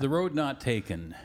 The 0.00 0.08
road 0.08 0.32
not 0.32 0.60
taken. 0.60 1.16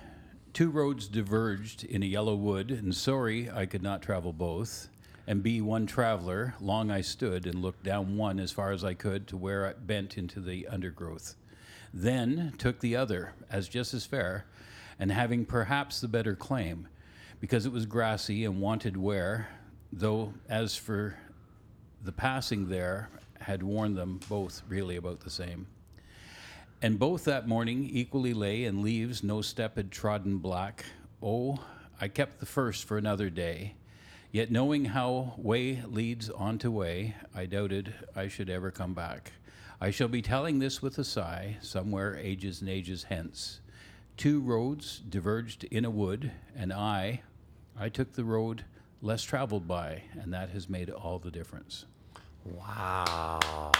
Two 0.52 0.72
roads 0.72 1.08
diverged 1.08 1.84
in 1.84 2.02
a 2.02 2.08
yellow 2.08 2.34
wood, 2.34 2.72
and 2.72 2.96
sorry 2.96 3.48
I 3.48 3.68
could 3.68 3.84
not 3.84 4.02
travel 4.02 4.34
both. 4.34 4.90
And 5.28 5.44
be 5.44 5.62
one 5.62 5.86
traveler, 5.86 6.56
long 6.60 6.90
I 6.90 7.02
stood 7.02 7.46
and 7.46 7.62
looked 7.62 7.84
down 7.84 8.18
one 8.18 8.40
as 8.40 8.52
far 8.52 8.72
as 8.72 8.84
I 8.84 8.96
could 8.96 9.28
to 9.28 9.38
where 9.38 9.68
it 9.68 9.86
bent 9.86 10.18
into 10.18 10.40
the 10.40 10.68
undergrowth. 10.68 11.36
Then 11.94 12.56
took 12.58 12.80
the 12.80 12.96
other, 12.96 13.36
as 13.48 13.70
just 13.70 13.94
as 13.94 14.08
fair, 14.08 14.46
and 14.98 15.12
having 15.12 15.46
perhaps 15.46 16.02
the 16.02 16.08
better 16.08 16.36
claim, 16.36 16.88
because 17.40 17.68
it 17.68 17.72
was 17.72 17.86
grassy 17.86 18.44
and 18.44 18.60
wanted 18.60 18.98
wear, 18.98 19.50
though 19.92 20.34
as 20.50 20.76
for 20.76 21.16
the 22.04 22.12
passing 22.12 22.70
there 22.70 23.12
had 23.40 23.62
warned 23.62 23.96
them 23.96 24.20
both 24.28 24.64
really 24.68 24.96
about 24.96 25.20
the 25.20 25.30
same. 25.30 25.68
And 26.84 27.00
both 27.00 27.24
that 27.24 27.48
morning 27.48 27.90
equally 27.90 28.34
lay 28.34 28.66
in 28.66 28.82
leaves 28.82 29.24
no 29.24 29.42
step 29.42 29.78
had 29.78 29.90
trodden 29.90 30.40
black. 30.40 30.84
Oh, 31.22 31.64
I 32.02 32.10
kept 32.10 32.42
the 32.42 32.46
first 32.46 32.84
for 32.84 32.98
another 32.98 33.30
day. 33.30 33.76
Yet 34.34 34.52
knowing 34.52 34.84
how 34.84 35.34
way 35.38 35.82
leads 35.88 36.30
on 36.30 36.58
to 36.58 36.70
way, 36.70 37.16
I 37.34 37.46
doubted 37.46 37.94
I 38.18 38.28
should 38.28 38.50
ever 38.50 38.70
come 38.70 38.94
back. 38.94 39.32
I 39.80 39.92
shall 39.92 40.10
be 40.10 40.22
telling 40.22 40.60
this 40.60 40.82
with 40.82 40.98
a 40.98 41.06
sigh, 41.06 41.56
somewhere 41.62 42.18
ages 42.18 42.60
and 42.60 42.70
ages 42.70 43.04
hence. 43.04 43.62
Two 44.18 44.42
roads 44.42 45.00
diverged 45.08 45.64
in 45.64 45.86
a 45.86 45.90
wood, 45.90 46.34
and 46.54 46.74
I, 46.74 47.22
I 47.80 47.88
took 47.88 48.12
the 48.12 48.26
road 48.26 48.66
less 49.02 49.24
traveled 49.24 49.70
by, 49.70 50.04
and 50.20 50.34
that 50.34 50.50
has 50.50 50.68
made 50.68 50.90
all 50.90 51.18
the 51.18 51.32
difference. 51.32 51.86
Wow. 52.44 53.72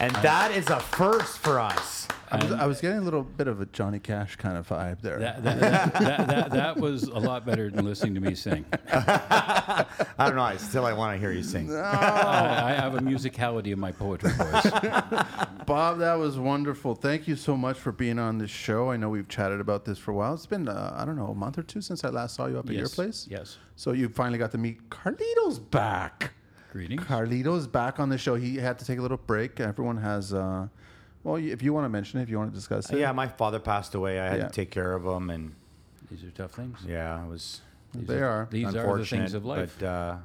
And 0.00 0.14
that 0.16 0.50
is 0.52 0.68
a 0.70 0.80
first 0.80 1.38
for 1.38 1.58
us. 1.60 2.08
I 2.30 2.36
was, 2.42 2.52
I 2.52 2.66
was 2.66 2.80
getting 2.80 2.96
a 2.96 3.02
little 3.02 3.22
bit 3.24 3.46
of 3.46 3.60
a 3.60 3.66
Johnny 3.66 3.98
Cash 3.98 4.36
kind 4.36 4.56
of 4.56 4.66
vibe 4.66 5.02
there. 5.02 5.18
That, 5.18 5.42
that, 5.44 5.60
that, 5.60 5.92
that, 5.92 6.26
that, 6.28 6.50
that 6.50 6.76
was 6.78 7.02
a 7.02 7.18
lot 7.18 7.44
better 7.44 7.68
than 7.70 7.84
listening 7.84 8.14
to 8.14 8.20
me 8.20 8.34
sing. 8.34 8.64
I 8.90 9.84
don't 10.18 10.36
know. 10.36 10.42
I 10.42 10.56
still 10.56 10.86
I 10.86 10.94
want 10.94 11.14
to 11.14 11.18
hear 11.20 11.30
you 11.30 11.42
sing. 11.42 11.70
I, 11.74 12.70
I 12.70 12.72
have 12.72 12.94
a 12.94 13.00
musicality 13.00 13.66
in 13.72 13.78
my 13.78 13.92
poetry 13.92 14.30
voice. 14.32 14.62
Bob, 15.66 15.98
that 15.98 16.14
was 16.14 16.38
wonderful. 16.38 16.94
Thank 16.94 17.28
you 17.28 17.36
so 17.36 17.54
much 17.54 17.78
for 17.78 17.92
being 17.92 18.18
on 18.18 18.38
this 18.38 18.50
show. 18.50 18.90
I 18.90 18.96
know 18.96 19.10
we've 19.10 19.28
chatted 19.28 19.60
about 19.60 19.84
this 19.84 19.98
for 19.98 20.12
a 20.12 20.14
while. 20.14 20.32
It's 20.32 20.46
been, 20.46 20.68
uh, 20.68 20.96
I 20.98 21.04
don't 21.04 21.16
know, 21.16 21.26
a 21.28 21.34
month 21.34 21.58
or 21.58 21.62
two 21.62 21.82
since 21.82 22.02
I 22.02 22.08
last 22.08 22.34
saw 22.36 22.46
you 22.46 22.58
up 22.58 22.64
at 22.66 22.72
your 22.72 22.82
Yes, 22.84 22.94
place. 22.94 23.26
yes. 23.30 23.58
So 23.76 23.92
you 23.92 24.08
finally 24.08 24.38
got 24.38 24.52
to 24.52 24.58
meet 24.58 24.88
Carlito's 24.88 25.58
back. 25.58 26.32
Greetings. 26.72 27.04
Carlito's 27.04 27.66
back 27.66 28.00
on 28.00 28.08
the 28.08 28.16
show. 28.16 28.34
He 28.34 28.56
had 28.56 28.78
to 28.78 28.84
take 28.86 28.98
a 28.98 29.02
little 29.02 29.18
break. 29.18 29.60
Everyone 29.60 29.98
has, 29.98 30.32
uh, 30.32 30.68
well, 31.22 31.36
if 31.36 31.62
you 31.62 31.74
want 31.74 31.84
to 31.84 31.90
mention 31.90 32.18
it, 32.18 32.22
if 32.22 32.30
you 32.30 32.38
want 32.38 32.50
to 32.50 32.54
discuss 32.54 32.88
it. 32.90 32.98
Yeah, 32.98 33.12
my 33.12 33.28
father 33.28 33.58
passed 33.58 33.94
away. 33.94 34.18
I 34.18 34.24
had 34.28 34.38
Yeah. 34.38 34.46
to 34.46 34.52
take 34.52 34.70
care 34.70 34.92
of 34.94 35.04
him, 35.04 35.28
and 35.28 35.54
These 36.10 36.24
are 36.24 36.30
tough 36.30 36.52
things. 36.52 36.78
yeah, 36.88 37.22
it 37.22 37.28
was 37.28 37.60
These 37.94 38.06
They 38.06 38.22
are. 38.22 38.48
These 38.50 38.74
are 38.74 38.96
the 38.98 39.04
things 39.04 39.34
of 39.34 39.44
life. 39.44 39.76
But 39.78 39.86
uh, 39.86 40.16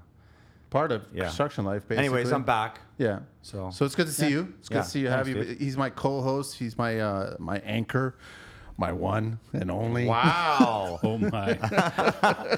Part 0.70 0.92
of 0.94 1.03
Yeah. 1.14 1.25
construction 1.25 1.66
life, 1.66 1.86
basically. 1.88 2.06
anyways, 2.08 2.31
I'm 2.31 2.44
back. 2.44 2.80
Yeah. 2.98 3.20
So- 3.42 3.70
so 3.72 3.84
it's 3.86 3.95
good 3.95 4.08
to 4.08 4.12
see 4.14 4.30
you. 4.30 4.53
It's 4.59 4.70
good 4.70 4.75
Yeah, 4.75 4.81
to 4.84 4.88
see 4.90 5.00
you. 5.02 5.08
Have 5.09 5.25
thanks, 5.25 5.38
you. 5.40 5.45
dude. 5.53 5.62
He's 5.62 5.75
my 5.78 5.90
co-host. 5.90 6.56
He's 6.56 6.78
my 6.78 7.00
uh, 7.00 7.36
my 7.40 7.58
anchor, 7.59 8.16
my 8.78 8.92
one 8.92 9.39
and 9.53 9.72
only. 9.72 10.06
Wow. 10.06 11.00
Oh 11.03 11.17
my! 11.17 11.58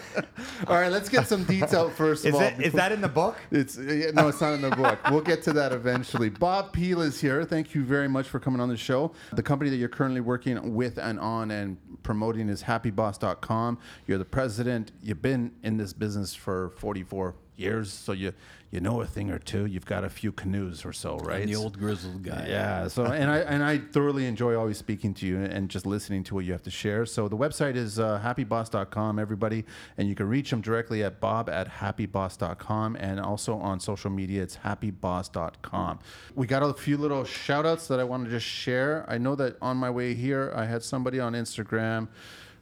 All 0.67 0.75
right, 0.75 0.91
let's 0.91 1.09
get 1.09 1.27
some 1.27 1.43
detail 1.43 1.89
first 1.89 2.25
of 2.25 2.29
is 2.29 2.35
all. 2.35 2.41
it 2.41 2.59
is 2.59 2.73
that 2.73 2.91
in 2.91 3.01
the 3.01 3.07
book? 3.09 3.37
It's 3.51 3.77
uh, 3.77 3.81
yeah, 3.81 4.11
no, 4.11 4.27
it's 4.29 4.41
not 4.41 4.53
in 4.53 4.61
the 4.61 4.75
book. 4.75 4.99
We'll 5.11 5.21
get 5.21 5.43
to 5.43 5.53
that 5.53 5.71
eventually. 5.71 6.29
Bob 6.29 6.73
Peel 6.73 7.01
is 7.01 7.19
here. 7.19 7.43
Thank 7.43 7.75
you 7.75 7.83
very 7.83 8.07
much 8.07 8.27
for 8.27 8.39
coming 8.39 8.61
on 8.61 8.69
the 8.69 8.77
show. 8.77 9.11
The 9.33 9.43
company 9.43 9.69
that 9.69 9.77
you're 9.77 9.89
currently 9.89 10.21
working 10.21 10.73
with 10.73 10.97
and 10.97 11.19
on 11.19 11.51
and 11.51 11.77
promoting 12.03 12.49
is 12.49 12.63
happyboss.com. 12.63 13.77
You're 14.07 14.17
the 14.17 14.25
president. 14.25 14.91
You've 15.03 15.21
been 15.21 15.51
in 15.63 15.77
this 15.77 15.93
business 15.93 16.33
for 16.33 16.69
44 16.77 17.35
years, 17.57 17.91
so 17.91 18.13
you 18.13 18.33
you 18.71 18.79
know 18.79 19.01
a 19.01 19.05
thing 19.05 19.31
or 19.31 19.39
two. 19.39 19.65
You've 19.65 19.85
got 19.85 20.03
a 20.03 20.09
few 20.09 20.31
canoes 20.31 20.85
or 20.85 20.93
so, 20.93 21.17
right? 21.17 21.41
I'm 21.41 21.47
the 21.47 21.55
old 21.55 21.79
grizzled 21.79 22.21
guy. 22.21 22.45
Yeah. 22.47 22.87
So 22.87 23.05
and 23.05 23.31
I 23.31 23.39
and 23.39 23.63
I 23.63 23.79
thoroughly 23.79 24.27
enjoy 24.27 24.55
always 24.55 24.77
speaking 24.77 25.13
to 25.15 25.25
you 25.25 25.39
and 25.39 25.69
just 25.69 25.85
listening 25.87 26.23
to 26.25 26.35
what 26.35 26.45
you 26.45 26.51
have 26.51 26.61
to 26.63 26.71
share. 26.71 27.05
So 27.05 27.27
the 27.27 27.37
website 27.37 27.75
is 27.75 27.99
uh, 27.99 28.21
happyboss.com, 28.23 29.17
everybody, 29.17 29.65
and 29.97 30.07
you 30.07 30.13
can 30.13 30.27
reach 30.27 30.53
him 30.53 30.61
directly 30.61 31.03
at 31.03 31.19
bob 31.19 31.49
at 31.49 31.67
happyboss.com 31.67 32.95
and 32.97 33.19
also 33.19 33.57
on 33.57 33.79
social 33.79 34.11
media 34.11 34.43
it's 34.43 34.57
happyboss.com. 34.57 35.99
We 36.35 36.45
got 36.45 36.61
a 36.61 36.73
few 36.73 36.97
little 36.97 37.23
shout 37.23 37.65
outs 37.65 37.87
that 37.87 37.99
I 37.99 38.03
want 38.03 38.25
to 38.25 38.29
just 38.29 38.45
share. 38.45 39.03
I 39.07 39.17
know 39.17 39.35
that 39.35 39.57
on 39.61 39.77
my 39.77 39.89
way 39.89 40.13
here 40.13 40.53
I 40.55 40.65
had 40.65 40.83
somebody 40.83 41.19
on 41.19 41.33
Instagram. 41.33 42.07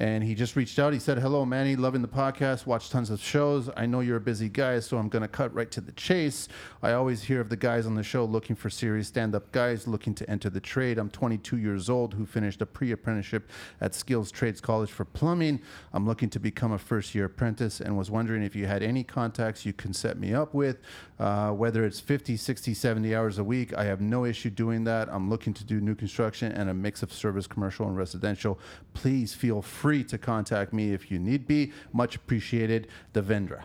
And 0.00 0.24
he 0.24 0.34
just 0.34 0.56
reached 0.56 0.78
out. 0.78 0.94
He 0.94 0.98
said, 0.98 1.18
Hello, 1.18 1.44
Manny. 1.44 1.76
Loving 1.76 2.00
the 2.00 2.08
podcast. 2.08 2.64
Watch 2.64 2.88
tons 2.88 3.10
of 3.10 3.20
shows. 3.20 3.68
I 3.76 3.84
know 3.84 4.00
you're 4.00 4.16
a 4.16 4.20
busy 4.20 4.48
guy, 4.48 4.80
so 4.80 4.96
I'm 4.96 5.10
to 5.10 5.28
cut 5.28 5.52
right 5.52 5.70
to 5.72 5.82
the 5.82 5.92
chase. 5.92 6.48
I 6.82 6.92
always 6.92 7.24
hear 7.24 7.38
of 7.38 7.50
the 7.50 7.56
guys 7.58 7.84
on 7.84 7.96
the 7.96 8.02
show 8.02 8.24
looking 8.24 8.56
for 8.56 8.70
serious 8.70 9.08
stand 9.08 9.34
up 9.34 9.52
guys 9.52 9.86
looking 9.86 10.14
to 10.14 10.30
enter 10.30 10.48
the 10.48 10.58
trade. 10.58 10.96
I'm 10.96 11.10
22 11.10 11.58
years 11.58 11.90
old 11.90 12.14
who 12.14 12.24
finished 12.24 12.62
a 12.62 12.66
pre 12.66 12.92
apprenticeship 12.92 13.50
at 13.82 13.94
Skills 13.94 14.30
Trades 14.30 14.58
College 14.58 14.90
for 14.90 15.04
plumbing. 15.04 15.60
I'm 15.92 16.06
looking 16.06 16.30
to 16.30 16.40
become 16.40 16.72
a 16.72 16.78
first 16.78 17.14
year 17.14 17.26
apprentice 17.26 17.82
and 17.82 17.98
was 17.98 18.10
wondering 18.10 18.42
if 18.42 18.56
you 18.56 18.64
had 18.64 18.82
any 18.82 19.04
contacts 19.04 19.66
you 19.66 19.74
can 19.74 19.92
set 19.92 20.18
me 20.18 20.32
up 20.32 20.54
with, 20.54 20.78
uh, 21.18 21.50
whether 21.50 21.84
it's 21.84 22.00
50, 22.00 22.38
60, 22.38 22.72
70 22.72 23.14
hours 23.14 23.36
a 23.36 23.44
week. 23.44 23.76
I 23.76 23.84
have 23.84 24.00
no 24.00 24.24
issue 24.24 24.48
doing 24.48 24.84
that. 24.84 25.10
I'm 25.12 25.28
looking 25.28 25.52
to 25.52 25.64
do 25.64 25.78
new 25.78 25.94
construction 25.94 26.52
and 26.52 26.70
a 26.70 26.74
mix 26.74 27.02
of 27.02 27.12
service, 27.12 27.46
commercial, 27.46 27.86
and 27.86 27.98
residential. 27.98 28.58
Please 28.94 29.34
feel 29.34 29.60
free 29.60 29.89
to 30.04 30.18
contact 30.18 30.72
me 30.72 30.92
if 30.92 31.10
you 31.10 31.18
need 31.18 31.46
be. 31.46 31.72
Much 31.92 32.16
appreciated. 32.16 32.88
Devendra. 33.12 33.62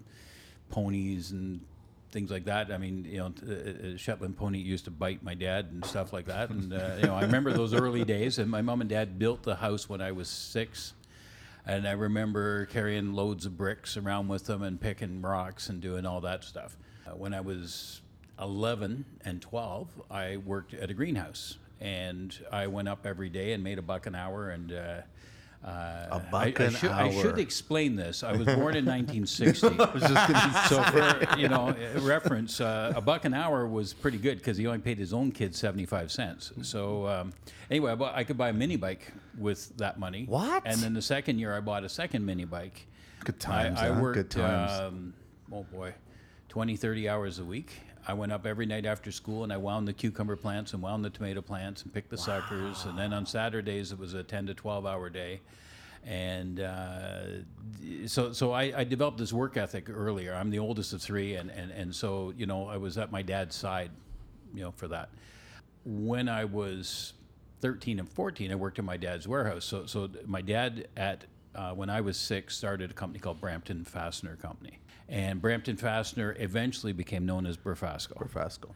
ponies 0.69 1.31
and 1.31 1.61
things 2.11 2.29
like 2.29 2.45
that. 2.45 2.71
I 2.71 2.77
mean, 2.77 3.05
you 3.05 3.17
know, 3.17 3.29
t- 3.29 3.45
uh, 3.47 3.93
uh, 3.93 3.97
Shetland 3.97 4.37
pony 4.37 4.59
used 4.59 4.85
to 4.85 4.91
bite 4.91 5.23
my 5.23 5.33
dad 5.33 5.69
and 5.71 5.85
stuff 5.85 6.13
like 6.13 6.25
that. 6.25 6.49
And 6.49 6.73
uh, 6.73 6.95
you 6.97 7.03
know, 7.03 7.15
I 7.15 7.21
remember 7.21 7.53
those 7.53 7.73
early 7.73 8.03
days. 8.03 8.37
And 8.37 8.49
my 8.49 8.61
mom 8.61 8.81
and 8.81 8.89
dad 8.89 9.17
built 9.17 9.43
the 9.43 9.55
house 9.55 9.87
when 9.89 10.01
I 10.01 10.11
was 10.11 10.27
six. 10.27 10.93
And 11.65 11.87
I 11.87 11.91
remember 11.91 12.65
carrying 12.65 13.13
loads 13.13 13.45
of 13.45 13.57
bricks 13.57 13.95
around 13.95 14.27
with 14.27 14.45
them 14.45 14.63
and 14.63 14.79
picking 14.79 15.21
rocks 15.21 15.69
and 15.69 15.79
doing 15.79 16.05
all 16.05 16.21
that 16.21 16.43
stuff. 16.43 16.75
Uh, 17.07 17.11
when 17.11 17.33
I 17.33 17.41
was 17.41 18.01
11 18.39 19.05
and 19.23 19.41
12, 19.41 19.87
I 20.09 20.37
worked 20.37 20.73
at 20.73 20.89
a 20.89 20.93
greenhouse. 20.93 21.57
And 21.79 22.37
I 22.51 22.67
went 22.67 22.87
up 22.87 23.05
every 23.05 23.29
day 23.29 23.53
and 23.53 23.63
made 23.63 23.79
a 23.79 23.81
buck 23.81 24.05
an 24.05 24.15
hour. 24.15 24.49
And 24.49 24.71
uh, 25.63 26.07
A 26.11 26.19
buck 26.31 26.59
I, 26.59 26.63
I 26.63 26.67
an 26.67 26.73
should, 26.73 26.91
I 26.91 27.11
should 27.21 27.37
explain 27.37 27.95
this. 27.95 28.23
I 28.23 28.31
was 28.31 28.45
born 28.45 28.75
in 28.75 28.85
1960. 28.85 29.67
I 29.79 29.91
was 29.91 30.01
just 30.01 30.13
gonna 30.13 30.67
so 30.67 30.83
for 30.83 31.39
you 31.39 31.49
know 31.49 31.75
reference, 31.99 32.59
uh, 32.59 32.93
a 32.95 33.01
buck 33.01 33.25
an 33.25 33.33
hour 33.33 33.67
was 33.67 33.93
pretty 33.93 34.17
good 34.17 34.39
because 34.39 34.57
he 34.57 34.65
only 34.65 34.79
paid 34.79 34.97
his 34.97 35.13
own 35.13 35.31
kids 35.31 35.59
75 35.59 36.11
cents. 36.11 36.51
So 36.63 37.07
um, 37.07 37.33
anyway, 37.69 37.91
I, 37.91 37.95
bought, 37.95 38.15
I 38.15 38.23
could 38.23 38.37
buy 38.37 38.49
a 38.49 38.53
mini 38.53 38.75
bike 38.75 39.11
with 39.37 39.75
that 39.77 39.99
money. 39.99 40.25
What? 40.27 40.63
And 40.65 40.79
then 40.79 40.93
the 40.93 41.01
second 41.01 41.37
year, 41.37 41.55
I 41.55 41.59
bought 41.59 41.83
a 41.83 41.89
second 41.89 42.25
mini 42.25 42.45
bike. 42.45 42.87
Good 43.23 43.39
times, 43.39 43.79
I, 43.79 43.89
I 43.89 43.93
huh? 43.93 44.01
worked, 44.01 44.15
Good 44.15 44.31
times. 44.31 44.71
Um, 44.71 45.13
oh 45.51 45.63
boy, 45.71 45.93
20, 46.49 46.75
30 46.75 47.07
hours 47.07 47.37
a 47.37 47.45
week. 47.45 47.71
I 48.07 48.13
went 48.13 48.31
up 48.31 48.45
every 48.45 48.65
night 48.65 48.85
after 48.85 49.11
school 49.11 49.43
and 49.43 49.53
I 49.53 49.57
wound 49.57 49.87
the 49.87 49.93
cucumber 49.93 50.35
plants 50.35 50.73
and 50.73 50.81
wound 50.81 51.05
the 51.05 51.09
tomato 51.09 51.41
plants 51.41 51.83
and 51.83 51.93
picked 51.93 52.09
the 52.09 52.17
suckers. 52.17 52.85
And 52.85 52.97
then 52.97 53.13
on 53.13 53.25
Saturdays 53.25 53.91
it 53.91 53.99
was 53.99 54.13
a 54.13 54.23
10 54.23 54.47
to 54.47 54.53
12 54.53 54.85
hour 54.85 55.09
day. 55.09 55.41
And 56.03 56.59
uh, 56.59 57.23
so, 58.07 58.33
so 58.33 58.53
I, 58.53 58.73
I 58.75 58.83
developed 58.83 59.19
this 59.19 59.31
work 59.31 59.55
ethic 59.55 59.87
earlier. 59.89 60.33
I'm 60.33 60.49
the 60.49 60.59
oldest 60.59 60.93
of 60.93 61.01
three, 61.01 61.35
and, 61.35 61.51
and, 61.51 61.71
and 61.71 61.93
so 61.93 62.33
you 62.35 62.47
know 62.47 62.67
I 62.67 62.77
was 62.77 62.97
at 62.97 63.11
my 63.11 63.21
dad's 63.21 63.55
side, 63.55 63.91
you 64.53 64.63
know, 64.63 64.71
for 64.71 64.87
that. 64.87 65.09
When 65.85 66.27
I 66.27 66.45
was 66.45 67.13
13 67.61 67.99
and 67.99 68.09
14, 68.09 68.51
I 68.51 68.55
worked 68.55 68.79
in 68.79 68.85
my 68.85 68.97
dad's 68.97 69.27
warehouse. 69.27 69.63
So, 69.63 69.85
so 69.85 70.09
my 70.25 70.41
dad 70.41 70.87
at 70.97 71.25
uh, 71.53 71.73
when 71.73 71.89
I 71.89 72.01
was 72.01 72.17
six 72.17 72.57
started 72.57 72.91
a 72.91 72.93
company 72.93 73.19
called 73.19 73.39
Brampton 73.41 73.83
Fastener 73.83 74.37
Company, 74.37 74.79
and 75.11 75.41
Brampton 75.41 75.75
Fastener 75.75 76.35
eventually 76.39 76.93
became 76.93 77.25
known 77.25 77.45
as 77.45 77.57
Brafasco. 77.57 78.13
Brafasco. 78.13 78.71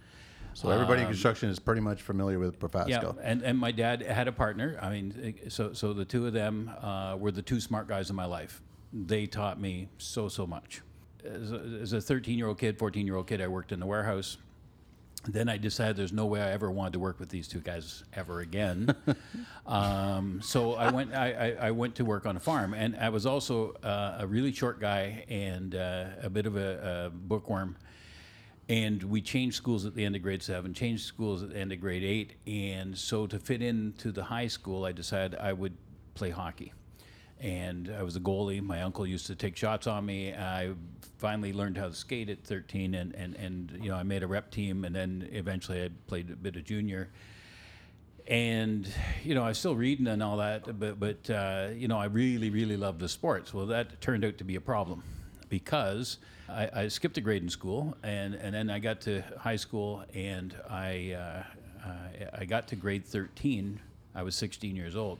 So 0.53 0.69
everybody 0.69 1.01
in 1.01 1.07
construction 1.07 1.49
is 1.49 1.59
pretty 1.59 1.81
much 1.81 2.01
familiar 2.01 2.39
with 2.39 2.59
Um, 2.63 3.15
Yeah, 3.17 3.23
and, 3.23 3.41
and 3.41 3.57
my 3.57 3.71
dad 3.71 4.01
had 4.01 4.27
a 4.27 4.31
partner. 4.31 4.77
I 4.81 4.89
mean, 4.89 5.35
so 5.49 5.73
so 5.73 5.91
the 5.93 6.05
two 6.05 6.27
of 6.27 6.33
them 6.33 6.71
uh, 6.81 7.17
were 7.17 7.31
the 7.31 7.41
two 7.41 7.59
smart 7.59 7.87
guys 7.87 8.09
in 8.09 8.15
my 8.15 8.25
life. 8.25 8.61
They 8.93 9.25
taught 9.25 9.59
me 9.59 9.89
so 9.97 10.29
so 10.29 10.47
much. 10.47 10.81
As 11.25 11.51
a, 11.51 11.79
as 11.81 11.93
a 11.93 11.99
13 11.99 12.37
year 12.37 12.47
old 12.47 12.57
kid, 12.59 12.77
14 12.77 13.05
year 13.05 13.15
old 13.15 13.27
kid, 13.27 13.41
I 13.41 13.47
worked 13.47 13.71
in 13.71 13.79
the 13.79 13.85
warehouse. 13.85 14.37
Then 15.27 15.49
I 15.49 15.57
decided 15.57 15.97
there's 15.97 16.13
no 16.13 16.25
way 16.25 16.41
I 16.41 16.51
ever 16.51 16.69
wanted 16.69 16.93
to 16.93 16.99
work 16.99 17.19
with 17.19 17.29
these 17.29 17.47
two 17.47 17.59
guys 17.59 18.03
ever 18.13 18.41
again. 18.41 18.95
um, 19.65 20.41
so 20.43 20.73
I 20.73 20.91
went 20.91 21.13
I, 21.13 21.31
I, 21.31 21.67
I 21.67 21.71
went 21.71 21.95
to 21.95 22.05
work 22.05 22.25
on 22.25 22.37
a 22.37 22.39
farm, 22.39 22.73
and 22.73 22.95
I 22.95 23.09
was 23.09 23.25
also 23.25 23.73
uh, 23.83 24.17
a 24.19 24.27
really 24.27 24.51
short 24.51 24.79
guy 24.79 25.25
and 25.27 25.75
uh, 25.75 26.05
a 26.21 26.29
bit 26.29 26.45
of 26.45 26.55
a, 26.55 27.07
a 27.07 27.09
bookworm 27.09 27.75
and 28.67 29.03
we 29.03 29.21
changed 29.21 29.55
schools 29.55 29.85
at 29.85 29.93
the 29.93 30.03
end 30.03 30.15
of 30.15 30.21
grade 30.21 30.41
seven, 30.41 30.73
changed 30.73 31.05
schools 31.05 31.43
at 31.43 31.49
the 31.49 31.57
end 31.57 31.71
of 31.71 31.79
grade 31.79 32.03
eight, 32.03 32.33
and 32.47 32.97
so 32.97 33.27
to 33.27 33.37
fit 33.37 33.61
into 33.61 34.11
the 34.11 34.23
high 34.23 34.47
school, 34.47 34.85
I 34.85 34.91
decided 34.91 35.39
I 35.39 35.53
would 35.53 35.73
play 36.15 36.31
hockey. 36.31 36.73
And 37.41 37.93
I 37.97 38.03
was 38.03 38.15
a 38.15 38.19
goalie. 38.19 38.61
My 38.61 38.81
uncle 38.81 39.05
used 39.05 39.27
to 39.27 39.35
take 39.35 39.55
shots 39.57 39.87
on 39.87 40.05
me. 40.05 40.33
I 40.33 40.73
finally 41.17 41.53
learned 41.53 41.77
how 41.77 41.87
to 41.87 41.93
skate 41.93 42.29
at 42.29 42.43
13, 42.43 42.95
and, 42.95 43.13
and, 43.13 43.35
and 43.35 43.77
you 43.81 43.89
know 43.89 43.95
I 43.95 44.03
made 44.03 44.23
a 44.23 44.27
rep 44.27 44.51
team, 44.51 44.85
and 44.85 44.95
then 44.95 45.27
eventually 45.31 45.83
I 45.83 45.89
played 46.07 46.29
a 46.29 46.35
bit 46.35 46.55
of 46.55 46.63
junior. 46.63 47.09
And 48.27 48.87
you 49.23 49.35
know 49.35 49.43
I 49.43 49.49
was 49.49 49.59
still 49.59 49.75
reading 49.75 50.07
and 50.07 50.23
all 50.23 50.37
that, 50.37 50.79
but 50.79 50.99
but 50.99 51.29
uh, 51.29 51.67
you 51.75 51.87
know 51.87 51.97
I 51.97 52.05
really 52.05 52.49
really 52.49 52.77
loved 52.77 52.99
the 52.99 53.09
sports. 53.09 53.53
Well, 53.53 53.67
that 53.67 54.01
turned 54.01 54.25
out 54.25 54.37
to 54.39 54.43
be 54.43 54.55
a 54.55 54.61
problem 54.61 55.03
because 55.49 56.17
I, 56.49 56.69
I 56.73 56.87
skipped 56.87 57.17
a 57.17 57.21
grade 57.21 57.43
in 57.43 57.49
school, 57.49 57.95
and, 58.03 58.35
and 58.35 58.53
then 58.53 58.69
I 58.69 58.79
got 58.79 59.01
to 59.01 59.23
high 59.39 59.55
school, 59.55 60.03
and 60.13 60.55
I 60.69 61.11
uh, 61.11 61.43
I, 61.85 62.41
I 62.41 62.45
got 62.45 62.67
to 62.69 62.75
grade 62.75 63.05
13. 63.05 63.79
I 64.13 64.23
was 64.23 64.35
16 64.35 64.75
years 64.75 64.95
old, 64.95 65.19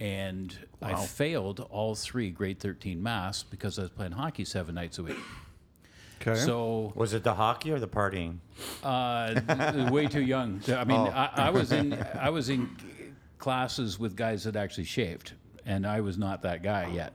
and 0.00 0.56
I 0.82 0.94
failed 1.06 1.60
all 1.70 1.94
three 1.94 2.30
grade 2.30 2.60
13 2.60 3.02
maths 3.02 3.42
because 3.42 3.78
I 3.78 3.82
was 3.82 3.90
playing 3.90 4.12
hockey 4.12 4.44
seven 4.44 4.74
nights 4.74 4.98
a 4.98 5.02
week. 5.02 5.16
Okay. 6.20 6.34
So 6.40 6.92
Was 6.94 7.12
it 7.14 7.22
the 7.24 7.34
hockey 7.34 7.70
or 7.72 7.78
the 7.78 7.88
partying? 7.88 8.38
uh, 8.82 9.88
way 9.92 10.06
too 10.06 10.22
young. 10.22 10.60
I 10.68 10.84
mean, 10.84 10.96
Oh. 10.98 11.06
I, 11.06 11.30
I 11.36 11.50
was 11.50 11.72
in 11.72 11.92
I 12.20 12.30
was 12.30 12.48
in 12.48 12.70
classes 13.38 13.98
with 13.98 14.16
guys 14.16 14.44
that 14.44 14.56
actually 14.56 14.84
shaved, 14.84 15.32
and 15.66 15.86
I 15.86 16.00
was 16.00 16.16
not 16.18 16.42
that 16.42 16.62
guy 16.62 16.88
yet. 16.92 17.12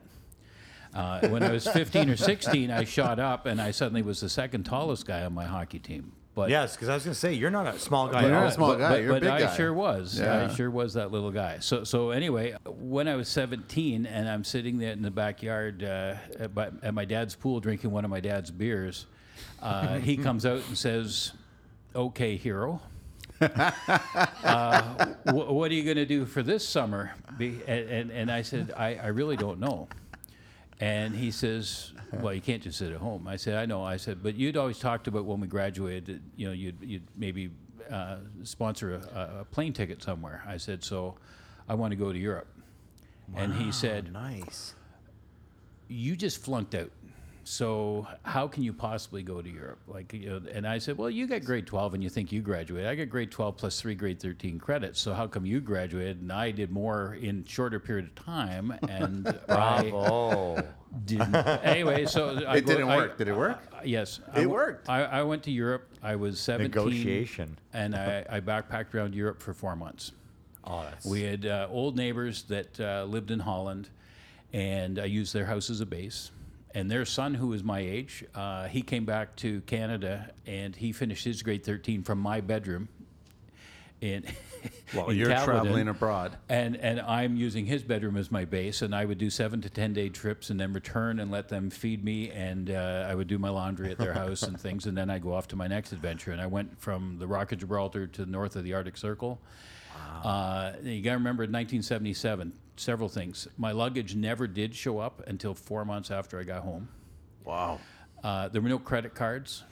Uh, 0.94 1.26
when 1.28 1.42
I 1.42 1.50
was 1.50 1.66
15 1.66 2.10
or 2.10 2.16
16, 2.16 2.70
I 2.70 2.84
shot 2.84 3.18
up, 3.18 3.46
and 3.46 3.60
I 3.60 3.70
suddenly 3.70 4.02
was 4.02 4.20
the 4.20 4.28
second 4.28 4.64
tallest 4.64 5.06
guy 5.06 5.24
on 5.24 5.32
my 5.32 5.46
hockey 5.46 5.78
team. 5.78 6.12
But 6.34 6.48
Yes, 6.48 6.74
because 6.74 6.88
I 6.88 6.94
was 6.94 7.04
going 7.04 7.12
to 7.12 7.18
say 7.20 7.34
you're 7.34 7.50
not 7.50 7.66
a 7.66 7.78
small 7.78 8.08
guy. 8.08 8.22
You're 8.22 8.30
not 8.30 8.46
a 8.46 8.52
small 8.52 8.70
but, 8.72 8.78
guy, 8.78 8.88
But, 8.90 9.02
you're 9.02 9.10
a 9.10 9.14
but 9.14 9.22
big 9.22 9.30
I 9.30 9.40
guy. 9.40 9.56
sure 9.56 9.72
was. 9.74 10.18
Yeah. 10.18 10.48
I 10.50 10.54
sure 10.54 10.70
was 10.70 10.94
that 10.94 11.12
little 11.12 11.30
guy. 11.30 11.58
So 11.60 11.84
so 11.84 12.10
anyway, 12.10 12.56
when 12.66 13.06
I 13.06 13.16
was 13.16 13.28
17 13.28 14.06
and 14.06 14.28
I'm 14.28 14.42
sitting 14.44 14.78
there 14.78 14.92
in 14.92 15.02
the 15.02 15.10
backyard 15.10 15.84
uh, 15.84 16.14
at, 16.38 16.54
my, 16.54 16.70
at 16.82 16.94
my 16.94 17.04
dad's 17.04 17.34
pool 17.34 17.60
drinking 17.60 17.90
one 17.90 18.04
of 18.04 18.10
my 18.10 18.20
dad's 18.20 18.50
beers, 18.50 19.06
uh, 19.60 19.98
he 19.98 20.16
comes 20.16 20.46
out 20.46 20.62
and 20.68 20.78
says, 20.78 21.32
"Okay, 21.94 22.36
hero." 22.36 22.80
uh, 23.42 25.06
wh- 25.24 25.50
what 25.52 25.70
are 25.70 25.74
you 25.74 25.82
going 25.84 25.96
to 25.96 26.06
do 26.06 26.24
for 26.24 26.42
this 26.42 26.66
summer? 26.66 27.12
Be, 27.36 27.60
and, 27.66 27.88
and, 27.90 28.10
and 28.10 28.30
I 28.30 28.42
said, 28.42 28.72
I, 28.76 28.94
I 28.94 29.06
really 29.08 29.36
don't 29.36 29.58
know. 29.58 29.88
And 30.80 31.14
he 31.14 31.30
says, 31.30 31.91
"Well, 32.20 32.34
you 32.34 32.40
can't 32.40 32.62
just 32.62 32.78
sit 32.78 32.92
at 32.92 32.98
home." 32.98 33.26
I 33.26 33.36
said, 33.36 33.54
"I 33.56 33.66
know." 33.66 33.82
I 33.82 33.96
said, 33.96 34.22
"But 34.22 34.34
you'd 34.36 34.56
always 34.56 34.78
talked 34.78 35.06
about 35.08 35.24
when 35.24 35.40
we 35.40 35.46
graduated, 35.46 36.06
that, 36.06 36.20
you 36.36 36.46
know, 36.46 36.52
you'd, 36.52 36.76
you'd 36.80 37.06
maybe 37.16 37.50
uh, 37.90 38.16
sponsor 38.42 38.94
a, 38.94 39.40
a 39.40 39.44
plane 39.44 39.72
ticket 39.72 40.02
somewhere." 40.02 40.42
I 40.46 40.56
said, 40.56 40.84
"So, 40.84 41.16
I 41.68 41.74
want 41.74 41.92
to 41.92 41.96
go 41.96 42.12
to 42.12 42.18
Europe." 42.18 42.48
And 43.34 43.54
he 43.54 43.72
said, 43.72 44.12
Nice. 44.12 44.74
you 45.88 46.16
just 46.16 46.38
flunked 46.44 46.74
out. 46.74 46.90
So 47.44 48.06
how 48.22 48.46
can 48.46 48.62
you 48.62 48.72
possibly 48.72 49.22
go 49.22 49.42
to 49.42 49.48
Europe? 49.50 49.80
Like, 49.88 50.12
you 50.12 50.30
know, 50.30 50.40
and 50.52 50.66
I 50.66 50.78
said, 50.78 50.96
well, 50.96 51.10
you 51.10 51.26
got 51.26 51.44
grade 51.44 51.66
12 51.66 51.94
and 51.94 52.02
you 52.02 52.08
think 52.08 52.30
you 52.30 52.40
graduated. 52.40 52.88
I 52.88 52.94
got 52.94 53.08
grade 53.08 53.30
12 53.32 53.56
plus 53.56 53.80
three 53.80 53.94
grade 53.96 54.20
13 54.20 54.58
credits. 54.60 55.00
So 55.00 55.12
how 55.12 55.26
come 55.26 55.44
you 55.44 55.60
graduated 55.60 56.20
and 56.20 56.32
I 56.32 56.52
did 56.52 56.70
more 56.70 57.14
in 57.20 57.44
shorter 57.44 57.80
period 57.80 58.06
of 58.06 58.14
time? 58.14 58.72
And 58.88 59.26
I 59.48 59.90
Bravo. 59.90 60.64
didn't. 61.04 61.34
Anyway, 61.62 62.06
so 62.06 62.44
I 62.46 62.58
It 62.58 62.66
go- 62.66 62.72
didn't 62.74 62.88
I- 62.90 62.96
work. 62.96 63.18
Did 63.18 63.28
it 63.28 63.36
work? 63.36 63.60
uh, 63.72 63.80
yes, 63.84 64.20
It 64.28 64.32
w- 64.46 64.50
worked. 64.50 64.88
I, 64.88 65.02
I 65.04 65.22
went 65.22 65.42
to 65.44 65.50
Europe. 65.50 65.88
I 66.02 66.14
was 66.16 66.38
17. 66.40 66.70
Negotiation. 66.70 67.58
And 67.72 67.96
I, 67.96 68.24
I 68.30 68.40
backpacked 68.40 68.94
around 68.94 69.14
Europe 69.14 69.40
for 69.42 69.52
four 69.52 69.74
months. 69.74 70.12
Oh, 70.64 70.82
that's 70.88 71.04
We 71.04 71.22
had 71.22 71.44
uh, 71.44 71.66
old 71.70 71.96
neighbors 71.96 72.44
that 72.44 72.78
uh, 72.78 73.02
lived 73.04 73.32
in 73.32 73.40
Holland, 73.40 73.88
and 74.52 75.00
I 75.00 75.06
used 75.06 75.34
their 75.34 75.46
house 75.46 75.70
as 75.70 75.80
a 75.80 75.86
base. 75.86 76.30
And 76.74 76.90
their 76.90 77.04
son, 77.04 77.34
who 77.34 77.48
was 77.48 77.62
my 77.62 77.80
age, 77.80 78.24
uh, 78.34 78.66
he 78.68 78.82
came 78.82 79.04
back 79.04 79.36
to 79.36 79.60
Canada 79.62 80.30
and 80.46 80.74
he 80.74 80.92
finished 80.92 81.24
his 81.24 81.42
grade 81.42 81.64
13 81.64 82.02
from 82.02 82.18
my 82.18 82.40
bedroom. 82.40 82.88
In, 84.00 84.24
Well, 84.94 85.10
in 85.10 85.16
you're 85.16 85.28
Caledon. 85.28 85.44
traveling 85.62 85.88
abroad. 85.88 86.36
And 86.48 86.76
and 86.76 87.00
I'm 87.00 87.36
using 87.36 87.66
his 87.66 87.82
bedroom 87.82 88.16
as 88.16 88.30
my 88.30 88.44
base, 88.44 88.82
and 88.82 88.94
I 88.94 89.04
would 89.04 89.18
do 89.18 89.30
seven 89.30 89.60
to 89.62 89.70
ten 89.70 89.92
day 89.92 90.08
trips, 90.08 90.50
and 90.50 90.58
then 90.60 90.72
return 90.72 91.18
and 91.20 91.30
let 91.30 91.48
them 91.48 91.70
feed 91.70 92.04
me, 92.04 92.30
and 92.30 92.70
uh, 92.70 93.06
I 93.08 93.14
would 93.14 93.26
do 93.28 93.38
my 93.38 93.48
laundry 93.48 93.90
at 93.90 93.98
their 93.98 94.12
house 94.12 94.42
and 94.42 94.60
things, 94.60 94.86
and 94.86 94.96
then 94.96 95.08
I 95.08 95.18
go 95.18 95.32
off 95.32 95.48
to 95.48 95.56
my 95.56 95.66
next 95.66 95.92
adventure. 95.92 96.30
And 96.32 96.40
I 96.40 96.46
went 96.46 96.80
from 96.80 97.16
the 97.18 97.26
Rock 97.26 97.52
of 97.52 97.58
Gibraltar 97.58 98.06
to 98.08 98.24
the 98.24 98.30
north 98.30 98.54
of 98.56 98.64
the 98.64 98.74
Arctic 98.74 98.96
Circle. 98.96 99.40
Uh, 100.24 100.72
you 100.82 101.00
got 101.02 101.12
to 101.12 101.16
remember, 101.16 101.44
in 101.44 101.50
1977, 101.52 102.52
several 102.82 103.08
things. 103.08 103.48
My 103.56 103.72
luggage 103.72 104.14
never 104.14 104.46
did 104.46 104.74
show 104.74 104.98
up 104.98 105.22
until 105.26 105.54
four 105.54 105.84
months 105.84 106.10
after 106.10 106.38
I 106.38 106.42
got 106.44 106.62
home. 106.62 106.88
Wow. 107.44 107.80
Uh, 108.22 108.48
there 108.48 108.60
were 108.60 108.68
no 108.68 108.78
credit 108.78 109.14
cards. 109.14 109.64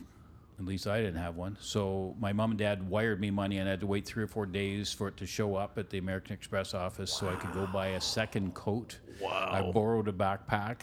At 0.59 0.67
least 0.67 0.87
I 0.87 0.99
didn't 1.01 1.17
have 1.21 1.37
one. 1.37 1.57
So 1.61 2.15
my 2.21 2.33
mom 2.33 2.51
and 2.51 2.59
dad 2.59 2.89
wired 2.89 3.19
me 3.21 3.31
money, 3.31 3.59
and 3.59 3.67
I 3.69 3.71
had 3.73 3.81
to 3.81 3.87
wait 3.87 4.05
three 4.05 4.23
or 4.23 4.27
four 4.27 4.45
days 4.45 4.93
for 4.93 5.09
it 5.09 5.17
to 5.19 5.27
show 5.27 5.57
up 5.57 5.79
at 5.79 5.89
the 5.89 5.99
American 5.99 6.35
Express 6.35 6.75
office 6.75 7.13
so 7.13 7.29
I 7.29 7.35
could 7.37 7.53
go 7.53 7.67
buy 7.67 7.89
a 7.89 8.01
second 8.01 8.55
coat. 8.55 8.99
Wow. 9.21 9.49
I 9.51 9.73
borrowed 9.73 10.09
a 10.09 10.13
backpack. 10.13 10.81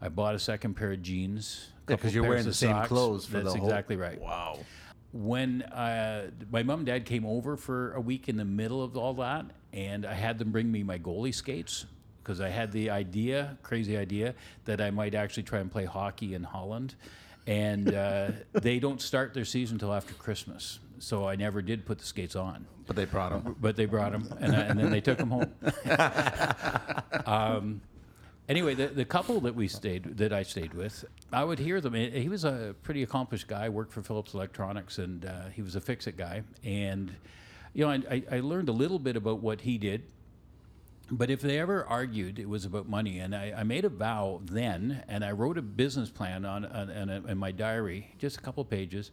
I 0.00 0.08
bought 0.08 0.34
a 0.34 0.38
second 0.38 0.74
pair 0.74 0.92
of 0.92 1.02
jeans. 1.02 1.70
a 1.88 1.92
Yeah, 2.02 2.08
you're 2.10 2.22
wearing 2.22 2.44
the 2.44 2.54
same 2.54 2.70
socks. 2.70 2.88
clothes 2.88 3.26
for 3.26 3.40
That's 3.40 3.52
the 3.52 3.58
whole- 3.58 3.68
exactly 3.68 3.96
right. 3.96 4.20
Wow. 4.20 4.60
When 5.12 5.62
uh, 5.62 6.30
my 6.52 6.62
mom 6.62 6.80
and 6.80 6.86
dad 6.86 7.04
came 7.04 7.26
over 7.26 7.56
for 7.56 7.92
a 7.94 8.00
week 8.00 8.28
in 8.28 8.36
the 8.36 8.44
middle 8.44 8.80
of 8.82 8.96
all 8.96 9.14
that, 9.14 9.46
and 9.72 10.04
I 10.06 10.14
had 10.14 10.38
them 10.38 10.50
bring 10.50 10.70
me 10.70 10.82
my 10.82 10.98
goalie 10.98 11.34
skates 11.34 11.86
because 12.22 12.40
I 12.40 12.48
had 12.48 12.70
the 12.72 12.90
idea, 12.90 13.56
crazy 13.62 13.96
idea, 13.96 14.34
that 14.64 14.80
I 14.80 14.90
might 14.90 15.14
actually 15.14 15.44
try 15.44 15.58
and 15.60 15.70
play 15.70 15.84
hockey 15.84 16.34
in 16.34 16.42
Holland. 16.44 16.94
and 17.46 17.94
uh, 17.94 18.30
they 18.52 18.78
don't 18.78 19.00
start 19.00 19.32
their 19.34 19.44
season 19.46 19.76
until 19.76 19.92
after 19.94 20.14
Christmas. 20.14 20.78
So 20.98 21.26
I 21.26 21.34
never 21.36 21.62
did 21.62 21.86
put 21.86 21.98
the 21.98 22.04
skates 22.04 22.36
on, 22.36 22.66
But 22.86 22.94
they 22.94 23.06
brought 23.06 23.30
them. 23.32 23.56
but 23.58 23.74
they 23.76 23.86
brought 23.86 24.12
them, 24.12 24.28
and, 24.38 24.54
I- 24.54 24.60
and 24.64 24.78
then 24.78 24.90
they 24.90 25.00
took 25.00 25.16
them 25.16 25.30
home. 25.30 25.50
um, 27.26 27.80
anyway, 28.48 28.74
the, 28.74 28.88
the 28.88 29.04
couple 29.04 29.40
that 29.40 29.54
we 29.54 29.68
stayed, 29.68 30.18
that 30.18 30.32
I 30.32 30.42
stayed 30.42 30.74
with, 30.74 31.04
I 31.32 31.44
would 31.44 31.58
hear 31.58 31.80
them. 31.80 31.94
He 31.94 32.28
was 32.28 32.44
a 32.44 32.74
pretty 32.82 33.02
accomplished 33.02 33.48
guy, 33.48 33.68
worked 33.68 33.92
for 33.92 34.02
Philips 34.02 34.34
Electronics, 34.34 34.98
and 34.98 35.24
uh, 35.24 35.48
he 35.54 35.62
was 35.62 35.74
a 35.76 35.80
fix-it 35.80 36.16
guy. 36.16 36.42
And 36.64 37.14
you 37.72 37.86
know, 37.86 37.90
I, 38.10 38.22
I, 38.30 38.40
learned 38.40 38.68
a 38.68 38.72
little 38.72 38.98
bit 38.98 39.16
about 39.16 39.40
what 39.40 39.60
he 39.62 39.78
did. 39.78 40.02
But 41.12 41.28
if 41.30 41.40
they 41.40 41.58
ever 41.58 41.84
argued, 41.84 42.38
it 42.38 42.48
was 42.48 42.64
about 42.64 42.88
money. 42.88 43.18
And 43.18 43.34
I, 43.34 43.52
I 43.56 43.62
made 43.64 43.84
a 43.84 43.88
vow 43.88 44.40
then, 44.44 45.02
and 45.08 45.24
I 45.24 45.32
wrote 45.32 45.58
a 45.58 45.62
business 45.62 46.08
plan 46.08 46.44
on, 46.44 46.64
on, 46.64 46.90
on 46.90 47.08
a, 47.08 47.26
in 47.26 47.38
my 47.38 47.50
diary, 47.50 48.14
just 48.18 48.38
a 48.38 48.40
couple 48.40 48.64
pages, 48.64 49.10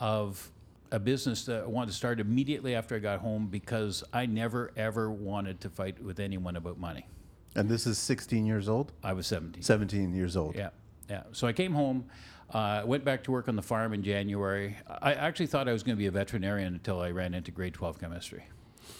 of 0.00 0.50
a 0.90 0.98
business 0.98 1.44
that 1.44 1.62
I 1.62 1.66
wanted 1.66 1.90
to 1.90 1.96
start 1.96 2.18
immediately 2.18 2.74
after 2.74 2.96
I 2.96 2.98
got 2.98 3.20
home 3.20 3.46
because 3.46 4.02
I 4.12 4.26
never 4.26 4.72
ever 4.76 5.10
wanted 5.10 5.60
to 5.62 5.70
fight 5.70 6.02
with 6.02 6.18
anyone 6.18 6.56
about 6.56 6.78
money. 6.78 7.06
And 7.54 7.68
this 7.68 7.86
is 7.86 7.98
16 7.98 8.46
years 8.46 8.68
old? 8.68 8.92
I 9.02 9.12
was 9.12 9.26
17. 9.26 9.62
17 9.62 10.14
years 10.14 10.36
old. 10.36 10.54
Yeah, 10.54 10.70
yeah. 11.08 11.24
So 11.32 11.46
I 11.46 11.52
came 11.52 11.72
home, 11.72 12.06
uh, 12.52 12.82
went 12.84 13.04
back 13.04 13.24
to 13.24 13.30
work 13.32 13.48
on 13.48 13.56
the 13.56 13.62
farm 13.62 13.92
in 13.92 14.02
January. 14.02 14.76
I 15.02 15.14
actually 15.14 15.46
thought 15.48 15.68
I 15.68 15.72
was 15.72 15.82
going 15.82 15.96
to 15.96 15.98
be 16.00 16.06
a 16.06 16.10
veterinarian 16.10 16.74
until 16.74 17.00
I 17.00 17.10
ran 17.10 17.34
into 17.34 17.50
grade 17.50 17.74
12 17.74 18.00
chemistry, 18.00 18.44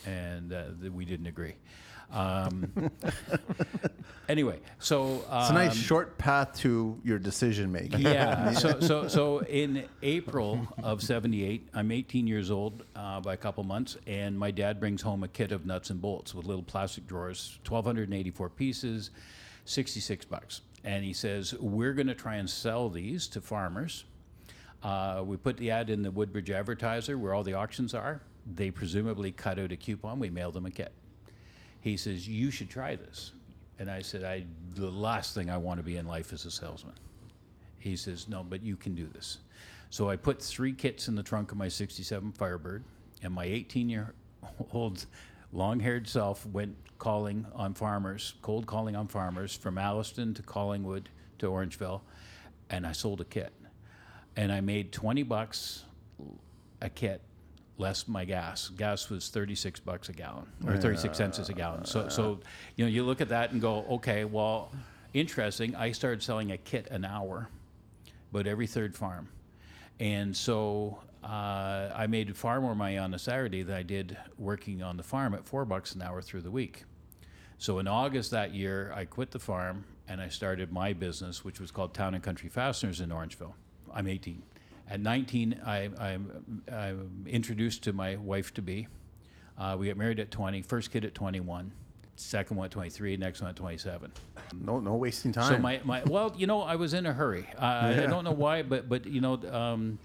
and 0.07 0.53
uh, 0.53 0.65
th- 0.81 0.93
we 0.93 1.05
didn't 1.05 1.27
agree. 1.27 1.55
Um, 2.11 2.91
anyway, 4.29 4.61
so 4.79 5.25
uh, 5.29 5.41
It's 5.43 5.51
a 5.51 5.55
nice 5.55 5.75
short 5.77 6.17
path 6.17 6.57
to 6.61 6.99
your 7.05 7.19
decision 7.19 7.71
making. 7.71 8.01
yeah. 8.01 8.53
So, 8.59 8.81
so, 8.81 9.09
so 9.09 9.39
in 9.41 9.85
April 10.03 10.67
of 10.83 11.03
'78, 11.03 11.69
I'm 11.75 11.91
18 11.93 12.27
years 12.27 12.51
old 12.51 12.85
uh, 12.97 13.21
by 13.21 13.35
a 13.35 13.37
couple 13.37 13.63
months, 13.65 13.97
and 14.07 14.39
my 14.39 14.51
dad 14.51 14.81
brings 14.81 15.03
home 15.03 15.23
a 15.23 15.29
kit 15.29 15.53
of 15.53 15.67
nuts 15.67 15.91
and 15.91 16.01
bolts 16.01 16.35
with 16.35 16.47
little 16.47 16.63
plastic 16.63 17.07
drawers, 17.07 17.59
1,284 17.69 18.49
pieces, 18.51 19.11
66 19.67 20.25
bucks. 20.25 20.63
And 20.89 21.05
he 21.05 21.13
says, 21.13 21.53
We're 21.61 21.93
going 21.93 22.07
to 22.07 22.15
try 22.15 22.37
and 22.37 22.49
sell 22.49 22.89
these 22.89 23.29
to 23.29 23.43
farmers. 23.43 24.05
Uh, 24.83 25.23
we 25.23 25.37
put 25.37 25.59
the 25.59 25.71
ad 25.71 25.91
in 25.91 26.01
the 26.01 26.11
Woodbridge 26.11 26.51
Advertiser 26.51 27.19
where 27.19 27.35
all 27.35 27.43
the 27.43 27.53
auctions 27.53 27.93
are. 27.93 28.23
They 28.55 28.71
presumably 28.71 29.31
cut 29.31 29.59
out 29.59 29.71
a 29.71 29.77
coupon. 29.77 30.19
We 30.19 30.31
mailed 30.31 30.55
them 30.55 30.65
a 30.65 30.71
kit. 30.71 30.93
He 31.83 31.99
says, 31.99 32.27
You 32.27 32.51
should 32.51 32.71
try 32.71 32.97
this. 32.97 33.33
And 33.79 33.91
I 33.91 34.01
said, 34.01 34.25
I, 34.25 34.47
The 34.77 34.91
last 34.91 35.35
thing 35.35 35.51
I 35.51 35.59
want 35.59 35.79
to 35.79 35.85
be 35.85 35.99
in 35.99 36.07
life 36.07 36.33
is 36.33 36.47
a 36.47 36.51
salesman. 36.51 36.95
He 37.79 37.95
says, 37.95 38.27
No, 38.27 38.43
but 38.43 38.63
you 38.63 38.75
can 38.75 38.95
do 38.95 39.09
this. 39.09 39.41
So 39.91 40.09
I 40.09 40.17
put 40.17 40.41
three 40.41 40.73
kits 40.73 41.07
in 41.07 41.15
the 41.15 41.23
trunk 41.23 41.53
of 41.53 41.59
my 41.59 41.69
67 41.69 42.33
Firebird, 42.33 42.83
and 43.23 43.35
my 43.35 43.45
18 43.45 43.91
year 43.91 44.15
old 44.73 45.05
long 45.53 45.81
haired 45.81 46.09
self 46.09 46.45
went 46.47 46.77
calling 46.99 47.47
on 47.55 47.75
farmers, 47.75 48.35
cold 48.43 48.67
calling 48.67 48.97
on 48.97 49.09
farmers 49.09 49.57
from 49.57 49.79
Alliston 49.79 50.35
to 50.35 50.43
Collingwood 50.43 51.09
to 51.39 51.47
Orangeville, 51.47 52.01
and 52.71 52.87
I 52.87 52.93
sold 52.93 53.21
a 53.21 53.25
kit. 53.25 53.53
And 54.37 54.53
I 54.53 54.61
made 54.61 54.93
20 54.93 55.23
bucks 55.25 55.85
a 56.81 56.89
kit 56.89 57.23
less 57.77 58.09
my 58.09 58.25
gas. 58.25 58.69
Gas 58.71 59.09
was 59.09 59.29
36 59.29 59.81
bucks 59.81 60.09
a 60.09 60.13
gallon 60.13 60.47
or 60.67 60.77
36 60.77 61.17
cents 61.17 61.39
a 61.49 61.55
gallon. 61.55 61.85
So, 61.85 62.09
so 62.09 62.41
you 62.77 62.85
know, 62.85 62.91
you 62.91 63.05
look 63.05 63.21
at 63.21 63.29
that 63.29 63.53
and 63.53 63.61
go, 63.61 63.85
okay, 63.91 64.25
well, 64.25 64.73
interesting. 65.15 65.75
I 65.77 65.93
started 65.93 66.23
selling 66.23 66.53
a 66.53 66.59
kit 66.59 66.89
an 66.91 67.05
hour, 67.05 67.49
but 68.33 68.47
every 68.47 68.67
third 68.67 68.97
farm. 68.97 69.29
And 70.01 70.37
so 70.37 70.99
uh, 71.29 71.93
I 71.95 72.07
made 72.07 72.35
far 72.37 72.61
more 72.61 72.75
money 72.75 72.97
on 72.97 73.13
a 73.13 73.19
Saturday 73.19 73.63
than 73.63 73.75
I 73.75 73.83
did 73.83 74.17
working 74.39 74.83
on 74.83 74.97
the 74.97 75.03
farm 75.03 75.35
at 75.35 75.45
four 75.45 75.67
bucks 75.67 75.95
an 75.95 76.01
hour 76.01 76.23
through 76.23 76.41
the 76.41 76.51
week. 76.51 76.85
So 77.59 77.79
in 77.81 77.87
August 77.87 78.31
that 78.31 78.55
year, 78.55 78.93
I 78.95 79.05
quit 79.05 79.33
the 79.33 79.39
farm 79.39 79.85
and 80.09 80.23
I 80.23 80.29
started 80.29 80.73
my 80.73 80.95
business, 80.95 81.45
which 81.45 81.61
was 81.61 81.71
called 81.71 81.93
Town 81.93 82.15
and 82.15 82.23
Country 82.23 82.49
Fasteners 82.49 83.01
in 83.01 83.11
Orangeville. 83.11 83.53
I'm 83.93 84.07
18. 84.07 84.43
At 84.89 85.01
19, 85.01 85.61
I, 85.67 85.91
I'm, 86.01 86.63
I'm 86.73 87.27
introduced 87.27 87.83
to 87.85 87.93
my 87.93 88.17
wife 88.17 88.55
to 88.55 88.63
be. 88.63 88.89
Uh, 89.59 89.77
we 89.79 89.89
got 89.89 89.99
married 89.99 90.21
at 90.21 90.31
20, 90.31 90.63
first 90.63 90.91
kid 90.91 91.05
at 91.05 91.15
21, 91.15 91.73
second 92.17 92.57
one 92.57 92.67
at 92.67 92.71
23, 92.71 93.19
next 93.19 93.43
one 93.43 93.51
at 93.51 93.57
27. 93.57 94.13
No, 94.55 94.81
no 94.81 94.95
wasting 94.95 95.33
time. 95.33 95.53
So 95.53 95.59
my, 95.59 95.81
my 95.85 96.03
well, 96.05 96.33
you 96.39 96.47
know, 96.47 96.63
I 96.63 96.77
was 96.77 96.95
in 96.95 97.05
a 97.05 97.13
hurry. 97.13 97.47
Uh, 97.59 97.95
I 97.99 98.07
don't 98.07 98.25
know 98.25 98.33
why, 98.33 98.63
but 98.63 98.89
but 98.89 99.05
you 99.05 99.21
know, 99.21 99.35
um, 99.53 99.99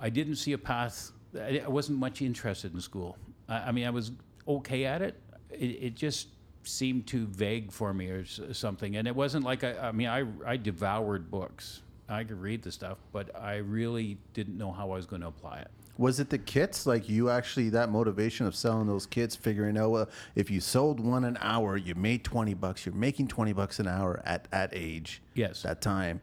I 0.00 0.10
didn't 0.10 0.36
see 0.36 0.52
a 0.52 0.58
path. 0.58 1.12
I 1.34 1.62
I 1.64 1.68
wasn't 1.68 1.98
much 1.98 2.22
interested 2.22 2.74
in 2.74 2.80
school. 2.80 3.16
I, 3.48 3.56
I 3.68 3.72
mean, 3.72 3.86
I 3.86 3.90
was 3.90 4.12
okay 4.48 4.84
at 4.84 5.02
it. 5.02 5.20
It, 5.50 5.78
it 5.82 5.94
just 5.94 6.28
seemed 6.62 7.06
too 7.06 7.26
vague 7.26 7.72
for 7.72 7.92
me 7.92 8.08
or 8.08 8.24
something. 8.24 8.96
And 8.96 9.06
it 9.06 9.14
wasn't 9.14 9.44
like 9.44 9.64
I. 9.64 9.88
I 9.88 9.92
mean, 9.92 10.08
I 10.08 10.24
I 10.46 10.56
devoured 10.56 11.30
books. 11.30 11.82
I 12.08 12.24
could 12.24 12.40
read 12.40 12.62
the 12.62 12.72
stuff, 12.72 12.98
but 13.12 13.34
I 13.40 13.56
really 13.56 14.18
didn't 14.34 14.58
know 14.58 14.72
how 14.72 14.90
I 14.90 14.96
was 14.96 15.06
going 15.06 15.22
to 15.22 15.28
apply 15.28 15.60
it. 15.60 15.68
Was 15.96 16.18
it 16.18 16.28
the 16.28 16.38
kits? 16.38 16.86
Like 16.86 17.08
you 17.08 17.30
actually 17.30 17.68
that 17.70 17.90
motivation 17.90 18.46
of 18.46 18.56
selling 18.56 18.86
those 18.86 19.06
kits, 19.06 19.36
figuring 19.36 19.76
out 19.76 19.90
well, 19.90 20.08
if 20.34 20.50
you 20.50 20.60
sold 20.60 20.98
one 20.98 21.24
an 21.24 21.36
hour, 21.40 21.76
you 21.76 21.94
made 21.94 22.24
twenty 22.24 22.54
bucks. 22.54 22.86
You're 22.86 22.94
making 22.94 23.28
twenty 23.28 23.52
bucks 23.52 23.78
an 23.78 23.86
hour 23.86 24.22
at 24.24 24.48
at 24.50 24.70
age. 24.72 25.22
Yes. 25.34 25.62
That 25.62 25.80
time, 25.80 26.20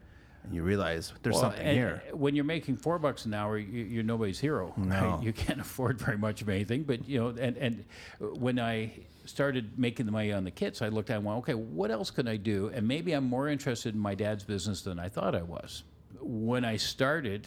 you 0.50 0.62
realize 0.62 1.12
there's 1.22 1.34
Well, 1.34 1.42
something 1.42 1.66
here. 1.66 2.02
When 2.12 2.34
you're 2.34 2.44
making 2.44 2.76
four 2.76 2.98
bucks 2.98 3.26
an 3.26 3.34
hour, 3.34 3.58
you, 3.58 3.84
you're 3.84 4.02
nobody's 4.02 4.38
hero. 4.38 4.74
No. 4.78 5.16
Right? 5.16 5.22
You 5.22 5.32
can't 5.32 5.60
afford 5.66 5.98
very 5.98 6.16
much 6.18 6.42
of 6.42 6.48
anything. 6.48 6.84
But 6.84 7.08
you 7.08 7.20
know, 7.20 7.28
and 7.28 7.56
and 7.56 7.84
when 8.18 8.58
I 8.58 8.92
started 9.24 9.78
making 9.78 10.06
the 10.06 10.12
money 10.12 10.32
on 10.32 10.44
the 10.44 10.50
kits, 10.50 10.80
I 10.80 10.88
looked 10.88 11.10
at 11.10 11.16
and 11.16 11.24
went, 11.24 11.38
okay, 11.40 11.54
what 11.54 11.90
else 11.90 12.10
can 12.10 12.26
I 12.26 12.36
do? 12.36 12.70
And 12.72 12.88
maybe 12.88 13.12
I'm 13.12 13.24
more 13.24 13.48
interested 13.48 13.94
in 13.94 14.00
my 14.00 14.14
dad's 14.14 14.44
business 14.44 14.82
than 14.82 14.98
I 14.98 15.08
thought 15.08 15.34
I 15.34 15.42
was. 15.42 15.84
When 16.20 16.64
I 16.64 16.76
started. 16.76 17.46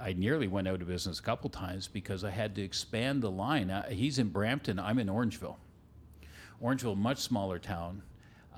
I 0.00 0.12
nearly 0.12 0.46
went 0.46 0.68
out 0.68 0.80
of 0.80 0.86
business 0.86 1.18
a 1.18 1.22
couple 1.22 1.50
times 1.50 1.88
because 1.88 2.22
I 2.22 2.30
had 2.30 2.54
to 2.54 2.62
expand 2.62 3.22
the 3.22 3.30
line. 3.30 3.70
Uh, 3.70 3.88
he's 3.88 4.20
in 4.20 4.28
Brampton. 4.28 4.78
I'm 4.78 5.00
in 5.00 5.08
Orangeville. 5.08 5.56
Orangeville, 6.62 6.96
much 6.96 7.18
smaller 7.18 7.58
town, 7.58 8.02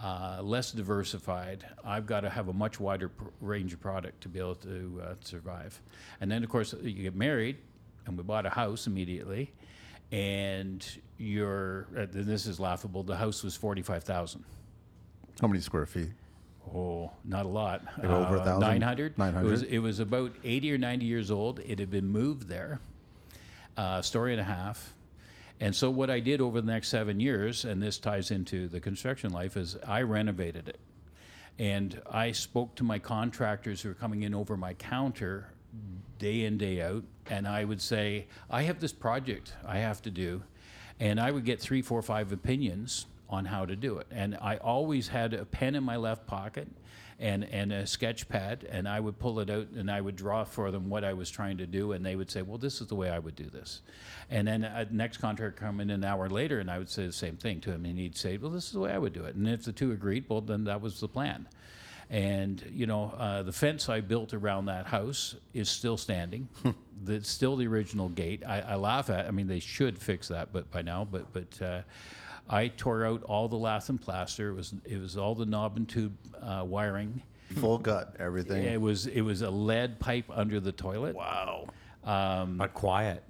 uh, 0.03 0.41
less 0.43 0.73
diversified. 0.73 1.65
I've 1.85 2.07
got 2.07 2.21
to 2.21 2.31
have 2.31 2.49
a 2.49 2.53
much 2.53 2.81
wider 2.81 3.09
pr- 3.09 3.25
range 3.41 3.73
of 3.73 3.81
product 3.81 4.23
to 4.23 4.29
be 4.29 4.41
able 4.41 4.57
to 4.57 5.03
uh, 5.03 5.15
survive. 5.21 5.81
And 6.21 6.31
then, 6.31 6.43
of 6.43 6.51
course, 6.51 6.75
you 6.83 7.03
get 7.03 7.15
married, 7.15 7.59
and 8.07 8.17
we 8.17 8.25
bought 8.25 8.45
a 8.45 8.51
house 8.51 8.87
immediately. 8.87 9.53
And 10.11 10.85
your 11.19 11.87
uh, 11.97 12.07
this 12.11 12.47
is 12.47 12.59
laughable. 12.61 13.03
The 13.03 13.17
house 13.17 13.43
was 13.43 13.57
forty 13.57 13.81
five 13.81 14.05
thousand. 14.05 14.45
How 15.41 15.47
many 15.49 15.61
square 15.61 15.87
feet? 15.87 16.11
Oh, 16.75 17.11
not 17.25 17.47
a 17.47 17.49
lot. 17.49 17.83
Like 17.99 18.11
over 18.11 18.37
a 18.37 18.45
thousand? 18.45 18.61
Nine 18.61 18.83
hundred. 18.83 19.17
900? 19.17 19.47
It 19.47 19.51
was, 19.51 19.63
it 19.63 19.79
was 19.79 20.01
about 20.01 20.33
eighty 20.45 20.71
or 20.73 20.79
ninety 20.79 21.07
years 21.07 21.31
old. 21.31 21.61
It 21.61 21.79
had 21.79 21.91
been 21.91 22.09
moved 22.09 22.49
there, 22.49 22.81
a 23.77 24.03
story 24.03 24.33
and 24.33 24.41
a 24.41 24.45
half. 24.45 24.93
And 25.61 25.75
so 25.75 25.91
what 25.91 26.11
I 26.11 26.21
did 26.21 26.41
over 26.41 26.61
the 26.61 26.71
next 26.71 26.89
seven 26.89 27.21
years, 27.21 27.65
and 27.65 27.83
this 27.83 27.99
ties 27.99 28.31
into 28.31 28.69
the 28.69 28.81
construction 28.81 29.33
life, 29.33 29.57
is 29.57 29.77
I 29.87 30.03
renovated 30.03 30.69
it. 30.69 30.79
And 31.59 32.01
I 32.11 32.33
spoke 32.33 32.75
to 32.77 32.85
my 32.85 32.99
contractors 32.99 33.83
who 33.83 33.91
were 33.91 33.95
coming 33.95 34.23
in 34.23 34.35
over 34.35 34.57
my 34.57 34.75
counter 34.75 35.53
day 36.19 36.45
in, 36.45 36.59
day 36.59 36.81
out, 36.81 37.05
and 37.31 37.47
I 37.47 37.65
would 37.65 37.81
say, 37.81 38.27
I 38.51 38.63
have 38.63 38.81
this 38.81 38.93
project 38.93 39.55
I 39.67 39.79
have 39.79 40.03
to 40.03 40.11
do. 40.11 40.43
And 41.01 41.21
I 41.21 41.31
would 41.31 41.45
get 41.45 41.61
three, 41.61 41.83
four, 41.83 42.03
five 42.03 42.33
opinions 42.33 43.07
on 43.29 43.47
how 43.47 43.65
to 43.65 43.75
do 43.75 43.99
it. 43.99 44.07
And 44.11 44.37
I 44.41 44.57
always 44.59 45.09
had 45.09 45.35
a 45.35 45.45
pen 45.45 45.75
in 45.75 45.83
my 45.83 45.97
left 45.97 46.27
pocket 46.27 46.69
and, 47.19 47.45
and 47.45 47.73
a 47.73 47.87
sketch 47.87 48.29
pad, 48.29 48.67
and 48.71 48.89
I 48.89 49.01
would 49.01 49.19
pull 49.19 49.41
it 49.41 49.51
out 49.51 49.69
and 49.71 49.91
I 49.91 50.01
would 50.01 50.17
draw 50.17 50.45
for 50.45 50.71
them 50.71 50.89
what 50.89 51.05
I 51.05 51.13
was 51.13 51.31
trying 51.31 51.59
to 51.59 51.67
do, 51.67 51.93
and 51.93 52.05
they 52.05 52.17
would 52.17 52.31
say, 52.31 52.43
Well, 52.43 52.59
this 52.59 52.81
is 52.81 52.89
the 52.89 52.95
way 52.95 53.11
I 53.11 53.19
would 53.19 53.37
do 53.37 53.49
this. 53.49 53.83
And 54.31 54.49
then 54.49 54.65
a 54.65 54.87
next 54.91 55.19
contractor 55.19 55.59
come 55.59 55.81
in 55.81 55.91
an 55.91 56.05
hour 56.05 56.29
later, 56.29 56.61
and 56.61 56.71
I 56.71 56.79
would 56.79 56.91
say 56.91 57.07
the 57.07 57.13
same 57.13 57.37
thing 57.37 57.61
to 57.63 57.71
him, 57.71 57.85
and 57.85 57.99
he'd 57.99 58.17
say, 58.17 58.37
Well, 58.37 58.51
this 58.51 58.67
is 58.67 58.73
the 58.73 58.81
way 58.81 58.93
I 58.93 58.99
would 58.99 59.13
do 59.13 59.25
it. 59.25 59.35
And 59.35 59.49
if 59.49 59.65
the 59.65 59.73
two 59.73 59.93
agreed, 59.93 60.25
well, 60.29 60.41
then 60.41 60.65
that 60.65 60.81
was 60.81 61.01
the 61.01 61.09
plan. 61.09 61.49
And 62.11 62.63
you 62.71 62.87
know, 62.87 63.15
uh, 63.17 63.43
the 63.43 63.53
fence 63.53 63.89
I 63.89 64.01
built 64.01 64.35
around 64.35 64.67
that 64.67 64.87
house 64.87 65.35
is 65.55 65.69
still 65.69 65.97
standing. 65.97 66.49
It's 67.05 67.29
still 67.29 67.57
the 67.57 67.67
original 67.67 68.09
gate. 68.09 68.45
I, 68.47 68.61
I 68.61 68.75
laugh 68.77 69.11
at. 69.11 69.27
I 69.27 69.33
mean, 69.33 69.49
they 69.49 69.59
should 69.59 69.99
fix 69.99 70.29
that, 70.29 70.53
but 70.53 70.71
by 70.71 70.83
now. 70.83 71.05
But 71.11 71.33
but 71.33 71.61
uh, 71.61 71.83
I 72.49 72.69
tore 72.69 73.07
out 73.07 73.23
all 73.23 73.49
the 73.49 73.57
lath 73.57 73.89
and 73.89 74.01
plaster. 74.01 74.51
It 74.51 74.55
was 74.55 74.75
it 74.85 74.99
was 75.01 75.17
all 75.17 75.35
the 75.35 75.47
knob 75.47 75.77
and 75.77 75.89
tube 75.89 76.17
uh, 76.43 76.65
wiring. 76.67 77.23
Full 77.57 77.79
gut, 77.79 78.17
everything. 78.19 78.63
It 78.65 78.81
was 78.81 79.07
it 79.07 79.21
was 79.23 79.43
a 79.43 79.51
lead 79.51 79.99
pipe 80.01 80.25
under 80.31 80.59
the 80.61 80.73
toilet. 80.73 81.15
wow. 81.15 81.67
Um, 82.05 82.57
But 82.59 82.75
quiet. 82.75 83.23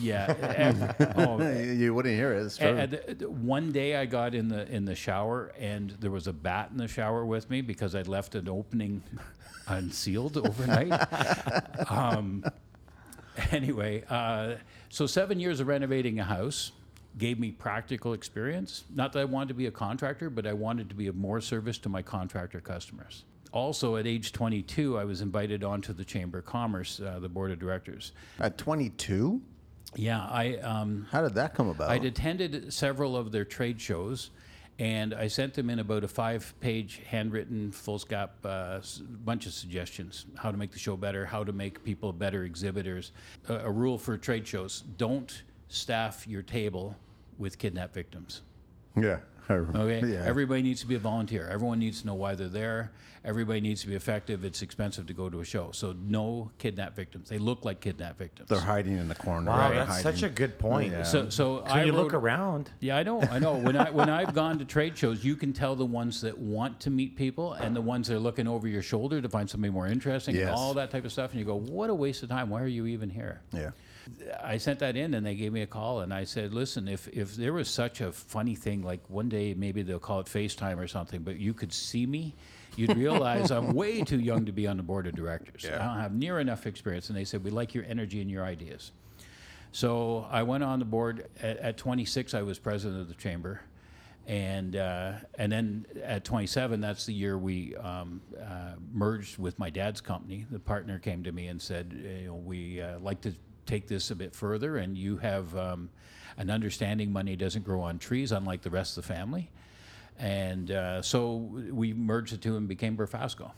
Yeah. 0.00 0.32
every- 0.56 1.06
oh, 1.16 1.50
you 1.60 1.92
wouldn't 1.94 2.14
hear 2.14 2.32
it. 2.32 2.44
It's 2.46 2.56
true. 2.56 2.68
And- 2.68 2.94
and 2.94 3.22
one 3.46 3.72
day 3.72 3.96
I 3.96 4.06
got 4.06 4.34
in 4.34 4.48
the 4.48 4.66
in 4.72 4.84
the 4.84 4.94
shower 4.94 5.52
and 5.58 5.90
there 6.00 6.10
was 6.12 6.26
a 6.28 6.32
bat 6.32 6.68
in 6.70 6.76
the 6.78 6.86
shower 6.88 7.24
with 7.26 7.50
me 7.50 7.60
because 7.60 7.94
I'd 7.94 8.06
left 8.08 8.34
an 8.36 8.48
opening 8.48 9.02
unsealed 9.68 10.36
overnight. 10.36 10.92
um, 11.90 12.44
anyway, 13.50 14.04
uh, 14.08 14.54
so 14.88 15.06
seven 15.06 15.40
years 15.40 15.60
of 15.60 15.66
renovating 15.66 16.20
a 16.20 16.24
house 16.24 16.72
gave 17.18 17.38
me 17.38 17.50
practical 17.50 18.12
experience. 18.12 18.84
Not 18.94 19.12
that 19.12 19.20
I 19.20 19.24
wanted 19.24 19.48
to 19.48 19.54
be 19.54 19.66
a 19.66 19.70
contractor, 19.70 20.30
but 20.30 20.46
I 20.46 20.52
wanted 20.52 20.88
to 20.88 20.94
be 20.94 21.06
of 21.06 21.16
more 21.16 21.40
service 21.40 21.78
to 21.78 21.88
my 21.88 22.02
contractor 22.02 22.60
customers. 22.60 23.24
Also, 23.52 23.96
at 23.96 24.06
age 24.06 24.32
22, 24.32 24.98
I 24.98 25.04
was 25.04 25.20
invited 25.20 25.62
onto 25.62 25.92
the 25.92 26.04
Chamber 26.04 26.38
of 26.38 26.44
Commerce, 26.44 27.00
uh, 27.00 27.20
the 27.20 27.28
board 27.28 27.52
of 27.52 27.60
directors. 27.60 28.10
At 28.40 28.58
22, 28.58 29.40
Yeah, 29.94 30.24
I 30.24 30.56
um, 30.56 31.06
how 31.12 31.22
did 31.22 31.34
that 31.34 31.54
come 31.54 31.68
about? 31.68 31.90
I'd 31.90 32.04
attended 32.04 32.72
several 32.72 33.16
of 33.16 33.30
their 33.30 33.44
trade 33.44 33.80
shows, 33.80 34.30
and 34.80 35.14
I 35.14 35.28
sent 35.28 35.54
them 35.54 35.70
in 35.70 35.78
about 35.78 36.02
a 36.02 36.08
five-page 36.08 37.02
handwritten 37.06 37.70
foolscap 37.70 38.30
uh, 38.44 38.80
bunch 39.24 39.46
of 39.46 39.52
suggestions: 39.52 40.26
how 40.36 40.50
to 40.50 40.56
make 40.56 40.72
the 40.72 40.80
show 40.80 40.96
better, 40.96 41.24
how 41.24 41.44
to 41.44 41.52
make 41.52 41.84
people 41.84 42.12
better 42.12 42.42
exhibitors. 42.42 43.12
A, 43.48 43.54
a 43.66 43.70
rule 43.70 43.98
for 43.98 44.18
trade 44.18 44.48
shows: 44.48 44.82
don't 44.98 45.44
staff 45.74 46.26
your 46.26 46.42
table 46.42 46.96
with 47.38 47.58
kidnapped 47.58 47.94
victims. 47.94 48.42
Yeah. 48.96 49.18
Okay. 49.50 50.00
Yeah. 50.06 50.22
Everybody 50.24 50.62
needs 50.62 50.80
to 50.80 50.86
be 50.86 50.94
a 50.94 50.98
volunteer. 50.98 51.46
Everyone 51.50 51.78
needs 51.78 52.00
to 52.00 52.06
know 52.06 52.14
why 52.14 52.34
they're 52.34 52.48
there. 52.48 52.92
Everybody 53.26 53.60
needs 53.60 53.80
to 53.82 53.88
be 53.88 53.94
effective. 53.94 54.44
It's 54.44 54.62
expensive 54.62 55.06
to 55.06 55.12
go 55.14 55.28
to 55.30 55.40
a 55.40 55.44
show, 55.44 55.70
so 55.72 55.94
no 56.06 56.50
kidnapped 56.58 56.94
victims. 56.94 57.30
They 57.30 57.38
look 57.38 57.64
like 57.64 57.80
kidnapped 57.80 58.18
victims. 58.18 58.48
They're 58.50 58.60
hiding 58.60 58.98
in 58.98 59.08
the 59.08 59.14
corner. 59.14 59.50
Wow, 59.50 59.70
right? 59.70 59.86
that's 59.86 60.02
such 60.02 60.22
a 60.22 60.28
good 60.28 60.58
point. 60.58 60.92
Yeah. 60.92 61.02
so, 61.04 61.30
so 61.30 61.30
So 61.30 61.64
I 61.66 61.84
you 61.84 61.92
wrote, 61.92 62.04
look 62.04 62.14
around. 62.14 62.70
Yeah, 62.80 62.96
I 62.98 63.02
know. 63.02 63.20
I 63.22 63.38
know. 63.38 63.54
When 63.54 63.76
I 63.76 63.90
when 63.90 64.10
I've 64.10 64.34
gone 64.34 64.58
to 64.58 64.64
trade 64.66 64.96
shows, 64.96 65.24
you 65.24 65.36
can 65.36 65.52
tell 65.54 65.74
the 65.74 65.86
ones 65.86 66.20
that 66.20 66.36
want 66.38 66.80
to 66.80 66.90
meet 66.90 67.16
people 67.16 67.54
and 67.54 67.74
the 67.74 67.80
ones 67.82 68.08
that 68.08 68.14
are 68.16 68.18
looking 68.20 68.46
over 68.46 68.68
your 68.68 68.82
shoulder 68.82 69.22
to 69.22 69.28
find 69.28 69.48
somebody 69.48 69.72
more 69.72 69.86
interesting 69.86 70.34
and 70.36 70.44
Yes. 70.46 70.54
all 70.56 70.74
that 70.74 70.90
type 70.90 71.04
of 71.06 71.12
stuff. 71.12 71.30
And 71.30 71.40
you 71.40 71.46
go, 71.46 71.56
"What 71.56 71.88
a 71.88 71.94
waste 71.94 72.22
of 72.22 72.28
time! 72.28 72.50
Why 72.50 72.62
are 72.62 72.66
you 72.66 72.86
even 72.86 73.08
here?" 73.10 73.40
Yeah. 73.52 73.70
I 74.42 74.58
sent 74.58 74.78
that 74.80 74.96
in, 74.96 75.14
and 75.14 75.24
they 75.24 75.34
gave 75.34 75.52
me 75.52 75.62
a 75.62 75.66
call, 75.66 76.00
and 76.00 76.12
I 76.12 76.24
said, 76.24 76.54
"Listen, 76.54 76.88
if 76.88 77.08
if 77.08 77.36
there 77.36 77.52
was 77.52 77.68
such 77.68 78.00
a 78.00 78.12
funny 78.12 78.54
thing, 78.54 78.82
like 78.82 79.00
one 79.08 79.28
day 79.28 79.54
maybe 79.54 79.82
they'll 79.82 79.98
call 79.98 80.20
it 80.20 80.26
FaceTime 80.26 80.78
or 80.78 80.88
something, 80.88 81.22
but 81.22 81.36
you 81.36 81.54
could 81.54 81.72
see 81.72 82.06
me." 82.06 82.34
You'd 82.76 82.96
realize 82.96 83.50
I'm 83.50 83.72
way 83.74 84.02
too 84.02 84.18
young 84.18 84.46
to 84.46 84.52
be 84.52 84.66
on 84.66 84.76
the 84.76 84.82
board 84.82 85.06
of 85.06 85.14
directors. 85.14 85.64
I 85.80 85.84
don't 85.84 86.00
have 86.00 86.12
near 86.12 86.40
enough 86.40 86.66
experience. 86.66 87.08
And 87.08 87.16
they 87.16 87.24
said, 87.24 87.44
We 87.44 87.50
like 87.50 87.74
your 87.74 87.84
energy 87.84 88.20
and 88.20 88.30
your 88.30 88.44
ideas. 88.44 88.90
So 89.72 90.26
I 90.30 90.42
went 90.44 90.62
on 90.62 90.78
the 90.78 90.84
board 90.84 91.26
at, 91.42 91.58
at 91.58 91.76
26. 91.76 92.34
I 92.34 92.42
was 92.42 92.58
president 92.58 93.00
of 93.00 93.08
the 93.08 93.14
chamber, 93.14 93.60
and 94.26 94.76
uh, 94.76 95.14
and 95.36 95.50
then 95.50 95.86
at 96.02 96.24
27, 96.24 96.80
that's 96.80 97.06
the 97.06 97.12
year 97.12 97.36
we 97.36 97.74
um, 97.76 98.20
uh, 98.40 98.74
merged 98.92 99.38
with 99.38 99.58
my 99.58 99.70
dad's 99.70 100.00
company. 100.00 100.46
The 100.48 100.60
partner 100.60 101.00
came 101.00 101.24
to 101.24 101.32
me 101.32 101.48
and 101.48 101.60
said, 101.60 101.92
you 101.92 102.26
know, 102.28 102.34
we 102.36 102.80
uh, 102.80 103.00
like 103.00 103.20
to 103.22 103.34
take 103.66 103.88
this 103.88 104.10
a 104.10 104.14
bit 104.14 104.34
further, 104.34 104.76
and 104.76 104.96
you 104.96 105.16
have 105.18 105.56
um, 105.56 105.90
an 106.36 106.50
understanding 106.50 107.12
money 107.12 107.36
doesn't 107.36 107.64
grow 107.64 107.80
on 107.80 107.98
trees, 107.98 108.32
unlike 108.32 108.62
the 108.62 108.70
rest 108.70 108.96
of 108.98 109.06
the 109.06 109.12
family. 109.14 109.50
And 110.18 110.70
uh, 110.70 111.02
so 111.02 111.36
we 111.70 111.92
merged 111.92 112.32
the 112.32 112.36
two 112.36 112.56
and 112.56 112.68
became 112.68 112.96
Brafasco. 112.96 113.50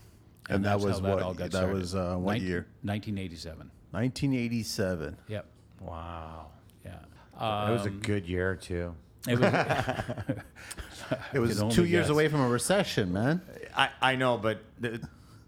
And 0.48 0.64
that 0.64 0.80
was 0.80 1.00
how 1.00 1.08
what- 1.14 1.22
all 1.22 1.34
got 1.34 1.50
that 1.50 1.56
started. 1.58 1.74
was, 1.74 1.94
uh, 1.94 2.16
what 2.16 2.38
Nin- 2.38 2.46
year? 2.46 2.66
1987. 2.82 3.70
1987. 3.90 5.16
Yep. 5.28 5.46
Wow. 5.80 6.46
Yeah. 6.84 6.92
That 7.38 7.70
was 7.70 7.84
a 7.86 7.88
Um, 7.90 8.00
good 8.00 8.26
year 8.26 8.54
too. 8.56 8.94
It 9.28 9.38
was, 9.40 9.52
It 11.32 11.38
was 11.38 11.54
can 11.54 11.62
only 11.64 11.74
two 11.74 11.84
years 11.84 12.04
guess. 12.06 12.10
away 12.10 12.28
from 12.28 12.40
a 12.40 12.48
recession, 12.48 13.12
man. 13.12 13.40
I, 13.76 13.90
I 14.00 14.16
know, 14.16 14.38
but 14.38 14.60
the, 14.80 15.00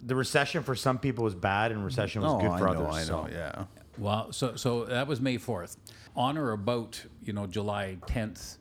the 0.04 0.14
recession 0.14 0.62
for 0.62 0.74
some 0.74 0.98
people 0.98 1.24
was 1.24 1.34
bad, 1.34 1.72
and 1.72 1.84
recession 1.84 2.22
was 2.22 2.32
Oh, 2.32 2.38
good 2.40 2.50
I 2.50 2.58
for 2.58 2.64
know, 2.74 2.84
others. 2.86 3.08
I 3.08 3.12
know. 3.12 3.26
so- 3.26 3.32
Yeah. 3.32 3.64
Well, 3.98 4.32
so 4.32 4.56
so 4.56 4.84
that 4.84 5.06
was 5.06 5.20
May 5.20 5.38
4th. 5.38 5.76
On 6.16 6.38
or 6.38 6.52
about 6.52 7.04
you 7.22 7.32
know 7.32 7.46
July 7.46 7.98
10th, 8.06 8.58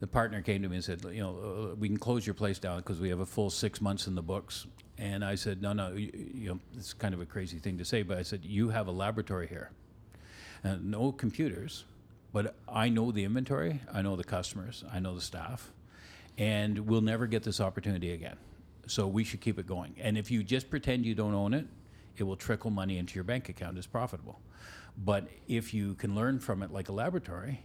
the 0.00 0.06
partner 0.06 0.40
came 0.40 0.62
to 0.62 0.68
me 0.68 0.76
and 0.76 0.84
said, 0.84 1.04
you 1.04 1.20
know, 1.20 1.70
uh, 1.72 1.74
we 1.74 1.88
can 1.88 1.98
close 1.98 2.26
your 2.26 2.34
place 2.34 2.58
down 2.58 2.78
because 2.78 3.00
we 3.00 3.10
have 3.10 3.20
a 3.20 3.26
full 3.26 3.50
six 3.50 3.80
months 3.80 4.06
in 4.06 4.14
the 4.14 4.22
books. 4.22 4.66
And 4.98 5.24
I 5.24 5.34
said, 5.34 5.62
no, 5.62 5.72
no, 5.72 5.92
you, 5.92 6.10
you 6.34 6.48
know, 6.48 6.58
it's 6.76 6.92
kind 6.92 7.14
of 7.14 7.20
a 7.20 7.26
crazy 7.26 7.58
thing 7.58 7.78
to 7.78 7.84
say, 7.84 8.02
but 8.02 8.18
I 8.18 8.22
said, 8.22 8.44
you 8.44 8.70
have 8.70 8.86
a 8.86 8.90
laboratory 8.90 9.46
here, 9.46 9.70
uh, 10.64 10.76
no 10.80 11.12
computers, 11.12 11.84
but 12.32 12.54
I 12.68 12.88
know 12.88 13.10
the 13.10 13.24
inventory, 13.24 13.80
I 13.92 14.02
know 14.02 14.16
the 14.16 14.24
customers, 14.24 14.84
I 14.92 14.98
know 15.00 15.14
the 15.14 15.20
staff, 15.20 15.72
and 16.38 16.78
we'll 16.80 17.00
never 17.00 17.26
get 17.26 17.42
this 17.42 17.60
opportunity 17.60 18.12
again. 18.12 18.36
So 18.86 19.06
we 19.06 19.24
should 19.24 19.40
keep 19.40 19.58
it 19.58 19.66
going. 19.66 19.94
And 19.98 20.18
if 20.18 20.30
you 20.30 20.42
just 20.42 20.68
pretend 20.70 21.06
you 21.06 21.14
don't 21.14 21.34
own 21.34 21.54
it, 21.54 21.66
it 22.16 22.24
will 22.24 22.36
trickle 22.36 22.70
money 22.70 22.98
into 22.98 23.14
your 23.14 23.24
bank 23.24 23.48
account 23.48 23.78
as 23.78 23.86
profitable. 23.86 24.40
But 24.96 25.28
if 25.48 25.72
you 25.74 25.94
can 25.94 26.14
learn 26.14 26.38
from 26.40 26.62
it 26.62 26.72
like 26.72 26.88
a 26.88 26.92
laboratory, 26.92 27.62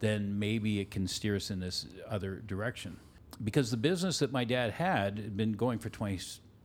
then 0.00 0.38
maybe 0.38 0.80
it 0.80 0.90
can 0.90 1.06
steer 1.06 1.36
us 1.36 1.50
in 1.50 1.60
this 1.60 1.86
other 2.08 2.36
direction. 2.46 2.98
Because 3.42 3.70
the 3.70 3.76
business 3.76 4.18
that 4.20 4.32
my 4.32 4.44
dad 4.44 4.72
had 4.72 5.18
had 5.18 5.36
been 5.36 5.52
going 5.52 5.78
for 5.78 5.88
20, 5.90 6.20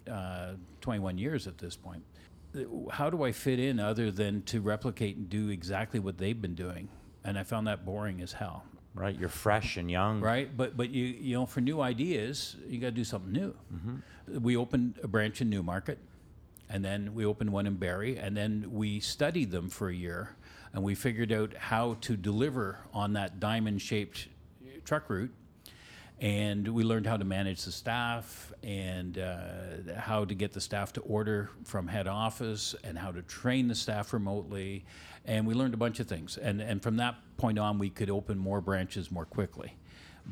uh, 0.10 0.54
21 0.82 1.18
years 1.18 1.48
at 1.48 1.58
this 1.58 1.76
point. 1.76 2.04
How 2.92 3.10
do 3.10 3.24
I 3.24 3.32
fit 3.32 3.60
in 3.60 3.80
other 3.80 4.10
than 4.12 4.42
to 4.44 4.62
replicate 4.62 5.18
and 5.18 5.30
do 5.30 5.50
exactly 5.50 6.00
what 6.00 6.18
they've 6.18 6.40
been 6.40 6.56
doing? 6.56 6.90
And 7.24 7.38
I 7.38 7.44
found 7.44 7.68
that 7.68 7.86
boring 7.86 8.22
as 8.22 8.34
hell 8.34 8.64
Right, 8.96 9.18
you're 9.18 9.30
fresh 9.30 9.78
and 9.78 9.90
young. 9.90 10.20
right? 10.20 10.56
But 10.58 10.76
but 10.76 10.90
you 10.90 11.06
you 11.06 11.36
know 11.36 11.46
for 11.46 11.62
new 11.62 11.80
ideas 11.80 12.56
you 12.68 12.80
got 12.80 12.88
to 12.88 12.92
do 12.92 13.04
something 13.04 13.32
new. 13.32 13.56
We 14.28 14.58
opened 14.58 15.00
a 15.04 15.08
branch 15.08 15.42
in 15.42 15.50
Newmarket, 15.50 16.00
and 16.70 16.86
then 16.86 17.14
we 17.14 17.26
opened 17.26 17.52
one 17.52 17.66
in 17.66 17.76
Barrie, 17.76 18.18
and 18.18 18.38
then 18.38 18.68
we 18.70 19.00
studied 19.00 19.52
them 19.52 19.70
for 19.70 19.90
a 19.90 19.96
year, 19.96 20.36
and 20.74 20.84
we 20.84 20.96
figured 20.96 21.32
out 21.32 21.56
how 21.56 21.98
to 22.02 22.16
deliver 22.16 22.80
on 22.94 23.14
that 23.14 23.40
diamond-shaped 23.40 24.28
truck 24.86 25.10
route. 25.10 25.32
And 26.22 26.68
we 26.68 26.84
learned 26.84 27.08
how 27.08 27.16
to 27.16 27.24
manage 27.24 27.64
the 27.64 27.72
staff 27.72 28.52
and 28.62 29.18
uh, 29.18 29.94
how 29.98 30.26
to 30.26 30.36
get 30.36 30.52
the 30.52 30.60
staff 30.60 30.92
to 30.94 31.02
order 31.02 31.50
from 31.64 31.88
head 31.88 32.08
office 32.08 32.76
and 32.84 32.98
how 32.98 33.12
to 33.12 33.22
train 33.22 33.70
the 33.70 33.76
staff 33.76 34.12
remotely. 34.12 34.84
And 35.24 35.48
we 35.48 35.54
learned 35.54 35.74
a 35.74 35.78
bunch 35.78 36.02
of 36.02 36.08
things. 36.08 36.38
And, 36.38 36.60
and 36.62 36.84
from 36.84 36.98
that 36.98 37.16
point 37.38 37.58
on, 37.58 37.80
we 37.80 37.90
could 37.90 38.10
open 38.10 38.38
more 38.38 38.60
branches 38.60 39.10
more 39.12 39.24
quickly. 39.24 39.78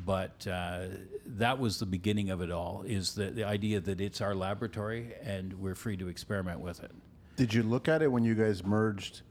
But 0.06 0.46
uh, 0.48 0.86
that 1.26 1.60
was 1.60 1.80
the 1.80 1.86
beginning 1.86 2.30
of 2.30 2.42
it 2.42 2.52
all, 2.52 2.84
is 2.86 3.16
the, 3.16 3.32
the 3.32 3.44
idea 3.44 3.80
that 3.80 4.00
it's 4.00 4.22
our 4.22 4.36
laboratory 4.36 5.14
and 5.22 5.54
we're 5.54 5.76
free 5.76 5.98
to 5.98 6.08
experiment 6.08 6.60
with 6.60 6.84
it. 6.84 6.92
Did 7.36 7.54
you 7.54 7.64
look 7.64 7.88
at 7.88 8.02
it 8.02 8.12
when 8.12 8.24
you 8.24 8.36
guys 8.36 8.64
merged 8.64 9.22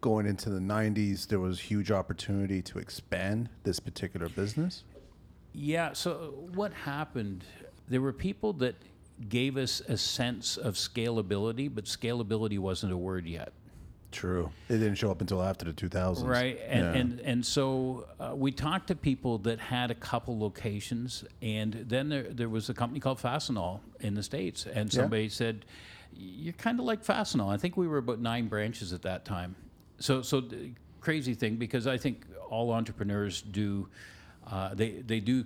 going 0.00 0.26
into 0.26 0.50
the 0.50 0.60
90s? 0.60 1.26
There 1.26 1.40
was 1.40 1.60
huge 1.60 1.90
opportunity 1.90 2.62
to 2.62 2.78
expand 2.78 3.48
this 3.62 3.80
particular 3.80 4.28
business. 4.28 4.84
Yeah. 5.52 5.92
So 5.92 6.34
what 6.54 6.72
happened? 6.72 7.44
There 7.88 8.00
were 8.00 8.12
people 8.12 8.52
that 8.54 8.76
gave 9.28 9.56
us 9.56 9.80
a 9.88 9.96
sense 9.96 10.56
of 10.56 10.74
scalability, 10.74 11.72
but 11.74 11.84
scalability 11.84 12.58
wasn't 12.58 12.92
a 12.92 12.96
word 12.96 13.26
yet. 13.26 13.52
True. 14.16 14.50
It 14.70 14.78
didn't 14.78 14.94
show 14.94 15.10
up 15.10 15.20
until 15.20 15.42
after 15.42 15.64
the 15.66 15.72
2000s. 15.74 16.26
Right, 16.26 16.58
and 16.66 16.80
Yeah. 16.84 17.00
and, 17.00 17.20
and 17.20 17.46
so 17.46 18.06
uh, 18.18 18.34
we 18.34 18.50
talked 18.50 18.86
to 18.88 18.94
people 18.94 19.36
that 19.38 19.58
had 19.60 19.90
a 19.90 19.94
couple 19.94 20.38
locations, 20.38 21.22
and 21.42 21.72
then 21.86 22.08
there, 22.08 22.22
there 22.22 22.48
was 22.48 22.70
a 22.70 22.74
company 22.74 22.98
called 23.00 23.18
Fastenal 23.18 23.80
in 24.00 24.14
the 24.14 24.22
states, 24.22 24.64
and 24.66 24.92
Yeah. 24.92 25.00
somebody 25.02 25.28
said, 25.28 25.66
"You're 26.16 26.54
kind 26.54 26.78
of 26.80 26.86
like 26.86 27.04
Fastenal." 27.04 27.52
I 27.52 27.58
think 27.58 27.76
we 27.76 27.86
were 27.86 27.98
about 27.98 28.20
nine 28.20 28.48
branches 28.48 28.92
at 28.94 29.02
that 29.02 29.24
time. 29.26 29.54
So 29.98 30.22
so 30.22 30.40
the 30.40 30.70
crazy 31.00 31.34
thing 31.34 31.56
because 31.56 31.86
I 31.86 31.98
think 31.98 32.24
all 32.48 32.72
entrepreneurs 32.72 33.42
do, 33.42 33.88
uh, 34.50 34.74
they 34.74 35.02
they 35.06 35.20
do 35.20 35.44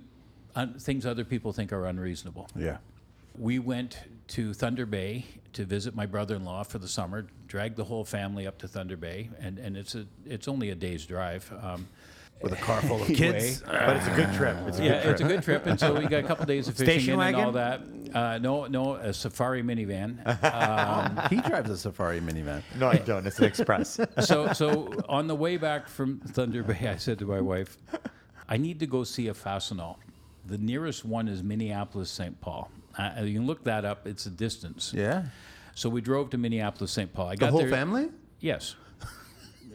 un- 0.55 0.75
things 0.79 1.05
other 1.05 1.25
people 1.25 1.51
think 1.51 1.73
are 1.73 1.85
unreasonable. 1.85 2.47
yeah. 2.55 2.77
We 3.37 3.59
went 3.59 3.97
to 4.29 4.53
Thunder 4.53 4.85
Bay 4.85 5.25
to 5.53 5.65
visit 5.65 5.95
my 5.95 6.05
brother-in-law 6.05 6.63
for 6.63 6.79
the 6.79 6.87
summer. 6.87 7.27
Dragged 7.47 7.75
the 7.75 7.83
whole 7.83 8.05
family 8.05 8.47
up 8.47 8.57
to 8.59 8.67
Thunder 8.67 8.97
Bay, 8.97 9.29
and, 9.39 9.57
and 9.59 9.75
it's 9.77 9.95
a 9.95 10.05
it's 10.25 10.47
only 10.47 10.69
a 10.69 10.75
day's 10.75 11.05
drive. 11.05 11.51
Um, 11.61 11.87
With 12.41 12.53
a 12.53 12.57
car 12.57 12.81
full 12.81 13.01
of 13.01 13.07
Kids, 13.15 13.61
but 13.61 13.97
it's 13.97 14.07
a 14.07 14.15
good 14.15 14.33
trip. 14.33 14.57
It's 14.67 14.79
a 14.79 14.83
yeah, 14.83 14.91
good 14.91 15.01
trip. 15.01 15.11
it's 15.11 15.21
a 15.21 15.23
good 15.25 15.43
trip, 15.43 15.65
and 15.67 15.79
so 15.79 15.93
we 15.93 16.07
got 16.07 16.23
a 16.23 16.27
couple 16.27 16.45
days 16.45 16.67
of 16.67 16.75
fishing 16.75 16.99
Station 17.01 17.13
in 17.13 17.21
and 17.21 17.35
all 17.35 17.51
that. 17.51 17.81
Uh, 18.13 18.37
no, 18.39 18.65
no, 18.65 18.95
a 18.95 19.13
safari 19.13 19.63
minivan. 19.63 20.25
Um, 20.43 21.21
he 21.29 21.37
drives 21.47 21.69
a 21.69 21.77
Safari 21.77 22.19
minivan. 22.19 22.61
No, 22.77 22.89
I 22.89 22.97
don't. 22.97 23.25
It's 23.25 23.39
an 23.39 23.45
express. 23.45 23.99
so 24.21 24.51
so 24.53 24.91
on 25.07 25.27
the 25.27 25.35
way 25.35 25.57
back 25.57 25.87
from 25.87 26.19
Thunder 26.19 26.63
Bay, 26.63 26.87
I 26.87 26.97
said 26.97 27.19
to 27.19 27.25
my 27.25 27.39
wife, 27.41 27.77
"I 28.49 28.57
need 28.57 28.79
to 28.79 28.87
go 28.87 29.03
see 29.03 29.27
a 29.27 29.33
Fastenal. 29.33 29.97
The 30.45 30.57
nearest 30.57 31.05
one 31.05 31.27
is 31.27 31.43
Minneapolis, 31.43 32.09
St. 32.09 32.39
Paul. 32.41 32.71
Uh, 32.97 33.21
you 33.23 33.33
can 33.33 33.47
look 33.47 33.63
that 33.65 33.85
up. 33.85 34.05
It's 34.07 34.25
a 34.25 34.29
distance. 34.29 34.93
Yeah. 34.95 35.25
So 35.75 35.89
we 35.89 36.01
drove 36.01 36.29
to 36.31 36.37
Minneapolis, 36.37 36.91
St. 36.91 37.11
Paul. 37.13 37.27
I 37.27 37.31
The 37.35 37.37
got 37.39 37.49
whole 37.51 37.61
there, 37.61 37.69
family? 37.69 38.09
Yes. 38.39 38.75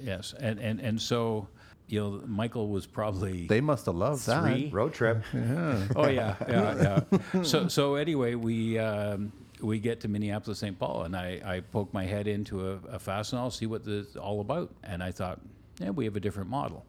Yes, 0.02 0.35
and 0.38 0.59
and 0.59 0.79
and 0.81 1.00
so, 1.00 1.48
you 1.88 2.00
know, 2.00 2.22
Michael 2.26 2.68
was 2.68 2.87
probably 2.87 3.46
They 3.46 3.62
must 3.62 3.87
have 3.87 3.94
loved 3.94 4.20
Three. 4.22 4.64
that. 4.66 4.72
Road 4.72 4.92
trip. 4.92 5.22
Yeah. 5.33 5.88
Oh 5.96 6.07
yeah, 6.09 6.35
yeah, 6.48 7.00
yeah. 7.33 7.42
So 7.42 7.68
so 7.68 7.94
anyway, 7.94 8.35
we 8.35 8.79
um, 8.79 9.33
we 9.62 9.79
get 9.81 10.00
to 10.00 10.09
Minneapolis, 10.09 10.59
St. 10.59 10.79
Paul, 10.79 11.05
and 11.05 11.16
I, 11.16 11.40
I 11.42 11.61
poke 11.61 11.94
my 11.94 12.05
head 12.05 12.26
into 12.29 12.68
a, 12.68 12.72
a 12.92 12.98
Fastenal, 12.98 13.50
see 13.50 13.64
what 13.64 13.87
it's 13.87 14.16
all 14.16 14.42
about, 14.42 14.70
and 14.85 15.02
I 15.02 15.12
thought, 15.12 15.40
yeah, 15.81 15.88
we 15.90 16.05
have 16.05 16.14
a 16.14 16.20
different 16.20 16.50
model. 16.50 16.85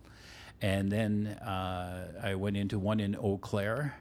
And 0.62 0.92
then 0.92 1.28
uh, 1.28 2.12
I 2.22 2.36
went 2.36 2.58
into 2.58 2.78
one 2.78 3.00
in 3.00 3.16
Eau 3.16 3.38
Claire, 3.38 3.96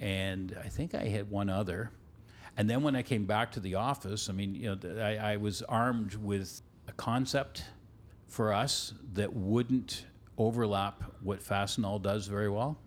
and 0.00 0.56
I 0.64 0.68
think 0.68 0.94
I 0.94 1.04
had 1.04 1.30
one 1.30 1.50
other. 1.50 1.90
And 2.56 2.68
then 2.68 2.82
when 2.82 2.96
I 2.96 3.02
came 3.02 3.26
back 3.26 3.52
to 3.52 3.60
the 3.60 3.76
office, 3.76 4.28
I 4.28 4.32
mean, 4.32 4.54
you 4.54 4.74
know, 4.74 5.02
I, 5.02 5.34
I 5.34 5.36
was 5.36 5.62
armed 5.62 6.14
with 6.14 6.62
a 6.88 6.92
concept 6.92 7.64
for 8.26 8.52
us 8.52 8.94
that 9.12 9.34
wouldn't 9.34 10.06
overlap 10.38 11.02
what 11.22 11.44
Fastenal 11.44 12.02
does 12.02 12.26
very 12.26 12.48
well. 12.48 12.78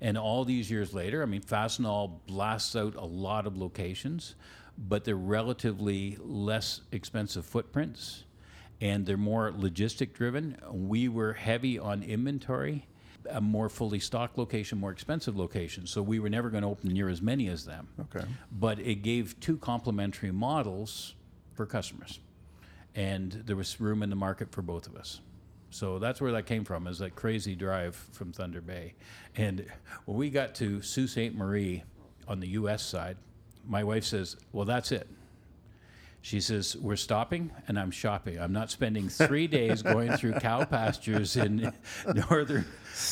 And 0.00 0.16
all 0.16 0.44
these 0.44 0.70
years 0.70 0.94
later, 0.94 1.22
I 1.22 1.26
mean, 1.26 1.42
Fastenal 1.42 2.20
blasts 2.26 2.74
out 2.74 2.94
a 2.94 3.04
lot 3.04 3.46
of 3.46 3.56
locations, 3.56 4.34
but 4.76 5.04
they're 5.04 5.16
relatively 5.16 6.16
less 6.20 6.80
expensive 6.92 7.44
footprints 7.44 8.24
and 8.80 9.04
they're 9.04 9.16
more 9.16 9.50
logistic 9.50 10.12
driven. 10.14 10.56
We 10.70 11.08
were 11.08 11.32
heavy 11.32 11.78
on 11.78 12.02
inventory, 12.02 12.86
a 13.30 13.40
more 13.40 13.68
fully 13.68 14.00
stocked 14.00 14.38
location, 14.38 14.78
more 14.78 14.90
expensive 14.90 15.36
location. 15.36 15.86
So 15.86 16.02
we 16.02 16.18
were 16.18 16.30
never 16.30 16.50
going 16.50 16.62
to 16.62 16.68
open 16.68 16.92
near 16.92 17.08
as 17.08 17.20
many 17.20 17.48
as 17.48 17.64
them. 17.64 17.88
Okay. 18.00 18.26
But 18.50 18.78
it 18.78 19.02
gave 19.02 19.38
two 19.40 19.56
complementary 19.58 20.30
models 20.30 21.14
for 21.54 21.66
customers. 21.66 22.20
And 22.94 23.32
there 23.46 23.56
was 23.56 23.80
room 23.80 24.02
in 24.02 24.10
the 24.10 24.16
market 24.16 24.50
for 24.50 24.62
both 24.62 24.86
of 24.86 24.96
us. 24.96 25.20
So 25.70 25.98
that's 25.98 26.20
where 26.20 26.32
that 26.32 26.46
came 26.46 26.64
from, 26.64 26.86
is 26.86 26.98
that 26.98 27.14
crazy 27.14 27.54
drive 27.54 27.94
from 28.12 28.32
Thunder 28.32 28.60
Bay. 28.60 28.94
And 29.36 29.66
when 30.06 30.16
we 30.16 30.30
got 30.30 30.54
to 30.56 30.80
Sault 30.80 31.10
Ste. 31.10 31.34
Marie 31.34 31.84
on 32.26 32.40
the 32.40 32.48
US 32.48 32.82
side, 32.82 33.16
my 33.66 33.84
wife 33.84 34.04
says, 34.04 34.36
Well, 34.52 34.64
that's 34.64 34.92
it. 34.92 35.08
She 36.28 36.42
says, 36.42 36.76
We're 36.76 36.96
stopping 36.96 37.50
and 37.68 37.78
I'm 37.78 37.90
shopping. 37.90 38.38
I'm 38.38 38.52
not 38.52 38.70
spending 38.70 39.08
three 39.08 39.46
days 39.46 39.80
going 39.80 40.12
through 40.12 40.34
cow 40.34 40.62
pastures 40.66 41.38
in 41.38 41.72
northern 42.14 42.66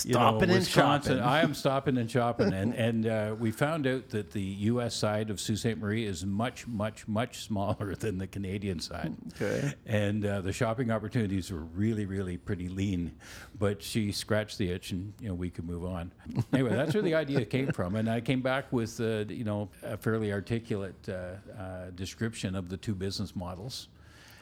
you 0.04 0.14
know, 0.14 0.20
Stopping 0.20 0.50
and 0.50 0.58
Wisconsin. 0.58 1.18
shopping. 1.18 1.28
I 1.28 1.40
am 1.42 1.54
stopping 1.54 1.98
and 1.98 2.10
shopping. 2.10 2.52
And, 2.52 2.74
and 2.74 3.06
uh, 3.06 3.34
we 3.38 3.50
found 3.50 3.86
out 3.86 4.08
that 4.10 4.32
the 4.32 4.42
U.S. 4.42 4.94
side 4.94 5.30
of 5.30 5.40
Sault 5.40 5.58
Ste. 5.58 5.78
Marie 5.78 6.04
is 6.04 6.24
much, 6.24 6.66
much, 6.66 7.06
much 7.06 7.44
smaller 7.44 7.94
than 7.94 8.18
the 8.18 8.26
Canadian 8.26 8.80
side. 8.80 9.14
Okay. 9.40 9.74
And 9.86 10.24
uh, 10.24 10.40
the 10.40 10.52
shopping 10.52 10.90
opportunities 10.90 11.50
were 11.52 11.60
really, 11.60 12.06
really 12.06 12.36
pretty 12.36 12.68
lean. 12.68 13.12
But 13.58 13.82
she 13.82 14.12
scratched 14.12 14.58
the 14.58 14.70
itch 14.70 14.90
and, 14.90 15.14
you 15.20 15.28
know, 15.28 15.34
we 15.34 15.50
could 15.50 15.64
move 15.64 15.84
on. 15.84 16.12
Anyway, 16.52 16.70
that's 16.70 16.94
where 16.94 17.02
the 17.02 17.14
idea 17.14 17.44
came 17.44 17.68
from. 17.72 17.96
And 17.96 18.08
I 18.08 18.20
came 18.20 18.40
back 18.40 18.72
with, 18.72 19.00
uh, 19.00 19.24
you 19.28 19.44
know, 19.44 19.68
a 19.82 19.96
fairly 19.96 20.32
articulate 20.32 21.08
uh, 21.08 21.12
uh, 21.58 21.90
description 21.94 22.54
of 22.54 22.68
the 22.68 22.76
two 22.76 22.94
business 23.06 23.36
models. 23.36 23.86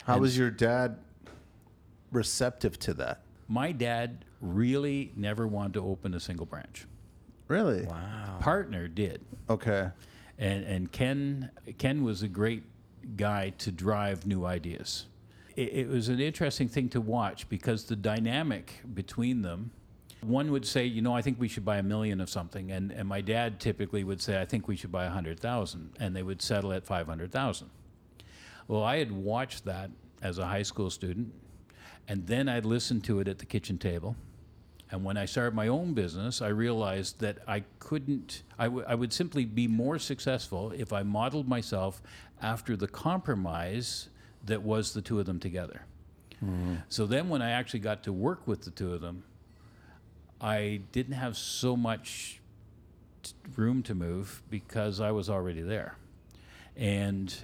How 0.07 0.19
was 0.19 0.39
your 0.39 0.51
dad 0.51 0.97
receptive 2.13 2.79
to 2.79 2.95
that? 2.95 3.21
My 3.47 3.73
dad 3.73 4.25
really 4.41 5.13
never 5.17 5.47
wanted 5.47 5.75
to 5.75 5.83
open 5.85 6.15
a 6.15 6.21
single 6.21 6.47
branch. 6.47 6.87
Really? 7.49 7.83
Wow. 7.85 8.39
Partner 8.41 8.89
did. 8.89 9.21
Okay. 9.51 9.91
and 10.39 10.65
and 10.65 10.91
Ken 10.91 11.51
Ken 11.77 12.03
was 12.03 12.23
a 12.23 12.29
great 12.29 12.63
guy 13.17 13.51
to 13.59 13.71
drive 13.71 14.27
new 14.27 14.47
ideas. 14.47 15.07
It, 15.57 15.69
it 15.81 15.89
was 15.89 16.09
an 16.09 16.21
interesting 16.21 16.69
thing 16.69 16.89
to 16.91 17.01
watch 17.03 17.47
because 17.51 17.85
the 17.85 17.97
dynamic 17.97 18.81
between 18.95 19.43
them. 19.43 19.71
One 20.23 20.51
would 20.53 20.65
say, 20.65 20.87
you 20.87 21.03
know, 21.03 21.15
I 21.15 21.21
think 21.21 21.39
we 21.39 21.49
should 21.49 21.67
buy 21.67 21.77
a 21.77 21.83
million 21.83 22.19
of 22.19 22.31
something, 22.31 22.73
and, 22.73 22.91
and 22.93 23.07
my 23.07 23.21
dad 23.21 23.61
typically 23.61 24.05
would 24.05 24.23
say, 24.23 24.41
I 24.41 24.47
think 24.47 24.67
we 24.67 24.75
should 24.75 24.91
buy 24.91 25.05
a 25.05 25.11
hundred 25.11 25.39
thousand, 25.39 25.91
and 26.01 26.17
they 26.17 26.23
would 26.23 26.41
settle 26.41 26.73
at 26.73 26.87
five 26.87 27.07
hundred 27.07 27.31
thousand. 27.31 27.69
Well, 28.69 28.83
I 28.83 28.99
had 28.99 29.13
watched 29.13 29.65
that 29.65 29.91
as 30.23 30.39
a 30.39 30.47
high 30.47 30.63
school 30.63 30.91
student, 30.91 31.33
and 32.09 32.27
then 32.27 32.49
I'd 32.49 32.65
listened 32.65 33.05
to 33.05 33.21
it 33.21 33.29
at 33.29 33.39
the 33.39 33.47
kitchen 33.47 33.79
table. 33.79 34.17
And 34.91 35.05
when 35.05 35.17
I 35.17 35.25
started 35.25 35.55
my 35.55 35.69
own 35.69 35.95
business, 35.95 36.41
I 36.41 36.49
realized 36.49 37.21
that 37.21 37.39
I 37.49 37.65
couldn't, 37.79 38.43
I, 38.59 38.65
w- 38.65 38.85
I 38.87 38.95
would 38.95 39.13
simply 39.13 39.45
be 39.45 39.67
more 39.67 39.99
successful 39.99 40.73
if 40.73 40.93
I 40.93 41.03
modeled 41.03 41.49
myself 41.49 42.01
after 42.41 42.77
the 42.77 42.87
compromise 42.87 44.09
that 44.45 44.63
was 44.63 44.93
the 44.93 45.03
two 45.03 45.19
of 45.19 45.27
them 45.27 45.41
together. 45.41 45.87
Mm-hmm. 46.45 46.77
So 46.89 47.07
then 47.07 47.29
when 47.29 47.43
I 47.43 47.51
actually 47.51 47.81
got 47.81 48.03
to 48.05 48.13
work 48.13 48.47
with 48.47 48.63
the 48.63 48.71
two 48.71 48.93
of 48.93 49.01
them, 49.01 49.25
I 50.41 50.83
didn't 50.93 51.15
have 51.15 51.37
so 51.37 51.77
much 51.77 52.41
t- 53.23 53.33
room 53.57 53.83
to 53.85 53.95
move 53.95 54.43
because 54.51 55.01
I 55.01 55.11
was 55.11 55.31
already 55.31 55.63
there. 55.63 55.97
And 56.77 57.35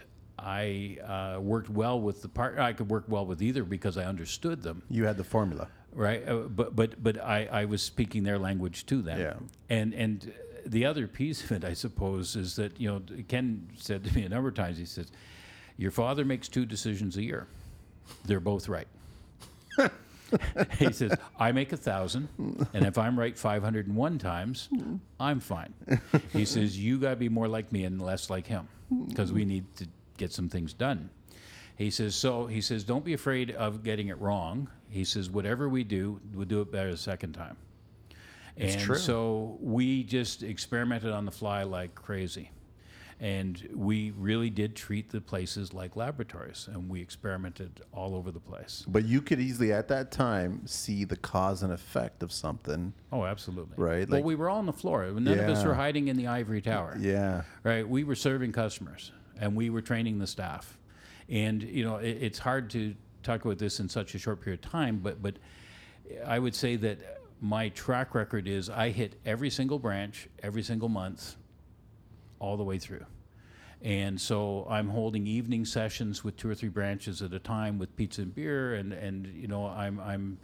I 0.43 0.99
uh, 1.37 1.41
worked 1.41 1.69
well 1.71 2.01
with 2.01 2.23
the 2.23 2.29
partner. 2.29 2.63
I 2.63 2.73
could 2.73 2.89
work 2.91 3.05
well 3.09 3.27
with 3.27 3.43
either 3.43 3.63
because 3.65 3.97
I 3.99 4.05
understood 4.05 4.63
them 4.63 4.83
You 4.89 5.05
had 5.05 5.17
the 5.17 5.25
formula. 5.25 5.69
right? 5.95 6.27
Uh, 6.27 6.37
but 6.49 6.75
but 6.75 7.03
but 7.03 7.19
I, 7.23 7.47
I 7.53 7.65
was 7.67 7.83
speaking 7.83 8.23
their 8.25 8.39
language 8.39 8.87
to 8.87 9.03
them. 9.03 9.21
Yeah. 9.21 9.35
And 9.69 9.93
and 9.95 10.33
the 10.67 10.85
other 10.87 11.07
piece 11.07 11.43
of 11.45 11.53
it, 11.53 11.65
I 11.65 11.75
suppose, 11.75 12.37
is 12.37 12.57
that 12.57 12.81
you 12.81 12.89
know 12.91 13.03
Ken 13.29 13.69
said 13.77 14.05
to 14.05 14.15
me 14.15 14.25
a 14.25 14.29
number 14.29 14.49
of 14.49 14.55
times. 14.55 14.79
He 14.79 14.85
says, 14.87 15.11
"Your 15.77 15.91
father 15.91 16.25
makes 16.25 16.49
two 16.49 16.65
decisions 16.67 17.17
a 17.17 17.23
year. 17.23 17.47
They're 18.25 18.41
both 18.41 18.69
right." 18.69 18.89
he 20.79 20.93
says, 20.93 21.13
"I 21.39 21.53
make 21.53 21.73
a 21.73 21.77
thousand, 21.77 22.29
and 22.73 22.85
if 22.87 22.97
I'm 22.99 23.19
right 23.19 23.37
501 23.37 24.19
times, 24.19 24.69
I'm 25.19 25.41
fine." 25.41 25.75
He 26.33 26.45
says, 26.45 26.79
"You 26.79 26.99
got 26.99 27.11
to 27.11 27.17
be 27.17 27.29
more 27.29 27.49
like 27.49 27.73
me 27.73 27.85
and 27.85 28.01
less 28.01 28.31
like 28.31 28.47
him, 28.47 28.69
because 29.09 29.33
we 29.33 29.45
need 29.45 29.65
to 29.77 29.87
get 30.21 30.33
some 30.33 30.49
things 30.49 30.73
done." 30.73 31.11
He 31.81 31.91
says, 31.91 32.15
so 32.15 32.47
he 32.47 32.61
says, 32.61 32.85
don't 32.85 33.07
be 33.07 33.15
afraid 33.15 33.53
of 33.53 33.83
getting 33.83 34.09
it 34.09 34.21
wrong. 34.21 34.69
He 34.91 35.03
says, 35.03 35.31
whatever 35.31 35.67
we 35.67 35.83
do, 35.83 36.21
we'll 36.35 36.45
do 36.45 36.61
it 36.61 36.71
better 36.71 36.91
the 36.91 36.99
second 36.99 37.33
time. 37.33 37.57
It's 38.55 38.75
and 38.75 38.83
true. 38.83 38.97
so 38.97 39.57
we 39.63 40.03
just 40.03 40.43
experimented 40.43 41.11
on 41.11 41.25
the 41.25 41.31
fly 41.31 41.63
like 41.63 41.95
crazy. 41.95 42.51
And 43.19 43.67
we 43.75 44.11
really 44.11 44.51
did 44.51 44.77
treat 44.77 45.09
the 45.09 45.23
places 45.23 45.73
like 45.73 45.97
laboratories, 45.97 46.69
and 46.71 46.87
we 46.89 47.01
experimented 47.01 47.81
all 47.93 48.15
over 48.15 48.31
the 48.31 48.41
place. 48.41 48.85
But 48.87 49.07
you 49.07 49.23
could 49.23 49.41
easily 49.41 49.73
at 49.73 49.89
that 49.89 50.11
time 50.13 50.67
see 50.67 51.05
the 51.05 51.17
cause 51.17 51.63
and 51.63 51.73
effect 51.73 52.23
of 52.23 52.31
something. 52.31 52.93
Oh, 53.11 53.25
absolutely. 53.25 53.77
Right, 53.79 54.07
Well, 54.07 54.19
like- 54.19 54.25
we 54.27 54.35
were 54.35 54.51
all 54.51 54.59
on 54.59 54.67
the 54.67 54.73
floor. 54.75 55.07
None 55.07 55.29
of 55.39 55.49
us 55.49 55.65
were 55.65 55.75
hiding 55.75 56.09
in 56.09 56.19
the 56.19 56.27
ivory 56.27 56.61
tower. 56.61 56.95
Yeah. 57.01 57.45
right? 57.63 57.89
We 57.89 58.05
were 58.05 58.15
serving 58.15 58.53
customers 58.53 59.13
and 59.41 59.57
we 59.57 59.71
were 59.71 59.81
training 59.81 60.19
the 60.19 60.27
staff. 60.27 60.79
And, 61.29 61.63
you 61.63 61.85
know, 61.85 61.97
it, 61.97 62.19
it's 62.21 62.39
hard 62.39 62.71
to 62.71 62.95
talk 63.23 63.45
about 63.45 63.59
this 63.59 63.81
in 63.81 63.89
such 63.89 64.15
a 64.15 64.19
short 64.19 64.41
period 64.41 64.65
of 64.65 64.71
time, 64.71 64.99
but, 64.99 65.21
but 65.21 65.37
I 66.25 66.39
would 66.39 66.55
say 66.55 66.77
that 66.77 66.99
my 67.41 67.71
track 67.71 68.15
record 68.15 68.47
is 68.47 68.69
I 68.69 68.91
hit 68.91 69.17
every 69.25 69.51
single 69.51 69.79
branch, 69.79 70.29
every 70.43 70.63
single 70.63 70.89
month, 70.89 71.37
all 72.39 72.57
the 72.57 72.65
way 72.65 72.79
through. 72.79 73.05
And 73.83 74.21
so 74.21 74.67
I'm 74.69 74.89
holding 74.89 75.27
evening 75.27 75.65
sessions 75.65 76.23
with 76.23 76.37
two 76.37 76.51
or 76.51 76.55
three 76.55 76.69
branches 76.69 77.23
at 77.23 77.33
a 77.33 77.39
time 77.39 77.79
with 77.79 77.97
pizza 77.97 78.23
and 78.23 78.35
beer, 78.35 78.75
and, 78.75 78.93
and 78.93 79.27
you 79.27 79.49
know 79.49 79.67
I'm 79.67 79.99
I'm 80.01 80.39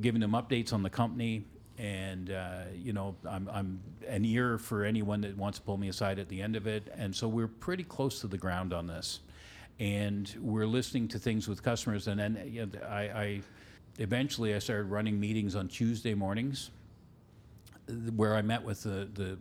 giving 0.00 0.22
them 0.22 0.32
updates 0.32 0.72
on 0.72 0.82
the 0.82 0.88
company, 0.88 1.44
and 1.78 2.30
uh, 2.30 2.62
you 2.74 2.92
know 2.92 3.16
I'm 3.28 3.48
I'm 3.52 3.80
an 4.06 4.24
ear 4.24 4.58
for 4.58 4.84
anyone 4.84 5.20
that 5.22 5.36
wants 5.36 5.58
to 5.58 5.64
pull 5.64 5.76
me 5.76 5.88
aside 5.88 6.18
at 6.18 6.28
the 6.28 6.40
end 6.40 6.56
of 6.56 6.66
it, 6.66 6.92
and 6.96 7.14
so 7.14 7.28
we're 7.28 7.48
pretty 7.48 7.84
close 7.84 8.20
to 8.20 8.26
the 8.26 8.38
ground 8.38 8.72
on 8.72 8.86
this, 8.86 9.20
and 9.78 10.32
we're 10.40 10.66
listening 10.66 11.08
to 11.08 11.18
things 11.18 11.48
with 11.48 11.62
customers, 11.62 12.06
and 12.06 12.20
then 12.20 12.42
you 12.46 12.66
know, 12.66 12.86
I, 12.86 13.00
I 13.02 13.40
eventually 13.98 14.54
I 14.54 14.58
started 14.58 14.84
running 14.84 15.18
meetings 15.18 15.54
on 15.54 15.68
Tuesday 15.68 16.14
mornings 16.14 16.70
where 18.16 18.34
I 18.34 18.42
met 18.42 18.62
with 18.62 18.82
the, 18.82 19.08
the 19.12 19.38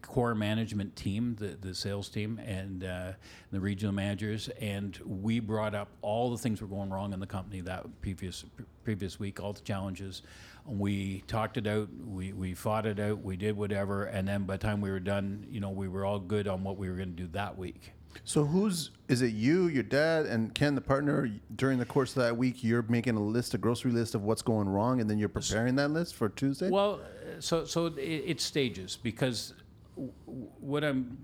core 0.00 0.34
management 0.34 0.96
team, 0.96 1.36
the, 1.38 1.48
the 1.60 1.74
sales 1.74 2.08
team, 2.08 2.40
and 2.44 2.84
uh, 2.84 3.12
the 3.50 3.60
regional 3.60 3.92
managers, 3.92 4.48
and 4.60 4.98
we 5.04 5.40
brought 5.40 5.74
up 5.74 5.88
all 6.00 6.30
the 6.30 6.38
things 6.38 6.60
were 6.60 6.68
going 6.68 6.90
wrong 6.90 7.12
in 7.12 7.20
the 7.20 7.26
company 7.26 7.60
that 7.62 7.84
previous 8.00 8.44
previous 8.84 9.18
week, 9.20 9.40
all 9.40 9.52
the 9.52 9.60
challenges. 9.60 10.22
We 10.64 11.24
talked 11.26 11.56
it 11.56 11.66
out, 11.66 11.88
we, 12.06 12.32
we 12.32 12.54
fought 12.54 12.86
it 12.86 13.00
out, 13.00 13.22
we 13.22 13.36
did 13.36 13.56
whatever, 13.56 14.04
and 14.04 14.28
then 14.28 14.44
by 14.44 14.56
the 14.56 14.66
time 14.66 14.80
we 14.80 14.90
were 14.90 15.00
done, 15.00 15.44
you 15.50 15.60
know, 15.60 15.70
we 15.70 15.88
were 15.88 16.04
all 16.04 16.20
good 16.20 16.46
on 16.46 16.62
what 16.62 16.76
we 16.78 16.88
were 16.88 16.96
going 16.96 17.16
to 17.16 17.22
do 17.22 17.28
that 17.32 17.58
week. 17.58 17.92
So 18.24 18.44
who's 18.44 18.90
is 19.08 19.22
it 19.22 19.32
you, 19.32 19.68
your 19.68 19.82
dad, 19.82 20.26
and 20.26 20.54
Ken, 20.54 20.74
the 20.74 20.80
partner? 20.82 21.30
During 21.56 21.78
the 21.78 21.84
course 21.86 22.10
of 22.16 22.22
that 22.22 22.36
week, 22.36 22.62
you're 22.62 22.82
making 22.82 23.16
a 23.16 23.22
list, 23.22 23.54
a 23.54 23.58
grocery 23.58 23.90
list 23.90 24.14
of 24.14 24.22
what's 24.22 24.42
going 24.42 24.68
wrong, 24.68 25.00
and 25.00 25.08
then 25.08 25.18
you're 25.18 25.28
preparing 25.30 25.74
that 25.76 25.88
list 25.90 26.14
for 26.14 26.28
Tuesday. 26.28 26.68
Well, 26.70 27.00
so 27.40 27.64
so 27.64 27.86
it, 27.86 27.98
it's 27.98 28.44
stages 28.44 28.98
because 29.02 29.54
w- 29.96 30.12
what 30.60 30.84
I'm 30.84 31.16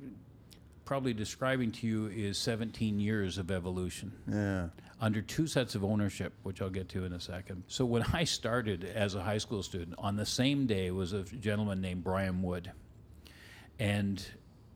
probably 0.87 1.13
describing 1.13 1.71
to 1.73 1.87
you 1.87 2.07
is 2.07 2.39
17 2.39 2.99
years 2.99 3.37
of 3.37 3.51
evolution 3.51 4.11
Yeah. 4.27 4.69
Under 5.01 5.23
two 5.23 5.47
sets 5.47 5.75
of 5.75 5.85
ownership, 5.85 6.33
which 6.43 6.61
I'll 6.61 6.71
get 6.71 6.89
to 6.91 7.05
in 7.05 7.13
a 7.13 7.21
second. 7.21 7.63
So 7.69 7.85
when 7.85 8.03
I 8.13 8.25
started 8.25 8.85
as 8.85 9.15
a 9.15 9.23
high 9.23 9.39
school 9.39 9.63
student, 9.63 9.95
on 9.99 10.17
the 10.17 10.27
same 10.27 10.67
day 10.67 10.91
was 10.91 11.13
a 11.13 11.23
gentleman 11.23 11.81
named 11.81 12.05
Brian 12.05 12.43
Wood, 12.43 12.73
and 13.79 14.25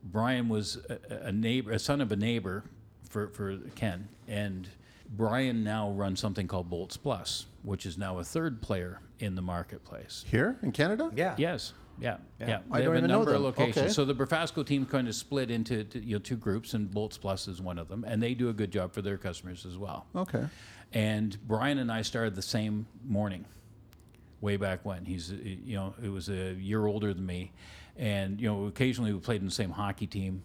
Brian 0.03 0.49
was 0.49 0.77
a, 0.89 1.27
a 1.27 1.31
neighbor, 1.31 1.71
a 1.71 1.79
son 1.79 2.01
of 2.01 2.11
a 2.11 2.15
neighbor 2.15 2.63
for 3.09 3.27
for 3.29 3.57
Ken, 3.75 4.07
and 4.27 4.69
Brian 5.09 5.63
now 5.63 5.91
runs 5.91 6.19
something 6.19 6.47
called 6.47 6.69
Bolts 6.69 6.97
Plus, 6.97 7.45
which 7.63 7.85
is 7.85 7.97
now 7.97 8.19
a 8.19 8.23
third 8.23 8.61
player 8.61 8.99
in 9.19 9.35
the 9.35 9.41
marketplace. 9.41 10.25
Here 10.27 10.57
in 10.63 10.71
Canada? 10.71 11.11
Yeah. 11.15 11.35
Yes. 11.37 11.73
Yeah, 11.99 12.17
yeah. 12.39 12.59
I 12.71 12.79
They 12.79 12.85
don't 12.85 12.95
have 12.95 12.95
a 12.95 12.97
even 12.97 13.01
know 13.09 13.15
number 13.17 13.29
of 13.31 13.35
them. 13.35 13.43
locations. 13.43 13.77
Okay. 13.77 13.89
So 13.89 14.03
the 14.05 14.15
Brafasco 14.15 14.65
team 14.65 14.85
kind 14.85 15.07
of 15.07 15.15
split 15.15 15.51
into 15.51 15.83
to, 15.83 16.03
you 16.03 16.15
know 16.15 16.19
two 16.19 16.35
groups, 16.37 16.73
and 16.73 16.91
Bolts 16.91 17.17
Plus 17.17 17.47
is 17.47 17.61
one 17.61 17.77
of 17.77 17.87
them, 17.87 18.03
and 18.07 18.21
they 18.21 18.33
do 18.33 18.49
a 18.49 18.53
good 18.53 18.71
job 18.71 18.93
for 18.93 19.01
their 19.01 19.17
customers 19.17 19.65
as 19.65 19.77
well. 19.77 20.05
Okay. 20.15 20.45
And 20.91 21.37
Brian 21.47 21.77
and 21.79 21.91
I 21.91 22.01
started 22.01 22.35
the 22.35 22.41
same 22.41 22.85
morning, 23.05 23.45
way 24.41 24.57
back 24.57 24.83
when. 24.85 25.05
He's, 25.05 25.31
uh, 25.31 25.35
you 25.43 25.75
know, 25.75 25.93
it 26.03 26.09
was 26.09 26.29
a 26.29 26.53
year 26.53 26.85
older 26.85 27.13
than 27.13 27.25
me, 27.25 27.51
and 27.97 28.39
you 28.41 28.47
know, 28.47 28.65
occasionally 28.65 29.13
we 29.13 29.19
played 29.19 29.41
in 29.41 29.45
the 29.45 29.51
same 29.53 29.71
hockey 29.71 30.07
team, 30.07 30.43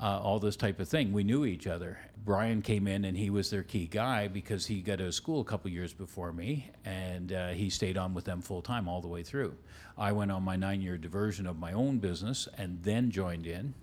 uh, 0.00 0.20
all 0.20 0.38
this 0.38 0.56
type 0.56 0.78
of 0.80 0.88
thing. 0.88 1.12
We 1.12 1.24
knew 1.24 1.44
each 1.44 1.66
other. 1.66 1.98
Brian 2.24 2.60
came 2.60 2.86
in 2.86 3.04
and 3.04 3.16
he 3.16 3.30
was 3.30 3.50
their 3.50 3.62
key 3.62 3.86
guy 3.86 4.28
because 4.28 4.66
he 4.66 4.82
got 4.82 4.94
out 4.94 5.06
of 5.06 5.14
school 5.14 5.40
a 5.40 5.44
couple 5.44 5.70
years 5.70 5.92
before 5.92 6.32
me, 6.32 6.70
and 6.84 7.32
uh, 7.32 7.48
he 7.48 7.70
stayed 7.70 7.96
on 7.96 8.12
with 8.12 8.24
them 8.24 8.42
full 8.42 8.62
time 8.62 8.88
all 8.88 9.00
the 9.00 9.08
way 9.08 9.22
through. 9.22 9.54
I 9.96 10.12
went 10.12 10.30
on 10.30 10.42
my 10.42 10.56
nine-year 10.56 10.98
diversion 10.98 11.46
of 11.46 11.58
my 11.58 11.72
own 11.72 11.98
business 11.98 12.48
and 12.58 12.82
then 12.82 13.10
joined 13.10 13.46
in. 13.46 13.74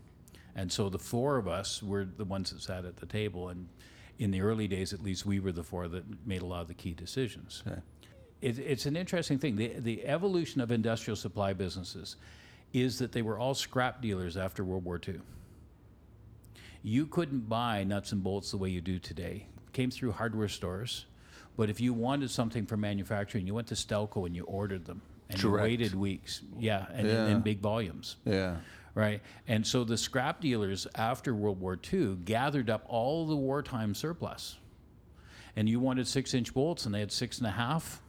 And 0.55 0.71
so 0.71 0.89
the 0.89 0.99
four 0.99 1.37
of 1.37 1.47
us 1.47 1.81
were 1.81 2.05
the 2.05 2.25
ones 2.25 2.51
that 2.51 2.61
sat 2.61 2.85
at 2.85 2.97
the 2.97 3.07
table. 3.07 3.49
And 3.49 3.67
in 4.19 4.29
the 4.29 4.41
early 4.41 4.67
days, 4.67 4.93
at 4.93 5.01
least, 5.01 5.25
we 5.25 5.39
were 5.39 5.51
the 5.51 5.63
four 5.63 5.87
that 5.87 6.03
made 6.27 6.43
a 6.43 6.45
lot 6.45 6.61
of 6.61 6.67
the 6.67 6.75
key 6.75 6.93
decisions. 6.93 7.63
Okay. 7.65 7.81
It, 8.41 8.59
it's 8.59 8.85
an 8.85 8.95
interesting 8.95 9.39
thing. 9.39 9.55
The, 9.55 9.79
the 9.79 10.05
evolution 10.05 10.61
of 10.61 10.71
industrial 10.71 11.15
supply 11.15 11.53
businesses 11.53 12.17
is 12.73 12.99
that 12.99 13.11
they 13.11 13.21
were 13.21 13.39
all 13.39 13.55
scrap 13.55 14.01
dealers 14.01 14.37
after 14.37 14.63
World 14.63 14.85
War 14.85 14.99
II. 15.07 15.19
You 16.83 17.05
couldn't 17.07 17.47
buy 17.49 17.83
nuts 17.85 18.11
and 18.11 18.21
bolts 18.21 18.51
the 18.51 18.57
way 18.57 18.69
you 18.69 18.81
do 18.81 18.99
today. 18.99 19.47
Came 19.71 19.89
through 19.89 20.11
hardware 20.11 20.49
stores, 20.49 21.05
but 21.55 21.69
if 21.69 21.79
you 21.79 21.93
wanted 21.93 22.29
something 22.29 22.65
for 22.65 22.77
manufacturing, 22.77 23.47
you 23.47 23.53
went 23.53 23.67
to 23.67 23.75
Stelco 23.75 24.25
and 24.25 24.35
you 24.35 24.43
ordered 24.43 24.85
them, 24.85 25.01
and 25.29 25.39
Direct. 25.39 25.63
you 25.63 25.63
waited 25.63 25.95
weeks. 25.95 26.41
Yeah, 26.59 26.85
and 26.93 27.07
in, 27.07 27.15
Yeah. 27.15 27.27
in 27.27 27.41
big 27.41 27.59
volumes 27.59 28.17
Yeah. 28.25 28.57
right? 28.95 29.21
And 29.47 29.65
so 29.65 29.83
the 29.83 29.97
scrap 29.97 30.41
dealers 30.41 30.85
after 30.95 31.33
World 31.33 31.59
War 31.59 31.79
II 31.91 32.17
gathered 32.17 32.69
up 32.69 32.83
all 32.87 33.25
the 33.25 33.35
wartime 33.37 33.95
surplus. 33.95 34.57
And 35.55 35.69
you 35.69 35.79
wanted 35.79 36.07
six 36.07 36.33
inch 36.33 36.53
bolts 36.53 36.85
and 36.85 36.93
they 36.93 36.99
had 36.99 37.11
six 37.11 37.37
and 37.37 37.47
a 37.47 37.51
half, 37.51 38.01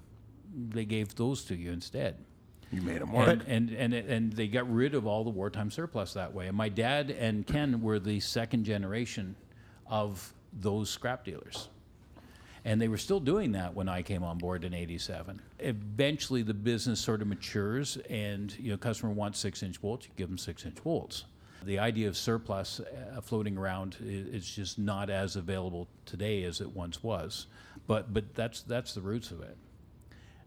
they 0.54 0.84
gave 0.84 1.14
those 1.14 1.44
to 1.44 1.54
you 1.56 1.70
instead. 1.72 2.16
You 2.74 2.82
made 2.82 3.00
them 3.00 3.12
work. 3.12 3.28
And, 3.28 3.70
and, 3.70 3.94
and, 3.94 3.94
and 3.94 4.32
they 4.32 4.48
got 4.48 4.72
rid 4.72 4.94
of 4.94 5.06
all 5.06 5.22
the 5.22 5.30
wartime 5.30 5.70
surplus 5.70 6.12
that 6.14 6.34
way. 6.34 6.48
And 6.48 6.56
my 6.56 6.68
dad 6.68 7.10
and 7.10 7.46
Ken 7.46 7.80
were 7.80 7.98
the 7.98 8.20
second 8.20 8.64
generation 8.64 9.37
of 9.87 10.32
those 10.52 10.90
scrap 10.90 11.24
dealers. 11.24 11.68
And 12.64 12.80
they 12.80 12.88
were 12.88 12.98
still 12.98 13.20
doing 13.20 13.52
that 13.52 13.74
when 13.74 13.88
I 13.88 14.02
came 14.02 14.24
on 14.24 14.38
board 14.38 14.64
in 14.64 14.72
'87. 14.72 15.40
Eventually, 15.58 16.42
the 16.42 16.54
business 16.54 16.98
sort 16.98 17.20
of 17.20 17.28
matures, 17.28 17.98
and 18.08 18.56
you 18.58 18.70
know, 18.70 18.78
customer 18.78 19.12
wants 19.12 19.38
six-inch 19.38 19.82
bolts, 19.82 20.06
you 20.06 20.12
give 20.16 20.28
them 20.28 20.38
six-inch 20.38 20.82
bolts. 20.82 21.26
The 21.62 21.78
idea 21.78 22.08
of 22.08 22.16
surplus 22.16 22.80
uh, 22.80 23.20
floating 23.20 23.58
around 23.58 23.96
is 24.02 24.48
just 24.48 24.78
not 24.78 25.10
as 25.10 25.37
available 25.37 25.88
today 26.06 26.44
as 26.44 26.62
it 26.62 26.74
once 26.74 27.02
was. 27.02 27.46
But 27.87 28.14
but 28.14 28.34
that's 28.34 28.62
that's 28.62 28.94
the 28.94 29.02
roots 29.02 29.30
of 29.30 29.42
it. 29.42 29.56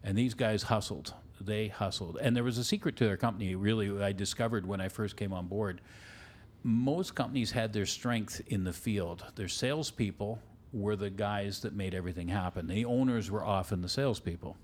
And 0.02 0.18
these 0.18 0.34
guys 0.34 0.64
hustled. 0.64 1.14
They 1.40 1.68
hustled. 1.68 2.18
And 2.20 2.36
there 2.36 2.44
was 2.44 2.58
a 2.58 2.64
secret 2.64 2.96
to 2.96 3.04
their 3.04 3.16
company, 3.16 3.54
really, 3.54 4.02
I 4.02 4.12
discovered 4.12 4.66
when 4.66 4.80
I 4.80 4.88
first 4.88 5.16
came 5.16 5.32
on 5.32 5.46
board. 5.46 5.80
Most 6.62 7.14
companies 7.14 7.52
had 7.52 7.72
their 7.72 7.86
strength 7.86 8.40
in 8.46 8.64
the 8.64 8.72
field. 8.72 9.24
Their 9.36 9.48
salespeople 9.48 10.40
were 10.72 10.96
the 10.96 11.10
guys 11.10 11.60
that 11.60 11.74
made 11.74 11.94
everything 11.94 12.28
happen. 12.28 12.66
The 12.66 12.84
owners 12.84 13.30
were 13.30 13.44
often 13.44 13.80
the 13.80 13.88
salespeople. 13.88 14.56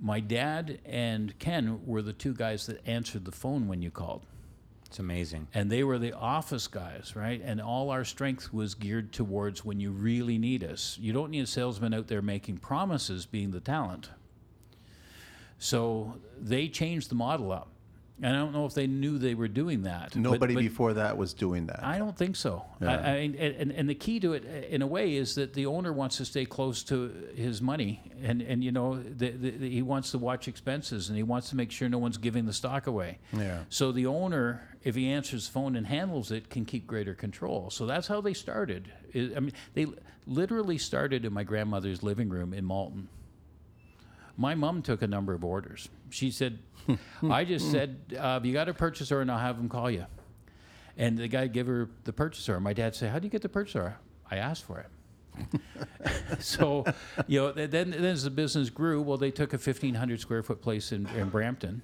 My 0.00 0.20
dad 0.20 0.80
and 0.84 1.38
Ken 1.38 1.80
were 1.86 2.02
the 2.02 2.12
two 2.12 2.34
guys 2.34 2.66
that 2.66 2.86
answered 2.86 3.24
the 3.24 3.32
phone 3.32 3.68
when 3.68 3.82
you 3.82 3.90
called 3.90 4.26
It's 4.86 4.98
amazing. 4.98 5.48
and 5.54 5.70
they 5.70 5.84
were 5.84 5.98
the 5.98 6.12
office 6.14 6.66
guys, 6.68 7.14
right? 7.14 7.40
And 7.44 7.60
all 7.60 7.90
our 7.90 8.04
strength 8.04 8.52
was 8.52 8.74
geared 8.74 9.12
towards 9.12 9.64
when 9.64 9.78
you 9.78 9.90
really 9.90 10.38
need 10.38 10.64
us. 10.64 10.96
You 11.00 11.12
don't 11.12 11.30
need 11.30 11.44
a 11.44 11.46
salesman 11.46 11.92
out 11.94 12.08
there 12.08 12.22
making 12.22 12.58
promises 12.58 13.26
being 13.26 13.50
the 13.50 13.60
talent. 13.60 14.10
So 15.60 16.16
they 16.40 16.66
changed 16.68 17.10
the 17.10 17.14
model 17.14 17.52
up. 17.52 17.68
And 18.22 18.36
I 18.36 18.38
don't 18.38 18.52
know 18.52 18.66
if 18.66 18.74
they 18.74 18.86
knew 18.86 19.16
they 19.16 19.34
were 19.34 19.48
doing 19.48 19.84
that. 19.84 20.14
Nobody 20.14 20.54
but 20.54 20.60
before 20.60 20.92
that 20.92 21.16
was 21.16 21.32
doing 21.32 21.68
that. 21.68 21.82
I 21.82 21.96
don't 21.96 22.14
think 22.14 22.36
so. 22.36 22.66
I, 22.82 22.84
I, 22.84 22.96
and, 22.96 23.34
and, 23.34 23.72
and 23.72 23.88
the 23.88 23.94
key 23.94 24.20
to 24.20 24.34
it, 24.34 24.44
uh, 24.44 24.66
in 24.68 24.82
a 24.82 24.86
way, 24.86 25.16
is 25.16 25.36
that 25.36 25.54
the 25.54 25.64
owner 25.64 25.90
wants 25.90 26.18
to 26.18 26.26
stay 26.26 26.44
close 26.44 26.82
to 26.84 27.10
his 27.34 27.62
money, 27.62 28.02
and, 28.22 28.42
and 28.42 28.62
you 28.62 28.72
know, 28.72 29.02
the, 29.02 29.30
the, 29.30 29.70
he 29.70 29.80
wants 29.80 30.10
to 30.10 30.18
watch 30.18 30.48
expenses, 30.48 31.08
and 31.08 31.16
he 31.16 31.22
wants 31.22 31.48
to 31.48 31.56
make 31.56 31.70
sure 31.70 31.88
no 31.88 31.96
one's 31.96 32.18
giving 32.18 32.44
the 32.44 32.52
stock 32.52 32.86
away. 32.86 33.20
Yeah. 33.32 33.60
So 33.70 33.90
the 33.90 34.04
owner, 34.04 34.68
if 34.84 34.96
he 34.96 35.08
answers 35.08 35.46
the 35.46 35.52
phone 35.52 35.74
and 35.74 35.86
handles 35.86 36.30
it, 36.30 36.50
can 36.50 36.66
keep 36.66 36.86
greater 36.86 37.14
control. 37.14 37.70
So 37.70 37.86
that's 37.86 38.06
how 38.06 38.20
they 38.20 38.34
started. 38.34 38.92
I 39.14 39.40
mean, 39.40 39.52
they 39.72 39.86
literally 40.26 40.76
started 40.76 41.24
in 41.24 41.32
my 41.32 41.44
grandmother's 41.44 42.02
living 42.02 42.28
room 42.28 42.52
in 42.52 42.66
Malton. 42.66 43.08
My 44.36 44.54
mom 44.54 44.82
took 44.82 45.02
a 45.02 45.06
number 45.06 45.32
of 45.34 45.44
orders. 45.44 45.88
She 46.10 46.30
said, 46.30 46.58
I 47.30 47.44
just 47.44 47.70
said, 47.70 47.96
uh, 48.18 48.40
you 48.42 48.52
got 48.52 48.68
a 48.68 48.74
purchase 48.74 49.10
order 49.12 49.22
and 49.22 49.30
I'll 49.30 49.38
have 49.38 49.56
them 49.56 49.68
call 49.68 49.90
you. 49.90 50.06
And 50.96 51.16
the 51.18 51.28
guy 51.28 51.46
gave 51.46 51.66
her 51.66 51.88
the 52.04 52.12
purchase 52.12 52.48
order. 52.48 52.60
My 52.60 52.72
dad 52.72 52.94
said, 52.94 53.10
How 53.12 53.18
do 53.18 53.26
you 53.26 53.30
get 53.30 53.42
the 53.42 53.48
purchase 53.48 53.76
order? 53.76 53.96
I 54.30 54.36
asked 54.36 54.64
for 54.64 54.78
it. 54.80 54.86
so, 56.40 56.84
you 57.26 57.40
know, 57.40 57.52
then, 57.52 57.90
then 57.90 58.04
as 58.04 58.24
the 58.24 58.30
business 58.30 58.68
grew, 58.70 59.00
well, 59.00 59.16
they 59.16 59.30
took 59.30 59.52
a 59.52 59.56
1,500 59.56 60.20
square 60.20 60.42
foot 60.42 60.60
place 60.60 60.92
in, 60.92 61.06
in 61.16 61.28
Brampton. 61.28 61.82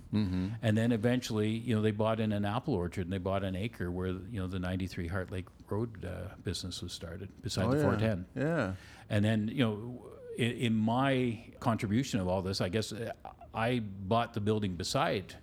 And 0.63 0.77
then 0.77 0.93
eventually, 0.93 1.49
you 1.51 1.75
know, 1.75 1.83
they 1.83 1.91
bought 1.91 2.21
in 2.21 2.33
an 2.33 2.45
apple 2.45 2.75
orchard 2.75 3.03
and 3.07 3.13
they 3.13 3.19
bought 3.19 3.45
an 3.45 3.57
acre 3.57 3.91
where, 3.91 4.09
you 4.09 4.41
know, 4.41 4.47
the 4.47 4.59
93 4.59 5.09
Heart 5.09 5.31
Lake 5.33 5.47
Road 5.69 6.05
uh, 6.05 6.35
business 6.45 6.83
was 6.83 6.93
started 6.93 7.29
beside 7.43 7.67
Oh, 7.67 7.71
the 7.71 7.77
yeah. 7.79 7.83
410. 7.83 8.27
Yeah. 8.37 8.73
And 9.11 9.25
then, 9.25 9.49
you 9.53 9.65
know, 9.65 10.07
in, 10.37 10.53
in 10.53 10.75
my 10.75 11.39
contribution 11.61 12.21
of 12.21 12.29
all 12.29 12.43
this, 12.43 12.61
I 12.61 12.69
guess 12.69 12.93
uh, 12.93 13.13
I 13.55 13.81
bought 13.81 14.35
the 14.35 14.41
building 14.41 14.75
beside 14.75 15.35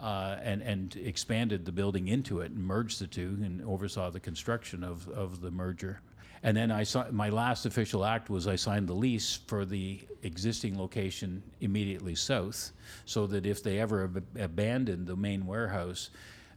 uh, 0.00 0.36
and, 0.42 0.62
and 0.62 0.96
expanded 0.96 1.64
the 1.64 1.72
building 1.72 2.08
into 2.08 2.40
it 2.40 2.50
and 2.50 2.64
merged 2.64 3.00
the 3.00 3.06
two 3.06 3.38
and 3.42 3.62
oversaw 3.64 4.10
the 4.10 4.20
construction 4.20 4.84
of, 4.84 5.08
of 5.08 5.40
the 5.40 5.50
merger. 5.50 6.00
And 6.42 6.54
then 6.54 6.70
I 6.70 6.82
saw 6.82 7.10
my 7.10 7.30
last 7.30 7.64
official 7.64 8.04
act 8.04 8.28
was 8.28 8.46
I 8.46 8.56
signed 8.56 8.86
the 8.86 8.94
lease 8.94 9.40
for 9.46 9.64
the 9.64 10.00
existing 10.22 10.78
location 10.78 11.42
immediately 11.62 12.14
south, 12.14 12.72
so 13.06 13.26
that 13.28 13.46
if 13.46 13.62
they 13.62 13.80
ever 13.80 14.04
ab- 14.04 14.24
abandoned 14.38 15.06
the 15.06 15.16
main 15.16 15.46
warehouse, 15.46 16.10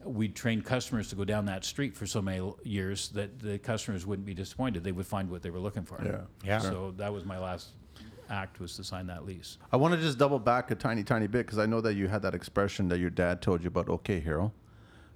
we'd 0.09 0.35
train 0.35 0.61
customers 0.61 1.09
to 1.09 1.15
go 1.15 1.25
down 1.25 1.45
that 1.45 1.65
street 1.65 1.95
for 1.95 2.05
so 2.05 2.21
many 2.21 2.51
years 2.63 3.09
that 3.09 3.39
the 3.39 3.59
customers 3.59 4.05
wouldn't 4.05 4.25
be 4.25 4.33
disappointed. 4.33 4.83
They 4.83 4.91
would 4.91 5.07
find 5.07 5.29
what 5.29 5.41
they 5.41 5.49
were 5.49 5.59
looking 5.59 5.83
for. 5.83 6.01
Yeah. 6.03 6.21
Yeah. 6.43 6.59
So 6.59 6.93
that 6.97 7.11
was 7.13 7.25
my 7.25 7.37
last 7.37 7.69
act 8.29 8.59
was 8.59 8.75
to 8.75 8.83
sign 8.83 9.07
that 9.07 9.25
lease. 9.25 9.57
I 9.71 9.77
want 9.77 9.93
to 9.93 9.99
just 9.99 10.17
double 10.17 10.39
back 10.39 10.71
a 10.71 10.75
tiny, 10.75 11.03
tiny 11.03 11.27
bit 11.27 11.45
because 11.45 11.59
I 11.59 11.65
know 11.65 11.81
that 11.81 11.93
you 11.93 12.07
had 12.07 12.21
that 12.23 12.33
expression 12.35 12.87
that 12.89 12.99
your 12.99 13.09
dad 13.09 13.41
told 13.41 13.61
you 13.63 13.67
about. 13.67 13.89
Okay, 13.89 14.19
hero. 14.19 14.51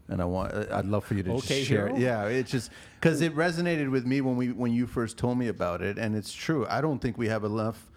And 0.07 0.21
I 0.21 0.25
want, 0.25 0.53
I'd 0.53 0.85
love 0.85 1.05
for 1.05 1.13
you 1.13 1.23
to 1.23 1.31
Okay, 1.33 1.59
just 1.59 1.69
share. 1.69 1.87
hero? 1.87 1.95
It. 1.95 2.01
Yeah, 2.01 2.25
it's 2.25 2.51
just 2.51 2.71
because 2.99 3.21
it 3.21 3.33
resonated 3.35 3.89
with 3.91 4.05
me 4.05 4.19
when 4.21 4.35
we 4.35 4.51
when 4.51 4.73
you 4.73 4.85
first 4.87 5.17
told 5.17 5.37
me 5.37 5.47
about 5.47 5.81
it, 5.81 5.97
and 5.97 6.15
it's 6.15 6.33
true. 6.33 6.65
I 6.69 6.81
don't 6.81 6.99
think 6.99 7.17
we 7.17 7.29
have 7.29 7.45
enough 7.45 7.89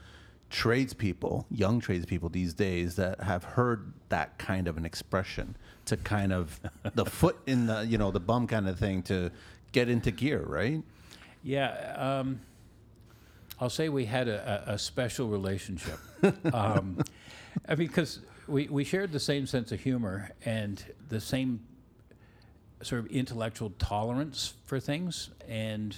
tradespeople, 0.51 1.47
young 1.51 1.81
tradespeople 1.81 2.29
these 2.29 2.55
days 2.55 2.95
that 2.97 3.21
have 3.21 3.43
heard 3.43 3.93
that 4.11 4.39
kind 4.39 4.69
of 4.69 4.77
an 4.77 4.85
expression 4.85 5.57
to 5.87 5.97
kind 5.97 6.33
of 6.33 6.61
the 6.95 7.05
foot 7.05 7.37
in 7.47 7.67
the 7.67 7.85
you 7.87 7.99
know 7.99 8.11
the 8.11 8.21
bum 8.21 8.47
kind 8.47 8.69
of 8.69 8.79
thing 8.79 9.03
to 9.05 9.31
get 9.73 9.89
into 9.89 10.11
gear, 10.11 10.43
right? 10.47 10.83
Yeah, 11.43 11.95
um, 11.97 12.41
I'll 13.61 13.71
say 13.71 13.89
we 13.89 14.07
had 14.07 14.29
a, 14.29 14.65
a, 14.67 14.79
special 14.79 15.29
relationship. 15.29 15.99
um, 16.55 16.99
I 17.69 17.75
mean, 17.75 17.89
because 17.89 18.21
we, 18.47 18.67
we 18.69 18.83
shared 18.85 19.13
the 19.13 19.21
same 19.21 19.47
sense 19.47 19.71
of 19.71 19.81
humor 19.81 20.31
and 20.45 20.83
the 21.09 21.21
same 21.21 21.61
sort 22.83 23.05
of 23.05 23.07
intellectual 23.09 23.71
tolerance 23.79 24.55
for 24.65 24.81
things, 24.81 25.31
and 25.49 25.97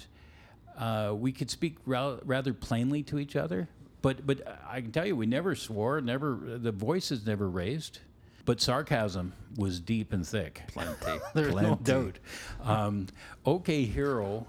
uh, 0.78 1.14
we 1.16 1.32
could 1.32 1.50
speak 1.50 1.76
ra- 1.86 2.18
rather 2.24 2.52
plainly 2.52 3.02
to 3.04 3.18
each 3.18 3.36
other. 3.36 3.68
But 4.02 4.26
but 4.26 4.60
I 4.68 4.80
can 4.80 4.92
tell 4.92 5.06
you, 5.06 5.16
we 5.16 5.26
never 5.26 5.54
swore. 5.54 6.00
Never 6.00 6.38
the 6.58 6.72
voices 6.72 7.26
never 7.26 7.48
raised. 7.48 8.00
But 8.46 8.60
sarcasm 8.62 9.34
was 9.58 9.78
deep 9.80 10.12
and 10.14 10.26
thick. 10.26 10.62
Plenty. 10.68 10.94
There's 11.34 11.54
no 11.54 11.76
Plenty. 11.76 11.82
doubt. 11.84 12.18
Um, 12.64 13.06
okay, 13.46 13.84
hero. 13.84 14.46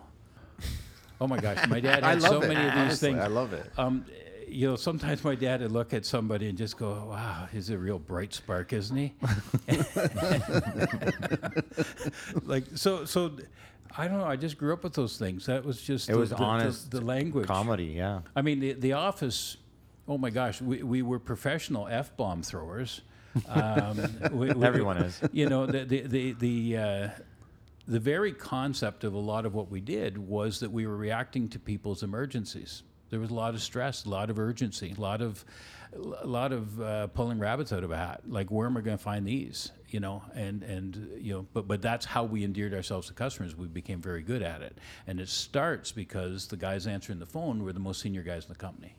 Oh 1.20 1.28
my 1.28 1.38
gosh, 1.40 1.68
my 1.68 1.80
dad 1.82 2.04
had 2.06 2.22
so 2.22 2.42
it. 2.42 2.48
many 2.48 2.60
of 2.68 2.74
these 2.74 2.82
Honestly, 2.82 3.10
things. 3.10 3.20
I 3.22 3.28
love 3.28 3.52
it. 3.54 3.70
Um, 3.78 4.06
you 4.48 4.66
know, 4.70 4.76
sometimes 4.78 5.24
my 5.26 5.36
dad 5.36 5.62
would 5.62 5.72
look 5.74 5.94
at 5.94 6.06
somebody 6.06 6.48
and 6.48 6.58
just 6.58 6.78
go, 6.78 7.08
"Wow, 7.10 7.48
he's 7.52 7.70
a 7.70 7.78
real 7.78 8.00
bright 8.00 8.34
spark, 8.34 8.72
isn't 8.72 8.96
he?" 8.96 9.14
like 12.46 12.64
so, 12.76 13.06
so. 13.06 13.32
I 14.00 14.08
don't 14.08 14.20
know. 14.20 14.26
I 14.26 14.36
just 14.36 14.60
grew 14.60 14.74
up 14.74 14.84
with 14.84 14.94
those 14.94 15.18
things. 15.18 15.48
That 15.48 15.66
was 15.66 15.82
just 15.82 16.08
It 16.08 16.12
the, 16.14 16.20
was 16.20 16.30
the- 16.30 16.36
the- 16.36 16.44
honest 16.44 16.92
the 16.92 17.02
language. 17.02 17.48
Comedy, 17.48 17.86
yeah. 17.98 18.20
I 18.36 18.44
mean, 18.44 18.60
the, 18.60 18.74
the 18.74 18.94
office, 18.94 19.58
oh 20.08 20.20
my 20.20 20.30
gosh, 20.30 20.62
we, 20.62 20.84
we 20.84 21.02
were 21.02 21.18
professional 21.18 21.88
F 21.88 22.16
bomb 22.16 22.44
throwers. 22.44 23.02
Um, 23.48 24.02
we- 24.32 24.52
we- 24.52 24.66
Everyone 24.66 24.98
is. 24.98 25.20
You 25.32 25.50
know, 25.50 25.66
the, 25.66 25.84
the, 25.86 26.02
the, 26.02 26.32
the, 26.34 26.78
uh, 26.78 27.10
the 27.88 28.00
very 28.00 28.32
concept 28.34 29.04
of 29.04 29.14
a 29.14 29.18
lot 29.20 29.46
of 29.46 29.54
what 29.54 29.70
we 29.72 29.80
did 29.82 30.18
was 30.18 30.60
that 30.60 30.72
we 30.72 30.86
were 30.88 30.98
reacting 30.98 31.48
to 31.50 31.60
people's 31.60 32.04
emergencies. 32.04 32.84
There 33.10 33.20
was 33.20 33.30
a 33.30 33.34
lot 33.36 33.54
of 33.54 33.62
stress, 33.62 34.06
a 34.06 34.10
lot 34.10 34.30
of 34.30 34.38
urgency, 34.38 34.94
a 34.98 35.02
lot 35.02 35.22
of, 35.22 35.46
a 36.22 36.28
lot 36.28 36.52
of 36.52 36.82
uh, 36.82 37.08
pulling 37.08 37.40
rabbits 37.40 37.72
out 37.72 37.86
of 37.86 37.92
a 37.92 37.96
hat. 37.98 38.22
Like, 38.28 38.52
where 38.52 38.68
am 38.68 38.76
I 38.76 38.82
going 38.82 38.98
to 38.98 39.04
find 39.04 39.26
these? 39.26 39.72
You 39.88 40.02
know, 40.02 40.22
and 40.36 40.62
and 40.64 41.10
you 41.18 41.32
know, 41.34 41.46
but 41.54 41.66
but 41.70 41.82
that's 41.82 42.06
how 42.06 42.26
we 42.26 42.44
endeared 42.44 42.74
ourselves 42.74 43.08
to 43.08 43.14
customers. 43.14 43.56
We 43.56 43.68
became 43.68 44.02
very 44.02 44.22
good 44.22 44.42
at 44.42 44.62
it, 44.62 44.78
and 45.08 45.22
it 45.22 45.30
starts 45.30 45.94
because 45.94 46.48
the 46.48 46.58
guys 46.58 46.86
answering 46.88 47.20
the 47.20 47.26
phone 47.26 47.64
were 47.64 47.72
the 47.72 47.80
most 47.80 48.02
senior 48.02 48.22
guys 48.24 48.44
in 48.44 48.50
the 48.50 48.56
company. 48.58 48.98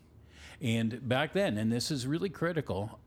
And 0.63 1.07
back 1.07 1.35
then, 1.35 1.59
and 1.59 1.71
this 1.71 1.91
is 1.91 2.07
really 2.07 2.31
critical, 2.31 2.99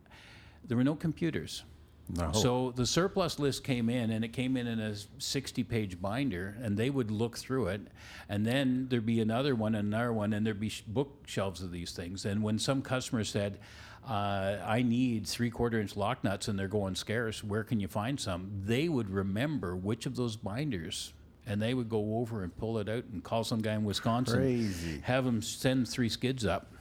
there 0.66 0.78
were 0.78 0.84
no 0.84 0.96
computers. 0.96 1.64
No. 2.10 2.32
So 2.34 2.72
the 2.76 2.86
surplus 2.86 3.40
list 3.40 3.64
came 3.64 3.90
in, 3.90 4.12
and 4.12 4.26
it 4.26 4.34
came 4.34 4.58
in 4.58 4.68
in 4.68 4.80
a 4.80 4.96
60 5.20 5.64
page 5.64 6.02
binder, 6.02 6.58
and 6.62 6.76
they 6.76 6.90
would 6.90 7.10
look 7.10 7.38
through 7.38 7.68
it. 7.68 7.82
And 8.28 8.46
then 8.46 8.88
there'd 8.90 9.06
be 9.06 9.22
another 9.22 9.56
one, 9.56 9.76
and 9.76 9.88
another 9.88 10.12
one, 10.12 10.34
and 10.34 10.46
there'd 10.46 10.60
be 10.60 10.70
sh- 10.70 10.84
bookshelves 10.88 11.62
of 11.62 11.72
these 11.72 11.92
things. 11.92 12.26
And 12.26 12.44
when 12.44 12.60
some 12.60 12.82
customer 12.82 13.24
said, 13.24 13.60
uh, 14.08 14.58
I 14.66 14.82
need 14.82 15.28
three 15.28 15.52
quarter 15.52 15.80
inch 15.80 15.96
lock 15.96 16.24
nuts 16.24 16.48
and 16.48 16.58
they're 16.58 16.68
going 16.68 16.96
scarce, 16.96 17.44
where 17.44 17.64
can 17.64 17.80
you 17.80 17.88
find 17.88 18.20
some? 18.20 18.50
They 18.66 18.90
would 18.90 19.10
remember 19.10 19.76
which 19.76 20.06
of 20.06 20.16
those 20.16 20.36
binders. 20.36 21.14
And 21.46 21.62
they 21.62 21.74
would 21.74 21.90
go 21.90 22.18
over 22.18 22.44
and 22.44 22.56
pull 22.56 22.78
it 22.78 22.88
out 22.88 23.06
and 23.12 23.24
call 23.24 23.44
some 23.44 23.62
guy 23.62 23.74
in 23.74 23.84
Wisconsin, 23.84 24.38
Crazy. 24.40 25.00
have 25.04 25.26
him 25.26 25.42
send 25.42 25.88
three 25.88 26.08
skids 26.10 26.46
up, 26.46 26.72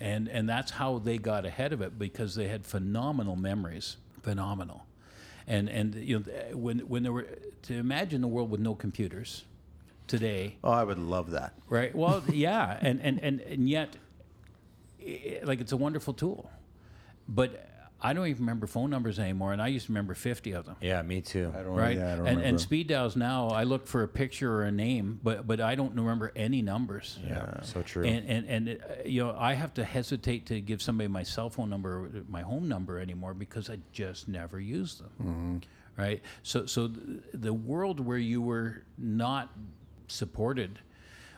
and 0.00 0.28
and 0.28 0.48
that's 0.48 0.72
how 0.72 0.98
they 0.98 1.18
got 1.18 1.44
ahead 1.46 1.72
of 1.72 1.80
it 1.80 1.98
because 1.98 2.34
they 2.34 2.48
had 2.48 2.64
phenomenal 2.66 3.36
memories, 3.36 3.96
phenomenal, 4.22 4.86
and 5.46 5.68
and 5.68 5.94
you 5.94 6.18
know 6.18 6.24
when 6.56 6.80
when 6.80 7.02
there 7.02 7.12
were 7.12 7.26
to 7.62 7.74
imagine 7.74 8.22
a 8.24 8.28
world 8.28 8.50
with 8.50 8.60
no 8.60 8.74
computers 8.74 9.44
today, 10.06 10.56
Oh, 10.62 10.70
I 10.70 10.84
would 10.84 10.98
love 10.98 11.30
that. 11.32 11.52
right? 11.68 11.94
Well, 11.94 12.22
yeah, 12.32 12.78
and 12.80 13.00
and 13.00 13.18
and 13.22 13.40
and 13.40 13.68
yet, 13.68 13.96
like 15.42 15.60
it's 15.60 15.72
a 15.72 15.76
wonderful 15.76 16.14
tool, 16.14 16.50
but 17.28 17.68
I 18.00 18.12
don't 18.12 18.26
even 18.26 18.42
remember 18.42 18.66
phone 18.66 18.90
numbers 18.90 19.18
anymore, 19.18 19.52
and 19.54 19.62
I 19.62 19.68
used 19.68 19.86
to 19.86 19.92
remember 19.92 20.14
fifty 20.14 20.52
of 20.52 20.66
them 20.66 20.76
Yeah, 20.82 21.00
me 21.02 21.22
too. 21.22 21.50
I 21.54 21.62
don't. 21.62 21.74
right? 21.74 21.96
Yeah, 21.96 22.12
I 22.12 22.16
don't 22.16 22.18
and, 22.18 22.26
remember. 22.26 22.44
and 22.48 22.60
speed 22.60 22.88
dials 22.88 23.16
now, 23.16 23.48
I 23.48 23.64
look 23.64 23.86
for 23.86 24.02
a 24.02 24.08
picture 24.08 24.52
or 24.52 24.64
a 24.64 24.70
name, 24.70 25.18
but 25.22 25.46
but 25.46 25.60
I 25.60 25.74
don't 25.76 25.94
remember 25.94 26.30
any 26.36 26.60
numbers. 26.60 27.18
Yeah, 27.26 27.62
so 27.62 27.82
true. 27.82 28.04
And 28.04 28.28
and 28.28 28.46
and 28.48 28.68
uh, 28.68 28.94
you 29.06 29.24
know, 29.24 29.34
I 29.38 29.54
have 29.54 29.72
to 29.74 29.84
hesitate 29.84 30.46
to 30.46 30.60
give 30.60 30.82
somebody 30.82 31.08
my 31.08 31.22
cell 31.22 31.48
phone 31.48 31.70
number, 31.70 32.04
or 32.04 32.10
my 32.28 32.42
home 32.42 32.68
number 32.68 32.98
anymore 33.00 33.32
because 33.32 33.70
I 33.70 33.78
just 33.92 34.28
never 34.28 34.60
use 34.60 34.96
them. 34.96 35.10
Mm-hmm. 35.22 36.02
Right. 36.02 36.22
So 36.42 36.66
so 36.66 36.88
th- 36.88 37.20
the 37.32 37.54
world 37.54 38.00
where 38.00 38.18
you 38.18 38.42
were 38.42 38.84
not 38.98 39.50
supported 40.08 40.80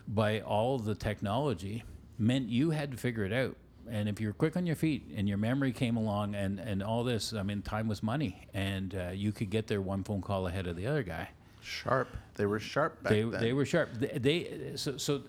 by 0.09 0.41
all 0.41 0.79
the 0.81 0.95
technology 0.97 1.85
meant 2.19 2.49
you 2.49 2.71
had 2.71 2.91
to 2.91 2.97
figure 2.97 3.25
it 3.25 3.33
out. 3.33 3.57
And 3.91 4.09
if 4.09 4.21
you're 4.21 4.33
quick 4.33 4.57
on 4.57 4.67
your 4.67 4.77
feet 4.77 5.11
and 5.17 5.29
your 5.29 5.39
memory 5.39 5.73
came 5.73 5.97
along 5.97 6.35
and, 6.35 6.59
and 6.61 6.83
all 6.83 7.05
this, 7.05 7.33
I 7.33 7.43
mean, 7.43 7.63
time 7.63 7.89
was 7.89 8.03
money, 8.03 8.47
and 8.55 8.95
uh, 8.95 9.11
you 9.13 9.33
could 9.33 9.51
get 9.51 9.67
there 9.67 9.81
one 9.81 10.05
phone 10.05 10.21
call 10.21 10.47
ahead 10.47 10.67
of 10.67 10.77
the 10.77 10.87
other 10.87 11.03
guy. 11.03 11.29
sharp. 11.61 12.09
They 12.35 12.47
were 12.47 12.61
sharp 12.61 13.03
back 13.03 13.11
They, 13.13 13.23
then. 13.23 13.41
they 13.41 13.53
were 13.53 13.65
sharp. 13.67 13.91
They, 13.95 14.19
they 14.19 14.73
so, 14.77 14.97
so 14.97 15.23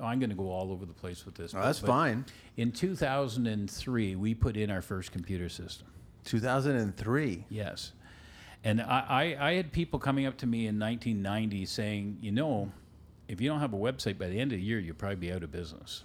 oh, 0.00 0.04
I'm 0.04 0.18
going 0.20 0.30
to 0.30 0.36
go 0.36 0.50
all 0.50 0.70
over 0.70 0.86
the 0.86 0.92
place 0.92 1.24
with 1.26 1.34
this. 1.34 1.52
Oh, 1.54 1.58
but- 1.58 1.64
that's 1.66 1.80
but 1.80 1.86
fine. 1.88 2.24
In 2.56 2.72
2003, 2.72 4.16
we 4.16 4.34
put 4.34 4.56
in 4.56 4.70
our 4.70 4.82
first 4.82 5.12
computer 5.12 5.48
system. 5.48 5.86
2003. 6.24 7.44
Yes. 7.48 7.92
And 8.64 8.80
I, 8.82 9.04
I, 9.38 9.48
I 9.50 9.52
had 9.54 9.72
people 9.72 9.98
coming 9.98 10.26
up 10.26 10.36
to 10.38 10.46
me 10.46 10.66
in 10.66 10.78
1990 10.78 11.64
saying, 11.66 12.18
you 12.20 12.32
know, 12.32 12.70
if 13.28 13.40
you 13.40 13.48
don't 13.48 13.60
have 13.60 13.72
a 13.72 13.76
website 13.78 14.18
by 14.18 14.26
the 14.28 14.38
end 14.40 14.52
of 14.52 14.58
the 14.58 14.64
year, 14.64 14.78
you'll 14.78 14.96
probably 14.96 15.16
be 15.16 15.32
out 15.32 15.42
of 15.42 15.52
business. 15.52 16.02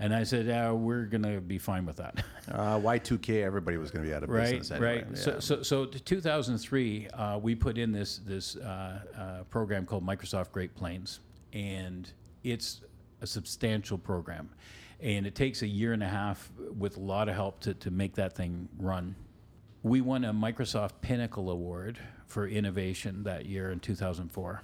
And 0.00 0.14
I 0.14 0.24
said, 0.24 0.48
uh, 0.48 0.74
we're 0.74 1.04
going 1.04 1.22
to 1.22 1.42
be 1.42 1.58
fine 1.58 1.86
with 1.86 1.96
that. 1.96 2.24
Uh, 2.50 2.80
Y2K. 2.80 3.44
Everybody 3.44 3.76
was 3.76 3.92
going 3.92 4.02
to 4.02 4.10
be 4.10 4.12
out 4.12 4.24
of 4.24 4.28
right, 4.28 4.58
business 4.58 4.72
anyway. 4.72 5.04
right. 5.04 5.16
So, 5.16 5.34
Yeah. 5.34 5.38
so, 5.38 5.62
so 5.62 5.86
to 5.86 6.00
2003, 6.00 7.06
uh, 7.06 7.38
we 7.38 7.54
put 7.54 7.78
in 7.78 7.92
this 7.92 8.18
this 8.26 8.56
uh, 8.56 8.98
uh, 9.16 9.44
program 9.50 9.86
called 9.86 10.04
Microsoft 10.04 10.50
Great 10.50 10.74
Plains, 10.74 11.20
and 11.52 12.10
it's 12.42 12.80
a 13.20 13.26
substantial 13.28 13.98
program, 13.98 14.50
and 14.98 15.28
it 15.28 15.36
takes 15.36 15.62
a 15.62 15.66
year 15.68 15.92
and 15.92 16.02
a 16.02 16.08
half 16.08 16.50
with 16.76 16.96
a 16.96 17.00
lot 17.00 17.28
of 17.28 17.36
help 17.36 17.60
to, 17.60 17.74
to 17.74 17.92
make 17.92 18.16
that 18.16 18.34
thing 18.34 18.68
run. 18.80 19.14
We 19.84 20.00
won 20.00 20.24
a 20.24 20.32
Microsoft 20.32 20.94
Pinnacle 21.02 21.50
Award 21.50 22.00
for 22.26 22.48
innovation 22.48 23.22
that 23.24 23.46
year 23.46 23.70
in 23.70 23.78
2004. 23.78 24.60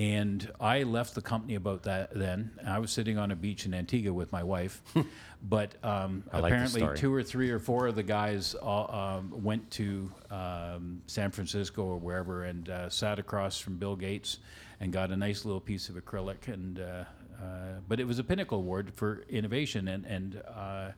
And 0.00 0.50
I 0.58 0.84
left 0.84 1.14
the 1.14 1.20
company 1.20 1.56
about 1.56 1.82
that 1.82 2.14
then. 2.14 2.52
I 2.66 2.78
was 2.78 2.90
sitting 2.90 3.18
on 3.18 3.32
a 3.32 3.36
beach 3.36 3.66
in 3.66 3.74
Antigua 3.74 4.14
with 4.14 4.32
my 4.32 4.42
wife, 4.42 4.80
but 5.42 5.74
um, 5.84 6.24
like 6.32 6.44
apparently 6.44 6.88
two 6.96 7.12
or 7.12 7.22
three 7.22 7.50
or 7.50 7.58
four 7.58 7.88
of 7.88 7.96
the 7.96 8.02
guys 8.02 8.54
all, 8.54 8.90
um, 8.90 9.44
went 9.44 9.70
to 9.72 10.10
um, 10.30 11.02
San 11.06 11.30
Francisco 11.30 11.84
or 11.84 11.98
wherever 11.98 12.44
and 12.44 12.70
uh, 12.70 12.88
sat 12.88 13.18
across 13.18 13.58
from 13.58 13.76
Bill 13.76 13.94
Gates 13.94 14.38
and 14.80 14.90
got 14.90 15.10
a 15.10 15.16
nice 15.18 15.44
little 15.44 15.60
piece 15.60 15.90
of 15.90 15.96
acrylic. 15.96 16.48
And 16.48 16.80
uh, 16.80 17.04
uh, 17.38 17.80
but 17.86 18.00
it 18.00 18.06
was 18.06 18.18
a 18.18 18.24
Pinnacle 18.24 18.56
Award 18.56 18.94
for 18.94 19.26
innovation. 19.28 19.86
And 19.86 20.06
and 20.06 20.42
uh, 20.48 20.92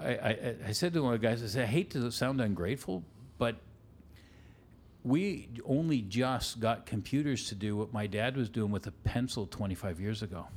I, 0.00 0.10
I, 0.10 0.54
I 0.68 0.72
said 0.72 0.92
to 0.92 1.02
one 1.02 1.12
of 1.12 1.20
the 1.20 1.26
guys, 1.26 1.42
I 1.42 1.48
said, 1.48 1.64
I 1.64 1.72
hate 1.72 1.90
to 1.90 2.08
sound 2.12 2.40
ungrateful, 2.40 3.02
but 3.36 3.56
we 5.06 5.48
only 5.64 6.00
just 6.02 6.58
got 6.58 6.84
computers 6.84 7.48
to 7.48 7.54
do 7.54 7.76
what 7.76 7.92
my 7.92 8.08
dad 8.08 8.36
was 8.36 8.48
doing 8.48 8.72
with 8.72 8.88
a 8.88 8.90
pencil 8.90 9.46
25 9.46 10.00
years 10.00 10.22
ago. 10.22 10.48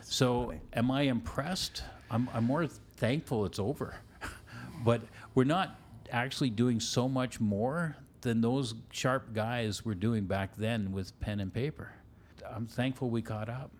so, 0.00 0.52
am 0.72 0.90
I 0.90 1.02
impressed? 1.02 1.84
I'm, 2.10 2.28
I'm 2.34 2.44
more 2.44 2.66
thankful 2.96 3.44
it's 3.44 3.60
over. 3.60 3.94
but 4.84 5.02
we're 5.36 5.44
not 5.44 5.78
actually 6.10 6.50
doing 6.50 6.80
so 6.80 7.08
much 7.08 7.38
more 7.40 7.96
than 8.22 8.40
those 8.40 8.74
sharp 8.90 9.32
guys 9.32 9.84
were 9.84 9.94
doing 9.94 10.24
back 10.24 10.56
then 10.56 10.90
with 10.90 11.18
pen 11.20 11.38
and 11.38 11.54
paper. 11.54 11.92
I'm 12.52 12.66
thankful 12.66 13.08
we 13.08 13.22
caught 13.22 13.48
up. 13.48 13.70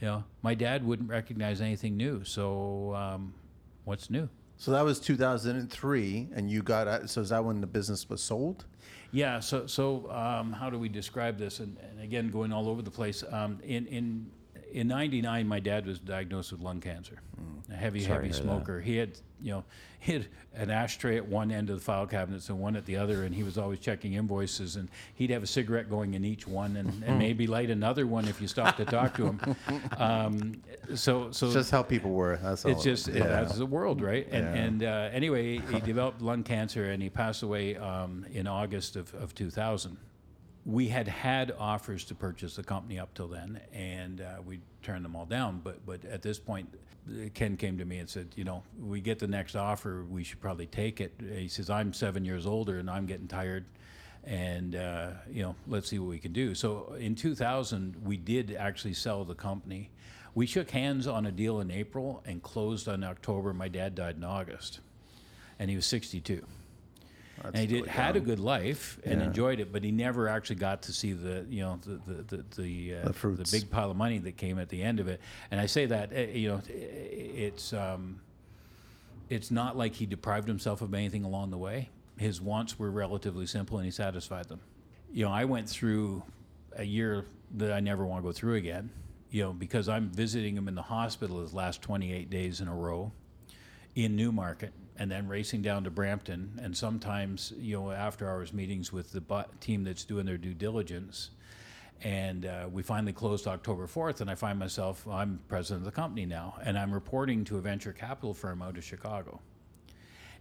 You 0.00 0.08
know, 0.08 0.24
my 0.42 0.54
dad 0.54 0.84
wouldn't 0.84 1.08
recognize 1.08 1.62
anything 1.62 1.96
new. 1.96 2.24
So, 2.24 2.94
um, 2.94 3.32
what's 3.84 4.10
new? 4.10 4.28
So 4.58 4.70
that 4.72 4.84
was 4.84 5.00
2003, 5.00 6.28
and 6.34 6.50
you 6.50 6.62
got. 6.62 7.08
So 7.08 7.22
is 7.22 7.30
that 7.30 7.42
when 7.42 7.60
the 7.62 7.66
business 7.66 8.08
was 8.08 8.22
sold? 8.22 8.66
Yeah. 9.10 9.40
So, 9.40 9.66
so 9.66 10.10
um, 10.10 10.52
how 10.52 10.70
do 10.70 10.78
we 10.78 10.88
describe 10.88 11.38
this? 11.38 11.60
And, 11.60 11.76
and 11.90 12.00
again, 12.00 12.30
going 12.30 12.52
all 12.52 12.68
over 12.68 12.82
the 12.82 12.90
place. 12.90 13.22
Um, 13.30 13.58
in 13.62 13.86
in 13.86 14.30
in 14.72 14.88
'99, 14.88 15.46
my 15.46 15.60
dad 15.60 15.86
was 15.86 15.98
diagnosed 15.98 16.52
with 16.52 16.60
lung 16.60 16.80
cancer. 16.80 17.20
A 17.70 17.74
heavy, 17.74 18.00
Sorry 18.00 18.14
heavy 18.14 18.26
hear 18.28 18.32
that. 18.36 18.42
smoker. 18.42 18.80
He 18.80 18.96
had, 18.96 19.18
you 19.42 19.50
know, 19.52 19.64
he 19.98 20.14
had 20.14 20.26
an 20.54 20.70
ashtray 20.70 21.16
at 21.16 21.26
one 21.26 21.52
end 21.52 21.70
of 21.70 21.76
the 21.76 21.82
file 21.82 22.06
cabinets 22.06 22.48
and 22.48 22.58
one 22.58 22.74
at 22.74 22.84
the 22.86 22.96
other, 22.96 23.22
and 23.22 23.34
he 23.34 23.42
was 23.44 23.56
always 23.56 23.78
checking 23.78 24.14
invoices. 24.14 24.74
And 24.76 24.88
he'd 25.14 25.30
have 25.30 25.42
a 25.42 25.46
cigarette 25.46 25.88
going 25.88 26.14
in 26.14 26.24
each 26.24 26.46
one, 26.46 26.76
and, 26.76 27.04
and 27.04 27.18
maybe 27.18 27.46
light 27.46 27.70
another 27.70 28.06
one 28.06 28.26
if 28.26 28.40
you 28.40 28.48
stopped 28.48 28.78
to 28.78 28.84
talk 28.84 29.14
to 29.16 29.26
him. 29.26 29.40
Um, 29.98 30.62
so, 30.94 31.30
so 31.30 31.46
It's 31.46 31.54
just 31.54 31.70
how 31.70 31.82
people 31.82 32.10
were. 32.10 32.36
That's 32.42 32.64
all. 32.64 32.72
it's 32.72 32.82
just 32.82 33.06
yeah. 33.08 33.26
that's 33.26 33.56
the 33.56 33.66
world, 33.66 34.00
right? 34.00 34.26
And 34.30 34.44
Yeah. 34.44 34.62
and 34.62 34.82
uh, 34.84 35.10
anyway, 35.12 35.58
he 35.58 35.80
developed 35.80 36.20
lung 36.20 36.42
cancer 36.42 36.90
and 36.90 37.00
he 37.02 37.08
passed 37.08 37.42
away 37.42 37.76
um, 37.76 38.26
in 38.32 38.46
August 38.48 38.96
of, 38.96 39.14
of 39.14 39.34
2000. 39.34 39.96
We 40.64 40.88
had 40.88 41.06
had 41.08 41.52
offers 41.58 42.04
to 42.06 42.14
purchase 42.14 42.56
the 42.56 42.62
company 42.64 42.98
up 42.98 43.14
till 43.14 43.28
then, 43.28 43.60
and 43.72 44.20
uh, 44.20 44.36
we 44.44 44.60
turned 44.82 45.04
them 45.04 45.16
all 45.16 45.26
down. 45.26 45.60
But 45.62 45.84
but 45.86 46.04
at 46.04 46.22
this 46.22 46.38
point, 46.38 46.68
Ken 47.34 47.56
came 47.56 47.78
to 47.78 47.84
me 47.84 47.98
and 47.98 48.08
said, 48.08 48.28
you 48.36 48.44
know, 48.44 48.62
we 48.80 49.00
get 49.00 49.18
the 49.18 49.26
next 49.26 49.56
offer, 49.56 50.04
we 50.08 50.24
should 50.24 50.40
probably 50.40 50.66
take 50.66 51.00
it. 51.00 51.12
He 51.20 51.48
says, 51.48 51.70
I'm 51.70 51.92
seven 51.92 52.24
years 52.24 52.46
older 52.46 52.78
and 52.78 52.90
I'm 52.90 53.06
getting 53.06 53.28
tired 53.28 53.64
and 54.24 54.76
uh, 54.76 55.10
you 55.30 55.42
know 55.42 55.54
let's 55.66 55.88
see 55.88 55.98
what 55.98 56.08
we 56.08 56.18
can 56.18 56.32
do 56.32 56.54
so 56.54 56.94
in 56.98 57.14
2000 57.14 57.96
we 58.04 58.16
did 58.16 58.54
actually 58.54 58.94
sell 58.94 59.24
the 59.24 59.34
company 59.34 59.90
we 60.34 60.46
shook 60.46 60.70
hands 60.70 61.06
on 61.06 61.26
a 61.26 61.32
deal 61.32 61.60
in 61.60 61.70
april 61.70 62.22
and 62.24 62.42
closed 62.42 62.88
on 62.88 63.02
october 63.02 63.52
my 63.52 63.68
dad 63.68 63.94
died 63.94 64.16
in 64.16 64.24
august 64.24 64.80
and 65.58 65.70
he 65.70 65.76
was 65.76 65.86
62 65.86 66.44
and 67.44 67.56
he 67.56 67.66
did, 67.66 67.74
really 67.76 67.88
had 67.88 68.16
a 68.16 68.20
good 68.20 68.38
life 68.40 68.98
and 69.04 69.20
Yeah. 69.20 69.26
enjoyed 69.26 69.60
it, 69.60 69.72
but 69.72 69.82
he 69.84 69.90
never 69.90 70.28
actually 70.28 70.56
got 70.56 70.82
to 70.82 70.92
see 70.92 71.12
the 71.12 71.46
you 71.48 71.62
know 71.62 71.78
the 71.84 72.00
the 72.12 72.36
the 72.36 72.62
the, 72.62 72.94
uh, 72.96 73.06
The 73.08 73.12
fruits. 73.12 73.50
big 73.50 73.70
pile 73.70 73.90
of 73.90 73.96
money 73.96 74.18
that 74.18 74.36
came 74.36 74.58
at 74.58 74.68
the 74.68 74.82
end 74.82 75.00
of 75.00 75.08
it. 75.08 75.20
And 75.50 75.60
I 75.60 75.66
say 75.66 75.86
that 75.86 76.12
uh, 76.14 76.20
you 76.20 76.48
know 76.48 76.62
it's 76.68 77.72
um, 77.72 78.20
it's 79.28 79.50
not 79.50 79.76
like 79.76 79.94
he 79.94 80.06
deprived 80.06 80.48
himself 80.48 80.82
of 80.82 80.92
anything 80.94 81.24
along 81.24 81.50
the 81.50 81.58
way. 81.58 81.90
His 82.18 82.40
wants 82.40 82.78
were 82.78 82.90
relatively 82.90 83.46
simple, 83.46 83.78
and 83.78 83.84
he 83.84 83.90
satisfied 83.90 84.48
them. 84.48 84.60
You 85.10 85.24
know, 85.24 85.30
I 85.32 85.44
went 85.46 85.68
through 85.68 86.22
a 86.76 86.84
year 86.84 87.26
that 87.56 87.72
I 87.72 87.80
never 87.80 88.04
want 88.06 88.22
to 88.22 88.28
go 88.28 88.32
through 88.32 88.54
again. 88.54 88.90
You 89.30 89.44
know, 89.44 89.52
because 89.54 89.88
I'm 89.88 90.10
visiting 90.10 90.56
him 90.56 90.68
in 90.68 90.74
the 90.74 90.82
hospital 90.82 91.40
his 91.40 91.54
last 91.54 91.80
28 91.80 92.28
days 92.28 92.60
in 92.60 92.68
a 92.68 92.74
row 92.74 93.12
in 93.94 94.14
Newmarket 94.14 94.74
and 95.02 95.10
then 95.10 95.26
racing 95.26 95.62
down 95.62 95.82
to 95.82 95.90
Brampton. 95.90 96.60
And 96.62 96.76
sometimes 96.76 97.52
you 97.58 97.76
know 97.76 97.90
after 97.90 98.30
hours 98.30 98.52
meetings 98.52 98.92
with 98.92 99.10
the 99.10 99.20
bu- 99.20 99.42
team 99.58 99.82
that's 99.82 100.04
doing 100.04 100.24
their 100.26 100.38
due 100.38 100.54
diligence. 100.54 101.30
And 102.04 102.46
uh, 102.46 102.68
we 102.70 102.84
finally 102.84 103.12
closed 103.12 103.48
October 103.48 103.88
4th 103.88 104.20
and 104.20 104.30
I 104.30 104.36
find 104.36 104.60
myself 104.60 105.04
I'm 105.08 105.40
president 105.48 105.80
of 105.80 105.92
the 105.92 106.00
company 106.00 106.24
now 106.24 106.54
and 106.62 106.78
I'm 106.78 106.92
reporting 106.94 107.44
to 107.46 107.58
a 107.58 107.60
venture 107.60 107.92
capital 107.92 108.32
firm 108.32 108.62
out 108.62 108.76
of 108.76 108.84
Chicago. 108.84 109.40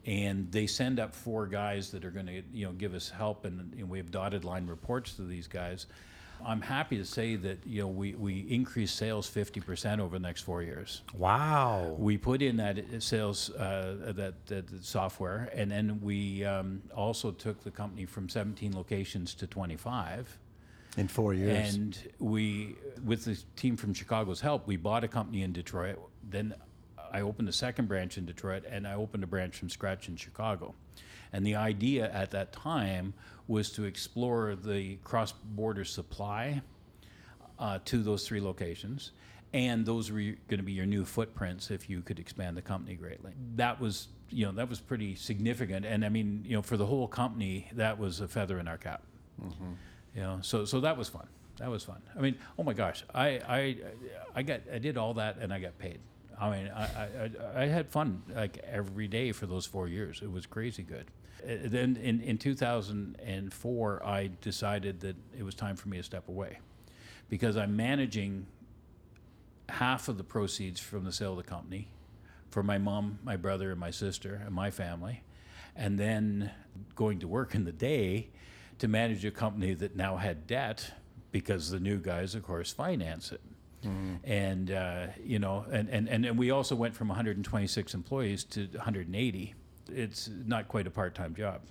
And 0.06 0.52
they 0.52 0.68
send 0.68 1.00
up 1.00 1.16
four 1.16 1.48
guys 1.48 1.90
that 1.90 2.06
are 2.06 2.12
going 2.12 2.28
to 2.28 2.44
you 2.54 2.68
know 2.68 2.74
give 2.74 2.94
us 2.94 3.10
help 3.10 3.46
and, 3.46 3.74
and 3.74 3.90
we 3.90 3.98
have 3.98 4.12
dotted 4.12 4.46
line 4.46 4.68
reports 4.68 5.16
to 5.16 5.24
these 5.24 5.48
guys 5.48 5.88
I'm 6.46 6.62
happy 6.62 6.98
to 6.98 7.06
say 7.06 7.36
that 7.38 7.60
you 7.66 7.82
know 7.82 7.88
we, 7.88 8.14
we 8.16 8.40
increased 8.50 8.96
sales 8.96 9.30
50% 9.30 10.00
over 10.00 10.18
the 10.18 10.22
next 10.22 10.42
four 10.42 10.64
years 10.64 11.02
Wow. 11.16 11.96
we 11.98 12.18
put 12.18 12.42
in 12.42 12.58
that 12.58 12.78
sales 13.00 13.50
uh, 13.52 14.14
that, 14.16 14.46
that 14.48 14.84
software, 14.84 15.50
and 15.56 15.70
then 15.72 16.00
we 16.02 16.44
um, 16.46 16.82
also 16.96 17.32
took 17.32 17.64
the 17.64 17.72
company 17.72 18.06
from 18.06 18.30
17 18.30 18.76
locations 18.76 19.34
to 19.36 19.48
25. 19.48 20.38
in 20.98 21.08
four 21.08 21.34
years. 21.34 21.76
And 21.76 21.98
we, 22.20 22.76
with 23.06 23.26
the 23.26 23.38
team 23.56 23.78
from 23.78 23.94
Chicago's 23.94 24.42
help, 24.42 24.68
we 24.68 24.78
bought 24.78 25.04
a 25.04 25.08
company 25.08 25.42
in 25.44 25.54
Detroit. 25.54 25.98
Then 26.30 26.54
I 27.14 27.22
opened 27.22 27.50
a 27.50 27.54
second 27.54 27.88
branch 27.88 28.18
in 28.18 28.26
Detroit, 28.26 28.64
and 28.70 28.88
I 28.88 28.94
opened 28.96 29.24
a 29.24 29.28
branch 29.28 29.56
from 29.58 29.70
scratch 29.70 30.08
in 30.10 30.16
Chicago. 30.16 30.74
And 31.34 31.46
the 31.46 31.56
idea 31.56 32.12
at 32.12 32.32
that 32.32 32.52
time 32.52 33.14
was 33.52 33.70
to 33.72 33.84
explore 33.84 34.56
the 34.56 34.96
cross-border 35.04 35.84
supply 35.84 36.62
uh, 37.60 37.80
to 37.84 38.02
those 38.02 38.26
three 38.26 38.40
locations. 38.40 39.12
And 39.54 39.86
those 39.86 40.10
were 40.10 40.20
going 40.20 40.58
to 40.58 40.64
be 40.64 40.72
your 40.72 40.86
new 40.86 41.04
footprints 41.04 41.70
if 41.70 41.90
you 41.90 42.02
could 42.02 42.20
expand 42.20 42.56
the 42.56 42.62
company 42.62 42.96
greatly. 42.96 43.34
That 43.58 43.82
was, 43.82 44.08
you 44.30 44.46
know, 44.46 44.54
that 44.54 44.70
was 44.70 44.80
pretty 44.80 45.16
significant. 45.16 45.86
And 45.86 46.06
I 46.06 46.10
mean, 46.10 46.46
you 46.48 46.56
know, 46.56 46.62
for 46.62 46.78
the 46.78 46.86
whole 46.86 47.10
company, 47.10 47.68
that 47.74 48.00
was 48.00 48.22
a 48.22 48.28
feather 48.30 48.58
in 48.60 48.68
our 48.70 48.78
cap. 48.78 49.04
You 50.16 50.22
know, 50.22 50.40
so 50.42 50.64
so 50.66 50.80
that 50.80 50.98
was 50.98 51.10
fun. 51.10 51.28
That 51.58 51.70
was 51.70 51.84
fun. 51.84 52.02
I 52.18 52.22
mean, 52.22 52.36
oh 52.58 52.64
my 52.64 52.74
gosh, 52.74 53.04
I 53.14 53.28
I 53.60 53.78
I 54.36 54.42
got 54.44 54.62
I 54.74 54.80
did 54.80 54.98
all 54.98 55.14
that 55.16 55.38
and 55.42 55.54
I 55.54 55.60
got 55.60 55.78
paid. 55.78 56.00
I 56.40 56.50
mean, 56.50 56.72
I 56.74 56.84
I, 56.84 57.06
I 57.06 57.64
I 57.64 57.66
had 57.68 57.90
fun 57.90 58.24
like 58.34 58.58
every 58.60 59.10
day 59.10 59.34
for 59.34 59.48
those 59.48 59.66
four 59.66 59.90
years. 59.90 60.22
It 60.24 60.32
was 60.32 60.46
crazy 60.46 60.84
good. 60.84 61.08
Uh, 61.44 61.56
Then 61.66 61.98
in 61.98 62.22
in 62.22 62.38
2004, 62.38 64.06
I 64.06 64.30
decided 64.42 65.00
that 65.02 65.16
it 65.38 65.44
was 65.44 65.56
time 65.56 65.76
for 65.76 65.90
me 65.90 65.98
to 65.98 66.04
step 66.04 66.28
away 66.28 66.60
because 67.30 67.58
I'm 67.58 67.76
managing 67.76 68.46
half 69.70 70.08
of 70.10 70.18
the 70.18 70.24
proceeds 70.24 70.80
from 70.80 71.04
the 71.06 71.12
sale 71.12 71.32
of 71.32 71.38
the 71.38 71.44
company 71.50 71.88
for 72.50 72.62
my 72.64 72.78
mom, 72.78 73.20
my 73.24 73.38
brother, 73.38 73.72
and 73.72 73.80
my 73.80 73.92
sister, 73.92 74.42
and 74.46 74.54
my 74.54 74.70
family, 74.72 75.24
and 75.76 75.98
then 75.98 76.52
going 76.96 77.20
to 77.20 77.28
work 77.28 77.56
in 77.56 77.64
the 77.64 77.72
day 77.72 78.28
to 78.80 78.88
manage 78.88 79.24
a 79.24 79.32
company 79.32 79.74
that 79.74 79.96
now 79.96 80.18
had 80.18 80.46
debt 80.48 80.92
because 81.32 81.70
the 81.70 81.80
new 81.80 81.98
guys, 81.98 82.36
of 82.36 82.44
course, 82.44 82.72
finance 82.74 83.32
it. 83.32 83.42
And 84.24 84.70
uh, 84.70 85.08
you 85.24 85.40
know, 85.40 85.66
and, 85.72 85.90
and, 85.90 86.08
and 86.10 86.26
and 86.26 86.38
we 86.38 86.52
also 86.52 86.76
went 86.76 86.94
from 86.94 87.08
126 87.08 87.94
employees 87.96 88.44
to 88.46 88.68
180. 88.68 89.56
It's 89.94 90.30
not 90.46 90.68
quite 90.68 90.88
a 90.88 90.92
part-time 90.92 91.36
job. 91.36 91.62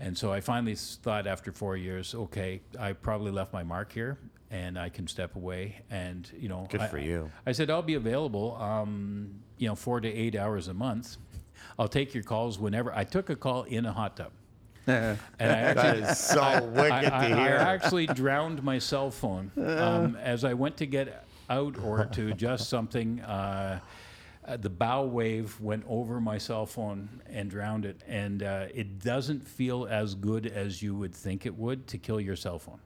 And 0.00 0.16
so 0.18 0.32
I 0.32 0.40
finally 0.40 0.74
thought 0.74 1.26
after 1.26 1.52
four 1.52 1.76
years, 1.76 2.14
okay, 2.14 2.60
I 2.78 2.92
probably 2.92 3.30
left 3.30 3.52
my 3.52 3.62
mark 3.62 3.92
here 3.92 4.18
and 4.50 4.78
I 4.78 4.88
can 4.88 5.06
step 5.06 5.36
away. 5.36 5.82
And, 5.90 6.28
you 6.36 6.48
know, 6.48 6.66
Good 6.70 6.80
I- 6.80 6.88
for 6.88 6.98
you. 6.98 7.30
I 7.46 7.52
said, 7.52 7.70
I'll 7.70 7.82
be 7.82 7.94
available, 7.94 8.56
um, 8.56 9.40
you 9.58 9.68
know, 9.68 9.74
four 9.76 10.00
to 10.00 10.08
eight 10.08 10.34
hours 10.34 10.68
a 10.68 10.74
month. 10.74 11.16
I'll 11.78 11.88
take 11.88 12.14
your 12.14 12.24
calls 12.24 12.58
whenever. 12.58 12.92
I 12.92 13.04
took 13.04 13.30
a 13.30 13.36
call 13.36 13.62
in 13.64 13.86
a 13.86 13.92
hot 13.92 14.16
tub. 14.16 14.32
And 14.88 15.18
I 15.38 15.44
actually, 15.46 16.00
That 16.00 16.10
is 16.10 16.18
so 16.18 16.64
wicked 16.64 16.92
I, 16.92 17.26
I- 17.26 17.28
to 17.28 17.34
I 17.36 17.48
actually 17.74 18.06
drowned 18.08 18.62
my 18.64 18.78
cell 18.80 19.10
phone 19.12 19.52
um, 19.56 20.16
as 20.20 20.42
I 20.44 20.54
went 20.54 20.76
to 20.78 20.86
get 20.86 21.24
out 21.48 21.78
or 21.78 22.06
to 22.06 22.28
adjust 22.32 22.68
something. 22.68 23.20
Uh, 23.20 23.78
uh, 24.46 24.56
the 24.56 24.70
bow 24.70 25.04
wave 25.04 25.60
went 25.60 25.84
over 25.88 26.20
my 26.20 26.38
cell 26.38 26.66
phone 26.66 27.22
and 27.30 27.48
drowned 27.50 27.84
it, 27.84 28.00
and 28.06 28.42
uh, 28.42 28.66
it 28.74 28.98
doesn't 28.98 29.46
feel 29.46 29.86
as 29.88 30.14
good 30.14 30.46
as 30.46 30.82
you 30.82 30.94
would 30.96 31.14
think 31.14 31.46
it 31.46 31.56
would 31.56 31.86
to 31.88 31.98
kill 31.98 32.20
your 32.20 32.34
cell 32.34 32.58
phone, 32.58 32.80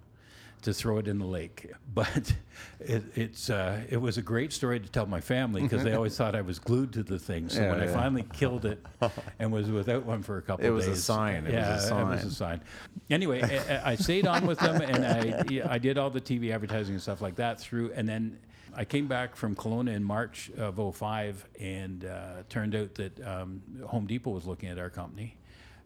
to 0.63 0.75
throw 0.75 0.99
it 0.99 1.09
in 1.09 1.19
the 1.19 1.27
lake. 1.27 1.73
But 1.97 2.35
it, 2.79 3.05
it's 3.15 3.49
uh, 3.49 3.81
it 3.89 3.97
was 3.97 4.19
a 4.19 4.23
great 4.23 4.53
story 4.53 4.79
to 4.79 4.87
tell 4.87 5.07
my 5.07 5.23
family 5.23 5.63
because 5.63 5.83
they 5.83 5.95
always 5.95 6.15
thought 6.15 6.35
I 6.35 6.43
was 6.43 6.59
glued 6.59 6.93
to 6.93 7.03
the 7.03 7.19
thing. 7.19 7.49
So 7.49 7.63
Yeah, 7.63 7.71
when 7.73 7.81
I 7.81 7.87
finally 7.87 8.27
killed 8.35 8.67
it 8.67 8.85
and 9.39 9.51
was 9.51 9.71
without 9.71 10.05
one 10.05 10.23
for 10.23 10.37
a 10.37 10.43
couple 10.43 10.67
It 10.67 10.71
was 10.71 10.87
a 10.87 10.95
sign. 10.95 11.47
It 11.47 11.53
was 11.53 11.53
a 11.53 11.57
yeah, 11.57 11.71
it 11.71 11.75
was 11.77 11.89
sign. 11.89 12.13
a 12.13 12.31
sign. 12.31 12.61
Anyway, 13.09 13.41
I, 13.43 13.93
I 13.93 13.95
stayed 13.97 14.27
on 14.27 14.47
with 14.47 14.59
them, 14.59 14.83
and 14.83 15.07
I 15.07 15.75
I 15.75 15.79
did 15.79 15.97
all 15.97 16.11
the 16.11 16.21
TV 16.21 16.53
advertising 16.53 16.95
and 16.95 17.03
stuff 17.03 17.23
like 17.23 17.37
that 17.37 17.59
through, 17.59 17.93
and 17.95 18.07
then 18.07 18.39
I 18.79 18.85
came 18.85 19.07
back 19.09 19.37
from 19.37 19.55
Kelowna 19.57 19.95
in 19.95 20.05
March 20.05 20.51
of 20.59 20.79
05, 20.97 21.47
and 21.59 22.05
uh, 22.05 22.43
turned 22.51 22.75
out 22.75 22.95
that 22.97 23.27
um, 23.27 23.63
Home 23.87 24.07
Depot 24.07 24.31
was 24.31 24.45
looking 24.47 24.69
at 24.69 24.79
our 24.79 24.91
company, 24.91 25.37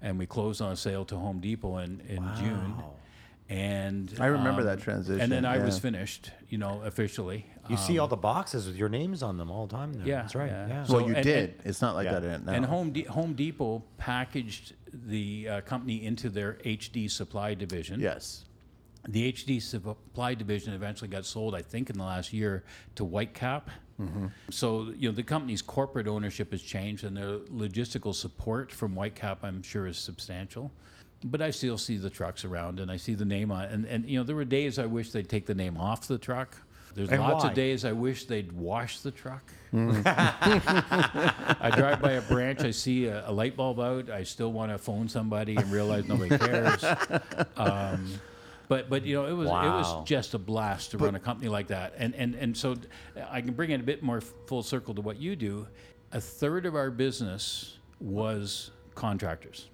and 0.02 0.18
we 0.18 0.26
closed 0.26 0.60
on 0.60 0.72
a 0.72 0.76
sale 0.76 1.04
to 1.06 1.16
Home 1.16 1.38
Depot 1.40 1.78
in, 1.78 2.00
in 2.08 2.28
June. 2.36 2.74
And 3.48 4.12
I 4.20 4.26
remember 4.26 4.60
um, 4.60 4.66
that 4.66 4.80
transition, 4.80 5.20
And 5.20 5.30
then 5.32 5.44
I 5.44 5.58
was 5.58 5.78
finished, 5.78 6.30
you 6.48 6.58
know, 6.58 6.82
officially. 6.84 7.46
You 7.68 7.76
see 7.76 7.98
all 7.98 8.06
the 8.08 8.16
boxes 8.16 8.66
with 8.66 8.76
your 8.76 8.88
names 8.88 9.22
on 9.22 9.36
them 9.38 9.50
all 9.50 9.66
the 9.66 9.76
time. 9.76 9.92
There. 9.92 10.02
Um, 10.02 10.08
Yeah, 10.08 10.22
that's 10.22 10.34
right. 10.36 10.50
yeah. 10.50 10.68
Yeah. 10.68 10.84
So- 10.84 10.94
well, 10.94 11.08
you 11.08 11.14
and- 11.14 11.24
did. 11.24 11.50
and- 11.50 11.60
it's 11.66 11.80
not 11.82 11.94
like 11.96 12.04
Yeah. 12.06 12.18
that 12.20 12.44
now. 12.44 12.52
And 12.52 12.64
Home, 12.64 12.92
De- 12.92 13.02
Home 13.04 13.34
Depot 13.34 13.84
packaged 13.98 14.74
the 14.92 15.48
uh, 15.48 15.60
company 15.62 16.04
into 16.04 16.28
their 16.30 16.54
HD 16.64 17.08
supply 17.10 17.54
division. 17.54 18.00
yes. 18.00 18.44
The 19.08 19.32
HD 19.32 19.62
supply 19.62 20.34
division 20.34 20.74
eventually 20.74 21.08
got 21.08 21.24
sold, 21.24 21.54
I 21.54 21.62
think, 21.62 21.88
in 21.90 21.96
the 21.98 22.04
last 22.04 22.32
year 22.32 22.64
to 22.96 23.04
Whitecap. 23.06 23.62
So 24.50 24.92
you 24.96 25.08
know 25.10 25.14
the 25.14 25.22
company's 25.22 25.60
corporate 25.60 26.06
ownership 26.08 26.52
has 26.52 26.62
changed, 26.62 27.04
and 27.04 27.14
their 27.16 27.38
logistical 27.52 28.14
support 28.14 28.72
from 28.72 28.94
Whitecap, 28.94 29.38
I'm 29.42 29.62
sure, 29.62 29.86
is 29.86 29.98
substantial. 29.98 30.70
But 31.22 31.42
I 31.42 31.50
still 31.50 31.76
see 31.76 31.98
the 31.98 32.08
trucks 32.08 32.44
around, 32.46 32.80
and 32.80 32.90
I 32.90 32.96
see 32.96 33.12
the 33.14 33.26
name 33.26 33.52
on. 33.52 33.64
And 33.64 33.84
and 33.84 34.06
you 34.08 34.18
know 34.18 34.24
there 34.24 34.36
were 34.36 34.46
days 34.46 34.78
I 34.78 34.86
wish 34.86 35.10
they'd 35.12 35.28
take 35.28 35.44
the 35.44 35.54
name 35.54 35.76
off 35.76 36.06
the 36.08 36.16
truck. 36.16 36.56
There's 36.94 37.10
And 37.10 37.20
lots 37.20 37.44
why? 37.44 37.50
of 37.50 37.54
days 37.56 37.84
I 37.84 37.92
wish 37.92 38.24
they'd 38.24 38.50
wash 38.52 39.00
the 39.00 39.10
truck. 39.10 39.44
I 39.74 41.70
drive 41.76 42.00
by 42.00 42.12
a 42.12 42.22
branch, 42.22 42.60
I 42.62 42.70
see 42.72 43.06
a, 43.06 43.28
a 43.28 43.32
light 43.32 43.56
bulb 43.56 43.78
out. 43.80 44.10
I 44.10 44.24
still 44.24 44.50
want 44.52 44.72
to 44.72 44.78
phone 44.78 45.08
somebody 45.08 45.56
and 45.56 45.70
realize 45.70 46.08
nobody 46.08 46.36
cares. 46.38 46.84
Um, 47.56 48.08
but 48.70 48.88
but 48.88 49.04
you 49.04 49.16
know 49.16 49.26
it 49.26 49.32
was 49.32 49.48
it 49.48 49.50
was 49.52 50.08
just 50.08 50.32
a 50.34 50.38
blast 50.38 50.92
to 50.92 50.98
run 50.98 51.16
a 51.16 51.20
company 51.20 51.48
like 51.48 51.66
that. 51.66 51.92
And 51.98 52.14
and 52.14 52.36
and 52.36 52.56
so 52.56 52.76
I 53.28 53.40
can 53.40 53.52
bring 53.52 53.70
it 53.70 53.80
a 53.80 53.82
bit 53.82 54.00
more 54.00 54.20
full 54.20 54.62
circle 54.62 54.94
to 54.94 55.00
what 55.00 55.20
you 55.20 55.34
do. 55.34 55.66
A 56.12 56.20
third 56.20 56.64
of 56.66 56.76
our 56.76 56.88
business 56.90 57.78
was 58.00 58.70
contractors, 58.94 59.68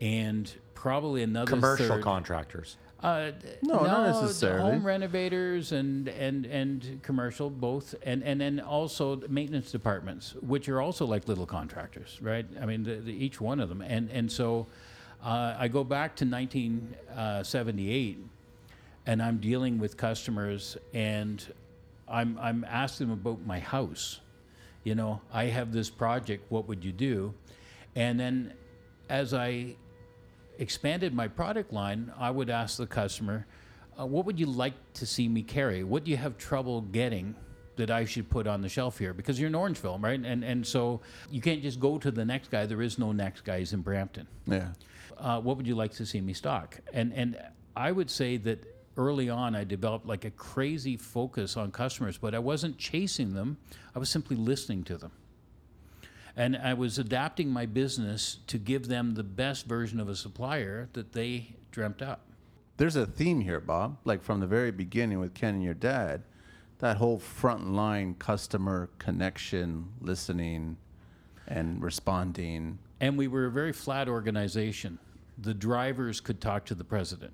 and 0.00 0.50
probably 0.74 1.24
another 1.24 1.50
Commercial 1.50 1.88
third, 1.88 2.02
contractors. 2.04 2.76
uh, 3.02 3.32
No, 3.62 3.82
not 3.82 4.22
necessarily. 4.22 4.70
Home 4.72 4.86
renovators 4.86 5.72
and, 5.72 6.08
and, 6.08 6.46
and 6.46 7.00
commercial 7.02 7.50
both, 7.50 7.94
and, 8.04 8.22
and 8.24 8.40
then 8.40 8.60
also 8.60 9.20
maintenance 9.28 9.70
departments, 9.72 10.34
which 10.40 10.68
are 10.68 10.80
also 10.80 11.06
like 11.06 11.26
little 11.28 11.46
contractors, 11.46 12.18
right? 12.20 12.46
I 12.60 12.66
mean, 12.66 12.84
the, 12.84 12.96
the, 12.96 13.12
each 13.12 13.40
one 13.40 13.58
of 13.60 13.68
them, 13.68 13.80
and 13.82 14.08
and 14.10 14.30
so 14.30 14.66
uh, 15.22 15.54
I 15.58 15.68
go 15.68 15.84
back 15.84 16.16
to 16.16 16.24
1978, 16.24 18.18
and 19.06 19.22
I'm 19.22 19.38
dealing 19.38 19.78
with 19.78 19.96
customers, 19.96 20.76
and 20.92 21.44
I'm 22.08 22.36
I'm 22.38 22.64
asking 22.64 23.08
them 23.08 23.20
about 23.20 23.46
my 23.46 23.60
house. 23.60 24.20
You 24.84 24.96
know, 24.96 25.20
I 25.32 25.44
have 25.44 25.72
this 25.72 25.90
project. 25.90 26.44
What 26.50 26.66
would 26.68 26.84
you 26.84 26.90
do? 26.92 27.34
And 27.94 28.18
then, 28.18 28.54
as 29.08 29.32
I 29.32 29.76
expanded 30.58 31.14
my 31.14 31.28
product 31.28 31.72
line, 31.72 32.12
I 32.18 32.30
would 32.30 32.50
ask 32.50 32.76
the 32.76 32.86
customer, 32.86 33.46
uh, 33.98 34.06
"What 34.06 34.26
would 34.26 34.40
you 34.40 34.46
like 34.46 34.74
to 34.94 35.06
see 35.06 35.28
me 35.28 35.42
carry? 35.42 35.84
What 35.84 36.02
do 36.04 36.10
you 36.10 36.16
have 36.16 36.36
trouble 36.36 36.80
getting 36.80 37.36
that 37.76 37.90
I 37.90 38.04
should 38.04 38.28
put 38.28 38.46
on 38.46 38.60
the 38.60 38.68
shelf 38.68 38.98
here 38.98 39.14
because 39.14 39.40
you're 39.40 39.48
in 39.48 39.54
Orangeville, 39.54 40.02
right? 40.02 40.20
And 40.20 40.44
and 40.44 40.66
so 40.66 41.00
you 41.30 41.40
can't 41.40 41.62
just 41.62 41.78
go 41.80 41.98
to 41.98 42.10
the 42.10 42.24
next 42.24 42.50
guy. 42.50 42.66
There 42.66 42.82
is 42.82 42.98
no 42.98 43.12
next 43.12 43.44
guy. 43.44 43.60
He's 43.60 43.72
in 43.72 43.82
Brampton. 43.82 44.26
Yeah. 44.46 44.72
Uh, 45.22 45.40
what 45.40 45.56
would 45.56 45.66
you 45.66 45.76
like 45.76 45.92
to 45.92 46.04
see 46.04 46.20
me 46.20 46.32
stock? 46.32 46.80
And 46.92 47.12
and 47.12 47.38
I 47.76 47.92
would 47.92 48.10
say 48.10 48.36
that 48.38 48.66
early 48.96 49.30
on 49.30 49.54
I 49.54 49.64
developed 49.64 50.04
like 50.04 50.24
a 50.24 50.30
crazy 50.30 50.96
focus 50.96 51.56
on 51.56 51.70
customers, 51.70 52.18
but 52.18 52.34
I 52.34 52.38
wasn't 52.40 52.76
chasing 52.76 53.34
them. 53.34 53.56
I 53.94 53.98
was 53.98 54.10
simply 54.10 54.36
listening 54.36 54.84
to 54.84 54.98
them. 54.98 55.12
And 56.36 56.56
I 56.56 56.74
was 56.74 56.98
adapting 56.98 57.50
my 57.50 57.66
business 57.66 58.38
to 58.46 58.58
give 58.58 58.88
them 58.88 59.14
the 59.14 59.22
best 59.22 59.66
version 59.66 60.00
of 60.00 60.08
a 60.08 60.16
supplier 60.16 60.88
that 60.94 61.12
they 61.12 61.56
dreamt 61.70 62.02
up. 62.02 62.26
There's 62.78 62.96
a 62.96 63.06
theme 63.06 63.42
here, 63.42 63.60
Bob. 63.60 63.98
Like 64.04 64.22
from 64.22 64.40
the 64.40 64.46
very 64.46 64.70
beginning 64.70 65.20
with 65.20 65.34
Ken 65.34 65.54
and 65.54 65.62
your 65.62 65.74
dad, 65.74 66.22
that 66.78 66.96
whole 66.96 67.18
front 67.18 67.72
line 67.72 68.16
customer 68.18 68.90
connection, 68.98 69.90
listening, 70.00 70.78
and 71.46 71.82
responding. 71.82 72.78
And 73.00 73.18
we 73.18 73.28
were 73.28 73.46
a 73.46 73.50
very 73.50 73.72
flat 73.72 74.08
organization. 74.08 74.98
The 75.42 75.54
drivers 75.54 76.20
could 76.20 76.40
talk 76.40 76.64
to 76.66 76.74
the 76.74 76.84
president. 76.84 77.32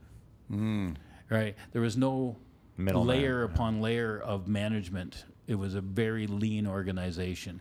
Right? 1.30 1.56
There 1.72 1.82
was 1.82 1.96
no 1.96 2.36
Middleman, 2.76 3.06
layer 3.06 3.42
upon 3.42 3.80
layer 3.80 4.18
of 4.20 4.48
management. 4.48 5.24
It 5.46 5.56
was 5.56 5.74
a 5.74 5.80
very 5.80 6.26
lean 6.26 6.66
organization. 6.66 7.60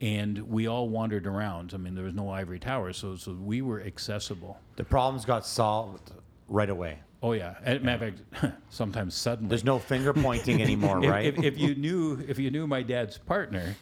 And 0.00 0.38
we 0.50 0.66
all 0.66 0.88
wandered 0.90 1.26
around. 1.26 1.72
I 1.72 1.78
mean, 1.78 1.94
there 1.94 2.04
was 2.04 2.14
no 2.14 2.28
ivory 2.28 2.58
tower, 2.58 2.92
so, 2.92 3.16
so 3.16 3.32
we 3.32 3.62
were 3.62 3.80
accessible. 3.80 4.60
The 4.76 4.84
problems 4.84 5.24
got 5.24 5.46
solved 5.46 6.12
right 6.48 6.68
away. 6.68 6.98
Oh, 7.22 7.32
yeah. 7.32 7.54
As 7.62 7.78
a 7.78 7.80
matter 7.80 8.08
of 8.08 8.40
fact, 8.40 8.54
sometimes 8.68 9.14
suddenly. 9.14 9.48
There's 9.48 9.64
no 9.64 9.78
finger 9.78 10.12
pointing 10.12 10.60
anymore, 10.60 10.98
if, 11.02 11.10
right? 11.10 11.24
If, 11.24 11.42
if 11.42 11.58
you 11.58 11.74
knew, 11.74 12.22
if 12.28 12.38
you 12.38 12.50
knew 12.50 12.66
my 12.66 12.82
dad's 12.82 13.16
partner, 13.16 13.74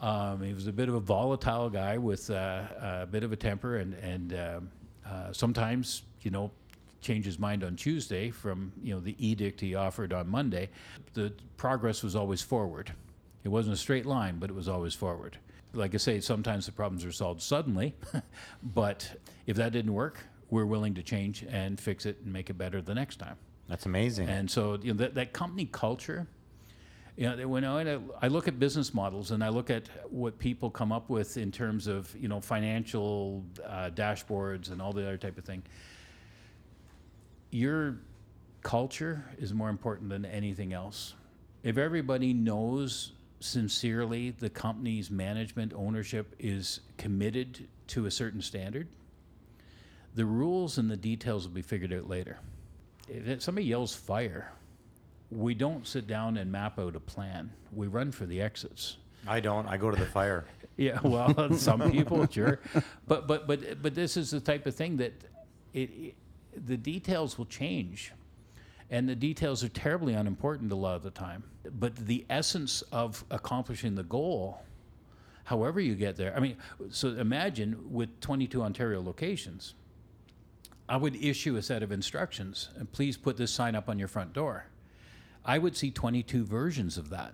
um, 0.00 0.42
he 0.42 0.54
was 0.54 0.66
a 0.68 0.72
bit 0.72 0.88
of 0.88 0.94
a 0.94 1.00
volatile 1.00 1.68
guy 1.68 1.98
with 1.98 2.30
uh, 2.30 2.62
a 3.02 3.06
bit 3.06 3.24
of 3.24 3.32
a 3.32 3.36
temper, 3.36 3.76
and 3.76 3.94
and 3.94 4.32
um, 4.32 4.70
uh, 5.10 5.32
sometimes 5.32 6.02
you 6.22 6.30
know 6.30 6.50
change 7.00 7.24
his 7.24 7.38
mind 7.38 7.62
on 7.62 7.76
Tuesday 7.76 8.30
from 8.30 8.72
you 8.82 8.94
know 8.94 9.00
the 9.00 9.14
edict 9.24 9.60
he 9.60 9.74
offered 9.74 10.12
on 10.12 10.28
Monday. 10.28 10.68
The 11.14 11.32
progress 11.56 12.02
was 12.02 12.16
always 12.16 12.42
forward. 12.42 12.92
It 13.44 13.48
wasn't 13.48 13.74
a 13.74 13.78
straight 13.78 14.06
line, 14.06 14.38
but 14.38 14.50
it 14.50 14.54
was 14.54 14.68
always 14.68 14.94
forward. 14.94 15.38
Like 15.72 15.94
I 15.94 15.98
say, 15.98 16.20
sometimes 16.20 16.66
the 16.66 16.72
problems 16.72 17.04
are 17.04 17.12
solved 17.12 17.42
suddenly, 17.42 17.94
but 18.62 19.20
if 19.46 19.56
that 19.56 19.72
didn't 19.72 19.92
work, 19.92 20.18
we're 20.50 20.66
willing 20.66 20.94
to 20.94 21.02
change 21.02 21.44
and 21.48 21.78
fix 21.78 22.06
it 22.06 22.18
and 22.24 22.32
make 22.32 22.50
it 22.50 22.54
better 22.54 22.80
the 22.80 22.94
next 22.94 23.16
time. 23.16 23.36
That's 23.68 23.86
amazing. 23.86 24.28
And 24.28 24.50
so 24.50 24.78
you 24.82 24.92
know, 24.92 24.98
that, 24.98 25.14
that 25.14 25.32
company 25.32 25.66
culture, 25.66 26.26
you 27.18 27.36
know, 27.36 27.48
when 27.48 27.64
I, 27.64 27.98
I 28.22 28.28
look 28.28 28.46
at 28.46 28.60
business 28.60 28.94
models 28.94 29.32
and 29.32 29.42
I 29.42 29.48
look 29.48 29.70
at 29.70 29.88
what 30.08 30.38
people 30.38 30.70
come 30.70 30.92
up 30.92 31.10
with 31.10 31.36
in 31.36 31.50
terms 31.50 31.88
of 31.88 32.14
you 32.16 32.28
know 32.28 32.40
financial 32.40 33.44
uh, 33.66 33.90
dashboards 33.92 34.70
and 34.70 34.80
all 34.80 34.92
the 34.92 35.02
other 35.02 35.16
type 35.16 35.36
of 35.36 35.44
thing, 35.44 35.64
your 37.50 37.98
culture 38.62 39.24
is 39.36 39.52
more 39.52 39.68
important 39.68 40.10
than 40.10 40.24
anything 40.26 40.72
else. 40.72 41.14
If 41.64 41.76
everybody 41.76 42.32
knows 42.32 43.10
sincerely 43.40 44.30
the 44.30 44.48
company's 44.48 45.10
management 45.10 45.72
ownership 45.74 46.36
is 46.38 46.80
committed 46.98 47.66
to 47.88 48.06
a 48.06 48.12
certain 48.12 48.42
standard, 48.42 48.86
the 50.14 50.24
rules 50.24 50.78
and 50.78 50.88
the 50.88 50.96
details 50.96 51.48
will 51.48 51.54
be 51.54 51.62
figured 51.62 51.92
out 51.92 52.08
later. 52.08 52.38
If 53.08 53.42
somebody 53.42 53.66
yells 53.66 53.92
fire, 53.92 54.52
we 55.30 55.54
don't 55.54 55.86
sit 55.86 56.06
down 56.06 56.36
and 56.36 56.50
map 56.50 56.78
out 56.78 56.96
a 56.96 57.00
plan. 57.00 57.52
We 57.72 57.86
run 57.86 58.12
for 58.12 58.26
the 58.26 58.40
exits. 58.40 58.96
I 59.26 59.40
don't. 59.40 59.66
I 59.66 59.76
go 59.76 59.90
to 59.90 59.96
the 59.96 60.06
fire. 60.06 60.44
Yeah, 60.78 61.00
well, 61.02 61.52
some 61.58 61.90
people, 61.90 62.24
sure, 62.30 62.60
but 63.08 63.26
but 63.26 63.48
but 63.48 63.82
but 63.82 63.96
this 63.96 64.16
is 64.16 64.30
the 64.30 64.38
type 64.38 64.64
of 64.64 64.76
thing 64.76 64.96
that 64.98 65.12
it, 65.74 65.90
it 65.90 66.14
the 66.68 66.76
details 66.76 67.36
will 67.36 67.46
change, 67.46 68.12
and 68.88 69.08
the 69.08 69.16
details 69.16 69.64
are 69.64 69.68
terribly 69.70 70.14
unimportant 70.14 70.70
a 70.70 70.76
lot 70.76 70.94
of 70.94 71.02
the 71.02 71.10
time. 71.10 71.42
But 71.68 71.96
the 71.96 72.24
essence 72.30 72.82
of 72.92 73.24
accomplishing 73.32 73.96
the 73.96 74.04
goal, 74.04 74.62
however 75.42 75.80
you 75.80 75.96
get 75.96 76.14
there. 76.14 76.32
I 76.36 76.38
mean, 76.38 76.56
so 76.90 77.08
imagine 77.08 77.90
with 77.90 78.20
22 78.20 78.62
Ontario 78.62 79.02
locations, 79.02 79.74
I 80.88 80.96
would 80.96 81.16
issue 81.16 81.56
a 81.56 81.62
set 81.62 81.82
of 81.82 81.90
instructions, 81.90 82.68
and 82.76 82.90
please 82.92 83.16
put 83.16 83.36
this 83.36 83.50
sign 83.50 83.74
up 83.74 83.88
on 83.88 83.98
your 83.98 84.06
front 84.06 84.32
door. 84.32 84.66
I 85.48 85.56
would 85.56 85.74
see 85.76 85.90
22 85.90 86.44
versions 86.44 86.98
of 86.98 87.08
that. 87.08 87.32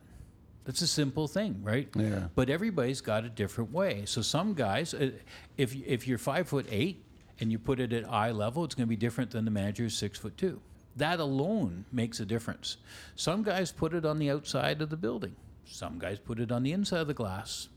That's 0.64 0.80
a 0.82 0.86
simple 0.86 1.26
thing, 1.26 1.60
right? 1.62 1.88
Yeah. 1.96 2.28
But 2.36 2.48
everybody's 2.48 3.00
got 3.00 3.24
a 3.24 3.28
different 3.28 3.72
way. 3.72 4.04
So 4.06 4.22
some 4.22 4.54
guys, 4.54 4.94
uh, 4.94 5.10
if 5.58 5.74
if 5.74 6.06
you're 6.08 6.16
five 6.16 6.48
foot 6.48 6.66
eight 6.70 7.04
and 7.40 7.50
you 7.52 7.58
put 7.58 7.80
it 7.80 7.92
at 7.92 8.10
eye 8.10 8.30
level, 8.30 8.64
it's 8.64 8.74
going 8.74 8.86
to 8.86 8.88
be 8.88 8.96
different 8.96 9.32
than 9.32 9.44
the 9.44 9.50
manager 9.50 9.82
who's 9.82 9.98
six 9.98 10.18
foot 10.18 10.38
two. 10.38 10.60
That 10.96 11.18
alone 11.18 11.84
makes 11.92 12.20
a 12.20 12.24
difference. 12.24 12.76
Some 13.16 13.42
guys 13.42 13.72
put 13.72 13.92
it 13.92 14.06
on 14.06 14.18
the 14.18 14.30
outside 14.30 14.80
of 14.80 14.90
the 14.90 14.96
building. 14.96 15.34
Some 15.66 15.98
guys 15.98 16.18
put 16.18 16.38
it 16.38 16.52
on 16.52 16.62
the 16.62 16.72
inside 16.72 17.00
of 17.00 17.08
the 17.08 17.14
glass. 17.14 17.68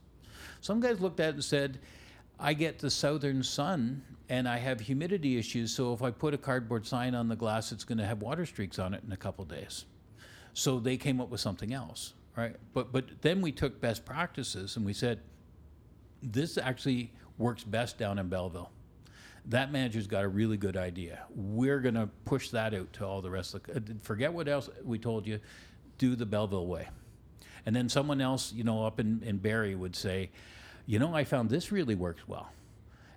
Some 0.61 0.79
guys 0.79 1.01
looked 1.01 1.19
at 1.19 1.29
it 1.29 1.35
and 1.35 1.43
said, 1.43 1.79
I 2.39 2.53
get 2.53 2.77
the 2.77 2.91
southern 2.91 3.41
sun 3.41 4.03
and 4.29 4.47
I 4.47 4.57
have 4.57 4.79
humidity 4.79 5.37
issues, 5.37 5.73
so 5.73 5.93
if 5.93 6.03
I 6.03 6.11
put 6.11 6.33
a 6.33 6.37
cardboard 6.37 6.85
sign 6.85 7.15
on 7.15 7.27
the 7.27 7.35
glass, 7.35 7.71
it's 7.71 7.83
going 7.83 7.97
to 7.97 8.05
have 8.05 8.21
water 8.21 8.45
streaks 8.45 8.77
on 8.77 8.93
it 8.93 9.01
in 9.03 9.11
a 9.11 9.17
couple 9.17 9.43
days. 9.45 9.85
So 10.57 10.79
they 10.79 10.97
came 10.97 11.21
up 11.21 11.29
with 11.29 11.39
something 11.39 11.71
else, 11.71 12.15
right? 12.35 12.55
But 12.73 12.91
but 12.91 13.21
then 13.21 13.41
we 13.41 13.51
took 13.51 13.79
best 13.79 14.05
practices 14.05 14.75
and 14.75 14.83
we 14.83 14.91
said, 14.91 15.19
this 16.23 16.57
actually 16.57 17.13
works 17.37 17.63
best 17.63 17.99
down 17.99 18.17
in 18.17 18.27
Belleville. 18.27 18.71
That 19.45 19.71
manager's 19.71 20.07
got 20.07 20.23
a 20.23 20.27
really 20.27 20.57
good 20.57 20.75
idea. 20.75 21.19
We're 21.35 21.79
going 21.79 21.93
to 21.93 22.09
push 22.25 22.49
that 22.49 22.73
out 22.73 22.91
to 22.93 23.05
all 23.05 23.21
the 23.21 23.29
rest 23.29 23.53
of 23.53 23.61
the. 23.63 23.75
uh, 23.75 23.79
Forget 24.01 24.33
what 24.33 24.47
else 24.47 24.67
we 24.83 24.97
told 24.97 25.27
you. 25.27 25.39
Do 25.99 26.15
the 26.15 26.25
Belleville 26.25 26.65
way. 26.65 26.89
And 27.67 27.75
then 27.75 27.87
someone 27.87 28.19
else, 28.19 28.51
you 28.51 28.63
know, 28.63 28.83
up 28.83 28.99
in, 28.99 29.21
in 29.23 29.37
Barrie 29.37 29.75
would 29.75 29.95
say, 29.95 30.31
you 30.87 30.97
know, 30.97 31.13
I 31.13 31.23
found 31.23 31.51
this 31.51 31.71
really 31.71 31.93
works 31.93 32.27
well. 32.27 32.51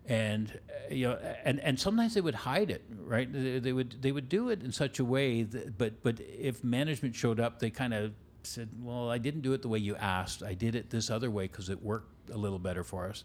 And 0.06 0.58
uh, 0.68 0.94
you 0.94 1.08
know, 1.08 1.18
and, 1.44 1.60
and 1.60 1.78
sometimes 1.78 2.14
they 2.14 2.20
would 2.20 2.34
hide 2.34 2.70
it, 2.70 2.82
right? 3.04 3.30
They, 3.32 3.58
they 3.58 3.72
would 3.72 4.02
they 4.02 4.12
would 4.12 4.28
do 4.28 4.48
it 4.48 4.62
in 4.62 4.72
such 4.72 4.98
a 4.98 5.04
way 5.04 5.42
that, 5.44 5.78
but 5.78 6.02
but 6.02 6.20
if 6.20 6.64
management 6.64 7.14
showed 7.14 7.38
up, 7.38 7.58
they 7.60 7.70
kind 7.70 7.94
of 7.94 8.12
said, 8.42 8.70
well, 8.80 9.10
I 9.10 9.18
didn't 9.18 9.42
do 9.42 9.52
it 9.52 9.62
the 9.62 9.68
way 9.68 9.78
you 9.78 9.96
asked. 9.96 10.42
I 10.42 10.54
did 10.54 10.74
it 10.74 10.90
this 10.90 11.10
other 11.10 11.30
way 11.30 11.44
because 11.46 11.68
it 11.68 11.82
worked 11.82 12.30
a 12.30 12.36
little 12.36 12.58
better 12.58 12.82
for 12.82 13.08
us. 13.08 13.24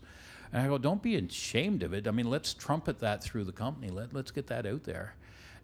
And 0.52 0.62
I 0.62 0.68
go, 0.68 0.78
don't 0.78 1.02
be 1.02 1.16
ashamed 1.16 1.84
of 1.84 1.94
it. 1.94 2.08
I 2.08 2.12
mean, 2.12 2.30
let's 2.30 2.54
trumpet 2.54 3.00
that 3.00 3.24
through 3.24 3.46
the 3.46 3.52
company. 3.52 3.90
Let 3.90 4.14
let's 4.14 4.32
get 4.32 4.48
that 4.48 4.66
out 4.66 4.84
there. 4.84 5.16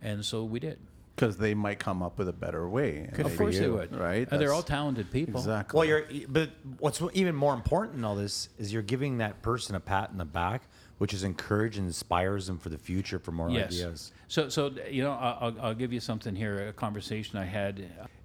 And 0.01 0.25
so 0.25 0.43
we 0.43 0.59
did. 0.59 0.79
Because 1.15 1.37
they 1.37 1.53
might 1.53 1.77
come 1.77 2.01
up 2.01 2.17
with 2.17 2.29
a 2.29 2.33
better 2.33 2.67
way. 2.67 3.09
and 3.11 3.19
of 3.25 3.31
they- 3.31 3.37
course 3.37 3.59
they 3.59 3.69
would, 3.69 3.95
Right? 3.95 4.27
And 4.31 4.41
they're 4.41 4.53
all 4.53 4.63
talented 4.63 5.11
people. 5.11 5.39
Exactly. 5.39 5.77
Well, 5.77 5.85
you're, 5.85 6.05
but 6.27 6.49
what's 6.79 7.01
even 7.13 7.35
more 7.35 7.53
important 7.53 7.97
in 7.99 8.05
all 8.05 8.15
this 8.15 8.49
is 8.57 8.73
you're 8.73 8.81
giving 8.81 9.17
that 9.19 9.41
person 9.41 9.75
a 9.75 9.79
pat 9.79 10.09
in 10.11 10.17
the 10.17 10.25
back, 10.25 10.63
which 11.01 11.15
is 11.15 11.23
encourage 11.23 11.79
and 11.79 11.87
inspires 11.87 12.45
them 12.45 12.59
for 12.59 12.69
the 12.69 12.77
future 12.77 13.17
for 13.17 13.31
more 13.31 13.49
Yes. 13.49 13.73
ideas. 13.73 14.11
So, 14.27 14.49
so 14.49 14.69
you 14.87 15.01
know, 15.01 15.13
I'll, 15.13 15.55
I'll 15.59 15.73
give 15.73 15.91
you 15.91 15.99
something 15.99 16.35
here. 16.35 16.67
A 16.67 16.73
conversation 16.73 17.39
I 17.39 17.45
had 17.45 17.79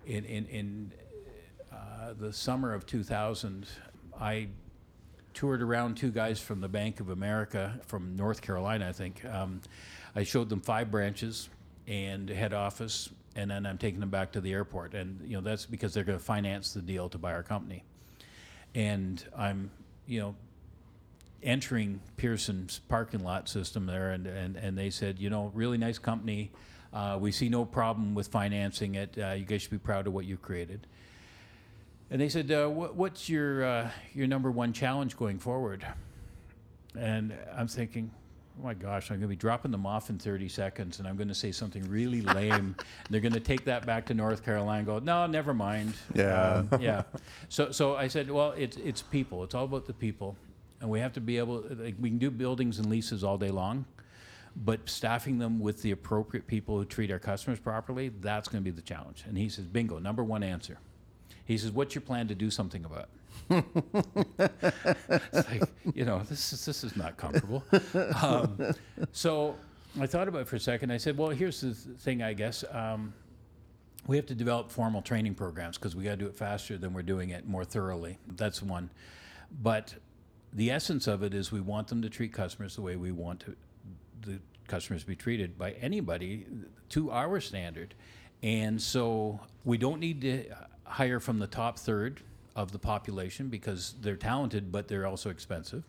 in 0.04 0.26
in, 0.26 0.44
in 0.44 0.92
uh, 1.72 2.12
the 2.20 2.30
summer 2.34 2.74
of 2.74 2.84
2000. 2.84 3.66
I 4.20 4.48
toured 5.32 5.62
around 5.62 5.96
two 5.96 6.10
guys 6.10 6.38
from 6.38 6.60
the 6.60 6.68
Bank 6.68 7.00
of 7.00 7.08
America 7.08 7.80
from 7.86 8.14
North 8.14 8.42
Carolina, 8.42 8.86
I 8.90 8.92
think. 8.92 9.24
Um, 9.24 9.62
I 10.14 10.22
showed 10.24 10.50
them 10.50 10.60
five 10.60 10.90
branches 10.90 11.48
and 11.86 12.28
head 12.28 12.52
office, 12.52 13.08
and 13.36 13.50
then 13.50 13.64
I'm 13.64 13.78
taking 13.78 14.00
them 14.00 14.10
back 14.10 14.32
to 14.32 14.40
the 14.42 14.52
airport. 14.52 14.92
And 14.92 15.18
you 15.24 15.38
know, 15.38 15.40
that's 15.40 15.64
because 15.64 15.94
they're 15.94 16.04
going 16.04 16.18
to 16.18 16.22
finance 16.22 16.74
the 16.74 16.82
deal 16.82 17.08
to 17.08 17.16
buy 17.16 17.32
our 17.32 17.42
company. 17.42 17.84
And 18.74 19.24
I'm, 19.34 19.70
you 20.06 20.20
know, 20.20 20.34
entering 21.47 22.01
Pearson's 22.16 22.80
parking 22.88 23.22
lot 23.22 23.49
system 23.49 23.86
there, 23.86 24.11
and, 24.11 24.26
and, 24.26 24.57
and 24.57 24.76
they 24.76 24.90
said, 24.90 25.18
you 25.18 25.30
know, 25.30 25.53
really 25.55 25.78
nice 25.78 25.99
company. 25.99 26.51
Uh, 26.92 27.16
we 27.20 27.30
see 27.30 27.49
no 27.49 27.64
problem 27.64 28.14
with 28.14 28.28
financing 28.28 28.97
it. 28.97 29.16
Uh, 29.16 29.30
you 29.30 29.44
guys 29.44 29.62
should 29.62 29.70
be 29.70 29.78
proud 29.78 30.07
of 30.07 30.12
what 30.12 30.24
you 30.24 30.36
created. 30.36 30.86
And 32.11 32.20
they 32.20 32.28
said, 32.28 32.51
uh, 32.51 32.68
what, 32.68 32.97
what's 32.97 33.28
your, 33.28 33.64
uh, 33.64 33.90
your 34.12 34.26
number 34.26 34.51
one 34.51 34.72
challenge 34.72 35.16
going 35.16 35.38
forward? 35.38 35.86
And 36.99 37.34
I'm 37.55 37.68
thinking, 37.68 38.11
oh 38.59 38.64
my 38.64 38.74
gosh, 38.74 39.11
I'm 39.11 39.16
going 39.16 39.22
to 39.22 39.28
be 39.28 39.36
dropping 39.36 39.70
them 39.70 39.86
off 39.86 40.11
in 40.11 40.18
30 40.18 40.49
seconds, 40.49 40.99
and 40.99 41.07
I'm 41.07 41.16
going 41.16 41.28
to 41.28 41.34
say 41.34 41.53
something 41.53 41.88
really 41.88 42.20
lame. 42.34 42.53
and 42.53 42.74
they're 43.11 43.20
going 43.20 43.32
to 43.34 43.40
take 43.40 43.64
that 43.66 43.86
back 43.86 44.07
to 44.07 44.14
North 44.14 44.44
Carolina 44.44 44.78
and 44.78 44.86
go, 44.86 44.99
no, 44.99 45.26
never 45.26 45.55
mind. 45.55 45.94
Yeah. 46.14 46.64
Um, 46.72 46.80
yeah. 46.80 47.03
So, 47.49 47.70
so 47.70 47.94
I 47.94 48.09
said, 48.09 48.30
well, 48.30 48.53
it's, 48.53 48.76
it's 48.78 49.03
people. 49.03 49.44
It's 49.44 49.55
all 49.55 49.64
about 49.64 49.86
the 49.86 49.92
people. 49.92 50.36
And 50.80 50.90
we 50.90 51.00
have 51.00 51.12
to 51.14 51.20
be 51.20 51.38
able, 51.38 51.64
like, 51.70 51.94
we 51.98 52.10
can 52.10 52.18
do 52.18 52.30
buildings 52.30 52.78
and 52.78 52.90
leases 52.90 53.24
all 53.24 53.38
day 53.38 53.50
long, 53.50 53.86
but 54.54 54.88
staffing 54.88 55.38
them 55.38 55.58
with 55.58 55.82
the 55.82 55.90
appropriate 55.90 56.46
people 56.46 56.76
who 56.78 56.84
treat 56.84 57.10
our 57.10 57.18
customers 57.18 57.58
properly, 57.58 58.10
that's 58.20 58.48
going 58.48 58.62
to 58.62 58.70
be 58.70 58.74
the 58.74 58.82
challenge. 58.82 59.24
And 59.26 59.38
he 59.38 59.48
says, 59.48 59.66
bingo, 59.66 59.98
number 59.98 60.22
one 60.22 60.42
answer. 60.42 60.78
He 61.46 61.56
says, 61.56 61.70
"What's 61.70 61.94
your 61.94 62.02
plan 62.02 62.28
to 62.28 62.34
do 62.34 62.50
something 62.50 62.84
about?" 62.84 63.08
it?" 63.50 63.64
it's 65.32 65.48
like 65.48 65.62
you 65.94 66.04
know, 66.04 66.20
this 66.28 66.52
is 66.52 66.66
this 66.66 66.84
is 66.84 66.96
not 66.96 67.16
comfortable. 67.16 67.64
Um, 68.20 68.74
so 69.12 69.54
I 70.00 70.06
thought 70.06 70.26
about 70.26 70.42
it 70.42 70.48
for 70.48 70.56
a 70.56 70.60
second. 70.60 70.90
I 70.90 70.96
said, 70.96 71.16
"Well, 71.16 71.30
here's 71.30 71.60
the 71.60 71.72
thing. 71.72 72.20
I 72.20 72.32
guess 72.32 72.64
um, 72.72 73.14
we 74.08 74.16
have 74.16 74.26
to 74.26 74.34
develop 74.34 74.70
formal 74.70 75.02
training 75.02 75.34
programs 75.34 75.78
because 75.78 75.94
we 75.94 76.02
got 76.02 76.10
to 76.10 76.16
do 76.16 76.26
it 76.26 76.34
faster 76.34 76.76
than 76.76 76.92
we're 76.92 77.02
doing 77.02 77.30
it 77.30 77.46
more 77.46 77.64
thoroughly. 77.64 78.18
That's 78.34 78.60
one. 78.60 78.90
But 79.62 79.94
the 80.57 80.70
essence 80.70 81.07
of 81.07 81.22
it 81.22 81.34
is 81.34 81.52
we 81.52 81.61
want 81.61 81.88
them 81.88 82.00
to 82.02 82.09
treat 82.09 82.32
customers 82.32 82.74
the 82.76 82.82
way 82.82 82.96
we 82.96 83.12
want 83.12 83.40
to, 83.40 83.57
the 84.22 84.40
customers 84.66 85.02
to 85.02 85.07
be 85.07 85.14
treated 85.14 85.59
by 85.59 85.72
anybody 85.72 86.46
to 86.88 87.11
our 87.11 87.40
standard. 87.40 87.94
And 88.42 88.80
so 88.80 89.38
we 89.64 89.76
don't 89.76 90.00
need 90.00 90.22
to 90.22 90.44
hire 90.84 91.20
from 91.20 91.38
the 91.38 91.46
top 91.46 91.78
third 91.78 92.22
of 92.54 92.72
the 92.72 92.78
population 92.78 93.48
because 93.48 93.94
they're 94.00 94.16
talented, 94.16 94.72
but 94.72 94.88
they're 94.88 95.07
also 95.07 95.28
expensive. 95.28 95.84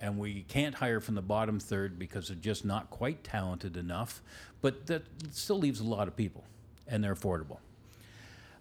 And 0.00 0.16
we 0.16 0.42
can't 0.42 0.76
hire 0.76 1.00
from 1.00 1.16
the 1.16 1.22
bottom 1.22 1.58
third 1.58 1.98
because 1.98 2.28
they're 2.28 2.36
just 2.36 2.64
not 2.64 2.90
quite 2.90 3.24
talented 3.24 3.76
enough. 3.76 4.22
But 4.60 4.86
that 4.86 5.02
still 5.32 5.58
leaves 5.58 5.80
a 5.80 5.84
lot 5.84 6.06
of 6.06 6.16
people, 6.16 6.44
and 6.86 7.02
they're 7.02 7.14
affordable. 7.14 7.58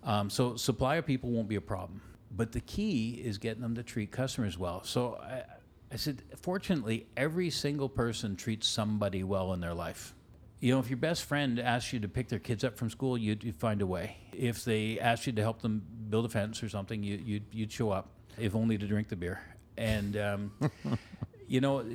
Um, 0.03 0.29
so 0.29 0.55
supply 0.55 0.95
of 0.95 1.05
people 1.05 1.29
won't 1.29 1.47
be 1.47 1.55
a 1.55 1.61
problem. 1.61 2.01
But 2.35 2.51
the 2.51 2.61
key 2.61 3.21
is 3.23 3.37
getting 3.37 3.61
them 3.61 3.75
to 3.75 3.83
treat 3.83 4.11
customers 4.11 4.57
well. 4.57 4.83
So 4.83 5.19
I, 5.21 5.43
I 5.91 5.95
said, 5.97 6.23
fortunately, 6.41 7.05
every 7.15 7.51
single 7.51 7.87
person 7.87 8.35
treats 8.35 8.67
somebody 8.67 9.23
well 9.23 9.53
in 9.53 9.59
their 9.59 9.75
life. 9.75 10.15
You 10.59 10.73
know, 10.73 10.79
if 10.79 10.89
your 10.89 10.97
best 10.97 11.25
friend 11.25 11.59
asks 11.59 11.93
you 11.93 11.99
to 11.99 12.07
pick 12.07 12.29
their 12.29 12.39
kids 12.39 12.63
up 12.63 12.77
from 12.77 12.89
school, 12.89 13.17
you'd, 13.17 13.43
you'd 13.43 13.57
find 13.57 13.81
a 13.81 13.85
way. 13.85 14.17
If 14.31 14.63
they 14.63 14.99
asked 14.99 15.27
you 15.27 15.33
to 15.33 15.41
help 15.41 15.61
them 15.61 15.83
build 16.09 16.25
a 16.25 16.29
fence 16.29 16.63
or 16.63 16.69
something, 16.69 17.03
you, 17.03 17.21
you'd, 17.23 17.43
you'd 17.51 17.71
show 17.71 17.91
up, 17.91 18.09
if 18.39 18.55
only 18.55 18.77
to 18.77 18.87
drink 18.87 19.09
the 19.09 19.15
beer. 19.15 19.41
And, 19.77 20.17
um, 20.17 20.51
you 21.47 21.61
know, 21.61 21.85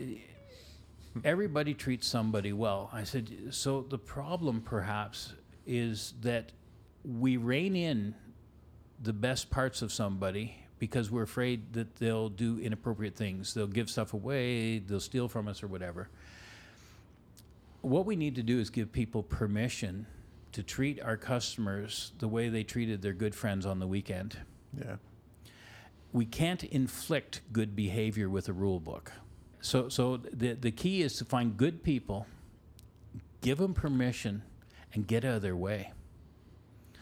everybody 1.25 1.75
treats 1.75 2.07
somebody 2.07 2.53
well. 2.53 2.91
I 2.93 3.05
said, 3.05 3.31
so 3.51 3.83
the 3.89 3.99
problem 3.99 4.61
perhaps 4.61 5.33
is 5.67 6.15
that 6.21 6.53
we 7.05 7.37
rein 7.37 7.75
in 7.75 8.15
the 9.01 9.13
best 9.13 9.51
parts 9.51 9.83
of 9.83 9.93
somebody 9.93 10.57
because 10.79 11.11
we're 11.11 11.23
afraid 11.23 11.73
that 11.73 11.97
they'll 11.97 12.29
do 12.29 12.59
inappropriate 12.59 13.17
things. 13.17 13.55
They'll 13.55 13.67
give 13.67 13.91
stuff 13.91 14.15
away, 14.15 14.79
they'll 14.79 15.01
steal 15.01 15.29
from 15.29 15.49
us, 15.49 15.63
or 15.63 15.67
whatever. 15.67 16.09
What 17.81 18.07
we 18.07 18.17
need 18.17 18.35
to 18.37 18.43
do 18.43 18.59
is 18.59 18.71
give 18.71 18.93
people 18.93 19.23
permission 19.23 20.07
to 20.53 20.63
treat 20.63 21.01
our 21.03 21.17
customers 21.17 22.13
the 22.19 22.29
way 22.29 22.49
they 22.49 22.65
treated 22.65 23.03
their 23.03 23.13
good 23.13 23.35
friends 23.35 23.67
on 23.67 23.79
the 23.79 23.87
weekend. 23.87 24.39
Yeah. 24.77 24.97
We 26.13 26.25
can't 26.25 26.65
inflict 26.65 27.43
good 27.53 27.77
behavior 27.77 28.29
with 28.29 28.49
a 28.49 28.53
rule 28.53 28.81
book. 28.81 29.13
So, 29.61 29.89
so 29.89 30.17
the, 30.17 30.55
the 30.55 30.71
key 30.71 31.03
is 31.03 31.17
to 31.19 31.25
find 31.25 31.57
good 31.57 31.83
people, 31.83 32.27
give 33.41 33.59
them 33.59 33.75
permission, 33.75 34.43
and 34.95 35.07
get 35.07 35.25
out 35.25 35.37
of 35.37 35.43
their 35.43 35.57
way. 35.57 35.93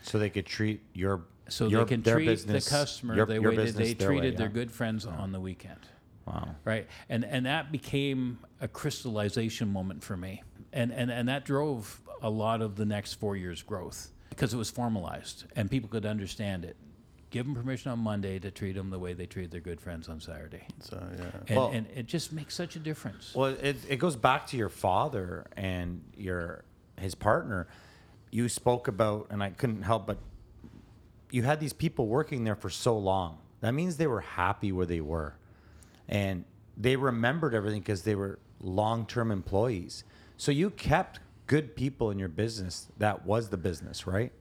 So 0.02 0.18
they 0.18 0.30
could 0.30 0.46
treat 0.46 0.82
your 0.92 1.24
so 1.48 1.68
your, 1.68 1.84
they 1.84 1.88
can 1.88 2.02
treat 2.02 2.26
business, 2.26 2.64
the 2.64 2.70
customer 2.70 3.14
your, 3.14 3.26
the 3.26 3.38
way 3.38 3.56
that 3.56 3.74
they 3.74 3.94
their 3.94 4.10
way, 4.10 4.16
treated 4.16 4.36
their 4.36 4.48
good 4.48 4.70
friends 4.70 5.06
on 5.06 5.32
the 5.32 5.40
weekend. 5.40 5.80
Wow. 6.26 6.56
right? 6.64 6.88
And 7.08 7.24
and 7.24 7.46
that 7.46 7.70
became 7.70 8.38
a 8.60 8.68
crystallization 8.68 9.72
moment 9.72 10.02
for 10.02 10.16
me. 10.16 10.42
And 10.72 10.92
and 10.92 11.10
and 11.10 11.28
that 11.28 11.44
drove 11.44 12.00
a 12.20 12.30
lot 12.30 12.62
of 12.62 12.76
the 12.76 12.84
next 12.84 13.14
four 13.14 13.36
years 13.36 13.62
growth 13.62 14.08
because 14.30 14.52
it 14.52 14.56
was 14.56 14.70
formalized 14.70 15.44
and 15.54 15.70
people 15.70 15.88
could 15.88 16.06
understand 16.06 16.64
it. 16.64 16.76
Give 17.30 17.44
them 17.44 17.54
permission 17.54 17.90
on 17.90 17.98
monday 17.98 18.38
to 18.38 18.50
treat 18.50 18.76
them 18.76 18.90
the 18.90 18.98
way 18.98 19.12
they 19.12 19.26
treated 19.26 19.50
their 19.50 19.60
good 19.60 19.80
friends 19.80 20.08
on 20.08 20.20
saturday. 20.20 20.66
So 20.80 20.96
uh, 20.96 21.00
yeah. 21.16 21.24
and, 21.46 21.56
Well- 21.56 21.70
and 21.70 21.86
it 21.94 22.06
just 22.06 22.32
makes 22.32 22.54
such 22.54 22.74
a 22.76 22.78
difference. 22.78 23.34
Well, 23.34 23.54
it, 23.60 23.76
it 23.88 23.96
goes 23.96 24.16
back 24.16 24.46
to 24.48 24.56
your 24.56 24.68
father 24.68 25.46
and 25.56 26.02
your 26.16 26.64
his 26.98 27.14
partner. 27.14 27.68
You 28.30 28.48
spoke 28.48 28.88
about, 28.88 29.28
and 29.30 29.42
I 29.42 29.50
couldn't 29.50 29.82
help 29.82 30.06
but 30.06 30.18
you 31.36 31.42
had 31.42 31.60
these 31.60 31.74
people 31.74 32.06
working 32.06 32.44
there 32.44 32.56
for 32.56 32.70
so 32.70 32.96
long. 32.96 33.36
That 33.60 33.72
means 33.72 33.98
they 33.98 34.06
were 34.06 34.22
happy 34.22 34.72
where 34.72 34.86
they 34.86 35.02
were, 35.02 35.34
and 36.08 36.44
they 36.78 36.96
remembered 36.96 37.54
everything 37.54 37.80
because 37.80 38.02
they 38.02 38.14
were 38.14 38.38
long-term 38.62 39.30
employees. 39.30 40.04
So 40.38 40.50
you 40.50 40.70
kept 40.70 41.20
good 41.46 41.76
people 41.76 42.10
in 42.10 42.18
your 42.18 42.30
business. 42.30 42.88
That 42.96 43.26
was 43.26 43.50
the 43.50 43.58
business, 43.58 44.06
right? 44.06 44.32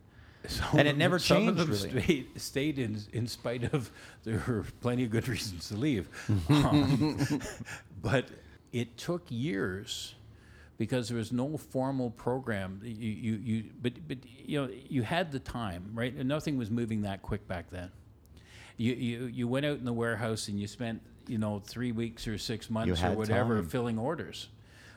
Some 0.48 0.80
And 0.80 0.88
it 0.88 0.98
never 0.98 1.18
them- 1.18 1.20
some 1.20 1.38
changed, 1.38 1.50
of 1.50 1.58
them 1.58 1.70
really. 1.91 2.02
stayed, 2.02 2.41
stayed 2.41 2.80
in, 2.80 2.98
in 3.12 3.28
spite 3.28 3.74
of 3.74 3.91
there 4.24 4.41
were 4.48 4.66
plenty 4.80 5.04
of 5.04 5.10
good 5.10 5.28
reasons 5.28 5.68
to 5.70 5.76
leave. 5.76 6.08
Um, 6.50 7.41
but 8.02 8.30
it 8.72 8.96
took 8.98 9.24
years 9.30 10.14
because 10.78 11.09
there 11.09 11.17
was 11.17 11.32
no 11.32 11.57
formal 11.57 12.11
program. 12.11 12.82
You, 12.84 13.11
you, 13.11 13.34
you, 13.36 13.63
but, 13.82 13.93
but 14.07 14.17
you 14.26 14.61
know, 14.61 14.69
you 14.89 15.03
had 15.03 15.32
the 15.32 15.39
time, 15.39 15.91
right? 15.93 16.13
And 16.13 16.28
nothing 16.28 16.57
was 16.57 16.69
moving 16.69 17.01
that 17.03 17.21
quick 17.21 17.47
back 17.47 17.69
then. 17.69 17.91
You, 18.78 18.93
you, 18.93 19.26
you 19.26 19.47
went 19.47 19.65
out 19.65 19.78
in 19.78 19.86
the 19.86 19.93
warehouse 19.93 20.49
and 20.49 20.59
you 20.59 20.67
spent, 20.67 21.01
you 21.28 21.38
know, 21.38 21.59
three 21.65 21.93
weeks 21.93 22.28
or 22.28 22.38
six 22.38 22.69
months 22.69 23.01
or 23.01 23.11
whatever 23.11 23.55
time. 23.55 23.69
filling 23.69 23.97
orders. 23.97 24.49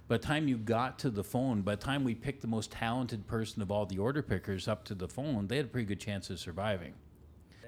By 0.09 0.17
the 0.17 0.27
time 0.27 0.49
you 0.49 0.57
got 0.57 0.99
to 1.01 1.11
the 1.11 1.23
phone, 1.23 1.61
by 1.61 1.77
the 1.77 1.83
time 1.83 2.03
we 2.03 2.15
picked 2.15 2.41
the 2.41 2.49
most 2.49 2.73
talented 2.73 3.27
person 3.27 3.63
of 3.63 3.71
all 3.71 3.87
the 3.87 3.99
order 3.99 4.23
pickers 4.23 4.67
up 4.67 4.85
to 4.87 4.95
the 4.95 5.07
phone, 5.07 5.47
they 5.47 5.57
had 5.57 5.67
a 5.67 5.69
pretty 5.69 5.87
good 5.87 6.01
chance 6.01 6.31
of 6.31 6.41
surviving. 6.41 6.95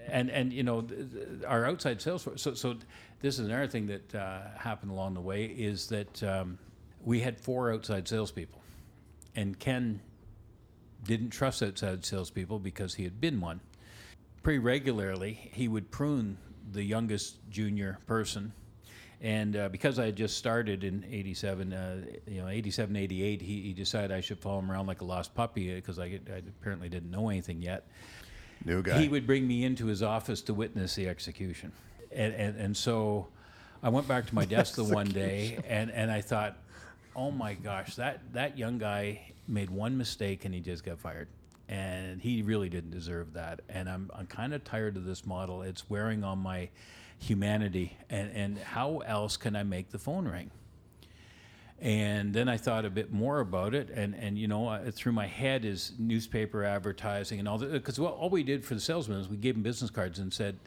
And 0.09 0.31
and 0.31 0.53
you 0.53 0.63
know, 0.63 0.81
th- 0.81 1.13
th- 1.13 1.29
our 1.47 1.67
outside 1.67 2.01
sales 2.01 2.25
force. 2.25 2.43
So 2.43 2.55
so 2.55 2.77
this 3.21 3.39
is 3.39 3.47
another 3.47 3.69
thing 3.69 3.87
that 3.89 4.15
uh, 4.15 4.41
happened 4.57 4.91
along 4.91 5.15
the 5.15 5.21
way 5.21 5.45
is 5.45 5.89
that 5.89 6.23
um, 6.23 6.59
we 7.05 7.21
had 7.21 7.39
four 7.39 7.73
outside 7.73 8.09
salespeople, 8.09 8.61
and 9.35 9.59
Ken 9.59 10.01
didn't 11.05 11.31
trust 11.31 11.63
outside 11.63 12.05
salespeople 12.05 12.59
because 12.59 12.95
he 12.95 13.05
had 13.05 13.21
been 13.21 13.41
one. 13.41 13.61
Pretty 14.43 14.59
regularly, 14.59 15.51
he 15.53 15.69
would 15.69 15.91
prune 15.91 16.39
the 16.73 16.83
youngest 16.83 17.39
junior 17.51 17.99
person. 18.07 18.53
And 19.23 19.55
uh, 19.55 19.69
because 19.69 19.99
I 19.99 20.07
had 20.07 20.17
just 20.17 20.39
started 20.39 20.83
in 20.83 21.05
87, 21.11 21.73
uh, 21.73 21.97
you 22.27 22.41
know, 22.41 22.49
87, 22.49 22.97
88, 22.97 23.43
he, 23.43 23.61
he 23.61 23.73
decided 23.75 24.13
I 24.13 24.23
should 24.23 24.39
follow 24.39 24.61
him 24.61 24.71
around 24.71 24.87
like 24.87 25.03
a 25.03 25.05
lost 25.05 25.35
puppy 25.35 25.75
because 25.75 25.99
I, 25.99 26.05
I 26.05 26.43
apparently 26.61 26.89
didn't 26.89 27.11
know 27.11 27.29
anything 27.29 27.61
yet. 27.61 27.87
New 28.65 28.83
guy. 28.83 28.99
He 28.99 29.09
would 29.09 29.27
bring 29.27 29.47
me 29.47 29.65
into 29.65 29.87
his 29.87 30.03
office 30.03 30.41
to 30.43 30.55
witness 30.55 30.95
the 30.95 31.09
execution. 31.09 31.73
And, 32.13 32.35
and, 32.35 32.57
and 32.57 32.77
so 32.77 33.29
I 33.83 33.91
went 33.91 34.09
back 34.09 34.27
to 34.27 34.35
my 34.35 34.45
desk 34.47 34.77
the 34.77 34.85
one 34.85 35.09
day 35.09 35.59
and, 35.69 35.91
and 35.91 36.11
I 36.11 36.23
thought, 36.23 36.57
oh 37.17 37.31
my 37.31 37.55
gosh, 37.55 37.97
that, 37.97 38.21
that 38.33 38.59
young 38.59 38.79
guy 38.79 39.33
made 39.49 39.71
one 39.71 39.97
mistake 39.97 40.45
and 40.45 40.55
he 40.55 40.61
just 40.61 40.85
got 40.85 40.99
fired. 40.99 41.29
And 41.69 42.21
he 42.21 42.43
really 42.43 42.69
didn't 42.69 42.91
deserve 42.91 43.33
that. 43.35 43.61
And 43.69 43.89
I'm, 43.89 44.11
I'm 44.15 44.27
kind 44.27 44.53
of 44.55 44.65
tired 44.65 44.97
of 44.97 45.05
this 45.05 45.25
model. 45.25 45.63
It's 45.63 45.89
wearing 45.89 46.25
on 46.25 46.39
my 46.39 46.69
humanity. 47.19 47.97
And, 48.09 48.31
and 48.35 48.59
how 48.59 48.99
else 48.99 49.37
can 49.37 49.55
I 49.55 49.63
make 49.63 49.91
the 49.91 49.99
phone 49.99 50.27
ring? 50.27 50.51
And 51.81 52.35
then 52.35 52.49
I 52.49 52.57
thought 52.57 52.85
a 52.85 52.91
bit 52.91 53.11
more 53.11 53.41
about 53.41 53.75
it, 53.75 53.89
and, 53.89 54.15
and 54.15 54.37
you 54.37 54.47
know, 54.47 54.69
uh, 54.69 54.91
through 54.91 55.13
my 55.13 55.27
head 55.27 55.65
is 55.65 55.93
newspaper 55.99 56.63
advertising 56.63 57.39
and 57.39 57.49
all 57.49 57.57
that. 57.57 57.73
Because 57.73 57.99
well, 57.99 58.13
all 58.13 58.29
we 58.29 58.43
did 58.43 58.67
for 58.67 58.75
the 58.75 58.81
salesmen 58.81 59.19
is 59.19 59.29
we 59.29 59.39
gave 59.39 59.55
them 59.55 59.63
business 59.63 59.91
cards 59.91 60.19
and 60.19 60.31
said, 60.31 60.59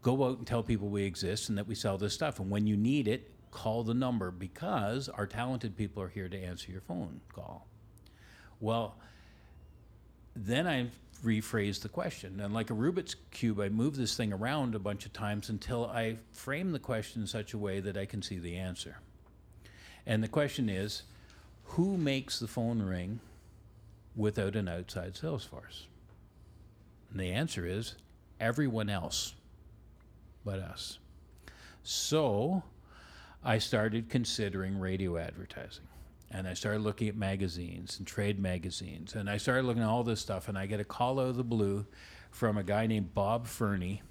go 0.00 0.24
out 0.24 0.38
and 0.38 0.46
tell 0.46 0.62
people 0.62 0.88
we 0.88 1.04
exist 1.04 1.50
and 1.50 1.58
that 1.58 1.66
we 1.66 1.74
sell 1.74 1.98
this 1.98 2.14
stuff. 2.14 2.40
And 2.40 2.50
when 2.50 2.66
you 2.66 2.76
need 2.76 3.06
it, 3.06 3.30
call 3.52 3.84
the 3.84 3.94
number 3.94 4.32
because 4.32 5.08
our 5.08 5.26
talented 5.26 5.76
people 5.76 6.02
are 6.02 6.08
here 6.08 6.28
to 6.28 6.36
answer 6.36 6.72
your 6.72 6.80
phone 6.80 7.20
call. 7.32 7.68
Well, 8.58 8.96
then 10.34 10.66
I 10.66 10.88
rephrased 11.24 11.82
the 11.82 11.88
question. 11.88 12.40
And 12.40 12.52
like 12.52 12.70
a 12.70 12.74
Rubik's 12.74 13.14
Cube, 13.30 13.60
I 13.60 13.68
move 13.68 13.96
this 13.96 14.16
thing 14.16 14.32
around 14.32 14.74
a 14.74 14.80
bunch 14.80 15.06
of 15.06 15.12
times 15.12 15.48
until 15.48 15.86
I 15.86 16.16
frame 16.32 16.72
the 16.72 16.78
question 16.78 17.22
in 17.22 17.28
such 17.28 17.52
a 17.54 17.58
way 17.58 17.78
that 17.80 17.96
I 17.96 18.06
can 18.06 18.22
see 18.22 18.38
the 18.38 18.56
answer. 18.56 18.96
And 20.06 20.22
the 20.22 20.28
question 20.28 20.68
is 20.68 21.02
who 21.64 21.96
makes 21.96 22.38
the 22.38 22.48
phone 22.48 22.82
ring 22.82 23.20
without 24.16 24.56
an 24.56 24.68
outside 24.68 25.16
sales 25.16 25.44
force? 25.44 25.86
And 27.10 27.20
the 27.20 27.30
answer 27.30 27.66
is 27.66 27.94
everyone 28.40 28.90
else 28.90 29.34
but 30.44 30.58
us. 30.58 30.98
So 31.82 32.62
I 33.44 33.58
started 33.58 34.08
considering 34.08 34.78
radio 34.78 35.16
advertising. 35.16 35.86
And 36.30 36.48
I 36.48 36.54
started 36.54 36.80
looking 36.80 37.08
at 37.08 37.16
magazines 37.16 37.98
and 37.98 38.06
trade 38.06 38.38
magazines. 38.38 39.14
And 39.14 39.28
I 39.28 39.36
started 39.36 39.66
looking 39.66 39.82
at 39.82 39.88
all 39.88 40.02
this 40.02 40.20
stuff. 40.20 40.48
And 40.48 40.56
I 40.56 40.64
get 40.66 40.80
a 40.80 40.84
call 40.84 41.20
out 41.20 41.26
of 41.26 41.36
the 41.36 41.44
blue 41.44 41.84
from 42.30 42.56
a 42.56 42.62
guy 42.62 42.86
named 42.86 43.14
Bob 43.14 43.46
Fernie 43.46 44.02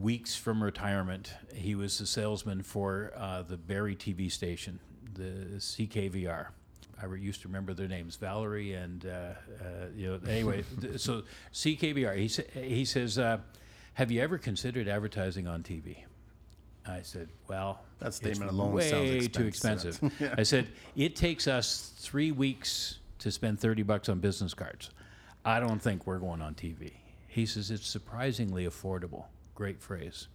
weeks 0.00 0.34
from 0.34 0.62
retirement, 0.62 1.34
he 1.54 1.74
was 1.74 1.98
the 1.98 2.06
salesman 2.06 2.62
for 2.62 3.12
uh, 3.16 3.42
the 3.42 3.56
Barrie 3.56 3.96
TV 3.96 4.30
station, 4.30 4.78
the 5.14 5.56
CKVR. 5.58 6.48
I 7.02 7.14
used 7.16 7.42
to 7.42 7.48
remember 7.48 7.74
their 7.74 7.88
names, 7.88 8.16
Valerie 8.16 8.74
and 8.74 9.04
uh, 9.04 9.08
uh, 9.08 9.86
you 9.94 10.08
know. 10.08 10.20
Anyway, 10.28 10.62
so 10.96 11.22
CKVR. 11.52 12.16
He 12.16 12.28
sa- 12.28 12.42
he 12.54 12.84
says, 12.84 13.18
uh, 13.18 13.38
Have 13.94 14.12
you 14.12 14.20
ever 14.20 14.38
considered 14.38 14.86
advertising 14.86 15.48
on 15.48 15.64
TV? 15.64 16.04
I 16.86 17.02
said, 17.02 17.28
Well, 17.48 17.80
That 17.98 18.08
it's 18.08 18.16
statement 18.16 18.50
alone 18.50 18.72
way 18.72 18.90
sounds 18.90 19.28
too 19.28 19.44
expensive. 19.46 20.02
expensive. 20.02 20.34
I 20.38 20.42
said, 20.42 20.68
It 20.96 21.16
takes 21.16 21.46
us 21.46 21.92
three 21.98 22.32
weeks 22.32 22.98
to 23.20 23.30
spend 23.30 23.60
30 23.60 23.82
bucks 23.84 24.08
on 24.08 24.18
business 24.20 24.54
cards. 24.54 24.90
I 25.44 25.60
don't 25.60 25.80
think 25.80 26.06
we're 26.06 26.18
going 26.18 26.42
on 26.42 26.54
TV. 26.54 26.92
He 27.28 27.46
says, 27.46 27.70
It's 27.70 27.86
surprisingly 27.86 28.66
affordable. 28.66 29.24
Great 29.54 29.80
phrase. 29.80 30.28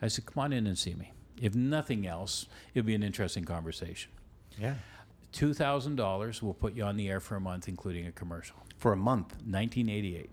I 0.00 0.08
said, 0.08 0.26
Come 0.26 0.42
on 0.44 0.52
in 0.52 0.66
and 0.66 0.78
see 0.78 0.94
me. 0.94 1.12
If 1.40 1.54
nothing 1.54 2.06
else, 2.06 2.46
it'll 2.74 2.86
be 2.86 2.94
an 2.94 3.02
interesting 3.02 3.44
conversation. 3.44 4.10
Yeah. 4.58 4.74
$2,000 5.34 6.42
will 6.42 6.54
put 6.54 6.74
you 6.74 6.82
on 6.84 6.96
the 6.96 7.08
air 7.10 7.20
for 7.20 7.36
a 7.36 7.40
month, 7.40 7.68
including 7.68 8.06
a 8.06 8.12
commercial. 8.12 8.56
For 8.78 8.92
a 8.92 8.96
month. 8.96 9.32
1988. 9.44 10.30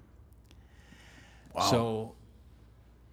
Wow. 1.54 1.62
So 1.70 2.16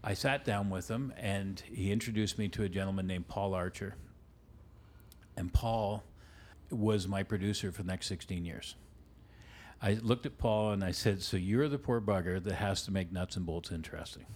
I 0.03 0.15
sat 0.15 0.45
down 0.45 0.71
with 0.71 0.89
him 0.89 1.13
and 1.19 1.61
he 1.67 1.93
introduced 1.93 2.39
me 2.39 2.49
to 2.49 2.63
a 2.63 2.69
gentleman 2.69 3.07
named 3.07 3.29
Paul 3.29 3.55
Archer. 3.55 3.97
And 5.37 5.53
Paul 5.53 6.03
was 6.71 7.07
my 7.07 7.23
producer 7.23 7.71
for 7.73 7.83
the 7.83 7.89
next 7.89 8.07
16 8.07 8.45
years. 8.45 8.77
I 9.83 9.95
looked 9.95 10.27
at 10.27 10.39
Paul 10.39 10.73
and 10.73 10.85
I 10.85 10.91
said, 10.91 11.23
So 11.23 11.37
you're 11.37 11.69
the 11.69 11.79
poor 11.79 12.01
bugger 12.01 12.43
that 12.43 12.55
has 12.55 12.83
to 12.85 12.93
make 12.93 13.13
nuts 13.13 13.37
and 13.37 13.47
bolts 13.47 13.73
interesting. 13.73 14.27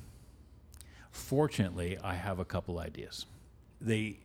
Fortunately, 1.10 1.98
I 2.02 2.14
have 2.14 2.38
a 2.38 2.44
couple 2.44 2.78
ideas. 2.78 3.26
They 3.80 4.18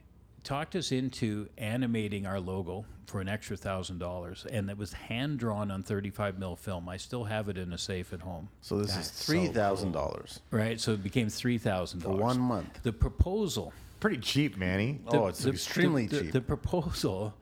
talked 0.50 0.76
us 0.76 0.91
into 0.91 1.47
animating 1.60 2.26
our 2.26 2.39
logo 2.39 2.84
for 3.06 3.22
an 3.22 3.30
extra 3.30 3.56
thousand 3.56 4.00
dollars, 4.00 4.47
and 4.52 4.68
it 4.68 4.76
was 4.76 4.91
hand 4.91 5.38
drawn 5.38 5.70
on 5.70 5.84
35 5.84 6.39
mil 6.39 6.56
film. 6.56 6.89
I 6.89 6.97
still 6.97 7.24
have 7.24 7.50
it 7.50 7.58
in 7.58 7.72
a 7.72 7.78
safe 7.78 8.14
at 8.14 8.22
home. 8.22 8.50
So 8.62 8.80
this 8.80 8.95
That's 8.95 9.12
is 9.12 9.14
so 9.14 9.32
three 9.32 9.47
thousand 9.47 9.91
dollars 9.91 10.39
Right, 10.50 10.80
so 10.82 10.93
it 10.93 11.04
became 11.04 11.30
three 11.30 11.60
thousand 11.60 12.00
for 12.00 12.08
dollars 12.10 12.22
one 12.22 12.39
month. 12.39 12.82
The 12.82 12.91
proposal. 12.91 13.74
Pretty 14.00 14.18
cheap, 14.18 14.58
Manny. 14.58 15.02
oh, 15.10 15.28
it's 15.28 15.43
the- 15.43 15.52
extremely 15.52 16.08
the- 16.08 16.16
the- 16.16 16.22
cheap. 16.24 16.32
The 16.32 16.41
proposal 16.41 17.36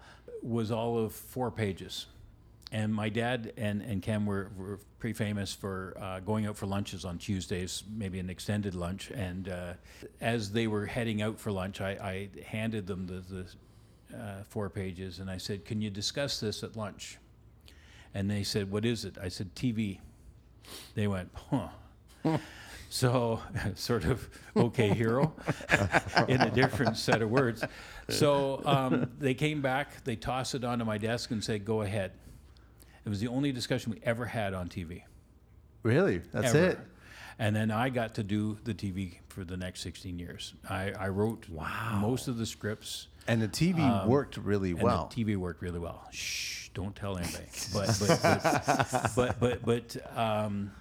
was 0.43 0.70
all 0.70 0.97
of 0.97 1.14
four 1.14 1.49
pages, 1.49 2.08
and 2.72 2.93
my 2.93 3.09
dad 3.09 3.53
and 3.57 3.82
and 3.82 4.01
Ken 4.01 4.26
were, 4.26 4.51
were 4.57 4.80
pretty 4.99 5.13
famous 5.13 5.53
for 5.53 5.95
uh, 5.99 6.20
going 6.20 6.45
out 6.45 6.57
for 6.57 6.65
lunches 6.65 7.05
on 7.05 7.18
Tuesdays, 7.18 7.84
maybe 7.89 8.20
an 8.20 8.30
extended 8.30 8.76
lunch. 8.76 9.11
And 9.11 9.49
uh, 9.49 9.74
as 10.20 10.51
they 10.51 10.68
were 10.68 10.86
heading 10.86 11.22
out 11.22 11.39
for 11.39 11.51
lunch, 11.51 11.82
I, 11.82 11.91
I 11.91 12.30
handed 12.45 12.88
them 12.88 13.07
the, 13.07 13.24
the 13.34 14.18
uh, 14.18 14.43
four 14.49 14.70
pages, 14.70 15.20
and 15.20 15.30
I 15.30 15.38
said, 15.38 15.65
"Can 15.65 15.82
you 15.82 15.89
discuss 15.89 16.39
this 16.39 16.63
at 16.63 16.76
lunch?" 16.76 17.18
And 18.13 18.30
they 18.30 18.43
said, 18.43 18.70
"What 18.72 18.86
is 18.86 19.05
it?" 19.05 19.18
I 19.22 19.30
said, 19.30 19.55
"TV." 19.55 19.99
They 20.95 21.07
went, 21.07 21.30
"Huh." 21.49 21.70
So, 22.89 23.41
sort 23.76 24.05
of 24.05 24.30
okay, 24.55 24.93
hero, 24.93 25.34
in 26.30 26.39
a 26.39 26.49
different 26.49 26.95
set 26.97 27.22
of 27.22 27.30
words. 27.30 27.61
So 28.07 28.61
um, 28.65 29.11
they 29.20 29.34
came 29.34 29.61
back, 29.61 30.05
they 30.05 30.15
tossed 30.15 30.55
it 30.55 30.63
onto 30.63 30.86
my 30.86 30.97
desk 30.97 31.32
and 31.32 31.43
said, 31.43 31.65
"Go 31.65 31.82
ahead." 31.82 32.13
It 33.08 33.10
was 33.10 33.22
the 33.22 33.30
only 33.30 33.53
discussion 33.53 33.93
we 33.93 34.01
ever 34.03 34.26
had 34.26 34.53
on 34.53 34.68
TV. 34.68 35.03
Really? 35.82 36.18
That's 36.34 36.53
ever. 36.53 36.68
it. 36.72 36.80
And 37.39 37.55
then 37.55 37.72
I 37.72 37.88
got 37.88 38.16
to 38.16 38.24
do 38.24 38.58
the 38.66 38.74
TV 38.74 39.20
for 39.30 39.45
the 39.45 39.55
next 39.55 39.80
16 39.80 40.20
years. 40.20 40.53
I, 40.70 40.91
I 40.91 41.08
wrote 41.08 41.45
most 41.49 42.28
of 42.28 42.38
the 42.38 42.45
scripts. 42.45 43.08
And 43.26 43.41
the 43.41 43.47
TV 43.47 44.05
worked 44.05 44.36
really 44.36 44.72
And 44.72 44.82
well. 44.82 45.10
the 45.16 45.24
TV 45.24 45.38
worked 45.38 45.62
really 45.62 45.80
well. 45.80 46.03
Shh, 46.12 46.68
don't 46.74 46.93
tell 46.97 47.18
anybody. 47.18 47.45
But 47.74 47.97
but 47.97 48.20
but 48.22 49.12
but 49.16 49.39
but, 49.39 49.66
but 49.66 50.18
um, 50.18 50.72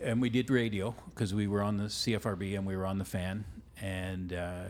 and 0.00 0.22
we 0.22 0.30
did 0.30 0.48
radio 0.48 0.94
because 1.14 1.34
we 1.34 1.46
were 1.46 1.60
on 1.60 1.76
the 1.76 1.84
CFRB 1.84 2.56
and 2.56 2.66
we 2.66 2.74
were 2.74 2.86
on 2.86 2.96
the 2.96 3.04
fan, 3.04 3.44
and 3.82 4.32
uh, 4.32 4.62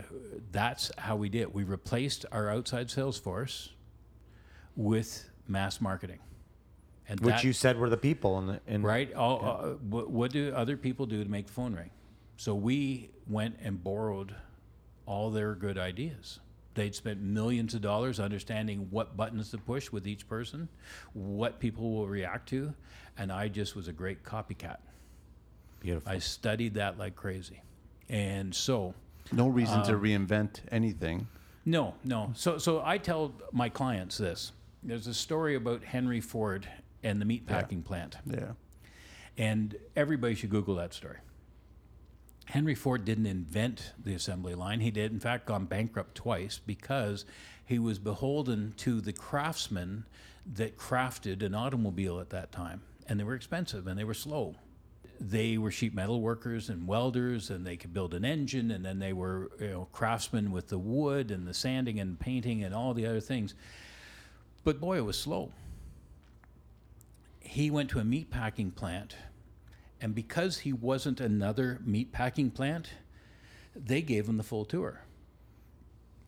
that's 0.51 0.91
how 0.99 1.15
we 1.15 1.29
did. 1.29 1.43
it. 1.43 1.55
We 1.55 1.63
replaced 1.63 2.27
our 2.33 2.51
outside 2.51 2.91
sales 2.91 3.17
force 3.19 3.71
with 4.77 5.29
mass 5.47 5.81
marketing, 5.81 6.19
and 7.09 7.21
Which 7.21 7.37
that- 7.37 7.45
you 7.45 7.53
said 7.53 7.79
were 7.79 7.91
the 7.91 7.97
people 7.97 8.39
in 8.39 8.47
the 8.47 8.61
in 8.67 8.83
right? 8.83 9.13
All, 9.15 9.45
uh, 9.45 9.69
what, 9.75 10.11
what 10.11 10.31
do 10.33 10.53
other 10.55 10.77
people 10.77 11.07
do 11.07 11.23
to 11.23 11.31
make 11.31 11.47
the 11.47 11.53
phone 11.53 11.75
ring? 11.75 11.91
So 12.37 12.55
we 12.55 13.11
went 13.29 13.57
and 13.63 13.83
borrowed 13.83 14.35
all 15.07 15.31
their 15.31 15.55
good 15.55 15.79
ideas. 15.79 16.41
They'd 16.75 16.95
spent 16.95 17.21
millions 17.21 17.75
of 17.75 17.83
dollars 17.83 18.19
understanding 18.19 18.89
what 18.91 19.17
buttons 19.17 19.51
to 19.53 19.59
push 19.59 19.93
with 19.93 20.09
each 20.09 20.27
person, 20.29 20.69
what 21.13 21.61
people 21.61 21.93
will 21.93 22.09
react 22.09 22.49
to, 22.49 22.75
and 23.17 23.31
I 23.31 23.47
just 23.49 23.77
was 23.77 23.87
a 23.87 23.93
great 23.93 24.25
copycat. 24.25 24.79
Beautiful. 25.81 26.11
I 26.11 26.19
studied 26.19 26.75
that 26.75 26.99
like 26.99 27.15
crazy, 27.15 27.63
and 28.09 28.53
so 28.55 28.95
No 29.31 29.49
reason 29.49 29.81
Um, 29.81 29.87
to 29.87 29.93
reinvent 29.93 30.61
anything. 30.73 31.29
no, 31.65 31.95
no. 32.05 32.33
So, 32.35 32.59
so 32.59 32.83
I 32.85 32.99
tell 32.99 33.33
my 33.53 33.69
clients 33.69 34.19
this. 34.19 34.53
There's 34.83 35.07
a 35.07 35.15
story 35.15 35.55
about 35.55 35.85
Henry 35.85 36.21
Ford 36.21 36.67
and 37.05 37.21
the 37.21 37.25
meat 37.25 37.47
meatpacking 37.47 37.85
plant. 37.85 38.17
Yeah. 38.27 38.53
And 39.37 39.77
everybody 39.95 40.35
should 40.35 40.51
Google 40.51 40.77
that 40.77 40.95
story. 40.95 41.19
Henry 42.47 42.75
Ford 42.75 43.05
didn't 43.05 43.27
invent 43.27 43.93
the 44.03 44.15
assembly 44.15 44.55
line. 44.55 44.81
He 44.81 44.91
did, 44.91 45.13
in 45.13 45.21
fact, 45.21 45.47
gone 45.47 45.65
bankrupt 45.65 46.15
twice 46.15 46.61
because 46.65 47.25
he 47.65 47.79
was 47.79 47.99
beholden 47.99 48.75
to 48.79 49.01
the 49.01 49.13
craftsmen 49.13 50.05
that 50.55 50.77
crafted 50.77 51.43
an 51.43 51.55
automobile 51.55 52.21
at 52.21 52.31
that 52.31 52.53
time. 52.53 52.83
And 53.07 53.19
they 53.19 53.25
were 53.25 53.35
expensive 53.35 53.87
and 53.87 53.99
they 53.99 54.05
were 54.05 54.15
slow. 54.15 54.57
They 55.21 55.57
were 55.57 55.71
sheet 55.71 55.95
metal 55.95 56.21
workers 56.21 56.69
and 56.69 56.89
welders, 56.89 57.49
and 57.49 57.65
they 57.65 57.77
could 57.77 57.95
build 57.95 58.15
an 58.15 58.25
engine, 58.25 58.73
and 58.73 58.85
then 58.85 58.99
they 58.99 59.13
were 59.13 59.49
you 59.61 59.71
know, 59.71 59.89
craftsmen 59.93 60.51
with 60.51 60.69
the 60.69 60.79
wood 60.79 61.31
and 61.31 61.47
the 61.47 61.55
sanding 61.55 62.01
and 62.01 62.19
painting 62.19 62.65
and 62.65 62.75
all 62.75 62.95
the 62.95 63.07
other 63.07 63.21
things. 63.21 63.55
But 64.65 64.81
boy, 64.81 64.97
it 64.97 65.05
was 65.05 65.17
slow 65.17 65.53
he 67.45 67.71
went 67.71 67.91
to 67.91 67.99
a 67.99 68.05
meat 68.05 68.31
packing 68.31 68.71
plant, 68.71 69.17
and 70.01 70.15
because 70.15 70.59
he 70.59 70.73
wasn't 70.73 71.21
another 71.21 71.81
meat 71.85 72.13
packing 72.13 72.51
plant, 72.51 72.91
they 73.77 74.03
gave 74.03 74.29
him 74.29 74.37
the 74.37 74.43
full 74.43 74.65
tour. 74.65 75.03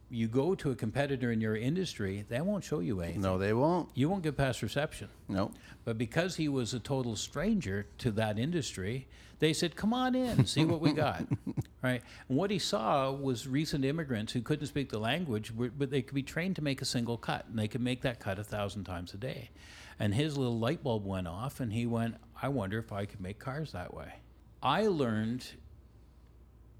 You 0.09 0.29
go 0.29 0.55
to 0.55 0.71
a 0.71 0.77
competitor 0.77 1.33
in 1.33 1.41
your 1.41 1.57
industry, 1.57 2.25
they 2.29 2.41
won't 2.41 2.63
show 2.63 2.79
you 2.79 3.01
anything. 3.01 3.23
No, 3.23 3.39
they 3.39 3.53
won't. 3.53 3.89
You 3.95 4.09
won't 4.09 4.23
get 4.23 4.37
past 4.37 4.63
reception. 4.63 5.09
No. 5.29 5.51
But 5.85 5.99
because 5.99 6.37
he 6.37 6.49
was 6.49 6.75
a 6.75 6.79
total 6.79 7.17
stranger 7.17 7.87
to 7.99 8.13
that 8.13 8.39
industry, 8.39 9.09
they 9.41 9.53
said, 9.53 9.75
"Come 9.75 9.93
on 9.93 10.15
in, 10.15 10.47
see 10.47 10.65
what 10.65 10.81
we 10.81 10.93
got." 10.93 11.27
right? 11.83 12.03
And 12.29 12.39
what 12.39 12.53
he 12.53 12.61
saw 12.61 13.11
was 13.11 13.49
recent 13.49 13.85
immigrants 13.85 14.33
who 14.33 14.43
couldn't 14.43 14.69
speak 14.69 14.91
the 14.91 15.01
language, 15.01 15.53
but 15.57 15.91
they 15.91 16.03
could 16.03 16.15
be 16.15 16.23
trained 16.23 16.55
to 16.57 16.63
make 16.63 16.81
a 16.81 16.85
single 16.85 17.17
cut, 17.17 17.47
and 17.49 17.59
they 17.59 17.67
could 17.69 17.83
make 17.83 18.03
that 18.03 18.21
cut 18.21 18.39
a 18.39 18.45
thousand 18.45 18.85
times 18.85 19.13
a 19.13 19.17
day. 19.17 19.51
And 19.99 20.15
his 20.15 20.37
little 20.37 20.59
light 20.59 20.83
bulb 20.83 21.05
went 21.05 21.27
off, 21.27 21.61
and 21.61 21.73
he 21.73 21.87
went, 21.87 22.17
"I 22.41 22.49
wonder 22.49 22.79
if 22.79 22.93
I 22.93 23.07
could 23.07 23.21
make 23.21 23.39
cars 23.39 23.73
that 23.73 23.95
way." 23.95 24.21
I 24.63 24.87
learned 24.87 25.47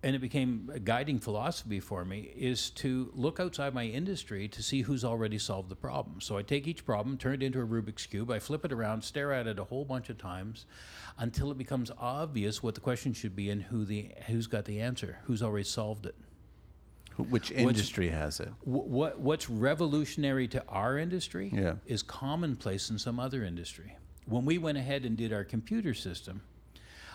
and 0.03 0.15
it 0.15 0.21
became 0.21 0.71
a 0.73 0.79
guiding 0.79 1.19
philosophy 1.19 1.81
for 1.81 2.05
me 2.05 2.31
is 2.37 2.71
to 2.71 3.11
look 3.15 3.41
outside 3.41 3.75
my 3.75 3.87
industry 3.87 4.47
to 4.47 4.63
see 4.63 4.83
who's 4.83 5.05
already 5.05 5.37
solved 5.37 5.69
the 5.69 5.75
problem. 5.75 6.21
So 6.21 6.37
I 6.37 6.43
take 6.43 6.69
each 6.69 6.85
problem, 6.85 7.19
turn 7.19 7.35
it 7.35 7.43
into 7.43 7.61
a 7.61 7.67
Rubik's 7.67 8.07
cube, 8.07 8.31
I 8.31 8.39
flip 8.39 8.65
it 8.65 8.73
around, 8.73 9.03
stare 9.03 9.33
at 9.33 9.49
it 9.49 9.59
a 9.59 9.65
whole 9.65 9.85
bunch 9.85 10.09
of 10.09 10.17
times 10.17 10.67
until 11.19 11.51
it 11.51 11.59
becomes 11.59 11.91
obvious 11.99 12.63
what 12.63 12.77
the 12.77 12.81
question 12.81 13.15
should 13.15 13.35
be 13.35 13.51
and 13.51 13.63
who 13.63 13.85
the 13.85 14.13
who's 14.27 14.47
got 14.47 14.67
the 14.67 14.81
answer, 14.81 15.19
who's 15.25 15.43
already 15.43 15.65
solved 15.65 16.07
it. 16.07 16.15
Which 17.17 17.51
industry 17.51 18.09
has 18.11 18.41
it? 18.41 18.51
What 18.65 19.19
what's 19.19 19.49
revolutionary 19.49 20.49
to 20.49 20.63
our 20.69 20.99
industry 20.99 21.51
Yeah. 21.53 21.77
is 21.87 22.03
commonplace 22.03 22.91
in 22.91 22.99
some 22.99 23.19
other 23.19 23.45
industry. 23.45 23.97
When 24.27 24.45
we 24.45 24.59
went 24.59 24.77
ahead 24.77 25.05
and 25.05 25.17
did 25.17 25.33
our 25.33 25.45
computer 25.45 25.95
system, 25.95 26.43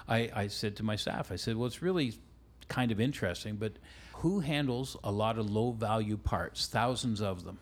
I, 0.08 0.32
I 0.34 0.48
said 0.48 0.76
to 0.78 0.84
my 0.84 0.96
staff, 0.96 1.32
I 1.32 1.36
said, 1.36 1.56
well, 1.58 1.68
it's 1.68 1.82
really 1.82 2.14
kind 2.68 2.92
of 2.92 3.00
interesting, 3.00 3.58
but 3.58 3.74
who 4.14 4.40
handles 4.40 4.98
a 5.04 5.12
lot 5.12 5.38
of 5.38 5.50
low 5.50 5.72
value 5.72 6.18
parts, 6.18 6.68
thousands 6.68 7.22
of 7.22 7.44
them, 7.44 7.60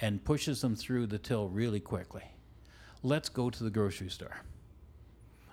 and 0.00 0.24
pushes 0.24 0.60
them 0.60 0.76
through 0.76 1.06
the 1.08 1.18
till 1.18 1.48
really 1.48 1.80
quickly? 1.80 2.24
Let's 3.02 3.28
go 3.28 3.50
to 3.50 3.64
the 3.64 3.70
grocery 3.70 4.10
store. 4.10 4.38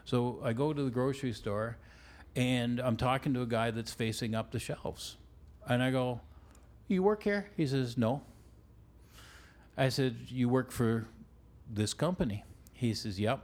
So 0.05 0.39
I 0.43 0.53
go 0.53 0.72
to 0.72 0.84
the 0.84 0.91
grocery 0.91 1.34
store 1.34 1.78
and 2.36 2.80
I'm 2.80 2.95
talking 2.97 3.34
to 3.34 3.41
a 3.41 3.45
guy 3.47 3.72
that's 3.72 3.91
facing 3.93 4.36
up 4.36 4.51
the 4.51 4.59
shelves. 4.59 5.18
And 5.68 5.82
I 5.82 5.91
go, 5.91 6.22
You 6.88 7.03
work 7.03 7.24
here? 7.24 7.49
He 7.57 7.66
says, 7.68 7.97
No. 7.97 8.22
I 9.78 9.89
said, 9.89 10.18
You 10.28 10.49
work 10.49 10.72
for 10.72 11.07
this 11.70 11.93
company? 11.93 12.43
He 12.74 12.93
says, 12.93 13.20
Yep. 13.20 13.41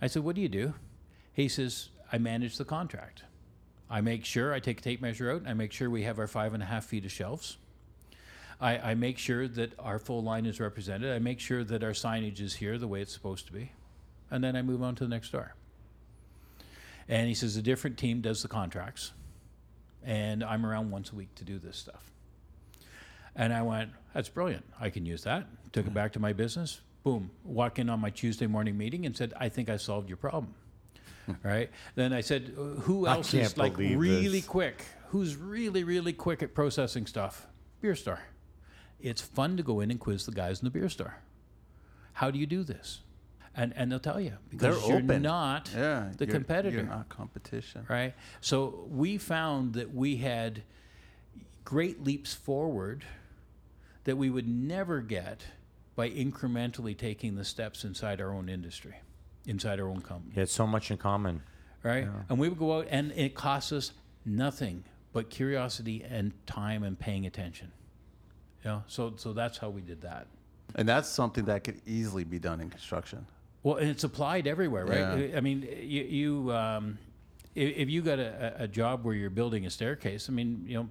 I 0.00 0.06
said, 0.06 0.24
What 0.24 0.36
do 0.36 0.42
you 0.42 0.48
do? 0.48 0.74
He 1.32 1.48
says, 1.48 1.90
I 2.12 2.18
manage 2.18 2.56
the 2.56 2.64
contract. 2.64 3.24
I 3.88 4.00
make 4.00 4.24
sure 4.24 4.52
I 4.52 4.60
take 4.60 4.80
a 4.80 4.82
tape 4.82 5.00
measure 5.00 5.30
out. 5.30 5.42
I 5.46 5.54
make 5.54 5.72
sure 5.72 5.88
we 5.88 6.02
have 6.02 6.18
our 6.18 6.26
five 6.26 6.54
and 6.54 6.62
a 6.62 6.66
half 6.66 6.86
feet 6.86 7.04
of 7.04 7.12
shelves. 7.12 7.58
I, 8.60 8.78
I 8.78 8.94
make 8.94 9.18
sure 9.18 9.46
that 9.46 9.78
our 9.78 9.98
full 9.98 10.22
line 10.22 10.46
is 10.46 10.60
represented. 10.60 11.14
I 11.14 11.18
make 11.18 11.40
sure 11.40 11.62
that 11.62 11.84
our 11.84 11.90
signage 11.90 12.40
is 12.40 12.54
here 12.54 12.78
the 12.78 12.88
way 12.88 13.02
it's 13.02 13.12
supposed 13.12 13.46
to 13.46 13.52
be. 13.52 13.72
And 14.30 14.42
then 14.42 14.56
I 14.56 14.62
move 14.62 14.82
on 14.82 14.94
to 14.96 15.04
the 15.04 15.10
next 15.10 15.30
door. 15.30 15.54
And 17.08 17.28
he 17.28 17.34
says 17.34 17.56
a 17.56 17.62
different 17.62 17.98
team 17.98 18.20
does 18.20 18.42
the 18.42 18.48
contracts, 18.48 19.12
and 20.06 20.42
I'm 20.44 20.64
around 20.64 20.90
once 20.90 21.10
a 21.10 21.16
week 21.16 21.34
to 21.34 21.44
do 21.44 21.58
this 21.58 21.76
stuff. 21.76 22.10
And 23.34 23.52
I 23.52 23.60
went, 23.62 23.90
that's 24.14 24.30
brilliant. 24.30 24.64
I 24.80 24.88
can 24.88 25.04
use 25.04 25.24
that. 25.24 25.46
Took 25.72 25.86
it 25.86 25.92
back 25.92 26.12
to 26.14 26.20
my 26.20 26.32
business. 26.32 26.80
Boom. 27.02 27.30
Walk 27.44 27.78
in 27.78 27.90
on 27.90 28.00
my 28.00 28.08
Tuesday 28.10 28.46
morning 28.46 28.78
meeting 28.78 29.04
and 29.04 29.14
said, 29.14 29.34
I 29.36 29.50
think 29.50 29.68
I 29.68 29.76
solved 29.76 30.08
your 30.08 30.16
problem. 30.16 30.54
right. 31.42 31.68
Then 31.96 32.12
I 32.12 32.20
said, 32.20 32.54
"Uh, 32.56 32.80
who 32.80 33.06
else 33.06 33.34
is 33.34 33.58
like 33.58 33.76
really 33.76 34.28
this. 34.28 34.46
quick? 34.46 34.84
Who's 35.08 35.36
really, 35.36 35.84
really 35.84 36.12
quick 36.12 36.42
at 36.42 36.54
processing 36.54 37.06
stuff? 37.06 37.46
Beer 37.80 37.94
store. 37.96 38.20
It's 39.00 39.20
fun 39.20 39.56
to 39.56 39.62
go 39.62 39.80
in 39.80 39.90
and 39.90 40.00
quiz 40.00 40.24
the 40.24 40.32
guys 40.32 40.60
in 40.60 40.64
the 40.64 40.70
beer 40.70 40.88
store. 40.88 41.16
How 42.14 42.30
do 42.30 42.38
you 42.38 42.46
do 42.46 42.62
this? 42.62 43.00
And, 43.58 43.72
and 43.74 43.90
they'll 43.90 43.98
tell 43.98 44.20
you 44.20 44.32
because 44.50 44.78
They're 44.80 44.88
you're 44.88 45.02
open. 45.02 45.22
not 45.22 45.70
Yeah, 45.74 46.10
the 46.18 46.26
you're- 46.26 46.32
competitor 46.38 46.76
You're 46.76 46.84
not 46.86 47.08
competition. 47.08 47.86
right? 47.88 48.14
So 48.42 48.86
we 48.90 49.16
found 49.18 49.74
that 49.74 49.94
we 49.94 50.16
had 50.16 50.62
great 51.64 52.04
leaps 52.04 52.34
forward 52.34 53.04
that 54.04 54.16
we 54.16 54.30
would 54.30 54.46
never 54.46 55.00
get 55.00 55.42
by 55.96 56.10
incrementally 56.10 56.96
taking 56.96 57.34
the 57.34 57.44
steps 57.44 57.82
inside 57.84 58.20
our 58.20 58.30
own 58.32 58.48
industry, 58.48 58.96
inside 59.46 59.80
our 59.80 59.88
own 59.88 60.02
company, 60.02 60.34
You 60.34 60.40
had 60.40 60.48
so 60.50 60.66
much 60.66 60.90
in 60.90 60.98
common. 60.98 61.42
right? 61.82 62.06
And 62.28 62.38
we 62.38 62.48
would 62.50 62.58
go 62.58 62.78
out 62.78 62.86
and 62.90 63.10
it 63.12 63.34
costs 63.34 63.72
us 63.72 63.92
nothing 64.24 64.84
but 65.14 65.30
curiosity 65.30 66.04
and 66.08 66.32
time 66.46 66.82
and 66.82 66.98
paying 66.98 67.24
attention. 67.26 67.72
Yeah, 68.64 68.82
so 68.86 69.14
so 69.16 69.32
that's 69.32 69.56
how 69.58 69.70
we 69.70 69.80
did 69.80 70.02
that. 70.02 70.26
And 70.74 70.86
that's 70.88 71.08
something 71.08 71.44
that 71.46 71.64
could 71.64 71.80
easily 71.86 72.24
be 72.24 72.38
done 72.38 72.60
in 72.60 72.68
construction. 72.68 73.26
Well, 73.66 73.78
and 73.78 73.90
it's 73.90 74.04
applied 74.04 74.46
everywhere, 74.46 74.86
right? 74.86 75.30
Yeah. 75.30 75.36
I 75.36 75.40
mean, 75.40 75.66
you, 75.80 76.02
you 76.04 76.52
um, 76.52 76.98
if, 77.56 77.90
you 77.90 78.00
got 78.00 78.20
a, 78.20 78.54
a 78.60 78.68
job 78.68 79.04
where 79.04 79.12
you're 79.12 79.28
building 79.28 79.66
a 79.66 79.70
staircase, 79.70 80.28
I 80.28 80.32
mean, 80.32 80.62
you 80.68 80.74
know, 80.74 80.88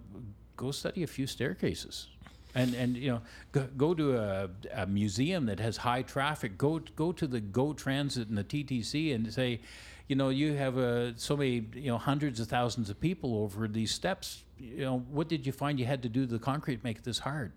go 0.57 0.71
study 0.71 1.01
a 1.03 1.07
few 1.07 1.26
staircases, 1.26 2.07
and 2.53 2.73
and 2.73 2.97
you 2.97 3.11
know, 3.11 3.21
go, 3.53 3.69
go 3.78 3.93
to 3.93 4.17
a, 4.17 4.49
a 4.73 4.86
museum 4.88 5.45
that 5.45 5.61
has 5.61 5.78
high 5.78 6.01
traffic. 6.01 6.57
Go 6.57 6.80
go 6.97 7.13
to 7.13 7.26
the 7.26 7.39
Go 7.39 7.71
Transit 7.71 8.28
and 8.28 8.38
the 8.38 8.43
TTC 8.43 9.15
and 9.15 9.34
say, 9.34 9.61
you 10.09 10.17
know, 10.17 10.28
you 10.28 10.55
have 10.55 10.78
uh, 10.78 11.15
so 11.15 11.38
many, 11.38 11.65
you 11.76 11.88
know, 11.88 11.97
hundreds 11.97 12.41
of 12.41 12.49
thousands 12.49 12.89
of 12.89 12.99
people 12.99 13.38
over 13.38 13.69
these 13.69 13.93
steps. 13.93 14.43
You 14.59 14.84
know, 14.84 14.99
what 15.09 15.30
did 15.30 15.47
you 15.47 15.53
find 15.53 15.80
you 15.80 15.86
had 15.86 16.03
to 16.03 16.09
do 16.09 16.26
to 16.26 16.34
the 16.34 16.39
concrete 16.39 16.80
to 16.80 16.84
make 16.84 16.97
it 16.97 17.05
this 17.05 17.19
hard? 17.19 17.53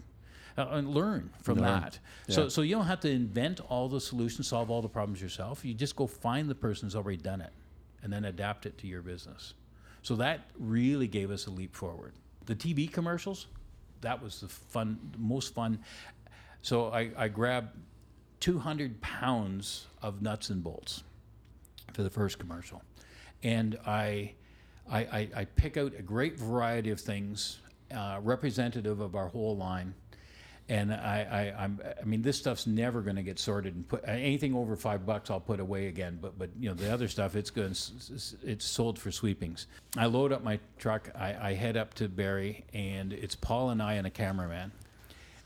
Uh, 0.59 0.67
and 0.73 0.93
learn 0.93 1.31
from 1.41 1.61
that. 1.61 2.01
So, 2.29 2.43
Yeah. 2.43 2.49
so 2.49 2.63
you 2.63 2.75
don't 2.75 2.87
have 2.87 2.99
to 3.01 3.11
invent 3.11 3.61
all 3.61 3.89
the 3.89 4.01
solutions, 4.01 4.49
solve 4.49 4.71
all 4.73 4.83
the 4.83 4.89
problems 4.89 5.23
yourself. 5.23 5.65
You 5.65 5.73
just 5.73 5.95
go 5.95 6.09
find 6.09 6.51
the 6.51 6.55
person 6.57 6.87
who's 6.87 6.97
already 6.97 7.17
done 7.19 7.41
it, 7.41 7.53
and 8.03 8.13
then 8.13 8.25
adapt 8.25 8.67
it 8.67 8.77
to 8.79 8.89
your 8.89 9.01
business. 9.01 9.55
So 10.03 10.17
that 10.17 10.51
really 10.59 11.07
gave 11.07 11.31
us 11.31 11.47
a 11.47 11.51
leap 11.51 11.77
forward. 11.77 12.15
The 12.47 12.57
TV 12.57 12.91
commercials, 12.91 13.47
that 14.01 14.21
was 14.21 14.41
the 14.41 14.49
fun, 14.49 14.99
most 15.17 15.55
fun. 15.55 15.79
So 16.63 16.89
I, 16.89 17.13
I 17.17 17.29
grabbed 17.29 17.79
200 18.41 19.01
pounds 19.01 19.87
of 20.03 20.23
nuts 20.23 20.51
and 20.51 20.65
bolts 20.65 21.05
for 21.93 22.03
the 22.03 22.11
first 22.11 22.41
commercial, 22.41 22.83
and 23.45 23.79
I, 23.87 24.33
I, 24.91 24.99
I, 24.99 25.29
I 25.37 25.45
pick 25.45 25.77
out 25.77 25.93
a 25.97 26.03
great 26.03 26.37
variety 26.37 26.91
of 26.91 27.01
things 27.01 27.61
uh, 27.95 28.19
representative 28.23 28.99
of 29.01 29.15
our 29.15 29.29
whole 29.29 29.57
line. 29.57 29.95
And 30.71 30.93
I, 30.93 31.55
I, 31.57 31.65
I'm, 31.65 31.81
I 31.99 32.05
mean, 32.05 32.21
this 32.21 32.37
stuff's 32.37 32.67
never 32.67 33.01
going 33.01 33.17
to 33.17 33.23
get 33.23 33.39
sorted 33.39 33.75
and 33.75 33.89
put 33.89 34.05
anything 34.07 34.55
over 34.55 34.77
five 34.77 35.07
bucks. 35.07 35.31
I'll 35.31 35.41
put 35.41 35.61
away 35.61 35.87
again. 35.87 36.19
But, 36.21 36.39
but 36.39 36.51
you 36.61 36.69
know, 36.69 36.75
the 36.75 36.93
other 36.93 37.09
stuff, 37.09 37.37
it's 37.37 37.51
good. 37.51 37.71
It's, 37.71 38.65
sold 38.67 38.99
for 38.99 39.11
sweepings. 39.11 39.67
I 39.97 40.07
load 40.07 40.31
up 40.31 40.45
my 40.45 40.61
truck. 40.79 41.11
I, 41.15 41.35
I 41.51 41.55
head 41.55 41.79
up 41.79 41.95
to 41.95 42.09
Barrie, 42.09 42.67
and 42.75 43.15
it's 43.15 43.35
Paul 43.35 43.71
and 43.71 43.83
I 43.83 43.95
and 43.95 44.07
a 44.07 44.11
cameraman. 44.11 44.73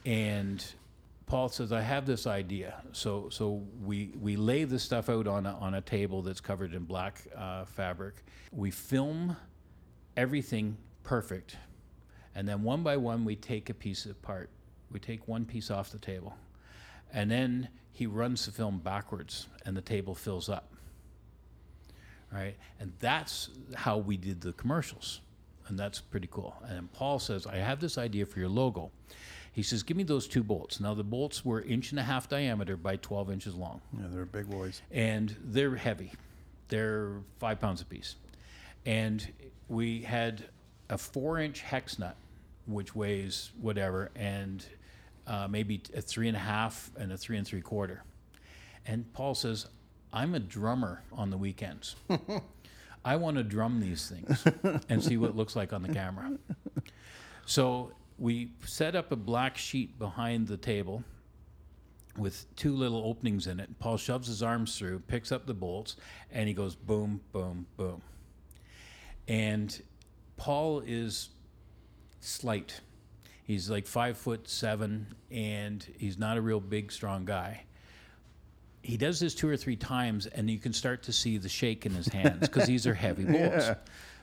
And 0.05 0.65
Paul 1.27 1.49
says, 1.49 1.73
"I 1.73 1.81
have 1.81 2.05
this 2.05 2.27
idea." 2.27 2.83
So, 2.91 3.29
so 3.31 3.63
we 3.85 4.13
we 4.21 4.35
lay 4.35 4.65
the 4.65 4.79
stuff 4.79 5.09
out 5.09 5.29
on 5.29 5.47
a, 5.47 5.55
on 5.55 5.75
a 5.75 5.81
table 5.81 6.23
that's 6.23 6.41
covered 6.41 6.75
in 6.75 6.85
black 6.85 7.23
uh, 7.37 7.65
fabric. 7.65 8.17
We 8.51 8.73
film 8.73 9.37
everything 10.17 10.77
perfect, 11.05 11.57
and 12.35 12.49
then 12.49 12.63
one 12.65 12.83
by 12.83 12.97
one 12.97 13.25
we 13.25 13.37
take 13.37 13.71
a 13.71 13.75
piece 13.75 14.05
apart. 14.05 14.51
We 14.93 15.01
take 15.01 15.27
one 15.27 15.45
piece 15.45 15.71
off 15.71 15.91
the 15.91 15.99
table, 15.99 16.37
and 17.13 17.31
then 17.31 17.69
he 17.93 18.07
runs 18.07 18.47
the 18.47 18.53
film 18.53 18.79
backwards, 18.79 19.49
and 19.65 19.77
the 19.77 19.81
table 19.83 20.15
fills 20.15 20.49
up. 20.49 20.69
Right, 22.33 22.57
and 22.81 22.93
that's 22.99 23.51
how 23.75 23.99
we 23.99 24.17
did 24.17 24.41
the 24.41 24.53
commercials, 24.55 25.21
and 25.69 25.79
that's 25.79 26.01
pretty 26.01 26.29
cool. 26.31 26.57
And 26.65 26.91
Paul 26.93 27.19
says, 27.19 27.47
"I 27.47 27.57
have 27.57 27.79
this 27.81 27.99
idea 27.99 28.25
for 28.25 28.39
your 28.39 28.49
logo." 28.49 28.91
He 29.53 29.63
says, 29.63 29.83
"Give 29.83 29.99
me 29.99 30.03
those 30.03 30.27
two 30.27 30.43
bolts." 30.43 30.81
Now 30.81 30.95
the 30.95 31.05
bolts 31.05 31.45
were 31.45 31.61
inch 31.61 31.91
and 31.91 32.01
a 32.01 32.03
half 32.05 32.31
diameter 32.31 32.75
by 32.79 32.97
12 32.97 33.31
inches 33.31 33.55
long 33.55 33.83
Yeah, 33.93 34.07
they're 34.09 34.25
big 34.25 34.49
boys. 34.49 34.81
and 34.91 35.37
they're 35.45 35.77
heavy. 35.77 36.13
They're 36.69 37.21
five 37.39 37.61
pounds 37.61 37.83
apiece. 37.83 38.17
And 38.87 39.31
we 39.69 40.03
had 40.03 40.47
a 40.89 40.97
four 40.97 41.39
inch 41.39 41.61
hex 41.61 41.99
nut, 41.99 42.17
which 42.67 42.95
weighs 42.95 43.53
whatever, 43.61 44.11
and 44.15 44.65
uh, 45.27 45.49
maybe 45.49 45.83
a 45.95 46.01
three 46.01 46.29
and 46.29 46.37
a 46.37 46.41
half 46.41 46.91
and 46.99 47.13
a 47.13 47.17
three 47.17 47.37
and 47.37 47.47
three 47.47 47.61
quarter. 47.61 48.03
And 48.87 49.11
Paul 49.13 49.35
says, 49.35 49.67
I'm 50.13 50.35
a 50.35 50.41
drummer 50.41 51.03
on 51.13 51.31
the 51.31 51.39
weekends. 51.39 51.97
I 53.05 53.17
want 53.17 53.37
to 53.37 53.43
drum 53.43 53.81
these 53.81 54.09
things 54.09 54.45
and 54.89 55.03
see 55.03 55.17
what 55.17 55.31
it 55.31 55.37
looks 55.37 55.57
like 55.57 55.73
on 55.73 55.83
the 55.83 55.93
camera. 55.93 56.39
So 57.47 57.93
we 58.19 58.53
set 58.65 58.95
up 58.95 59.11
a 59.11 59.17
black 59.17 59.57
sheet 59.57 59.99
behind 59.99 60.47
the 60.47 60.57
table 60.57 61.03
with 62.17 62.55
two 62.57 62.75
little 62.75 63.03
openings 63.05 63.47
in 63.47 63.59
it. 63.59 63.79
Paul 63.79 63.97
shoves 63.97 64.29
his 64.29 64.43
arms 64.43 64.79
through, 64.79 65.01
picks 65.01 65.33
up 65.33 65.47
the 65.47 65.55
bolts, 65.55 65.97
and 66.31 66.47
he 66.47 66.55
goes 66.55 66.75
boom, 66.75 67.21
boom, 67.33 67.67
boom. 67.77 68.03
And 69.27 69.83
Paul 70.37 70.83
is 70.87 71.31
slight. 72.21 72.81
He's 73.45 73.69
like 73.69 73.87
five 73.87 74.17
foot 74.17 74.49
seven, 74.49 75.07
and 75.31 75.85
he's 75.99 76.19
not 76.19 76.37
a 76.37 76.41
real 76.41 76.61
big, 76.61 76.93
strong 76.93 77.25
guy. 77.25 77.65
He 78.83 78.97
does 78.97 79.21
this 79.21 79.35
two 79.35 79.49
or 79.49 79.57
three 79.57 79.77
times, 79.77 80.27
and 80.27 80.51
you 80.51 80.59
can 80.59 80.73
start 80.73 81.03
to 81.05 81.13
see 81.13 81.39
the 81.39 81.49
shake 81.49 81.87
in 81.87 81.93
his 81.93 82.09
hands 82.09 82.41
because 82.41 82.67
these 82.67 82.87
are 82.87 82.95
heavy 82.95 83.25
bolts. 83.33 83.71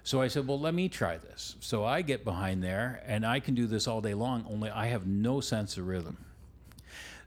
So 0.03 0.22
I 0.22 0.28
said, 0.28 0.47
Well, 0.47 0.59
let 0.59 0.74
me 0.74 0.89
try 0.89 1.17
this. 1.17 1.55
So 1.59 1.86
I 1.86 2.01
get 2.01 2.24
behind 2.24 2.63
there, 2.63 3.01
and 3.05 3.26
I 3.26 3.39
can 3.39 3.55
do 3.55 3.67
this 3.67 3.88
all 3.88 4.01
day 4.01 4.13
long, 4.13 4.45
only 4.49 4.70
I 4.70 4.88
have 4.88 5.05
no 5.05 5.39
sense 5.41 5.78
of 5.78 5.88
rhythm. 5.88 6.17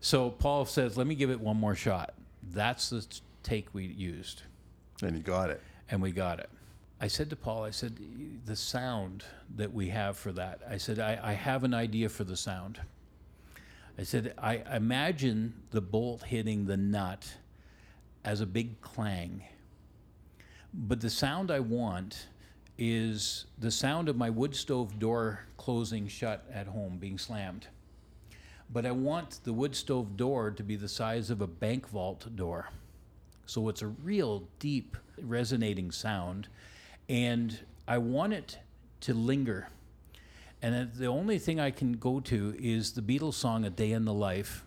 So 0.00 0.30
Paul 0.30 0.64
says, 0.64 0.96
"Let 0.96 1.06
me 1.06 1.14
give 1.14 1.30
it 1.30 1.40
one 1.40 1.56
more 1.58 1.76
shot." 1.76 2.14
That's 2.50 2.90
the 2.90 3.06
take 3.44 3.72
we 3.72 3.84
used, 3.84 4.42
And 5.00 5.16
you 5.16 5.22
got 5.22 5.50
it. 5.50 5.60
and 5.90 6.02
we 6.02 6.10
got 6.10 6.40
it. 6.40 6.50
I 7.02 7.08
said 7.08 7.30
to 7.30 7.36
Paul, 7.36 7.64
"I 7.64 7.70
said 7.70 7.98
the 8.46 8.54
sound 8.54 9.24
that 9.56 9.74
we 9.74 9.88
have 9.88 10.16
for 10.16 10.30
that." 10.32 10.60
I 10.68 10.78
said, 10.78 11.00
"I, 11.00 11.18
I 11.20 11.32
have 11.32 11.64
an 11.64 11.74
idea 11.74 12.08
for 12.08 12.22
the 12.22 12.36
sound." 12.36 12.80
I 13.98 14.04
said, 14.04 14.34
"I 14.38 14.62
imagine 14.72 15.54
the 15.72 15.80
bolt 15.80 16.22
hitting 16.22 16.66
the 16.66 16.76
nut 16.76 17.38
as 18.24 18.40
a 18.40 18.46
big 18.46 18.80
clang, 18.80 19.42
but 20.72 21.00
the 21.00 21.10
sound 21.10 21.50
I 21.50 21.60
want." 21.60 22.28
Is 22.78 23.44
the 23.58 23.70
sound 23.70 24.08
of 24.08 24.16
my 24.16 24.30
wood 24.30 24.56
stove 24.56 24.98
door 24.98 25.40
closing 25.58 26.08
shut 26.08 26.44
at 26.52 26.66
home, 26.66 26.96
being 26.98 27.18
slammed 27.18 27.68
but 28.72 28.86
I 28.86 28.92
want 28.92 29.40
the 29.44 29.52
wood 29.52 29.76
stove 29.76 30.16
door 30.16 30.50
to 30.50 30.62
be 30.62 30.76
the 30.76 30.88
size 30.88 31.28
of 31.28 31.42
a 31.42 31.46
bank 31.46 31.88
vault 31.88 32.34
door. 32.34 32.70
So 33.44 33.68
it's 33.68 33.82
a 33.82 33.88
real 33.88 34.48
deep 34.58 34.96
resonating 35.20 35.90
sound 35.90 36.48
and 37.08 37.58
I 37.86 37.98
want 37.98 38.32
it 38.32 38.58
to 39.02 39.14
linger. 39.14 39.68
And 40.60 40.92
the 40.94 41.06
only 41.06 41.38
thing 41.38 41.58
I 41.58 41.70
can 41.70 41.94
go 41.94 42.20
to 42.20 42.54
is 42.58 42.92
the 42.92 43.02
Beatles 43.02 43.34
song 43.34 43.64
A 43.64 43.70
Day 43.70 43.90
in 43.92 44.04
the 44.04 44.14
Life 44.14 44.64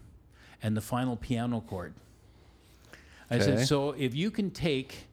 and 0.61 0.75
the 0.75 0.81
final 0.81 1.15
piano 1.15 1.61
chord. 1.61 1.93
I 3.29 3.35
Okay. 3.35 3.45
said, 3.45 3.67
so 3.67 3.91
if 3.91 4.13
you 4.13 4.29
can 4.29 4.51
take 4.51 5.07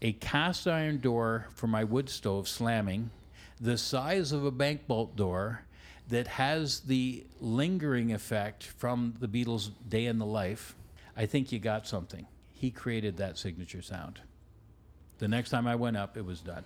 a 0.00 0.12
cast 0.14 0.66
iron 0.66 0.98
door 0.98 1.46
for 1.54 1.66
my 1.66 1.84
wood 1.84 2.08
stove 2.08 2.48
slamming, 2.48 3.10
the 3.60 3.78
size 3.78 4.32
of 4.32 4.44
a 4.44 4.50
bank 4.50 4.86
vault 4.86 5.14
door 5.14 5.62
that 6.08 6.26
has 6.26 6.80
the 6.80 7.24
lingering 7.40 8.12
effect 8.12 8.64
from 8.64 9.14
the 9.20 9.28
Beatles' 9.28 9.70
Day 9.88 10.06
in 10.06 10.18
the 10.18 10.26
Life, 10.26 10.74
I 11.16 11.26
think 11.26 11.52
you 11.52 11.58
got 11.58 11.86
something. 11.86 12.26
He 12.52 12.70
created 12.70 13.16
that 13.18 13.38
signature 13.38 13.82
sound. 13.82 14.20
The 15.22 15.28
next 15.28 15.50
time 15.50 15.68
I 15.68 15.76
went 15.76 15.96
up, 15.96 16.16
it 16.16 16.24
was 16.24 16.40
done. 16.40 16.64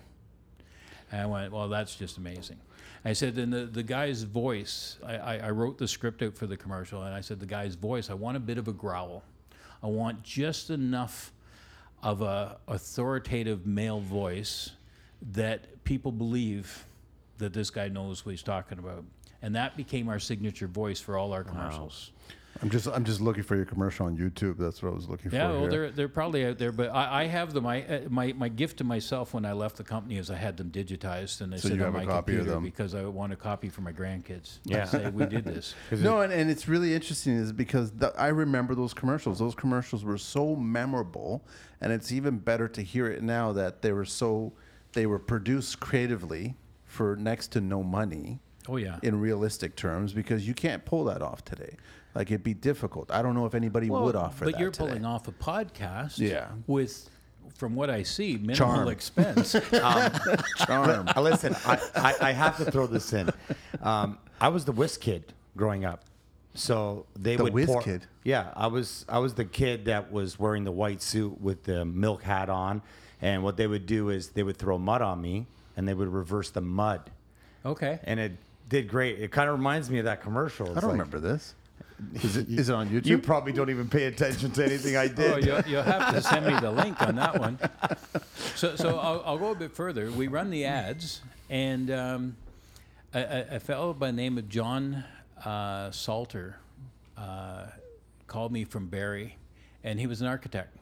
And 1.11 1.21
I 1.21 1.27
went, 1.27 1.53
well, 1.53 1.69
that's 1.69 1.93
just 1.93 2.17
amazing. 2.17 2.57
I 3.05 3.13
said, 3.13 3.37
and 3.37 3.53
the, 3.53 3.65
the 3.67 3.83
guy's 3.83 4.23
voice, 4.23 4.97
I, 5.05 5.17
I, 5.17 5.37
I 5.37 5.49
wrote 5.51 5.77
the 5.77 5.87
script 5.87 6.23
out 6.23 6.33
for 6.33 6.47
the 6.47 6.57
commercial, 6.57 7.03
and 7.03 7.13
I 7.13 7.21
said, 7.21 7.39
the 7.39 7.45
guy's 7.45 7.75
voice, 7.75 8.09
I 8.09 8.15
want 8.15 8.35
a 8.35 8.39
bit 8.39 8.57
of 8.57 8.67
a 8.67 8.73
growl. 8.73 9.21
I 9.83 9.85
want 9.85 10.23
just 10.23 10.71
enough 10.71 11.33
of 12.01 12.23
a 12.23 12.57
authoritative 12.67 13.67
male 13.67 13.99
voice 13.99 14.71
that 15.33 15.83
people 15.83 16.11
believe 16.11 16.83
that 17.37 17.53
this 17.53 17.69
guy 17.69 17.89
knows 17.89 18.25
what 18.25 18.31
he's 18.31 18.41
talking 18.41 18.79
about. 18.79 19.03
And 19.43 19.55
that 19.55 19.77
became 19.77 20.09
our 20.09 20.17
signature 20.17 20.65
voice 20.65 20.99
for 20.99 21.15
all 21.15 21.31
our 21.31 21.43
commercials. 21.43 22.11
I'm 22.61 22.69
just 22.69 22.87
I'm 22.87 23.03
just 23.03 23.21
looking 23.21 23.43
for 23.43 23.55
your 23.55 23.65
commercial 23.65 24.05
on 24.05 24.17
YouTube. 24.17 24.57
That's 24.57 24.81
what 24.81 24.89
I 24.91 24.95
was 24.95 25.07
looking 25.07 25.31
Yeah, 25.31 25.39
for. 25.39 25.45
Yeah, 25.45 25.51
well, 25.51 25.61
here. 25.61 25.69
they're 25.69 25.91
they're 25.91 26.09
probably 26.09 26.45
out 26.45 26.57
there, 26.57 26.71
but 26.71 26.89
I, 26.89 27.23
I 27.23 27.25
have 27.27 27.53
them. 27.53 27.65
I 27.65 27.83
uh, 27.85 27.99
my 28.09 28.33
my 28.33 28.49
gift 28.49 28.77
to 28.77 28.83
myself 28.83 29.33
when 29.33 29.45
I 29.45 29.53
left 29.53 29.77
the 29.77 29.83
company 29.83 30.17
is 30.17 30.29
I 30.31 30.35
had 30.35 30.57
them 30.57 30.69
digitized 30.71 31.41
and 31.41 31.53
I 31.53 31.57
So 31.57 31.69
sit 31.69 31.77
you 31.77 31.83
on 31.85 31.93
have 31.93 31.93
my 31.93 32.05
copy 32.05 32.33
of 32.33 32.37
computer 32.39 32.51
them. 32.51 32.63
because 32.63 32.95
I 32.95 33.03
want 33.05 33.33
a 33.33 33.35
copy 33.35 33.69
for 33.69 33.81
my 33.81 33.91
grandkids. 33.91 34.59
Yeah. 34.63 34.85
say 34.85 35.09
we 35.09 35.25
did 35.25 35.45
this. 35.45 35.75
No, 35.91 36.21
and, 36.21 36.31
and 36.33 36.49
it's 36.49 36.67
really 36.67 36.93
interesting 36.93 37.33
is 37.37 37.51
because 37.51 37.91
the, 37.91 38.13
I 38.19 38.27
remember 38.27 38.75
those 38.75 38.93
commercials. 38.93 39.39
Those 39.39 39.55
commercials 39.55 40.03
were 40.03 40.17
so 40.17 40.55
memorable, 40.55 41.43
and 41.81 41.91
it's 41.91 42.11
even 42.11 42.37
better 42.37 42.67
to 42.69 42.81
hear 42.81 43.07
it 43.07 43.21
now 43.23 43.51
that 43.53 43.81
they 43.81 43.91
were 43.91 44.05
so 44.05 44.53
they 44.93 45.05
were 45.05 45.19
produced 45.19 45.79
creatively 45.79 46.55
for 46.85 47.15
next 47.15 47.51
to 47.53 47.61
no 47.61 47.83
money. 47.83 48.39
Oh 48.69 48.75
yeah. 48.77 48.97
In 49.03 49.19
realistic 49.21 49.75
terms, 49.75 50.11
because 50.11 50.47
you 50.47 50.53
can't 50.53 50.83
pull 50.85 51.05
that 51.05 51.21
off 51.21 51.45
today. 51.45 51.77
Like 52.17 52.31
it'd 52.31 52.43
be 52.43 52.55
difficult. 52.55 53.11
I 53.11 53.21
don't 53.21 53.35
know 53.35 53.45
if 53.45 53.53
anybody 53.53 53.89
would 53.91 54.15
offer 54.15 54.39
that. 54.39 54.45
but 54.45 54.53
that. 54.55 54.59
you're 54.59 54.71
today. 54.71 54.87
pulling 54.87 55.05
off 55.05 55.27
a 55.27 55.31
podcast. 55.31 56.17
Yeah. 56.17 56.47
With, 56.65 57.07
from 57.55 57.75
what 57.75 57.91
I 57.91 58.01
see, 58.01 58.33
minimal 58.33 58.55
Charm. 58.55 58.87
expense. 58.89 59.51
charm. 60.65 61.07
Uh, 61.15 61.21
listen, 61.21 61.55
I, 61.65 61.79
I, 61.95 62.15
I 62.29 62.31
have 62.31 62.57
to 62.57 62.71
throw 62.71 62.87
this 62.87 63.13
in. 63.13 63.29
Um, 63.83 64.17
I 64.41 64.47
was 64.49 64.65
the 64.65 64.71
whiz 64.71 64.97
kid 64.97 65.31
growing 65.55 65.85
up, 65.85 66.05
so 66.55 67.05
they 67.15 67.35
The 67.35 67.43
would 67.43 67.53
whiz 67.53 67.67
pour- 67.67 67.81
kid? 67.83 68.05
Yeah, 68.23 68.51
I 68.55 68.65
was 68.67 69.05
I 69.07 69.19
was 69.19 69.35
the 69.35 69.45
kid 69.45 69.85
that 69.85 70.11
was 70.11 70.39
wearing 70.39 70.63
the 70.63 70.71
white 70.71 71.01
suit 71.03 71.39
with 71.39 71.63
the 71.65 71.85
milk 71.85 72.23
hat 72.23 72.49
on, 72.49 72.81
and 73.21 73.43
what 73.43 73.57
they 73.57 73.67
would 73.67 73.85
do 73.85 74.09
is 74.09 74.29
they 74.29 74.43
would 74.43 74.57
throw 74.57 74.77
mud 74.79 75.01
on 75.03 75.21
me, 75.21 75.45
and 75.75 75.87
they 75.87 75.93
would 75.93 76.09
reverse 76.09 76.49
the 76.49 76.61
mud, 76.61 77.11
okay. 77.63 77.99
and 78.05 78.19
it 78.19 78.31
did 78.69 78.87
great. 78.87 79.19
It 79.19 79.31
kind 79.31 79.49
of 79.49 79.57
reminds 79.57 79.89
me 79.91 79.99
of 79.99 80.05
that 80.05 80.21
commercial. 80.21 80.65
I 80.71 80.79
don't 80.79 80.83
like- 80.83 80.91
remember 80.93 81.19
this. 81.19 81.53
Is 82.13 82.37
it 82.37 82.47
is 82.47 82.69
it 82.69 82.75
on 82.75 82.89
YouTube? 82.89 83.07
You 83.07 83.17
probably 83.17 83.53
don't 83.53 83.71
even 83.71 83.89
pay 83.89 84.05
attention 84.05 84.51
to 84.51 84.63
anything 84.63 84.95
I 84.95 85.07
did. 85.07 85.31
Oh, 85.31 85.37
you'll, 85.37 85.61
you'll 85.61 85.83
have 85.83 86.13
to 86.13 86.21
send 86.21 86.45
me 86.45 86.53
the 86.59 86.71
link 86.83 87.01
on 87.01 87.15
that 87.15 87.39
one. 87.39 87.57
So, 88.55 88.75
so 88.75 88.99
I'll, 88.99 89.23
I'll 89.25 89.37
go 89.37 89.51
a 89.51 89.55
bit 89.55 89.71
further. 89.71 90.11
We 90.11 90.27
run 90.27 90.51
the 90.51 90.65
ads, 90.65 91.21
and 91.49 91.89
um, 91.89 92.37
a, 93.15 93.19
a, 93.19 93.55
a 93.55 93.59
fellow 93.59 93.93
by 93.93 94.07
the 94.07 94.17
name 94.17 94.37
of 94.37 94.47
John 94.47 95.05
uh, 95.43 95.89
Salter 95.89 96.57
uh, 97.17 97.65
called 98.27 98.51
me 98.51 98.63
from 98.63 98.87
Barrie, 98.87 99.37
and 99.83 99.99
he 99.99 100.05
was 100.05 100.21
an 100.21 100.27
architect. 100.27 100.77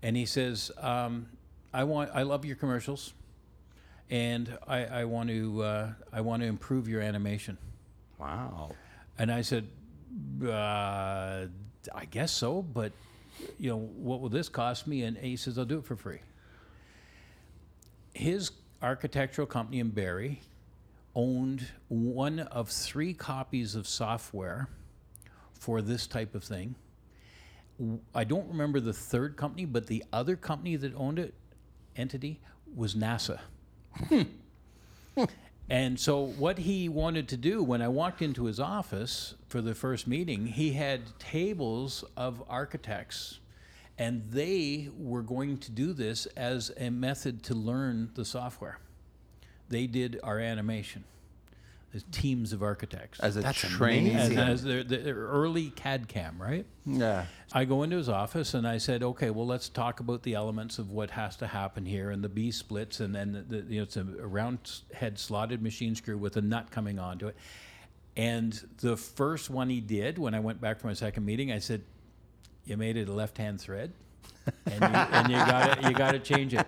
And 0.00 0.16
he 0.16 0.26
says, 0.26 0.70
um, 0.78 1.26
"I 1.74 1.82
want, 1.82 2.10
I 2.14 2.22
love 2.22 2.44
your 2.44 2.56
commercials, 2.56 3.14
and 4.08 4.56
I, 4.68 4.84
I 4.84 5.04
want 5.06 5.28
to, 5.28 5.62
uh, 5.62 5.92
I 6.12 6.20
want 6.20 6.42
to 6.42 6.46
improve 6.46 6.88
your 6.88 7.00
animation." 7.00 7.58
Wow. 8.16 8.70
And 9.18 9.32
I 9.32 9.42
said, 9.42 9.66
uh, 10.44 11.46
I 11.94 12.04
guess 12.10 12.32
so, 12.32 12.62
but 12.62 12.92
you 13.58 13.70
know, 13.70 13.78
what 13.78 14.20
will 14.20 14.28
this 14.28 14.48
cost 14.48 14.86
me? 14.86 15.02
And 15.02 15.16
he 15.16 15.36
says, 15.36 15.58
I'll 15.58 15.64
do 15.64 15.78
it 15.78 15.84
for 15.84 15.96
free. 15.96 16.20
His 18.14 18.50
architectural 18.82 19.46
company 19.46 19.80
in 19.80 19.90
Barrie 19.90 20.40
owned 21.14 21.66
one 21.88 22.40
of 22.40 22.68
three 22.68 23.14
copies 23.14 23.74
of 23.74 23.86
software 23.86 24.68
for 25.52 25.82
this 25.82 26.06
type 26.06 26.34
of 26.34 26.44
thing. 26.44 26.74
I 28.14 28.24
don't 28.24 28.48
remember 28.48 28.80
the 28.80 28.92
third 28.92 29.36
company, 29.36 29.64
but 29.64 29.86
the 29.86 30.04
other 30.12 30.36
company 30.36 30.76
that 30.76 30.94
owned 30.94 31.18
it, 31.18 31.34
entity, 31.96 32.40
was 32.74 32.94
NASA. 32.94 33.40
And 35.70 35.98
so, 36.00 36.20
what 36.20 36.58
he 36.58 36.88
wanted 36.88 37.28
to 37.28 37.36
do 37.36 37.62
when 37.62 37.80
I 37.80 37.86
walked 37.88 38.22
into 38.22 38.46
his 38.46 38.58
office 38.58 39.34
for 39.50 39.60
the 39.60 39.74
first 39.74 40.06
meeting, 40.06 40.46
he 40.46 40.72
had 40.74 41.18
tables 41.18 42.04
of 42.16 42.42
architects, 42.48 43.40
and 43.98 44.22
they 44.30 44.88
were 44.96 45.22
going 45.22 45.58
to 45.58 45.72
do 45.72 45.92
this 45.92 46.26
as 46.36 46.70
a 46.78 46.88
method 46.88 47.42
to 47.42 47.54
learn 47.54 48.10
the 48.14 48.24
software. 48.24 48.78
They 49.68 49.88
did 49.88 50.20
our 50.22 50.38
animation, 50.38 51.02
the 51.92 52.00
teams 52.12 52.52
of 52.52 52.62
architects. 52.62 53.18
as 53.18 53.36
a 53.36 53.40
That's 53.40 53.58
training. 53.58 54.14
as, 54.14 54.28
amazing. 54.28 54.38
as 54.38 54.62
their, 54.62 54.84
their 54.84 55.16
early 55.16 55.70
CAD 55.70 56.06
CAM, 56.06 56.40
right? 56.40 56.64
Yeah. 56.86 57.26
I 57.52 57.64
go 57.64 57.82
into 57.82 57.96
his 57.96 58.08
office 58.08 58.54
and 58.54 58.68
I 58.68 58.78
said, 58.78 59.02
okay, 59.02 59.30
well, 59.30 59.46
let's 59.46 59.68
talk 59.68 59.98
about 59.98 60.22
the 60.22 60.34
elements 60.34 60.78
of 60.78 60.90
what 60.92 61.10
has 61.10 61.36
to 61.38 61.48
happen 61.48 61.84
here 61.84 62.10
and 62.10 62.22
the 62.22 62.28
B 62.28 62.52
splits 62.52 63.00
and 63.00 63.12
then 63.12 63.32
the, 63.32 63.42
the, 63.42 63.74
you 63.74 63.78
know, 63.78 63.82
it's 63.82 63.96
a, 63.96 64.02
a 64.02 64.26
round 64.28 64.58
head 64.94 65.18
slotted 65.18 65.60
machine 65.60 65.96
screw 65.96 66.16
with 66.16 66.36
a 66.36 66.40
nut 66.40 66.70
coming 66.70 67.00
onto 67.00 67.26
it. 67.26 67.36
And 68.20 68.52
the 68.82 68.98
first 68.98 69.48
one 69.48 69.70
he 69.70 69.80
did 69.80 70.18
when 70.18 70.34
I 70.34 70.40
went 70.40 70.60
back 70.60 70.78
for 70.78 70.88
my 70.88 70.92
second 70.92 71.24
meeting, 71.24 71.50
I 71.50 71.58
said, 71.58 71.80
you 72.66 72.76
made 72.76 72.98
it 72.98 73.08
a 73.08 73.12
left 73.12 73.38
hand 73.38 73.58
thread 73.58 73.94
and 74.66 74.74
you, 74.74 74.88
and 74.88 75.30
you 75.30 75.38
got 75.38 75.82
you 75.84 75.92
got 75.92 76.12
to 76.12 76.18
change 76.18 76.52
it. 76.52 76.66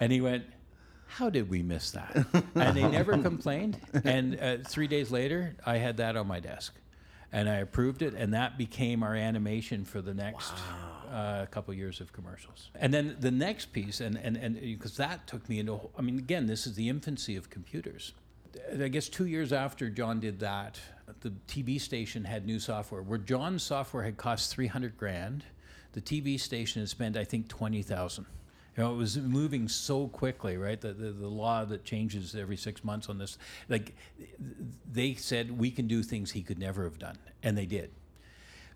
And 0.00 0.10
he 0.10 0.22
went, 0.22 0.44
how 1.06 1.28
did 1.28 1.50
we 1.50 1.62
miss 1.62 1.90
that? 1.90 2.26
And 2.54 2.74
they 2.74 2.88
never 2.88 3.18
complained. 3.18 3.78
And 4.04 4.40
uh, 4.40 4.56
three 4.66 4.86
days 4.86 5.10
later, 5.10 5.54
I 5.66 5.76
had 5.76 5.98
that 5.98 6.16
on 6.16 6.26
my 6.26 6.40
desk. 6.40 6.74
And 7.30 7.46
I 7.46 7.56
approved 7.56 8.00
it, 8.00 8.14
and 8.14 8.32
that 8.32 8.56
became 8.56 9.02
our 9.02 9.14
animation 9.14 9.84
for 9.84 10.00
the 10.00 10.14
next 10.14 10.54
uh, 11.12 11.44
couple 11.50 11.74
years 11.74 12.00
of 12.00 12.10
commercials. 12.14 12.70
And 12.74 12.94
then 12.94 13.16
the 13.20 13.30
next 13.30 13.66
piece, 13.74 14.00
and 14.00 14.16
and 14.16 14.34
and 14.38 14.58
because 14.58 14.96
that 14.96 15.26
took 15.26 15.46
me 15.46 15.58
into, 15.58 15.90
I 15.98 16.00
mean, 16.00 16.18
again, 16.18 16.46
this 16.46 16.66
is 16.66 16.74
the 16.74 16.88
infancy 16.88 17.36
of 17.36 17.50
computers. 17.50 18.14
I 18.80 18.88
guess 18.88 19.08
two 19.08 19.26
years 19.26 19.52
after 19.52 19.88
John 19.90 20.20
did 20.20 20.40
that, 20.40 20.80
the 21.20 21.30
TV 21.46 21.80
station 21.80 22.24
had 22.24 22.46
new 22.46 22.58
software. 22.58 23.02
Where 23.02 23.18
John's 23.18 23.62
software 23.62 24.02
had 24.02 24.16
cost 24.16 24.52
three 24.52 24.66
hundred 24.66 24.96
grand, 24.96 25.44
the 25.92 26.00
TV 26.00 26.38
station 26.38 26.82
had 26.82 26.88
spent 26.88 27.16
I 27.16 27.24
think 27.24 27.48
twenty 27.48 27.82
thousand. 27.82 28.26
You 28.76 28.84
know, 28.84 28.94
it 28.94 28.96
was 28.96 29.18
moving 29.18 29.66
so 29.66 30.06
quickly, 30.06 30.56
right? 30.56 30.80
The, 30.80 30.92
the, 30.92 31.10
the 31.10 31.26
law 31.26 31.64
that 31.64 31.84
changes 31.84 32.36
every 32.36 32.56
six 32.56 32.84
months 32.84 33.08
on 33.08 33.18
this, 33.18 33.36
like 33.68 33.92
they 34.92 35.14
said, 35.14 35.58
we 35.58 35.72
can 35.72 35.88
do 35.88 36.04
things 36.04 36.30
he 36.30 36.42
could 36.42 36.60
never 36.60 36.84
have 36.84 36.96
done, 36.96 37.18
and 37.42 37.58
they 37.58 37.66
did. 37.66 37.90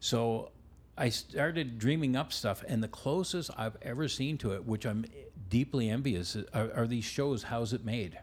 So 0.00 0.50
I 0.98 1.08
started 1.10 1.78
dreaming 1.78 2.16
up 2.16 2.32
stuff, 2.32 2.64
and 2.66 2.82
the 2.82 2.88
closest 2.88 3.50
I've 3.56 3.76
ever 3.80 4.08
seen 4.08 4.38
to 4.38 4.52
it, 4.54 4.66
which 4.66 4.84
I'm 4.84 5.04
deeply 5.48 5.88
envious, 5.88 6.36
are, 6.52 6.72
are 6.74 6.86
these 6.88 7.04
shows. 7.04 7.44
How's 7.44 7.72
it 7.72 7.84
made? 7.84 8.18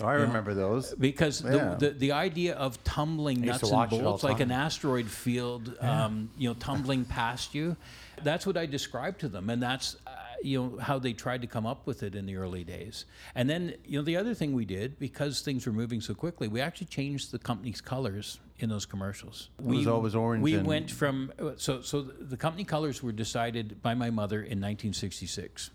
Oh, 0.00 0.06
I 0.06 0.14
remember 0.14 0.54
those. 0.54 0.94
because 0.94 1.42
Yeah. 1.42 1.74
the, 1.78 1.90
the 1.90 1.90
the 1.98 2.12
idea 2.12 2.54
of 2.54 2.82
tumbling 2.84 3.40
nuts 3.40 3.62
and 3.62 3.72
watch 3.72 3.92
it 3.92 3.96
all 3.96 4.02
bolts 4.02 4.22
the 4.22 4.28
like 4.28 4.40
an 4.40 4.50
asteroid 4.52 5.06
field, 5.08 5.76
um, 5.80 6.30
you 6.38 6.48
know, 6.48 6.54
tumbling 6.58 7.04
past 7.04 7.54
you, 7.54 7.76
that's 8.22 8.46
what 8.46 8.56
I 8.56 8.66
described 8.66 9.20
to 9.20 9.28
them, 9.28 9.50
and 9.50 9.62
that's 9.62 9.96
uh, 10.06 10.10
you 10.42 10.60
know 10.62 10.78
how 10.78 10.98
they 11.00 11.12
tried 11.12 11.40
to 11.42 11.48
come 11.48 11.66
up 11.66 11.86
with 11.86 12.02
it 12.02 12.14
in 12.14 12.26
the 12.26 12.36
early 12.36 12.62
days. 12.64 13.04
And 13.34 13.50
then 13.50 13.74
you 13.84 13.98
know 13.98 14.04
the 14.04 14.16
other 14.16 14.34
thing 14.34 14.52
we 14.52 14.64
did 14.64 14.98
because 14.98 15.40
things 15.40 15.66
were 15.66 15.72
moving 15.72 16.00
so 16.00 16.14
quickly, 16.14 16.46
we 16.48 16.60
actually 16.60 16.86
changed 16.88 17.32
the 17.32 17.38
company's 17.38 17.80
colors 17.80 18.38
in 18.60 18.68
those 18.68 18.86
commercials. 18.86 19.50
It 19.58 19.64
was 19.66 19.86
always 19.86 20.14
orange 20.14 20.42
We 20.42 20.54
and- 20.54 20.66
went 20.66 20.90
from 20.90 21.32
uh, 21.40 21.52
so 21.56 21.80
so 21.82 22.02
the 22.02 22.36
company 22.36 22.64
colors 22.64 23.02
were 23.02 23.12
decided 23.12 23.82
by 23.82 23.94
my 23.94 24.10
mother 24.10 24.38
in 24.38 24.60
1966. 24.60 25.70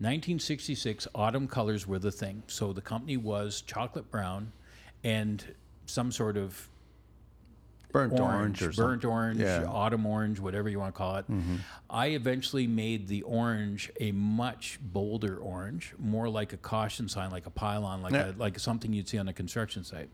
1966, 0.00 1.06
autumn 1.14 1.46
colors 1.46 1.86
were 1.86 1.98
the 1.98 2.10
thing. 2.10 2.42
So 2.46 2.72
the 2.72 2.80
company 2.80 3.18
was 3.18 3.60
chocolate 3.62 4.10
brown 4.10 4.52
and 5.04 5.44
some 5.84 6.10
sort 6.10 6.36
of 6.38 6.68
Burnt 7.92 8.12
orange, 8.12 8.22
orange, 8.22 8.62
or 8.62 8.66
burnt 8.66 8.76
something. 9.02 9.10
orange, 9.10 9.40
Yeah. 9.40 9.58
Mm-hmm. 9.60 9.68
autumn 9.70 10.06
orange, 10.06 10.38
whatever 10.40 10.68
you 10.70 10.78
want 10.78 10.94
to 10.94 10.98
call 10.98 11.16
it. 11.16 11.24
I 11.90 12.06
eventually 12.08 12.66
made 12.66 13.08
the 13.08 13.22
orange 13.22 13.90
a 14.00 14.12
much 14.12 14.78
bolder 14.80 15.36
orange, 15.36 15.92
more 15.98 16.28
like 16.28 16.52
a 16.52 16.56
caution 16.56 17.08
sign, 17.08 17.30
like 17.30 17.46
a 17.46 17.50
pylon, 17.50 18.00
like 18.00 18.12
Yeah. 18.12 18.30
a, 18.30 18.32
like 18.38 18.58
something 18.58 18.92
you'd 18.92 19.08
see 19.08 19.18
on 19.18 19.28
a 19.28 19.32
construction 19.32 19.84
site. 19.84 20.08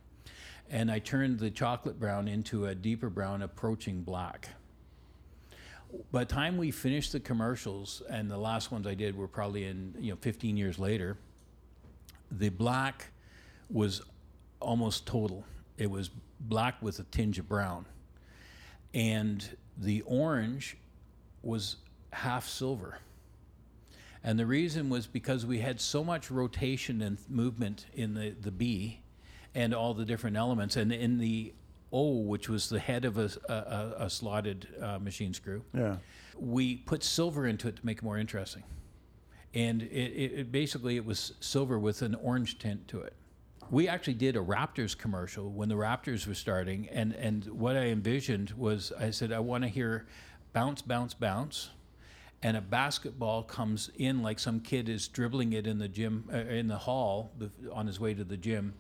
And 0.69 0.91
I 0.91 0.99
turned 0.99 1.39
the 1.39 1.51
chocolate 1.51 2.01
brown 2.01 2.27
into 2.27 2.67
a 2.67 2.75
deeper 2.75 3.09
brown, 3.11 3.43
approaching 3.43 4.03
black. 4.03 4.49
By 6.13 6.21
the 6.21 6.33
time 6.33 6.57
we 6.57 6.71
finished 6.71 7.13
the 7.13 7.21
commercials, 7.21 8.03
and 8.09 8.31
the 8.31 8.39
last 8.39 8.71
ones 8.71 8.87
I 8.87 8.95
did 8.95 9.17
were 9.17 9.29
probably 9.29 9.65
in 9.65 9.95
you 9.99 10.13
know 10.13 10.19
15 10.21 10.57
years 10.57 10.79
later, 10.79 11.17
the 12.31 12.49
black 12.49 13.07
was 13.71 14.03
almost 14.61 15.07
total. 15.07 15.45
It 15.79 15.91
was 15.91 16.11
black 16.41 16.81
with 16.83 16.99
a 16.99 17.05
tinge 17.05 17.39
of 17.39 17.49
brown. 17.49 17.87
And 18.95 19.57
the 19.77 20.03
orange 20.03 20.77
was 21.43 21.77
half 22.13 22.49
silver. 22.49 22.99
And 24.25 24.39
the 24.39 24.47
reason 24.47 24.89
was 24.89 25.07
because 25.07 25.47
we 25.47 25.59
had 25.59 25.81
so 25.81 26.03
much 26.03 26.31
rotation 26.31 27.03
and 27.03 27.19
movement 27.29 27.87
in 27.95 28.15
the, 28.15 28.31
the 28.31 28.51
bee 28.51 29.01
and 29.55 29.73
all 29.73 29.95
the 29.95 30.05
different 30.05 30.37
elements. 30.37 30.77
And 30.77 30.93
in 30.93 31.19
the 31.19 31.53
O, 31.97 32.21
which 32.21 32.51
was 32.51 32.69
the 32.69 32.79
head 32.79 33.07
of 33.07 33.17
a 33.17 34.11
slotted 34.11 34.69
uh, 34.83 34.99
machine 34.99 35.33
screw. 35.33 35.63
Yeah. 35.73 35.97
We 36.39 36.77
put 36.77 37.03
silver 37.03 37.47
into 37.47 37.69
it 37.69 37.77
to 37.77 37.87
make 37.87 37.99
it 37.99 38.03
more 38.03 38.19
interesting, 38.19 38.65
and 39.55 39.81
it, 39.81 39.87
it, 39.89 40.33
it 40.41 40.53
basically 40.53 40.97
it 40.97 41.07
was 41.07 41.33
silver 41.41 41.79
with 41.79 42.03
an 42.03 42.15
orange 42.17 42.59
tint 42.59 42.87
to 42.89 43.01
it. 43.01 43.15
We 43.71 43.89
actually 43.89 44.15
did 44.15 44.37
a 44.37 44.41
Raptors 44.41 44.97
commercial 44.97 45.51
when 45.51 45.71
the 45.71 45.75
Raptors 45.75 46.27
were 46.27 46.35
starting, 46.35 46.87
and 46.91 47.15
and 47.15 47.47
what 47.47 47.77
I 47.77 47.87
envisioned 47.87 48.51
was 48.51 48.93
I 49.01 49.11
said 49.11 49.33
I 49.33 49.41
want 49.41 49.65
to 49.65 49.71
hear 49.71 50.07
bounce, 50.53 50.83
bounce, 50.83 51.15
bounce, 51.15 51.71
and 52.43 52.59
a 52.59 52.61
basketball 52.61 53.43
comes 53.43 53.91
in 53.97 54.23
like 54.23 54.39
some 54.39 54.61
kid 54.61 54.91
is 54.91 55.09
dribbling 55.09 55.55
it 55.55 55.67
in 55.67 55.79
the 55.79 55.89
gym 55.89 56.29
uh, 56.31 56.37
in 56.37 56.69
the 56.69 56.77
hall 56.77 57.31
on 57.73 57.87
his 57.87 57.99
way 57.99 58.13
to 58.13 58.25
the 58.25 58.37
gym, 58.37 58.75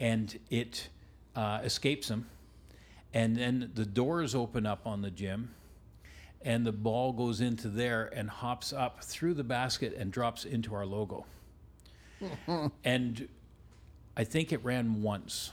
and 0.00 0.36
it 0.50 0.88
uh, 1.36 1.60
escapes 1.62 2.10
him, 2.10 2.26
and 3.16 3.34
then 3.34 3.70
the 3.72 3.86
doors 3.86 4.34
open 4.34 4.66
up 4.66 4.86
on 4.86 5.00
the 5.00 5.10
gym, 5.10 5.54
and 6.42 6.66
the 6.66 6.72
ball 6.72 7.14
goes 7.14 7.40
into 7.40 7.68
there 7.68 8.10
and 8.14 8.28
hops 8.28 8.74
up 8.74 9.02
through 9.02 9.32
the 9.32 9.42
basket 9.42 9.94
and 9.96 10.12
drops 10.12 10.44
into 10.44 10.74
our 10.74 10.84
logo. 10.84 11.24
and 12.84 13.26
I 14.18 14.24
think 14.24 14.52
it 14.52 14.62
ran 14.62 15.00
once, 15.00 15.52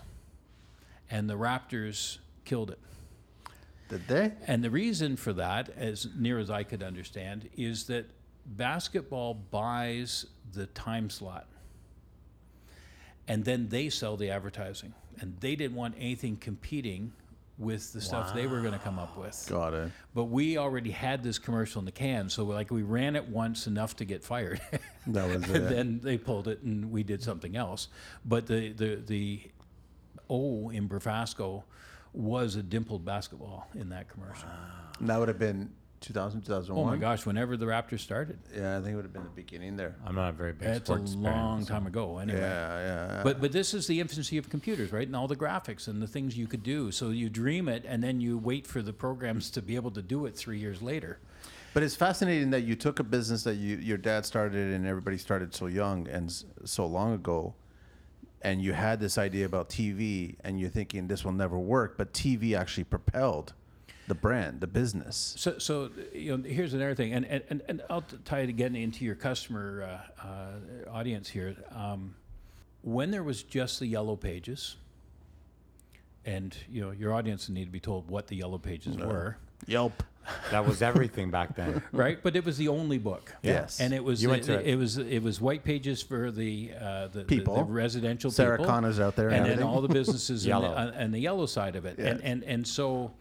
and 1.10 1.30
the 1.30 1.36
Raptors 1.36 2.18
killed 2.44 2.70
it. 2.70 2.80
Did 3.88 4.10
they? 4.10 4.34
And 4.46 4.62
the 4.62 4.70
reason 4.70 5.16
for 5.16 5.32
that, 5.32 5.70
as 5.78 6.10
near 6.18 6.40
as 6.40 6.50
I 6.50 6.64
could 6.64 6.84
understand, 6.84 7.48
is 7.56 7.86
that 7.86 8.10
basketball 8.46 9.36
buys 9.36 10.26
the 10.52 10.66
time 10.66 11.10
slot 11.10 11.48
and 13.26 13.46
then 13.46 13.70
they 13.70 13.88
sell 13.88 14.18
the 14.18 14.30
advertising. 14.30 14.94
And 15.22 15.38
they 15.40 15.56
didn't 15.56 15.78
want 15.78 15.96
anything 15.98 16.36
competing 16.36 17.14
with 17.58 17.94
the 17.94 18.02
stuff 18.02 18.34
they 18.34 18.48
were 18.48 18.62
going 18.62 18.74
to 18.74 18.80
come 18.80 18.98
up 18.98 19.16
with. 19.18 19.46
Got 19.50 19.74
it. 19.74 19.92
But 20.16 20.26
we 20.26 20.58
already 20.58 20.92
had 20.92 21.24
this 21.24 21.38
commercial 21.38 21.80
in 21.80 21.86
the 21.86 21.92
can, 21.92 22.30
so 22.30 22.44
like 22.46 22.72
we 22.72 22.82
ran 22.82 23.16
it 23.16 23.28
once 23.28 23.68
enough 23.68 23.96
to 23.98 24.06
get 24.06 24.24
fired. 24.24 24.62
That 25.08 25.28
was 25.28 25.44
and 25.50 25.56
it. 25.58 25.70
then 25.70 26.00
they 26.02 26.18
pulled 26.18 26.48
it 26.48 26.62
and 26.62 26.90
we 26.90 27.04
did 27.04 27.22
something 27.22 27.58
else. 27.58 27.90
But 28.24 28.48
the 28.48 28.72
the 28.72 28.96
the 28.96 29.42
O 30.30 30.70
in 30.70 30.88
Brafasco 30.88 31.64
was 32.14 32.56
a 32.56 32.64
dimpled 32.64 33.04
basketball 33.04 33.68
in 33.76 33.90
that 33.90 34.08
commercial. 34.08 34.48
And 35.00 35.10
that 35.10 35.20
would 35.20 35.28
have 35.28 35.40
been 35.40 35.74
2000, 36.04 36.42
2001. 36.42 36.86
Oh 36.86 36.90
my 36.90 36.98
gosh! 36.98 37.26
Whenever 37.26 37.58
the 37.58 37.66
Raptors 37.66 38.02
started, 38.02 38.38
Yeah, 38.56 38.78
I 38.78 38.82
think 38.82 38.94
it 38.94 38.96
would 38.96 39.06
have 39.06 39.14
been 39.14 39.24
the 39.24 39.30
beginning 39.30 39.78
there. 39.78 39.96
I'm 40.06 40.16
not 40.16 40.30
a 40.30 40.34
very 40.34 40.52
big 40.52 40.68
that's 40.68 40.90
a 40.90 40.94
sports 40.94 41.14
fan, 41.14 41.24
long 41.24 41.64
so- 41.64 41.74
time 41.74 41.88
ago. 41.88 42.18
Anyway, 42.18 42.40
Yeah, 42.40 42.80
yeah. 42.80 43.22
But 43.24 43.40
but 43.42 43.52
this 43.52 43.74
is 43.74 43.88
the 43.88 44.00
infancy 44.00 44.38
of 44.38 44.50
computers, 44.50 44.92
right? 44.92 45.08
And 45.08 45.16
all 45.16 45.28
the 45.28 45.36
graphics 45.36 45.88
and 45.88 46.02
the 46.02 46.08
things 46.08 46.38
you 46.38 46.46
could 46.46 46.64
do. 46.64 46.92
So 46.92 47.10
you 47.10 47.30
dream 47.30 47.68
it, 47.70 47.86
and 47.88 48.04
then 48.04 48.20
you 48.20 48.38
wait 48.38 48.68
for 48.68 48.82
the 48.82 48.94
programs 48.94 49.50
to 49.52 49.62
be 49.62 49.76
able 49.76 49.92
to 49.92 50.02
do 50.02 50.26
it 50.26 50.36
three 50.36 50.60
years 50.60 50.82
later. 50.82 51.20
But 51.74 51.82
it's 51.82 51.96
fascinating 51.96 52.52
that 52.52 52.62
you 52.62 52.76
took 52.76 53.00
a 53.00 53.04
business 53.04 53.44
that 53.46 53.56
you, 53.56 53.78
your 53.78 53.98
dad 53.98 54.26
started 54.28 54.74
and 54.74 54.86
everybody 54.86 55.18
started 55.18 55.56
so 55.56 55.66
young 55.66 56.08
and 56.08 56.32
so 56.66 56.86
long 56.86 57.14
ago, 57.14 57.56
and 58.44 58.62
you 58.62 58.74
had 58.74 59.00
this 59.00 59.18
idea 59.18 59.46
about 59.46 59.70
TV, 59.70 60.36
and 60.44 60.60
you're 60.60 60.70
thinking 60.70 61.08
this 61.08 61.26
will 61.26 61.32
never 61.32 61.58
work, 61.58 61.98
but 61.98 62.14
TV 62.14 62.56
actually 62.56 62.84
propelled 62.84 63.54
the 64.08 64.16
brand, 64.16 64.60
the 64.60 64.68
business. 64.68 65.36
So, 65.38 65.58
so 65.58 65.90
you 66.14 66.38
know, 66.38 66.44
here's 66.48 66.74
another 66.74 66.96
thing, 66.96 67.14
and 67.14 67.26
and, 67.26 67.44
and, 67.50 67.62
and 67.68 67.82
I'll 67.90 68.06
tie 68.26 68.40
it 68.40 68.50
again 68.50 68.76
into 68.76 69.06
your 69.06 69.16
customer 69.16 70.02
uh, 70.22 70.28
uh, 70.28 70.92
audience 70.92 71.30
here. 71.30 71.56
Um, 71.72 72.16
when 72.82 73.12
there 73.12 73.24
was 73.24 73.44
just 73.44 73.80
the 73.80 73.88
yellow 73.88 74.16
pages, 74.16 74.76
and 76.26 76.56
you 76.70 76.82
know, 76.82 76.92
your 76.92 77.14
audience 77.14 77.50
need 77.50 77.66
to 77.66 77.72
be 77.72 77.80
told 77.80 78.10
what 78.10 78.28
the 78.28 78.36
yellow 78.36 78.58
pages 78.58 78.98
were, 78.98 79.38
Yelp. 79.68 80.04
That 80.52 80.66
was 80.66 80.82
everything 80.82 81.32
back 81.32 81.56
then. 81.56 81.84
right? 81.92 82.18
But 82.22 82.38
it 82.38 82.46
was 82.46 82.58
the 82.58 82.70
only 82.70 82.98
book. 82.98 83.34
Yes. 83.42 83.82
And 83.82 83.94
it 83.94 84.02
was 84.02 84.24
You 84.24 84.30
went 84.30 84.44
it, 84.44 84.46
to 84.46 84.60
it. 84.60 84.68
it 84.68 84.76
was 84.78 84.98
it 84.98 85.22
was 85.22 85.42
white 85.42 85.64
pages 85.66 86.02
for 86.02 86.32
the 86.32 86.72
uh, 86.80 87.08
the, 87.08 87.20
the- 87.20 87.26
People. 87.26 87.56
the, 87.56 87.64
residential 87.64 88.32
Sarah 88.32 88.58
people, 88.58 88.72
Connor's 88.72 89.00
out 89.02 89.16
there 89.18 89.30
and 89.30 89.46
and 89.46 89.60
then 89.60 89.64
all 89.64 89.82
the 89.82 89.90
businesses 89.90 90.46
Yellow. 90.46 90.74
And, 90.78 90.90
the, 90.90 90.96
uh, 90.96 91.02
and 91.04 91.14
the 91.14 91.20
yellow 91.20 91.46
side 91.46 91.76
of 91.76 91.86
it, 91.86 91.98
and, 91.98 92.22
and 92.22 92.44
and 92.44 92.66
so 92.66 93.12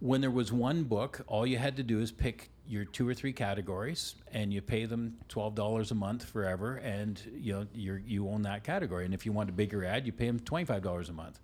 when 0.00 0.20
there 0.20 0.30
was 0.30 0.52
one 0.52 0.84
book, 0.84 1.24
all 1.26 1.46
you 1.46 1.58
had 1.58 1.76
to 1.76 1.82
do 1.82 2.00
is 2.00 2.12
pick 2.12 2.50
your 2.66 2.84
two 2.84 3.08
or 3.08 3.14
three 3.14 3.32
categories, 3.32 4.14
and 4.32 4.52
you 4.52 4.60
pay 4.60 4.84
them 4.84 5.16
twelve 5.28 5.54
dollars 5.54 5.90
a 5.90 5.94
month 5.94 6.24
forever, 6.24 6.76
and 6.76 7.20
you 7.34 7.52
know 7.52 7.66
you 7.74 8.00
you 8.06 8.28
own 8.28 8.42
that 8.42 8.62
category. 8.62 9.04
And 9.04 9.14
if 9.14 9.26
you 9.26 9.32
want 9.32 9.48
a 9.48 9.52
bigger 9.52 9.84
ad, 9.84 10.06
you 10.06 10.12
pay 10.12 10.26
them 10.26 10.38
twenty 10.40 10.64
five 10.64 10.82
dollars 10.82 11.08
a 11.08 11.12
month. 11.12 11.40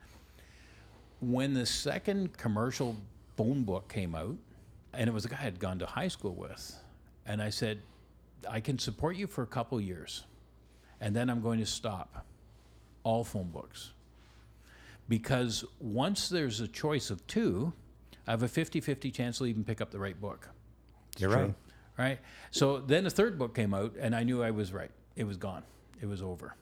When 1.20 1.55
the 1.55 1.66
second 1.66 2.36
commercial 2.36 2.96
phone 3.36 3.64
book 3.64 3.88
came 3.88 4.14
out, 4.14 4.36
and 4.92 5.09
it 5.09 5.12
was 5.12 5.24
a 5.24 5.28
guy 5.28 5.38
I'd 5.42 5.59
gone 5.59 5.78
to 5.80 5.86
high 5.86 6.09
school 6.09 6.34
with, 6.34 6.78
and 7.26 7.42
I 7.42 7.50
said, 7.50 7.80
I 8.48 8.61
can 8.61 8.78
support 8.78 9.16
you 9.16 9.26
for 9.26 9.42
a 9.42 9.46
couple 9.46 9.80
years, 9.80 10.24
and 11.00 11.16
then 11.16 11.30
I'm 11.30 11.40
going 11.40 11.59
to 11.61 11.66
stop 11.66 12.26
all 13.02 13.24
phone 13.24 13.48
books. 13.48 13.92
Because 15.09 15.64
once 15.80 16.28
there's 16.28 16.61
a 16.61 16.68
choice 16.68 17.11
of 17.11 17.26
two, 17.26 17.72
I 18.27 18.31
have 18.33 18.43
a 18.43 18.49
50 18.49 18.81
50 18.81 19.11
chance 19.11 19.39
they'll 19.39 19.49
even 19.49 19.64
pick 19.64 19.81
up 19.81 19.91
the 19.91 19.99
right 19.99 20.18
book. 20.20 20.49
You're 21.18 21.31
right. 21.31 21.55
Right? 21.97 22.18
So 22.51 22.79
then 22.79 23.05
the 23.05 23.11
third 23.11 23.39
book 23.39 23.55
came 23.55 23.72
out, 23.72 23.95
and 24.01 24.16
I 24.16 24.25
knew 24.25 24.43
I 24.43 24.51
was 24.51 24.72
right. 24.72 24.91
It 25.16 25.25
was 25.25 25.37
gone, 25.37 25.62
it 26.01 26.07
was 26.07 26.22
over. 26.22 26.57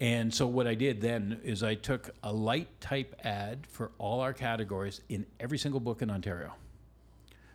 And 0.00 0.34
so 0.34 0.46
what 0.46 0.66
I 0.66 0.74
did 0.74 1.00
then 1.00 1.40
is 1.44 1.62
I 1.62 1.74
took 1.74 2.10
a 2.24 2.32
light 2.32 2.80
type 2.80 3.14
ad 3.22 3.66
for 3.68 3.92
all 3.98 4.20
our 4.20 4.32
categories 4.32 5.00
in 5.08 5.26
every 5.38 5.58
single 5.58 5.78
book 5.78 6.02
in 6.02 6.10
Ontario. 6.10 6.54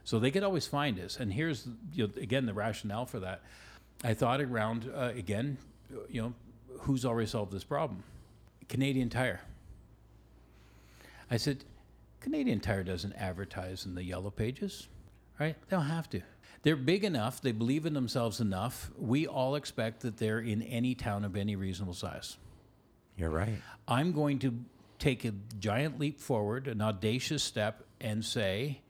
So 0.06 0.20
they 0.20 0.32
could 0.32 0.44
always 0.44 0.66
find 0.66 0.98
us. 1.00 1.18
And 1.18 1.34
here's 1.34 1.68
you 1.94 2.08
know, 2.08 2.14
again 2.22 2.46
the 2.46 2.54
rationale 2.54 3.06
for 3.06 3.20
that. 3.20 3.42
I 4.04 4.14
thought 4.14 4.40
around 4.40 4.90
uh, 4.96 5.12
again, 5.14 5.58
you 6.10 6.22
know, 6.22 6.34
who's 6.80 7.04
already 7.04 7.28
solved 7.28 7.52
this 7.52 7.66
problem? 7.66 8.04
Canadian 8.70 9.10
Tire. 9.10 9.42
I 11.30 11.36
said, 11.36 11.66
Canadian 12.28 12.60
Tire 12.60 12.84
doesn't 12.84 13.14
advertise 13.14 13.86
in 13.86 13.96
the 13.96 14.04
yellow 14.04 14.30
pages, 14.30 14.90
right? 15.40 15.56
They 15.70 15.78
don't 15.78 15.86
have 15.86 16.10
to. 16.10 16.20
They're 16.62 16.76
big 16.76 17.06
enough, 17.06 17.40
they 17.40 17.54
believe 17.54 17.86
in 17.86 17.94
themselves 17.94 18.42
enough. 18.42 18.92
We 18.98 19.26
all 19.26 19.56
expect 19.56 20.02
that 20.02 20.18
they're 20.18 20.42
in 20.42 20.62
any 20.62 20.94
town 20.94 21.24
of 21.24 21.38
any 21.38 21.56
reasonable 21.56 21.94
size. 21.94 22.36
You're 23.16 23.30
right. 23.30 23.62
I'm 23.88 24.12
going 24.12 24.40
to 24.40 24.54
take 25.00 25.24
a 25.24 25.32
giant 25.58 26.02
leap 26.02 26.20
forward, 26.20 26.68
an 26.68 26.82
audacious 26.82 27.44
step, 27.44 27.86
and 28.02 28.26
say, 28.26 28.82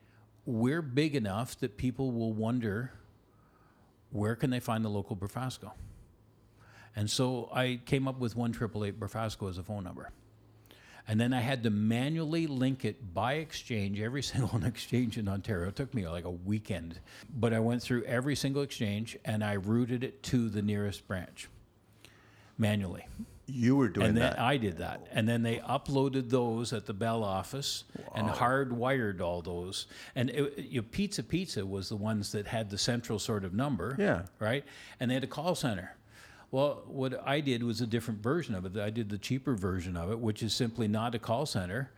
we're 0.47 0.81
big 0.81 1.15
enough 1.15 1.59
that 1.59 1.77
people 1.77 2.09
will 2.11 2.33
wonder 2.33 2.91
where 4.09 4.35
can 4.35 4.49
they 4.49 4.59
find 4.59 4.83
the 4.83 4.89
local 4.89 5.15
Brafasco? 5.15 5.73
And 6.95 7.07
so 7.07 7.51
I 7.53 7.81
came 7.85 8.07
up 8.07 8.17
with 8.17 8.35
one 8.35 8.51
triple 8.51 8.83
eight 8.83 8.99
Brafasco 8.99 9.47
as 9.47 9.59
a 9.59 9.63
phone 9.63 9.83
number. 9.83 10.09
And 11.07 11.19
then 11.19 11.33
I 11.33 11.39
had 11.39 11.63
to 11.63 11.69
manually 11.69 12.47
link 12.47 12.83
it 12.83 13.13
by 13.13 13.35
exchange, 13.35 13.99
every 14.01 14.21
single 14.33 14.63
exchange 14.65 15.17
in 15.17 15.27
Ontario. 15.27 15.69
It 15.69 15.75
took 15.75 15.93
me 15.93 16.07
like 16.07 16.25
a 16.25 16.31
weekend. 16.31 16.99
But 17.33 17.53
I 17.53 17.59
went 17.59 17.81
through 17.81 18.03
every 18.03 18.35
single 18.35 18.61
exchange 18.61 19.17
and 19.23 19.43
I 19.43 19.55
routed 19.55 20.03
it 20.03 20.21
to 20.23 20.49
the 20.49 20.61
nearest 20.61 21.07
branch 21.07 21.47
manually. 22.57 23.05
You 23.49 23.77
were 23.77 23.87
doing 23.87 24.03
that. 24.03 24.09
And 24.09 24.17
then 24.17 24.29
that. 24.31 24.39
I 24.39 24.57
did 24.57 24.77
that. 24.79 25.07
And 25.11 25.27
then 25.27 25.41
they 25.41 25.57
uploaded 25.57 26.29
those 26.29 26.73
at 26.73 26.85
the 26.85 26.93
Bell 26.93 27.23
office 27.23 27.85
and 28.13 28.27
hardwired 28.27 29.21
all 29.21 29.41
those. 29.41 29.87
And 30.15 30.29
it, 30.29 30.57
you 30.57 30.81
know, 30.81 30.87
Pizza 30.91 31.23
Pizza 31.23 31.65
was 31.65 31.87
the 31.87 31.95
ones 31.95 32.33
that 32.33 32.45
had 32.45 32.69
the 32.69 32.77
central 32.77 33.19
sort 33.19 33.45
of 33.45 33.53
number. 33.53 33.95
Yeah. 33.97 34.23
Right? 34.39 34.65
And 34.99 35.09
they 35.09 35.13
had 35.15 35.23
a 35.23 35.27
call 35.27 35.55
center. 35.55 35.95
Well, 36.49 36.83
what 36.87 37.21
I 37.27 37.41
did 37.41 37.63
was 37.63 37.81
a 37.81 37.87
different 37.87 38.21
version 38.21 38.55
of 38.55 38.65
it. 38.65 38.77
I 38.77 38.89
did 38.89 39.09
the 39.09 39.17
cheaper 39.17 39.55
version 39.55 39.97
of 39.97 40.11
it, 40.11 40.19
which 40.19 40.41
is 40.41 40.53
simply 40.53 40.87
not 40.87 41.13
a 41.13 41.19
call 41.19 41.45
center. 41.45 41.91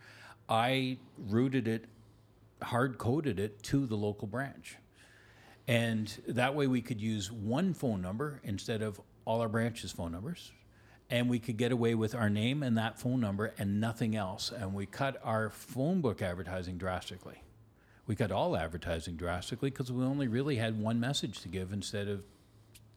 I 0.48 0.98
routed 1.16 1.68
it, 1.68 1.84
hard 2.60 2.98
coded 2.98 3.38
it 3.38 3.62
to 3.64 3.86
the 3.86 3.96
local 3.96 4.26
branch. 4.26 4.76
And 5.68 6.12
that 6.26 6.56
way 6.56 6.66
we 6.66 6.80
could 6.80 7.00
use 7.00 7.30
one 7.30 7.74
phone 7.74 8.02
number 8.02 8.40
instead 8.42 8.82
of 8.82 9.00
all 9.24 9.40
our 9.40 9.48
branches' 9.48 9.92
phone 9.92 10.10
numbers. 10.10 10.50
And 11.08 11.28
we 11.28 11.38
could 11.38 11.56
get 11.56 11.70
away 11.70 11.94
with 11.94 12.14
our 12.14 12.28
name 12.28 12.64
and 12.64 12.76
that 12.76 12.98
phone 12.98 13.20
number 13.20 13.54
and 13.56 13.80
nothing 13.80 14.16
else. 14.16 14.50
And 14.50 14.74
we 14.74 14.86
cut 14.86 15.20
our 15.22 15.50
phone 15.50 16.00
book 16.00 16.22
advertising 16.22 16.76
drastically. 16.76 17.42
We 18.06 18.16
cut 18.16 18.32
all 18.32 18.56
advertising 18.56 19.14
drastically 19.14 19.70
because 19.70 19.92
we 19.92 20.04
only 20.04 20.26
really 20.26 20.56
had 20.56 20.80
one 20.80 20.98
message 20.98 21.40
to 21.42 21.48
give 21.48 21.72
instead 21.72 22.08
of 22.08 22.24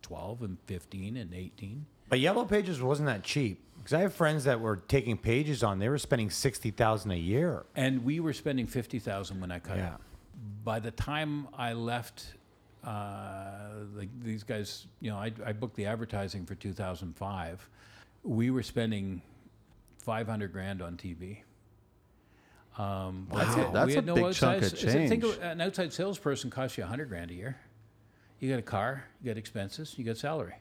12 0.04 0.44
and 0.44 0.58
15 0.68 1.18
and 1.18 1.34
18. 1.34 1.86
But 2.10 2.20
Yellow 2.20 2.46
Pages 2.46 2.82
wasn't 2.82 3.08
that 3.08 3.24
cheap 3.24 3.60
because 3.78 3.94
I 3.94 4.02
have 4.02 4.14
friends 4.14 4.44
that 4.44 4.60
were 4.62 4.78
taking 4.78 5.18
pages 5.18 5.64
on. 5.64 5.80
They 5.80 5.90
were 5.90 5.98
spending 5.98 6.30
sixty 6.30 6.70
thousand 6.70 7.12
a 7.12 7.16
year. 7.18 7.66
And 7.76 8.04
we 8.06 8.20
were 8.20 8.34
spending 8.34 8.68
50,000 8.68 9.42
when 9.42 9.52
I 9.52 9.58
cut 9.60 9.78
Yeah. 9.78 9.96
it. 9.96 10.02
By 10.64 10.80
the 10.80 10.92
time 10.92 11.48
I 11.58 11.74
left, 11.74 12.34
uh, 12.84 13.70
like 13.96 14.10
these 14.22 14.44
guys, 14.44 14.86
you 15.00 15.10
know, 15.10 15.18
I, 15.18 15.32
I 15.46 15.54
booked 15.54 15.76
the 15.76 15.86
advertising 15.88 16.46
for 16.46 16.54
2005. 16.56 17.68
We 18.24 18.52
were 18.52 18.64
spending 18.64 19.22
500 20.04 20.52
grand 20.54 20.82
on 20.82 20.98
TV. 20.98 21.40
Um, 22.78 23.28
That's 23.32 23.56
we 23.56 23.62
a- 23.62 23.66
had- 23.66 23.74
that's 23.74 23.88
we 23.88 23.96
a 23.98 24.02
no 24.02 24.16
big 24.16 24.34
chunk 24.34 24.58
of 24.60 24.64
outside- 24.66 24.80
so 24.80 25.08
Think 25.08 25.24
of 25.24 25.40
an 25.42 25.62
outside 25.62 25.94
salesperson 25.94 26.50
costs 26.50 26.78
you 26.78 26.84
a 26.84 26.88
hundred 26.88 27.08
grand 27.10 27.32
a 27.32 27.34
year. 27.36 27.58
You 28.44 28.50
got 28.50 28.60
a 28.60 28.62
car, 28.62 29.06
you 29.22 29.32
got 29.32 29.38
expenses, 29.38 29.96
you 29.98 30.04
got 30.04 30.18
salary, 30.18 30.56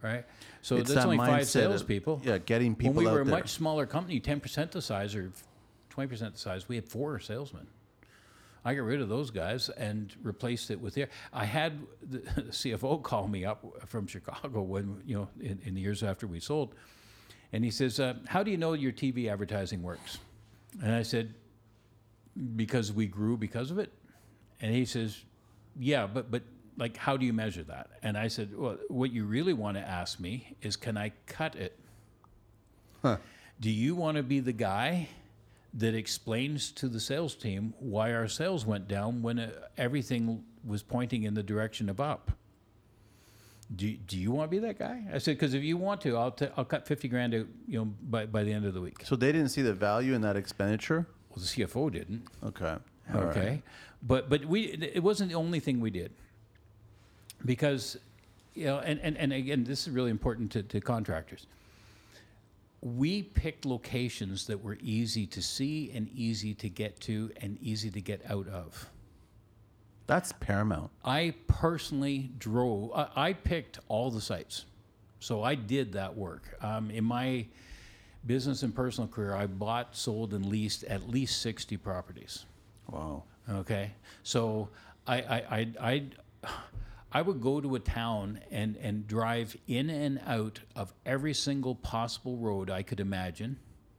right? 0.00 0.24
So 0.62 0.76
It's 0.76 0.88
that's 0.88 0.94
that 0.94 1.04
only 1.04 1.18
five 1.18 1.42
mindset 1.42 1.66
of- 1.66 1.72
salespeople. 1.72 2.22
yeah, 2.24 2.38
getting 2.38 2.74
people 2.74 2.94
When 2.94 3.04
we 3.04 3.10
were 3.12 3.20
a 3.20 3.24
there. 3.26 3.34
much 3.34 3.50
smaller 3.50 3.84
company, 3.84 4.18
ten 4.18 4.40
percent 4.40 4.72
the 4.72 4.80
size 4.80 5.14
or 5.14 5.30
twenty 5.90 6.08
percent 6.08 6.32
the 6.32 6.40
size, 6.40 6.70
we 6.70 6.76
had 6.76 6.86
four 6.88 7.20
salesmen. 7.20 7.66
I 8.64 8.72
got 8.74 8.84
rid 8.84 9.02
of 9.02 9.10
those 9.10 9.30
guys 9.30 9.68
and 9.68 10.10
replaced 10.22 10.70
it 10.70 10.80
with 10.80 10.94
their. 10.94 11.10
I 11.34 11.44
had 11.44 11.80
the 12.08 12.18
CFO 12.48 13.02
call 13.02 13.28
me 13.28 13.44
up 13.44 13.62
from 13.84 14.06
Chicago 14.06 14.62
when 14.62 15.02
you 15.04 15.16
know 15.16 15.28
in, 15.38 15.60
in 15.66 15.74
the 15.74 15.82
years 15.82 16.02
after 16.02 16.26
we 16.26 16.40
sold, 16.40 16.74
and 17.52 17.62
he 17.62 17.70
says, 17.70 18.00
uh, 18.00 18.14
"How 18.26 18.42
do 18.42 18.50
you 18.50 18.56
know 18.56 18.72
your 18.72 18.92
TV 18.92 19.30
advertising 19.30 19.82
works?" 19.82 20.16
And 20.82 20.94
I 20.94 21.02
said, 21.02 21.34
"Because 22.56 22.90
we 22.90 23.06
grew 23.06 23.36
because 23.36 23.70
of 23.70 23.78
it." 23.78 23.92
And 24.62 24.74
he 24.74 24.86
says, 24.86 25.22
"Yeah, 25.78 26.06
but 26.06 26.30
but 26.30 26.42
like, 26.76 26.96
how 26.96 27.16
do 27.16 27.26
you 27.26 27.32
measure 27.32 27.62
that?" 27.64 27.90
And 28.02 28.16
I 28.16 28.28
said, 28.28 28.56
"Well, 28.56 28.78
what 28.88 29.12
you 29.12 29.24
really 29.24 29.52
want 29.52 29.76
to 29.76 29.86
ask 29.86 30.20
me 30.20 30.56
is, 30.62 30.76
can 30.76 30.96
I 30.96 31.12
cut 31.26 31.56
it? 31.56 31.78
Do 33.60 33.70
you 33.70 33.94
want 33.94 34.16
to 34.16 34.22
be 34.22 34.40
the 34.40 34.52
guy?" 34.52 35.08
that 35.74 35.94
explains 35.94 36.70
to 36.72 36.88
the 36.88 37.00
sales 37.00 37.34
team 37.34 37.74
why 37.78 38.12
our 38.12 38.28
sales 38.28 38.66
went 38.66 38.88
down 38.88 39.22
when 39.22 39.38
uh, 39.38 39.50
everything 39.78 40.44
was 40.64 40.82
pointing 40.82 41.22
in 41.22 41.34
the 41.34 41.42
direction 41.42 41.88
of 41.88 42.00
up. 42.00 42.32
Do, 43.74 43.90
do 43.90 44.18
you 44.18 44.30
want 44.32 44.50
to 44.50 44.54
be 44.54 44.58
that 44.66 44.78
guy? 44.78 45.02
I 45.12 45.16
said, 45.16 45.36
because 45.36 45.54
if 45.54 45.62
you 45.62 45.78
want 45.78 46.02
to, 46.02 46.16
I'll, 46.16 46.30
t- 46.30 46.48
I'll 46.58 46.64
cut 46.64 46.86
50 46.86 47.08
grand 47.08 47.34
out, 47.34 47.46
you 47.66 47.78
know, 47.78 47.86
by, 48.02 48.26
by 48.26 48.44
the 48.44 48.52
end 48.52 48.66
of 48.66 48.74
the 48.74 48.82
week. 48.82 48.98
So 49.04 49.16
they 49.16 49.32
didn't 49.32 49.48
see 49.48 49.62
the 49.62 49.72
value 49.72 50.12
in 50.12 50.20
that 50.22 50.36
expenditure. 50.36 51.06
Well, 51.30 51.38
the 51.38 51.46
CFO 51.64 51.90
didn't. 51.90 52.26
Okay. 52.44 52.76
All 53.14 53.20
right. 53.20 53.36
okay. 53.36 53.62
But, 54.02 54.28
but 54.28 54.44
we, 54.44 54.64
it 54.64 55.02
wasn't 55.02 55.30
the 55.30 55.36
only 55.36 55.58
thing 55.58 55.80
we 55.80 55.90
did. 55.90 56.12
Because, 57.44 57.96
you 58.54 58.66
know, 58.66 58.78
and, 58.78 59.00
and, 59.00 59.16
and 59.16 59.32
again, 59.32 59.64
this 59.64 59.86
is 59.86 59.90
really 59.92 60.10
important 60.10 60.50
to, 60.52 60.62
to 60.62 60.80
contractors. 60.80 61.46
We 62.80 63.22
picked 63.22 63.64
locations 63.64 64.46
that 64.46 64.62
were 64.62 64.76
easy 64.82 65.26
to 65.26 65.40
see 65.42 65.92
and 65.94 66.08
easy 66.14 66.54
to 66.54 66.68
get 66.68 67.00
to 67.02 67.30
and 67.40 67.56
easy 67.62 67.90
to 67.90 68.00
get 68.00 68.22
out 68.28 68.48
of. 68.48 68.88
That's 70.08 70.32
paramount. 70.32 70.90
I 71.04 71.34
personally 71.46 72.30
drove. 72.38 72.90
I, 72.92 73.08
I 73.16 73.32
picked 73.34 73.78
all 73.86 74.10
the 74.10 74.20
sites, 74.20 74.64
so 75.20 75.44
I 75.44 75.54
did 75.54 75.92
that 75.92 76.16
work. 76.16 76.42
Um, 76.60 76.90
in 76.90 77.04
my 77.04 77.46
business 78.26 78.64
and 78.64 78.74
personal 78.74 79.08
career, 79.08 79.34
I 79.36 79.46
bought, 79.46 79.94
sold, 79.94 80.34
and 80.34 80.44
leased 80.44 80.82
at 80.84 81.08
least 81.08 81.40
sixty 81.40 81.76
properties. 81.76 82.46
Wow. 82.90 83.22
Okay, 83.48 83.92
so 84.24 84.68
I 85.06 85.16
I 85.16 85.36
I 85.50 85.68
I, 85.80 86.50
I 87.12 87.20
would 87.20 87.40
go 87.42 87.60
to 87.60 87.74
a 87.74 87.80
town 87.80 88.40
and 88.50 88.76
and 88.78 89.06
drive 89.06 89.56
in 89.66 89.90
and 89.90 90.20
out 90.26 90.60
of 90.74 90.92
every 91.04 91.34
single 91.34 91.74
possible 91.74 92.36
road 92.36 92.70
I 92.70 92.82
could 92.82 93.00
imagine 93.00 93.58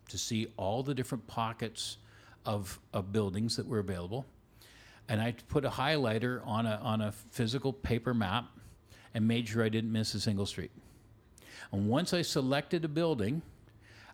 to 0.09 0.17
see 0.17 0.47
all 0.57 0.83
the 0.83 0.95
different 0.95 1.27
pockets 1.27 1.97
of 2.45 2.79
of 2.91 3.11
buildings 3.11 3.55
that 3.57 3.67
were 3.67 3.79
available, 3.79 4.25
and 5.07 5.21
I 5.21 5.35
put 5.47 5.63
a 5.63 5.69
highlighter 5.69 6.45
on 6.45 6.65
a 6.65 6.79
on 6.81 7.01
a 7.01 7.11
physical 7.11 7.71
paper 7.71 8.13
map 8.13 8.45
and 9.13 9.27
made 9.27 9.47
sure 9.47 9.63
I 9.63 9.69
didn't 9.69 9.91
miss 9.91 10.15
a 10.15 10.19
single 10.19 10.47
street. 10.47 10.71
And 11.71 11.87
once 11.87 12.13
I 12.13 12.23
selected 12.23 12.83
a 12.83 12.87
building, 12.87 13.43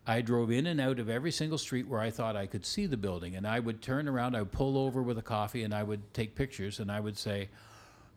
I 0.05 0.21
drove 0.21 0.51
in 0.51 0.67
and 0.67 0.81
out 0.81 0.99
of 0.99 1.09
every 1.09 1.31
single 1.31 1.57
street 1.57 1.87
where 1.87 1.99
I 1.99 2.09
thought 2.09 2.35
I 2.35 2.47
could 2.47 2.65
see 2.65 2.85
the 2.85 2.97
building. 2.97 3.35
And 3.35 3.47
I 3.47 3.59
would 3.59 3.81
turn 3.81 4.07
around, 4.07 4.35
I 4.35 4.39
would 4.39 4.51
pull 4.51 4.77
over 4.77 5.01
with 5.01 5.17
a 5.17 5.21
coffee, 5.21 5.63
and 5.63 5.73
I 5.73 5.83
would 5.83 6.13
take 6.13 6.35
pictures, 6.35 6.79
and 6.79 6.91
I 6.91 6.99
would 6.99 7.17
say, 7.17 7.49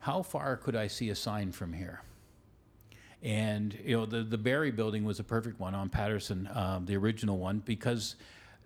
How 0.03 0.21
far 0.21 0.57
could 0.57 0.75
I 0.75 0.87
see 0.87 1.09
a 1.11 1.15
sign 1.15 1.53
from 1.53 1.71
here? 1.71 2.01
And, 3.21 3.73
you 3.85 3.95
know, 3.95 4.05
the, 4.05 4.21
the 4.21 4.37
Barrie 4.37 4.69
building 4.69 5.05
was 5.05 5.21
a 5.21 5.23
perfect 5.23 5.61
one 5.61 5.73
on 5.73 5.87
Patterson, 5.87 6.49
um, 6.53 6.85
the 6.85 6.97
original 6.97 7.37
one, 7.37 7.59
because 7.63 8.17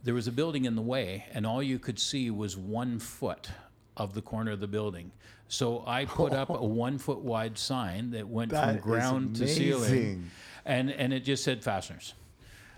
there 0.04 0.16
was 0.16 0.26
a 0.26 0.32
building 0.32 0.66
in 0.66 0.76
the 0.76 0.82
way, 0.82 1.26
and 1.32 1.46
all 1.46 1.62
you 1.62 1.78
could 1.78 2.00
see 2.00 2.32
was 2.32 2.58
one 2.58 2.98
foot 2.98 3.50
of 3.96 4.16
the 4.16 4.22
corner 4.24 4.50
of 4.50 4.60
the 4.60 4.68
building. 4.68 5.12
So 5.48 5.84
I 5.86 6.06
put 6.06 6.34
up 6.34 6.50
a 6.50 6.54
one 6.66 6.98
foot 6.98 7.20
wide 7.20 7.60
sign 7.60 8.10
that 8.12 8.28
went 8.28 8.50
That 8.50 8.74
from 8.74 8.82
ground 8.82 9.36
to 9.36 9.48
ceiling, 9.48 10.32
and, 10.66 10.90
and 10.90 11.14
it 11.14 11.20
just 11.20 11.44
said 11.44 11.64
fasteners. 11.64 12.16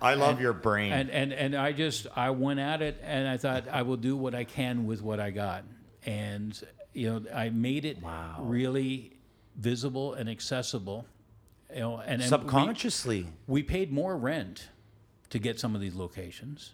I 0.02 0.16
love 0.16 0.42
your 0.42 0.54
brain. 0.54 0.92
And, 0.92 1.10
and 1.10 1.32
and 1.32 1.56
I 1.56 1.72
just 1.74 2.08
I 2.16 2.30
went 2.30 2.60
at 2.62 2.82
it 2.82 3.02
and 3.04 3.28
I 3.28 3.36
thought 3.36 3.68
I 3.70 3.82
will 3.82 3.98
do 3.98 4.16
what 4.16 4.34
I 4.34 4.46
can 4.46 4.86
with 4.86 5.02
what 5.02 5.20
I 5.20 5.30
got. 5.30 5.66
And 6.06 6.58
you 7.00 7.10
know, 7.10 7.22
I 7.34 7.50
made 7.50 7.86
it 7.86 7.98
really 8.40 9.14
visible 9.56 10.14
and 10.16 10.30
accessible. 10.30 11.06
You 11.74 11.80
know, 11.82 11.98
and, 12.00 12.14
and 12.14 12.22
we- 12.22 12.28
Subconsciously. 12.28 13.28
we, 13.48 13.64
paid 13.64 13.92
more 13.92 14.18
rent 14.18 14.68
to 15.30 15.40
get 15.40 15.60
some 15.60 15.76
of 15.76 15.82
these 15.82 15.96
locations, 15.96 16.74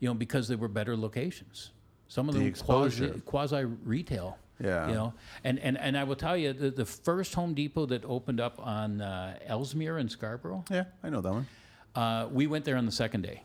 you 0.00 0.08
know, 0.08 0.14
because 0.14 0.48
they 0.48 0.56
were 0.56 0.68
better 0.68 0.96
locations. 0.96 1.70
Some 2.08 2.28
of 2.28 2.34
The 2.34 2.40
them 2.50 2.54
quasi, 2.54 3.08
quasi 3.24 3.64
retail. 3.84 4.38
Yeah. 4.62 4.88
You 4.88 4.94
know, 4.94 5.14
and, 5.44 5.58
and, 5.60 5.78
and 5.78 5.96
I 5.96 6.04
will 6.04 6.16
tell 6.16 6.36
you, 6.36 6.52
the, 6.52 6.70
the 6.70 6.84
first 6.84 7.34
Home 7.34 7.54
Depot 7.54 7.86
that 7.86 8.04
opened 8.04 8.40
up 8.40 8.58
on 8.58 9.00
uh, 9.00 9.38
Ellesmere 9.46 9.98
in 9.98 10.08
Scarborough, 10.08 10.64
Yeah, 10.70 10.84
I 11.02 11.08
know 11.10 11.20
that 11.22 11.32
one. 11.32 11.46
uh, 11.94 12.28
we 12.30 12.46
went 12.46 12.64
there 12.66 12.76
on 12.76 12.84
the 12.84 12.92
second 12.92 13.22
day, 13.22 13.42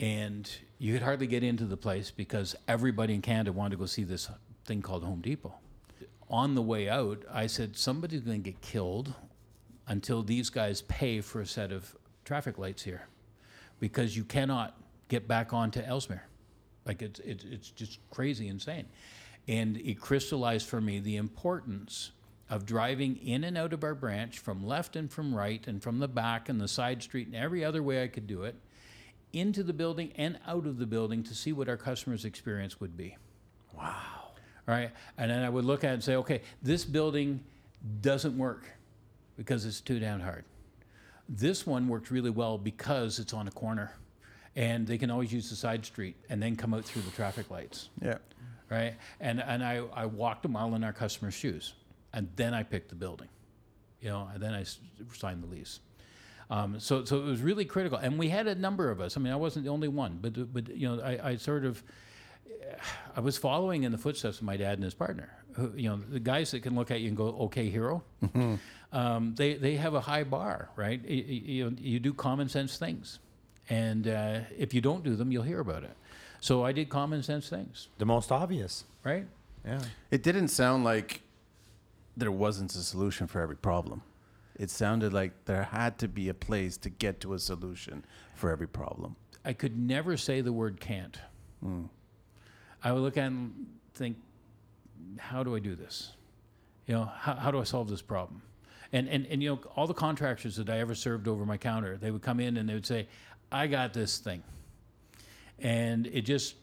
and 0.00 0.50
you 0.78 0.92
could 0.92 1.02
hardly 1.02 1.26
get 1.28 1.42
into 1.44 1.64
the 1.66 1.76
place 1.76 2.10
because 2.10 2.56
everybody 2.66 3.14
in 3.14 3.22
Canada 3.22 3.52
wanted 3.52 3.70
to 3.72 3.76
go 3.76 3.86
see 3.86 4.02
this 4.04 4.28
thing 4.68 4.82
called 4.82 5.02
Home 5.02 5.20
Depot. 5.20 5.54
On 6.30 6.54
the 6.54 6.62
way 6.62 6.88
out, 6.88 7.24
I 7.32 7.46
said, 7.46 7.76
somebody's 7.76 8.20
going 8.20 8.42
to 8.42 8.50
get 8.50 8.60
killed 8.60 9.14
until 9.88 10.22
these 10.22 10.50
guys 10.50 10.82
pay 10.82 11.20
for 11.22 11.40
a 11.40 11.46
set 11.46 11.72
of 11.72 11.96
traffic 12.24 12.58
lights 12.58 12.82
here 12.82 13.08
because 13.80 14.16
you 14.16 14.24
cannot 14.24 14.78
get 15.08 15.26
back 15.26 15.54
onto 15.54 15.80
Ellesmere. 15.80 16.24
Like 16.84 17.00
it's, 17.00 17.18
it's, 17.20 17.44
it's 17.44 17.70
just 17.70 17.98
crazy 18.10 18.48
insane. 18.48 18.86
And 19.48 19.78
it 19.78 19.98
crystallized 19.98 20.68
for 20.68 20.80
me 20.80 21.00
the 21.00 21.16
importance 21.16 22.10
of 22.50 22.66
driving 22.66 23.16
in 23.16 23.44
and 23.44 23.56
out 23.56 23.72
of 23.72 23.82
our 23.82 23.94
branch 23.94 24.38
from 24.38 24.66
left 24.66 24.96
and 24.96 25.10
from 25.10 25.34
right 25.34 25.66
and 25.66 25.82
from 25.82 25.98
the 25.98 26.08
back 26.08 26.50
and 26.50 26.60
the 26.60 26.68
side 26.68 27.02
street 27.02 27.26
and 27.26 27.36
every 27.36 27.64
other 27.64 27.82
way 27.82 28.02
I 28.02 28.08
could 28.08 28.26
do 28.26 28.42
it 28.42 28.56
into 29.32 29.62
the 29.62 29.72
building 29.72 30.12
and 30.16 30.38
out 30.46 30.66
of 30.66 30.78
the 30.78 30.86
building 30.86 31.22
to 31.24 31.34
see 31.34 31.52
what 31.52 31.68
our 31.68 31.76
customer's 31.76 32.24
experience 32.24 32.80
would 32.80 32.96
be. 32.96 33.16
Wow. 33.76 34.07
Right? 34.68 34.90
And 35.16 35.30
then 35.30 35.42
I 35.42 35.48
would 35.48 35.64
look 35.64 35.82
at 35.82 35.90
it 35.90 35.94
and 35.94 36.04
say, 36.04 36.16
okay, 36.16 36.42
this 36.62 36.84
building 36.84 37.42
doesn't 38.02 38.36
work 38.36 38.68
because 39.36 39.64
it's 39.64 39.80
too 39.80 39.98
down 39.98 40.20
hard. 40.20 40.44
This 41.28 41.66
one 41.66 41.88
works 41.88 42.10
really 42.10 42.30
well 42.30 42.58
because 42.58 43.18
it's 43.18 43.32
on 43.32 43.48
a 43.48 43.50
corner 43.50 43.92
and 44.56 44.86
they 44.86 44.98
can 44.98 45.10
always 45.10 45.32
use 45.32 45.48
the 45.50 45.56
side 45.56 45.84
street 45.86 46.16
and 46.28 46.42
then 46.42 46.54
come 46.56 46.74
out 46.74 46.84
through 46.84 47.02
the 47.02 47.10
traffic 47.12 47.50
lights 47.50 47.88
Yeah. 48.02 48.18
right? 48.70 48.94
And 49.20 49.40
and 49.40 49.64
I, 49.64 49.82
I 49.94 50.04
walked 50.06 50.44
a 50.44 50.48
mile 50.48 50.74
in 50.74 50.84
our 50.84 50.92
customer's 50.92 51.34
shoes, 51.34 51.74
and 52.12 52.28
then 52.36 52.52
I 52.54 52.62
picked 52.62 52.88
the 52.88 52.94
building, 52.94 53.28
you 54.00 54.08
know, 54.08 54.28
and 54.34 54.42
then 54.42 54.52
I 54.54 54.64
signed 55.14 55.42
the 55.42 55.46
lease. 55.46 55.80
Um, 56.50 56.80
so 56.80 57.04
so 57.04 57.18
it 57.18 57.24
was 57.24 57.40
really 57.40 57.64
critical, 57.66 57.98
and 57.98 58.18
we 58.18 58.28
had 58.30 58.46
a 58.46 58.54
number 58.54 58.90
of 58.90 59.00
us. 59.00 59.16
I 59.16 59.20
mean, 59.20 59.32
I 59.32 59.36
wasn't 59.36 59.64
the 59.64 59.70
only 59.70 59.88
one, 59.88 60.18
but 60.20 60.52
but 60.52 60.68
you 60.76 60.88
know, 60.88 61.02
I, 61.02 61.30
I 61.30 61.36
sort 61.36 61.64
of. 61.64 61.82
I 63.16 63.20
was 63.20 63.36
following 63.36 63.82
in 63.84 63.92
the 63.92 63.98
footsteps 63.98 64.38
of 64.38 64.44
my 64.44 64.56
dad 64.56 64.74
and 64.74 64.84
his 64.84 64.94
partner. 64.94 65.28
Who, 65.54 65.72
you 65.76 65.88
know, 65.88 65.96
the 66.08 66.20
guys 66.20 66.52
that 66.52 66.60
can 66.62 66.74
look 66.76 66.90
at 66.90 67.00
you 67.00 67.08
and 67.08 67.16
go, 67.16 67.26
"Okay, 67.46 67.68
hero." 67.68 68.02
um, 68.92 69.34
they 69.34 69.54
they 69.54 69.74
have 69.76 69.94
a 69.94 70.00
high 70.00 70.24
bar, 70.24 70.68
right? 70.76 71.04
You, 71.04 71.22
you, 71.24 71.76
you 71.80 71.98
do 72.00 72.14
common 72.14 72.48
sense 72.48 72.76
things, 72.78 73.18
and 73.68 74.06
uh, 74.06 74.40
if 74.56 74.72
you 74.72 74.80
don't 74.80 75.02
do 75.02 75.16
them, 75.16 75.32
you'll 75.32 75.42
hear 75.42 75.60
about 75.60 75.82
it. 75.82 75.96
So 76.40 76.64
I 76.64 76.70
did 76.72 76.88
common 76.88 77.22
sense 77.24 77.48
things, 77.48 77.88
The 77.98 78.06
most 78.06 78.30
obvious. 78.30 78.84
right? 79.02 79.26
Yeah. 79.66 79.80
It 80.12 80.22
didn't 80.22 80.48
sound 80.48 80.84
like 80.84 81.22
there 82.16 82.30
wasn't 82.30 82.72
a 82.76 82.78
solution 82.78 83.26
for 83.26 83.40
every 83.40 83.56
problem. 83.56 84.02
It 84.56 84.70
sounded 84.70 85.12
like 85.12 85.32
there 85.46 85.64
had 85.64 85.98
to 85.98 86.06
be 86.08 86.28
a 86.28 86.34
place 86.34 86.76
to 86.78 86.90
get 86.90 87.20
to 87.20 87.34
a 87.34 87.38
solution 87.40 88.04
for 88.36 88.50
every 88.50 88.68
problem. 88.68 89.16
I 89.44 89.52
could 89.52 89.76
never 89.76 90.16
say 90.16 90.40
the 90.40 90.52
word 90.52 90.78
can't. 90.80 91.18
I 92.82 92.92
would 92.92 93.02
look 93.02 93.16
at 93.16 93.24
it 93.24 93.26
and 93.28 93.66
think, 93.94 94.16
how 95.18 95.42
do 95.42 95.54
I 95.56 95.58
do 95.58 95.74
this? 95.74 96.12
You 96.86 96.94
know, 96.94 97.04
how, 97.04 97.34
how 97.34 97.50
do 97.50 97.60
I 97.60 97.64
solve 97.64 97.88
this 97.88 98.02
problem? 98.02 98.42
And, 98.92 99.08
and, 99.08 99.26
and, 99.26 99.42
you 99.42 99.50
know, 99.50 99.60
all 99.76 99.86
the 99.86 99.94
contractors 99.94 100.56
that 100.56 100.70
I 100.70 100.78
ever 100.78 100.94
served 100.94 101.28
over 101.28 101.44
my 101.44 101.58
counter, 101.58 101.96
they 101.98 102.10
would 102.10 102.22
come 102.22 102.40
in 102.40 102.56
and 102.56 102.68
they 102.68 102.74
would 102.74 102.86
say, 102.86 103.08
I 103.52 103.66
got 103.66 103.92
this 103.92 104.18
thing. 104.18 104.42
And 105.58 106.06
it 106.06 106.22
just, 106.22 106.54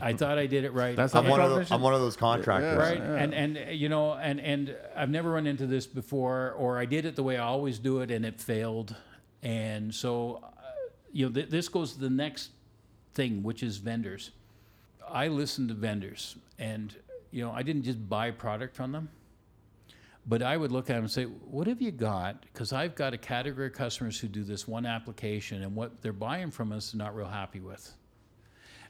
I 0.00 0.12
thought 0.12 0.38
I 0.38 0.46
did 0.46 0.64
it 0.64 0.72
right. 0.72 0.96
That's 0.96 1.14
I'm 1.14 1.26
one, 1.28 1.40
of 1.40 1.46
Probably 1.46 1.64
the, 1.64 1.74
I'm 1.74 1.80
one 1.80 1.94
of 1.94 2.00
those 2.00 2.16
contractors. 2.16 2.76
right 2.76 2.98
and 3.00 3.32
and 3.32 3.56
uh, 3.56 3.70
you 3.70 3.88
know 3.88 4.14
and 4.14 4.40
and 4.40 4.76
i've 4.96 5.08
never 5.10 5.30
run 5.30 5.46
into 5.46 5.66
this 5.68 5.86
before 5.86 6.52
or 6.58 6.76
i 6.76 6.84
did 6.84 7.04
it 7.04 7.14
the 7.14 7.22
way 7.22 7.36
i 7.36 7.44
always 7.44 7.78
do 7.78 8.00
it 8.00 8.10
and 8.10 8.26
it 8.26 8.40
failed 8.40 8.96
and 9.44 9.94
so 9.94 10.40
uh, 10.42 10.48
you 11.12 11.26
know 11.26 11.32
th- 11.32 11.50
this 11.50 11.68
goes 11.68 11.92
to 11.92 12.00
the 12.00 12.10
next 12.10 12.50
thing 13.14 13.44
which 13.44 13.62
is 13.62 13.76
vendors 13.76 14.32
I 15.10 15.28
listened 15.28 15.68
to 15.68 15.74
vendors, 15.74 16.36
and 16.58 16.94
you 17.30 17.44
know, 17.44 17.52
I 17.52 17.62
didn't 17.62 17.82
just 17.82 18.08
buy 18.08 18.30
product 18.30 18.74
from 18.74 18.92
them, 18.92 19.08
but 20.26 20.42
I 20.42 20.56
would 20.56 20.72
look 20.72 20.90
at 20.90 20.94
them 20.94 21.04
and 21.04 21.10
say, 21.10 21.24
"What 21.24 21.66
have 21.66 21.82
you 21.82 21.90
got?" 21.90 22.42
Because 22.42 22.72
I've 22.72 22.94
got 22.94 23.14
a 23.14 23.18
category 23.18 23.66
of 23.66 23.72
customers 23.72 24.18
who 24.18 24.28
do 24.28 24.44
this 24.44 24.68
one 24.68 24.86
application, 24.86 25.62
and 25.62 25.74
what 25.74 26.02
they're 26.02 26.12
buying 26.12 26.50
from 26.50 26.72
us, 26.72 26.92
they're 26.92 27.04
not 27.04 27.14
real 27.14 27.28
happy 27.28 27.60
with. 27.60 27.94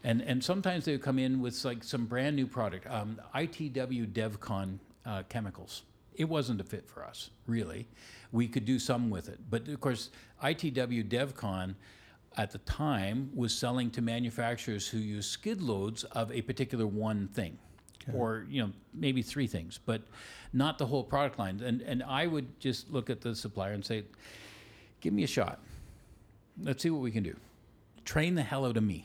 And 0.02 0.20
and 0.22 0.44
sometimes 0.44 0.84
they 0.84 0.92
would 0.92 1.02
come 1.02 1.18
in 1.18 1.40
with 1.40 1.64
like 1.64 1.82
some 1.82 2.06
brand 2.06 2.36
new 2.36 2.46
product, 2.46 2.86
um, 2.90 3.20
ITW 3.34 4.12
DevCon 4.12 4.78
uh, 5.06 5.22
chemicals. 5.28 5.82
It 6.14 6.28
wasn't 6.28 6.60
a 6.60 6.64
fit 6.64 6.86
for 6.86 7.04
us, 7.04 7.30
really. 7.46 7.88
We 8.30 8.46
could 8.46 8.64
do 8.64 8.78
some 8.78 9.10
with 9.10 9.28
it, 9.28 9.38
but 9.50 9.66
of 9.68 9.80
course, 9.80 10.10
ITW 10.42 11.08
DevCon 11.08 11.74
at 12.36 12.50
the 12.50 12.58
time 12.58 13.30
was 13.34 13.56
selling 13.56 13.90
to 13.90 14.02
manufacturers 14.02 14.88
who 14.88 14.98
use 14.98 15.26
skid 15.26 15.62
loads 15.62 16.04
of 16.04 16.32
a 16.32 16.42
particular 16.42 16.86
one 16.86 17.28
thing 17.28 17.58
or 18.12 18.44
you 18.50 18.62
know 18.62 18.70
maybe 18.92 19.22
three 19.22 19.46
things 19.46 19.80
but 19.86 20.02
not 20.54 20.78
the 20.78 20.86
whole 20.86 21.04
product 21.04 21.38
line. 21.38 21.60
And 21.60 21.82
and 21.82 22.02
I 22.02 22.26
would 22.26 22.58
just 22.60 22.90
look 22.90 23.10
at 23.10 23.20
the 23.20 23.34
supplier 23.34 23.72
and 23.72 23.84
say 23.84 24.04
give 25.00 25.12
me 25.12 25.24
a 25.24 25.26
shot. 25.26 25.58
Let's 26.62 26.82
see 26.82 26.90
what 26.90 27.02
we 27.02 27.10
can 27.10 27.24
do. 27.24 27.36
Train 28.04 28.36
the 28.36 28.42
hell 28.42 28.64
out 28.64 28.76
of 28.76 28.84
me. 28.84 29.04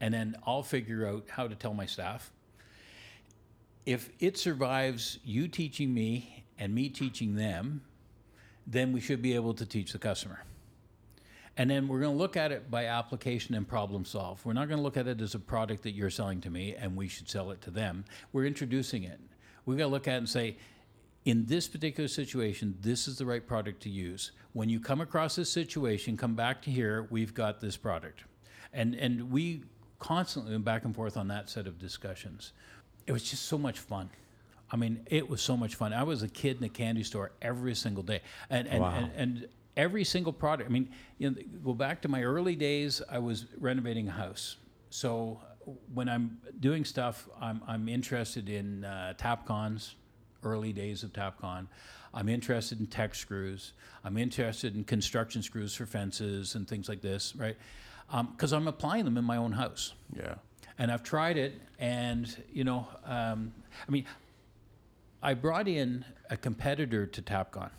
And 0.00 0.12
then 0.12 0.36
I'll 0.46 0.62
figure 0.62 1.06
out 1.06 1.26
how 1.28 1.46
to 1.46 1.54
tell 1.54 1.72
my 1.72 1.86
staff 1.86 2.32
if 3.86 4.10
it 4.18 4.36
survives 4.36 5.18
you 5.24 5.48
teaching 5.48 5.94
me 5.94 6.44
and 6.58 6.74
me 6.74 6.88
teaching 6.88 7.34
them 7.34 7.82
then 8.66 8.92
we 8.92 9.00
should 9.00 9.22
be 9.22 9.34
able 9.34 9.54
to 9.54 9.64
teach 9.64 9.92
the 9.92 9.98
customer 9.98 10.44
and 11.56 11.68
then 11.70 11.88
we're 11.88 12.00
going 12.00 12.12
to 12.12 12.18
look 12.18 12.36
at 12.36 12.52
it 12.52 12.70
by 12.70 12.86
application 12.86 13.54
and 13.54 13.66
problem 13.66 14.04
solve. 14.04 14.44
We're 14.44 14.52
not 14.52 14.68
going 14.68 14.78
to 14.78 14.82
look 14.82 14.96
at 14.96 15.06
it 15.06 15.20
as 15.20 15.34
a 15.34 15.38
product 15.38 15.82
that 15.82 15.92
you're 15.92 16.10
selling 16.10 16.40
to 16.42 16.50
me 16.50 16.74
and 16.74 16.96
we 16.96 17.08
should 17.08 17.28
sell 17.28 17.50
it 17.50 17.60
to 17.62 17.70
them. 17.70 18.04
We're 18.32 18.46
introducing 18.46 19.04
it. 19.04 19.20
We've 19.66 19.76
got 19.76 19.84
to 19.84 19.90
look 19.90 20.08
at 20.08 20.14
it 20.14 20.18
and 20.18 20.28
say, 20.28 20.56
in 21.24 21.44
this 21.46 21.68
particular 21.68 22.08
situation, 22.08 22.76
this 22.80 23.06
is 23.06 23.18
the 23.18 23.26
right 23.26 23.46
product 23.46 23.82
to 23.82 23.90
use. 23.90 24.32
When 24.54 24.68
you 24.68 24.80
come 24.80 25.00
across 25.00 25.36
this 25.36 25.52
situation, 25.52 26.16
come 26.16 26.34
back 26.34 26.62
to 26.62 26.70
here, 26.70 27.06
we've 27.10 27.34
got 27.34 27.60
this 27.60 27.76
product. 27.76 28.24
And, 28.72 28.94
and 28.94 29.30
we 29.30 29.64
constantly 29.98 30.52
went 30.52 30.64
back 30.64 30.84
and 30.84 30.94
forth 30.94 31.16
on 31.16 31.28
that 31.28 31.50
set 31.50 31.66
of 31.66 31.78
discussions. 31.78 32.52
It 33.06 33.12
was 33.12 33.22
just 33.22 33.44
so 33.46 33.58
much 33.58 33.78
fun. 33.78 34.08
I 34.70 34.76
mean, 34.76 35.00
it 35.06 35.28
was 35.28 35.42
so 35.42 35.56
much 35.56 35.74
fun. 35.74 35.92
I 35.92 36.04
was 36.04 36.22
a 36.22 36.28
kid 36.28 36.58
in 36.58 36.64
a 36.64 36.68
candy 36.68 37.02
store 37.02 37.32
every 37.42 37.74
single 37.74 38.02
day. 38.04 38.20
And, 38.48 38.68
and, 38.68 38.80
Wow. 38.80 38.94
and, 38.94 39.12
and 39.16 39.48
every 39.76 40.04
single 40.04 40.32
product. 40.32 40.68
I 40.68 40.72
mean, 40.72 40.90
you 41.18 41.30
know, 41.30 41.36
go 41.64 41.74
back 41.74 42.02
to 42.02 42.08
my 42.08 42.22
early 42.22 42.56
days. 42.56 43.02
I 43.10 43.18
was 43.18 43.46
renovating 43.58 44.08
a 44.08 44.12
house, 44.12 44.56
so 44.90 45.40
when 45.92 46.08
I'm 46.08 46.38
doing 46.58 46.84
stuff, 46.84 47.28
I'm 47.40 47.62
I'm 47.66 47.88
interested 47.88 48.48
in 48.48 48.84
uh, 48.84 49.14
Tapcons, 49.18 49.94
early 50.42 50.72
days 50.72 51.02
of 51.02 51.12
Tapcon. 51.12 51.66
I'm 52.12 52.28
interested 52.28 52.80
in 52.80 52.86
Tek 52.88 53.14
screws. 53.14 53.72
I'm 54.04 54.16
interested 54.16 54.74
in 54.74 54.82
construction 54.82 55.42
screws 55.42 55.74
for 55.76 55.86
fences 55.86 56.56
and 56.56 56.66
things 56.66 56.88
like 56.88 57.02
this, 57.02 57.36
right? 57.36 57.56
Because 58.32 58.52
I'm 58.52 58.66
applying 58.66 59.04
them 59.04 59.16
in 59.16 59.24
my 59.24 59.36
own 59.36 59.52
house 59.52 59.92
Yeah. 60.16 60.34
and 60.78 60.90
I've 60.90 61.04
tried 61.04 61.36
it, 61.36 61.60
and 61.78 62.26
you 62.52 62.64
know, 62.64 62.88
um, 63.04 63.52
I 63.86 63.90
mean, 63.92 64.06
I 65.22 65.34
brought 65.34 65.68
in 65.68 66.04
a 66.30 66.36
competitor 66.36 67.06
to 67.06 67.22
Tapcon. 67.22 67.70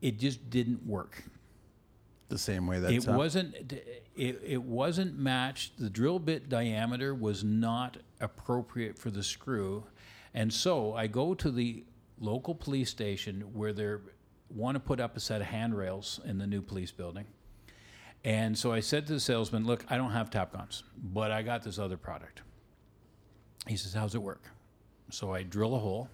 It 0.00 0.18
just 0.18 0.50
didn't 0.50 0.86
work. 0.86 1.24
The 2.28 2.38
same 2.38 2.66
way 2.66 2.78
that 2.78 2.92
it 2.92 3.06
wasn't. 3.06 3.72
It, 4.14 4.40
it 4.44 4.62
wasn't 4.62 5.18
matched. 5.18 5.78
The 5.78 5.90
drill 5.90 6.20
bit 6.20 6.48
diameter 6.48 7.14
was 7.14 7.42
not 7.42 7.96
appropriate 8.20 8.98
for 8.98 9.10
the 9.10 9.22
screw, 9.22 9.84
and 10.32 10.52
so 10.52 10.94
I 10.94 11.08
go 11.08 11.34
to 11.34 11.50
the 11.50 11.84
local 12.20 12.54
police 12.54 12.88
station 12.88 13.40
where 13.52 13.72
they 13.72 13.94
want 14.48 14.76
to 14.76 14.80
put 14.80 15.00
up 15.00 15.16
a 15.16 15.20
set 15.20 15.40
of 15.40 15.48
handrails 15.48 16.20
in 16.24 16.38
the 16.38 16.46
new 16.46 16.62
police 16.62 16.92
building. 16.92 17.24
And 18.24 18.56
so 18.56 18.72
I 18.72 18.80
said 18.80 19.06
to 19.08 19.14
the 19.14 19.20
salesman, 19.20 19.64
"Look, 19.66 19.84
I 19.88 19.96
don't 19.96 20.12
have 20.12 20.30
Tapcons, 20.30 20.84
but 20.96 21.32
I 21.32 21.42
got 21.42 21.62
this 21.62 21.78
other 21.80 21.96
product." 21.96 22.42
He 23.66 23.76
says, 23.76 23.94
"How's 23.94 24.14
it 24.14 24.22
work?" 24.22 24.44
So 25.10 25.34
I 25.34 25.42
drill 25.42 25.74
a 25.74 25.78
hole, 25.78 26.08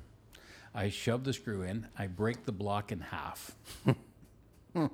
I 0.77 0.91
shove 0.91 1.25
the 1.25 1.33
screw 1.33 1.63
in, 1.63 1.87
I 1.99 2.07
break 2.07 2.45
the 2.45 2.53
block 2.53 2.93
in 2.93 3.01
half. 3.01 3.57
and 4.75 4.91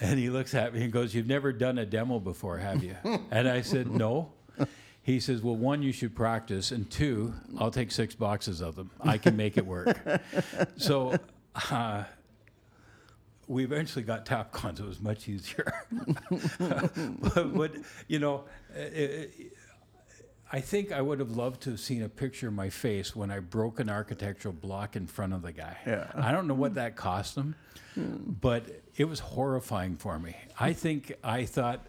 he 0.00 0.30
looks 0.30 0.54
at 0.54 0.72
me 0.72 0.82
and 0.82 0.90
goes, 0.90 1.14
"You've 1.14 1.26
never 1.26 1.52
done 1.52 1.76
a 1.76 1.84
demo 1.84 2.18
before, 2.18 2.56
have 2.56 2.82
you?" 2.82 2.96
and 3.30 3.46
I 3.46 3.60
said, 3.60 3.90
"No." 3.90 4.32
He 5.02 5.20
says, 5.20 5.42
"Well, 5.42 5.56
one, 5.56 5.82
you 5.82 5.92
should 5.92 6.16
practice, 6.16 6.72
and 6.72 6.90
two, 6.90 7.34
I'll 7.58 7.70
take 7.70 7.90
six 7.90 8.14
boxes 8.14 8.62
of 8.62 8.74
them. 8.74 8.90
I 9.00 9.18
can 9.18 9.36
make 9.36 9.58
it 9.58 9.66
work." 9.66 10.00
so. 10.76 11.16
Uh, 11.70 12.04
we 13.48 13.64
eventually 13.64 14.04
got 14.04 14.24
Tapcons. 14.24 14.78
It 14.78 14.86
was 14.86 15.00
much 15.00 15.28
easier. 15.28 15.74
but, 16.60 17.54
but, 17.54 17.72
you 18.08 18.18
know, 18.18 18.44
uh, 18.74 18.80
I 20.54 20.60
think 20.60 20.92
I 20.92 21.00
would 21.00 21.18
have 21.18 21.30
loved 21.30 21.62
to 21.62 21.70
have 21.70 21.80
seen 21.80 22.02
a 22.02 22.10
picture 22.10 22.48
of 22.48 22.54
my 22.54 22.68
face 22.68 23.16
when 23.16 23.30
I 23.30 23.38
broke 23.38 23.80
an 23.80 23.88
architectural 23.88 24.52
block 24.52 24.96
in 24.96 25.06
front 25.06 25.32
of 25.32 25.40
the 25.40 25.50
guy. 25.50 25.78
Yeah. 25.86 26.10
I 26.14 26.30
don't 26.30 26.46
know 26.46 26.54
what 26.54 26.74
that 26.74 26.94
cost 26.94 27.36
him, 27.36 27.54
hmm. 27.94 28.32
but 28.38 28.66
it 28.96 29.06
was 29.06 29.20
horrifying 29.20 29.96
for 29.96 30.18
me. 30.18 30.36
I 30.60 30.74
think 30.74 31.14
I 31.24 31.46
thought 31.46 31.86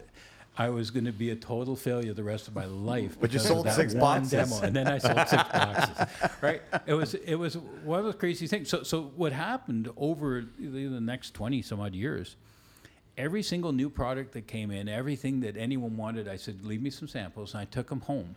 I 0.56 0.70
was 0.70 0.90
going 0.90 1.04
to 1.04 1.12
be 1.12 1.28
a 1.28 1.36
total 1.36 1.76
failure 1.76 2.14
the 2.14 2.24
rest 2.24 2.48
of 2.48 2.54
my 2.54 2.64
life. 2.64 3.18
But 3.20 3.34
you 3.34 3.38
sold 3.38 3.68
six 3.68 3.92
boxes. 3.92 4.30
Demo, 4.30 4.60
and 4.62 4.74
then 4.74 4.88
I 4.88 4.96
sold 4.96 5.28
six 5.28 5.42
boxes. 5.42 6.06
Right? 6.40 6.62
It 6.86 6.94
was 6.94 7.12
it 7.12 7.34
was 7.34 7.58
one 7.58 7.98
of 7.98 8.06
those 8.06 8.14
crazy 8.14 8.46
things. 8.46 8.70
So 8.70 8.82
so 8.82 9.02
what 9.14 9.32
happened 9.32 9.90
over 9.98 10.42
the 10.58 10.86
the 10.86 11.00
next 11.02 11.34
twenty 11.34 11.60
some 11.60 11.80
odd 11.80 11.94
years? 11.94 12.36
Every 13.18 13.42
single 13.42 13.72
new 13.72 13.90
product 13.90 14.32
that 14.32 14.46
came 14.46 14.70
in, 14.70 14.88
everything 14.88 15.40
that 15.40 15.56
anyone 15.56 15.96
wanted, 15.96 16.26
I 16.26 16.36
said, 16.36 16.64
leave 16.64 16.82
me 16.82 16.90
some 16.90 17.06
samples, 17.06 17.54
and 17.54 17.60
I 17.60 17.64
took 17.64 17.88
them 17.88 18.00
home 18.00 18.34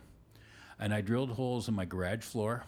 and 0.80 0.92
I 0.94 1.00
drilled 1.00 1.30
holes 1.30 1.68
in 1.68 1.74
my 1.74 1.84
garage 1.84 2.22
floor. 2.22 2.64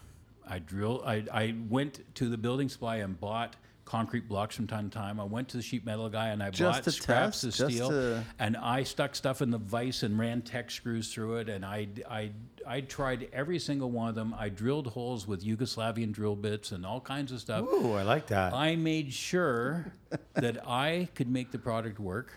I 0.47 0.59
drilled. 0.59 1.03
I, 1.05 1.23
I 1.31 1.55
went 1.69 2.01
to 2.15 2.29
the 2.29 2.37
building 2.37 2.67
supply 2.69 2.97
and 2.97 3.19
bought 3.19 3.55
concrete 3.85 4.27
blocks 4.29 4.55
from 4.55 4.67
time 4.67 4.89
to 4.89 4.97
time. 4.97 5.19
I 5.19 5.23
went 5.23 5.49
to 5.49 5.57
the 5.57 5.63
sheet 5.63 5.85
metal 5.85 6.07
guy 6.09 6.29
and 6.29 6.41
I 6.41 6.49
Just 6.49 6.83
bought 6.85 6.93
scraps 6.93 7.41
test? 7.41 7.43
of 7.43 7.53
Just 7.67 7.75
steel, 7.75 7.89
to- 7.89 8.23
and 8.39 8.55
I 8.57 8.83
stuck 8.83 9.15
stuff 9.15 9.41
in 9.41 9.49
the 9.51 9.57
vise 9.57 10.03
and 10.03 10.17
ran 10.17 10.41
Tek 10.41 10.71
screws 10.71 11.11
through 11.13 11.37
it. 11.37 11.49
And 11.49 11.65
I 11.65 11.87
I 12.09 12.31
I 12.65 12.81
tried 12.81 13.27
every 13.33 13.59
single 13.59 13.91
one 13.91 14.07
of 14.07 14.15
them. 14.15 14.33
I 14.37 14.49
drilled 14.49 14.87
holes 14.87 15.27
with 15.27 15.43
Yugoslavian 15.43 16.11
drill 16.11 16.35
bits 16.35 16.71
and 16.71 16.85
all 16.85 17.01
kinds 17.01 17.31
of 17.31 17.39
stuff. 17.41 17.65
Ooh, 17.67 17.93
I 17.93 18.03
like 18.03 18.27
that. 18.27 18.53
I 18.53 18.75
made 18.75 19.11
sure 19.13 19.93
that 20.35 20.67
I 20.67 21.09
could 21.15 21.29
make 21.29 21.51
the 21.51 21.59
product 21.59 21.99
work, 21.99 22.33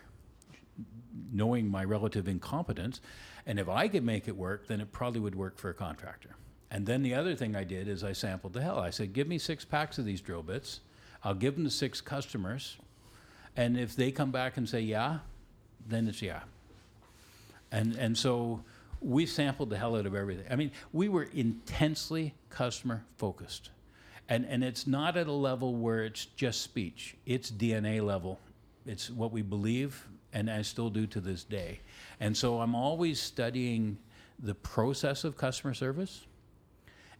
knowing 1.34 1.68
my 1.68 1.84
relative 1.84 2.28
incompetence. 2.28 3.00
And 3.46 3.58
if 3.58 3.68
I 3.68 3.88
could 3.88 4.04
make 4.04 4.28
it 4.28 4.36
work, 4.36 4.68
then 4.68 4.80
it 4.80 4.92
probably 4.92 5.20
would 5.20 5.34
work 5.34 5.58
for 5.58 5.68
a 5.68 5.74
contractor. 5.74 6.36
And 6.70 6.86
then 6.86 7.02
the 7.02 7.14
other 7.14 7.34
thing 7.34 7.54
I 7.54 7.64
did 7.64 7.88
is 7.88 8.02
I 8.02 8.12
sampled 8.12 8.54
the 8.54 8.62
hell. 8.62 8.78
I 8.78 8.90
said, 8.90 9.12
give 9.12 9.28
me 9.28 9.38
six 9.38 9.64
packs 9.64 9.98
of 9.98 10.04
these 10.04 10.20
drill 10.20 10.42
bits. 10.42 10.80
I'll 11.22 11.34
give 11.34 11.54
them 11.54 11.64
to 11.64 11.70
six 11.70 12.00
customers. 12.00 12.76
And 13.56 13.78
if 13.78 13.94
they 13.94 14.10
come 14.10 14.30
back 14.30 14.56
and 14.56 14.68
say, 14.68 14.80
yeah, 14.80 15.18
then 15.86 16.08
it's 16.08 16.22
yeah. 16.22 16.40
And, 17.70 17.94
and 17.96 18.16
so 18.16 18.62
we 19.00 19.26
sampled 19.26 19.70
the 19.70 19.76
hell 19.76 19.96
out 19.96 20.06
of 20.06 20.14
everything. 20.14 20.46
I 20.50 20.56
mean, 20.56 20.72
we 20.92 21.08
were 21.08 21.24
intensely 21.34 22.34
customer 22.50 23.04
focused. 23.18 23.70
And, 24.28 24.46
and 24.46 24.64
it's 24.64 24.86
not 24.86 25.16
at 25.16 25.26
a 25.26 25.32
level 25.32 25.74
where 25.74 26.04
it's 26.04 26.24
just 26.24 26.62
speech, 26.62 27.16
it's 27.26 27.50
DNA 27.50 28.02
level. 28.02 28.40
It's 28.86 29.10
what 29.10 29.32
we 29.32 29.42
believe, 29.42 30.06
and 30.34 30.50
I 30.50 30.62
still 30.62 30.90
do 30.90 31.06
to 31.06 31.20
this 31.20 31.44
day. 31.44 31.80
And 32.20 32.36
so 32.36 32.60
I'm 32.60 32.74
always 32.74 33.20
studying 33.20 33.96
the 34.38 34.54
process 34.54 35.24
of 35.24 35.36
customer 35.36 35.72
service 35.72 36.26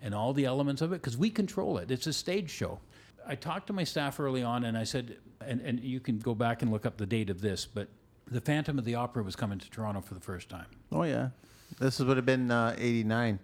and 0.02 0.14
all 0.14 0.34
the 0.34 0.44
elements 0.44 0.82
of 0.82 0.92
it 0.92 0.96
because 0.96 1.16
we 1.16 1.30
control 1.30 1.78
it. 1.78 1.90
It's 1.90 2.08
a 2.08 2.12
stage 2.12 2.50
show. 2.50 2.80
I 3.26 3.36
talked 3.36 3.68
to 3.68 3.72
my 3.72 3.84
staff 3.84 4.20
early 4.20 4.42
on 4.42 4.64
and 4.64 4.76
I 4.76 4.84
said, 4.84 5.16
and, 5.40 5.60
and 5.62 5.80
you 5.80 6.00
can 6.00 6.18
go 6.18 6.34
back 6.34 6.60
and 6.60 6.70
look 6.70 6.84
up 6.84 6.98
the 6.98 7.06
date 7.06 7.30
of 7.30 7.40
this, 7.40 7.64
but 7.64 7.88
the 8.26 8.40
Phantom 8.40 8.78
of 8.78 8.84
the 8.84 8.96
Opera 8.96 9.22
was 9.22 9.36
coming 9.36 9.58
to 9.58 9.70
Toronto 9.70 10.00
for 10.00 10.14
the 10.14 10.20
first 10.20 10.48
time. 10.48 10.66
Oh 10.90 11.04
yeah. 11.04 11.28
This 11.78 12.00
would 12.00 12.16
have 12.16 12.26
been 12.26 12.50
uh, 12.50 12.74
'89 12.78 13.38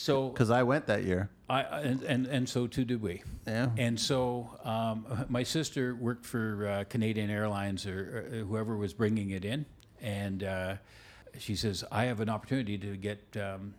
So 0.00 0.30
because 0.30 0.50
I 0.50 0.62
went 0.62 0.86
that 0.86 1.04
year. 1.04 1.28
I, 1.50 1.60
and, 1.60 2.02
and, 2.04 2.26
and 2.26 2.48
so 2.48 2.66
too 2.66 2.86
did 2.86 3.02
we. 3.02 3.22
Yeah. 3.46 3.68
And 3.76 4.00
so 4.00 4.58
um, 4.64 5.26
my 5.28 5.42
sister 5.42 5.94
worked 5.94 6.24
for 6.24 6.66
uh, 6.66 6.84
Canadian 6.84 7.28
Airlines 7.28 7.86
or, 7.86 8.30
or 8.32 8.38
whoever 8.44 8.78
was 8.78 8.94
bringing 8.94 9.30
it 9.30 9.44
in, 9.44 9.66
and 10.00 10.42
uh, 10.42 10.76
she 11.38 11.54
says, 11.54 11.84
"I 11.92 12.04
have 12.04 12.20
an 12.20 12.30
opportunity 12.30 12.78
to 12.78 12.96
get 12.96 13.36
um, 13.36 13.74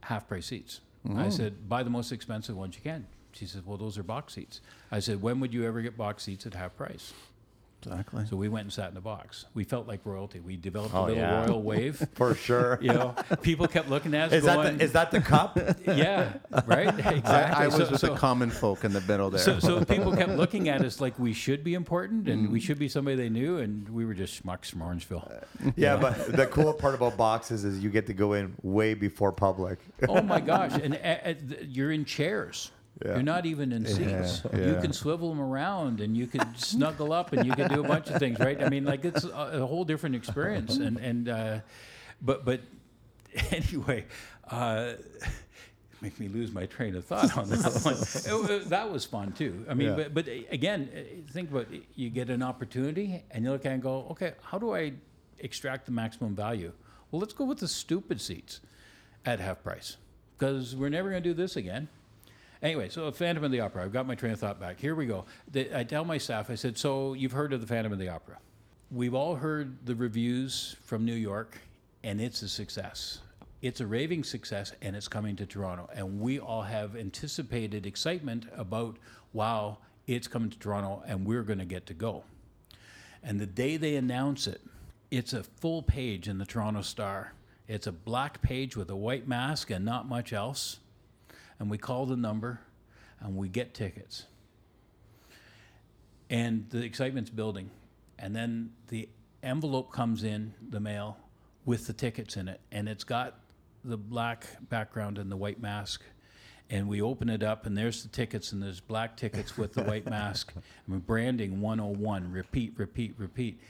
half 0.00 0.26
price 0.26 0.46
seats." 0.46 0.80
I 1.14 1.28
said, 1.28 1.68
"Buy 1.68 1.82
the 1.82 1.90
most 1.90 2.10
expensive 2.10 2.56
ones 2.56 2.74
you 2.74 2.82
can." 2.82 3.06
She 3.32 3.44
says 3.44 3.62
"Well, 3.64 3.76
those 3.76 3.98
are 3.98 4.02
box 4.02 4.32
seats." 4.32 4.62
I 4.90 5.00
said, 5.00 5.20
"When 5.20 5.40
would 5.40 5.52
you 5.52 5.66
ever 5.66 5.82
get 5.82 5.96
box 5.96 6.22
seats 6.22 6.46
at 6.46 6.54
half 6.54 6.74
price?" 6.74 7.12
Exactly. 7.86 8.26
So 8.26 8.36
we 8.36 8.48
went 8.48 8.64
and 8.64 8.72
sat 8.72 8.88
in 8.88 8.94
the 8.94 9.00
box. 9.00 9.46
We 9.54 9.64
felt 9.64 9.86
like 9.86 10.00
royalty. 10.04 10.40
We 10.40 10.56
developed 10.56 10.92
a 10.94 10.98
Oh, 10.98 11.02
little 11.04 11.16
yeah. 11.18 11.46
royal 11.46 11.62
wave. 11.62 12.06
For 12.14 12.34
sure. 12.34 12.78
You 12.82 12.92
know, 12.92 13.14
people 13.42 13.66
kept 13.68 13.88
looking 13.88 14.14
at 14.14 14.28
us 14.28 14.32
Is 14.32 14.44
going, 14.44 14.62
that 14.64 14.78
the, 14.78 14.84
is 14.84 14.92
that 14.92 15.10
the 15.10 15.20
cup? 15.20 15.58
yeah, 15.86 16.34
right? 16.66 16.88
Exactly. 16.88 17.22
I, 17.24 17.64
I 17.64 17.66
was 17.66 17.76
So- 17.76 17.90
with 17.90 18.00
so- 18.00 18.06
the 18.08 18.14
common 18.16 18.50
folk 18.50 18.84
in 18.84 18.92
the 18.92 19.00
middle 19.02 19.30
there. 19.30 19.40
so, 19.40 19.58
so 19.60 19.84
people 19.84 20.14
kept 20.16 20.32
looking 20.32 20.68
at 20.68 20.82
us 20.84 21.00
like 21.00 21.18
we 21.18 21.32
should 21.32 21.62
be 21.62 21.74
important 21.74 22.28
and 22.28 22.48
Mm. 22.48 22.50
we 22.52 22.60
should 22.60 22.78
be 22.78 22.88
somebody 22.88 23.16
they 23.16 23.28
knew, 23.28 23.58
and 23.58 23.88
we 23.88 24.04
were 24.04 24.14
just 24.14 24.42
schmucks 24.44 24.66
from 24.70 24.80
Orangeville. 24.80 25.42
yeah, 25.76 25.96
but 25.96 26.36
the 26.36 26.46
cool 26.46 26.72
part 26.72 26.94
about 26.94 27.16
boxes 27.16 27.64
is 27.64 27.78
you 27.82 27.88
get 27.90 28.06
to 28.08 28.12
go 28.14 28.34
in 28.34 28.54
way 28.62 28.94
before 28.94 29.32
public. 29.32 29.78
Oh 30.08 30.20
my 30.22 30.40
gosh! 30.40 30.72
And 30.74 30.94
uh, 30.94 30.98
uh, 31.30 31.34
you're 31.66 31.92
in 31.92 32.04
chairs. 32.04 32.70
Yeah. 33.04 33.14
You're 33.14 33.22
not 33.22 33.44
even 33.44 33.72
in 33.72 33.84
seats. 33.84 34.42
You 34.54 34.72
yeah. 34.72 34.80
can 34.80 34.92
swivel 34.92 35.28
them 35.28 35.40
around, 35.40 36.00
and 36.00 36.16
you 36.16 36.26
could 36.26 36.46
snuggle 36.58 37.12
up, 37.12 37.32
and 37.32 37.46
you 37.46 37.52
could 37.52 37.68
do 37.68 37.84
a 37.84 37.86
bunch 37.86 38.08
of 38.08 38.18
things, 38.18 38.38
right? 38.38 38.62
I 38.62 38.70
mean, 38.70 38.84
like 38.84 39.04
it's 39.04 39.24
a, 39.24 39.60
a 39.62 39.66
whole 39.66 39.84
different 39.84 40.14
experience. 40.16 40.76
And 40.86 40.96
and 40.98 41.28
uh, 41.28 41.58
but 42.22 42.44
but 42.44 42.60
anyway, 43.50 44.06
uh, 44.50 44.94
make 46.00 46.18
me 46.18 46.28
lose 46.28 46.52
my 46.52 46.64
train 46.66 46.96
of 46.96 47.04
thought 47.04 47.36
on 47.36 47.48
that 47.50 47.82
one. 47.84 47.94
It- 48.46 48.50
it- 48.62 48.68
that 48.70 48.90
was 48.90 49.04
fun 49.04 49.32
too. 49.32 49.66
I 49.68 49.74
mean, 49.74 49.88
Yeah. 49.88 49.94
but 49.96 50.14
but 50.14 50.28
again, 50.50 50.88
uh, 50.94 51.32
think 51.32 51.50
about 51.50 51.70
it. 51.70 51.82
you 51.96 52.08
get 52.08 52.30
an 52.30 52.42
opportunity, 52.42 53.24
and 53.30 53.44
you 53.44 53.50
look 53.50 53.66
at 53.66 53.72
it 53.72 53.74
and 53.74 53.82
go, 53.82 54.06
okay, 54.12 54.34
how 54.42 54.58
do 54.58 54.74
I 54.74 54.92
extract 55.40 55.84
the 55.84 55.92
maximum 55.92 56.34
value? 56.34 56.72
Well, 57.10 57.20
let's 57.20 57.34
go 57.34 57.44
with 57.44 57.58
the 57.58 57.68
stupid 57.68 58.20
seats 58.22 58.60
at 59.26 59.38
half 59.40 59.62
price 59.62 59.96
because 60.38 60.74
we're 60.74 60.88
never 60.88 61.10
going 61.10 61.22
to 61.22 61.28
do 61.28 61.34
this 61.34 61.56
again. 61.56 61.88
Anyway, 62.66 62.88
so 62.88 63.08
Phantom 63.12 63.44
of 63.44 63.52
the 63.52 63.60
Opera. 63.60 63.84
I've 63.84 63.92
got 63.92 64.08
my 64.08 64.16
train 64.16 64.32
of 64.32 64.40
thought 64.40 64.58
back. 64.58 64.80
Here 64.80 64.96
we 64.96 65.06
go. 65.06 65.24
I 65.72 65.84
tell 65.84 66.04
my 66.04 66.18
staff, 66.18 66.50
I 66.50 66.56
said, 66.56 66.76
so 66.76 67.14
you've 67.14 67.30
heard 67.30 67.52
of 67.52 67.60
the 67.60 67.66
Phantom 67.68 67.92
of 67.92 68.00
the 68.00 68.08
Opera. 68.08 68.38
We've 68.90 69.14
all 69.14 69.36
heard 69.36 69.86
the 69.86 69.94
reviews 69.94 70.74
from 70.82 71.04
New 71.04 71.14
York, 71.14 71.60
and 72.02 72.20
it's 72.20 72.42
a 72.42 72.48
success. 72.48 73.20
It's 73.62 73.80
a 73.80 73.86
raving 73.86 74.24
success, 74.24 74.72
and 74.82 74.96
it's 74.96 75.06
coming 75.06 75.36
to 75.36 75.46
Toronto. 75.46 75.88
And 75.94 76.20
we 76.20 76.40
all 76.40 76.62
have 76.62 76.96
anticipated 76.96 77.86
excitement 77.86 78.46
about, 78.56 78.96
wow, 79.32 79.78
it's 80.08 80.26
coming 80.26 80.50
to 80.50 80.58
Toronto, 80.58 81.04
and 81.06 81.24
we're 81.24 81.44
going 81.44 81.60
to 81.60 81.64
get 81.64 81.86
to 81.86 81.94
go. 81.94 82.24
And 83.22 83.38
the 83.38 83.46
day 83.46 83.76
they 83.76 83.94
announce 83.94 84.48
it, 84.48 84.60
it's 85.12 85.32
a 85.32 85.44
full 85.44 85.82
page 85.82 86.26
in 86.26 86.38
the 86.38 86.44
Toronto 86.44 86.82
Star. 86.82 87.32
It's 87.68 87.86
a 87.86 87.92
black 87.92 88.42
page 88.42 88.76
with 88.76 88.90
a 88.90 88.96
white 88.96 89.28
mask 89.28 89.70
and 89.70 89.84
not 89.84 90.08
much 90.08 90.32
else. 90.32 90.80
And 91.58 91.70
we 91.70 91.78
call 91.78 92.06
the 92.06 92.16
number 92.16 92.60
and 93.20 93.36
we 93.36 93.48
get 93.48 93.74
tickets. 93.74 94.26
And 96.28 96.66
the 96.70 96.84
excitement's 96.84 97.30
building. 97.30 97.70
And 98.18 98.34
then 98.34 98.72
the 98.88 99.08
envelope 99.42 99.92
comes 99.92 100.24
in 100.24 100.54
the 100.68 100.80
mail 100.80 101.18
with 101.64 101.86
the 101.86 101.92
tickets 101.92 102.36
in 102.36 102.48
it. 102.48 102.60
And 102.72 102.88
it's 102.88 103.04
got 103.04 103.38
the 103.84 103.96
black 103.96 104.46
background 104.68 105.18
and 105.18 105.30
the 105.30 105.36
white 105.36 105.60
mask. 105.60 106.02
And 106.68 106.88
we 106.88 107.00
open 107.00 107.28
it 107.28 107.44
up, 107.44 107.64
and 107.64 107.78
there's 107.78 108.02
the 108.02 108.08
tickets, 108.08 108.50
and 108.50 108.60
there's 108.60 108.80
black 108.80 109.16
tickets 109.16 109.56
with 109.56 109.72
the 109.74 109.84
white 109.84 110.04
mask. 110.04 110.52
And 110.56 110.94
we're 110.94 110.98
branding 110.98 111.60
101, 111.60 112.32
repeat, 112.32 112.72
repeat, 112.76 113.14
repeat. 113.18 113.60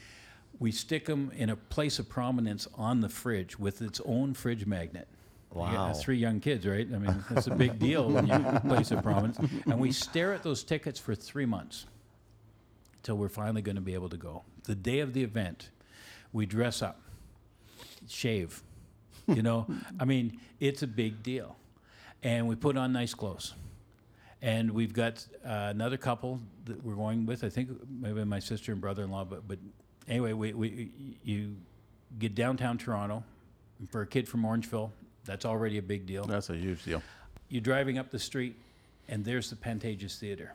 We 0.59 0.71
stick 0.71 1.05
them 1.05 1.31
in 1.35 1.51
a 1.51 1.55
place 1.55 1.99
of 1.99 2.09
prominence 2.09 2.67
on 2.73 3.01
the 3.01 3.09
fridge 3.09 3.59
with 3.59 3.83
its 3.83 4.01
own 4.03 4.33
fridge 4.33 4.65
magnet. 4.65 5.07
Wow. 5.57 5.93
three 5.93 6.17
young 6.17 6.39
kids, 6.39 6.65
right? 6.65 6.87
I 6.93 6.97
mean, 6.97 7.23
that's 7.29 7.47
a 7.47 7.55
big 7.55 7.79
deal 7.79 8.09
when 8.09 8.27
you 8.27 8.59
place 8.67 8.91
a 8.91 9.01
prominence. 9.01 9.37
And 9.65 9.79
we 9.79 9.91
stare 9.91 10.33
at 10.33 10.43
those 10.43 10.63
tickets 10.63 10.99
for 10.99 11.15
three 11.15 11.45
months 11.45 11.85
until 12.97 13.17
we're 13.17 13.29
finally 13.29 13.61
going 13.61 13.75
to 13.75 13.81
be 13.81 13.93
able 13.93 14.09
to 14.09 14.17
go. 14.17 14.43
The 14.63 14.75
day 14.75 14.99
of 14.99 15.13
the 15.13 15.23
event, 15.23 15.69
we 16.33 16.45
dress 16.45 16.81
up, 16.81 17.01
shave. 18.07 18.61
You 19.27 19.41
know, 19.41 19.67
I 19.99 20.05
mean, 20.05 20.39
it's 20.59 20.83
a 20.83 20.87
big 20.87 21.23
deal. 21.23 21.55
And 22.23 22.47
we 22.47 22.55
put 22.55 22.77
on 22.77 22.93
nice 22.93 23.13
clothes. 23.13 23.53
And 24.41 24.71
we've 24.71 24.93
got 24.93 25.25
uh, 25.45 25.67
another 25.71 25.97
couple 25.97 26.39
that 26.65 26.83
we're 26.83 26.95
going 26.95 27.25
with. 27.25 27.43
I 27.43 27.49
think 27.49 27.69
maybe 27.89 28.23
my 28.23 28.39
sister 28.39 28.71
and 28.71 28.79
brother-in-law. 28.79 29.25
But 29.25 29.47
but 29.47 29.57
anyway, 30.07 30.33
we, 30.33 30.53
we 30.53 30.91
you 31.23 31.55
get 32.19 32.35
downtown 32.35 32.77
Toronto 32.77 33.23
for 33.89 34.01
a 34.01 34.07
kid 34.07 34.27
from 34.27 34.43
Orangeville. 34.43 34.91
That's 35.27 35.45
already 35.45 35.77
a 35.77 35.81
big 35.83 36.07
deal 36.07 36.25
That's 36.25 36.49
a 36.49 36.55
huge 36.55 36.83
deal. 36.83 37.03
you're 37.49 37.61
driving 37.61 37.97
up 37.97 38.09
the 38.09 38.19
street, 38.19 38.55
and 39.07 39.23
there's 39.23 39.49
the 39.49 39.55
Pantages 39.55 40.17
Theater. 40.17 40.53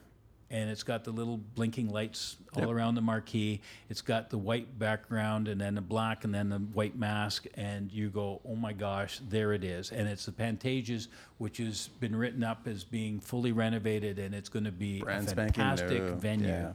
And 0.51 0.69
it's 0.69 0.83
got 0.83 1.05
the 1.05 1.13
little 1.13 1.39
blinking 1.39 1.89
lights 1.89 2.37
all 2.55 2.71
around 2.71 2.95
the 2.95 3.01
marquee. 3.01 3.63
It's 3.89 4.03
got 4.03 4.29
the 4.29 4.37
white 4.37 4.79
background, 4.79 5.49
and 5.49 5.59
then 5.59 5.75
the 5.75 5.81
black, 5.81 6.25
and 6.25 6.35
then 6.35 6.51
the 6.51 6.59
white 6.59 6.95
mask. 6.95 7.47
And 7.55 7.91
you 7.91 8.11
go, 8.11 8.43
oh 8.47 8.55
my 8.55 8.75
gosh, 8.75 9.21
there 9.31 9.55
it 9.55 9.65
is. 9.65 9.93
And 9.93 10.07
it's 10.07 10.27
the 10.27 10.33
Pantages, 10.33 11.09
which 11.39 11.57
has 11.57 11.89
been 12.01 12.15
written 12.15 12.45
up 12.45 12.67
as 12.67 12.85
being 12.85 13.19
fully 13.19 13.53
renovated, 13.53 14.19
and 14.19 14.35
it's 14.35 14.51
going 14.51 14.67
to 14.67 14.73
be 14.73 15.01
Brand 15.01 15.27
a 15.27 15.35
fantastic 15.35 16.03
venue. 16.03 16.49
Yeah. 16.49 16.73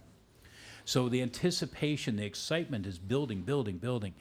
So 0.85 1.07
the 1.07 1.21
anticipation, 1.21 2.15
the 2.15 2.25
excitement 2.25 2.87
is 2.87 2.97
building, 2.97 3.41
building, 3.41 3.77
building. 3.77 4.15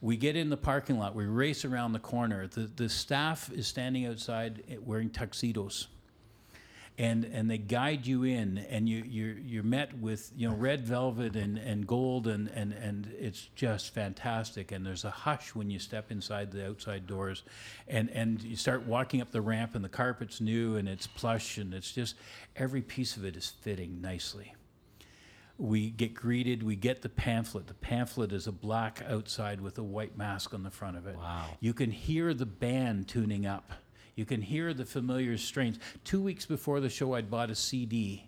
We 0.00 0.16
get 0.16 0.36
in 0.36 0.50
the 0.50 0.56
parking 0.56 0.98
lot, 0.98 1.14
we 1.14 1.24
race 1.24 1.64
around 1.64 1.92
the 1.92 1.98
corner. 1.98 2.46
The, 2.46 2.70
the 2.76 2.88
staff 2.88 3.50
is 3.52 3.66
standing 3.66 4.06
outside 4.06 4.62
eh, 4.68 4.76
wearing 4.84 5.10
tuxedos. 5.10 5.88
And, 6.98 7.24
and 7.24 7.50
they 7.50 7.58
guide 7.58 8.06
you 8.06 8.22
in, 8.22 8.56
and 8.56 8.88
you, 8.88 9.04
you're, 9.06 9.36
you're 9.36 9.62
met 9.62 9.98
with 9.98 10.32
you 10.34 10.48
know 10.48 10.54
red 10.54 10.86
velvet 10.86 11.36
and, 11.36 11.58
and 11.58 11.86
gold, 11.86 12.26
and, 12.26 12.48
and, 12.48 12.72
and 12.72 13.12
it's 13.18 13.50
just 13.54 13.92
fantastic. 13.92 14.72
And 14.72 14.86
there's 14.86 15.04
a 15.04 15.10
hush 15.10 15.54
when 15.54 15.68
you 15.68 15.78
step 15.78 16.10
inside 16.10 16.50
the 16.50 16.66
outside 16.66 17.06
doors, 17.06 17.42
and, 17.86 18.08
and 18.12 18.42
you 18.42 18.56
start 18.56 18.86
walking 18.86 19.20
up 19.20 19.30
the 19.30 19.42
ramp, 19.42 19.74
and 19.74 19.84
the 19.84 19.90
carpet's 19.90 20.40
new, 20.40 20.76
and 20.76 20.88
it's 20.88 21.06
plush, 21.06 21.58
and 21.58 21.74
it's 21.74 21.92
just 21.92 22.14
every 22.56 22.80
piece 22.80 23.18
of 23.18 23.26
it 23.26 23.36
is 23.36 23.52
fitting 23.60 24.00
nicely 24.00 24.55
we 25.58 25.90
get 25.90 26.14
greeted. 26.14 26.62
We 26.62 26.76
get 26.76 27.02
the 27.02 27.08
pamphlet. 27.08 27.66
The 27.66 27.74
pamphlet 27.74 28.32
is 28.32 28.46
a 28.46 28.52
black 28.52 29.02
outside 29.08 29.60
with 29.60 29.78
a 29.78 29.82
white 29.82 30.16
mask 30.16 30.52
on 30.54 30.62
the 30.62 30.70
front 30.70 30.96
of 30.96 31.06
it. 31.06 31.16
Wow. 31.16 31.46
You 31.60 31.72
can 31.72 31.90
hear 31.90 32.34
the 32.34 32.46
band 32.46 33.08
tuning 33.08 33.46
up. 33.46 33.72
You 34.14 34.24
can 34.24 34.42
hear 34.42 34.72
the 34.72 34.84
familiar 34.84 35.36
strains. 35.36 35.78
Two 36.04 36.22
weeks 36.22 36.46
before 36.46 36.80
the 36.80 36.88
show, 36.88 37.14
I'd 37.14 37.30
bought 37.30 37.50
a 37.50 37.54
CD. 37.54 38.24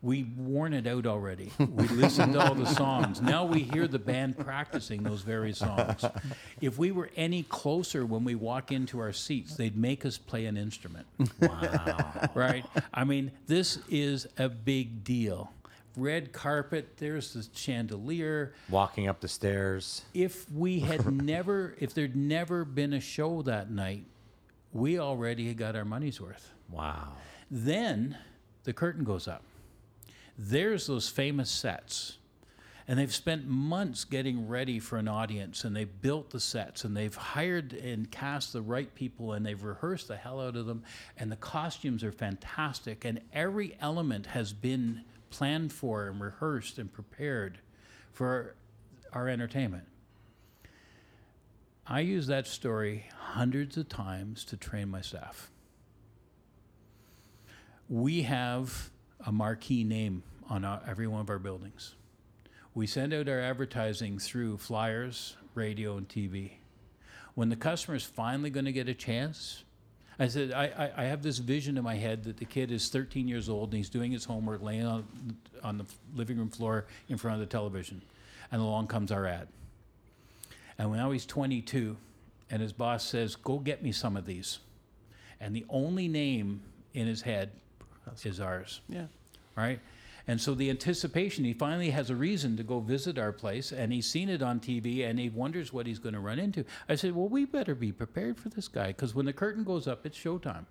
We 0.00 0.24
worn 0.24 0.72
it 0.72 0.88
out 0.88 1.06
already. 1.06 1.52
We 1.58 1.86
listened 1.88 2.32
to 2.32 2.40
all 2.40 2.56
the 2.56 2.66
songs. 2.66 3.20
Now 3.20 3.44
we 3.44 3.60
hear 3.60 3.86
the 3.86 4.00
band 4.00 4.36
practicing 4.36 5.04
those 5.04 5.22
very 5.22 5.52
songs. 5.52 6.04
If 6.60 6.76
we 6.76 6.90
were 6.90 7.10
any 7.14 7.44
closer 7.44 8.04
when 8.04 8.24
we 8.24 8.34
walk 8.34 8.72
into 8.72 8.98
our 8.98 9.12
seats, 9.12 9.54
they'd 9.54 9.76
make 9.76 10.04
us 10.04 10.18
play 10.18 10.46
an 10.46 10.56
instrument. 10.56 11.06
Wow. 11.40 12.30
right? 12.34 12.64
I 12.92 13.04
mean, 13.04 13.30
this 13.46 13.78
is 13.88 14.26
a 14.38 14.48
big 14.48 15.04
deal. 15.04 15.52
Red 15.96 16.32
carpet, 16.32 16.96
there's 16.96 17.34
the 17.34 17.46
chandelier. 17.54 18.54
Walking 18.70 19.08
up 19.08 19.20
the 19.20 19.28
stairs. 19.28 20.02
If 20.14 20.50
we 20.50 20.80
had 20.80 21.10
never, 21.22 21.74
if 21.78 21.92
there'd 21.94 22.16
never 22.16 22.64
been 22.64 22.94
a 22.94 23.00
show 23.00 23.42
that 23.42 23.70
night, 23.70 24.06
we 24.72 24.98
already 24.98 25.48
had 25.48 25.58
got 25.58 25.76
our 25.76 25.84
money's 25.84 26.20
worth. 26.20 26.52
Wow. 26.70 27.12
Then 27.50 28.16
the 28.64 28.72
curtain 28.72 29.04
goes 29.04 29.28
up. 29.28 29.42
There's 30.38 30.86
those 30.86 31.08
famous 31.08 31.50
sets. 31.50 32.16
And 32.88 32.98
they've 32.98 33.14
spent 33.14 33.46
months 33.46 34.04
getting 34.04 34.48
ready 34.48 34.80
for 34.80 34.96
an 34.96 35.06
audience 35.06 35.62
and 35.64 35.74
they've 35.74 36.00
built 36.00 36.30
the 36.30 36.40
sets 36.40 36.84
and 36.84 36.96
they've 36.96 37.14
hired 37.14 37.74
and 37.74 38.10
cast 38.10 38.52
the 38.52 38.60
right 38.60 38.92
people 38.94 39.34
and 39.34 39.46
they've 39.46 39.62
rehearsed 39.62 40.08
the 40.08 40.16
hell 40.16 40.40
out 40.40 40.56
of 40.56 40.66
them 40.66 40.82
and 41.16 41.30
the 41.30 41.36
costumes 41.36 42.02
are 42.02 42.10
fantastic 42.10 43.04
and 43.04 43.20
every 43.32 43.76
element 43.80 44.26
has 44.26 44.52
been 44.52 45.02
planned 45.32 45.72
for 45.72 46.06
and 46.06 46.20
rehearsed 46.20 46.78
and 46.78 46.92
prepared 46.92 47.58
for 48.12 48.54
our 49.12 49.28
entertainment. 49.28 49.88
I 51.84 52.00
use 52.00 52.28
that 52.28 52.46
story 52.46 53.06
hundreds 53.18 53.76
of 53.76 53.88
times 53.88 54.44
to 54.44 54.56
train 54.56 54.88
my 54.88 55.00
staff 55.00 55.50
we 57.92 58.22
have 58.22 58.90
a 59.26 59.30
marquee 59.30 59.84
name 59.84 60.22
on 60.48 60.64
our, 60.64 60.80
every 60.88 61.06
one 61.06 61.20
of 61.20 61.28
our 61.28 61.38
buildings. 61.38 61.94
We 62.74 62.86
send 62.86 63.12
out 63.12 63.28
our 63.28 63.38
advertising 63.38 64.18
through 64.18 64.56
flyers, 64.56 65.36
radio, 65.54 65.98
and 65.98 66.08
TV. 66.08 66.52
When 67.34 67.50
the 67.50 67.56
customer 67.56 67.94
is 67.94 68.04
finally 68.04 68.48
going 68.48 68.64
to 68.64 68.72
get 68.72 68.88
a 68.88 68.94
chance, 68.94 69.64
I 70.18 70.28
said, 70.28 70.52
I, 70.52 70.64
I, 70.96 71.02
I 71.02 71.04
have 71.04 71.22
this 71.22 71.38
vision 71.38 71.76
in 71.78 71.84
my 71.84 71.94
head 71.96 72.24
that 72.24 72.36
the 72.36 72.44
kid 72.44 72.70
is 72.70 72.88
13 72.88 73.26
years 73.28 73.48
old 73.48 73.70
and 73.70 73.78
he's 73.78 73.88
doing 73.88 74.12
his 74.12 74.24
homework, 74.24 74.62
laying 74.62 74.84
on, 74.86 75.04
on 75.62 75.78
the 75.78 75.84
living 76.14 76.38
room 76.38 76.50
floor 76.50 76.84
in 77.08 77.16
front 77.16 77.34
of 77.34 77.40
the 77.40 77.46
television. 77.46 78.02
And 78.50 78.60
along 78.60 78.88
comes 78.88 79.10
our 79.10 79.26
ad. 79.26 79.48
And 80.78 80.92
now 80.92 81.10
he's 81.10 81.24
22, 81.26 81.96
and 82.50 82.60
his 82.62 82.72
boss 82.72 83.04
says, 83.04 83.36
Go 83.36 83.58
get 83.58 83.82
me 83.82 83.92
some 83.92 84.16
of 84.16 84.26
these. 84.26 84.58
And 85.40 85.56
the 85.56 85.64
only 85.68 86.08
name 86.08 86.60
in 86.94 87.06
his 87.06 87.22
head 87.22 87.50
is 88.24 88.40
ours 88.40 88.80
Yeah. 88.88 89.06
right? 89.56 89.80
And 90.26 90.40
so 90.40 90.54
the 90.54 90.70
anticipation, 90.70 91.44
he 91.44 91.52
finally 91.52 91.90
has 91.90 92.10
a 92.10 92.14
reason 92.14 92.56
to 92.56 92.62
go 92.62 92.80
visit 92.80 93.18
our 93.18 93.32
place 93.32 93.72
and 93.72 93.92
he's 93.92 94.08
seen 94.08 94.28
it 94.28 94.42
on 94.42 94.60
TV 94.60 95.08
and 95.08 95.18
he 95.18 95.28
wonders 95.28 95.72
what 95.72 95.86
he's 95.86 95.98
going 95.98 96.14
to 96.14 96.20
run 96.20 96.38
into. 96.38 96.64
I 96.88 96.94
said, 96.94 97.14
Well, 97.14 97.28
we 97.28 97.44
better 97.44 97.74
be 97.74 97.92
prepared 97.92 98.38
for 98.38 98.48
this 98.48 98.68
guy 98.68 98.88
because 98.88 99.14
when 99.14 99.26
the 99.26 99.32
curtain 99.32 99.64
goes 99.64 99.88
up, 99.88 100.06
it's 100.06 100.18
showtime. 100.18 100.66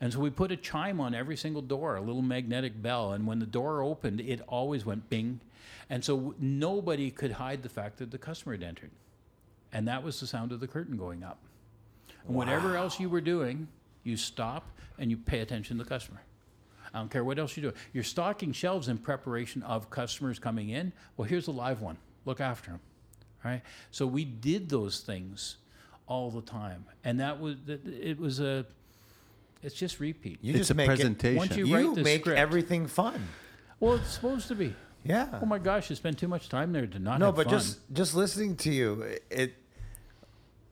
And 0.00 0.12
so 0.12 0.18
we 0.18 0.30
put 0.30 0.50
a 0.50 0.56
chime 0.56 1.00
on 1.00 1.14
every 1.14 1.36
single 1.36 1.62
door, 1.62 1.94
a 1.94 2.00
little 2.00 2.22
magnetic 2.22 2.82
bell. 2.82 3.12
And 3.12 3.24
when 3.24 3.38
the 3.38 3.46
door 3.46 3.82
opened, 3.82 4.20
it 4.20 4.40
always 4.48 4.84
went 4.84 5.08
bing. 5.08 5.40
And 5.88 6.04
so 6.04 6.34
nobody 6.40 7.12
could 7.12 7.30
hide 7.30 7.62
the 7.62 7.68
fact 7.68 7.98
that 7.98 8.10
the 8.10 8.18
customer 8.18 8.54
had 8.54 8.64
entered. 8.64 8.90
And 9.72 9.86
that 9.86 10.02
was 10.02 10.18
the 10.18 10.26
sound 10.26 10.50
of 10.50 10.58
the 10.58 10.66
curtain 10.66 10.96
going 10.96 11.22
up. 11.22 11.38
And 12.26 12.34
whatever 12.34 12.76
else 12.76 12.98
you 12.98 13.08
were 13.08 13.20
doing, 13.20 13.68
you 14.02 14.16
stop 14.16 14.66
and 14.98 15.08
you 15.08 15.16
pay 15.16 15.38
attention 15.38 15.78
to 15.78 15.84
the 15.84 15.88
customer. 15.88 16.20
I 16.94 16.98
don't 16.98 17.10
care 17.10 17.24
what 17.24 17.38
else 17.38 17.56
you 17.56 17.62
do. 17.62 17.72
You're 17.92 18.04
stocking 18.04 18.52
shelves 18.52 18.88
in 18.88 18.98
preparation 18.98 19.62
of 19.62 19.90
customers 19.90 20.38
coming 20.38 20.70
in. 20.70 20.92
Well, 21.16 21.26
here's 21.26 21.48
a 21.48 21.52
live 21.52 21.80
one. 21.80 21.96
Look 22.24 22.40
after 22.40 22.72
them. 22.72 22.80
Right? 23.44 23.62
So 23.90 24.06
we 24.06 24.24
did 24.24 24.68
those 24.68 25.00
things 25.00 25.56
all 26.06 26.30
the 26.30 26.42
time. 26.42 26.84
And 27.02 27.18
that 27.20 27.40
was, 27.40 27.56
it 27.66 28.18
was 28.20 28.40
a, 28.40 28.66
it's 29.62 29.74
just 29.74 30.00
repeat. 30.00 30.38
You 30.42 30.50
It's 30.50 30.58
just 30.58 30.70
a 30.70 30.74
make 30.74 30.86
presentation. 30.86 31.38
Once 31.38 31.56
you 31.56 31.66
you 31.66 31.74
write 31.74 31.94
the 31.94 32.02
make 32.02 32.22
script- 32.22 32.38
everything 32.38 32.86
fun. 32.86 33.28
Well, 33.80 33.94
it's 33.94 34.12
supposed 34.12 34.48
to 34.48 34.54
be. 34.54 34.74
Yeah. 35.04 35.40
Oh 35.42 35.46
my 35.46 35.58
gosh, 35.58 35.90
you 35.90 35.96
spend 35.96 36.18
too 36.18 36.28
much 36.28 36.48
time 36.48 36.72
there 36.72 36.86
to 36.86 36.98
not 36.98 37.18
no, 37.18 37.26
have 37.26 37.34
but 37.34 37.46
fun. 37.46 37.54
just 37.54 37.80
just 37.92 38.14
listening 38.14 38.54
to 38.58 38.70
you, 38.70 39.04
it 39.30 39.54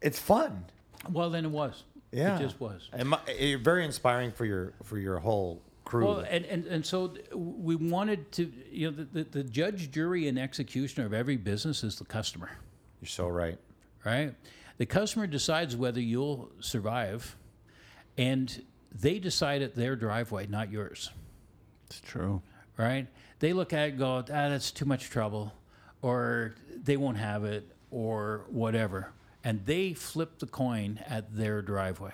it's 0.01 0.21
fun. 0.21 0.67
well, 1.11 1.31
then 1.31 1.45
it 1.45 1.51
was. 1.51 1.83
Yeah, 2.13 2.37
it 2.37 2.43
just 2.43 2.61
was. 2.61 2.89
And 2.93 3.09
my, 3.09 3.19
you're 3.39 3.59
very 3.59 3.85
inspiring 3.85 4.31
for 4.31 4.45
your 4.45 4.73
for 4.85 4.99
your 4.99 5.19
whole 5.19 5.61
crew. 5.91 6.07
Well, 6.07 6.19
and, 6.21 6.45
and, 6.47 6.67
and 6.67 6.87
so 6.87 7.12
we 7.35 7.75
wanted 7.75 8.31
to, 8.33 8.53
you 8.71 8.91
know, 8.91 8.97
the, 8.97 9.25
the, 9.25 9.31
the 9.43 9.45
judge, 9.45 9.91
jury, 9.91 10.29
and 10.29 10.39
executioner 10.39 11.07
of 11.07 11.12
every 11.12 11.37
business 11.37 11.83
is 11.83 11.97
the 11.99 12.05
customer, 12.05 12.51
you're 13.01 13.09
so 13.09 13.27
right. 13.29 13.59
right? 14.05 14.35
The 14.79 14.87
customer 14.87 15.27
decides 15.27 15.77
whether 15.77 16.01
you'll 16.01 16.51
survive, 16.61 17.37
and 18.17 18.65
they 18.95 19.19
decide 19.19 19.62
at 19.62 19.75
their 19.75 19.97
driveway, 19.97 20.47
not 20.47 20.71
yours, 20.71 21.11
It's 21.87 22.01
true. 22.01 22.41
right? 22.77 23.07
They 23.41 23.53
look 23.53 23.73
at 23.73 23.89
it 23.89 23.91
and 23.91 23.99
go, 23.99 24.17
ah, 24.19 24.23
that's 24.27 24.71
too 24.71 24.85
much 24.85 25.11
trouble, 25.11 25.53
or 26.03 26.55
they 26.85 26.97
won't 26.97 27.17
have 27.19 27.45
it, 27.45 27.69
or 27.91 28.47
whatever. 28.49 29.11
And 29.43 29.65
they 29.67 29.95
flip 29.95 30.39
the 30.39 30.47
coin 30.47 31.01
at 31.09 31.35
their 31.35 31.62
driveway. 31.62 32.12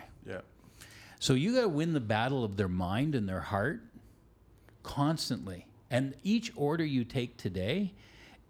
So 1.19 1.35
you 1.35 1.55
got 1.55 1.63
to 1.63 1.69
win 1.69 1.93
the 1.93 2.01
battle 2.01 2.45
of 2.45 2.57
their 2.57 2.69
mind 2.69 3.15
and 3.15 3.29
their 3.29 3.41
heart 3.41 3.81
constantly. 4.83 5.67
And 5.91 6.15
each 6.23 6.53
order 6.57 6.85
you 6.85 7.05
take 7.05 7.37
today 7.37 7.93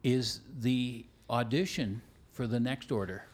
is 0.02 0.40
the 0.60 1.04
audition 1.28 2.02
for 2.32 2.46
the 2.46 2.60
next 2.60 2.90
order. 2.92 3.24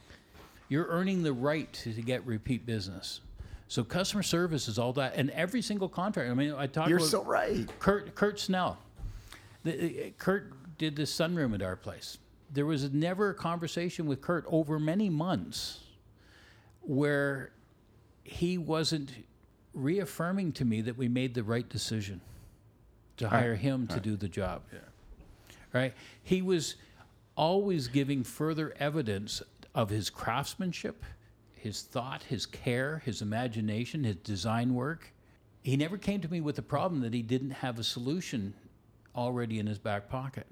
You're 0.68 0.86
earning 0.86 1.22
the 1.22 1.32
right 1.32 1.72
to, 1.74 1.92
to 1.92 2.02
get 2.02 2.24
repeat 2.26 2.64
business. 2.64 3.20
So 3.68 3.82
customer 3.82 4.22
service 4.22 4.68
is 4.68 4.78
all 4.78 4.92
that, 4.94 5.14
and 5.16 5.30
every 5.30 5.62
single 5.62 5.88
contract. 5.88 6.30
I 6.30 6.34
mean, 6.34 6.54
I 6.54 6.66
talk 6.66 6.88
You're 6.88 6.98
about 6.98 7.08
so 7.08 7.24
right. 7.24 7.66
Kurt 7.78 8.14
Kurt 8.14 8.38
Snell. 8.38 8.76
The, 9.64 9.72
uh, 9.72 10.10
Kurt 10.18 10.52
did 10.78 10.96
the 10.96 11.04
sunroom 11.04 11.54
at 11.54 11.62
our 11.62 11.76
place. 11.76 12.18
There 12.52 12.66
was 12.66 12.92
never 12.92 13.30
a 13.30 13.34
conversation 13.34 14.06
with 14.06 14.20
Kurt 14.20 14.44
over 14.46 14.78
many 14.78 15.08
months 15.08 15.80
where 16.82 17.52
he 18.24 18.58
wasn't 18.58 19.12
reaffirming 19.74 20.52
to 20.52 20.64
me 20.64 20.80
that 20.82 20.96
we 20.96 21.08
made 21.08 21.34
the 21.34 21.42
right 21.42 21.68
decision 21.68 22.20
to 23.16 23.28
hire 23.28 23.54
him 23.54 23.86
to 23.86 24.00
do 24.00 24.16
the 24.16 24.28
job. 24.28 24.62
Right? 25.72 25.94
He 26.22 26.42
was 26.42 26.76
always 27.36 27.88
giving 27.88 28.24
further 28.24 28.74
evidence 28.78 29.42
of 29.74 29.88
his 29.88 30.10
craftsmanship, 30.10 31.04
his 31.54 31.82
thought, 31.82 32.24
his 32.24 32.44
care, 32.44 33.02
his 33.04 33.22
imagination, 33.22 34.04
his 34.04 34.16
design 34.16 34.74
work. 34.74 35.12
He 35.62 35.76
never 35.76 35.96
came 35.96 36.20
to 36.20 36.30
me 36.30 36.40
with 36.40 36.58
a 36.58 36.62
problem 36.62 37.00
that 37.02 37.14
he 37.14 37.22
didn't 37.22 37.52
have 37.52 37.78
a 37.78 37.84
solution 37.84 38.54
already 39.14 39.58
in 39.58 39.66
his 39.66 39.78
back 39.78 40.08
pocket. 40.08 40.46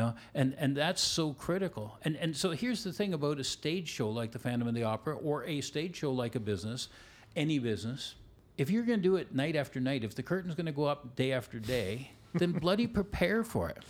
Know, 0.00 0.14
and, 0.34 0.54
and 0.58 0.76
that's 0.76 1.00
so 1.00 1.32
critical. 1.32 1.96
And 2.04 2.16
and 2.16 2.36
so 2.36 2.50
here's 2.50 2.84
the 2.84 2.92
thing 2.92 3.14
about 3.14 3.38
a 3.38 3.44
stage 3.44 3.88
show 3.88 4.10
like 4.10 4.32
the 4.32 4.38
Phantom 4.38 4.68
of 4.68 4.74
the 4.74 4.84
Opera 4.84 5.16
or 5.16 5.44
a 5.44 5.60
stage 5.60 5.96
show 5.96 6.12
like 6.12 6.34
a 6.34 6.40
business, 6.40 6.88
any 7.34 7.58
business. 7.58 8.14
If 8.58 8.70
you're 8.70 8.84
going 8.84 8.98
to 8.98 9.02
do 9.02 9.16
it 9.16 9.34
night 9.34 9.54
after 9.56 9.80
night, 9.80 10.02
if 10.04 10.14
the 10.14 10.22
curtain's 10.22 10.54
going 10.54 10.66
to 10.66 10.72
go 10.72 10.84
up 10.84 11.14
day 11.16 11.32
after 11.32 11.58
day, 11.58 12.10
then 12.34 12.52
bloody 12.60 12.86
prepare 12.86 13.44
for 13.44 13.68
it. 13.68 13.82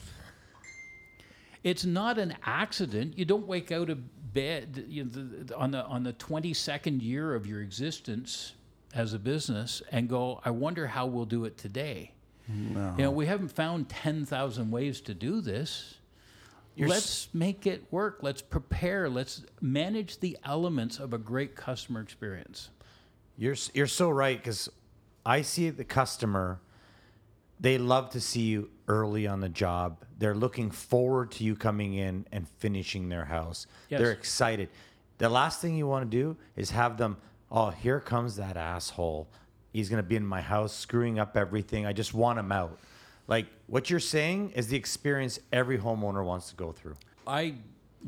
It's 1.63 1.85
not 1.85 2.19
an 2.19 2.37
accident. 2.45 3.19
You 3.19 3.25
don't 3.25 3.47
wake 3.47 3.73
out 3.73 3.91
of 3.91 4.33
bed 4.33 4.85
you 4.89 5.05
know, 5.05 5.11
the, 5.11 5.21
the- 5.45 5.57
on 5.57 5.71
the 5.71 5.85
on 5.87 6.03
the 6.03 6.13
22nd 6.13 7.03
year 7.03 7.35
of 7.35 7.47
your 7.47 7.63
existence 7.63 8.53
as 8.95 9.13
a 9.13 9.19
business 9.19 9.83
and 9.93 10.09
go, 10.09 10.41
I 10.45 10.51
wonder 10.51 10.87
how 10.87 11.07
we'll 11.07 11.25
do 11.27 11.45
it 11.45 11.59
today. 11.59 12.13
No. 12.49 12.95
You 12.97 13.05
know, 13.05 13.11
we 13.11 13.27
haven't 13.27 13.49
found 13.49 13.89
10,000 13.89 14.71
ways 14.71 15.01
to 15.03 15.15
do 15.15 15.41
this. 15.41 15.96
You're 16.77 16.89
Let's 16.89 17.29
make 17.33 17.67
it 17.67 17.85
work. 17.91 18.19
Let's 18.21 18.43
prepare. 18.43 19.09
Let's 19.09 19.43
manage 19.63 20.21
the 20.21 20.37
elements 20.45 20.99
of 20.99 21.15
a 21.15 21.19
great 21.19 21.57
customer 21.57 22.01
experience. 22.01 22.69
You're 23.39 23.57
you're 23.73 23.87
so 23.87 24.11
right 24.11 24.37
because 24.37 24.69
I 25.25 25.41
see 25.41 25.71
the 25.71 25.85
customer. 25.85 26.61
They 27.59 27.79
love 27.79 28.11
to 28.11 28.21
see 28.21 28.43
you 28.43 28.69
early 28.89 29.27
on 29.27 29.41
the 29.41 29.49
job. 29.49 30.05
They're 30.19 30.35
looking 30.35 30.71
forward 30.71 31.31
to 31.33 31.45
you 31.45 31.57
coming 31.57 31.95
in 31.95 32.27
and 32.31 32.47
finishing 32.59 33.09
their 33.09 33.25
house. 33.25 33.67
Yes. 33.89 34.01
They're 34.01 34.13
excited. 34.13 34.69
The 35.17 35.31
last 35.31 35.63
thing 35.63 35.77
you 35.77 35.87
want 35.87 36.11
to 36.11 36.15
do 36.15 36.37
is 36.57 36.71
have 36.71 36.99
them. 36.99 37.17
Oh, 37.51 37.71
here 37.71 38.01
comes 38.01 38.37
that 38.37 38.59
asshole. 38.59 39.29
He's 39.73 39.89
gonna 39.89 40.03
be 40.03 40.17
in 40.17 40.27
my 40.27 40.43
house 40.43 40.75
screwing 40.75 41.19
up 41.19 41.39
everything. 41.39 41.87
I 41.87 41.95
just 41.95 42.13
want 42.13 42.39
him 42.39 42.53
out. 42.53 42.79
Like 43.29 43.47
what 43.67 43.91
you're 43.91 44.01
saying 44.01 44.51
is 44.51 44.69
the 44.69 44.77
experience 44.77 45.39
every 45.53 45.79
homeowner 45.79 46.25
wants 46.25 46.51
to 46.51 46.57
go 46.57 46.73
through. 46.73 46.97
I 47.27 47.55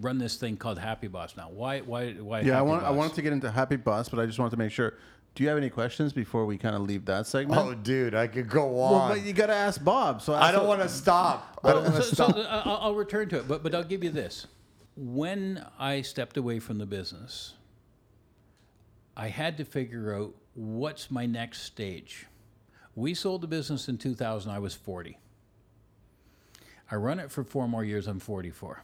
run 0.01 0.19
this 0.19 0.37
thing 0.37 0.57
called 0.57 0.79
Happy 0.79 1.09
Boss 1.09 1.37
now. 1.37 1.51
Why? 1.51 1.81
Why? 1.81 2.13
Why? 2.13 2.41
Yeah, 2.41 2.53
I 2.53 2.57
Happy 2.57 2.69
want 2.69 2.85
I 2.85 2.91
wanted 2.91 3.15
to 3.15 3.23
get 3.23 3.33
into 3.33 3.51
Happy 3.51 3.77
Boss, 3.77 4.09
but 4.09 4.21
I 4.21 4.27
just 4.27 4.39
wanted 4.39 4.53
to 4.53 4.57
make 4.59 4.73
sure. 4.73 4.95
Do 5.35 5.45
you 5.45 5.51
have 5.51 5.59
any 5.59 5.71
questions 5.71 6.13
before 6.13 6.47
we 6.47 6.59
kind 6.59 6.75
of 6.75 6.83
leave 6.83 7.05
that 7.05 7.25
segment? 7.27 7.61
Oh, 7.61 7.73
dude, 7.73 8.13
I 8.13 8.27
could 8.27 8.49
go 8.49 8.67
well, 8.67 8.95
on. 8.95 9.11
but 9.11 9.23
you 9.23 9.33
got 9.33 9.47
to 9.47 9.55
ask 9.55 9.85
Bob. 9.85 10.21
So 10.21 10.35
I 10.35 10.51
don't 10.51 10.67
want 10.67 10.81
to 10.81 10.89
stop. 10.89 11.61
I 11.63 11.75
don't 11.75 11.85
want 11.85 11.95
to 11.97 12.03
so, 12.03 12.09
so 12.09 12.29
stop. 12.33 12.37
uh, 12.37 12.63
I'll, 12.65 12.79
I'll 12.79 12.95
return 12.95 13.29
to 13.29 13.39
it, 13.39 13.47
but 13.47 13.63
but 13.63 13.73
I'll 13.73 13.85
give 13.85 14.03
you 14.03 14.11
this. 14.11 14.49
When 14.97 15.65
I 15.79 16.03
stepped 16.03 16.37
away 16.37 16.59
from 16.59 16.79
the 16.79 16.87
business, 16.87 17.55
I 19.17 19.29
had 19.29 19.57
to 19.59 19.65
figure 19.65 20.13
out 20.13 20.35
what's 20.55 21.09
my 21.09 21.27
next 21.27 21.63
stage. 21.63 22.27
We 22.99 23.15
sold 23.15 23.43
the 23.43 23.47
business 23.47 23.89
in 23.89 23.97
2000. 23.97 24.51
I 24.51 24.59
was 24.59 24.75
40. 24.75 25.17
I 26.91 26.97
run 26.97 27.21
it 27.21 27.31
for 27.31 27.45
four 27.45 27.69
more 27.69 27.85
years. 27.85 28.09
I'm 28.09 28.19
44. 28.19 28.83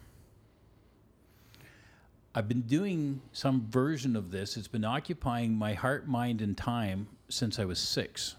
I've 2.33 2.47
been 2.47 2.61
doing 2.61 3.23
some 3.33 3.67
version 3.69 4.15
of 4.15 4.31
this. 4.31 4.57
It's 4.57 4.69
been 4.69 4.85
occupying 4.85 5.57
my 5.57 5.75
heart, 5.75 6.07
mind, 6.07 6.43
and 6.43 6.57
time 6.57 7.09
since 7.29 7.59
I 7.59 7.65
was 7.65 7.81
six. 7.81 8.37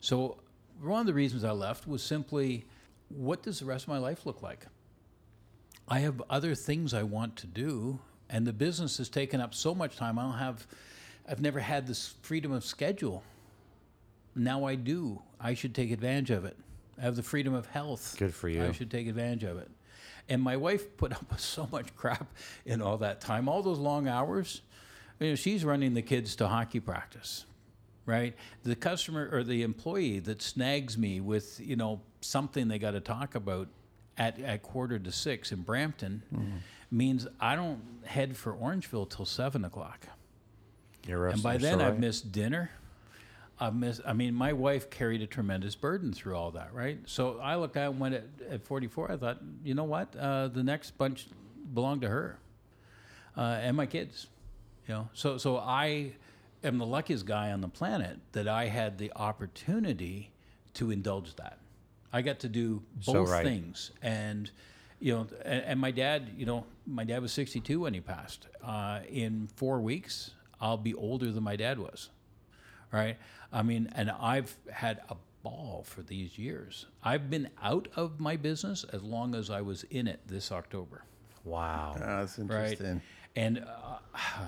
So 0.00 0.38
one 0.80 0.98
of 0.98 1.06
the 1.06 1.14
reasons 1.14 1.44
I 1.44 1.52
left 1.52 1.86
was 1.86 2.02
simply, 2.02 2.64
what 3.10 3.44
does 3.44 3.60
the 3.60 3.66
rest 3.66 3.84
of 3.84 3.90
my 3.90 3.98
life 3.98 4.26
look 4.26 4.42
like? 4.42 4.66
I 5.86 6.00
have 6.00 6.20
other 6.28 6.56
things 6.56 6.94
I 6.94 7.04
want 7.04 7.36
to 7.36 7.46
do, 7.46 8.00
and 8.28 8.44
the 8.44 8.52
business 8.52 8.98
has 8.98 9.08
taken 9.08 9.40
up 9.40 9.54
so 9.54 9.72
much 9.72 9.96
time. 9.96 10.18
I 10.18 10.22
don't 10.22 10.38
have, 10.38 10.66
I've 11.28 11.40
never 11.40 11.60
had 11.60 11.86
this 11.86 12.14
freedom 12.22 12.50
of 12.50 12.64
schedule. 12.64 13.22
Now 14.34 14.64
I 14.64 14.74
do. 14.74 15.22
I 15.40 15.54
should 15.54 15.74
take 15.74 15.90
advantage 15.90 16.30
of 16.30 16.44
it. 16.44 16.56
I 16.98 17.02
have 17.02 17.16
the 17.16 17.22
freedom 17.22 17.54
of 17.54 17.66
health. 17.66 18.16
Good 18.18 18.34
for 18.34 18.48
you. 18.48 18.64
I 18.64 18.72
should 18.72 18.90
take 18.90 19.08
advantage 19.08 19.44
of 19.44 19.58
it. 19.58 19.70
And 20.28 20.40
my 20.40 20.56
wife 20.56 20.96
put 20.96 21.12
up 21.12 21.30
with 21.30 21.40
so 21.40 21.68
much 21.72 21.94
crap 21.96 22.32
in 22.64 22.80
all 22.80 22.98
that 22.98 23.20
time, 23.20 23.48
all 23.48 23.62
those 23.62 23.78
long 23.78 24.08
hours. 24.08 24.62
You 25.20 25.30
know, 25.30 25.34
she's 25.34 25.64
running 25.64 25.94
the 25.94 26.02
kids 26.02 26.36
to 26.36 26.48
hockey 26.48 26.80
practice 26.80 27.44
right? 28.06 28.34
The 28.64 28.76
customer 28.76 29.28
or 29.32 29.44
the 29.44 29.62
employee 29.62 30.18
that 30.20 30.42
snags 30.42 30.98
me 30.98 31.20
with, 31.20 31.60
you 31.60 31.76
know, 31.76 32.00
something 32.20 32.68
they 32.68 32.78
got 32.78 32.92
to 32.92 33.00
talk 33.00 33.34
about 33.34 33.68
at, 34.18 34.38
at 34.40 34.62
quarter 34.62 34.98
to 34.98 35.12
six 35.12 35.52
in 35.52 35.62
Brampton 35.62 36.22
mm-hmm. 36.34 36.56
means 36.90 37.26
I 37.40 37.56
don't 37.56 37.80
head 38.04 38.36
for 38.36 38.54
Orangeville 38.54 39.08
till 39.08 39.24
seven 39.24 39.64
o'clock. 39.64 40.06
You're 41.06 41.28
And 41.28 41.42
by 41.42 41.56
then 41.56 41.78
so 41.78 41.84
I've 41.84 41.98
missed 41.98 42.30
dinner. 42.32 42.70
I 43.60 43.70
mean, 43.70 44.34
my 44.34 44.52
wife 44.52 44.90
carried 44.90 45.22
a 45.22 45.26
tremendous 45.26 45.74
burden 45.76 46.12
through 46.12 46.34
all 46.34 46.50
that, 46.52 46.74
right? 46.74 46.98
So 47.06 47.38
I 47.38 47.56
looked 47.56 47.76
at 47.76 47.84
it 47.84 47.90
and 47.90 48.00
went 48.00 48.14
at, 48.14 48.24
at 48.50 48.64
44, 48.64 49.12
I 49.12 49.16
thought, 49.16 49.38
you 49.62 49.74
know 49.74 49.84
what? 49.84 50.16
Uh, 50.16 50.48
the 50.48 50.64
next 50.64 50.98
bunch 50.98 51.28
belonged 51.72 52.02
to 52.02 52.08
her 52.08 52.38
uh, 53.36 53.58
and 53.62 53.76
my 53.76 53.86
kids. 53.86 54.26
You 54.88 54.94
know, 54.94 55.08
so 55.12 55.38
so 55.38 55.58
I 55.58 56.12
am 56.64 56.78
the 56.78 56.86
luckiest 56.86 57.24
guy 57.24 57.52
on 57.52 57.60
the 57.60 57.68
planet 57.68 58.18
that 58.32 58.48
I 58.48 58.66
had 58.66 58.98
the 58.98 59.12
opportunity 59.14 60.32
to 60.74 60.90
indulge 60.90 61.36
that. 61.36 61.58
I 62.12 62.22
got 62.22 62.40
to 62.40 62.48
do 62.48 62.82
So 63.00 63.12
both 63.12 63.30
right. 63.30 63.44
things, 63.44 63.92
and 64.02 64.50
you 64.98 65.14
know, 65.14 65.26
and, 65.44 65.64
and 65.64 65.80
my 65.80 65.92
dad, 65.92 66.30
you 66.36 66.46
know, 66.46 66.66
my 66.86 67.04
dad 67.04 67.22
was 67.22 67.32
62 67.32 67.80
when 67.80 67.94
he 67.94 68.00
passed. 68.00 68.48
Uh, 68.62 69.00
in 69.08 69.48
four 69.54 69.80
weeks, 69.80 70.32
I'll 70.60 70.76
be 70.76 70.94
older 70.94 71.30
than 71.30 71.44
my 71.44 71.56
dad 71.56 71.78
was, 71.78 72.10
right? 72.92 73.16
I 73.52 73.62
mean, 73.62 73.90
and 73.94 74.10
I've 74.10 74.56
had 74.72 75.00
a 75.08 75.16
ball 75.42 75.84
for 75.86 76.02
these 76.02 76.38
years. 76.38 76.86
I've 77.02 77.28
been 77.28 77.50
out 77.62 77.88
of 77.96 78.20
my 78.20 78.36
business 78.36 78.84
as 78.92 79.02
long 79.02 79.34
as 79.34 79.50
I 79.50 79.60
was 79.60 79.84
in 79.84 80.06
it 80.06 80.20
this 80.26 80.52
October 80.52 81.04
Wow. 81.44 81.94
Ah, 81.96 82.20
that's 82.20 82.38
right? 82.38 82.70
interesting. 82.70 83.02
And 83.34 83.64
uh, 83.66 83.98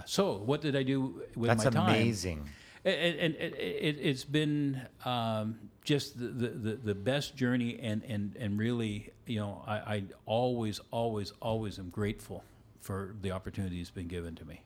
so, 0.07 0.35
what 0.39 0.61
did 0.61 0.77
I 0.77 0.83
do 0.83 1.23
with 1.35 1.49
That's 1.49 1.65
my 1.65 1.71
time? 1.71 1.87
That's 1.87 1.99
amazing. 1.99 2.49
And, 2.85 3.19
and 3.19 3.35
it, 3.37 3.55
it, 3.55 3.99
it's 3.99 4.25
been 4.25 4.83
um, 5.07 5.59
just 5.85 6.19
the, 6.19 6.27
the, 6.27 6.49
the, 6.49 6.73
the 6.77 6.95
best 6.95 7.35
journey, 7.35 7.79
and, 7.81 8.03
and, 8.05 8.37
and 8.39 8.59
really, 8.59 9.11
you 9.25 9.41
know, 9.41 9.65
I, 9.67 9.73
I 9.73 10.03
always, 10.27 10.81
always, 10.91 11.33
always 11.41 11.79
am 11.79 11.89
grateful 11.89 12.45
for 12.83 13.17
the 13.23 13.31
opportunity 13.31 13.79
that's 13.79 13.91
been 13.91 14.07
given 14.07 14.35
to 14.35 14.45
me. 14.45 14.61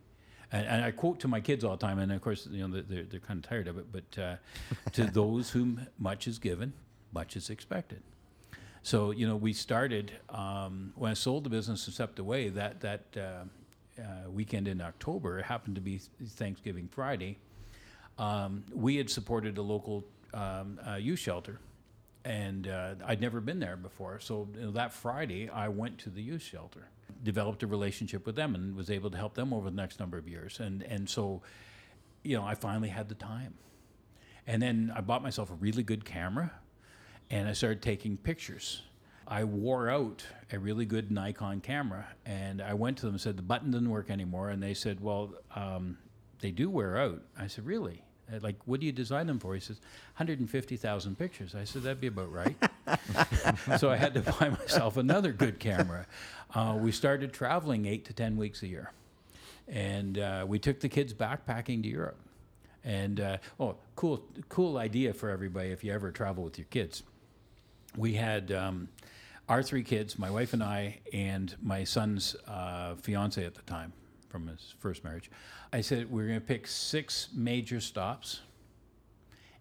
And, 0.51 0.67
and 0.67 0.85
I 0.85 0.91
quote 0.91 1.21
to 1.21 1.29
my 1.29 1.41
kids 1.41 1.63
all 1.63 1.77
the 1.77 1.87
time, 1.87 1.99
and 1.99 2.11
of 2.11 2.23
course, 2.23 2.49
you 2.51 2.67
know, 2.67 2.81
they're, 2.81 3.03
they're 3.03 3.21
kind 3.21 3.45
of 3.45 3.49
tired 3.49 3.69
of 3.69 3.79
it, 3.79 3.87
but 3.93 4.19
uh, 4.23 4.37
to 4.93 5.05
those 5.13 5.51
whom 5.51 5.87
much 5.99 6.27
is 6.27 6.39
given, 6.39 6.73
much 7.13 7.37
is 7.37 7.51
expected. 7.51 8.03
So 8.83 9.11
you 9.11 9.27
know, 9.27 9.37
we 9.37 9.53
started 9.53 10.13
um, 10.31 10.93
when 10.97 11.11
I 11.11 11.15
sold 11.15 11.45
the 11.45 11.51
business 11.51 11.87
and 11.87 11.95
stepped 11.95 12.19
away. 12.19 12.49
That 12.49 12.81
that 12.81 13.05
uh, 13.17 13.21
uh, 14.01 14.31
weekend 14.31 14.69
in 14.69 14.81
October, 14.81 15.39
it 15.39 15.45
happened 15.45 15.75
to 15.75 15.81
be 15.81 16.01
Thanksgiving 16.25 16.89
Friday. 16.89 17.39
Um, 18.17 18.65
we 18.73 18.97
had 18.97 19.11
supported 19.11 19.59
a 19.59 19.63
local 19.63 20.05
um, 20.33 20.81
uh, 20.89 20.95
youth 20.95 21.19
shelter, 21.19 21.61
and 22.25 22.69
uh, 22.69 22.95
I'd 23.05 23.21
never 23.21 23.41
been 23.41 23.61
there 23.61 23.77
before. 23.77 24.21
So 24.21 24.49
you 24.55 24.63
know, 24.63 24.71
that 24.73 24.93
Friday, 24.93 25.49
I 25.51 25.69
went 25.69 25.99
to 25.99 26.11
the 26.11 26.23
youth 26.23 26.43
shelter, 26.43 26.89
developed 27.23 27.63
a 27.63 27.67
relationship 27.67 28.27
with 28.27 28.37
them, 28.37 28.55
and 28.55 28.77
was 28.77 28.91
able 28.91 29.11
to 29.11 29.17
help 29.17 29.35
them 29.35 29.53
over 29.53 29.71
the 29.71 29.77
next 29.77 30.01
number 30.01 30.19
of 30.19 30.29
years. 30.29 30.61
And 30.61 30.83
and 30.83 31.09
so, 31.09 31.43
you 32.23 32.37
know, 32.37 32.45
I 32.45 32.55
finally 32.55 32.89
had 32.89 33.09
the 33.09 33.15
time. 33.15 33.55
And 34.49 34.63
then 34.63 34.91
I 34.97 35.03
bought 35.03 35.23
myself 35.23 35.51
a 35.51 35.55
really 35.55 35.83
good 35.83 36.07
camera 36.07 36.51
and 37.31 37.47
I 37.47 37.53
started 37.53 37.83
taking 37.83 38.17
pictures. 38.17 38.83
I 39.27 39.45
wore 39.45 39.91
out 39.91 40.25
a 40.51 40.59
really 40.59 40.87
good 40.87 41.11
Nikon 41.11 41.61
camera 41.61 42.07
and 42.25 42.63
I 42.63 42.73
went 42.73 42.97
to 42.99 43.07
them 43.07 43.15
and 43.15 43.21
said, 43.21 43.37
The 43.37 43.43
button 43.43 43.71
didn't 43.71 43.91
work 43.91 44.11
anymore. 44.11 44.49
And 44.49 44.63
they 44.63 44.73
said, 44.73 45.01
Well, 45.01 45.35
um, 45.55 45.99
they 46.41 46.51
do 46.51 46.71
wear 46.71 46.97
out. 46.97 47.23
I 47.39 47.47
said, 47.47 47.67
Really? 47.67 48.03
Uh, 48.33 48.39
Like, 48.43 48.57
what 48.67 48.81
do 48.81 48.87
you 48.87 48.93
design 48.93 49.27
them 49.27 49.39
for? 49.39 49.55
He 49.55 49.61
says, 49.61 49.81
150,000 50.17 51.19
pictures. 51.19 51.55
I 51.55 51.65
said, 51.65 51.83
That'd 51.83 52.01
be 52.01 52.09
about 52.09 52.33
right. 52.33 52.57
so 53.79 53.91
I 53.91 53.97
had 53.97 54.15
to 54.15 54.21
buy 54.21 54.51
myself 54.51 54.97
another 54.97 55.33
good 55.33 55.59
camera. 55.59 56.07
Uh, 56.55 56.77
we 56.81 56.93
started 56.93 57.33
traveling 57.33 57.87
eight 57.87 58.05
to 58.07 58.13
10 58.13 58.37
weeks 58.37 58.63
a 58.63 58.69
year. 58.69 58.93
And 59.67 60.19
uh, 60.19 60.45
we 60.49 60.59
took 60.59 60.81
the 60.81 60.89
kids 60.89 61.13
backpacking 61.13 61.83
to 61.83 61.89
Europe. 61.89 62.19
And 62.85 63.21
uh, 63.21 63.37
oh, 63.61 63.77
cool, 63.97 64.23
cool 64.49 64.79
idea 64.79 65.13
for 65.13 65.29
everybody 65.29 65.71
if 65.71 65.85
you 65.85 65.93
ever 65.93 66.11
travel 66.11 66.45
with 66.45 66.59
your 66.59 66.67
kids. 66.71 67.03
We 67.97 68.15
had 68.15 68.51
um, 68.53 68.89
our 69.49 69.63
three 69.63 69.83
kids, 69.83 70.19
my 70.19 70.31
wife 70.31 70.53
and 70.53 70.63
I, 70.63 71.01
and 71.13 71.55
my 71.63 71.85
son's 71.85 72.35
uh, 72.47 72.95
fiance 72.95 73.45
at 73.45 73.55
the 73.55 73.63
time 73.63 73.93
from 74.29 74.47
his 74.47 74.75
first 74.79 75.05
marriage. 75.05 75.31
I 75.73 75.81
said 75.81 76.11
we're 76.11 76.27
going 76.27 76.41
to 76.41 76.47
pick 76.47 76.67
six 76.67 77.29
major 77.35 77.81
stops, 77.81 78.41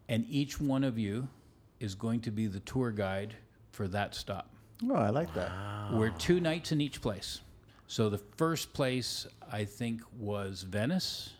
and 0.07 0.25
each 0.29 0.59
one 0.59 0.83
of 0.83 0.97
you 0.97 1.27
is 1.79 1.95
going 1.95 2.21
to 2.21 2.31
be 2.31 2.47
the 2.47 2.59
tour 2.61 2.91
guide 2.91 3.35
for 3.71 3.87
that 3.89 4.15
stop. 4.15 4.49
Oh, 4.89 4.95
I 4.95 5.09
like 5.09 5.33
that. 5.33 5.51
We're 5.91 6.09
two 6.11 6.39
nights 6.39 6.71
in 6.71 6.81
each 6.81 7.01
place. 7.01 7.41
So 7.87 8.09
the 8.09 8.17
first 8.17 8.73
place 8.73 9.25
I 9.51 9.63
think 9.63 10.01
was 10.17 10.63
Venice, 10.63 11.33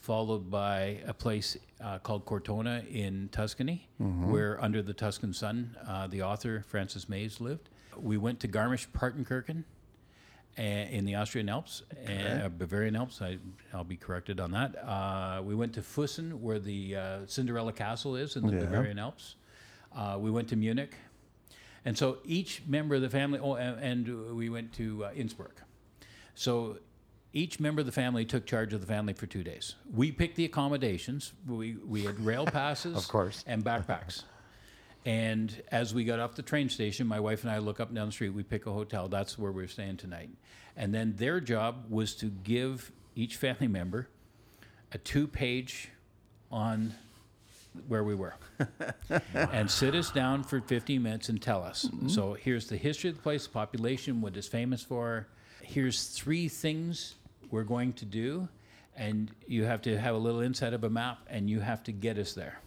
followed 0.00 0.50
by 0.50 1.00
a 1.06 1.14
place 1.14 1.56
uh, 1.82 1.98
called 1.98 2.24
Cortona 2.24 2.82
in 2.90 3.28
Tuscany, 3.32 3.88
where 3.98 4.62
Under 4.62 4.82
the 4.82 4.92
Tuscan 4.92 5.32
Sun, 5.32 5.76
uh, 5.86 6.06
the 6.08 6.22
author 6.22 6.64
Frances 6.68 7.08
Mayes 7.08 7.40
lived. 7.40 7.68
We 7.96 8.16
went 8.18 8.40
to 8.40 8.48
Garmisch-Partenkirchen 8.48 9.60
uh, 9.60 9.64
in 10.58 11.04
the 11.04 11.14
Austrian 11.14 11.48
Alps, 11.48 11.82
and 12.04 12.42
uh, 12.42 12.48
Bavarian 12.48 12.94
Alps. 12.96 13.22
I, 13.22 13.38
I'll 13.72 13.84
be 13.84 13.96
corrected 13.96 14.38
on 14.40 14.50
that. 14.52 14.76
Uh, 14.86 15.40
we 15.42 15.54
went 15.54 15.72
to 15.74 15.80
Füssen, 15.80 16.32
where 16.34 16.58
the 16.58 16.96
uh, 16.96 17.18
Cinderella 17.26 17.72
Castle 17.72 18.16
is 18.16 18.36
in 18.36 18.46
the 18.46 18.52
Yeah. 18.54 18.60
Bavarian 18.60 18.98
Alps. 18.98 19.36
Uh, 19.94 20.16
we 20.20 20.30
went 20.30 20.48
to 20.48 20.56
Munich. 20.56 20.94
And 21.84 21.96
so 21.98 22.18
each 22.24 22.62
member 22.68 22.94
of 22.94 23.02
the 23.02 23.10
family, 23.10 23.38
oh, 23.42 23.54
and, 23.54 23.80
and 24.08 24.36
we 24.36 24.48
went 24.50 24.72
to 24.74 25.06
uh, 25.06 25.10
Innsbruck. 25.16 25.62
So 26.34 26.78
each 27.32 27.58
member 27.58 27.80
of 27.80 27.86
the 27.86 27.92
family 27.92 28.24
took 28.24 28.46
charge 28.46 28.72
of 28.72 28.80
the 28.80 28.86
family 28.86 29.14
for 29.14 29.26
two 29.26 29.42
days. 29.42 29.74
We 29.92 30.12
picked 30.12 30.36
the 30.36 30.44
accommodations. 30.44 31.32
We, 31.48 31.76
we 31.86 32.02
had 32.04 32.20
rail 32.24 32.44
passes, 32.60 32.96
Of 32.96 33.08
course. 33.08 33.42
and 33.46 33.64
backpacks. 33.64 34.24
And 35.04 35.62
as 35.72 35.92
we 35.92 36.04
got 36.04 36.20
off 36.20 36.34
the 36.34 36.42
train 36.42 36.68
station, 36.68 37.06
my 37.06 37.18
wife 37.18 37.42
and 37.42 37.50
I 37.50 37.58
look 37.58 37.80
up 37.80 37.88
and 37.88 37.96
down 37.96 38.06
the 38.06 38.12
street. 38.12 38.30
We 38.30 38.44
pick 38.44 38.66
a 38.66 38.72
hotel. 38.72 39.08
That's 39.08 39.38
where 39.38 39.50
we're 39.50 39.68
staying 39.68 39.96
tonight. 39.96 40.30
And 40.76 40.94
then 40.94 41.14
their 41.16 41.40
job 41.40 41.86
was 41.90 42.14
to 42.16 42.26
give 42.26 42.92
each 43.14 43.36
family 43.36 43.68
member 43.68 44.08
a 44.92 44.98
two-page 44.98 45.90
on 46.50 46.94
where 47.88 48.04
we 48.04 48.14
were 48.14 48.34
and 49.34 49.70
sit 49.70 49.94
us 49.94 50.10
down 50.10 50.44
for 50.44 50.60
15 50.60 51.02
minutes 51.02 51.28
and 51.28 51.40
tell 51.40 51.62
us. 51.62 51.86
Mm-hmm. 51.86 52.08
So 52.08 52.34
here's 52.34 52.68
the 52.68 52.76
history 52.76 53.10
of 53.10 53.16
the 53.16 53.22
place, 53.22 53.46
the 53.46 53.52
population, 53.52 54.20
what 54.20 54.36
it's 54.36 54.46
famous 54.46 54.82
for. 54.82 55.26
Here's 55.62 56.08
three 56.08 56.48
things 56.48 57.14
we're 57.50 57.64
going 57.64 57.94
to 57.94 58.04
do, 58.04 58.48
and 58.96 59.30
you 59.46 59.64
have 59.64 59.82
to 59.82 59.98
have 59.98 60.14
a 60.14 60.18
little 60.18 60.40
insight 60.40 60.74
of 60.74 60.84
a 60.84 60.90
map, 60.90 61.20
and 61.28 61.48
you 61.48 61.60
have 61.60 61.82
to 61.84 61.92
get 61.92 62.18
us 62.18 62.34
there. 62.34 62.60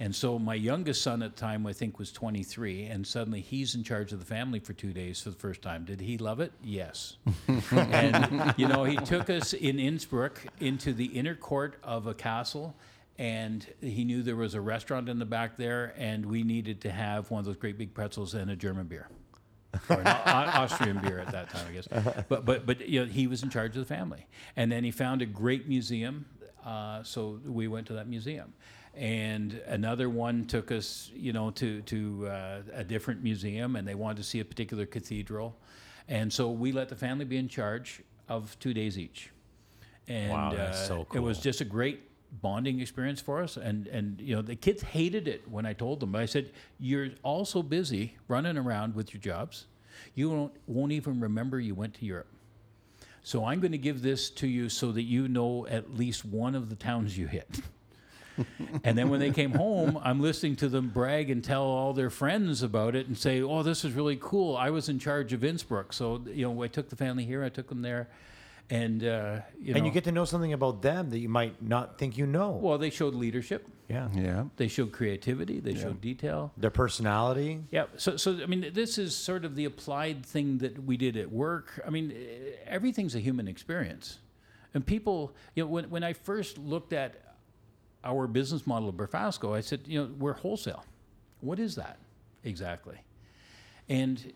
And 0.00 0.16
so 0.16 0.38
my 0.38 0.54
youngest 0.54 1.02
son 1.02 1.22
at 1.22 1.36
the 1.36 1.40
time, 1.40 1.66
I 1.66 1.74
think, 1.74 1.98
was 1.98 2.10
23, 2.10 2.86
and 2.86 3.06
suddenly 3.06 3.42
he's 3.42 3.74
in 3.74 3.84
charge 3.84 4.12
of 4.12 4.18
the 4.18 4.24
family 4.24 4.58
for 4.58 4.72
two 4.72 4.94
days 4.94 5.20
for 5.20 5.28
the 5.28 5.36
first 5.36 5.60
time. 5.60 5.84
Did 5.84 6.00
he 6.00 6.16
love 6.16 6.40
it? 6.40 6.52
Yes. 6.64 7.18
and 7.70 8.54
you 8.56 8.66
know, 8.66 8.84
he 8.84 8.96
took 8.96 9.28
us 9.28 9.52
in 9.52 9.78
Innsbruck 9.78 10.40
into 10.58 10.94
the 10.94 11.04
inner 11.04 11.34
court 11.34 11.78
of 11.84 12.06
a 12.06 12.14
castle, 12.14 12.74
and 13.18 13.66
he 13.82 14.04
knew 14.04 14.22
there 14.22 14.36
was 14.36 14.54
a 14.54 14.60
restaurant 14.62 15.10
in 15.10 15.18
the 15.18 15.26
back 15.26 15.58
there, 15.58 15.92
and 15.98 16.24
we 16.24 16.44
needed 16.44 16.80
to 16.80 16.90
have 16.90 17.30
one 17.30 17.40
of 17.40 17.44
those 17.44 17.58
great 17.58 17.76
big 17.76 17.92
pretzels 17.92 18.32
and 18.32 18.50
a 18.50 18.56
German 18.56 18.86
beer. 18.86 19.06
or 19.90 20.00
an 20.00 20.06
Austrian 20.06 20.98
beer 20.98 21.18
at 21.20 21.30
that 21.30 21.50
time, 21.50 21.66
I 21.68 21.72
guess. 21.72 21.86
But 22.28 22.46
but 22.46 22.64
but 22.66 22.88
you 22.88 23.00
know, 23.00 23.06
he 23.06 23.26
was 23.26 23.42
in 23.42 23.50
charge 23.50 23.76
of 23.76 23.86
the 23.86 23.94
family, 23.94 24.26
and 24.56 24.72
then 24.72 24.82
he 24.82 24.90
found 24.90 25.20
a 25.20 25.26
great 25.26 25.68
museum. 25.68 26.24
Uh, 26.64 27.02
so 27.02 27.38
we 27.44 27.68
went 27.68 27.86
to 27.86 27.92
that 27.92 28.08
museum, 28.08 28.52
and 28.94 29.60
another 29.66 30.10
one 30.10 30.46
took 30.46 30.72
us, 30.72 31.10
you 31.14 31.32
know, 31.32 31.50
to 31.52 31.80
to 31.82 32.28
uh, 32.28 32.62
a 32.72 32.84
different 32.84 33.22
museum, 33.22 33.76
and 33.76 33.86
they 33.86 33.94
wanted 33.94 34.18
to 34.18 34.24
see 34.24 34.40
a 34.40 34.44
particular 34.44 34.86
cathedral, 34.86 35.56
and 36.08 36.32
so 36.32 36.50
we 36.50 36.72
let 36.72 36.88
the 36.88 36.96
family 36.96 37.24
be 37.24 37.36
in 37.36 37.48
charge 37.48 38.02
of 38.28 38.58
two 38.58 38.74
days 38.74 38.98
each. 38.98 39.30
And 40.08 40.32
Wow, 40.32 40.52
that's 40.54 40.78
uh, 40.78 40.86
so 40.86 41.06
it 41.14 41.20
was 41.20 41.38
just 41.38 41.60
a 41.60 41.64
great 41.64 42.00
bonding 42.42 42.80
experience 42.80 43.20
for 43.20 43.42
us. 43.42 43.56
And 43.56 43.86
and 43.88 44.20
you 44.20 44.34
know 44.36 44.42
the 44.42 44.56
kids 44.56 44.82
hated 44.82 45.28
it 45.28 45.48
when 45.48 45.66
i 45.66 45.72
told 45.72 46.00
them. 46.00 46.14
I 46.14 46.26
said 46.26 46.50
you're 46.78 47.10
all 47.22 47.44
so 47.44 47.62
busy 47.62 48.16
running 48.28 48.56
around 48.56 48.94
with 48.94 49.12
your 49.12 49.20
jobs. 49.20 49.66
You 50.14 50.30
won't, 50.30 50.52
won't 50.66 50.92
even 50.92 51.20
remember 51.20 51.60
you 51.60 51.74
went 51.74 51.94
to 51.94 52.04
europe. 52.04 52.28
So 53.22 53.44
i'm 53.44 53.60
going 53.60 53.72
to 53.72 53.78
give 53.78 54.02
this 54.02 54.30
to 54.30 54.46
you 54.46 54.68
so 54.68 54.92
that 54.92 55.02
you 55.02 55.28
know 55.28 55.66
at 55.66 55.94
least 55.94 56.24
one 56.24 56.54
of 56.54 56.70
the 56.70 56.76
towns 56.76 57.18
you 57.18 57.26
hit 57.26 57.60
and 58.84 58.96
then 58.96 59.08
when 59.08 59.20
they 59.20 59.30
came 59.30 59.52
home 59.52 59.98
i'm 60.02 60.20
listening 60.20 60.56
to 60.56 60.68
them 60.68 60.88
brag 60.88 61.30
and 61.30 61.44
tell 61.44 61.62
all 61.62 61.92
their 61.92 62.10
friends 62.10 62.62
about 62.62 62.94
it 62.94 63.06
and 63.06 63.16
say 63.16 63.40
oh 63.42 63.62
this 63.62 63.84
is 63.84 63.92
really 63.92 64.18
cool 64.20 64.56
i 64.56 64.70
was 64.70 64.88
in 64.88 64.98
charge 64.98 65.32
of 65.32 65.44
innsbruck 65.44 65.92
so 65.92 66.22
you 66.32 66.46
know 66.46 66.62
i 66.62 66.68
took 66.68 66.88
the 66.88 66.96
family 66.96 67.24
here 67.24 67.44
i 67.44 67.48
took 67.48 67.68
them 67.68 67.82
there 67.82 68.08
and 68.72 69.02
uh, 69.02 69.40
you 69.60 69.72
know, 69.72 69.78
and 69.78 69.86
you 69.86 69.92
get 69.92 70.04
to 70.04 70.12
know 70.12 70.24
something 70.24 70.52
about 70.52 70.80
them 70.80 71.10
that 71.10 71.18
you 71.18 71.28
might 71.28 71.60
not 71.60 71.98
think 71.98 72.16
you 72.16 72.26
know. 72.26 72.50
well 72.50 72.78
they 72.78 72.90
showed 72.90 73.14
leadership 73.14 73.66
yeah. 73.90 74.08
Yeah. 74.14 74.44
They 74.56 74.68
showed 74.68 74.92
creativity. 74.92 75.58
They 75.58 75.74
showed 75.74 76.00
detail. 76.00 76.52
Their 76.56 76.70
personality. 76.70 77.64
Yeah. 77.70 77.86
So, 77.96 78.16
so 78.16 78.38
I 78.40 78.46
mean, 78.46 78.70
this 78.72 78.98
is 78.98 79.16
sort 79.16 79.44
of 79.44 79.56
the 79.56 79.64
applied 79.64 80.24
thing 80.24 80.58
that 80.58 80.84
we 80.84 80.96
did 80.96 81.16
at 81.16 81.30
work. 81.30 81.82
I 81.84 81.90
mean, 81.90 82.14
everything's 82.66 83.16
a 83.16 83.18
human 83.18 83.48
experience, 83.48 84.18
and 84.74 84.86
people. 84.86 85.34
You 85.56 85.64
know, 85.64 85.70
when 85.70 85.90
when 85.90 86.04
I 86.04 86.12
first 86.12 86.56
looked 86.56 86.92
at 86.92 87.29
our 88.04 88.26
business 88.26 88.66
model 88.66 88.88
of 88.88 88.94
Brafasco, 88.96 89.56
I 89.56 89.60
said, 89.60 89.80
you 89.86 90.00
know, 90.00 90.10
we're 90.18 90.32
wholesale. 90.32 90.84
What 91.40 91.58
is 91.58 91.74
that 91.76 91.98
exactly? 92.44 92.98
And 93.88 94.32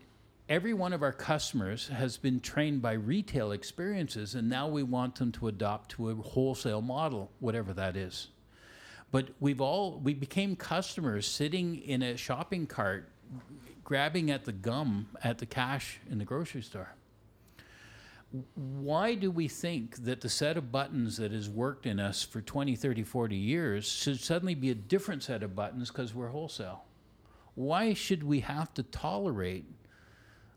every 0.48 0.74
one 0.74 0.92
of 0.92 1.02
our 1.02 1.12
customers 1.12 1.88
has 1.88 2.16
been 2.16 2.40
trained 2.40 2.82
by 2.82 2.92
retail 2.92 3.52
experiences, 3.52 4.34
and 4.34 4.48
now 4.48 4.68
we 4.68 4.82
want 4.82 5.16
them 5.16 5.32
to 5.32 5.48
adopt 5.48 5.90
to 5.92 6.10
a 6.10 6.14
wholesale 6.14 6.82
model, 6.82 7.30
whatever 7.40 7.72
that 7.74 7.96
is. 7.96 8.28
But 9.10 9.28
we've 9.38 9.60
all 9.60 10.00
we 10.02 10.12
became 10.12 10.56
customers 10.56 11.26
sitting 11.26 11.76
in 11.76 12.02
a 12.02 12.16
shopping 12.16 12.66
cart, 12.66 13.08
grabbing 13.84 14.30
at 14.30 14.44
the 14.44 14.52
gum 14.52 15.06
at 15.22 15.38
the 15.38 15.46
cash 15.46 16.00
in 16.10 16.18
the 16.18 16.24
grocery 16.24 16.62
store. 16.62 16.94
Why 18.54 19.14
do 19.14 19.30
we 19.30 19.46
think 19.46 20.04
that 20.04 20.20
the 20.20 20.28
set 20.28 20.56
of 20.56 20.72
buttons 20.72 21.16
that 21.18 21.30
has 21.30 21.48
worked 21.48 21.86
in 21.86 22.00
us 22.00 22.22
for 22.22 22.40
20, 22.40 22.74
30, 22.74 23.04
40 23.04 23.36
years 23.36 23.86
should 23.86 24.18
suddenly 24.18 24.54
be 24.56 24.70
a 24.70 24.74
different 24.74 25.22
set 25.22 25.42
of 25.44 25.54
buttons 25.54 25.88
because 25.90 26.14
we're 26.14 26.28
wholesale? 26.28 26.84
Why 27.54 27.94
should 27.94 28.24
we 28.24 28.40
have 28.40 28.74
to 28.74 28.82
tolerate 28.82 29.64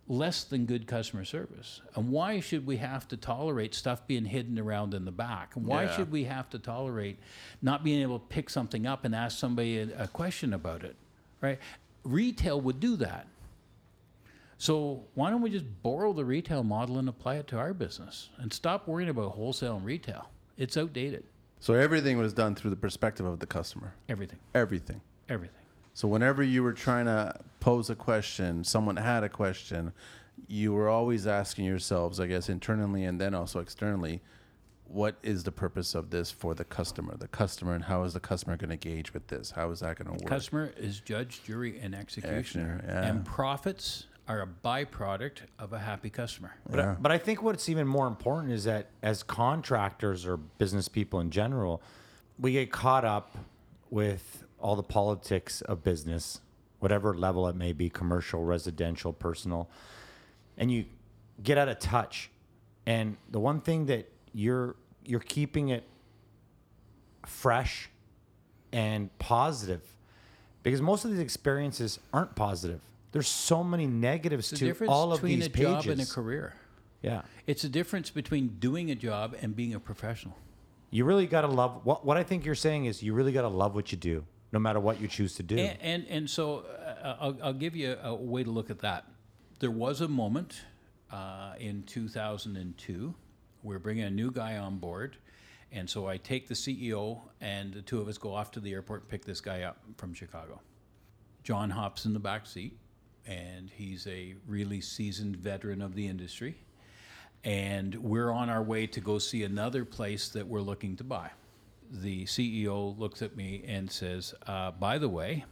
less 0.08 0.44
than 0.44 0.66
good 0.66 0.88
customer 0.88 1.24
service? 1.24 1.82
And 1.96 2.10
why 2.10 2.40
should 2.40 2.66
we 2.66 2.78
have 2.78 3.08
to 3.10 3.18
tolerate 3.18 3.76
stuff 3.76 4.08
being 4.08 4.26
hidden 4.26 4.58
around 4.58 4.96
in 4.96 5.06
the 5.06 5.12
back? 5.12 5.56
And 5.56 5.66
why 5.68 5.84
Yeah. 5.84 5.96
should 5.96 6.12
we 6.12 6.24
have 6.24 6.50
to 6.52 6.60
tolerate 6.60 7.20
not 7.62 7.84
being 7.84 8.02
able 8.02 8.18
to 8.18 8.26
pick 8.26 8.50
something 8.50 8.88
up 8.88 9.06
and 9.06 9.14
ask 9.14 9.38
somebody 9.38 9.78
a, 9.80 10.04
a 10.04 10.08
question 10.08 10.54
about 10.54 10.84
it? 10.84 10.96
Right? 11.42 11.60
Retail 12.04 12.60
would 12.62 12.80
do 12.80 12.96
that. 12.96 13.28
So 14.58 15.04
why 15.14 15.30
don't 15.30 15.42
we 15.42 15.50
just 15.50 15.66
borrow 15.84 16.14
the 16.14 16.26
retail 16.26 16.64
model 16.64 16.98
and 16.98 17.08
apply 17.08 17.36
it 17.36 17.48
to 17.48 17.58
our 17.58 17.74
business 17.74 18.30
and 18.38 18.52
stop 18.52 18.88
worrying 18.88 19.10
about 19.10 19.34
wholesale 19.34 19.76
and 19.76 19.86
retail? 19.86 20.30
It's 20.58 20.76
outdated. 20.76 21.26
So 21.60 21.74
everything 21.74 22.18
was 22.18 22.34
done 22.34 22.56
through 22.56 22.72
the 22.72 22.76
perspective 22.76 23.26
of 23.26 23.40
the 23.40 23.46
customer. 23.46 23.94
Everything. 24.10 24.40
Everything. 24.56 25.02
Everything. 25.30 25.56
So 25.94 26.08
whenever 26.08 26.44
you 26.44 26.64
were 26.64 26.74
trying 26.74 27.06
to 27.06 27.36
pose 27.60 27.90
a 27.90 27.96
question, 27.96 28.64
someone 28.64 28.98
had 28.98 29.24
a 29.24 29.30
question, 29.30 29.94
you 30.48 30.74
were 30.74 30.90
always 30.90 31.26
asking 31.26 31.66
yourselves, 31.66 32.20
I 32.20 32.28
guess, 32.28 32.50
internally 32.50 33.04
and 33.04 33.20
then 33.20 33.34
also 33.34 33.60
externally, 33.60 34.22
what 34.86 35.18
is 35.22 35.44
the 35.44 35.52
purpose 35.52 35.96
of 35.96 36.12
this 36.12 36.32
for 36.32 36.54
the 36.54 36.64
customer? 36.64 37.16
The 37.18 37.28
customer, 37.28 37.74
and 37.74 37.84
how 37.84 38.04
is 38.04 38.14
the 38.14 38.20
customer 38.20 38.56
going 38.58 38.70
to 38.70 38.78
gauge 38.78 39.14
with 39.14 39.28
this? 39.28 39.52
How 39.52 39.70
is 39.72 39.82
that 39.82 39.98
going 39.98 40.08
to 40.08 40.24
work? 40.24 40.30
Customer 40.30 40.72
is 40.78 41.00
judge, 41.00 41.44
jury, 41.44 41.80
and 41.80 41.94
executioner. 41.94 42.84
Yeah. 42.88 43.04
And 43.04 43.26
profits 43.26 44.06
are 44.28 44.42
a 44.42 44.48
byproduct 44.48 45.40
of 45.58 45.74
a 45.74 45.80
happy 45.80 46.10
customer. 46.10 46.56
But, 46.70 46.80
I, 46.80 46.94
but 47.00 47.12
I 47.12 47.18
think 47.18 47.42
what's 47.42 47.70
even 47.70 47.88
more 47.88 48.08
important 48.08 48.54
is 48.54 48.66
that 48.66 48.90
as 49.02 49.24
contractors 49.24 50.26
or 50.26 50.38
business 50.38 50.88
people 50.88 51.20
in 51.20 51.32
general, 51.32 51.82
we 52.38 52.52
get 52.54 52.72
caught 52.72 53.06
up 53.06 53.38
with 53.90 54.44
all 54.60 54.76
the 54.76 54.84
politics 54.84 55.62
of 55.62 55.84
business, 55.84 56.42
whatever 56.80 57.14
level 57.14 57.48
it 57.48 57.56
may 57.56 57.72
be 57.74 57.90
commercial, 57.90 58.44
residential, 58.44 59.14
personal 59.14 59.70
and 60.58 60.72
you 60.72 60.86
get 61.42 61.58
out 61.58 61.70
of 61.70 61.80
touch. 61.80 62.30
And 62.86 63.18
the 63.30 63.40
one 63.40 63.62
thing 63.62 63.86
that 63.86 64.10
you're 64.34 64.76
you're 65.06 65.20
keeping 65.20 65.70
it 65.70 65.84
fresh 67.26 67.90
and 68.74 69.16
positive 69.20 69.82
because 70.64 70.82
most 70.82 71.06
of 71.06 71.12
these 71.12 71.20
experiences 71.20 72.00
aren't 72.12 72.36
positive. 72.36 72.82
There's 73.18 73.28
so 73.28 73.64
many 73.64 73.88
negatives 73.88 74.52
to 74.52 74.74
the 74.74 74.86
all 74.86 75.12
of 75.12 75.22
between 75.22 75.40
these 75.40 75.48
a 75.48 75.50
pages. 75.50 75.86
job 75.86 75.88
and 75.88 76.02
a 76.02 76.06
career. 76.06 76.54
Yeah. 77.02 77.24
It's 77.48 77.64
a 77.64 77.70
difference 77.70 78.12
between 78.12 78.60
doing 78.60 78.92
a 78.92 78.96
job 78.96 79.36
and 79.42 79.56
being 79.56 79.74
a 79.74 79.80
professional. 79.80 80.38
You 80.92 81.04
really 81.04 81.26
got 81.26 81.42
to 81.42 81.48
love 81.48 81.84
what 81.84 82.06
what 82.06 82.16
I 82.18 82.24
think 82.24 82.46
you're 82.46 82.54
saying 82.54 82.86
is 82.86 83.02
you 83.02 83.16
really 83.16 83.32
got 83.32 83.42
to 83.42 83.48
love 83.48 83.74
what 83.74 83.92
you 83.92 83.98
do 83.98 84.24
no 84.52 84.60
matter 84.60 84.80
what 84.80 85.02
you 85.02 85.08
choose 85.08 85.34
to 85.38 85.44
do. 85.44 85.58
And 85.58 85.78
and, 85.82 86.08
and 86.08 86.30
so 86.30 86.66
uh, 87.04 87.16
I'll, 87.20 87.38
I'll 87.42 87.54
give 87.54 87.76
you 87.76 87.98
a, 88.04 88.14
way 88.14 88.44
to 88.44 88.52
look 88.52 88.70
at 88.70 88.80
that. 88.80 89.06
There 89.58 89.72
was 89.72 90.02
a 90.02 90.08
moment 90.08 90.62
uh, 91.12 91.54
in 91.60 91.82
2002. 91.84 93.16
We're 93.64 93.80
bringing 93.80 94.04
a 94.04 94.12
new 94.12 94.30
guy 94.30 94.58
on 94.58 94.78
board, 94.78 95.18
and 95.72 95.90
so 95.90 96.08
I 96.08 96.18
take 96.18 96.48
the 96.48 96.54
CEO 96.54 97.22
and 97.42 97.74
the 97.74 97.82
two 97.82 98.00
of 98.00 98.08
us 98.08 98.20
go 98.20 98.36
off 98.36 98.52
to 98.52 98.60
the 98.60 98.74
airport 98.74 99.02
and 99.02 99.10
pick 99.10 99.26
this 99.26 99.42
guy 99.42 99.64
up 99.64 99.78
from 99.98 100.14
Chicago. 100.14 100.62
John 101.44 101.72
hops 101.72 102.06
in 102.06 102.14
the 102.14 102.20
back 102.20 102.46
seat, 102.46 102.78
and 103.28 103.70
he's 103.70 104.08
a 104.08 104.36
really 104.48 104.82
seasoned 104.82 105.36
veteran 105.36 105.82
of 105.82 105.96
the 105.96 106.08
industry. 106.08 106.56
And 107.44 107.96
we're 107.96 108.32
on 108.32 108.50
our 108.50 108.64
way 108.64 108.88
to 108.88 109.00
go 109.00 109.20
see 109.20 109.44
another 109.44 109.86
place 109.86 110.30
that 110.30 110.48
we're 110.48 110.62
looking 110.62 110.96
to 110.98 111.04
buy. 111.04 111.30
The 111.92 112.26
CEO 112.26 112.98
looks 112.98 113.22
at 113.22 113.36
me 113.36 113.64
and 113.68 113.92
says, 113.92 114.34
uh, 114.48 114.72
By 114.72 114.98
the 114.98 115.10
way, 115.10 115.46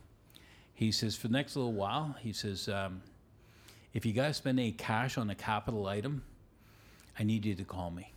he 0.73 0.91
says, 0.91 1.15
for 1.15 1.27
the 1.27 1.34
next 1.34 1.56
little 1.56 1.73
while, 1.73 2.15
he 2.19 2.34
says, 2.34 2.68
um, 2.68 3.02
if 3.93 4.06
you 4.06 4.11
guys 4.11 4.35
spend 4.35 4.60
any 4.60 4.73
cash 4.73 5.18
on 5.18 5.30
a 5.30 5.35
capital 5.35 5.88
item, 5.88 6.23
I 7.18 7.23
need 7.23 7.45
you 7.45 7.56
to 7.56 7.64
call 7.64 7.91
me. 7.91 8.11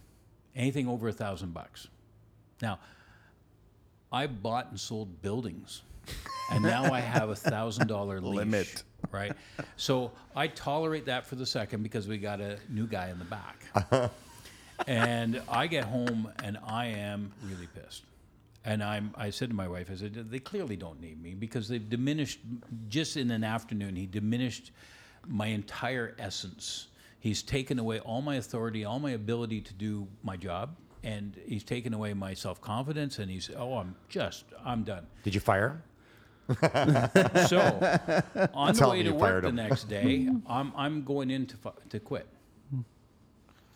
Anything 0.57 0.89
over 0.89 1.07
a 1.09 1.13
thousand 1.13 1.55
bucks. 1.55 1.87
Now, 2.61 2.81
I 4.11 4.27
bought 4.27 4.71
and 4.71 4.81
sold 4.81 5.23
buildings, 5.23 5.83
and 6.51 6.63
now 6.63 6.93
I 6.93 7.01
have 7.17 7.29
a 7.31 7.37
thousand 7.37 7.87
dollar 7.89 8.21
Limit. 8.21 8.83
Right. 9.11 9.33
So 9.77 10.13
I 10.35 10.49
tolerate 10.49 11.07
that 11.07 11.27
for 11.27 11.37
the 11.37 11.47
second 11.47 11.83
because 11.83 12.09
we 12.09 12.19
got 12.19 12.41
a 12.41 12.59
new 12.69 12.87
guy 12.87 13.11
in 13.11 13.19
the 13.19 13.25
back. 13.25 14.11
and 14.87 15.41
I 15.49 15.67
get 15.67 15.85
home 15.85 16.31
and 16.43 16.59
I 16.67 16.87
am 16.87 17.33
really 17.45 17.69
pissed. 17.69 18.03
And 18.65 18.83
I'm, 18.83 19.15
I 19.17 19.31
said 19.31 19.51
to 19.51 19.55
my 19.57 19.69
wife, 19.69 19.89
I 19.91 19.95
said, 19.95 20.31
they 20.31 20.41
clearly 20.41 20.77
don't 20.77 21.01
need 21.01 21.23
me 21.23 21.35
because 21.35 21.69
they've 21.69 21.89
diminished, 21.89 22.41
just 22.89 23.17
in 23.17 23.31
an 23.31 23.45
afternoon, 23.45 23.97
he 23.97 24.07
diminished 24.07 24.73
my 25.27 25.47
entire 25.47 26.15
essence. 26.19 26.89
He's 27.21 27.43
taken 27.43 27.79
away 27.79 28.01
all 28.01 28.21
my 28.21 28.37
authority, 28.37 28.85
all 28.85 28.99
my 28.99 29.13
ability 29.13 29.61
to 29.63 29.75
do 29.75 30.07
my 30.23 30.37
job, 30.37 30.77
and 31.03 31.37
he's 31.47 31.65
taken 31.65 31.95
away 31.95 32.13
my 32.15 32.35
self 32.35 32.61
confidence. 32.61 33.19
And 33.19 33.31
he's, 33.31 33.51
oh, 33.57 33.79
I'm 33.79 33.95
just, 34.09 34.45
I'm 34.65 34.83
done. 34.83 35.07
Did 35.23 35.35
you 35.35 35.41
fire 35.41 35.71
him? 35.71 35.83
So 36.49 37.59
on 38.55 38.73
the 38.73 38.79
Tell 38.79 38.91
way 38.91 38.99
me 38.99 39.03
to 39.05 39.09
you 39.11 39.15
work 39.15 39.21
fired 39.31 39.45
the 39.45 39.49
him. 39.49 39.57
next 39.57 39.85
day, 39.85 40.29
I'm, 40.49 40.73
I'm 40.77 41.05
going 41.05 41.31
in 41.31 41.47
to, 41.47 41.57
fi- 41.57 41.73
to 41.91 42.01
quit. 42.01 42.27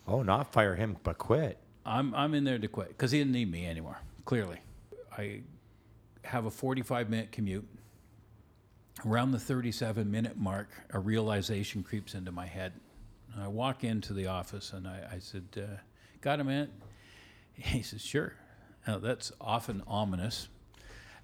Oh, 0.07 0.21
not 0.23 0.51
fire 0.51 0.75
him, 0.75 0.97
but 1.03 1.17
quit. 1.17 1.57
I'm 1.85 2.13
I'm 2.15 2.33
in 2.33 2.43
there 2.45 2.57
to 2.59 2.67
quit 2.67 2.89
because 2.89 3.11
he 3.11 3.19
didn't 3.19 3.33
need 3.33 3.49
me 3.51 3.65
anymore. 3.65 3.99
Clearly, 4.25 4.57
I 5.17 5.41
have 6.23 6.45
a 6.45 6.51
45 6.51 7.09
minute 7.09 7.31
commute. 7.31 7.67
Around 9.05 9.31
the 9.31 9.39
37 9.39 10.09
minute 10.09 10.37
mark, 10.37 10.69
a 10.91 10.99
realization 10.99 11.83
creeps 11.83 12.13
into 12.13 12.31
my 12.31 12.45
head. 12.45 12.73
I 13.37 13.47
walk 13.47 13.83
into 13.83 14.13
the 14.13 14.27
office 14.27 14.71
and 14.73 14.87
I, 14.87 15.07
I 15.13 15.19
said, 15.19 15.45
uh, 15.57 15.61
"Got 16.21 16.39
a 16.39 16.43
minute?" 16.43 16.69
He 17.53 17.81
says, 17.81 18.01
"Sure." 18.01 18.33
Now 18.87 18.99
that's 18.99 19.31
often 19.41 19.83
ominous. 19.87 20.47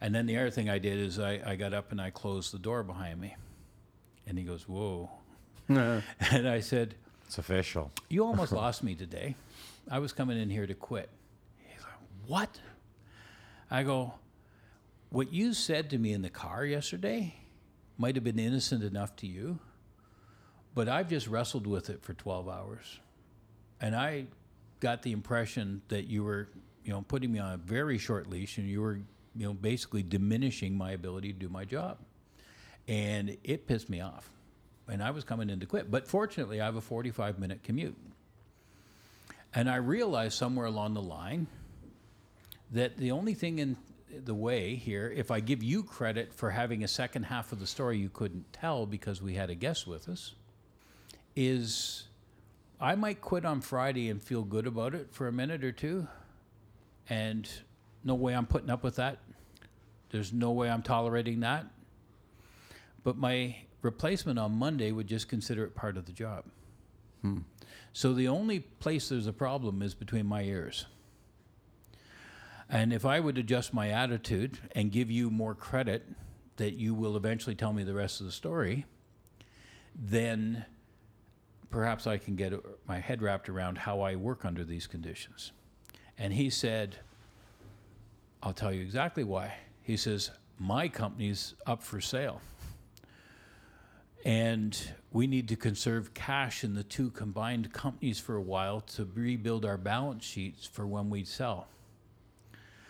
And 0.01 0.15
then 0.15 0.25
the 0.25 0.37
other 0.37 0.49
thing 0.51 0.69
I 0.69 0.79
did 0.79 0.97
is 0.97 1.19
I, 1.19 1.41
I 1.45 1.55
got 1.55 1.73
up 1.73 1.91
and 1.91 1.99
I 1.99 2.09
closed 2.09 2.53
the 2.53 2.59
door 2.59 2.83
behind 2.83 3.19
me. 3.19 3.35
And 4.27 4.37
he 4.37 4.43
goes, 4.43 4.67
"Whoa!" 4.67 5.09
and 5.67 6.47
I 6.47 6.61
said, 6.61 6.95
It's 7.25 7.37
official. 7.37 7.91
you 8.09 8.25
almost 8.25 8.51
lost 8.63 8.83
me 8.83 8.95
today. 8.95 9.35
I 9.89 9.99
was 9.99 10.13
coming 10.13 10.39
in 10.39 10.49
here 10.49 10.65
to 10.67 10.73
quit. 10.73 11.09
He's 11.65 11.81
like, 11.81 11.93
What? 12.27 12.59
I 13.69 13.83
go, 13.83 14.13
What 15.09 15.31
you 15.33 15.53
said 15.53 15.89
to 15.91 15.97
me 15.97 16.13
in 16.13 16.21
the 16.21 16.29
car 16.29 16.65
yesterday 16.65 17.35
might 17.97 18.15
have 18.15 18.23
been 18.23 18.39
innocent 18.39 18.83
enough 18.83 19.15
to 19.17 19.27
you, 19.27 19.59
but 20.73 20.87
I've 20.87 21.09
just 21.09 21.27
wrestled 21.27 21.67
with 21.67 21.89
it 21.89 22.01
for 22.03 22.13
12 22.13 22.47
hours. 22.47 22.99
And 23.81 23.95
I 23.95 24.25
got 24.79 25.01
the 25.03 25.11
impression 25.11 25.81
that 25.89 26.07
you 26.07 26.23
were, 26.23 26.47
you 26.85 26.91
know, 26.93 27.01
putting 27.07 27.31
me 27.31 27.39
on 27.39 27.53
a 27.53 27.57
very 27.57 27.97
short 27.97 28.29
leash 28.29 28.57
and 28.57 28.67
you 28.67 28.81
were, 28.81 28.99
you 29.39 29.45
know, 29.45 29.53
basically 29.53 30.03
diminishing 30.03 30.77
my 30.77 30.91
ability 30.91 31.31
to 31.31 31.39
do 31.39 31.47
my 31.47 31.63
job. 31.63 31.97
And 32.89 33.37
it 33.45 33.67
pissed 33.67 33.89
me 33.89 34.01
off. 34.01 34.29
And 34.89 35.01
I 35.01 35.11
was 35.11 35.23
coming 35.23 35.49
in 35.49 35.61
to 35.61 35.65
quit. 35.65 35.89
But 35.89 36.07
fortunately, 36.07 36.59
I 36.59 36.65
have 36.65 36.75
a 36.75 36.81
45 36.81 37.39
minute 37.39 37.63
commute. 37.63 37.95
And 39.55 39.69
I 39.69 39.77
realized 39.77 40.33
somewhere 40.33 40.65
along 40.65 40.95
the 40.95 41.01
line 41.01 41.47
that 42.71 42.97
the 42.97 43.11
only 43.11 43.33
thing 43.33 43.59
in 43.59 43.77
the 44.25 44.35
way 44.35 44.75
here, 44.75 45.09
if 45.15 45.31
I 45.31 45.39
give 45.39 45.63
you 45.63 45.83
credit 45.83 46.33
for 46.33 46.49
having 46.49 46.83
a 46.83 46.87
second 46.87 47.23
half 47.23 47.53
of 47.53 47.59
the 47.59 47.67
story 47.67 47.97
you 47.97 48.09
couldn't 48.09 48.51
tell 48.51 48.85
because 48.85 49.21
we 49.21 49.35
had 49.35 49.49
a 49.49 49.55
guest 49.55 49.87
with 49.87 50.09
us, 50.09 50.33
is 51.33 52.07
I 52.81 52.95
might 52.95 53.21
quit 53.21 53.45
on 53.45 53.61
Friday 53.61 54.09
and 54.09 54.21
feel 54.21 54.43
good 54.43 54.67
about 54.67 54.93
it 54.93 55.07
for 55.11 55.29
a 55.29 55.31
minute 55.31 55.63
or 55.63 55.71
two. 55.71 56.09
And 57.09 57.49
no 58.03 58.15
way 58.15 58.35
I'm 58.35 58.45
putting 58.45 58.69
up 58.69 58.83
with 58.83 58.97
that. 58.97 59.19
There's 60.09 60.33
no 60.33 60.51
way 60.51 60.69
I'm 60.69 60.81
tolerating 60.81 61.41
that. 61.41 61.65
But 63.03 63.17
my 63.17 63.57
replacement 63.81 64.39
on 64.39 64.51
Monday 64.53 64.91
would 64.91 65.07
just 65.07 65.29
consider 65.29 65.63
it 65.63 65.75
part 65.75 65.97
of 65.97 66.05
the 66.05 66.11
job. 66.11 66.45
Hmm. 67.21 67.39
So 67.93 68.13
the 68.13 68.27
only 68.27 68.59
place 68.59 69.09
there's 69.09 69.27
a 69.27 69.33
problem 69.33 69.81
is 69.81 69.93
between 69.93 70.25
my 70.25 70.43
ears. 70.43 70.85
And 72.69 72.93
if 72.93 73.05
I 73.05 73.19
would 73.19 73.37
adjust 73.37 73.73
my 73.73 73.89
attitude 73.89 74.59
and 74.73 74.91
give 74.91 75.09
you 75.09 75.31
more 75.31 75.55
credit 75.55 76.05
that 76.57 76.73
you 76.73 76.93
will 76.93 77.17
eventually 77.17 77.55
tell 77.55 77.73
me 77.73 77.83
the 77.83 77.93
rest 77.93 78.19
of 78.19 78.25
the 78.25 78.31
story, 78.31 78.85
then 79.95 80.65
perhaps 81.71 82.05
I 82.05 82.17
can 82.17 82.35
get 82.35 82.53
my 82.87 82.99
head 82.99 83.21
wrapped 83.21 83.49
around 83.49 83.79
how 83.79 84.01
I 84.01 84.15
work 84.15 84.45
under 84.45 84.63
these 84.63 84.85
conditions. 84.85 85.51
And 86.17 86.33
he 86.33 86.49
said, 86.49 86.97
I'll 88.43 88.53
tell 88.53 88.73
you 88.73 88.81
exactly 88.81 89.23
why. 89.23 89.53
He 89.89 89.97
says, 89.97 90.29
My 90.59 90.87
company's 90.87 91.55
up 91.65 91.81
for 91.81 91.99
sale. 91.99 92.41
And 94.23 94.79
we 95.11 95.25
need 95.25 95.47
to 95.47 95.55
conserve 95.55 96.13
cash 96.13 96.63
in 96.63 96.75
the 96.75 96.83
two 96.83 97.09
combined 97.09 97.73
companies 97.73 98.19
for 98.19 98.35
a 98.35 98.41
while 98.41 98.81
to 98.81 99.09
rebuild 99.15 99.65
our 99.65 99.77
balance 99.77 100.23
sheets 100.23 100.67
for 100.67 100.85
when 100.85 101.09
we 101.09 101.23
sell. 101.23 101.69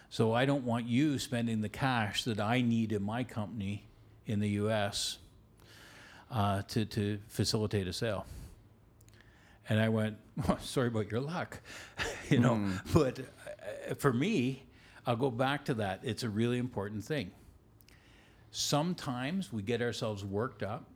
So 0.10 0.34
I 0.34 0.46
don't 0.46 0.66
want 0.66 0.88
you 0.88 1.18
spending 1.20 1.62
the 1.62 1.70
cash 1.70 2.26
that 2.26 2.42
I 2.42 2.60
need 2.60 2.92
in 2.92 3.02
my 3.02 3.24
company 3.24 3.86
in 4.26 4.42
the 4.42 4.50
US 4.64 5.20
uh, 6.30 6.64
to, 6.64 6.84
to 6.84 7.20
facilitate 7.30 7.88
a 7.88 7.94
sale. 7.94 8.26
And 9.70 9.80
I 9.80 9.88
went, 9.88 10.18
well, 10.46 10.60
sorry 10.62 10.90
about 10.90 11.10
your 11.10 11.22
luck, 11.22 11.62
you 12.30 12.40
know. 12.40 12.60
But 12.92 13.20
uh, 13.20 13.96
for 13.96 14.12
me, 14.12 14.66
I'll 15.10 15.16
go 15.16 15.32
back 15.32 15.66
to 15.66 15.74
that. 15.74 16.02
It's 16.04 16.22
a 16.22 16.30
really 16.30 16.60
important 16.60 17.04
thing. 17.04 17.32
Sometimes 18.52 19.52
we 19.52 19.64
get 19.64 19.82
ourselves 19.82 20.24
worked 20.24 20.62
up 20.62 20.88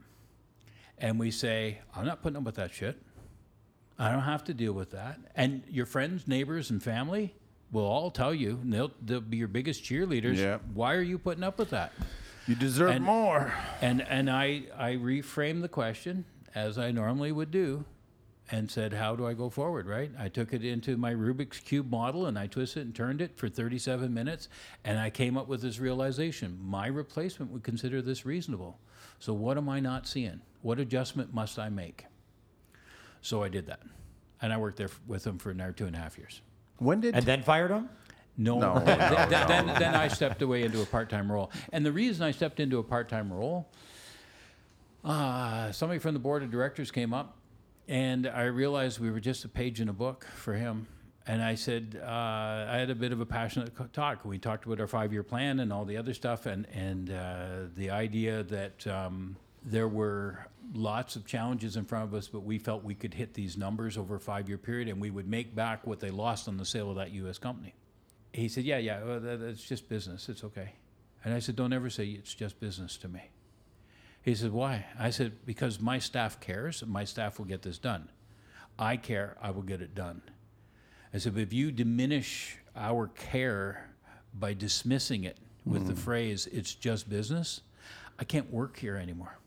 and 0.99 1.19
we 1.19 1.31
say, 1.31 1.79
I'm 1.95 2.05
not 2.05 2.21
putting 2.21 2.37
up 2.37 2.43
with 2.43 2.53
that 2.55 2.71
shit. 2.71 3.01
I 3.97 4.11
don't 4.11 4.21
have 4.21 4.43
to 4.43 4.53
deal 4.53 4.73
with 4.73 4.91
that. 4.91 5.17
And 5.35 5.63
your 5.67 5.87
friends, 5.87 6.27
neighbors, 6.27 6.69
and 6.69 6.81
family 6.81 7.33
will 7.71 7.85
all 7.85 8.11
tell 8.11 8.35
you, 8.35 8.59
and 8.61 8.71
they'll, 8.71 8.91
they'll 9.03 9.19
be 9.19 9.37
your 9.37 9.47
biggest 9.47 9.83
cheerleaders. 9.83 10.37
Yeah. 10.37 10.59
Why 10.75 10.93
are 10.93 11.01
you 11.01 11.17
putting 11.17 11.43
up 11.43 11.57
with 11.57 11.71
that? 11.71 11.91
You 12.47 12.53
deserve 12.53 12.91
And- 12.91 13.03
more. 13.05 13.51
And 13.81 14.01
and 14.03 14.29
I 14.29 14.63
I 14.77 14.91
reframed 14.93 15.61
the 15.61 15.69
question 15.69 16.25
as 16.53 16.77
I 16.77 16.91
normally 16.91 17.31
would 17.31 17.49
do, 17.49 17.83
and 18.51 18.69
said, 18.69 18.93
"How 18.93 19.15
do 19.15 19.25
I 19.25 19.33
go 19.33 19.49
forward?" 19.49 19.87
Right? 19.87 20.11
I 20.17 20.27
took 20.29 20.53
it 20.53 20.63
into 20.65 20.97
my 20.97 21.13
Rubik's 21.13 21.59
cube 21.59 21.89
model 21.89 22.25
and 22.25 22.37
I 22.37 22.47
twisted 22.47 22.85
and 22.85 22.95
turned 22.95 23.21
it 23.21 23.37
for 23.37 23.49
37 23.49 24.13
minutes, 24.13 24.49
and 24.83 24.99
I 24.99 25.09
came 25.09 25.37
up 25.37 25.47
with 25.47 25.61
this 25.61 25.79
realization: 25.79 26.57
my 26.61 26.87
replacement 26.87 27.51
would 27.51 27.63
consider 27.63 28.01
this 28.01 28.25
reasonable. 28.25 28.79
So 29.19 29.33
what 29.33 29.57
am 29.57 29.69
I 29.69 29.79
not 29.79 30.07
seeing? 30.07 30.41
What 30.61 30.79
adjustment 30.79 31.33
must 31.33 31.57
I 31.59 31.69
make? 31.69 32.05
So 33.21 33.41
I 33.43 33.49
did 33.49 33.67
that, 33.67 33.79
and 34.41 34.51
I 34.51 34.57
worked 34.57 34.77
there 34.77 34.87
f- 34.89 34.99
with 35.07 35.23
them 35.23 35.37
for 35.37 35.49
another 35.51 35.71
two 35.71 35.85
and 35.85 35.95
a 35.95 35.99
half 35.99 36.17
years. 36.17 36.41
When 36.77 36.99
did 36.99 37.15
And 37.15 37.25
then 37.25 37.41
fired 37.43 37.71
him? 37.71 37.87
No, 38.35 38.59
No, 38.59 38.73
th- 38.83 38.97
th- 38.97 39.29
then, 39.47 39.67
then 39.67 39.95
I 39.95 40.07
stepped 40.09 40.41
away 40.41 40.63
into 40.63 40.81
a 40.81 40.85
part-time 40.85 41.31
role. 41.31 41.51
And 41.71 41.85
the 41.85 41.91
reason 41.91 42.23
I 42.25 42.31
stepped 42.31 42.59
into 42.59 42.79
a 42.79 42.83
part-time 42.83 43.31
role, 43.31 43.69
uh, 45.05 45.71
somebody 45.71 45.99
from 45.99 46.13
the 46.13 46.19
board 46.19 46.43
of 46.43 46.51
directors 46.51 46.91
came 46.91 47.13
up, 47.13 47.37
and 47.87 48.27
I 48.27 48.43
realized 48.43 48.99
we 48.99 49.11
were 49.11 49.19
just 49.19 49.45
a 49.45 49.49
page 49.49 49.81
in 49.81 49.89
a 49.89 49.93
book 49.93 50.25
for 50.35 50.53
him. 50.53 50.87
And 51.25 51.41
I 51.41 51.55
said, 51.55 52.01
uh, 52.01 52.05
I 52.07 52.77
had 52.77 52.89
a 52.89 52.95
bit 52.95 53.13
of 53.13 53.21
a 53.21 53.25
passionate 53.25 53.71
talk. 53.93 54.25
We 54.25 54.39
talked 54.39 54.65
about 54.65 54.81
our 54.81 54.87
five-year 54.87 55.23
plan 55.23 55.61
and 55.61 55.71
all 55.71 55.85
the 55.85 55.95
other 55.95 56.13
stuff, 56.13 56.45
and 56.45 56.67
and 56.73 57.09
uh, 57.09 57.67
the 57.75 57.91
idea 57.91 58.43
that 58.43 58.85
um, 58.87 59.37
there 59.63 59.87
were 59.87 60.47
lots 60.73 61.15
of 61.15 61.25
challenges 61.25 61.77
in 61.77 61.85
front 61.85 62.03
of 62.03 62.13
us, 62.13 62.27
but 62.27 62.41
we 62.41 62.59
felt 62.59 62.83
we 62.83 62.95
could 62.95 63.13
hit 63.13 63.33
these 63.33 63.55
numbers 63.55 63.97
over 63.97 64.15
a 64.15 64.19
five-year 64.19 64.57
period, 64.57 64.89
and 64.89 64.99
we 64.99 65.11
would 65.11 65.27
make 65.27 65.55
back 65.55 65.87
what 65.87 66.01
they 66.01 66.11
lost 66.11 66.49
on 66.49 66.57
the 66.57 66.65
sale 66.65 66.89
of 66.89 66.97
that 66.97 67.11
U.S. 67.11 67.37
company. 67.37 67.73
He 68.33 68.49
said, 68.49 68.65
Yeah, 68.65 68.79
yeah, 68.79 69.01
well, 69.03 69.19
that, 69.21 69.39
that's 69.39 69.63
just 69.63 69.87
business. 69.87 70.27
It's 70.27 70.43
okay. 70.43 70.73
And 71.23 71.33
I 71.33 71.39
said, 71.39 71.55
Don't 71.55 71.71
ever 71.71 71.89
say 71.89 72.07
it's 72.07 72.33
just 72.33 72.59
business 72.59 72.97
to 72.97 73.07
me. 73.07 73.21
He 74.23 74.33
said, 74.33 74.51
Why? 74.51 74.85
I 74.97 75.11
said, 75.11 75.45
Because 75.45 75.79
my 75.79 75.99
staff 75.99 76.39
cares 76.39 76.81
and 76.81 76.91
my 76.91 77.03
staff 77.03 77.37
will 77.37 77.45
get 77.45 77.61
this 77.61 77.77
done. 77.77 78.09
I 78.79 78.97
care, 78.97 79.37
I 79.41 79.51
will 79.51 79.61
get 79.61 79.81
it 79.81 79.93
done. 79.93 80.23
I 81.13 81.19
said, 81.19 81.35
But 81.35 81.43
if 81.43 81.53
you 81.53 81.71
diminish 81.71 82.57
our 82.75 83.07
care 83.07 83.89
by 84.33 84.53
dismissing 84.53 85.25
it 85.25 85.37
with 85.65 85.85
the 85.85 85.93
mm. 85.93 85.99
phrase, 85.99 86.47
It's 86.51 86.73
just 86.73 87.09
business, 87.09 87.61
I 88.17 88.23
can't 88.23 88.51
work 88.51 88.77
here 88.77 88.95
anymore. 88.95 89.37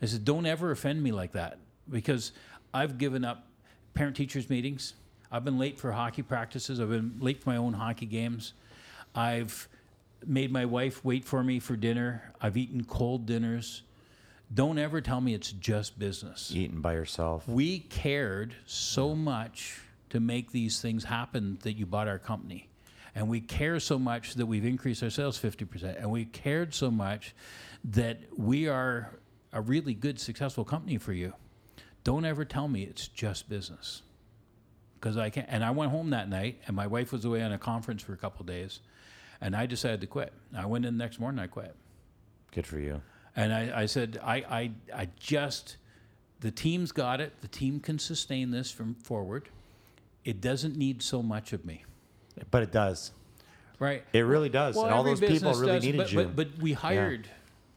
I 0.00 0.06
said, 0.06 0.24
don't 0.24 0.46
ever 0.46 0.70
offend 0.70 1.02
me 1.02 1.12
like 1.12 1.32
that 1.32 1.58
because 1.88 2.32
I've 2.74 2.98
given 2.98 3.24
up 3.24 3.46
parent 3.94 4.16
teachers 4.16 4.50
meetings. 4.50 4.94
I've 5.32 5.44
been 5.44 5.58
late 5.58 5.78
for 5.78 5.92
hockey 5.92 6.22
practices. 6.22 6.80
I've 6.80 6.90
been 6.90 7.16
late 7.18 7.42
for 7.42 7.50
my 7.50 7.56
own 7.56 7.72
hockey 7.72 8.06
games. 8.06 8.52
I've 9.14 9.68
made 10.26 10.50
my 10.52 10.64
wife 10.64 11.04
wait 11.04 11.24
for 11.24 11.42
me 11.42 11.58
for 11.58 11.76
dinner. 11.76 12.32
I've 12.40 12.56
eaten 12.56 12.84
cold 12.84 13.26
dinners. 13.26 13.82
Don't 14.52 14.78
ever 14.78 15.00
tell 15.00 15.20
me 15.20 15.34
it's 15.34 15.52
just 15.52 15.98
business. 15.98 16.52
Eaten 16.54 16.80
by 16.80 16.94
yourself. 16.94 17.48
We 17.48 17.80
cared 17.80 18.54
so 18.64 19.14
much 19.14 19.80
to 20.10 20.20
make 20.20 20.52
these 20.52 20.80
things 20.80 21.04
happen 21.04 21.58
that 21.62 21.72
you 21.74 21.86
bought 21.86 22.08
our 22.08 22.18
company. 22.18 22.68
And 23.14 23.28
we 23.28 23.40
care 23.40 23.80
so 23.80 23.98
much 23.98 24.34
that 24.34 24.46
we've 24.46 24.64
increased 24.64 25.02
our 25.02 25.10
sales 25.10 25.38
50%. 25.38 25.96
And 25.98 26.10
we 26.10 26.26
cared 26.26 26.74
so 26.74 26.90
much 26.90 27.34
that 27.84 28.18
we 28.36 28.68
are 28.68 29.18
a 29.52 29.60
really 29.60 29.94
good, 29.94 30.20
successful 30.20 30.64
company 30.64 30.98
for 30.98 31.12
you. 31.12 31.32
Don't 32.04 32.24
ever 32.24 32.44
tell 32.44 32.68
me 32.68 32.82
it's 32.82 33.08
just 33.08 33.48
business. 33.48 34.02
Because 34.94 35.16
I 35.16 35.30
can't. 35.30 35.46
And 35.50 35.64
I 35.64 35.70
went 35.70 35.90
home 35.90 36.10
that 36.10 36.28
night, 36.28 36.60
and 36.66 36.76
my 36.76 36.86
wife 36.86 37.10
was 37.10 37.24
away 37.24 37.42
on 37.42 37.52
a 37.52 37.58
conference 37.58 38.02
for 38.02 38.12
a 38.12 38.16
couple 38.16 38.42
of 38.42 38.46
days. 38.46 38.80
And 39.40 39.54
I 39.54 39.66
decided 39.66 40.00
to 40.00 40.06
quit. 40.06 40.32
I 40.56 40.66
went 40.66 40.84
in 40.84 40.96
the 40.96 41.04
next 41.04 41.20
morning, 41.20 41.38
I 41.38 41.46
quit. 41.46 41.74
Good 42.52 42.66
for 42.66 42.78
you. 42.78 43.02
And 43.34 43.52
I, 43.52 43.82
I 43.82 43.86
said, 43.86 44.18
I, 44.22 44.36
I, 44.36 44.70
I 44.94 45.08
just, 45.20 45.76
the 46.40 46.50
team's 46.50 46.90
got 46.92 47.20
it. 47.20 47.34
The 47.42 47.48
team 47.48 47.80
can 47.80 47.98
sustain 47.98 48.50
this 48.50 48.70
from 48.70 48.94
forward. 48.94 49.48
It 50.24 50.40
doesn't 50.40 50.76
need 50.76 51.02
so 51.02 51.22
much 51.22 51.52
of 51.52 51.64
me, 51.66 51.84
But 52.50 52.62
it 52.62 52.72
does. 52.72 53.12
right? 53.78 54.02
It 54.12 54.20
really 54.20 54.48
does. 54.48 54.76
and 54.76 54.90
all 54.90 55.04
those 55.04 55.20
people 55.20 55.52
really 55.52 55.66
does, 55.74 55.84
needed 55.84 55.98
but, 55.98 56.12
you. 56.12 56.18
But, 56.18 56.36
but 56.36 56.48
we 56.58 56.72
hired 56.72 57.28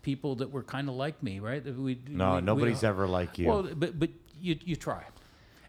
people 0.02 0.36
that 0.36 0.50
were 0.50 0.64
kind 0.64 0.88
of 0.88 0.96
like 0.96 1.22
me, 1.22 1.40
right? 1.40 1.64
We, 1.64 2.00
no, 2.08 2.30
we- 2.32 2.36
we- 2.38 2.42
nobody's 2.42 2.84
ever 2.84 3.06
like 3.06 3.38
you. 3.38 3.48
Well, 3.48 3.64
but 3.76 4.00
but 4.00 4.10
you 4.42 4.58
you 4.64 4.76
try, 4.78 5.04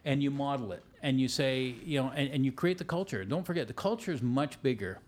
and 0.04 0.22
you 0.22 0.30
model 0.30 0.70
it, 0.72 0.84
and 1.02 1.20
you 1.20 1.26
say 1.28 1.74
you 1.84 2.00
know, 2.00 2.12
and, 2.14 2.30
and 2.30 2.44
you 2.46 2.52
create 2.52 2.78
the 2.78 2.84
culture. 2.84 3.24
Don't 3.24 3.44
forget, 3.44 3.66
the 3.66 3.74
culture 3.74 4.12
is 4.12 4.22
much 4.22 4.62
bigger 4.62 5.00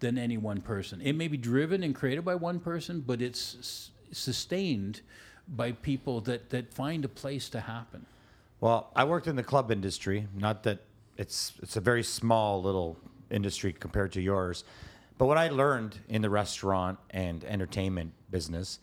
than 0.00 0.18
any 0.18 0.36
one 0.36 0.60
person. 0.60 1.00
It 1.00 1.14
may 1.14 1.28
be 1.28 1.36
driven 1.36 1.82
and 1.82 1.94
created 1.94 2.24
by 2.24 2.34
one 2.34 2.60
person, 2.60 3.00
but 3.00 3.22
it's 3.22 3.56
s- 3.58 3.90
sustained 4.12 5.00
by 5.48 5.72
people 5.72 6.20
that 6.22 6.50
that 6.50 6.72
find 6.72 7.04
a 7.04 7.08
place 7.08 7.48
to 7.50 7.60
happen. 7.60 8.06
Well, 8.60 8.90
I 8.96 9.04
worked 9.04 9.26
in 9.26 9.36
the 9.36 9.42
club 9.42 9.70
industry. 9.70 10.26
Not 10.34 10.62
that 10.64 10.80
it's 11.16 11.52
it's 11.62 11.76
a 11.76 11.80
very 11.80 12.02
small 12.02 12.62
little 12.62 12.96
industry 13.30 13.72
compared 13.72 14.12
to 14.12 14.20
yours, 14.20 14.64
but 15.18 15.26
what 15.26 15.38
I 15.38 15.48
learned 15.48 15.98
in 16.08 16.22
the 16.22 16.30
restaurant 16.30 16.98
and 17.10 17.44
entertainment 17.44 18.12
business 18.30 18.78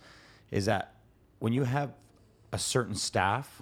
is 0.51 0.65
that 0.65 0.93
when 1.39 1.53
you 1.53 1.63
have 1.63 1.93
a 2.53 2.59
certain 2.59 2.95
staff, 2.95 3.61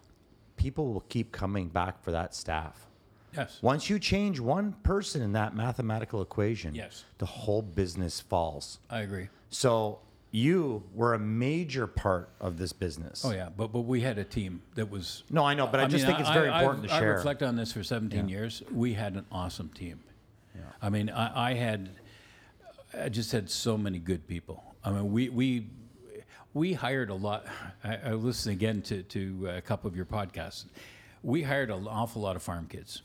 people 0.58 0.92
will 0.94 1.06
keep 1.10 1.32
coming 1.32 1.70
back 1.70 2.04
for 2.04 2.12
that 2.12 2.36
staff. 2.36 2.89
Yes. 3.36 3.60
Once 3.62 3.90
you 3.90 4.00
change 4.00 4.40
one 4.40 4.74
person 4.84 5.22
in 5.22 5.34
that 5.34 5.56
mathematical 5.56 6.22
equation, 6.22 6.74
Yes. 6.76 7.06
the 7.20 7.26
whole 7.26 7.62
business 7.62 8.20
falls. 8.20 8.80
I 8.90 9.02
agree. 9.02 9.30
So 9.50 10.00
you 10.32 10.84
were 10.94 11.14
a 11.14 11.20
major 11.20 11.88
part 11.88 12.30
of 12.40 12.58
this 12.58 12.72
business. 12.74 13.24
Oh 13.26 13.32
yeah, 13.32 13.50
but 13.56 13.72
but 13.72 13.82
we 13.82 14.02
had 14.02 14.18
a 14.18 14.24
team 14.24 14.62
that 14.76 14.90
was. 14.90 15.24
No, 15.30 15.44
I 15.44 15.54
know, 15.54 15.68
but 15.68 15.80
I, 15.80 15.86
just 15.88 16.06
mean, 16.06 16.16
think 16.16 16.20
it's 16.20 16.30
very 16.36 16.50
I- 16.50 16.60
important 16.62 16.86
I've- 16.86 16.94
to 16.94 17.00
share. 17.00 17.14
I 17.14 17.18
reflect 17.18 17.44
on 17.44 17.56
this 17.56 17.72
for 17.74 17.84
17 17.84 18.30
years. 18.30 18.62
We 18.72 18.94
had 18.94 19.14
an 19.16 19.26
awesome 19.32 19.70
team. 19.70 20.00
Yeah. 20.56 20.62
I 20.82 20.90
mean, 20.90 21.10
I, 21.10 21.52
I 21.52 21.54
had, 21.54 21.90
I 23.00 23.10
just 23.10 23.32
had 23.32 23.50
so 23.50 23.78
many 23.78 24.00
good 24.00 24.28
people. 24.28 24.64
I 24.84 24.92
mean, 24.92 25.12
we 25.12 25.30
we 25.30 25.68
we 26.54 26.74
hired 26.74 27.10
a 27.10 27.16
lot. 27.16 27.46
I, 27.84 27.98
I 27.98 28.12
listened 28.14 28.54
again 28.54 28.82
to 28.84 29.04
to 29.04 29.48
a 29.50 29.62
couple 29.62 29.88
of 29.88 29.96
your 29.96 30.06
podcasts. 30.06 30.66
We 31.24 31.42
hired 31.44 31.70
an 31.70 31.88
awful 31.88 32.22
lot 32.22 32.36
of 32.36 32.42
farm 32.44 32.68
kids. 32.68 33.02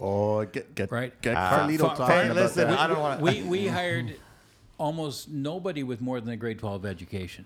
Oh, 0.00 0.44
get 0.44 0.74
get 0.74 0.90
Right. 0.92 1.20
Get 1.22 1.36
Ah. 1.36 1.66
Carlito 1.66 1.78
Fa- 1.90 1.96
talking 1.96 2.06
fa- 2.06 2.24
about 2.26 2.36
listen, 2.36 2.68
that. 2.68 2.78
I 2.78 2.86
don't 2.86 3.00
want 3.00 3.20
We 3.20 3.42
we 3.42 3.66
hired 3.78 4.16
almost 4.78 5.28
nobody 5.28 5.82
with 5.82 6.00
more 6.00 6.20
than 6.20 6.30
a 6.30 6.36
grade 6.36 6.58
12 6.58 6.84
education. 6.86 7.44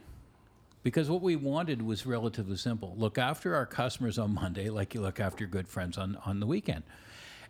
Because 0.82 1.08
what 1.08 1.22
we 1.22 1.36
wanted 1.36 1.80
was 1.80 2.04
relatively 2.06 2.56
simple. 2.56 2.94
Look 2.98 3.16
after 3.16 3.54
our 3.54 3.66
customers 3.66 4.18
on 4.18 4.34
Monday 4.34 4.68
like 4.68 4.94
you 4.94 5.00
look 5.00 5.20
after 5.20 5.44
your 5.44 5.48
good 5.50 5.68
friends 5.68 5.96
on, 5.96 6.18
on 6.26 6.40
the 6.40 6.46
weekend. 6.46 6.82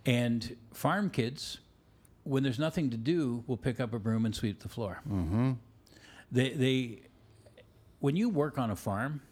And 0.05 0.55
farm 0.75 1.09
kids, 1.09 1.59
when 2.25 2.43
there's 2.43 2.59
nothing 2.59 2.91
to 2.91 2.97
do, 2.99 3.43
will 3.47 3.57
pick 3.57 3.81
up 3.81 3.95
a 3.95 3.99
broom 3.99 4.27
and 4.27 4.35
sweep 4.35 4.61
the 4.61 4.69
floor. 4.69 5.01
Mm-hmm. 5.11 5.53
They, 6.31 6.51
they, 6.51 6.99
when 8.01 8.17
you 8.17 8.29
work 8.29 8.59
on 8.59 8.71
a 8.71 8.77
farm, 8.77 9.23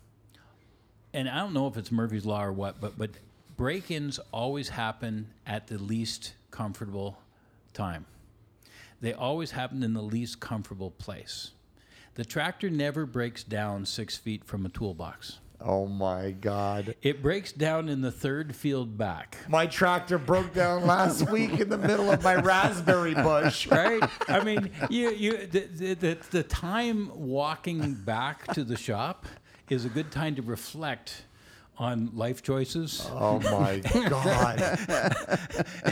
and 1.12 1.28
I 1.28 1.38
don't 1.40 1.52
know 1.52 1.66
if 1.66 1.76
it's 1.76 1.92
Murphy's 1.92 2.24
Law 2.24 2.42
or 2.42 2.52
what, 2.52 2.80
but, 2.80 2.96
but 2.96 3.10
break 3.60 3.90
ins 3.90 4.18
always 4.32 4.70
happen 4.70 5.28
at 5.46 5.66
the 5.66 5.76
least 5.76 6.32
comfortable 6.50 7.18
time 7.74 8.06
they 9.00 9.12
always 9.12 9.52
happen 9.52 9.82
in 9.82 9.94
the 9.94 10.02
least 10.02 10.40
comfortable 10.40 10.90
place. 10.90 11.52
The 12.14 12.24
tractor 12.24 12.68
never 12.68 13.06
breaks 13.06 13.42
down 13.42 13.86
six 13.86 14.16
feet 14.16 14.44
from 14.44 14.66
a 14.66 14.68
toolbox. 14.68 15.38
Oh 15.62 15.86
my 15.86 16.30
God. 16.30 16.94
It 17.02 17.22
breaks 17.22 17.52
down 17.52 17.88
in 17.88 18.00
the 18.00 18.10
third 18.10 18.54
field 18.54 18.96
back. 18.96 19.36
My 19.48 19.66
tractor 19.66 20.18
broke 20.18 20.54
down 20.54 20.86
last 20.86 21.30
week 21.30 21.60
in 21.60 21.68
the 21.68 21.78
middle 21.78 22.10
of 22.10 22.22
my 22.22 22.34
raspberry 22.34 23.14
bush. 23.14 23.66
right? 23.70 24.02
I 24.28 24.42
mean, 24.42 24.70
you 24.88 25.10
you 25.10 25.46
the, 25.46 25.60
the 25.60 25.94
the 25.94 26.18
the 26.30 26.42
time 26.42 27.10
walking 27.14 27.94
back 27.94 28.46
to 28.54 28.64
the 28.64 28.76
shop 28.76 29.26
is 29.68 29.84
a 29.84 29.90
good 29.90 30.10
time 30.10 30.34
to 30.36 30.42
reflect 30.42 31.24
on 31.80 32.10
life 32.14 32.42
choices 32.42 33.08
Oh 33.10 33.40
my 33.40 33.78
God. 34.08 34.60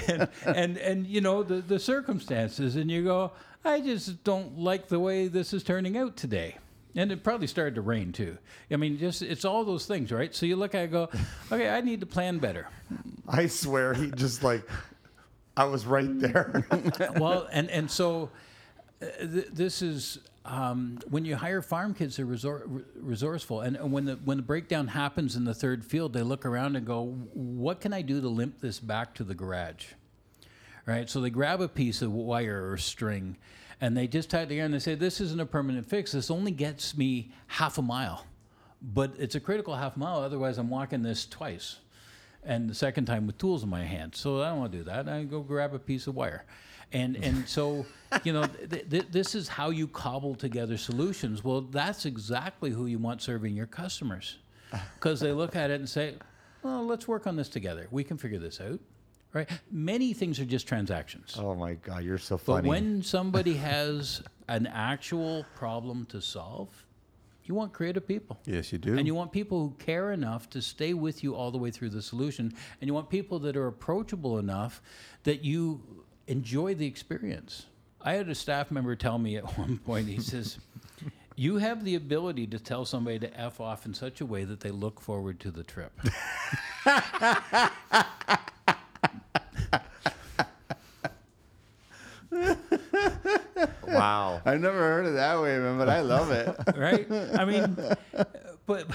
and, 0.07 0.29
and 0.45 0.77
and 0.77 1.07
you 1.07 1.21
know 1.23 1.43
the 1.43 1.57
the 1.63 1.79
circumstances, 1.79 2.77
and 2.77 2.91
you 2.91 3.03
go, 3.05 3.33
I 3.65 3.81
just 3.81 4.23
don't 4.23 4.59
like 4.59 4.89
the 4.89 5.01
way 5.01 5.29
this 5.29 5.53
is 5.53 5.65
turning 5.65 5.97
out 5.97 6.17
today. 6.17 6.59
And 6.95 7.11
it 7.13 7.23
probably 7.23 7.47
started 7.47 7.75
to 7.77 7.81
rain 7.81 8.13
too. 8.13 8.37
I 8.71 8.77
mean, 8.77 8.99
just 8.99 9.23
it's 9.23 9.45
all 9.45 9.65
those 9.65 9.87
things, 9.87 10.11
right? 10.13 10.35
So 10.35 10.47
you 10.47 10.57
look 10.57 10.75
at 10.75 10.81
it 10.81 10.83
and 10.85 10.93
go, 10.93 11.09
okay, 11.53 11.69
I 11.69 11.81
need 11.81 12.01
to 12.01 12.07
plan 12.07 12.39
better. 12.39 12.69
I 13.29 13.47
swear 13.47 13.95
he 13.95 14.11
just 14.11 14.43
like, 14.43 14.69
I 15.57 15.65
was 15.65 15.87
right 15.87 16.19
there. 16.19 16.67
well, 17.17 17.49
and 17.53 17.71
and 17.71 17.91
so 17.91 18.31
uh, 19.01 19.07
th- 19.21 19.49
this 19.53 19.81
is 19.81 20.19
um, 20.49 20.99
when 21.11 21.27
you 21.27 21.37
hire 21.37 21.61
farm 21.61 21.93
kids, 21.95 22.17
they're 22.17 22.27
resor- 22.27 22.85
resourceful, 22.95 23.61
and, 23.61 23.93
when 23.93 24.07
the 24.07 24.15
when 24.25 24.39
the 24.39 24.43
breakdown 24.43 24.89
happens 24.89 25.37
in 25.37 25.45
the 25.45 25.53
third 25.53 25.85
field, 25.85 26.15
they 26.15 26.23
look 26.23 26.47
around 26.47 26.75
and 26.75 26.87
go, 26.87 27.05
"What 27.35 27.81
can 27.81 27.93
I 27.93 28.01
do 28.01 28.21
to 28.21 28.29
limp 28.29 28.61
this 28.61 28.81
back 28.81 29.15
to 29.17 29.25
the 29.25 29.35
garage?" 29.35 29.87
Right. 30.87 31.09
So 31.11 31.21
they 31.21 31.29
grab 31.29 31.61
a 31.61 31.69
piece 31.69 32.01
of 32.01 32.13
wire 32.13 32.71
or 32.71 32.79
string, 32.79 33.37
and 33.79 33.95
they 33.95 34.07
just 34.07 34.31
tie 34.31 34.43
it 34.43 34.49
together, 34.49 34.65
and 34.65 34.75
they 34.75 34.79
say, 34.79 34.95
"This 34.95 35.21
isn't 35.21 35.39
a 35.41 35.47
permanent 35.47 35.87
fix. 35.87 36.13
This 36.13 36.31
only 36.31 36.51
gets 36.51 36.97
me 36.97 37.31
half 37.47 37.77
a 37.77 37.83
mile, 37.83 38.25
but 38.81 39.13
it's 39.19 39.35
a 39.35 39.41
critical 39.41 39.77
half 39.77 39.99
mile. 39.99 40.21
Otherwise, 40.21 40.57
I'm 40.57 40.71
walking 40.71 41.03
this 41.03 41.27
twice." 41.27 41.77
and 42.45 42.71
the 42.71 42.75
second 42.75 43.05
time 43.05 43.27
with 43.27 43.37
tools 43.37 43.63
in 43.63 43.69
my 43.69 43.85
hand. 43.85 44.15
So 44.15 44.43
I 44.43 44.49
don't 44.49 44.61
want 44.61 44.73
to 44.73 44.79
do 44.79 44.85
that. 44.85 45.09
I 45.09 45.25
go 45.25 45.41
grab 45.41 45.75
a 45.75 45.79
piece 45.79 46.07
of 46.07 46.15
wire, 46.15 46.45
and 46.93 47.17
and 47.23 47.49
so 47.49 47.87
you 48.25 48.33
know 48.33 48.45
th- 48.45 48.89
th- 48.91 49.07
this 49.11 49.35
is 49.35 49.49
how 49.49 49.71
you 49.71 49.87
cobble 49.89 50.35
together 50.35 50.77
solutions. 50.77 51.45
Well, 51.45 51.63
that's 51.63 52.07
exactly 52.07 52.71
who 52.71 52.87
you 52.87 52.99
want 52.99 53.23
serving 53.23 53.55
your 53.55 53.67
customers, 53.67 54.39
because 54.95 55.21
they 55.21 55.33
look 55.33 55.57
at 55.57 55.71
it 55.71 55.81
and 55.81 55.89
say, 55.89 56.17
"Well, 56.63 56.87
let's 56.87 57.07
work 57.09 57.27
on 57.27 57.37
this 57.37 57.49
together. 57.49 57.87
We 57.91 58.05
can 58.05 58.17
figure 58.17 58.39
this 58.39 58.61
out." 58.61 58.81
Right? 59.35 59.49
Many 59.71 60.15
things 60.15 60.41
are 60.41 60.47
just 60.47 60.67
transactions. 60.67 61.37
oh 61.39 61.55
my 61.55 61.75
God, 61.75 62.03
you're 62.03 62.17
so 62.17 62.39
funny. 62.39 62.47
But 62.47 62.57
funny. 62.57 62.69
when 62.69 63.03
somebody 63.17 63.55
has 63.55 64.23
an 64.49 64.67
actual 64.67 65.45
problem 65.55 66.07
to 66.07 66.23
solve, 66.23 66.71
you 67.45 67.55
want 67.55 67.75
creative 67.75 68.07
people. 68.09 68.39
Yes, 68.47 68.73
you 68.73 68.79
do. 68.79 68.97
And 68.97 69.07
you 69.07 69.15
want 69.15 69.31
people 69.31 69.61
who 69.61 69.75
care 69.79 70.13
enough 70.13 70.49
to 70.51 70.63
stay 70.63 70.95
with 70.95 71.23
you 71.23 71.35
all 71.35 71.51
the 71.51 71.59
way 71.59 71.71
through 71.71 71.91
the 71.91 72.01
solution. 72.01 72.55
And 72.81 72.89
you 72.89 72.95
want 72.95 73.11
people 73.11 73.39
that 73.41 73.55
are 73.55 73.67
approachable 73.67 74.39
enough 74.39 74.81
that 75.25 75.45
you 75.45 75.81
enjoy 76.29 76.75
the 76.75 76.87
experience. 76.87 77.67
I 78.01 78.13
had 78.13 78.29
a 78.29 78.35
staff 78.35 78.71
member 78.71 78.95
tell 78.95 79.19
me 79.19 79.37
at 79.37 79.45
one 79.59 79.79
point, 79.79 80.09
he 80.09 80.21
says, 80.21 80.59
You 81.37 81.57
have 81.59 81.85
the 81.85 81.95
ability 81.95 82.49
to 82.49 82.59
tell 82.59 82.85
somebody 82.85 83.21
to 83.21 83.41
F 83.41 83.61
off 83.61 83.87
in 83.87 83.95
such 83.95 84.21
a 84.21 84.27
way 84.27 84.43
that 84.45 84.61
they 84.61 84.71
look 84.71 85.01
forward 85.01 85.39
to 85.41 85.51
the 85.53 85.63
trip. 85.63 85.93
wow. 93.87 94.41
I've 94.45 94.61
never 94.61 94.79
heard 94.79 95.07
it 95.07 95.13
that 95.13 95.41
way, 95.41 95.59
man, 95.59 95.79
but 95.79 95.89
I 95.89 96.01
love 96.01 96.31
it. 96.31 96.55
right? 96.77 97.07
I 97.39 97.45
mean, 97.45 97.77
but 98.67 98.89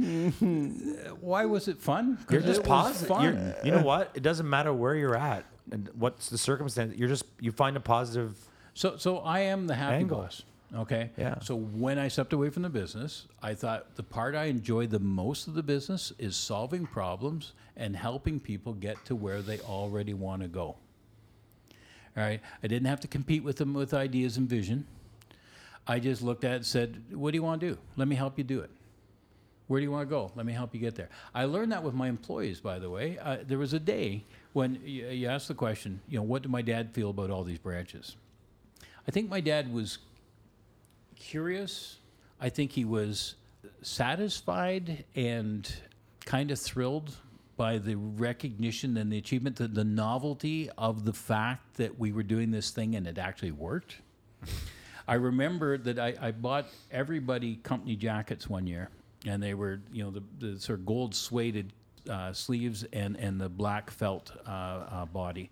mm-hmm. 0.00 0.80
why 1.20 1.44
was 1.44 1.68
it 1.68 1.80
fun? 1.80 2.16
'Cause 2.16 2.32
You're 2.32 2.40
just 2.40 2.60
it 2.60 2.66
positive. 2.66 3.08
Fun. 3.08 3.24
You're- 3.24 3.54
You 3.64 3.70
know 3.72 3.82
what? 3.82 4.10
It 4.14 4.22
doesn't 4.22 4.48
matter 4.48 4.72
where 4.72 4.94
you're 4.94 5.16
at 5.16 5.44
and 5.70 5.88
what's 5.94 6.28
the 6.28 6.38
circumstance. 6.38 6.96
You're 6.96 7.08
just 7.08 7.24
you 7.40 7.52
find 7.52 7.76
a 7.76 7.80
positive. 7.80 8.36
So, 8.74 8.96
so 8.96 9.18
I 9.18 9.40
am 9.40 9.66
the 9.66 9.74
happy 9.74 9.96
Angle. 9.96 10.18
boss. 10.18 10.42
Okay. 10.74 11.10
Yeah. 11.18 11.38
So 11.40 11.54
when 11.54 11.98
I 11.98 12.08
stepped 12.08 12.32
away 12.32 12.48
from 12.48 12.62
the 12.62 12.70
business, 12.70 13.26
I 13.42 13.54
thought 13.54 13.94
the 13.96 14.02
part 14.02 14.34
I 14.34 14.44
enjoy 14.44 14.86
the 14.86 14.98
most 14.98 15.46
of 15.46 15.54
the 15.54 15.62
business 15.62 16.12
is 16.18 16.34
solving 16.34 16.86
problems 16.86 17.52
and 17.76 17.94
helping 17.94 18.40
people 18.40 18.72
get 18.72 19.04
to 19.04 19.14
where 19.14 19.42
they 19.42 19.60
already 19.60 20.14
want 20.14 20.40
to 20.42 20.48
go. 20.48 20.76
All 22.16 22.22
right. 22.22 22.40
I 22.62 22.66
didn't 22.66 22.88
have 22.88 23.00
to 23.00 23.08
compete 23.08 23.44
with 23.44 23.56
them 23.56 23.74
with 23.74 23.92
ideas 23.92 24.38
and 24.38 24.48
vision. 24.48 24.86
I 25.86 25.98
just 25.98 26.22
looked 26.22 26.44
at 26.44 26.52
it 26.52 26.56
and 26.56 26.66
said, 26.66 27.02
"What 27.12 27.32
do 27.32 27.36
you 27.36 27.42
want 27.42 27.60
to 27.60 27.70
do? 27.70 27.78
Let 27.96 28.08
me 28.08 28.16
help 28.16 28.38
you 28.38 28.44
do 28.44 28.60
it." 28.60 28.70
Where 29.68 29.80
do 29.80 29.84
you 29.84 29.90
want 29.90 30.06
to 30.08 30.10
go? 30.10 30.30
Let 30.34 30.44
me 30.44 30.52
help 30.52 30.74
you 30.74 30.80
get 30.80 30.96
there. 30.96 31.08
I 31.34 31.44
learned 31.46 31.72
that 31.72 31.82
with 31.82 31.94
my 31.94 32.08
employees, 32.08 32.60
by 32.60 32.78
the 32.78 32.90
way. 32.90 33.18
Uh, 33.18 33.38
there 33.46 33.58
was 33.58 33.72
a 33.72 33.80
day 33.80 34.24
when 34.52 34.76
uh, 34.76 34.78
you, 34.84 35.08
you 35.08 35.28
asked 35.28 35.48
the 35.48 35.54
question, 35.54 36.00
you 36.08 36.18
know, 36.18 36.22
what 36.22 36.42
did 36.42 36.50
my 36.50 36.62
dad 36.62 36.92
feel 36.92 37.10
about 37.10 37.30
all 37.30 37.44
these 37.44 37.58
branches? 37.58 38.16
I 39.06 39.10
think 39.10 39.28
my 39.28 39.40
dad 39.40 39.72
was 39.72 39.98
curious. 41.16 41.98
I 42.40 42.48
think 42.48 42.72
he 42.72 42.84
was 42.84 43.34
satisfied 43.82 45.04
and 45.14 45.72
kind 46.24 46.50
of 46.50 46.58
thrilled 46.58 47.16
by 47.56 47.78
the 47.78 47.94
recognition 47.96 48.96
and 48.96 49.12
the 49.12 49.18
achievement, 49.18 49.56
the, 49.56 49.68
the 49.68 49.84
novelty 49.84 50.70
of 50.78 51.04
the 51.04 51.12
fact 51.12 51.76
that 51.76 51.98
we 51.98 52.12
were 52.12 52.22
doing 52.22 52.50
this 52.50 52.70
thing 52.70 52.94
and 52.94 53.06
it 53.06 53.18
actually 53.18 53.52
worked. 53.52 53.96
I 55.06 55.14
remember 55.14 55.78
that 55.78 55.98
I, 55.98 56.14
I 56.20 56.30
bought 56.30 56.66
everybody 56.90 57.56
company 57.56 57.96
jackets 57.96 58.48
one 58.48 58.66
year, 58.66 58.88
and 59.26 59.42
they 59.42 59.54
were, 59.54 59.80
you 59.92 60.04
know, 60.04 60.10
the, 60.10 60.22
the 60.38 60.60
sort 60.60 60.78
of 60.78 60.86
gold 60.86 61.14
suede 61.14 61.72
uh, 62.08 62.32
sleeves 62.32 62.84
and, 62.92 63.16
and 63.16 63.40
the 63.40 63.48
black 63.48 63.90
felt 63.90 64.30
uh, 64.46 64.50
uh, 64.50 65.06
body, 65.06 65.50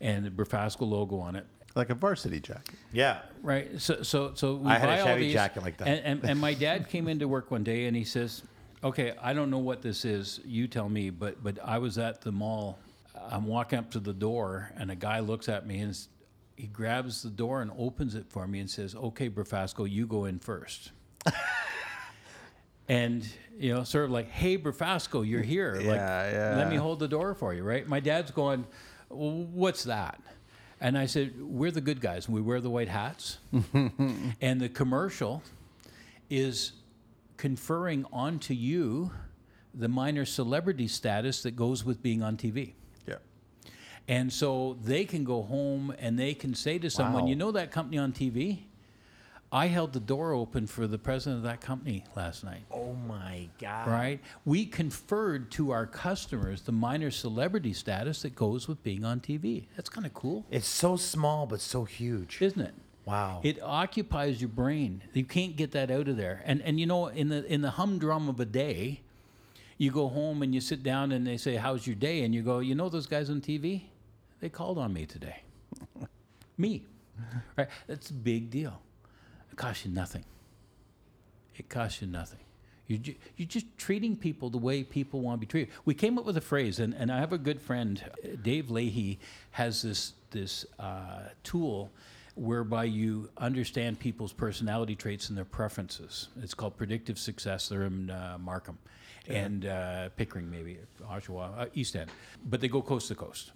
and 0.00 0.24
the 0.24 0.30
Brafasco 0.30 0.88
logo 0.88 1.18
on 1.18 1.36
it. 1.36 1.46
like 1.74 1.90
a 1.90 1.94
varsity 1.94 2.40
jacket. 2.40 2.74
Yeah. 2.92 3.20
Right. 3.42 3.80
So 3.80 4.02
so 4.02 4.32
so 4.34 4.56
we 4.56 4.70
I 4.70 4.78
had 4.78 4.88
a 4.88 4.92
buy 4.92 5.00
all 5.00 5.06
Chevy 5.06 5.24
these, 5.24 5.32
jacket 5.34 5.62
like 5.62 5.76
that. 5.78 5.88
And, 5.88 6.00
and 6.04 6.30
and 6.30 6.40
my 6.40 6.54
dad 6.54 6.88
came 6.92 7.06
into 7.08 7.28
work 7.28 7.50
one 7.50 7.62
day 7.64 7.86
and 7.86 7.96
he 7.96 8.04
says, 8.04 8.42
"Okay, 8.82 9.14
I 9.22 9.32
don't 9.32 9.50
know 9.50 9.58
what 9.58 9.82
this 9.82 10.04
is. 10.04 10.40
You 10.44 10.66
tell 10.68 10.88
me." 10.88 11.10
But 11.10 11.42
but 11.42 11.58
I 11.64 11.78
was 11.78 11.98
at 11.98 12.20
the 12.22 12.32
mall. 12.32 12.78
I'm 13.30 13.46
walking 13.46 13.78
up 13.78 13.90
to 13.92 14.00
the 14.00 14.14
door 14.14 14.72
and 14.76 14.90
a 14.90 14.94
guy 14.96 15.20
looks 15.20 15.48
at 15.48 15.66
me 15.66 15.80
and 15.80 15.96
he 16.56 16.66
grabs 16.66 17.22
the 17.22 17.28
door 17.30 17.60
and 17.60 17.70
opens 17.78 18.14
it 18.14 18.26
for 18.30 18.46
me 18.46 18.60
and 18.60 18.70
says, 18.70 18.94
"Okay, 18.94 19.28
Brafasco, 19.28 19.88
you 19.90 20.06
go 20.06 20.24
in 20.24 20.38
first. 20.38 20.92
and 22.90 23.28
you 23.58 23.74
know, 23.74 23.84
sort 23.84 24.06
of 24.06 24.10
like, 24.10 24.28
"Hey, 24.30 24.58
Brafasco, 24.58 25.26
you're 25.26 25.42
mm, 25.42 25.46
here. 25.46 25.74
like, 25.76 25.96
Yeah, 25.96 26.54
let 26.56 26.68
me 26.68 26.76
hold 26.76 26.98
the 26.98 27.08
door 27.08 27.34
for 27.34 27.54
you." 27.54 27.62
Right? 27.62 27.86
My 27.86 28.00
dad's 28.00 28.30
going, 28.30 28.66
well, 29.08 29.44
"What's 29.52 29.84
that?" 29.84 30.20
And 30.80 30.98
I 30.98 31.06
said, 31.06 31.40
"We're 31.40 31.70
the 31.70 31.80
good 31.80 32.00
guys. 32.00 32.26
and 32.26 32.34
We 32.34 32.40
wear 32.40 32.60
the 32.60 32.70
white 32.70 32.88
hats." 32.88 33.38
and 34.40 34.60
the 34.60 34.68
commercial 34.68 35.42
is 36.28 36.72
conferring 37.36 38.06
onto 38.12 38.54
you 38.54 39.12
the 39.72 39.88
minor 39.88 40.24
celebrity 40.24 40.88
status 40.88 41.42
that 41.42 41.52
goes 41.52 41.84
with 41.84 42.02
being 42.02 42.22
on 42.22 42.36
TV. 42.36 42.72
Yeah. 43.06 43.16
And 44.08 44.32
so 44.32 44.76
they 44.82 45.04
can 45.04 45.22
go 45.24 45.42
home 45.42 45.94
and 45.98 46.18
they 46.18 46.34
can 46.34 46.54
say 46.54 46.78
to 46.78 46.90
someone, 46.90 47.22
Wow. 47.24 47.28
you 47.28 47.36
know 47.36 47.52
that 47.52 47.70
company 47.70 47.98
on 47.98 48.12
TV? 48.12 48.64
I 49.52 49.66
held 49.66 49.92
the 49.92 50.00
door 50.00 50.32
open 50.32 50.66
for 50.68 50.86
the 50.86 50.98
president 50.98 51.38
of 51.38 51.42
that 51.42 51.60
company 51.60 52.04
last 52.14 52.44
night. 52.44 52.62
Oh 52.70 52.92
my 52.92 53.48
God. 53.58 53.88
Right? 53.88 54.20
We 54.44 54.64
conferred 54.64 55.50
to 55.52 55.72
our 55.72 55.86
customers 55.86 56.62
the 56.62 56.70
minor 56.72 57.10
celebrity 57.10 57.72
status 57.72 58.22
that 58.22 58.36
goes 58.36 58.68
with 58.68 58.80
being 58.84 59.04
on 59.04 59.18
TV. 59.20 59.64
That's 59.76 59.88
kind 59.88 60.06
of 60.06 60.14
cool, 60.14 60.44
It's 60.50 60.68
so 60.68 60.96
small 60.96 61.46
but 61.46 61.60
so 61.60 61.84
huge. 61.84 62.40
isn't 62.40 62.60
it? 62.60 62.74
Wow. 63.06 63.40
It 63.42 63.60
occupies 63.60 64.40
your 64.40 64.50
brain. 64.50 65.02
You 65.14 65.24
can't 65.24 65.56
get 65.56 65.72
that 65.72 65.90
out 65.90 66.06
of 66.06 66.16
there. 66.16 66.42
And 66.44 66.62
and 66.62 66.78
you 66.78 66.86
know, 66.86 67.08
in 67.08 67.28
the 67.28 67.44
in 67.52 67.60
the 67.62 67.70
humdrum 67.70 68.28
of 68.28 68.38
a 68.38 68.44
day, 68.44 69.00
you 69.78 69.90
go 69.90 70.08
home 70.08 70.42
and 70.42 70.54
you 70.54 70.60
sit 70.60 70.84
down 70.84 71.10
and 71.10 71.26
they 71.26 71.36
say, 71.38 71.56
"How's 71.56 71.86
your 71.88 71.96
day?" 71.96 72.22
And 72.22 72.32
you 72.34 72.42
go, 72.42 72.60
"You 72.60 72.76
know 72.76 72.88
those 72.88 73.06
guys 73.06 73.28
on 73.30 73.40
TV? 73.40 73.84
They 74.40 74.48
called 74.48 74.78
on 74.78 74.92
me 74.92 75.06
today. 75.06 75.42
me, 76.58 76.84
right? 77.56 77.68
That's 77.88 78.10
a 78.10 78.14
big 78.14 78.50
deal. 78.50 78.80
It 79.50 79.56
costs 79.56 79.84
you 79.84 79.90
nothing. 79.90 80.24
It 81.56 81.68
costs 81.68 82.00
you 82.00 82.06
nothing. 82.06 82.40
You're, 82.86 82.98
ju- 82.98 83.14
you're 83.36 83.46
just 83.46 83.66
treating 83.78 84.16
people 84.16 84.50
the 84.50 84.58
way 84.58 84.82
people 84.82 85.20
want 85.20 85.40
to 85.40 85.46
be 85.46 85.46
treated. 85.46 85.72
We 85.84 85.94
came 85.94 86.18
up 86.18 86.24
with 86.24 86.36
a 86.36 86.40
phrase, 86.40 86.80
and, 86.80 86.92
and 86.94 87.12
I 87.12 87.20
have 87.20 87.32
a 87.32 87.38
good 87.38 87.60
friend, 87.60 88.02
Dave 88.42 88.70
Leahy, 88.70 89.20
has 89.52 89.82
this 89.82 90.14
this 90.32 90.64
uh, 90.78 91.22
tool 91.42 91.90
whereby 92.34 92.84
you 92.84 93.28
understand 93.38 93.98
people's 93.98 94.32
personality 94.32 94.94
traits 94.94 95.28
and 95.28 95.36
their 95.36 95.44
preferences. 95.44 96.28
It's 96.42 96.54
called 96.54 96.76
predictive 96.76 97.18
success. 97.18 97.68
They're 97.68 97.84
in 97.84 98.10
uh, 98.10 98.38
Markham 98.40 98.78
and 99.28 99.66
uh, 99.66 100.08
Pickering, 100.16 100.50
maybe 100.50 100.78
Oshawa, 101.02 101.58
uh, 101.58 101.66
East 101.74 101.94
End, 101.94 102.10
but 102.48 102.60
they 102.60 102.68
go 102.68 102.82
coast 102.82 103.08
to 103.08 103.14
coast. 103.14 103.52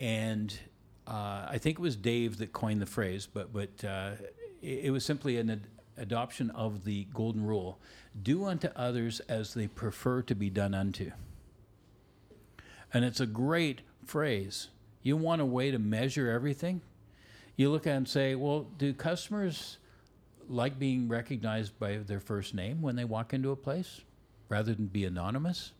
And 0.00 0.56
uh, 1.06 1.46
I 1.48 1.58
think 1.58 1.78
it 1.78 1.82
was 1.82 1.96
Dave 1.96 2.38
that 2.38 2.52
coined 2.52 2.80
the 2.80 2.86
phrase, 2.86 3.28
but 3.32 3.52
but 3.52 3.84
uh, 3.84 4.12
it, 4.62 4.86
it 4.86 4.90
was 4.90 5.04
simply 5.04 5.36
an 5.38 5.50
ad- 5.50 5.66
adoption 5.96 6.50
of 6.50 6.84
the 6.84 7.06
golden 7.12 7.44
rule 7.44 7.78
do 8.22 8.44
unto 8.44 8.68
others 8.76 9.20
as 9.20 9.54
they 9.54 9.66
prefer 9.66 10.22
to 10.22 10.34
be 10.34 10.50
done 10.50 10.74
unto. 10.74 11.10
And 12.92 13.04
it's 13.04 13.20
a 13.20 13.26
great 13.26 13.82
phrase. 14.04 14.68
You 15.02 15.16
want 15.16 15.40
a 15.42 15.46
way 15.46 15.70
to 15.70 15.78
measure 15.78 16.30
everything? 16.30 16.80
You 17.56 17.70
look 17.70 17.86
at 17.86 17.92
it 17.92 17.96
and 17.96 18.08
say, 18.08 18.34
well, 18.34 18.66
do 18.78 18.92
customers 18.94 19.78
like 20.48 20.78
being 20.78 21.08
recognized 21.08 21.78
by 21.78 21.96
their 21.98 22.20
first 22.20 22.54
name 22.54 22.80
when 22.80 22.96
they 22.96 23.04
walk 23.04 23.34
into 23.34 23.50
a 23.50 23.56
place 23.56 24.00
rather 24.48 24.74
than 24.74 24.86
be 24.86 25.04
anonymous? 25.04 25.72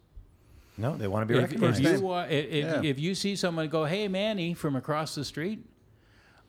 No, 0.76 0.96
they 0.96 1.08
want 1.08 1.26
to 1.26 1.32
be 1.34 1.38
If, 1.38 1.52
if 1.52 1.60
recognized. 1.60 1.82
you 2.00 2.06
wa- 2.06 2.18
i- 2.22 2.26
if, 2.28 2.64
Yeah. 2.64 2.82
if 2.84 3.00
you 3.00 3.14
see 3.14 3.34
someone 3.34 3.68
go, 3.68 3.84
"Hey, 3.84 4.06
Manny," 4.06 4.54
from 4.54 4.76
across 4.76 5.14
the 5.14 5.24
street, 5.24 5.64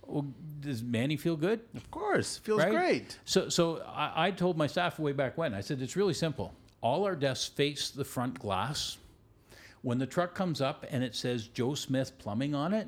well, 0.10 0.26
does 0.61 0.84
Manny 0.84 1.15
feel 1.18 1.36
good? 1.38 1.61
Of 1.76 1.90
course, 1.91 2.38
feels 2.38 2.60
right? 2.60 2.72
great. 2.72 3.18
So, 3.26 3.49
so 3.49 3.81
I, 3.88 4.27
I 4.27 4.31
told 4.31 4.57
my 4.57 4.68
staff 4.68 4.99
way 4.99 5.11
back 5.14 5.38
when. 5.38 5.53
I 5.53 5.61
said 5.61 5.81
it's 5.81 5.95
really 5.95 6.14
simple. 6.14 6.53
All 6.81 7.06
our 7.06 7.15
desks 7.15 7.48
face 7.48 7.90
the 7.90 8.03
front 8.06 8.40
glass. 8.40 8.98
When 9.81 9.98
the 9.98 10.06
truck 10.07 10.34
comes 10.36 10.60
up 10.61 10.86
and 10.91 11.03
it 11.03 11.15
says 11.15 11.48
Joe 11.48 11.73
Smith 11.76 12.18
Plumbing 12.19 12.53
on 12.53 12.73
it, 12.73 12.88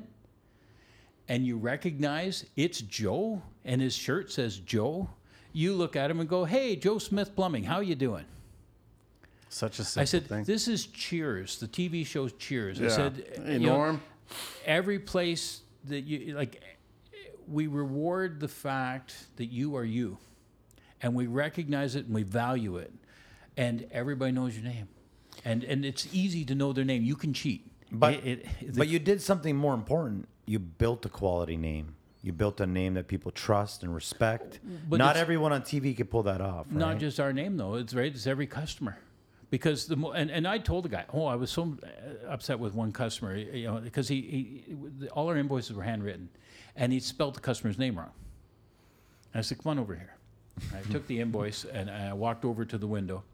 and 1.28 1.46
you 1.46 1.56
recognize 1.56 2.44
it's 2.56 2.80
Joe, 2.82 3.40
and 3.64 3.80
his 3.80 3.94
shirt 3.94 4.30
says 4.30 4.58
Joe, 4.58 5.08
you 5.52 5.72
look 5.74 5.96
at 5.96 6.10
him 6.10 6.20
and 6.20 6.28
go, 6.28 6.44
"Hey, 6.44 6.76
Joe 6.76 6.98
Smith 6.98 7.34
Plumbing, 7.34 7.64
how 7.64 7.80
you 7.80 7.94
doing?" 7.94 8.24
Such 9.48 9.78
a 9.78 9.84
simple 9.84 9.92
thing. 9.94 10.00
I 10.02 10.04
said, 10.04 10.26
thing. 10.28 10.44
"This 10.44 10.68
is 10.68 10.86
Cheers, 10.86 11.58
the 11.60 11.68
TV 11.68 12.04
show 12.06 12.28
Cheers." 12.28 12.80
I 12.80 12.84
Yeah. 12.84 12.88
said, 12.88 13.24
Hey, 13.44 13.58
know, 13.58 14.00
every 14.64 14.98
place 14.98 15.60
that 15.84 16.02
you 16.04 16.34
like, 16.34 16.62
we 17.48 17.66
reward 17.66 18.40
the 18.40 18.48
fact 18.48 19.14
that 19.36 19.46
you 19.46 19.76
are 19.76 19.84
you, 19.84 20.18
and 21.00 21.14
we 21.14 21.26
recognize 21.26 21.94
it 21.96 22.06
and 22.06 22.14
we 22.14 22.22
value 22.22 22.76
it, 22.76 22.92
and 23.56 23.86
everybody 23.90 24.32
knows 24.32 24.56
your 24.56 24.64
name, 24.64 24.88
and 25.44 25.64
and 25.64 25.84
it's 25.84 26.08
easy 26.12 26.44
to 26.46 26.54
know 26.54 26.72
their 26.72 26.84
name. 26.84 27.02
You 27.02 27.16
can 27.16 27.32
cheat, 27.32 27.68
But 27.94 28.14
It- 28.24 28.46
it- 28.60 28.76
but 28.76 28.88
you 28.88 28.98
did 28.98 29.20
something 29.20 29.54
more 29.56 29.74
important. 29.74 30.26
You 30.46 30.58
built 30.58 31.04
a 31.04 31.10
quality 31.10 31.56
name. 31.58 31.94
You 32.22 32.32
built 32.32 32.60
a 32.60 32.66
name 32.66 32.94
that 32.94 33.06
people 33.08 33.30
trust 33.32 33.82
and 33.82 33.94
respect. 33.94 34.60
But 34.88 34.96
Not 34.98 35.16
everyone 35.16 35.52
on 35.52 35.62
TV 35.62 35.94
could 35.94 36.08
pull 36.10 36.22
that 36.22 36.40
off. 36.40 36.70
Not 36.70 36.88
right? 36.92 36.98
just 36.98 37.20
our 37.20 37.32
name 37.32 37.56
though. 37.58 37.74
It's 37.74 37.92
right. 37.94 38.12
It's 38.14 38.26
every 38.26 38.46
customer. 38.46 38.96
Because 39.50 39.86
the 39.86 39.96
mo- 39.96 40.12
and, 40.12 40.30
and 40.30 40.48
I 40.48 40.56
told 40.56 40.84
the 40.86 40.88
guy, 40.88 41.04
oh, 41.12 41.26
I 41.26 41.34
was 41.34 41.50
so 41.50 41.76
upset 42.26 42.58
with 42.58 42.74
one 42.74 42.90
customer, 42.92 43.36
you 43.36 43.66
know, 43.66 43.80
because 43.80 44.08
he, 44.08 44.22
he 44.22 45.08
all 45.08 45.28
our 45.28 45.36
invoices 45.36 45.76
were 45.76 45.82
handwritten, 45.82 46.30
and 46.76 46.92
he 46.92 47.00
spelled 47.00 47.34
the 47.34 47.40
customer's 47.40 47.78
name 47.78 47.96
wrong. 47.96 48.12
And 49.32 49.38
I 49.38 49.42
said, 49.42 49.58
come 49.62 49.70
on 49.70 49.78
over 49.78 49.94
here. 49.94 50.14
I 50.74 50.80
took 50.92 51.06
the 51.06 51.20
invoice 51.20 51.64
and 51.64 51.90
I 51.90 52.12
walked 52.12 52.44
over 52.44 52.64
to 52.64 52.78
the 52.78 52.86
window. 52.86 53.24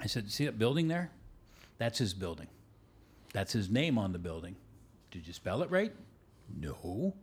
I 0.00 0.06
said, 0.06 0.30
see 0.30 0.46
that 0.46 0.58
building 0.58 0.88
there? 0.88 1.10
That's 1.78 1.98
his 1.98 2.14
building. 2.14 2.48
That's 3.32 3.52
his 3.52 3.70
name 3.70 3.98
on 3.98 4.12
the 4.12 4.18
building. 4.18 4.56
Did 5.10 5.26
you 5.26 5.32
spell 5.32 5.62
it 5.62 5.70
right? 5.70 5.92
No. 6.60 7.14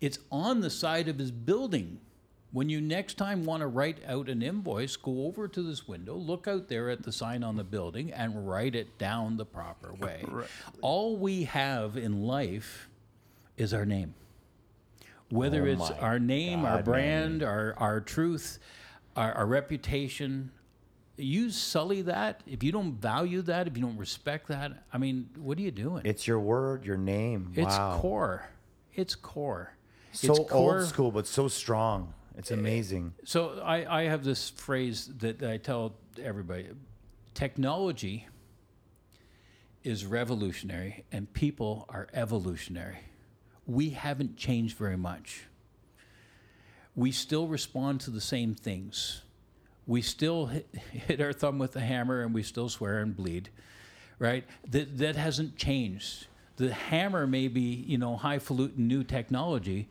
It's 0.00 0.18
on 0.30 0.60
the 0.60 0.70
side 0.70 1.08
of 1.08 1.18
his 1.18 1.30
building. 1.30 2.00
When 2.52 2.68
you 2.68 2.80
next 2.80 3.14
time 3.16 3.44
want 3.44 3.60
to 3.60 3.68
write 3.68 3.98
out 4.06 4.28
an 4.28 4.42
invoice, 4.42 4.96
go 4.96 5.26
over 5.26 5.46
to 5.46 5.62
this 5.62 5.86
window, 5.86 6.16
look 6.16 6.48
out 6.48 6.68
there 6.68 6.90
at 6.90 7.04
the 7.04 7.12
sign 7.12 7.44
on 7.44 7.56
the 7.56 7.62
building, 7.62 8.12
and 8.12 8.48
write 8.48 8.74
it 8.74 8.98
down 8.98 9.36
the 9.36 9.44
proper 9.46 9.94
way. 9.94 10.24
All 10.80 11.16
we 11.16 11.44
have 11.44 11.96
in 11.96 12.22
life 12.22 12.88
is 13.56 13.72
our 13.72 13.86
name. 13.86 14.14
Whether 15.30 15.62
Oh 15.62 15.72
it's 15.72 15.90
our 15.90 16.18
name, 16.18 16.64
our 16.64 16.76
God, 16.76 16.84
brand, 16.84 17.42
our, 17.42 17.74
our 17.78 18.00
truth, 18.00 18.58
our, 19.16 19.32
our 19.32 19.46
reputation, 19.46 20.50
you 21.16 21.50
sully 21.50 22.02
that. 22.02 22.42
If 22.46 22.62
you 22.62 22.72
don't 22.72 22.94
value 22.94 23.42
that, 23.42 23.66
if 23.66 23.76
you 23.76 23.82
don't 23.82 23.96
respect 23.96 24.48
that, 24.48 24.84
I 24.92 24.98
mean, 24.98 25.30
what 25.36 25.58
are 25.58 25.62
you 25.62 25.70
doing? 25.70 26.02
It's 26.04 26.26
your 26.26 26.40
word, 26.40 26.84
your 26.84 26.96
name. 26.96 27.52
It's 27.54 27.76
wow. 27.76 27.98
core. 28.00 28.50
It's 28.94 29.14
core. 29.14 29.74
So 30.12 30.32
it's 30.32 30.50
core. 30.50 30.78
old 30.78 30.88
school, 30.88 31.10
but 31.10 31.26
so 31.26 31.48
strong. 31.48 32.14
It's 32.36 32.50
eh, 32.50 32.54
amazing. 32.54 33.14
So 33.24 33.60
I, 33.62 34.00
I 34.00 34.04
have 34.04 34.24
this 34.24 34.50
phrase 34.50 35.10
that 35.18 35.42
I 35.42 35.58
tell 35.58 35.94
everybody 36.20 36.68
technology 37.34 38.26
is 39.82 40.04
revolutionary 40.04 41.04
and 41.12 41.32
people 41.32 41.86
are 41.88 42.08
evolutionary. 42.12 42.98
We 43.70 43.90
haven't 43.90 44.36
changed 44.36 44.76
very 44.76 44.96
much. 44.96 45.44
We 46.96 47.12
still 47.12 47.46
respond 47.46 48.00
to 48.02 48.10
the 48.10 48.20
same 48.20 48.54
things. 48.56 49.22
We 49.86 50.02
still 50.02 50.46
hit, 50.46 50.68
hit 50.92 51.20
our 51.20 51.32
thumb 51.32 51.58
with 51.58 51.72
the 51.72 51.80
hammer 51.80 52.22
and 52.22 52.34
we 52.34 52.42
still 52.42 52.68
swear 52.68 52.98
and 52.98 53.16
bleed, 53.16 53.48
right? 54.18 54.44
That, 54.68 54.98
that 54.98 55.14
hasn't 55.14 55.56
changed. 55.56 56.26
The 56.56 56.74
hammer 56.74 57.28
may 57.28 57.46
be, 57.46 57.84
you 57.86 57.96
know, 57.96 58.16
highfalutin 58.16 58.88
new 58.88 59.04
technology, 59.04 59.88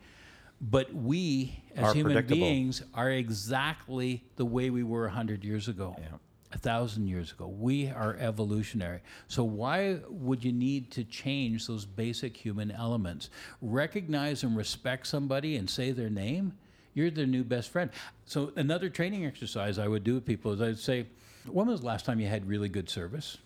but 0.60 0.94
we 0.94 1.62
as 1.74 1.84
Are 1.90 1.94
human 1.94 2.26
beings 2.26 2.82
are 2.92 3.10
exactly 3.10 4.22
the 4.36 4.44
way 4.44 4.68
we 4.68 4.82
were 4.82 5.04
100 5.04 5.42
years 5.42 5.68
ago, 5.68 5.96
Yeah. 5.98 6.18
A 6.52 6.58
thousand 6.58 7.06
years 7.06 7.32
ago. 7.32 7.46
We 7.46 7.88
are 7.88 8.16
evolutionary. 8.18 9.00
So, 9.28 9.44
why 9.44 9.98
would 10.08 10.44
you 10.44 10.52
need 10.52 10.90
to 10.92 11.04
change 11.04 11.66
those 11.66 11.84
basic 11.84 12.36
human 12.36 12.70
elements? 12.70 13.30
Recognize 13.62 14.42
and 14.42 14.56
respect 14.56 15.06
somebody 15.06 15.56
and 15.56 15.68
say 15.68 15.92
their 15.92 16.10
name. 16.10 16.54
You're 16.92 17.10
their 17.10 17.26
new 17.26 17.44
best 17.44 17.70
friend. 17.70 17.90
So, 18.24 18.52
another 18.56 18.88
training 18.88 19.24
exercise 19.26 19.78
I 19.78 19.86
would 19.86 20.04
do 20.04 20.14
with 20.14 20.26
people 20.26 20.52
is 20.52 20.60
I'd 20.60 20.78
say, 20.78 21.06
When 21.46 21.68
was 21.68 21.80
the 21.80 21.86
last 21.86 22.04
time 22.04 22.20
you 22.20 22.26
had 22.26 22.48
really 22.48 22.68
good 22.68 22.90
service? 22.90 23.38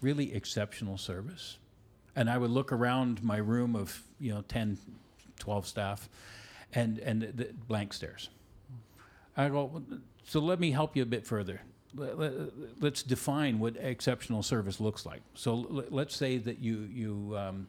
Really 0.00 0.34
exceptional 0.34 0.98
service? 0.98 1.58
And 2.14 2.30
I 2.30 2.38
would 2.38 2.50
look 2.50 2.72
around 2.72 3.22
my 3.22 3.38
room 3.38 3.74
of, 3.74 4.02
you 4.20 4.34
know, 4.34 4.42
10, 4.42 4.78
12 5.38 5.66
staff 5.66 6.08
and, 6.74 6.98
and 6.98 7.22
the, 7.22 7.48
blank 7.66 7.92
stares. 7.92 8.28
I 9.36 9.48
go, 9.48 9.64
"Well, 9.64 9.82
so 10.24 10.40
let 10.40 10.60
me 10.60 10.70
help 10.70 10.94
you 10.94 11.02
a 11.02 11.06
bit 11.06 11.26
further. 11.26 11.62
Let- 11.94 12.18
let- 12.18 12.80
Let's 12.80 13.02
define 13.02 13.58
what 13.58 13.76
exceptional 13.76 14.42
service 14.42 14.80
looks 14.80 15.04
like. 15.06 15.22
So 15.34 15.54
let's 15.90 16.16
say 16.16 16.38
that 16.38 16.58
you 16.58 16.80
you 16.92 17.34
um, 17.36 17.68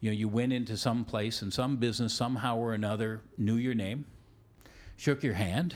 you 0.00 0.10
know 0.10 0.16
you 0.16 0.28
went 0.28 0.52
into 0.52 0.76
some 0.76 1.04
place 1.04 1.42
and 1.42 1.52
some 1.52 1.76
business 1.76 2.12
somehow 2.12 2.56
or 2.56 2.74
another 2.74 3.20
knew 3.38 3.54
your 3.56 3.74
name, 3.74 4.04
shook 4.96 5.22
your 5.22 5.34
hand, 5.34 5.74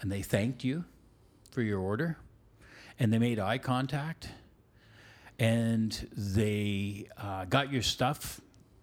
and 0.00 0.10
they 0.10 0.22
thanked 0.22 0.62
you 0.64 0.84
for 1.50 1.62
your 1.62 1.80
order, 1.80 2.16
and 2.98 3.12
they 3.12 3.18
made 3.18 3.38
eye 3.38 3.58
contact, 3.58 4.28
and 5.38 6.08
they 6.16 7.08
uh, 7.18 7.44
got 7.46 7.72
your 7.72 7.82
stuff 7.82 8.40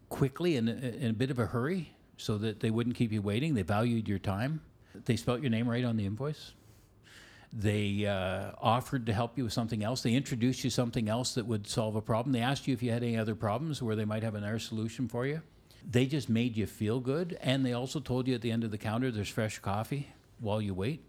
quickly 0.09 0.57
in, 0.57 0.67
a- 0.67 0.71
in 0.71 1.09
a 1.11 1.13
bit 1.13 1.31
of 1.31 1.39
a 1.39 1.45
hurry 1.45 1.93
so 2.17 2.38
that 2.38 2.59
they 2.59 2.69
wouldn't 2.69 2.95
keep 2.95 3.11
you 3.11 3.21
waiting. 3.21 3.53
They 3.55 3.61
valued 3.63 4.07
your 4.07 4.19
time. 4.19 4.61
They 5.05 5.15
spelt 5.15 5.41
your 5.41 5.49
name 5.49 5.67
right 5.69 5.85
on 5.85 5.95
the 5.97 6.05
invoice. 6.05 6.53
They 7.53 8.06
uh, 8.06 8.52
offered 8.61 9.06
to 9.07 9.14
help 9.14 9.38
you 9.38 9.44
with 9.44 9.53
something 9.53 9.84
else. 9.84 10.03
They 10.03 10.14
introduced 10.14 10.64
you 10.64 10.69
something 10.69 11.10
else 11.10 11.34
that 11.34 11.45
would 11.45 11.68
solve 11.68 11.95
a 11.95 12.02
problem. 12.02 12.32
They 12.32 12.40
asked 12.40 12.68
you 12.68 12.73
if 12.73 12.82
you 12.82 12.91
had 12.91 13.03
any 13.03 13.18
other 13.18 13.36
problems 13.36 13.82
where 13.82 13.95
they 13.95 14.06
might 14.06 14.23
have 14.23 14.36
another 14.36 14.60
solution 14.60 15.07
for 15.10 15.26
you. 15.26 15.41
They 15.90 16.06
just 16.06 16.30
made 16.30 16.56
you 16.56 16.65
feel 16.65 16.99
good. 16.99 17.38
And 17.41 17.65
they 17.65 17.73
also 17.73 17.99
told 17.99 18.28
you 18.28 18.36
at 18.36 18.41
the 18.41 18.52
end 18.52 18.64
of 18.64 18.72
the 18.72 18.78
counter 18.78 19.11
there's 19.11 19.28
fresh 19.28 19.60
coffee 19.60 20.07
while 20.40 20.61
you 20.61 20.73
wait. 20.73 21.03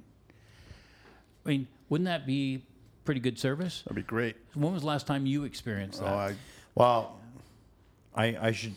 I 1.46 1.48
mean, 1.48 1.68
wouldn't 1.88 2.06
that 2.06 2.26
be 2.26 2.64
pretty 3.04 3.20
good 3.20 3.38
service? 3.38 3.82
That'd 3.82 3.96
be 3.96 4.02
great. 4.02 4.36
When 4.54 4.72
was 4.72 4.82
the 4.82 4.88
last 4.88 5.06
time 5.06 5.26
you 5.26 5.44
experienced 5.44 6.00
that? 6.00 6.06
Oh, 6.06 6.16
that? 6.16 6.32
I, 6.32 6.34
Well, 6.74 7.20
I 8.14 8.36
I 8.40 8.52
should 8.52 8.74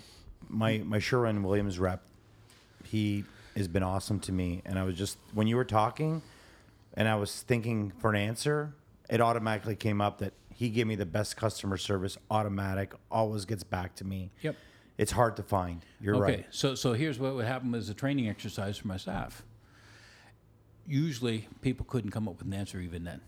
my 0.49 0.79
my 0.79 0.99
Sherwin 0.99 1.43
Williams 1.43 1.79
rep. 1.79 2.01
He 2.83 3.23
has 3.55 3.67
been 3.67 3.83
awesome 3.83 4.19
to 4.21 4.31
me, 4.31 4.61
and 4.65 4.77
I 4.77 4.83
was 4.83 4.95
just 4.95 5.17
when 5.33 5.47
you 5.47 5.55
were 5.55 5.65
talking, 5.65 6.21
and 6.95 7.07
I 7.07 7.15
was 7.15 7.41
thinking 7.41 7.91
for 7.99 8.09
an 8.09 8.15
answer, 8.15 8.73
it 9.09 9.21
automatically 9.21 9.75
came 9.75 10.01
up 10.01 10.19
that 10.19 10.33
he 10.53 10.69
gave 10.69 10.87
me 10.87 10.95
the 10.95 11.05
best 11.05 11.35
customer 11.35 11.77
service, 11.77 12.17
automatic, 12.31 12.93
always 13.11 13.45
gets 13.45 13.63
back 13.63 13.95
to 13.95 14.05
me. 14.05 14.31
Yep. 14.41 14.55
It's 14.97 15.11
hard 15.11 15.35
to 15.35 15.43
find. 15.43 15.81
You're 15.99 16.15
okay, 16.15 16.23
right. 16.23 16.45
so 16.51 16.73
so 16.73 16.93
here's 16.93 17.19
what 17.19 17.35
would 17.35 17.45
happen 17.45 17.75
as 17.75 17.89
a 17.89 17.93
training 17.93 18.29
exercise 18.29 18.77
for 18.77 18.87
my 18.87 18.95
staff. 18.95 19.43
Usually, 20.87 21.49
people 21.61 21.85
couldn't 21.89 22.11
come 22.11 22.29
up 22.29 22.37
with 22.37 22.47
an 22.47 22.53
answer 22.53 22.79
even 22.79 23.03
then, 23.03 23.19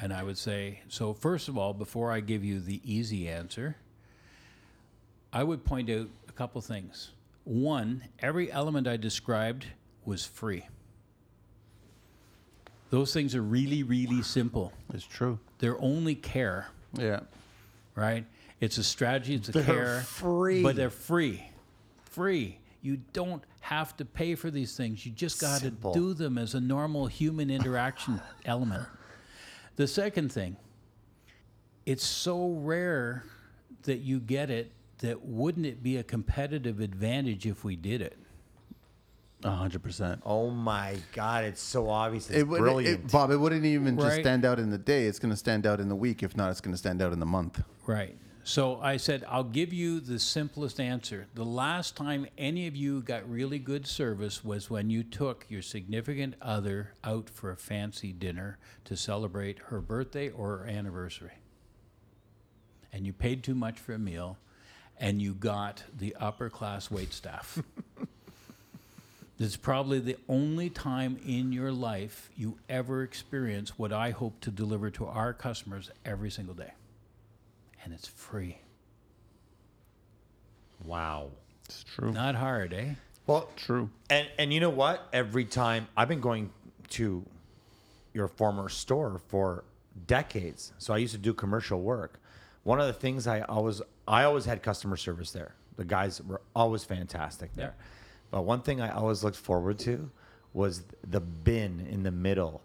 and 0.00 0.12
I 0.12 0.22
would 0.22 0.38
say, 0.38 0.82
so 0.86 1.12
first 1.12 1.48
of 1.48 1.58
all, 1.58 1.74
before 1.74 2.12
I 2.12 2.20
give 2.20 2.44
you 2.44 2.60
the 2.60 2.80
easy 2.84 3.28
answer, 3.28 3.76
I 5.32 5.42
would 5.42 5.64
point 5.64 5.90
out 5.90 6.08
a 6.28 6.32
couple 6.32 6.60
things. 6.60 7.10
One, 7.42 8.04
every 8.20 8.52
element 8.52 8.86
I 8.86 8.96
described 8.98 9.66
was 10.04 10.24
free. 10.24 10.64
Those 12.90 13.12
things 13.12 13.34
are 13.34 13.42
really, 13.42 13.82
really 13.82 14.22
simple. 14.22 14.72
it's 14.94 15.04
true. 15.04 15.38
They're 15.58 15.80
only 15.80 16.14
care 16.14 16.68
Yeah. 16.96 17.20
right? 17.94 18.24
It's 18.60 18.78
a 18.78 18.84
strategy, 18.84 19.34
it's 19.34 19.48
a 19.50 19.52
They're 19.52 19.62
care. 19.64 20.00
free. 20.02 20.62
But 20.62 20.76
they're 20.76 20.90
free. 20.90 21.44
Free. 22.10 22.58
You 22.82 22.98
don't 23.12 23.42
have 23.60 23.96
to 23.98 24.04
pay 24.04 24.34
for 24.34 24.50
these 24.50 24.76
things. 24.76 25.04
You 25.04 25.12
just 25.12 25.40
got 25.40 25.56
to 25.58 25.66
Simple. 25.66 25.92
do 25.92 26.14
them 26.14 26.38
as 26.38 26.54
a 26.54 26.60
normal 26.60 27.06
human 27.06 27.50
interaction 27.50 28.20
element. 28.44 28.86
The 29.76 29.86
second 29.86 30.32
thing, 30.32 30.56
it's 31.86 32.04
so 32.04 32.50
rare 32.50 33.24
that 33.82 33.98
you 33.98 34.18
get 34.20 34.50
it 34.50 34.72
that 34.98 35.24
wouldn't 35.24 35.66
it 35.66 35.82
be 35.82 35.96
a 35.96 36.02
competitive 36.02 36.80
advantage 36.80 37.46
if 37.46 37.62
we 37.64 37.76
did 37.76 38.00
it? 38.02 38.18
A 39.44 39.50
hundred 39.50 39.82
percent. 39.82 40.20
Oh 40.26 40.50
my 40.50 40.96
God, 41.12 41.44
it's 41.44 41.62
so 41.62 41.88
obvious. 41.88 42.28
It's 42.28 42.40
It 42.40 42.48
would, 42.48 42.58
brilliant. 42.58 43.04
it, 43.04 43.12
Bob. 43.12 43.30
It 43.30 43.36
wouldn't 43.36 43.64
even 43.64 43.96
just 43.96 44.20
stand 44.20 44.44
out 44.44 44.58
in 44.58 44.70
the 44.70 44.78
day. 44.78 45.06
It's 45.06 45.20
going 45.20 45.30
to 45.30 45.36
stand 45.36 45.64
out 45.64 45.78
in 45.78 45.88
the 45.88 45.94
week. 45.94 46.22
If 46.24 46.36
not, 46.36 46.50
it's 46.50 46.60
going 46.60 46.74
to 46.74 46.78
stand 46.78 47.00
out 47.00 47.12
in 47.12 47.20
the 47.20 47.26
month. 47.26 47.62
Right. 47.86 48.16
So 48.42 48.80
I 48.80 48.96
said, 48.96 49.24
I'll 49.28 49.44
give 49.44 49.72
you 49.74 50.00
the 50.00 50.18
simplest 50.18 50.80
answer. 50.80 51.26
The 51.34 51.44
last 51.44 51.96
time 51.96 52.26
any 52.38 52.66
of 52.66 52.74
you 52.74 53.02
got 53.02 53.28
really 53.30 53.58
good 53.58 53.86
service 53.86 54.42
was 54.42 54.70
when 54.70 54.88
you 54.88 55.02
took 55.04 55.44
your 55.50 55.60
significant 55.60 56.34
other 56.40 56.94
out 57.04 57.28
for 57.28 57.50
a 57.50 57.56
fancy 57.56 58.10
dinner 58.10 58.58
to 58.86 58.96
celebrate 58.96 59.58
her 59.66 59.82
birthday 59.82 60.30
or 60.30 60.58
her 60.58 60.66
anniversary. 60.66 61.32
And 62.90 63.06
you 63.06 63.12
paid 63.12 63.44
too 63.44 63.54
much 63.54 63.78
for 63.78 63.92
a 63.92 63.98
meal 63.98 64.38
and 64.96 65.20
you 65.20 65.34
got 65.34 65.84
the 65.96 66.16
upper 66.18 66.48
class 66.48 66.90
wait 66.90 67.12
staff. 67.12 67.62
This 69.38 69.48
is 69.50 69.56
probably 69.56 70.00
the 70.00 70.16
only 70.28 70.68
time 70.68 71.18
in 71.24 71.52
your 71.52 71.70
life 71.70 72.28
you 72.36 72.58
ever 72.68 73.02
experience 73.02 73.78
what 73.78 73.92
I 73.92 74.10
hope 74.10 74.40
to 74.40 74.50
deliver 74.50 74.90
to 74.90 75.06
our 75.06 75.32
customers 75.32 75.90
every 76.04 76.30
single 76.30 76.54
day 76.54 76.72
and 77.84 77.92
it's 77.92 78.08
free. 78.08 78.58
wow. 80.84 81.30
It's 81.64 81.84
true. 81.84 82.12
Not 82.12 82.34
hard, 82.34 82.72
eh? 82.72 82.94
Well, 83.26 83.50
True. 83.56 83.90
And 84.08 84.26
and 84.38 84.52
you 84.54 84.60
know 84.60 84.70
what? 84.70 85.06
Every 85.12 85.44
time 85.44 85.86
I've 85.96 86.08
been 86.08 86.20
going 86.20 86.50
to 86.90 87.24
your 88.14 88.26
former 88.26 88.70
store 88.70 89.20
for 89.28 89.64
decades. 90.06 90.72
So 90.78 90.94
I 90.94 90.96
used 90.96 91.12
to 91.12 91.18
do 91.18 91.34
commercial 91.34 91.80
work. 91.82 92.20
One 92.62 92.80
of 92.80 92.86
the 92.86 92.94
things 92.94 93.26
I 93.26 93.42
always 93.42 93.82
I 94.06 94.24
always 94.24 94.46
had 94.46 94.62
customer 94.62 94.96
service 94.96 95.30
there. 95.30 95.54
The 95.76 95.84
guys 95.84 96.22
were 96.22 96.40
always 96.56 96.84
fantastic 96.84 97.54
there. 97.54 97.74
But 98.30 98.42
one 98.42 98.62
thing 98.62 98.80
I 98.80 98.90
always 98.90 99.24
looked 99.24 99.36
forward 99.36 99.78
to 99.80 100.10
was 100.52 100.82
the 101.06 101.20
bin 101.20 101.86
in 101.90 102.02
the 102.02 102.10
middle. 102.10 102.62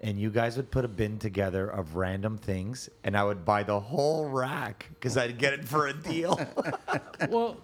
And 0.00 0.18
you 0.18 0.30
guys 0.30 0.56
would 0.56 0.70
put 0.70 0.84
a 0.84 0.88
bin 0.88 1.18
together 1.18 1.68
of 1.68 1.94
random 1.94 2.36
things, 2.36 2.88
and 3.04 3.16
I 3.16 3.22
would 3.22 3.44
buy 3.44 3.62
the 3.62 3.78
whole 3.78 4.28
rack 4.28 4.88
because 4.94 5.16
I'd 5.16 5.38
get 5.38 5.52
it 5.52 5.64
for 5.64 5.86
a 5.86 5.92
deal. 5.92 6.40
well, 7.28 7.58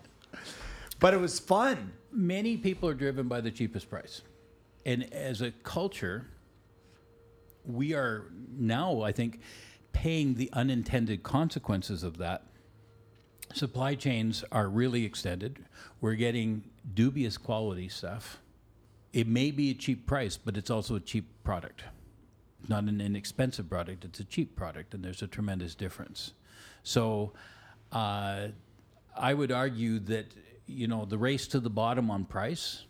but 1.00 1.14
it 1.14 1.16
was 1.16 1.40
fun. 1.40 1.92
many 2.12 2.56
people 2.56 2.88
are 2.88 2.94
driven 2.94 3.26
by 3.26 3.40
the 3.40 3.50
cheapest 3.50 3.90
price. 3.90 4.22
And 4.86 5.12
as 5.12 5.42
a 5.42 5.50
culture, 5.50 6.26
we 7.64 7.92
are 7.92 8.26
now, 8.56 9.02
I 9.02 9.12
think, 9.12 9.40
paying 9.92 10.34
the 10.34 10.48
unintended 10.52 11.22
consequences 11.22 12.02
of 12.02 12.18
that. 12.18 12.44
Supply 13.54 13.94
chains 13.94 14.44
are 14.52 14.68
really 14.68 15.04
extended. 15.04 15.64
We're 16.00 16.14
getting 16.14 16.64
dubious 16.94 17.38
quality 17.38 17.88
stuff. 17.88 18.38
It 19.12 19.26
may 19.26 19.50
be 19.50 19.70
a 19.70 19.74
cheap 19.74 20.06
price, 20.06 20.36
but 20.36 20.56
it's 20.56 20.70
also 20.70 20.96
a 20.96 21.00
cheap 21.00 21.26
product. 21.44 21.84
It's 22.60 22.68
not 22.68 22.84
an 22.84 23.00
inexpensive 23.00 23.70
product, 23.70 24.04
it's 24.04 24.20
a 24.20 24.24
cheap 24.24 24.54
product, 24.54 24.92
and 24.94 25.02
there's 25.02 25.22
a 25.22 25.26
tremendous 25.26 25.74
difference. 25.74 26.34
So 26.82 27.32
uh, 27.90 28.48
I 29.16 29.34
would 29.34 29.50
argue 29.50 29.98
that, 30.00 30.26
you 30.66 30.86
know, 30.86 31.04
the 31.04 31.18
race 31.18 31.46
to 31.48 31.60
the 31.60 31.70
bottom 31.70 32.10
on 32.10 32.24
price 32.24 32.84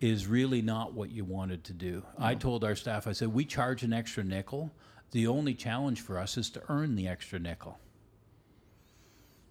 is 0.00 0.26
really 0.26 0.60
not 0.60 0.92
what 0.92 1.10
you 1.10 1.24
wanted 1.24 1.64
to 1.64 1.72
do. 1.72 2.02
I 2.18 2.34
told 2.34 2.62
our 2.62 2.74
staff, 2.74 3.06
I 3.06 3.12
said, 3.12 3.28
we 3.28 3.46
charge 3.46 3.82
an 3.82 3.94
extra 3.94 4.22
nickel. 4.22 4.70
The 5.12 5.26
only 5.26 5.54
challenge 5.54 6.02
for 6.02 6.18
us 6.18 6.36
is 6.36 6.50
to 6.50 6.62
earn 6.68 6.96
the 6.96 7.08
extra 7.08 7.38
nickel. 7.38 7.78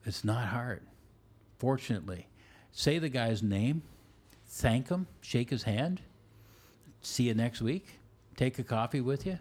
It's 0.06 0.24
not 0.24 0.48
hard, 0.48 0.82
fortunately. 1.58 2.28
Say 2.72 3.00
the 3.00 3.10
guy's 3.10 3.42
name, 3.42 3.82
thank 4.48 4.90
him, 4.90 5.08
shake 5.22 5.50
his 5.50 5.64
hand, 5.64 6.02
see 7.02 7.24
you 7.24 7.34
next 7.34 7.62
week, 7.62 8.00
take 8.36 8.60
a 8.60 8.64
coffee 8.64 9.02
with 9.02 9.26
you. 9.26 9.40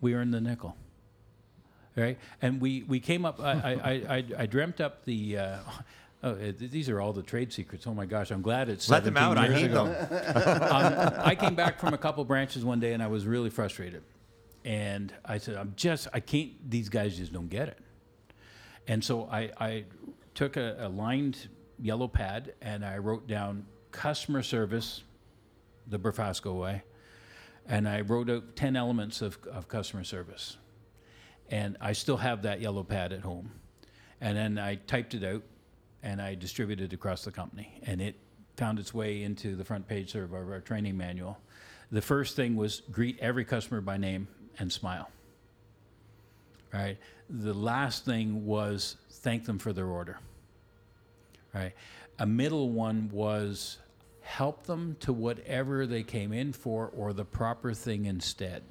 We 0.00 0.14
earn 0.14 0.30
the 0.32 0.40
nickel. 0.40 0.76
Right? 1.96 2.18
And 2.42 2.60
we, 2.60 2.82
we 2.82 2.98
came 2.98 3.24
up, 3.24 3.40
I, 3.40 3.52
I, 3.52 4.16
I, 4.16 4.24
I- 4.38 4.46
dreamt 4.46 4.80
up 4.80 5.04
the, 5.04 5.38
uh, 5.38 5.58
oh, 6.24 6.30
uh, 6.30 6.52
these 6.58 6.88
are 6.88 7.00
all 7.00 7.12
the 7.12 7.22
trade 7.22 7.52
secrets. 7.52 7.86
Oh 7.86 7.94
my 7.94 8.06
gosh, 8.06 8.32
I'm 8.32 8.42
glad 8.42 8.68
it's 8.68 8.88
Let 8.90 9.04
them 9.04 9.14
17 9.14 9.38
out. 9.38 9.50
I 9.50 9.58
ago 9.60 9.84
them. 9.86 10.62
um, 10.62 11.20
I 11.24 11.36
came 11.36 11.54
back 11.54 11.78
from 11.78 11.94
a 11.94 11.98
couple 11.98 12.24
branches 12.24 12.64
one 12.64 12.80
day 12.80 12.94
and 12.94 13.02
I 13.02 13.06
was 13.06 13.26
really 13.26 13.50
frustrated. 13.50 14.02
And 14.64 15.12
I 15.24 15.38
said, 15.38 15.56
I'm 15.56 15.74
just, 15.76 16.08
I 16.12 16.20
can't, 16.20 16.52
these 16.68 16.88
guys 16.88 17.16
just 17.16 17.32
don't 17.32 17.48
get 17.50 17.68
it. 17.68 17.78
And 18.86 19.02
so 19.02 19.28
I, 19.30 19.50
I 19.58 19.84
took 20.34 20.56
a, 20.56 20.76
a 20.78 20.88
lined 20.88 21.48
yellow 21.78 22.08
pad 22.08 22.54
and 22.60 22.84
I 22.84 22.98
wrote 22.98 23.26
down 23.26 23.66
customer 23.90 24.42
service, 24.42 25.02
the 25.86 25.98
Brafasco 25.98 26.58
way. 26.58 26.82
And 27.66 27.88
I 27.88 28.02
wrote 28.02 28.28
out 28.28 28.56
10 28.56 28.76
elements 28.76 29.22
of, 29.22 29.38
of 29.50 29.68
customer 29.68 30.04
service. 30.04 30.58
And 31.48 31.76
I 31.80 31.92
still 31.92 32.18
have 32.18 32.42
that 32.42 32.60
yellow 32.60 32.82
pad 32.82 33.12
at 33.12 33.20
home. 33.20 33.52
And 34.20 34.36
then 34.36 34.58
I 34.58 34.76
typed 34.76 35.14
it 35.14 35.24
out 35.24 35.42
and 36.02 36.20
I 36.20 36.34
distributed 36.34 36.92
it 36.92 36.94
across 36.94 37.24
the 37.24 37.30
company. 37.30 37.80
And 37.84 38.00
it 38.00 38.16
found 38.56 38.78
its 38.78 38.92
way 38.92 39.22
into 39.22 39.56
the 39.56 39.64
front 39.64 39.88
page 39.88 40.14
of 40.14 40.32
our, 40.32 40.54
our 40.54 40.60
training 40.60 40.96
manual. 40.96 41.38
The 41.90 42.02
first 42.02 42.36
thing 42.36 42.56
was 42.56 42.82
greet 42.90 43.18
every 43.20 43.44
customer 43.44 43.80
by 43.80 43.96
name 43.96 44.28
and 44.58 44.72
smile. 44.72 45.08
Right. 46.74 46.98
The 47.30 47.54
last 47.54 48.04
thing 48.04 48.44
was 48.44 48.96
thank 49.08 49.44
them 49.44 49.58
for 49.58 49.72
their 49.72 49.86
order. 49.86 50.18
Right. 51.54 51.72
A 52.18 52.26
middle 52.26 52.70
one 52.70 53.08
was 53.12 53.78
help 54.22 54.64
them 54.64 54.96
to 55.00 55.12
whatever 55.12 55.86
they 55.86 56.02
came 56.02 56.32
in 56.32 56.52
for 56.52 56.90
or 56.96 57.12
the 57.12 57.24
proper 57.24 57.72
thing 57.72 58.06
instead. 58.06 58.62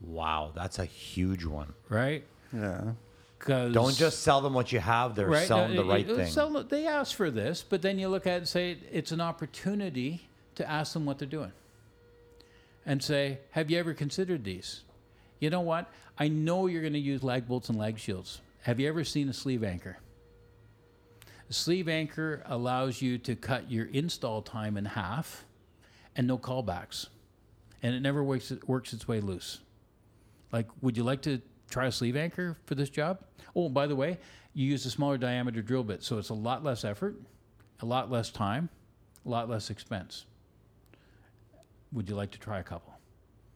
Wow, 0.00 0.52
that's 0.54 0.78
a 0.78 0.84
huge 0.84 1.44
one. 1.44 1.72
Right. 1.88 2.24
Yeah. 2.52 2.92
Because 3.38 3.72
Don't 3.72 3.96
just 3.96 4.22
sell 4.22 4.40
them 4.40 4.52
what 4.52 4.70
you 4.72 4.80
have. 4.80 5.14
They're 5.14 5.26
right? 5.28 5.46
selling 5.48 5.74
no, 5.74 5.82
the 5.82 5.88
uh, 5.88 5.92
right 5.92 6.06
it- 6.06 6.10
it- 6.10 6.16
thing. 6.16 6.26
sell- 6.32 6.64
they 6.64 6.86
ask 6.86 7.16
for 7.16 7.30
this, 7.30 7.64
but 7.66 7.82
then 7.82 7.98
you 7.98 8.08
look 8.08 8.26
at 8.26 8.34
it 8.34 8.36
and 8.38 8.48
say 8.48 8.78
it's 8.92 9.12
an 9.12 9.20
opportunity 9.20 10.28
to 10.56 10.68
ask 10.68 10.92
them 10.92 11.06
what 11.06 11.18
they're 11.18 11.28
doing, 11.28 11.52
and 12.84 13.02
say, 13.02 13.38
"Have 13.52 13.70
you 13.70 13.78
ever 13.78 13.94
considered 13.94 14.42
these? 14.42 14.82
You 15.38 15.50
know 15.50 15.60
what? 15.60 15.88
I 16.18 16.28
know 16.28 16.66
you're 16.66 16.82
going 16.82 16.94
to 16.94 16.98
use 16.98 17.22
lag 17.22 17.46
bolts 17.46 17.68
and 17.68 17.78
lag 17.78 17.98
shields. 17.98 18.40
Have 18.62 18.80
you 18.80 18.88
ever 18.88 19.04
seen 19.04 19.28
a 19.28 19.32
sleeve 19.32 19.62
anchor? 19.62 19.98
A 21.48 21.52
sleeve 21.52 21.88
anchor 21.88 22.42
allows 22.46 23.00
you 23.00 23.18
to 23.18 23.36
cut 23.36 23.70
your 23.70 23.86
install 23.86 24.42
time 24.42 24.76
in 24.76 24.84
half, 24.84 25.44
and 26.16 26.26
no 26.26 26.36
callbacks, 26.36 27.06
and 27.82 27.94
it 27.94 28.00
never 28.00 28.22
works 28.22 28.52
works 28.66 28.92
its 28.92 29.06
way 29.06 29.20
loose. 29.20 29.60
Like, 30.52 30.66
would 30.82 30.96
you 30.96 31.04
like 31.04 31.22
to 31.22 31.40
try 31.70 31.86
a 31.86 31.92
sleeve 31.92 32.16
anchor 32.16 32.56
for 32.66 32.74
this 32.74 32.90
job? 32.90 33.20
Oh, 33.54 33.68
by 33.68 33.86
the 33.86 33.96
way, 33.96 34.18
you 34.52 34.66
use 34.66 34.84
a 34.86 34.90
smaller 34.90 35.18
diameter 35.18 35.62
drill 35.62 35.84
bit, 35.84 36.02
so 36.02 36.18
it's 36.18 36.30
a 36.30 36.34
lot 36.34 36.64
less 36.64 36.84
effort, 36.84 37.16
a 37.80 37.86
lot 37.86 38.10
less 38.10 38.30
time, 38.30 38.68
a 39.24 39.28
lot 39.28 39.48
less 39.48 39.70
expense. 39.70 40.26
Would 41.92 42.08
you 42.08 42.16
like 42.16 42.32
to 42.32 42.38
try 42.40 42.58
a 42.58 42.64
couple? 42.64 42.97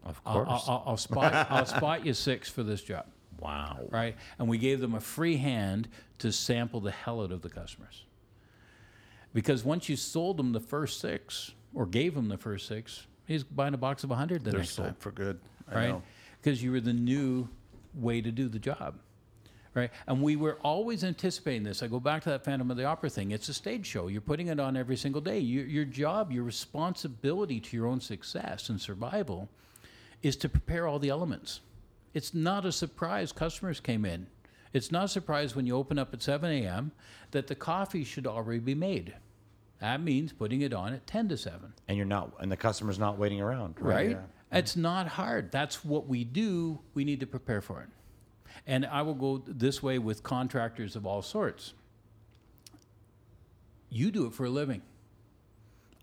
Of 0.05 0.21
I'll, 0.27 0.45
course. 0.45 0.65
I'll, 0.67 0.83
I'll 0.87 0.97
spot 0.97 1.33
I'll 1.51 1.67
spot 1.67 2.05
you 2.05 2.15
six 2.15 2.49
for 2.49 2.63
this 2.63 2.83
job, 2.83 3.07
wow. 3.41 3.79
right? 3.91 4.17
And 4.39 4.49
we 4.49 4.59
gave 4.59 4.81
them 4.81 4.95
a 4.95 5.01
free 5.01 5.37
hand 5.37 5.89
to 6.19 6.33
sample 6.33 6.81
the 6.81 6.91
hell 6.91 7.23
out 7.23 7.33
of 7.33 7.43
the 7.43 7.51
customers. 7.51 8.05
Because 9.35 9.65
once 9.65 9.89
you 9.89 9.97
sold 9.97 10.37
them 10.37 10.53
the 10.53 10.61
first 10.61 11.01
six, 11.01 11.53
or 11.75 11.87
gave 11.87 12.15
them 12.15 12.29
the 12.29 12.37
first 12.37 12.67
six, 12.67 13.07
he's 13.27 13.45
buying 13.45 13.75
a 13.75 13.79
box 13.79 14.05
of 14.05 14.11
hundred 14.11 14.45
the 14.45 14.51
They're 14.51 14.61
next 14.61 14.77
time 14.77 14.87
sold 14.87 14.99
for 14.99 15.11
good. 15.11 15.39
I 15.71 15.75
right? 15.75 16.03
Because 16.41 16.63
you 16.63 16.73
were 16.73 16.81
the 16.81 16.93
new 16.93 17.49
way 17.95 18.21
to 18.21 18.31
do 18.31 18.49
the 18.49 18.59
job, 18.59 18.99
right? 19.75 19.91
And 20.07 20.23
we 20.23 20.37
were 20.37 20.59
always 20.63 21.05
anticipating 21.05 21.63
this. 21.63 21.83
I 21.83 21.87
go 21.87 22.01
back 22.01 22.23
to 22.25 22.31
that 22.31 22.45
Phantom 22.45 22.71
of 22.71 22.77
the 22.77 22.85
Opera 22.85 23.11
thing. 23.11 23.31
It's 23.31 23.49
a 23.49 23.55
stage 23.55 23.87
show. 23.87 24.09
You're 24.09 24.21
putting 24.21 24.49
it 24.49 24.59
on 24.59 24.77
every 24.77 24.97
single 24.97 25.21
day. 25.21 25.39
Your, 25.39 25.65
your 25.65 25.85
job, 25.85 26.33
your 26.33 26.45
responsibility 26.45 27.61
to 27.61 27.77
your 27.77 27.87
own 27.87 28.01
success 28.01 28.69
and 28.69 28.81
survival 28.81 29.49
is 30.23 30.37
to 30.37 30.49
prepare 30.49 30.87
all 30.87 30.99
the 30.99 31.09
elements. 31.09 31.61
It's 32.15 32.35
not 32.35 32.65
a 32.65 32.73
surprise 32.73 33.33
customers 33.33 33.81
came 33.81 34.05
in. 34.05 34.27
It's 34.73 34.91
not 34.91 35.05
a 35.05 35.09
surprise 35.09 35.55
when 35.55 35.67
you 35.67 35.77
open 35.77 35.99
up 35.99 36.15
at 36.15 36.23
7 36.23 36.51
a.m. 36.51 36.93
that 37.33 37.47
the 37.47 37.55
coffee 37.55 38.05
should 38.05 38.27
already 38.27 38.61
be 38.61 38.75
made. 38.75 39.15
That 39.81 40.01
means 40.01 40.33
putting 40.33 40.63
it 40.63 40.73
on 40.73 40.93
at 40.93 41.07
10 41.07 41.29
to 41.31 41.37
7 41.37 41.73
And 41.89 41.97
you're 41.97 42.07
not, 42.07 42.33
and 42.41 42.51
the 42.51 42.57
customer's 42.57 42.99
not 42.99 43.19
waiting 43.19 43.41
around. 43.41 43.75
right? 43.81 44.11
yeah. 44.11 44.21
It's 44.53 44.77
not 44.77 45.09
hard. 45.09 45.51
That's 45.51 45.85
what 45.85 46.07
we 46.07 46.25
do. 46.25 46.79
We 46.95 47.05
need 47.05 47.21
to 47.21 47.27
prepare 47.27 47.63
for 47.63 47.81
it. 47.83 47.89
And 48.67 48.85
I 48.87 49.03
will 49.03 49.15
go 49.15 49.43
this 49.47 49.83
way 49.83 49.99
with 49.99 50.23
contractors 50.23 50.95
of 50.95 51.07
all 51.07 51.23
sorts. 51.23 51.73
You 53.89 54.11
do 54.11 54.27
it 54.27 54.35
for 54.35 54.45
a 54.45 54.51
living. 54.51 54.83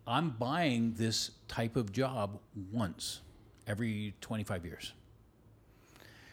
I'm 0.05 0.31
buying 0.31 0.93
this 0.97 1.31
type 1.47 1.75
of 1.75 1.91
job 1.91 2.39
once 2.71 3.21
every 3.69 4.15
25 4.19 4.65
years. 4.65 4.93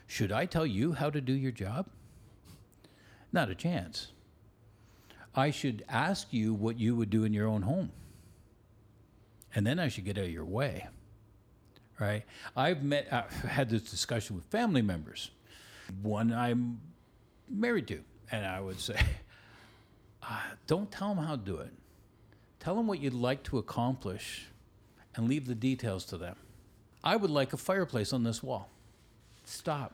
Should 0.06 0.32
I 0.32 0.46
tell 0.46 0.66
you 0.66 0.92
how 0.92 1.10
to 1.10 1.20
do 1.20 1.32
your 1.32 1.52
job? 1.52 1.86
Not 3.32 3.50
a 3.50 3.54
chance. 3.54 4.08
I 5.34 5.50
should 5.50 5.84
ask 5.88 6.32
you 6.32 6.54
what 6.54 6.78
you 6.78 6.96
would 6.96 7.10
do 7.10 7.24
in 7.24 7.34
your 7.34 7.46
own 7.46 7.62
home. 7.62 7.92
And 9.54 9.66
then 9.66 9.78
I 9.78 9.88
should 9.88 10.04
get 10.04 10.16
out 10.16 10.24
of 10.24 10.30
your 10.30 10.44
way. 10.44 10.88
Right? 12.00 12.24
I've 12.56 12.82
met, 12.82 13.08
I've 13.12 13.32
had 13.32 13.68
this 13.68 13.82
discussion 13.82 14.36
with 14.36 14.44
family 14.46 14.82
members, 14.82 15.30
one 16.02 16.32
I'm 16.32 16.80
married 17.48 17.88
to, 17.88 18.00
and 18.30 18.44
I 18.44 18.60
would 18.60 18.80
say, 18.80 18.98
uh, 20.22 20.40
don't 20.66 20.90
tell 20.90 21.14
them 21.14 21.24
how 21.24 21.36
to 21.36 21.42
do 21.42 21.58
it. 21.58 21.72
Tell 22.60 22.74
them 22.74 22.86
what 22.86 23.00
you'd 23.00 23.14
like 23.14 23.42
to 23.44 23.58
accomplish 23.58 24.46
and 25.14 25.28
leave 25.28 25.46
the 25.46 25.54
details 25.54 26.04
to 26.06 26.18
them. 26.18 26.36
I 27.06 27.16
would 27.16 27.30
like 27.30 27.52
a 27.52 27.56
fireplace 27.56 28.12
on 28.12 28.22
this 28.24 28.42
wall. 28.42 28.68
Stop. 29.44 29.92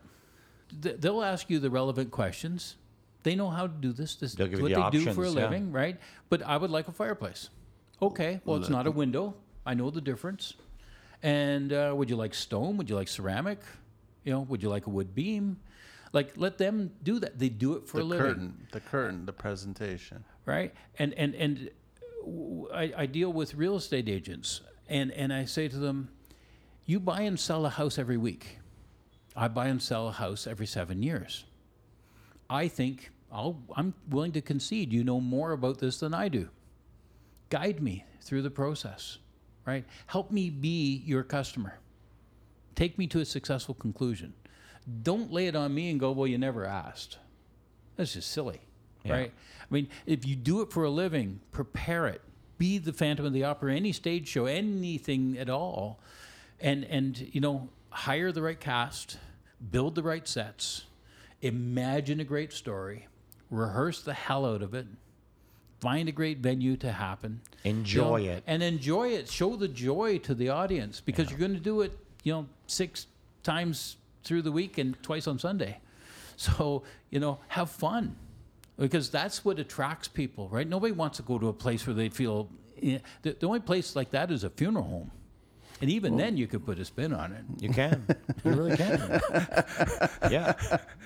Th- 0.83 0.97
They'll 0.99 1.23
ask 1.23 1.51
you 1.51 1.59
the 1.59 1.71
relevant 1.71 2.11
questions. 2.11 2.77
They 3.23 3.35
know 3.37 3.51
how 3.51 3.67
to 3.67 3.73
do 3.73 3.93
this. 3.93 4.15
This 4.17 4.35
They'll 4.35 4.47
is 4.47 4.51
give 4.53 4.61
what 4.63 4.71
you 4.71 4.77
they 4.77 4.83
the 4.83 4.91
do 4.91 5.01
for 5.13 5.23
a 5.23 5.27
options, 5.29 5.35
yeah. 5.37 5.43
living, 5.45 5.73
right? 5.73 5.97
But 6.31 6.43
I 6.43 6.57
would 6.57 6.71
like 6.71 6.89
a 6.89 6.93
fireplace. 6.93 7.51
Okay, 8.01 8.41
well, 8.45 8.57
it's 8.57 8.69
not 8.71 8.87
a 8.87 8.91
window. 8.91 9.35
I 9.65 9.75
know 9.75 9.91
the 9.91 10.01
difference. 10.01 10.55
And 11.23 11.73
uh, 11.73 11.93
would 11.97 12.11
you 12.11 12.17
like 12.17 12.35
stone? 12.35 12.77
Would 12.79 12.91
you 12.91 12.97
like 12.97 13.09
ceramic? 13.09 13.61
You 14.25 14.33
know, 14.33 14.41
would 14.41 14.63
you 14.63 14.69
like 14.71 14.87
a 14.87 14.91
wood 14.91 15.15
beam? 15.15 15.59
Like, 16.13 16.33
let 16.37 16.59
them 16.59 16.91
do 17.03 17.21
that. 17.21 17.39
They 17.39 17.49
do 17.49 17.75
it 17.75 17.87
for 17.87 17.99
the 17.99 18.03
a 18.03 18.05
living 18.05 18.27
curtain, 18.27 18.67
the 18.73 18.81
curtain, 18.81 19.27
the 19.27 19.33
presentation. 19.33 20.25
right? 20.47 20.75
And 20.99 21.15
and 21.15 21.35
and 21.37 21.71
w- 22.25 22.69
I, 22.75 22.93
I 22.97 23.07
deal 23.07 23.33
with 23.33 23.55
real 23.55 23.77
estate 23.77 24.09
agents, 24.09 24.63
and 24.89 25.13
and 25.13 25.33
I 25.33 25.45
say 25.45 25.69
to 25.69 25.77
them, 25.79 26.09
you 26.93 27.01
buy 27.01 27.23
and 27.23 27.41
sell 27.41 27.65
a 27.65 27.71
house 27.71 27.99
every 27.99 28.19
week. 28.19 28.59
I 29.35 29.49
buy 29.49 29.69
and 29.69 29.81
sell 29.81 30.09
a 30.09 30.13
house 30.13 30.47
every 30.47 30.67
seven 30.67 31.03
years. 31.03 31.45
I 32.51 32.69
think 32.69 33.11
I'll, 33.33 33.63
I'm 33.75 33.95
willing 34.11 34.33
to 34.33 34.43
concede 34.43 34.93
you 34.93 35.03
know 35.03 35.19
more 35.19 35.53
about 35.53 35.79
this 35.79 36.01
than 36.01 36.13
I 36.13 36.29
do. 36.29 36.51
Guide 37.49 37.83
me 37.83 38.05
through 38.21 38.43
the 38.43 38.51
process, 38.51 39.17
right? 39.65 39.87
Help 40.07 40.31
me 40.31 40.51
be 40.51 41.03
your 41.07 41.23
customer. 41.23 41.79
Take 42.75 42.99
me 42.99 43.07
to 43.07 43.21
a 43.21 43.25
successful 43.25 43.75
conclusion. 43.75 44.35
Don't 45.03 45.33
lay 45.33 45.47
it 45.47 45.57
on 45.57 45.75
me 45.75 45.91
and 45.91 45.99
go, 45.99 46.11
well, 46.11 46.27
you 46.27 46.37
never 46.37 46.67
asked. 46.67 47.17
That's 47.97 48.13
just 48.13 48.31
silly, 48.31 48.61
right? 49.07 49.33
I 49.63 49.75
mean, 49.75 49.89
if 50.05 50.27
you 50.27 50.37
do 50.37 50.61
it 50.61 50.71
for 50.71 50.85
a 50.85 50.91
living, 50.91 51.41
prepare 51.53 52.07
it. 52.07 52.21
Be 52.59 52.77
the 52.77 52.93
Phantom 52.93 53.25
of 53.25 53.33
the 53.33 53.45
Opera, 53.45 53.75
any 53.75 53.93
stage 53.93 54.29
show, 54.29 54.45
anything 54.45 55.39
at 55.39 55.49
all, 55.49 56.01
and 56.63 56.85
and 56.85 57.29
you 57.33 57.41
know, 57.41 57.69
hire 57.91 58.33
the 58.33 58.41
right 58.41 58.59
cast, 58.59 59.19
build 59.71 59.95
the 59.95 60.03
right 60.03 60.27
sets, 60.27 60.85
imagine 61.43 62.21
a 62.21 62.25
great 62.25 62.53
story, 62.53 63.09
rehearse 63.51 64.03
the 64.03 64.15
hell 64.15 64.47
out 64.47 64.63
of 64.63 64.73
it, 64.73 64.87
find 65.81 66.09
a 66.09 66.13
great 66.13 66.39
venue 66.39 66.77
to 66.79 66.93
happen, 66.93 67.41
you 67.65 67.73
know, 67.73 67.79
Enjoy 67.81 68.21
it. 68.23 68.43
and 68.47 68.63
enjoy 68.63 69.09
it. 69.09 69.29
Show 69.29 69.57
the 69.57 69.69
joy 69.69 70.19
to 70.19 70.35
the 70.35 70.49
audience 70.49 71.01
because 71.01 71.29
you're 71.29 71.39
going 71.39 71.55
to 71.55 71.61
do 71.61 71.83
it, 71.83 71.93
you 72.23 72.33
know, 72.33 72.47
six 72.67 73.07
times 73.43 73.97
through 74.25 74.43
the 74.43 74.53
week 74.53 74.79
and 74.79 75.01
twice 75.03 75.27
on 75.27 75.39
Sunday. 75.39 75.79
So, 76.37 76.83
you 77.11 77.21
know, 77.21 77.39
have 77.49 77.71
fun 77.71 78.17
because 78.79 79.11
that's 79.11 79.45
what 79.45 79.59
attracts 79.61 80.09
people, 80.09 80.49
right? 80.49 80.67
Nobody 80.67 80.93
wants 80.93 81.19
to 81.19 81.23
go 81.23 81.39
to 81.39 81.49
a 81.49 81.53
place 81.53 81.87
where 81.87 81.95
they 81.95 82.09
feel 82.09 82.49
eh, 82.83 82.99
the, 83.21 83.37
the 83.39 83.47
only 83.47 83.61
place 83.61 83.95
like 83.95 84.11
that 84.13 84.31
is 84.31 84.43
a 84.43 84.51
funeral 84.51 84.85
home. 84.85 85.11
And 85.83 85.91
even 85.91 86.17
then, 86.17 86.37
you 86.37 86.47
could 86.47 86.65
put 86.65 86.79
a 86.79 86.85
spin 86.85 87.13
on 87.13 87.33
it. 87.33 87.43
You 87.61 87.69
can. 87.71 88.07
You 88.45 88.51
really 88.55 88.77
can. 88.77 88.99
yeah. 90.31 90.55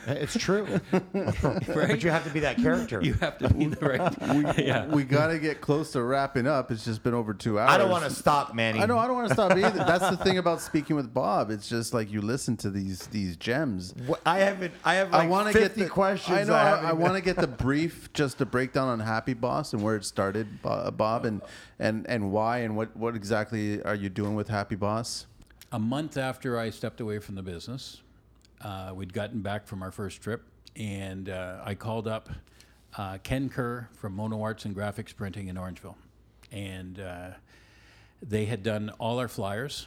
It's 0.06 0.36
true. 0.38 0.66
But 0.92 2.02
you 2.02 2.10
have 2.10 2.24
to 2.24 2.30
be 2.30 2.40
that 2.40 2.56
character. 2.56 3.02
You 3.02 3.12
have 3.14 3.36
to 3.38 3.52
be 3.52 3.66
the 3.66 3.86
right. 3.86 4.58
yeah. 4.58 4.86
We 4.86 5.04
got 5.04 5.26
to 5.28 5.38
get 5.38 5.60
close 5.60 5.92
to 5.92 6.02
wrapping 6.02 6.46
up. 6.46 6.70
It's 6.70 6.84
just 6.84 7.02
been 7.02 7.12
over 7.12 7.34
two 7.34 7.58
hours. 7.58 7.70
I 7.70 7.76
don't 7.78 7.90
want 7.90 8.04
to 8.04 8.10
stop, 8.10 8.54
Manny. 8.54 8.80
I 8.80 8.86
know. 8.86 8.96
I 8.96 9.06
don't 9.06 9.16
want 9.16 9.28
to 9.28 9.34
stop 9.34 9.52
either. 9.52 9.70
That's 9.84 10.08
the 10.08 10.16
thing 10.16 10.38
about 10.38 10.62
speaking 10.62 10.96
with 10.96 11.12
Bob. 11.12 11.50
It's 11.50 11.68
just 11.68 11.92
like 11.92 12.10
you 12.10 12.22
listen 12.22 12.56
to 12.58 12.70
these 12.70 13.06
these 13.08 13.36
gems. 13.36 13.94
Wh- 14.08 14.14
I 14.24 14.38
haven't. 14.38 14.72
I 14.84 14.94
have 14.94 15.12
like 15.12 15.24
I 15.24 15.26
want 15.26 15.52
to 15.52 15.58
get 15.58 15.74
the 15.74 15.88
questions. 15.88 16.38
I 16.38 16.40
know. 16.44 16.52
that 16.52 16.84
I, 16.84 16.90
I 16.90 16.92
want 16.92 17.14
to 17.14 17.20
get 17.20 17.36
the 17.36 17.46
brief, 17.46 18.10
just 18.14 18.40
a 18.40 18.46
breakdown 18.46 18.88
on 18.88 19.00
Happy 19.00 19.34
Boss 19.34 19.72
and 19.74 19.82
where 19.82 19.96
it 19.96 20.04
started, 20.06 20.62
Bob, 20.62 21.24
and 21.26 21.42
and 21.78 22.06
and 22.08 22.32
why 22.32 22.58
and 22.58 22.76
what 22.76 22.96
what 22.96 23.14
exactly 23.14 23.82
are 23.82 23.94
you 23.94 24.08
doing 24.08 24.34
with 24.34 24.48
Happy 24.48 24.65
Boss? 24.74 25.26
a 25.72 25.78
month 25.78 26.16
after 26.16 26.58
I 26.58 26.70
stepped 26.70 27.00
away 27.00 27.18
from 27.18 27.34
the 27.34 27.42
business, 27.42 28.00
uh, 28.62 28.92
we'd 28.94 29.12
gotten 29.12 29.40
back 29.40 29.66
from 29.66 29.82
our 29.82 29.90
first 29.90 30.22
trip, 30.22 30.42
and 30.76 31.28
uh, 31.28 31.60
I 31.64 31.74
called 31.74 32.06
up 32.06 32.28
uh, 32.96 33.18
Ken 33.22 33.48
Kerr 33.48 33.88
from 33.92 34.14
Mono 34.14 34.42
Arts 34.42 34.64
and 34.64 34.74
Graphics 34.74 35.14
Printing 35.14 35.48
in 35.48 35.56
Orangeville, 35.56 35.96
and 36.52 37.00
uh, 37.00 37.30
they 38.22 38.46
had 38.46 38.62
done 38.62 38.90
all 38.98 39.18
our 39.18 39.28
flyers, 39.28 39.86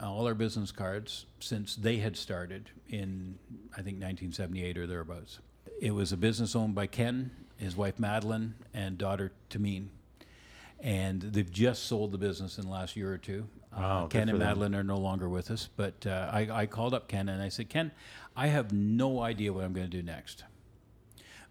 all 0.00 0.26
our 0.26 0.34
business 0.34 0.72
cards 0.72 1.26
since 1.40 1.76
they 1.76 1.98
had 1.98 2.16
started 2.16 2.70
in 2.88 3.38
I 3.72 3.82
think 3.82 4.00
1978 4.00 4.78
or 4.78 4.86
thereabouts. 4.86 5.38
It 5.80 5.92
was 5.92 6.12
a 6.12 6.16
business 6.16 6.56
owned 6.56 6.74
by 6.74 6.86
Ken, 6.86 7.30
his 7.56 7.76
wife 7.76 7.98
Madeline, 7.98 8.54
and 8.74 8.98
daughter 8.98 9.32
Tamine. 9.48 9.88
and 10.80 11.20
they've 11.22 11.50
just 11.50 11.84
sold 11.84 12.12
the 12.12 12.18
business 12.18 12.58
in 12.58 12.64
the 12.64 12.70
last 12.70 12.96
year 12.96 13.12
or 13.12 13.18
two. 13.18 13.46
Uh, 13.72 13.80
Wow, 13.80 14.06
Ken 14.08 14.28
and 14.28 14.40
them. 14.40 14.46
Madeline 14.46 14.74
are 14.74 14.82
no 14.82 14.98
longer 14.98 15.28
with 15.28 15.50
us, 15.50 15.68
but 15.76 16.06
uh, 16.06 16.28
I, 16.32 16.48
I 16.50 16.66
called 16.66 16.92
up 16.94 17.08
Ken 17.08 17.28
and 17.28 17.42
I 17.42 17.48
said, 17.48 17.68
Ken, 17.68 17.92
I 18.36 18.48
have 18.48 18.72
no 18.72 19.20
idea 19.20 19.52
what 19.52 19.64
I'm 19.64 19.72
going 19.72 19.88
to 19.88 19.96
do 19.96 20.02
next, 20.02 20.44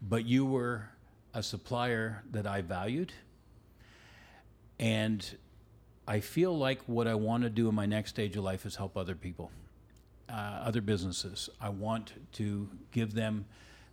but 0.02 0.26
you 0.26 0.46
were 0.46 0.90
a 1.34 1.42
supplier 1.44 2.24
that 2.32 2.46
I 2.46 2.62
valued, 2.62 3.14
and 4.80 5.38
I 6.08 6.20
feel 6.20 6.58
like 6.58 6.82
what 6.88 7.08
I 7.08 7.16
want 7.16 7.44
to 7.44 7.50
do 7.50 7.70
in 7.70 7.76
my 7.76 7.86
next 7.86 8.10
stage 8.12 8.36
of 8.36 8.44
life 8.44 8.66
is 8.66 8.76
help 8.76 8.98
other 8.98 9.16
people, 9.16 9.52
uh, 10.28 10.34
other 10.64 10.82
businesses. 10.82 11.50
I 11.62 11.70
want 11.70 12.14
to 12.34 12.70
give 12.92 13.14
them 13.14 13.46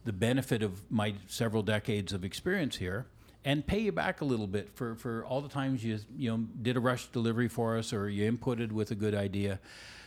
the 0.04 0.12
benefit 0.12 0.62
of 0.62 0.90
my 0.90 1.14
several 1.26 1.62
decades 1.62 2.12
of 2.12 2.24
experience 2.24 2.76
here 2.76 3.06
and 3.46 3.64
pay 3.64 3.78
you 3.78 3.92
back 3.92 4.20
a 4.20 4.24
little 4.24 4.48
bit 4.48 4.68
for, 4.74 4.96
for 4.96 5.24
all 5.24 5.40
the 5.40 5.48
times 5.48 5.82
you 5.82 5.98
you 6.18 6.28
know 6.28 6.44
did 6.60 6.76
a 6.76 6.80
rush 6.80 7.06
delivery 7.06 7.48
for 7.48 7.78
us 7.78 7.92
or 7.92 8.10
you 8.10 8.30
inputted 8.30 8.72
with 8.72 8.90
a 8.90 8.94
good 8.94 9.14
idea. 9.14 9.60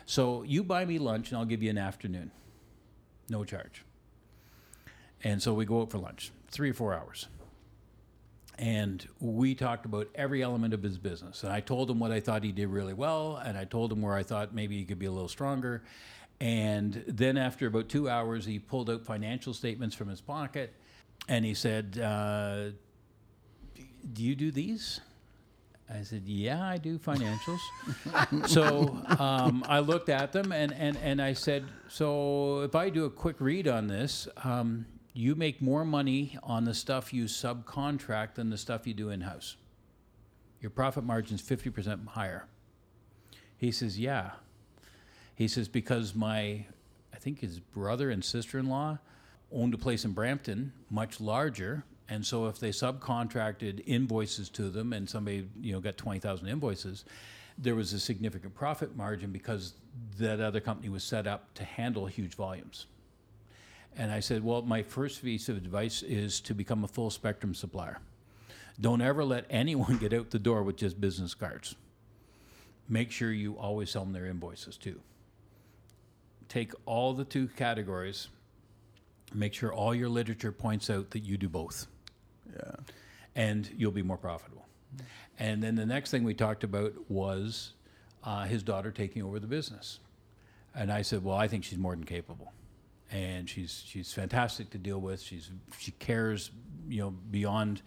So 0.06 0.44
you 0.44 0.64
buy 0.64 0.86
me 0.86 1.00
lunch 1.00 1.30
and 1.30 1.38
I'll 1.38 1.46
give 1.46 1.64
you 1.64 1.70
an 1.70 1.78
afternoon, 1.78 2.32
no 3.30 3.44
charge. 3.44 3.86
And 5.24 5.42
so 5.42 5.54
we 5.54 5.66
go 5.66 5.82
out 5.82 5.92
for 5.92 5.98
lunch, 5.98 6.32
three 6.52 6.70
or 6.70 6.74
four 6.74 6.94
hours 6.94 7.28
and 8.58 9.08
we 9.22 9.56
talked 9.56 9.86
about 9.86 10.10
every 10.16 10.44
element 10.44 10.74
of 10.74 10.84
his 10.84 10.98
business. 10.98 11.44
And 11.44 11.54
I 11.54 11.62
told 11.62 11.90
him 11.90 11.98
what 11.98 12.12
I 12.12 12.20
thought 12.20 12.44
he 12.44 12.52
did 12.52 12.68
really 12.68 12.94
well, 12.94 13.38
and 13.38 13.58
I 13.58 13.64
told 13.64 13.90
him 13.90 14.02
where 14.02 14.16
I 14.16 14.24
thought 14.24 14.54
maybe 14.54 14.78
he 14.78 14.84
could 14.84 15.00
be 15.00 15.06
a 15.06 15.12
little 15.12 15.30
stronger. 15.30 15.82
And 16.42 17.06
then 17.08 17.38
after 17.38 17.68
about 17.68 17.88
two 17.88 18.10
hours, 18.10 18.46
he 18.46 18.60
pulled 18.60 18.90
out 18.90 19.06
financial 19.06 19.54
statements 19.54 19.96
from 19.96 20.10
his 20.10 20.20
pocket, 20.20 20.74
and 21.30 21.46
he 21.46 21.54
said, 21.54 22.00
uh, 22.04 22.72
"Do 24.14 24.24
you 24.24 24.36
do 24.36 24.52
these?" 24.52 25.02
I 25.90 26.04
said, 26.04 26.24
"Yeah, 26.26 26.64
I 26.64 26.78
do 26.78 27.00
financials." 27.00 27.60
so 28.48 29.02
um, 29.20 29.64
I 29.68 29.80
looked 29.80 30.10
at 30.10 30.32
them 30.32 30.52
and, 30.52 30.72
and, 30.74 30.98
and 30.98 31.22
I 31.22 31.34
said, 31.34 31.66
"So 31.88 32.62
if 32.62 32.76
I 32.76 32.90
do 32.90 33.06
a 33.06 33.10
quick 33.10 33.38
read 33.40 33.68
on 33.68 33.88
this, 33.88 34.28
um, 34.44 34.86
you 35.14 35.36
make 35.36 35.62
more 35.62 35.84
money 35.84 36.38
on 36.44 36.66
the 36.66 36.74
stuff 36.74 37.14
you 37.14 37.26
subcontract 37.26 38.36
than 38.36 38.50
the 38.50 38.58
stuff 38.58 38.86
you 38.86 38.94
do 38.94 39.10
in 39.10 39.22
house. 39.22 39.58
Your 40.62 40.70
profit 40.70 41.04
margin's 41.04 41.42
fifty 41.42 41.70
percent 41.70 42.08
higher." 42.10 42.46
He 43.58 43.72
says, 43.72 44.00
"Yeah." 44.00 44.32
He 45.40 45.48
says 45.48 45.70
because 45.70 46.14
my, 46.14 46.66
I 47.14 47.18
think 47.18 47.40
his 47.40 47.62
brother 47.62 48.10
and 48.10 48.26
sister-in-law 48.26 49.00
owned 49.54 49.74
a 49.74 49.78
place 49.78 50.04
in 50.04 50.12
Brampton, 50.12 50.74
much 50.90 51.22
larger, 51.22 51.86
and 52.10 52.26
so 52.26 52.48
if 52.48 52.60
they 52.60 52.70
subcontracted 52.70 53.84
invoices 53.86 54.50
to 54.50 54.70
them, 54.70 54.94
and 54.94 55.10
somebody 55.10 55.48
you 55.62 55.74
know 55.74 55.80
got 55.80 55.98
twenty 55.98 56.20
thousand 56.20 56.48
invoices, 56.48 57.06
there 57.58 57.76
was 57.76 57.94
a 57.94 58.00
significant 58.00 58.56
profit 58.56 58.96
margin 58.96 59.32
because 59.32 59.74
that 60.18 60.40
other 60.40 60.60
company 60.60 60.90
was 60.90 61.04
set 61.04 61.28
up 61.28 61.54
to 61.56 61.64
handle 61.64 62.06
huge 62.06 62.36
volumes. 62.36 62.86
And 63.98 64.12
I 64.12 64.20
said, 64.22 64.44
well, 64.44 64.62
my 64.62 64.84
first 64.84 65.22
piece 65.22 65.50
of 65.50 65.58
advice 65.58 66.04
is 66.04 66.40
to 66.42 66.54
become 66.54 66.84
a 66.84 66.88
full 66.88 67.10
spectrum 67.10 67.54
supplier. 67.54 68.00
Don't 68.80 69.02
ever 69.02 69.26
let 69.26 69.46
anyone 69.50 69.98
get 69.98 70.14
out 70.14 70.30
the 70.30 70.40
door 70.40 70.64
with 70.64 70.78
just 70.78 71.02
business 71.02 71.34
cards. 71.34 71.76
Make 72.88 73.12
sure 73.12 73.32
you 73.32 73.58
always 73.58 73.92
sell 73.92 74.04
them 74.04 74.14
their 74.14 74.26
invoices 74.26 74.78
too. 74.78 75.02
Take 76.48 76.72
all 76.86 77.14
the 77.14 77.26
two 77.26 77.50
categories, 77.50 78.30
make 79.34 79.54
sure 79.54 79.74
all 79.74 79.94
your 79.94 80.10
literature 80.10 80.52
points 80.52 80.90
out 80.90 81.12
that 81.12 81.20
you 81.20 81.38
do 81.38 81.50
both. 81.50 81.88
Yeah. 82.56 82.72
and 83.36 83.70
you'll 83.78 83.92
be 83.92 84.04
more 84.04 84.18
profitable. 84.18 84.66
And 85.38 85.62
then 85.64 85.76
the 85.76 85.86
next 85.86 86.12
thing 86.12 86.24
we 86.24 86.34
talked 86.34 86.64
about 86.64 86.94
was 87.10 87.74
uh, 88.24 88.44
his 88.46 88.64
daughter 88.64 88.92
taking 88.92 89.24
over 89.24 89.40
the 89.40 89.48
business. 89.48 90.00
And 90.76 90.92
I 90.92 91.02
said, 91.04 91.24
well, 91.24 91.38
I 91.38 91.48
think 91.48 91.64
she's 91.64 91.78
more 91.78 91.96
than 91.96 92.04
capable, 92.04 92.54
and 93.12 93.50
she's 93.50 93.84
she's 93.86 94.14
fantastic 94.14 94.70
to 94.72 94.78
deal 94.78 95.00
with. 95.00 95.22
She's 95.22 95.50
she 95.78 95.92
cares, 95.94 96.52
you 96.88 97.02
know, 97.02 97.10
beyond. 97.10 97.82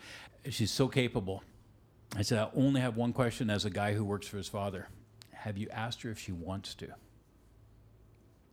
She's 0.50 0.70
so 0.70 0.88
capable. 0.88 1.42
I 2.16 2.22
said, 2.22 2.38
I 2.38 2.48
only 2.56 2.80
have 2.80 2.96
one 2.96 3.12
question 3.12 3.48
as 3.50 3.64
a 3.64 3.70
guy 3.70 3.94
who 3.94 4.04
works 4.04 4.26
for 4.26 4.36
his 4.36 4.48
father. 4.48 4.88
Have 5.32 5.56
you 5.56 5.68
asked 5.70 6.02
her 6.02 6.10
if 6.10 6.18
she 6.18 6.32
wants 6.32 6.74
to? 6.74 6.88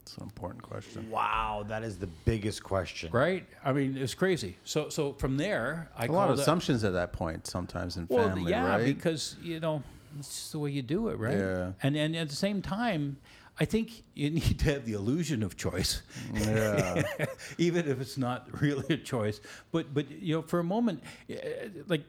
It's 0.09 0.17
an 0.17 0.23
important 0.23 0.63
question. 0.63 1.07
Wow, 1.11 1.63
that 1.67 1.83
is 1.83 1.97
the 1.99 2.07
biggest 2.25 2.63
question. 2.63 3.11
Right? 3.11 3.45
I 3.63 3.71
mean, 3.73 3.95
it's 3.95 4.15
crazy. 4.15 4.57
So 4.63 4.89
so 4.89 5.13
from 5.13 5.37
there, 5.37 5.89
I 5.95 6.05
A 6.05 6.11
lot 6.11 6.23
of 6.23 6.27
called 6.27 6.31
up- 6.31 6.37
assumptions 6.39 6.83
at 6.83 6.93
that 6.93 7.13
point 7.13 7.45
sometimes 7.45 7.95
in 7.95 8.07
Well, 8.09 8.29
family, 8.29 8.49
yeah, 8.49 8.67
right? 8.69 8.85
because 8.85 9.35
you 9.43 9.59
know 9.59 9.83
it's 10.17 10.29
just 10.29 10.51
the 10.53 10.57
way 10.59 10.71
you 10.71 10.81
do 10.81 11.09
it, 11.09 11.19
right? 11.19 11.37
Yeah. 11.37 11.71
And 11.83 11.95
and 11.95 12.15
at 12.15 12.29
the 12.29 12.35
same 12.35 12.63
time, 12.63 13.17
I 13.59 13.65
think 13.65 14.03
you 14.15 14.29
need 14.39 14.57
to 14.59 14.73
have 14.73 14.85
the 14.85 14.93
illusion 14.93 15.43
of 15.43 15.55
choice, 15.57 16.01
yeah. 16.33 17.03
even 17.59 17.87
if 17.87 18.01
it's 18.01 18.17
not 18.17 18.47
really 18.61 18.91
a 18.91 18.97
choice. 18.97 19.39
But 19.71 19.93
but 19.93 20.09
you 20.09 20.37
know, 20.37 20.41
for 20.41 20.57
a 20.59 20.63
moment, 20.63 21.03
uh, 21.29 21.35
like 21.87 22.01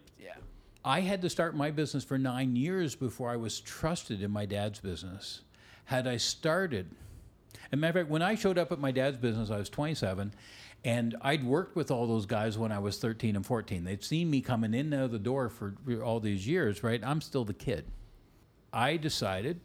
I 0.86 1.00
had 1.00 1.20
to 1.20 1.28
start 1.28 1.54
my 1.54 1.70
business 1.70 2.02
for 2.02 2.16
nine 2.16 2.56
years 2.56 2.94
before 2.94 3.28
I 3.28 3.36
was 3.36 3.60
trusted 3.60 4.22
in 4.22 4.30
my 4.30 4.46
dad's 4.46 4.80
business. 4.80 5.42
Had 5.84 6.06
I 6.06 6.16
started, 6.16 6.86
and 7.72 7.80
matter 7.80 8.00
of 8.00 8.04
fact, 8.04 8.10
when 8.10 8.22
I 8.22 8.34
showed 8.34 8.58
up 8.58 8.72
at 8.72 8.78
my 8.78 8.90
dad's 8.90 9.16
business, 9.16 9.50
I 9.50 9.58
was 9.58 9.68
27, 9.68 10.34
and 10.84 11.16
I'd 11.20 11.44
worked 11.44 11.76
with 11.76 11.90
all 11.90 12.06
those 12.06 12.26
guys 12.26 12.58
when 12.58 12.72
I 12.72 12.78
was 12.78 12.98
13 12.98 13.36
and 13.36 13.44
14. 13.44 13.84
They'd 13.84 14.02
seen 14.02 14.30
me 14.30 14.40
coming 14.40 14.74
in 14.74 14.86
and 14.86 14.94
out 14.94 15.04
of 15.04 15.12
the 15.12 15.18
door 15.18 15.48
for 15.48 15.74
all 16.02 16.20
these 16.20 16.46
years, 16.46 16.82
right? 16.82 17.00
I'm 17.04 17.20
still 17.20 17.44
the 17.44 17.54
kid. 17.54 17.86
I 18.72 18.96
decided 18.96 19.60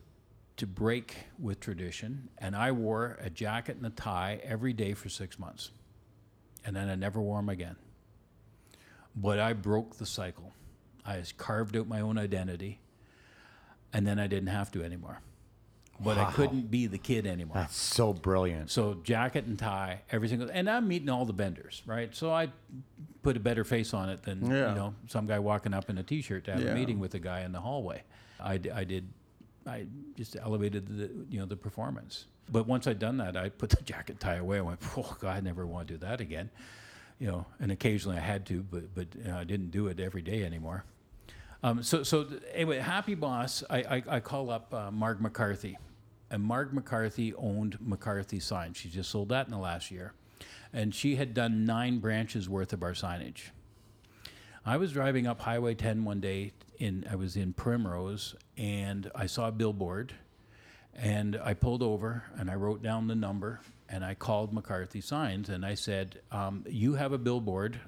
to 0.58 0.68
break 0.68 1.16
with 1.40 1.60
tradition, 1.60 2.30
and 2.38 2.56
I 2.56 2.72
wore 2.72 3.18
a 3.22 3.30
jacket 3.30 3.78
and 3.78 3.86
a 3.86 3.90
tie 3.90 4.40
every 4.44 4.74
day 4.74 4.94
for 4.94 5.10
six 5.10 5.38
months. 5.38 5.72
And 6.66 6.76
then 6.76 6.90
I 6.90 6.96
never 6.96 7.22
wore 7.22 7.38
them 7.40 7.50
again. 7.50 7.76
But 9.16 9.40
I 9.40 9.54
broke 9.54 9.98
the 9.98 10.06
cycle. 10.06 10.54
I 11.06 11.22
carved 11.38 11.78
out 11.78 11.88
my 11.88 12.02
own 12.02 12.18
identity, 12.18 12.80
and 13.94 14.08
then 14.08 14.20
I 14.20 14.28
didn't 14.28 14.48
have 14.48 14.72
to 14.72 14.84
anymore. 14.84 15.22
But 16.00 16.18
I 16.18 16.32
couldn't 16.32 16.70
be 16.70 16.88
the 16.88 16.98
kid 16.98 17.26
anymore. 17.26 17.56
That's 17.56 17.76
so 17.78 18.12
brilliant. 18.14 18.70
So 18.70 18.96
jacket 19.04 19.46
and 19.46 19.58
tie, 19.58 20.02
every 20.12 20.28
single, 20.28 20.50
and 20.52 20.70
I'm 20.70 20.88
meeting 20.88 21.08
all 21.10 21.26
the 21.26 21.34
vendors, 21.34 21.82
right? 21.86 22.14
So 22.14 22.32
I 22.34 22.50
put 23.24 23.38
a 23.38 23.40
better 23.40 23.64
face 23.64 23.94
on 23.94 24.10
it 24.10 24.22
than 24.24 24.46
Yeah. 24.46 24.70
you 24.70 24.76
know 24.76 24.94
some 25.08 25.26
guy 25.26 25.40
walking 25.40 25.74
up 25.74 25.90
in 25.90 25.98
a 25.98 26.04
t-shirt 26.04 26.46
to 26.46 26.52
have 26.54 26.62
Yeah. 26.62 26.72
a 26.72 26.76
meeting 26.76 27.00
with 27.00 27.14
a 27.16 27.20
guy 27.20 27.42
in 27.42 27.52
the 27.54 27.62
hallway. 27.62 28.04
I, 28.40 28.60
I 28.74 28.84
did, 28.84 29.08
I 29.66 29.88
just 30.18 30.36
elevated 30.36 30.86
the 30.88 31.10
you 31.30 31.40
know 31.40 31.46
the 31.46 31.56
performance. 31.56 32.26
But 32.52 32.68
once 32.68 32.86
I'd 32.88 33.00
done 33.00 33.18
that, 33.18 33.36
I 33.38 33.50
put 33.50 33.70
the 33.70 33.82
jacket 33.94 34.20
tie 34.20 34.36
away. 34.36 34.58
I 34.60 34.62
went, 34.62 34.80
oh 34.98 35.16
God, 35.20 35.38
I 35.38 35.40
never 35.40 35.66
want 35.66 35.88
to 35.88 35.94
do 35.94 35.98
that 36.00 36.20
again. 36.22 36.50
You 37.20 37.28
know, 37.28 37.46
and 37.62 37.72
occasionally 37.72 38.18
I 38.18 38.22
had 38.22 38.46
to, 38.48 38.62
but 38.64 38.94
but 38.94 39.08
you 39.16 39.24
know, 39.24 39.38
I 39.38 39.46
didn't 39.46 39.72
do 39.72 39.88
it 39.88 40.00
every 40.02 40.22
day 40.22 40.44
anymore. 40.44 40.84
Um, 41.64 41.82
so, 41.82 42.04
so 42.04 42.28
anyway, 42.54 42.78
Happy 42.78 43.16
Boss, 43.16 43.64
I, 43.72 43.78
I, 43.78 44.04
I 44.08 44.20
call 44.20 44.52
up 44.52 44.72
uh, 44.72 44.92
Marg 44.92 45.20
McCarthy. 45.20 45.80
And 46.36 46.44
Marg 46.44 46.74
McCarthy 46.74 47.34
owned 47.36 47.78
McCarthy 47.80 48.42
Signs. 48.42 48.76
She 48.76 48.90
just 48.90 49.10
sold 49.10 49.30
that 49.30 49.46
in 49.46 49.54
the 49.54 49.58
last 49.58 49.90
year. 49.90 50.12
And 50.74 50.94
she 50.94 51.16
had 51.16 51.34
done 51.34 51.64
nine 51.64 52.00
branches 52.00 52.50
worth 52.50 52.74
of 52.74 52.84
our 52.84 52.92
signage. 52.92 53.52
I 54.66 54.76
was 54.76 54.92
driving 54.92 55.28
up 55.28 55.40
Highway 55.40 55.76
10 55.76 56.04
one 56.04 56.20
day, 56.20 56.52
in, 56.78 57.08
I 57.10 57.16
was 57.16 57.38
in 57.38 57.54
Primrose, 57.54 58.36
and 58.58 59.10
I 59.16 59.28
saw 59.28 59.48
a 59.48 59.52
billboard. 59.54 60.12
And 60.94 61.40
I 61.42 61.54
pulled 61.54 61.82
over 61.82 62.26
and 62.38 62.52
I 62.52 62.56
wrote 62.56 62.84
down 62.84 63.08
the 63.08 63.16
number 63.16 63.62
and 63.88 64.04
I 64.04 64.14
called 64.14 64.52
McCarthy 64.52 65.00
Signs 65.00 65.48
and 65.48 65.66
I 65.66 65.76
said, 65.76 66.20
um, 66.34 66.66
You 66.68 66.96
have 66.96 67.14
a 67.14 67.18
billboard 67.18 67.80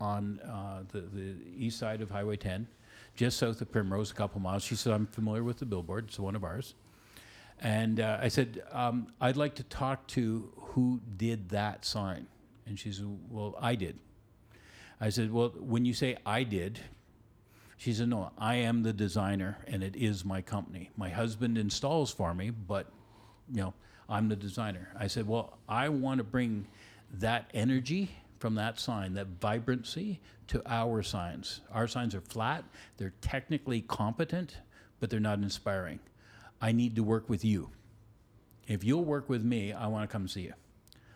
on 0.00 0.40
uh, 0.40 0.82
the, 0.90 1.02
the 1.02 1.36
east 1.56 1.78
side 1.78 2.00
of 2.00 2.10
Highway 2.10 2.38
10, 2.38 2.66
just 3.14 3.36
south 3.36 3.60
of 3.60 3.70
Primrose, 3.70 4.10
a 4.10 4.14
couple 4.14 4.40
miles. 4.40 4.64
She 4.64 4.74
said, 4.74 4.94
I'm 4.94 5.06
familiar 5.06 5.44
with 5.44 5.58
the 5.58 5.66
billboard, 5.66 6.06
it's 6.08 6.18
one 6.18 6.34
of 6.34 6.42
ours. 6.42 6.74
And 7.60 8.00
uh, 8.00 8.18
I 8.20 8.28
said, 8.28 8.62
um, 8.72 9.08
I'd 9.20 9.36
like 9.36 9.54
to 9.56 9.62
talk 9.64 10.06
to 10.08 10.52
who 10.56 11.00
did 11.16 11.50
that 11.50 11.84
sign. 11.84 12.26
And 12.66 12.78
she 12.78 12.92
said, 12.92 13.06
Well, 13.30 13.56
I 13.60 13.74
did. 13.74 13.98
I 15.00 15.10
said, 15.10 15.32
Well, 15.32 15.50
when 15.58 15.84
you 15.84 15.94
say 15.94 16.16
I 16.26 16.42
did, 16.42 16.80
she 17.76 17.92
said, 17.92 18.08
No, 18.08 18.32
I 18.38 18.56
am 18.56 18.82
the 18.82 18.92
designer 18.92 19.58
and 19.66 19.82
it 19.82 19.96
is 19.96 20.24
my 20.24 20.42
company. 20.42 20.90
My 20.96 21.10
husband 21.10 21.58
installs 21.58 22.12
for 22.12 22.34
me, 22.34 22.50
but 22.50 22.90
you 23.50 23.60
know, 23.60 23.74
I'm 24.08 24.28
the 24.28 24.36
designer. 24.36 24.90
I 24.98 25.06
said, 25.06 25.26
Well, 25.26 25.58
I 25.68 25.88
want 25.88 26.18
to 26.18 26.24
bring 26.24 26.66
that 27.12 27.50
energy 27.54 28.10
from 28.38 28.56
that 28.56 28.78
sign, 28.78 29.14
that 29.14 29.26
vibrancy, 29.40 30.20
to 30.48 30.62
our 30.66 31.02
signs. 31.02 31.60
Our 31.72 31.86
signs 31.86 32.14
are 32.14 32.20
flat, 32.20 32.64
they're 32.96 33.14
technically 33.20 33.82
competent, 33.82 34.58
but 35.00 35.08
they're 35.10 35.20
not 35.20 35.38
inspiring. 35.38 36.00
I 36.64 36.72
need 36.72 36.96
to 36.96 37.02
work 37.02 37.28
with 37.28 37.44
you. 37.44 37.68
If 38.66 38.84
you'll 38.84 39.04
work 39.04 39.28
with 39.28 39.44
me, 39.44 39.74
I 39.74 39.86
want 39.88 40.08
to 40.08 40.10
come 40.10 40.26
see 40.26 40.40
you. 40.44 40.54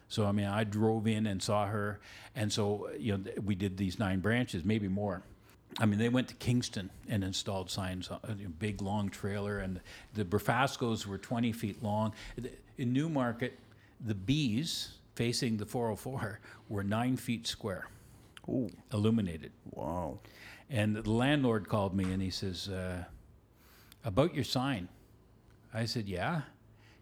So 0.09 0.27
I 0.27 0.33
mean, 0.33 0.45
I 0.45 0.65
drove 0.65 1.07
in 1.07 1.27
and 1.27 1.43
saw 1.43 1.66
her, 1.66 2.01
and 2.37 2.53
so 2.53 2.91
you 2.99 3.16
know 3.16 3.25
we 3.43 3.55
did 3.55 3.79
these 3.79 3.99
nine 3.99 4.20
branches, 4.20 4.62
maybe 4.62 4.89
more. 4.89 5.23
I 5.81 5.87
mean, 5.87 5.99
they 5.99 6.11
went 6.11 6.29
to 6.29 6.35
Kingston 6.35 6.91
and 7.09 7.25
installed 7.25 7.70
signs, 7.70 8.11
uh, 8.11 8.19
a 8.25 8.35
big 8.35 8.83
long 8.83 9.09
trailer, 9.09 9.59
and 9.59 9.81
the 10.12 10.25
Brafascos 10.25 11.07
were 11.07 11.16
20 11.19 11.53
feet 11.53 11.83
long. 11.83 12.12
In 12.77 12.93
Newmarket, 12.93 13.59
the 14.05 14.15
bees 14.15 14.99
facing 15.15 15.57
the 15.57 15.66
404 15.66 16.41
were 16.69 16.85
nine 16.85 17.16
feet 17.16 17.47
square, 17.47 17.89
Ooh, 18.51 18.70
illuminated. 18.93 19.53
wow. 19.70 20.19
And 20.69 20.95
the 20.95 21.11
landlord 21.11 21.69
called 21.69 21.95
me 21.95 22.12
and 22.12 22.20
he 22.20 22.31
says, 22.31 22.69
uh, 22.69 23.05
About 24.05 24.35
your 24.35 24.45
sign. 24.45 24.89
I 25.78 25.84
said, 25.86 26.09
Yeah. 26.09 26.42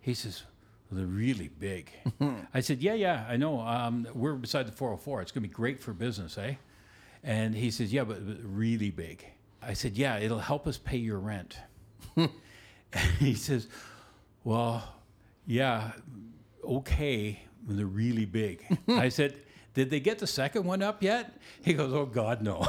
He 0.00 0.14
says, 0.14 0.42
well, 0.90 0.98
They're 0.98 1.06
really 1.06 1.48
big. 1.48 1.90
I 2.54 2.60
said, 2.60 2.82
Yeah, 2.82 2.94
yeah, 2.94 3.24
I 3.28 3.36
know. 3.36 3.60
Um, 3.60 4.06
we're 4.14 4.34
beside 4.34 4.66
the 4.66 4.72
404. 4.72 5.22
It's 5.22 5.32
going 5.32 5.42
to 5.42 5.48
be 5.48 5.54
great 5.54 5.80
for 5.80 5.92
business, 5.92 6.36
eh? 6.38 6.54
And 7.24 7.54
he 7.54 7.70
says, 7.70 7.92
Yeah, 7.92 8.04
but, 8.04 8.26
but 8.26 8.36
really 8.44 8.90
big. 8.90 9.24
I 9.62 9.72
said, 9.72 9.96
Yeah, 9.96 10.18
it'll 10.18 10.38
help 10.38 10.66
us 10.66 10.76
pay 10.78 10.98
your 10.98 11.18
rent. 11.18 11.56
he 13.18 13.34
says, 13.34 13.68
Well, 14.44 14.86
yeah, 15.46 15.92
okay, 16.64 17.40
when 17.64 17.76
they're 17.76 17.86
really 17.86 18.26
big. 18.26 18.64
I 18.88 19.08
said, 19.08 19.34
Did 19.74 19.90
they 19.90 20.00
get 20.00 20.18
the 20.18 20.26
second 20.26 20.64
one 20.64 20.82
up 20.82 21.02
yet? 21.02 21.34
He 21.62 21.72
goes, 21.74 21.92
Oh, 21.92 22.04
God, 22.06 22.42
no. 22.42 22.60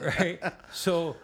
right? 0.00 0.38
So, 0.72 1.16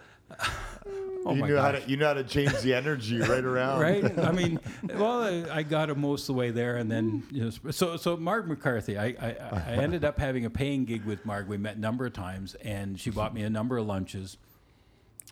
oh 1.24 1.34
you 1.34 1.42
knew 1.46 1.56
how 1.56 1.72
to 1.72 1.82
you 1.88 1.96
know 1.96 2.06
how 2.06 2.14
to 2.14 2.24
change 2.24 2.52
the 2.60 2.74
energy 2.74 3.18
right 3.20 3.44
around. 3.44 3.80
Right? 3.80 4.18
I 4.20 4.32
mean, 4.32 4.58
well, 4.94 5.22
I, 5.22 5.58
I 5.58 5.62
got 5.62 5.90
him 5.90 6.00
most 6.00 6.22
of 6.22 6.26
the 6.28 6.34
way 6.34 6.50
there, 6.50 6.76
and 6.76 6.90
then 6.90 7.22
you 7.30 7.44
know, 7.44 7.70
so 7.70 7.96
so 7.96 8.16
Marg 8.16 8.48
McCarthy, 8.48 8.98
I, 8.98 9.06
I 9.06 9.36
I 9.50 9.72
ended 9.76 10.04
up 10.04 10.18
having 10.18 10.44
a 10.44 10.50
paying 10.50 10.84
gig 10.84 11.04
with 11.04 11.24
Marg. 11.24 11.48
We 11.48 11.56
met 11.56 11.76
a 11.76 11.80
number 11.80 12.06
of 12.06 12.12
times, 12.12 12.54
and 12.56 12.98
she 12.98 13.10
bought 13.10 13.34
me 13.34 13.42
a 13.42 13.50
number 13.50 13.76
of 13.78 13.86
lunches, 13.86 14.36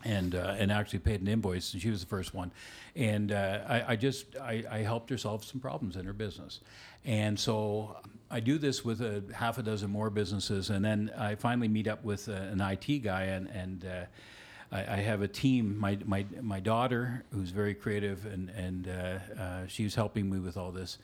and 0.05 0.35
uh, 0.35 0.55
and 0.59 0.73
actually 0.73 1.01
paid 1.01 1.21
an 1.21 1.29
invoice. 1.29 1.73
And 1.73 1.83
she 1.83 1.91
was 1.91 2.01
the 2.01 2.09
first 2.09 2.35
one, 2.35 2.53
and 2.97 3.33
uh, 3.33 3.61
I, 3.69 3.93
I 3.93 3.97
just 3.97 4.37
I, 4.37 4.65
I 4.71 4.79
helped 4.79 5.11
her 5.11 5.19
solve 5.19 5.45
some 5.45 5.61
problems 5.61 5.97
in 5.97 6.07
her 6.07 6.13
business, 6.13 6.61
and 7.05 7.39
so 7.39 7.97
I 8.31 8.41
do 8.41 8.59
this 8.59 8.85
with 8.85 9.01
a 9.01 9.23
half 9.35 9.59
a 9.59 9.63
dozen 9.63 9.91
more 9.91 10.11
businesses, 10.11 10.71
and 10.71 10.85
then 10.85 11.11
I 11.17 11.35
finally 11.35 11.69
meet 11.69 11.89
up 11.89 12.05
with 12.05 12.29
uh, 12.29 12.33
an 12.33 12.61
IT 12.61 13.03
guy, 13.03 13.25
and 13.25 13.49
and. 13.49 13.85
Uh, 13.85 14.05
I, 14.73 14.81
I 14.81 14.97
have 14.97 15.23
a 15.23 15.29
team. 15.29 15.79
My, 15.79 15.99
my, 16.05 16.25
my 16.41 16.61
daughter, 16.61 17.25
who's 17.33 17.51
very 17.51 17.75
creative, 17.75 18.27
and, 18.27 18.51
and 18.51 18.89
uh, 18.89 19.41
uh, 19.41 19.67
she's 19.67 19.95
helping 19.95 20.31
me 20.31 20.39
with 20.39 20.57
all 20.57 20.71
this. 20.71 20.99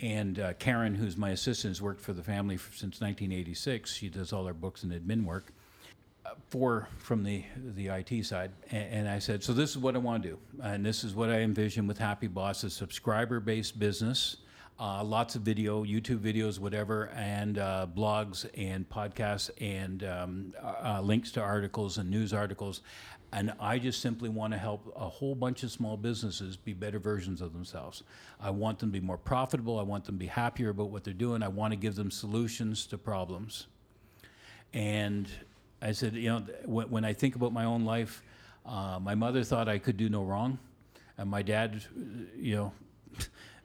And 0.00 0.38
uh, 0.38 0.54
Karen, 0.54 0.94
who's 0.94 1.16
my 1.16 1.30
assistant, 1.30 1.70
has 1.70 1.82
worked 1.82 2.00
for 2.00 2.12
the 2.12 2.22
family 2.22 2.56
since 2.56 3.00
1986. 3.00 3.92
She 3.92 4.08
does 4.08 4.32
all 4.32 4.46
our 4.46 4.54
books 4.54 4.82
and 4.82 4.92
admin 4.92 5.24
work. 5.24 5.52
Uh, 6.26 6.30
four 6.48 6.88
from 6.98 7.22
the, 7.22 7.44
the 7.74 7.88
IT 7.88 8.24
side. 8.24 8.50
And, 8.70 8.92
and 8.92 9.08
I 9.08 9.18
said, 9.18 9.44
so 9.44 9.52
this 9.52 9.70
is 9.70 9.78
what 9.78 9.94
I 9.94 9.98
want 9.98 10.22
to 10.22 10.30
do. 10.30 10.38
And 10.62 10.84
this 10.84 11.04
is 11.04 11.14
what 11.14 11.30
I 11.30 11.40
envision 11.40 11.86
with 11.86 11.98
Happy 11.98 12.26
Boss, 12.26 12.64
a 12.64 12.70
subscriber-based 12.70 13.78
business. 13.78 14.38
Uh, 14.76 15.04
lots 15.04 15.36
of 15.36 15.42
video, 15.42 15.84
YouTube 15.84 16.18
videos, 16.18 16.58
whatever, 16.58 17.08
and 17.14 17.58
uh, 17.58 17.86
blogs 17.96 18.44
and 18.56 18.88
podcasts 18.90 19.48
and 19.60 20.02
um, 20.02 20.52
uh, 20.60 20.96
uh, 20.96 21.00
links 21.00 21.30
to 21.30 21.40
articles 21.40 21.98
and 21.98 22.10
news 22.10 22.32
articles. 22.32 22.80
And 23.32 23.52
I 23.60 23.78
just 23.78 24.00
simply 24.00 24.28
want 24.28 24.52
to 24.52 24.58
help 24.58 24.92
a 24.96 25.08
whole 25.08 25.36
bunch 25.36 25.62
of 25.62 25.70
small 25.70 25.96
businesses 25.96 26.56
be 26.56 26.72
better 26.72 26.98
versions 26.98 27.40
of 27.40 27.52
themselves. 27.52 28.02
I 28.40 28.50
want 28.50 28.80
them 28.80 28.88
to 28.90 29.00
be 29.00 29.04
more 29.04 29.16
profitable. 29.16 29.78
I 29.78 29.84
want 29.84 30.06
them 30.06 30.16
to 30.16 30.18
be 30.18 30.26
happier 30.26 30.70
about 30.70 30.90
what 30.90 31.04
they're 31.04 31.14
doing. 31.14 31.44
I 31.44 31.48
want 31.48 31.72
to 31.72 31.76
give 31.76 31.94
them 31.94 32.10
solutions 32.10 32.84
to 32.88 32.98
problems. 32.98 33.68
And 34.72 35.28
I 35.80 35.92
said, 35.92 36.14
you 36.14 36.30
know, 36.30 36.46
when, 36.64 36.90
when 36.90 37.04
I 37.04 37.12
think 37.12 37.36
about 37.36 37.52
my 37.52 37.64
own 37.64 37.84
life, 37.84 38.22
uh, 38.66 38.98
my 39.00 39.14
mother 39.14 39.44
thought 39.44 39.68
I 39.68 39.78
could 39.78 39.96
do 39.96 40.08
no 40.08 40.24
wrong, 40.24 40.58
and 41.16 41.30
my 41.30 41.42
dad, 41.42 41.82
uh, 41.96 42.00
you 42.36 42.56
know, 42.56 42.72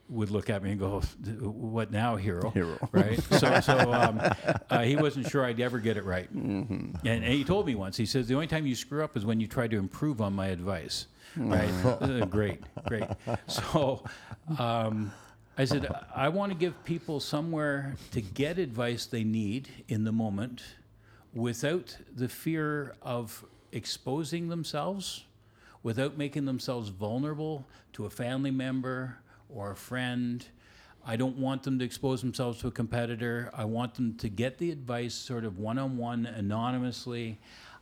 would 0.09 0.31
look 0.31 0.49
at 0.49 0.63
me 0.63 0.71
and 0.71 0.79
go, 0.79 1.01
"What 1.41 1.91
now, 1.91 2.15
hero?" 2.15 2.49
Hero. 2.53 2.77
right? 2.91 3.21
So, 3.23 3.59
so 3.61 3.93
um, 3.93 4.19
uh, 4.69 4.81
he 4.81 4.95
wasn't 4.95 5.29
sure 5.29 5.45
I'd 5.45 5.59
ever 5.59 5.79
get 5.79 5.97
it 5.97 6.05
right. 6.05 6.29
And, 6.29 6.97
and 7.03 7.23
he 7.23 7.43
told 7.43 7.65
me 7.65 7.75
once. 7.75 7.97
He 7.97 8.05
says, 8.05 8.27
"The 8.27 8.33
only 8.33 8.47
time 8.47 8.65
you 8.65 8.75
screw 8.75 9.03
up 9.03 9.15
is 9.15 9.25
when 9.25 9.39
you 9.39 9.47
try 9.47 9.67
to 9.67 9.77
improve 9.77 10.21
on 10.21 10.33
my 10.33 10.47
advice." 10.47 11.07
Right? 11.37 11.69
Uh, 11.85 12.25
great, 12.25 12.61
great. 12.87 13.03
So. 13.47 14.03
Um, 14.57 15.11
I 15.57 15.65
said, 15.65 15.93
I 16.15 16.29
want 16.29 16.53
to 16.53 16.57
give 16.57 16.85
people 16.85 17.19
somewhere 17.19 17.97
to 18.11 18.21
get 18.21 18.57
advice 18.59 19.05
they 19.05 19.25
need 19.25 19.67
in 19.89 20.05
the 20.05 20.11
moment 20.13 20.63
without 21.33 21.97
the 22.15 22.29
fear 22.29 22.95
of 23.01 23.43
exposing 23.73 24.47
themselves, 24.47 25.25
without 25.83 26.17
making 26.17 26.45
themselves 26.45 26.87
vulnerable 26.87 27.67
to 27.91 28.05
a 28.05 28.09
family 28.09 28.51
member 28.51 29.17
or 29.49 29.71
a 29.71 29.75
friend. 29.75 30.45
I 31.05 31.15
don't 31.15 31.37
want 31.37 31.63
them 31.63 31.79
to 31.79 31.85
expose 31.85 32.21
themselves 32.21 32.59
to 32.59 32.67
a 32.67 32.71
competitor. 32.71 33.49
I 33.53 33.65
want 33.65 33.95
them 33.95 34.15
to 34.17 34.29
get 34.29 34.57
the 34.57 34.71
advice 34.71 35.13
sort 35.13 35.45
of 35.45 35.57
one 35.57 35.77
on 35.77 35.97
one, 35.97 36.25
anonymously. 36.25 37.39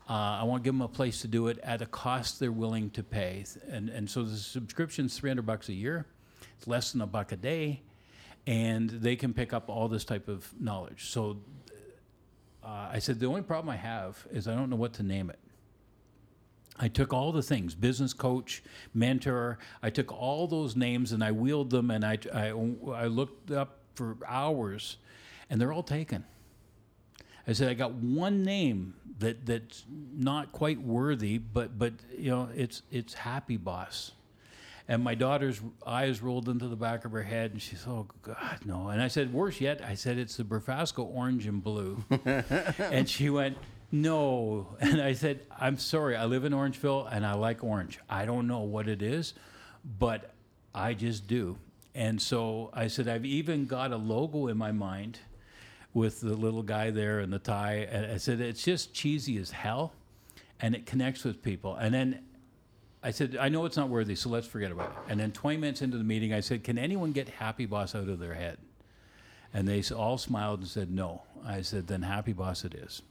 Uh, 0.10 0.14
I 0.14 0.44
want 0.44 0.64
to 0.64 0.68
give 0.68 0.74
them 0.74 0.82
a 0.82 0.88
place 0.88 1.22
to 1.22 1.28
do 1.28 1.48
it 1.48 1.60
at 1.64 1.82
a 1.82 1.86
cost 1.86 2.40
they're 2.40 2.52
willing 2.52 2.90
to 2.92 3.04
pay. 3.04 3.44
And, 3.70 3.90
and 3.90 4.10
so 4.10 4.24
the 4.24 4.38
subscription's 4.38 5.18
300 5.18 5.46
bucks 5.46 5.68
a 5.68 5.74
year. 5.74 6.06
It's 6.58 6.68
less 6.68 6.92
than 6.92 7.02
a 7.02 7.08
buck 7.08 7.32
a 7.34 7.36
day, 7.36 7.82
and 8.46 8.90
they 8.90 9.16
can 9.16 9.34
pick 9.34 9.52
up 9.52 9.70
all 9.70 9.88
this 9.90 10.06
type 10.06 10.28
of 10.28 10.50
knowledge. 10.60 11.10
So 11.10 11.38
uh, 12.64 12.90
I 12.92 13.00
said, 13.00 13.20
the 13.20 13.26
only 13.26 13.42
problem 13.42 13.70
I 13.70 13.78
have 13.78 14.26
is 14.32 14.48
I 14.48 14.56
don't 14.56 14.70
know 14.70 14.76
what 14.78 14.94
to 14.94 15.04
name 15.04 15.30
it. 15.30 15.40
I 16.80 16.88
took 16.88 17.14
all 17.14 17.32
the 17.32 17.42
things 17.42 17.76
business 17.76 18.14
coach, 18.14 18.64
mentor. 18.94 19.58
I 19.82 19.90
took 19.90 20.12
all 20.12 20.48
those 20.48 20.76
names 20.76 21.12
and 21.12 21.24
I 21.24 21.32
wheeled 21.32 21.70
them 21.70 21.92
and 21.92 22.06
I, 22.06 22.20
I, 22.34 22.50
I 22.94 23.08
looked 23.08 23.52
up 23.52 23.80
for 23.96 24.18
hours 24.28 24.98
and 25.50 25.60
they're 25.60 25.74
all 25.74 25.84
taken. 25.84 26.24
I 27.48 27.54
said, 27.54 27.70
I 27.70 27.74
got 27.74 27.94
one 27.94 28.44
name 28.44 28.96
that, 29.20 29.46
that's 29.46 29.86
not 29.90 30.52
quite 30.52 30.82
worthy, 30.82 31.38
but, 31.38 31.80
but 31.80 31.94
you 32.18 32.30
know, 32.30 32.50
it's, 32.54 32.82
it's 32.92 33.14
Happy 33.14 33.56
Boss. 33.56 34.12
And 34.90 35.04
my 35.04 35.16
daughter's 35.16 35.62
eyes 35.86 36.22
rolled 36.22 36.48
into 36.48 36.68
the 36.68 36.76
back 36.76 37.04
of 37.04 37.12
her 37.12 37.24
head, 37.24 37.52
and 37.52 37.62
she 37.62 37.76
said, 37.76 37.90
"Oh 37.90 38.08
God, 38.22 38.60
no!" 38.64 38.88
And 38.88 39.02
I 39.02 39.10
said, 39.10 39.34
"Worse 39.34 39.60
yet," 39.60 39.84
I 39.84 39.96
said, 39.96 40.18
"It's 40.18 40.38
the 40.38 40.46
Brafasco 40.46 41.04
orange 41.14 41.46
and 41.46 41.62
blue." 41.62 42.06
and 42.80 43.10
she 43.10 43.30
went, 43.30 43.58
"No." 43.92 44.76
And 44.80 45.02
I 45.02 45.14
said, 45.14 45.46
"I'm 45.60 45.78
sorry. 45.78 46.16
I 46.16 46.26
live 46.26 46.46
in 46.46 46.54
Orangeville, 46.54 47.08
and 47.12 47.26
I 47.26 47.34
like 47.34 47.64
orange. 47.64 48.00
I 48.10 48.26
don't 48.26 48.48
know 48.48 48.60
what 48.60 48.88
it 48.88 49.02
is, 49.02 49.34
but 50.00 50.34
I 50.74 50.94
just 50.94 51.28
do." 51.28 51.58
And 51.96 52.22
so 52.22 52.70
I 52.74 52.88
said, 52.88 53.08
"I've 53.08 53.26
even 53.26 53.66
got 53.66 53.92
a 53.92 53.98
logo 53.98 54.48
in 54.48 54.58
my 54.58 54.72
mind." 54.72 55.20
With 55.94 56.22
the 56.22 56.36
little 56.36 56.62
guy 56.62 56.92
there 56.92 57.22
and 57.22 57.34
the 57.34 57.40
tie, 57.40 57.88
and 57.90 58.12
I 58.12 58.18
said 58.18 58.40
it's 58.40 58.64
just 58.64 58.94
cheesy 58.94 59.38
as 59.40 59.50
hell, 59.50 59.94
and 60.60 60.76
it 60.76 60.86
connects 60.86 61.24
with 61.24 61.42
people. 61.42 61.76
And 61.76 61.92
then 61.92 62.20
I 63.04 63.12
said, 63.12 63.38
I 63.40 63.50
know 63.50 63.66
it's 63.66 63.78
not 63.78 63.90
worthy, 63.90 64.16
so 64.16 64.30
let's 64.30 64.48
forget 64.48 64.72
about 64.72 64.90
it. 64.90 65.12
And 65.12 65.20
then 65.20 65.32
20 65.32 65.58
minutes 65.58 65.82
into 65.82 65.98
the 65.98 66.04
meeting, 66.04 66.34
I 66.34 66.40
said, 66.40 66.64
Can 66.64 66.78
anyone 66.78 67.12
get 67.12 67.30
Happy 67.30 67.66
Boss 67.66 67.96
out 67.96 68.10
of 68.10 68.20
their 68.20 68.34
head? 68.34 68.58
And 69.54 69.68
they 69.68 69.82
all 69.96 70.18
smiled 70.18 70.60
and 70.60 70.68
said, 70.68 70.92
No. 70.92 71.24
I 71.46 71.62
said, 71.62 71.88
Then 71.88 72.02
Happy 72.02 72.34
Boss 72.34 72.66
it 72.66 72.74
is. 72.74 73.02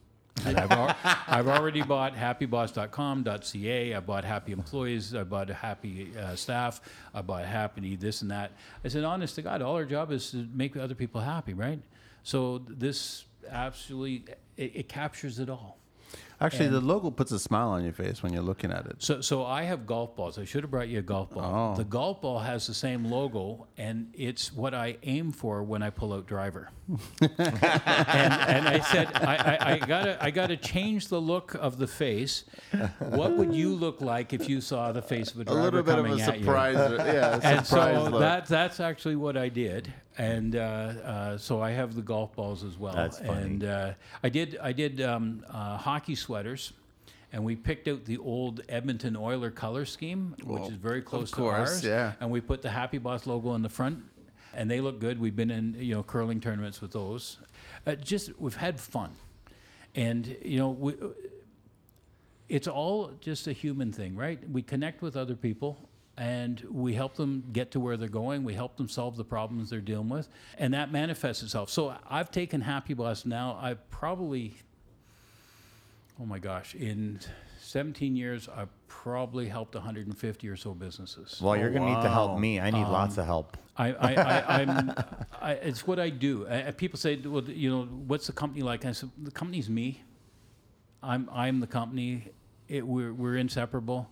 I've, 0.45 0.71
al- 0.71 0.97
I've 1.29 1.49
already 1.49 1.83
bought 1.83 2.15
happyboss.com.ca. 2.15 3.95
I 3.95 4.01
bought 4.01 4.25
happy 4.25 4.53
employees. 4.53 5.15
I 5.15 5.25
bought 5.25 5.49
happy 5.49 6.13
uh, 6.17 6.35
staff. 6.37 6.81
I 7.15 7.23
bought 7.23 7.45
happy 7.45 7.97
this 7.97 8.23
and 8.23 8.31
that. 8.31 8.53
I 8.85 8.89
said, 8.89 9.05
honest 9.05 9.35
to 9.37 9.43
God, 9.43 9.63
all 9.63 9.75
our 9.75 9.85
job 9.85 10.13
is 10.13 10.31
to 10.33 10.47
make 10.55 10.77
other 10.77 10.95
people 10.95 11.21
happy, 11.21 11.55
right? 11.55 11.81
So 12.23 12.63
this 12.69 13.25
absolutely, 13.49 14.25
it, 14.57 14.73
it 14.75 14.89
captures 14.89 15.39
it 15.39 15.49
all. 15.49 15.76
Actually, 16.41 16.69
the 16.69 16.81
logo 16.81 17.11
puts 17.11 17.33
a 17.33 17.39
smile 17.39 17.69
on 17.71 17.83
your 17.83 17.95
face 17.95 18.23
when 18.23 18.33
you're 18.33 18.43
looking 18.43 18.71
at 18.71 18.85
it. 18.87 18.97
So, 18.99 19.21
so 19.23 19.45
I 19.47 19.63
have 19.63 19.87
golf 19.87 20.15
balls. 20.17 20.39
I 20.39 20.45
should 20.45 20.63
have 20.65 20.71
brought 20.71 20.89
you 20.89 20.99
a 20.99 21.03
golf 21.03 21.31
ball. 21.31 21.73
Oh. 21.73 21.77
The 21.77 21.85
golf 21.85 22.21
ball 22.21 22.39
has 22.41 22.67
the 22.67 22.75
same 22.75 23.05
logo, 23.07 23.67
and 23.79 24.13
it's 24.15 24.53
what 24.53 24.75
I 24.75 24.99
aim 25.05 25.33
for 25.33 25.63
when 25.63 25.83
I 25.83 25.89
pull 25.91 26.13
out 26.13 26.27
driver. 26.27 26.71
and, 27.21 27.33
and 27.41 28.69
I 28.69 28.81
said, 28.81 29.09
I, 29.15 29.59
I, 29.61 29.73
I 29.73 29.79
gotta, 29.79 30.23
I 30.23 30.31
gotta 30.31 30.57
change 30.57 31.09
the 31.09 31.21
look 31.21 31.55
of 31.55 31.79
the 31.79 31.87
face. 31.87 32.45
What 32.99 33.33
would 33.37 33.55
you 33.55 33.75
look 33.75 34.01
like 34.01 34.33
if 34.33 34.49
you 34.49 34.61
saw 34.61 34.93
the 34.93 35.03
face 35.03 35.33
of 35.33 35.41
a 35.41 35.45
driver? 35.45 35.83
coming 35.83 35.83
at 35.83 35.83
you? 35.83 35.83
A 35.83 35.83
little 35.83 35.83
bit 35.83 35.93
of 35.93 35.97
coming 35.97 36.21
a 36.21 36.23
at 36.25 36.39
you? 36.39 36.45
surprise, 36.45 36.75
yeah, 37.15 37.37
a 37.37 37.41
And 37.57 37.67
surprise 37.67 37.97
so 38.05 38.11
look. 38.11 38.21
that, 38.21 38.47
that's 38.47 38.79
actually 38.81 39.17
what 39.17 39.37
I 39.37 39.49
did, 39.49 39.93
and 40.19 40.57
uh, 40.57 40.59
uh, 40.59 41.39
so 41.39 41.61
I 41.61 41.71
have 41.73 41.95
the 41.95 42.03
golf 42.03 42.35
balls 42.35 42.65
as 42.65 42.79
well. 42.79 42.95
That's 42.95 43.19
funny. 43.19 43.43
And 43.43 43.65
uh, 43.65 43.93
I 44.23 44.29
did 44.29 44.59
I 44.63 44.73
did 44.73 45.01
um, 45.01 45.45
uh, 45.49 45.77
hockey 45.77 46.15
sweaters, 46.15 46.73
and 47.33 47.45
we 47.45 47.57
picked 47.57 47.87
out 47.89 48.05
the 48.05 48.19
old 48.19 48.63
Edmonton 48.69 49.17
Oiler 49.17 49.51
color 49.51 49.85
scheme, 49.85 50.35
which 50.39 50.47
Well, 50.47 50.69
is 50.69 50.75
very 50.77 51.03
close 51.03 51.31
to 51.31 51.37
course, 51.37 51.71
ours. 51.71 51.85
yeah. 51.85 52.13
And 52.21 52.31
we 52.31 52.41
put 52.41 52.63
the 52.63 52.71
Happy 52.71 52.99
Boss 52.99 53.27
logo 53.27 53.51
on 53.51 53.63
the 53.63 53.69
front, 53.69 54.03
and 54.55 54.71
they 54.71 54.81
look 54.81 55.01
good. 55.01 55.21
We've 55.21 55.37
been 55.37 55.51
in 55.51 55.77
you 55.79 55.95
know 55.95 56.03
curling 56.03 56.41
tournaments 56.41 56.81
with 56.81 56.93
those. 56.93 57.39
Uh, 57.87 57.95
just 57.95 58.39
we've 58.41 58.57
had 58.57 58.81
fun, 58.81 59.13
and 59.95 60.37
you 60.43 60.59
know 60.59 60.71
we. 60.71 60.95
It's 62.49 62.69
all 62.69 63.11
just 63.21 63.49
a 63.49 63.53
human 63.53 63.93
thing, 63.93 64.15
right? 64.15 64.39
We 64.49 64.63
connect 64.63 65.03
with 65.03 65.17
other 65.17 65.35
people 65.35 65.89
and 66.19 66.65
we 66.71 66.95
help 66.95 67.15
them 67.17 67.45
get 67.53 67.71
to 67.73 67.81
where 67.81 67.97
they're 67.97 68.09
going. 68.09 68.45
We 68.45 68.55
help 68.55 68.77
them 68.77 68.89
solve 68.89 69.17
the 69.17 69.25
problems 69.25 69.71
they're 69.71 69.81
dealing 69.81 70.09
with, 70.09 70.29
and 70.59 70.73
that 70.75 70.91
manifests 70.91 71.43
itself. 71.43 71.71
So 71.71 71.95
I've 72.09 72.31
taken 72.31 72.61
Happy 72.61 72.95
Boss 72.95 73.27
now. 73.27 73.59
I 73.61 73.75
probably, 73.75 74.57
oh 76.21 76.27
my 76.27 76.39
gosh, 76.39 76.75
in 76.75 77.21
17 77.61 78.17
years, 78.17 78.49
I've 78.55 78.71
probably 78.89 79.47
helped 79.49 79.75
150 79.75 80.49
or 80.49 80.57
so 80.57 80.73
businesses. 80.73 81.41
Well, 81.41 81.57
you're 81.57 81.71
gonna 81.71 81.95
need 81.95 82.03
to 82.03 82.09
help 82.09 82.39
me. 82.39 82.61
I 82.61 82.71
need 82.71 82.85
um, 82.85 82.93
lots 82.93 83.19
of 83.19 83.27
help. 83.27 83.57
I, 83.77 83.93
I, 83.93 84.15
I, 84.15 84.61
I'm, 84.61 84.95
I, 85.41 85.53
it's 85.53 85.87
what 85.87 85.99
I 85.99 86.09
do. 86.11 86.47
I, 86.49 86.71
people 86.71 86.99
say, 86.99 87.17
well, 87.17 87.45
you 87.45 87.71
know, 87.71 87.85
what's 87.85 88.27
the 88.27 88.33
company 88.33 88.63
like? 88.63 88.85
I 88.85 88.93
said, 88.93 89.11
the 89.23 89.31
company's 89.31 89.69
me. 89.69 90.03
I'm, 91.03 91.29
I'm 91.33 91.61
the 91.61 91.67
company. 91.67 92.33
It, 92.69 92.87
we're, 92.87 93.13
we're 93.13 93.37
inseparable. 93.37 94.11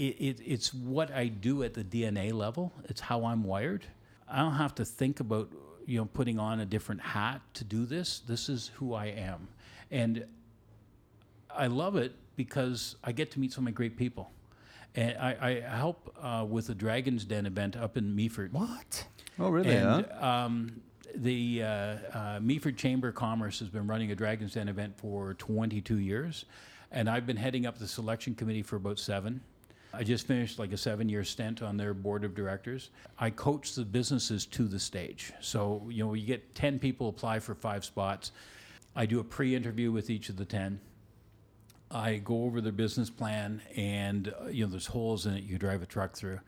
It, 0.00 0.16
it, 0.18 0.40
it's 0.46 0.72
what 0.72 1.12
I 1.12 1.26
do 1.26 1.62
at 1.62 1.74
the 1.74 1.84
DNA 1.84 2.32
level. 2.32 2.72
It's 2.84 3.02
how 3.02 3.26
I'm 3.26 3.44
wired. 3.44 3.84
I 4.26 4.38
don't 4.38 4.54
have 4.54 4.74
to 4.76 4.84
think 4.86 5.20
about, 5.20 5.52
you 5.84 5.98
know, 5.98 6.06
putting 6.06 6.38
on 6.38 6.60
a 6.60 6.64
different 6.64 7.02
hat 7.02 7.42
to 7.54 7.64
do 7.64 7.84
this. 7.84 8.20
This 8.20 8.48
is 8.48 8.70
who 8.76 8.94
I 8.94 9.06
am. 9.08 9.48
And 9.90 10.24
I 11.54 11.66
love 11.66 11.96
it 11.96 12.14
because 12.34 12.96
I 13.04 13.12
get 13.12 13.30
to 13.32 13.40
meet 13.40 13.52
so 13.52 13.60
many 13.60 13.74
great 13.74 13.98
people. 13.98 14.30
And 14.94 15.18
I, 15.18 15.36
I 15.42 15.76
help 15.76 16.16
uh, 16.18 16.46
with 16.48 16.68
the 16.68 16.74
Dragon's 16.74 17.26
Den 17.26 17.44
event 17.44 17.76
up 17.76 17.98
in 17.98 18.16
Meaford. 18.16 18.52
What? 18.52 19.04
oh, 19.38 19.50
really? 19.50 19.70
And 19.70 20.06
huh? 20.06 20.26
um, 20.26 20.80
the 21.14 21.62
uh, 21.62 21.66
uh, 21.66 21.96
Meaford 22.40 22.78
Chamber 22.78 23.08
of 23.08 23.16
Commerce 23.16 23.58
has 23.58 23.68
been 23.68 23.86
running 23.86 24.12
a 24.12 24.14
Dragon's 24.14 24.54
Den 24.54 24.70
event 24.70 24.96
for 24.96 25.34
22 25.34 25.98
years, 25.98 26.46
and 26.90 27.10
I've 27.10 27.26
been 27.26 27.36
heading 27.36 27.66
up 27.66 27.78
the 27.78 27.86
selection 27.86 28.34
committee 28.34 28.62
for 28.62 28.76
about 28.76 28.98
seven. 28.98 29.42
I 29.92 30.04
just 30.04 30.26
finished 30.26 30.58
like 30.58 30.72
a 30.72 30.76
seven-year 30.76 31.24
stint 31.24 31.62
on 31.62 31.76
their 31.76 31.94
board 31.94 32.24
of 32.24 32.34
directors. 32.34 32.90
I 33.18 33.30
coach 33.30 33.74
the 33.74 33.84
businesses 33.84 34.46
to 34.46 34.68
the 34.68 34.78
stage. 34.78 35.32
So 35.40 35.86
you 35.88 36.04
know, 36.04 36.14
you 36.14 36.26
get 36.26 36.54
10 36.54 36.78
people 36.78 37.08
apply 37.08 37.40
for 37.40 37.54
five 37.54 37.84
spots. 37.84 38.32
I 38.94 39.06
do 39.06 39.20
a 39.20 39.24
pre-interview 39.24 39.90
with 39.92 40.10
each 40.10 40.28
of 40.28 40.36
the 40.36 40.44
10. 40.44 40.80
I 41.90 42.16
go 42.16 42.44
over 42.44 42.60
their 42.60 42.72
business 42.72 43.10
plan, 43.10 43.60
and 43.76 44.32
uh, 44.40 44.48
you 44.48 44.64
know, 44.64 44.70
there's 44.70 44.86
holes 44.86 45.26
in 45.26 45.34
it 45.34 45.44
you 45.44 45.58
drive 45.58 45.82
a 45.82 45.86
truck 45.86 46.14
through. 46.14 46.38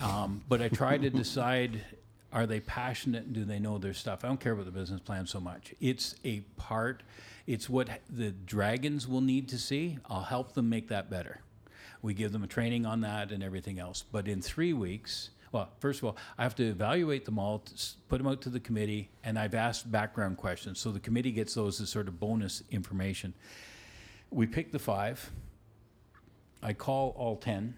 Um, 0.00 0.42
but 0.48 0.60
I 0.60 0.68
try 0.68 0.98
to 0.98 1.08
decide: 1.22 1.82
are 2.32 2.46
they 2.46 2.60
passionate 2.60 3.24
and 3.24 3.34
do 3.34 3.44
they 3.44 3.58
know 3.58 3.78
their 3.78 3.94
stuff? 3.94 4.24
I 4.24 4.28
don't 4.28 4.40
care 4.40 4.52
about 4.52 4.66
the 4.66 4.70
business 4.70 5.00
plan 5.00 5.26
so 5.26 5.40
much. 5.40 5.74
It's 5.80 6.16
a 6.24 6.40
part. 6.56 7.02
It's 7.46 7.68
what 7.68 7.88
the 8.08 8.30
dragons 8.30 9.08
will 9.08 9.20
need 9.20 9.48
to 9.48 9.58
see. 9.58 9.98
I'll 10.08 10.22
help 10.22 10.52
them 10.52 10.68
make 10.68 10.88
that 10.88 11.10
better. 11.10 11.41
We 12.02 12.14
give 12.14 12.32
them 12.32 12.42
a 12.42 12.48
training 12.48 12.84
on 12.84 13.00
that 13.02 13.30
and 13.30 13.42
everything 13.42 13.78
else. 13.78 14.04
But 14.10 14.28
in 14.28 14.42
three 14.42 14.72
weeks, 14.72 15.30
well, 15.52 15.70
first 15.78 16.00
of 16.00 16.06
all, 16.06 16.16
I 16.36 16.42
have 16.42 16.54
to 16.56 16.64
evaluate 16.64 17.24
them 17.24 17.38
all, 17.38 17.62
put 18.08 18.18
them 18.18 18.26
out 18.26 18.40
to 18.42 18.48
the 18.48 18.58
committee, 18.58 19.10
and 19.22 19.38
I've 19.38 19.54
asked 19.54 19.90
background 19.90 20.38
questions. 20.38 20.80
So 20.80 20.90
the 20.90 21.00
committee 21.00 21.30
gets 21.30 21.54
those 21.54 21.80
as 21.80 21.90
sort 21.90 22.08
of 22.08 22.18
bonus 22.18 22.62
information. 22.70 23.34
We 24.30 24.46
pick 24.46 24.72
the 24.72 24.78
five. 24.78 25.30
I 26.62 26.72
call 26.72 27.14
all 27.16 27.36
10. 27.36 27.74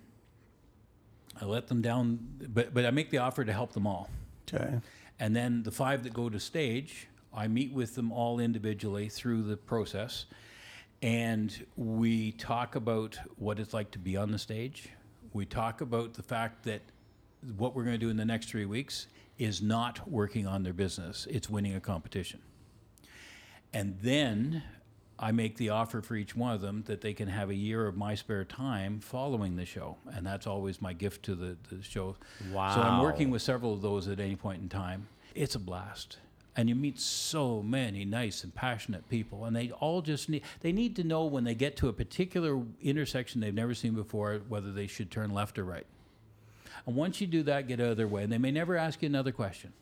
I 1.40 1.44
let 1.46 1.66
them 1.66 1.82
down, 1.82 2.20
but, 2.48 2.72
but 2.72 2.86
I 2.86 2.90
make 2.92 3.10
the 3.10 3.18
offer 3.18 3.44
to 3.44 3.52
help 3.52 3.72
them 3.72 3.86
all. 3.86 4.08
Okay. 4.52 4.78
And 5.18 5.34
then 5.34 5.62
the 5.64 5.72
five 5.72 6.04
that 6.04 6.12
go 6.12 6.28
to 6.28 6.38
stage, 6.38 7.08
I 7.32 7.48
meet 7.48 7.72
with 7.72 7.96
them 7.96 8.12
all 8.12 8.38
individually 8.38 9.08
through 9.08 9.42
the 9.42 9.56
process, 9.56 10.26
and 11.02 11.66
we 11.76 12.32
talk 12.32 12.76
about 12.76 13.18
what 13.36 13.58
it's 13.58 13.74
like 13.74 13.90
to 13.92 13.98
be 13.98 14.16
on 14.16 14.30
the 14.30 14.38
stage. 14.38 14.88
We 15.32 15.44
talk 15.44 15.80
about 15.80 16.14
the 16.14 16.22
fact 16.22 16.64
that 16.64 16.82
what 17.56 17.74
we're 17.74 17.84
going 17.84 17.94
to 17.94 17.98
do 17.98 18.10
in 18.10 18.16
the 18.16 18.24
next 18.24 18.48
three 18.48 18.66
weeks 18.66 19.06
is 19.38 19.60
not 19.60 20.08
working 20.08 20.46
on 20.46 20.62
their 20.62 20.72
business, 20.72 21.26
it's 21.30 21.50
winning 21.50 21.74
a 21.74 21.80
competition. 21.80 22.40
And 23.72 23.98
then 24.00 24.62
I 25.18 25.32
make 25.32 25.56
the 25.56 25.70
offer 25.70 26.00
for 26.00 26.14
each 26.14 26.36
one 26.36 26.54
of 26.54 26.60
them 26.60 26.84
that 26.86 27.00
they 27.00 27.12
can 27.12 27.28
have 27.28 27.50
a 27.50 27.54
year 27.54 27.86
of 27.86 27.96
my 27.96 28.14
spare 28.14 28.44
time 28.44 29.00
following 29.00 29.56
the 29.56 29.64
show. 29.64 29.96
And 30.12 30.26
that's 30.26 30.46
always 30.46 30.80
my 30.80 30.92
gift 30.92 31.24
to 31.24 31.34
the, 31.34 31.56
the 31.70 31.82
show. 31.82 32.16
So 32.74 32.80
I'm 32.80 33.00
working 33.02 33.30
with 33.30 33.42
several 33.42 33.72
of 33.72 33.82
those 33.82 34.06
at 34.08 34.20
any 34.20 34.36
point 34.36 34.62
in 34.62 34.68
time. 34.68 35.08
It's 35.34 35.56
a 35.56 35.58
blast. 35.58 36.18
And 36.56 36.68
you 36.68 36.76
meet 36.76 37.00
so 37.00 37.62
many 37.62 38.04
nice 38.04 38.44
and 38.44 38.54
passionate 38.54 39.08
people, 39.08 39.44
and 39.44 39.56
they 39.56 39.72
all 39.72 40.02
just 40.02 40.28
need 40.28 40.42
they 40.60 40.70
need 40.70 40.94
to 40.96 41.04
know 41.04 41.24
when 41.24 41.42
they 41.42 41.54
get 41.54 41.76
to 41.78 41.88
a 41.88 41.92
particular 41.92 42.62
intersection 42.80 43.40
they've 43.40 43.52
never 43.52 43.74
seen 43.74 43.94
before 43.94 44.40
whether 44.48 44.70
they 44.70 44.86
should 44.86 45.10
turn 45.10 45.30
left 45.30 45.58
or 45.58 45.64
right. 45.64 45.86
And 46.86 46.96
once 46.96 47.20
you 47.20 47.26
do 47.26 47.42
that, 47.44 47.66
get 47.66 47.80
out 47.80 47.88
of 47.88 47.96
their 47.96 48.08
way. 48.08 48.22
And 48.22 48.32
they 48.32 48.38
may 48.38 48.50
never 48.50 48.76
ask 48.76 49.02
you 49.02 49.06
another 49.06 49.32
question. 49.32 49.72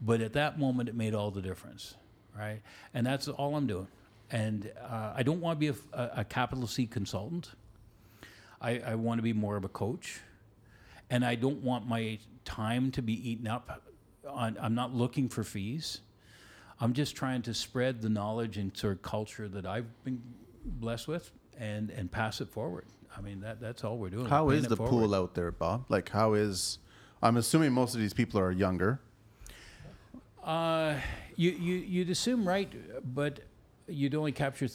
But 0.00 0.20
at 0.20 0.32
that 0.32 0.58
moment, 0.58 0.88
it 0.88 0.94
made 0.94 1.14
all 1.14 1.30
the 1.30 1.42
difference, 1.42 1.94
right? 2.36 2.60
And 2.94 3.06
that's 3.06 3.28
all 3.28 3.54
I'm 3.54 3.66
doing. 3.66 3.88
And 4.30 4.70
uh, 4.82 5.12
I 5.14 5.22
don't 5.22 5.40
want 5.40 5.60
to 5.60 5.72
be 5.72 5.78
a, 5.92 6.10
a, 6.16 6.24
capital 6.24 6.66
C 6.66 6.86
consultant. 6.86 7.50
I, 8.60 8.78
I 8.78 8.94
want 8.94 9.18
to 9.18 9.22
be 9.22 9.34
more 9.34 9.56
of 9.56 9.64
a 9.64 9.68
coach. 9.68 10.20
And 11.10 11.24
I 11.24 11.34
don't 11.34 11.62
want 11.62 11.86
my 11.86 12.18
time 12.44 12.90
to 12.92 13.02
be 13.02 13.30
eaten 13.30 13.46
up. 13.46 13.82
On, 14.28 14.56
I'm 14.60 14.74
not 14.74 14.94
looking 14.94 15.28
for 15.28 15.42
fees. 15.42 16.00
I'm 16.80 16.92
just 16.92 17.16
trying 17.16 17.42
to 17.42 17.54
spread 17.54 18.02
the 18.02 18.08
knowledge 18.08 18.56
and 18.56 18.76
sort 18.76 18.96
of 18.96 19.02
culture 19.02 19.48
that 19.48 19.66
I've 19.66 19.86
been 20.04 20.22
blessed 20.64 21.08
with 21.08 21.30
and, 21.58 21.90
and 21.90 22.10
pass 22.10 22.40
it 22.40 22.48
forward. 22.48 22.86
I 23.16 23.20
mean, 23.20 23.40
that, 23.40 23.60
that's 23.60 23.84
all 23.84 23.98
we're 23.98 24.10
doing. 24.10 24.26
How 24.26 24.46
We're 24.46 24.54
is 24.54 24.66
the 24.66 24.76
pool 24.76 25.14
out 25.14 25.34
there, 25.34 25.50
Bob? 25.50 25.84
Like, 25.88 26.08
how 26.08 26.34
is? 26.34 26.78
I'm 27.22 27.36
assuming 27.36 27.72
most 27.72 27.94
of 27.94 28.00
these 28.00 28.14
people 28.14 28.40
are 28.40 28.50
younger. 28.50 29.00
Uh, 30.42 30.96
you, 31.36 31.50
you, 31.50 31.74
you'd 31.74 32.10
assume 32.10 32.48
right, 32.48 32.72
but 33.14 33.40
you'd 33.86 34.14
only 34.14 34.32
capture 34.32 34.68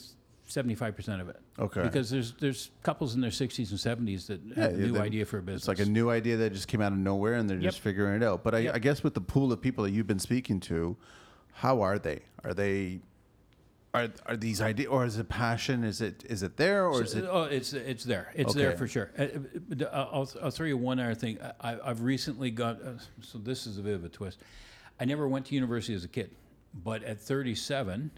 seventy-five 0.48 0.96
percent 0.96 1.20
of 1.20 1.28
it. 1.28 1.36
Okay. 1.58 1.82
Because 1.82 2.10
there's 2.10 2.32
there's 2.40 2.70
couples 2.82 3.14
in 3.14 3.20
their 3.20 3.30
sixties 3.30 3.70
and 3.70 3.78
seventies 3.78 4.26
that 4.26 4.40
have 4.56 4.72
a 4.72 4.76
Yeah, 4.76 4.86
new 4.86 4.92
they- 4.94 5.00
idea 5.00 5.24
for 5.26 5.38
a 5.38 5.42
business. 5.42 5.62
It's 5.62 5.68
like 5.68 5.86
a 5.86 5.90
new 5.90 6.10
idea 6.10 6.36
that 6.38 6.52
just 6.52 6.66
came 6.68 6.80
out 6.80 6.92
of 6.92 6.98
nowhere, 6.98 7.34
and 7.34 7.48
they're 7.48 7.58
just 7.58 7.78
Yep. 7.78 7.84
figuring 7.84 8.20
it 8.20 8.24
out. 8.24 8.42
But 8.42 8.54
I, 8.56 8.58
Yep. 8.58 8.74
I 8.74 8.78
guess 8.80 9.02
with 9.04 9.14
the 9.14 9.20
pool 9.20 9.52
of 9.52 9.60
people 9.60 9.84
that 9.84 9.92
you've 9.92 10.06
been 10.08 10.18
speaking 10.18 10.58
to, 10.60 10.96
how 11.52 11.80
are 11.82 11.98
they? 11.98 12.22
Are 12.42 12.54
they? 12.54 13.00
Are, 13.94 14.08
are 14.26 14.36
these 14.36 14.60
ideas, 14.60 14.88
or 14.90 15.06
is 15.06 15.16
it 15.18 15.28
passion? 15.30 15.82
Is 15.82 16.02
it 16.02 16.22
is 16.28 16.42
it 16.42 16.56
there, 16.58 16.86
or 16.86 17.02
is 17.02 17.14
it? 17.14 17.24
Oh, 17.28 17.44
it's 17.44 17.72
it's 17.72 18.04
there. 18.04 18.30
It's 18.34 18.52
there 18.54 18.68
Okay. 18.70 18.76
for 18.78 18.86
sure. 18.86 19.10
Uh, 19.18 19.22
uh, 19.22 19.84
uh, 19.84 20.08
I'll, 20.12 20.30
I'll 20.42 20.50
throw 20.50 20.66
you 20.66 20.76
one 20.76 20.98
other 21.00 21.14
thing. 21.14 21.38
I, 21.60 21.78
I've 21.82 22.02
recently 22.02 22.50
got 22.50 22.82
uh, 22.82 22.92
so 23.22 23.38
this 23.38 23.66
is 23.66 23.78
a 23.78 23.82
bit 23.82 23.94
of 23.94 24.04
a 24.04 24.08
twist. 24.10 24.38
I 25.00 25.04
never 25.06 25.26
went 25.26 25.46
to 25.46 25.54
university 25.54 25.94
as 25.94 26.04
a 26.04 26.08
kid, 26.08 26.32
but 26.74 27.02
at 27.02 27.18
37, 27.18 28.10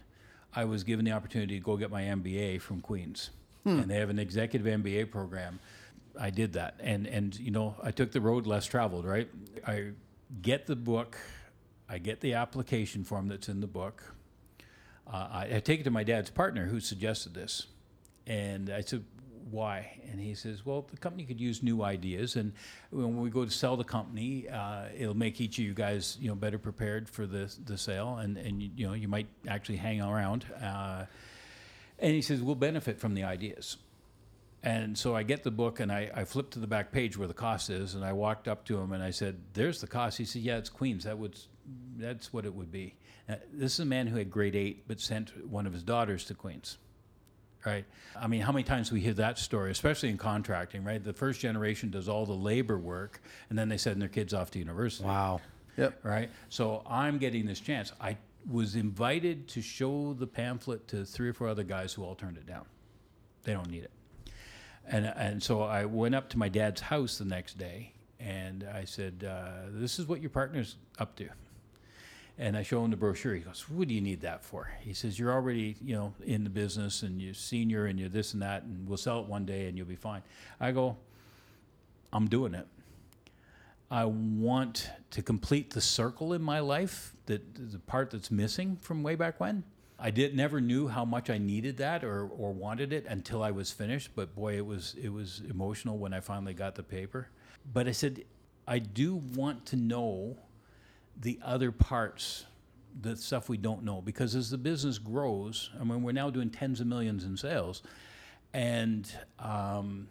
I 0.54 0.64
was 0.64 0.84
given 0.84 1.04
the 1.04 1.12
opportunity 1.12 1.58
to 1.58 1.64
go 1.64 1.76
get 1.76 1.90
my 1.90 2.02
MBA 2.02 2.60
from 2.60 2.80
Queens, 2.80 3.30
and 3.64 3.90
they 3.90 3.96
have 3.96 4.10
an 4.10 4.18
executive 4.18 4.66
MBA 4.66 5.10
program. 5.10 5.60
I 6.18 6.30
did 6.30 6.54
that, 6.54 6.74
and 6.80 7.06
and 7.06 7.38
you 7.38 7.50
know 7.50 7.76
I 7.82 7.90
took 7.92 8.12
the 8.12 8.20
road 8.20 8.46
less 8.46 8.66
traveled. 8.66 9.04
Right, 9.04 9.28
I 9.66 9.92
get 10.42 10.66
the 10.66 10.76
book, 10.76 11.16
I 11.88 11.98
get 11.98 12.20
the 12.20 12.34
application 12.34 13.04
form 13.04 13.28
that's 13.28 13.48
in 13.48 13.60
the 13.60 13.66
book. 13.66 14.14
Uh, 15.06 15.28
I, 15.30 15.56
I 15.56 15.60
take 15.60 15.80
it 15.80 15.84
to 15.84 15.90
my 15.90 16.04
dad's 16.04 16.30
partner 16.30 16.66
who 16.66 16.80
suggested 16.80 17.34
this. 17.34 17.66
And 18.26 18.70
I 18.70 18.82
said, 18.82 19.04
why? 19.50 20.00
And 20.10 20.20
he 20.20 20.34
says, 20.34 20.64
well, 20.64 20.86
the 20.90 20.96
company 20.96 21.24
could 21.24 21.40
use 21.40 21.62
new 21.62 21.82
ideas. 21.82 22.36
And 22.36 22.52
when 22.90 23.20
we 23.20 23.30
go 23.30 23.44
to 23.44 23.50
sell 23.50 23.76
the 23.76 23.84
company, 23.84 24.48
uh, 24.48 24.84
it'll 24.96 25.16
make 25.16 25.40
each 25.40 25.58
of 25.58 25.64
you 25.64 25.74
guys, 25.74 26.16
you 26.20 26.28
know, 26.28 26.34
better 26.34 26.58
prepared 26.58 27.08
for 27.08 27.26
the, 27.26 27.54
the 27.64 27.76
sale. 27.76 28.16
And, 28.16 28.36
and 28.36 28.62
you, 28.62 28.86
know, 28.86 28.94
you 28.94 29.08
might 29.08 29.28
actually 29.48 29.76
hang 29.78 30.00
around. 30.00 30.44
Uh, 30.62 31.06
and 31.98 32.14
he 32.14 32.22
says, 32.22 32.40
we'll 32.40 32.54
benefit 32.54 32.98
from 32.98 33.14
the 33.14 33.24
ideas. 33.24 33.76
And 34.62 34.96
so 34.96 35.16
I 35.16 35.22
get 35.22 35.42
the 35.42 35.50
book 35.50 35.80
and 35.80 35.90
I, 35.90 36.10
I 36.14 36.24
flip 36.24 36.50
to 36.50 36.58
the 36.58 36.66
back 36.66 36.92
page 36.92 37.16
where 37.16 37.28
the 37.28 37.34
cost 37.34 37.70
is. 37.70 37.94
And 37.94 38.04
I 38.04 38.12
walked 38.12 38.46
up 38.46 38.64
to 38.66 38.78
him 38.78 38.92
and 38.92 39.02
I 39.02 39.10
said, 39.10 39.40
there's 39.54 39.80
the 39.80 39.86
cost. 39.86 40.18
He 40.18 40.24
said, 40.24 40.42
yeah, 40.42 40.58
it's 40.58 40.68
Queens. 40.68 41.04
That 41.04 41.18
would, 41.18 41.38
that's 41.96 42.32
what 42.32 42.44
it 42.44 42.54
would 42.54 42.70
be. 42.70 42.94
Uh, 43.28 43.36
this 43.52 43.74
is 43.74 43.80
a 43.80 43.84
man 43.86 44.06
who 44.06 44.18
had 44.18 44.30
grade 44.30 44.56
eight, 44.56 44.86
but 44.86 45.00
sent 45.00 45.46
one 45.46 45.66
of 45.66 45.72
his 45.72 45.82
daughters 45.82 46.24
to 46.26 46.34
Queens. 46.34 46.78
Right. 47.64 47.84
I 48.18 48.26
mean, 48.26 48.40
how 48.40 48.52
many 48.52 48.62
times 48.64 48.90
we 48.90 49.00
hear 49.00 49.12
that 49.14 49.38
story, 49.38 49.70
especially 49.70 50.08
in 50.08 50.16
contracting, 50.16 50.82
right? 50.82 51.02
The 51.02 51.12
first 51.12 51.40
generation 51.40 51.90
does 51.90 52.08
all 52.08 52.24
the 52.24 52.32
labor 52.32 52.78
work 52.78 53.20
and 53.50 53.58
then 53.58 53.68
they 53.68 53.76
send 53.76 54.00
their 54.00 54.08
kids 54.08 54.32
off 54.32 54.50
to 54.52 54.58
university 54.58 55.06
Wow. 55.06 55.40
Yep. 55.76 56.00
right? 56.02 56.30
So 56.48 56.82
I'm 56.88 57.18
getting 57.18 57.44
this 57.46 57.60
chance. 57.60 57.92
I 58.00 58.16
was 58.50 58.76
invited 58.76 59.46
to 59.48 59.60
show 59.62 60.14
the 60.14 60.26
pamphlet 60.26 60.88
to 60.88 61.04
three 61.04 61.28
or 61.28 61.32
four 61.34 61.48
other 61.48 61.62
guys 61.62 61.92
who 61.92 62.02
all 62.02 62.14
turned 62.14 62.38
it 62.38 62.46
down. 62.46 62.64
They 63.44 63.52
don't 63.52 63.70
need 63.70 63.84
it. 63.84 63.90
And, 64.86 65.06
and 65.06 65.42
so 65.42 65.62
I 65.62 65.84
went 65.84 66.14
up 66.14 66.30
to 66.30 66.38
my 66.38 66.48
dad's 66.48 66.80
house 66.80 67.18
the 67.18 67.24
next 67.26 67.58
day 67.58 67.92
and 68.18 68.66
I 68.74 68.84
said, 68.84 69.24
uh, 69.28 69.68
This 69.70 69.98
is 69.98 70.06
what 70.06 70.20
your 70.20 70.30
partner's 70.30 70.76
up 70.98 71.14
to. 71.16 71.28
And 72.40 72.56
I 72.56 72.62
show 72.62 72.82
him 72.82 72.90
the 72.90 72.96
brochure. 72.96 73.34
He 73.34 73.42
goes, 73.42 73.68
"What 73.68 73.88
do 73.88 73.94
you 73.94 74.00
need 74.00 74.22
that 74.22 74.42
for?" 74.42 74.72
He 74.80 74.94
says, 74.94 75.18
"You're 75.18 75.30
already, 75.30 75.76
you 75.82 75.94
know, 75.94 76.14
in 76.24 76.42
the 76.42 76.48
business, 76.48 77.02
and 77.02 77.20
you're 77.20 77.34
senior, 77.34 77.84
and 77.84 78.00
you're 78.00 78.08
this 78.08 78.32
and 78.32 78.40
that, 78.40 78.62
and 78.62 78.88
we'll 78.88 78.96
sell 78.96 79.20
it 79.20 79.26
one 79.26 79.44
day, 79.44 79.68
and 79.68 79.76
you'll 79.76 79.86
be 79.86 79.94
fine." 79.94 80.22
I 80.58 80.72
go, 80.72 80.96
"I'm 82.14 82.28
doing 82.28 82.54
it. 82.54 82.66
I 83.90 84.06
want 84.06 84.88
to 85.10 85.22
complete 85.22 85.74
the 85.74 85.82
circle 85.82 86.32
in 86.32 86.40
my 86.40 86.60
life, 86.60 87.12
that 87.26 87.72
the 87.72 87.78
part 87.78 88.10
that's 88.10 88.30
missing 88.30 88.76
from 88.76 89.02
way 89.02 89.16
back 89.16 89.38
when. 89.38 89.64
I 89.98 90.10
did 90.10 90.34
never 90.34 90.62
knew 90.62 90.88
how 90.88 91.04
much 91.04 91.28
I 91.28 91.36
needed 91.36 91.76
that 91.76 92.02
or, 92.04 92.26
or 92.26 92.52
wanted 92.52 92.90
it 92.94 93.04
until 93.06 93.42
I 93.42 93.50
was 93.50 93.70
finished. 93.70 94.12
But 94.14 94.34
boy, 94.34 94.56
it 94.56 94.64
was 94.64 94.94
it 94.94 95.10
was 95.10 95.42
emotional 95.50 95.98
when 95.98 96.14
I 96.14 96.20
finally 96.20 96.54
got 96.54 96.74
the 96.74 96.82
paper. 96.82 97.28
But 97.70 97.86
I 97.86 97.92
said, 97.92 98.24
I 98.66 98.78
do 98.78 99.16
want 99.16 99.66
to 99.66 99.76
know 99.76 100.38
the 101.20 101.38
other 101.44 101.70
parts, 101.70 102.46
the 103.00 103.16
stuff 103.16 103.48
we 103.48 103.56
don't 103.56 103.84
know, 103.84 104.00
because 104.00 104.34
as 104.34 104.50
the 104.50 104.58
business 104.58 104.98
grows, 104.98 105.70
I 105.80 105.84
mean, 105.84 106.02
we're 106.02 106.12
now 106.12 106.30
doing 106.30 106.50
tens 106.50 106.80
of 106.80 106.86
millions 106.86 107.24
in 107.24 107.36
sales, 107.36 107.82
and 108.52 109.10
um, 109.38 110.08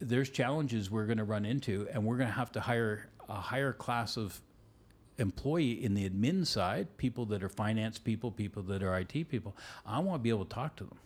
there's 0.00 0.30
challenges 0.30 0.90
we're 0.90 1.06
going 1.06 1.18
to 1.18 1.24
run 1.24 1.44
into, 1.44 1.86
and 1.92 2.04
we're 2.04 2.16
going 2.16 2.28
to 2.28 2.34
have 2.34 2.52
to 2.52 2.60
hire 2.60 3.08
a 3.28 3.34
higher 3.34 3.72
class 3.72 4.16
of 4.16 4.40
employee 5.18 5.84
in 5.84 5.94
the 5.94 6.08
admin 6.08 6.46
side, 6.46 6.96
people 6.96 7.26
that 7.26 7.42
are 7.42 7.48
finance 7.48 7.98
people, 7.98 8.30
people 8.30 8.62
that 8.64 8.82
are 8.82 8.98
IT 8.98 9.28
people. 9.28 9.56
I 9.86 10.00
want 10.00 10.20
to 10.20 10.22
be 10.22 10.30
able 10.30 10.46
to 10.46 10.54
talk 10.54 10.76
to 10.76 10.84
them. 10.84 10.98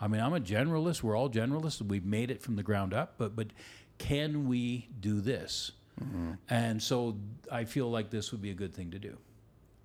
I 0.00 0.08
mean, 0.08 0.20
I'm 0.20 0.32
a 0.32 0.40
generalist. 0.40 1.02
We're 1.02 1.16
all 1.16 1.28
generalists. 1.28 1.82
We've 1.82 2.04
made 2.04 2.30
it 2.30 2.40
from 2.40 2.56
the 2.56 2.62
ground 2.62 2.94
up, 2.94 3.14
but 3.18 3.34
but 3.34 3.48
can 3.98 4.46
we 4.46 4.88
do 5.00 5.20
this? 5.20 5.72
And 6.48 6.82
so 6.82 7.16
I 7.50 7.64
feel 7.64 7.90
like 7.90 8.10
this 8.10 8.32
would 8.32 8.42
be 8.42 8.50
a 8.50 8.54
good 8.54 8.74
thing 8.74 8.90
to 8.90 8.98
do. 8.98 9.16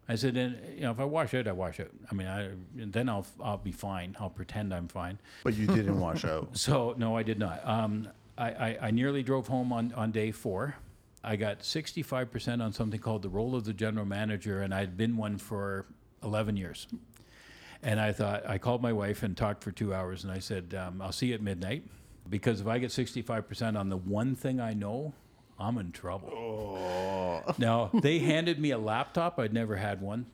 I 0.09 0.15
said, 0.15 0.35
and 0.35 0.57
you 0.75 0.81
know, 0.81 0.91
if 0.91 0.99
I 0.99 1.05
wash 1.05 1.33
out, 1.33 1.47
I 1.47 1.53
wash 1.53 1.79
out. 1.79 1.91
I 2.11 2.15
mean, 2.15 2.27
I 2.27 2.49
then 2.75 3.07
I'll 3.07 3.25
I'll 3.41 3.57
be 3.57 3.71
fine. 3.71 4.15
I'll 4.19 4.29
pretend 4.29 4.73
I'm 4.73 4.87
fine. 4.87 5.17
But 5.43 5.53
you 5.53 5.67
didn't 5.67 5.99
wash 5.99 6.25
out. 6.25 6.49
So 6.53 6.95
no, 6.97 7.15
I 7.15 7.23
did 7.23 7.39
not. 7.39 7.65
Um, 7.65 8.09
I, 8.37 8.49
I, 8.49 8.77
I 8.87 8.91
nearly 8.91 9.23
drove 9.23 9.47
home 9.47 9.71
on, 9.71 9.93
on 9.93 10.11
day 10.11 10.31
four. 10.31 10.75
I 11.23 11.35
got 11.35 11.59
65% 11.59 12.63
on 12.63 12.73
something 12.73 12.99
called 12.99 13.21
the 13.21 13.29
role 13.29 13.55
of 13.55 13.65
the 13.65 13.73
general 13.73 14.05
manager, 14.05 14.61
and 14.63 14.73
I'd 14.73 14.97
been 14.97 15.15
one 15.17 15.37
for 15.37 15.85
11 16.23 16.57
years. 16.57 16.87
And 17.83 17.99
I 17.99 18.11
thought, 18.11 18.47
I 18.47 18.57
called 18.57 18.81
my 18.81 18.93
wife 18.93 19.21
and 19.21 19.37
talked 19.37 19.63
for 19.63 19.71
two 19.71 19.93
hours, 19.93 20.23
and 20.23 20.31
I 20.33 20.39
said, 20.39 20.73
um, 20.73 21.01
I'll 21.01 21.11
see 21.11 21.27
you 21.27 21.35
at 21.35 21.41
midnight. 21.41 21.83
Because 22.29 22.61
if 22.61 22.67
I 22.67 22.79
get 22.79 22.89
65% 22.89 23.77
on 23.77 23.89
the 23.89 23.97
one 23.97 24.35
thing 24.35 24.59
I 24.59 24.73
know, 24.73 25.13
I'm 25.61 25.77
in 25.77 25.91
trouble. 25.91 27.45
Now, 27.57 27.89
they 27.93 28.19
handed 28.19 28.59
me 28.59 28.71
a 28.71 28.77
laptop. 28.77 29.39
I'd 29.39 29.53
never 29.53 29.75
had 29.75 30.01
one. 30.01 30.25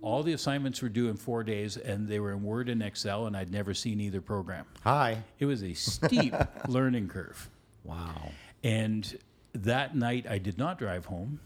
All 0.00 0.24
the 0.24 0.32
assignments 0.32 0.82
were 0.82 0.88
due 0.88 1.08
in 1.08 1.16
four 1.16 1.44
days, 1.44 1.76
and 1.76 2.08
they 2.08 2.18
were 2.18 2.32
in 2.32 2.42
Word 2.42 2.68
and 2.68 2.82
Excel, 2.82 3.26
and 3.26 3.36
I'd 3.36 3.52
never 3.52 3.72
seen 3.72 4.00
either 4.00 4.20
program. 4.20 4.66
Hi. 4.82 5.22
It 5.38 5.46
was 5.46 5.62
a 5.62 5.74
steep 5.74 6.34
learning 6.68 7.08
curve. 7.08 7.48
Wow. 7.84 8.32
And 8.64 9.16
that 9.54 9.94
night, 9.94 10.26
I 10.28 10.38
did 10.38 10.58
not 10.58 10.78
drive 10.78 11.06
home, 11.06 11.38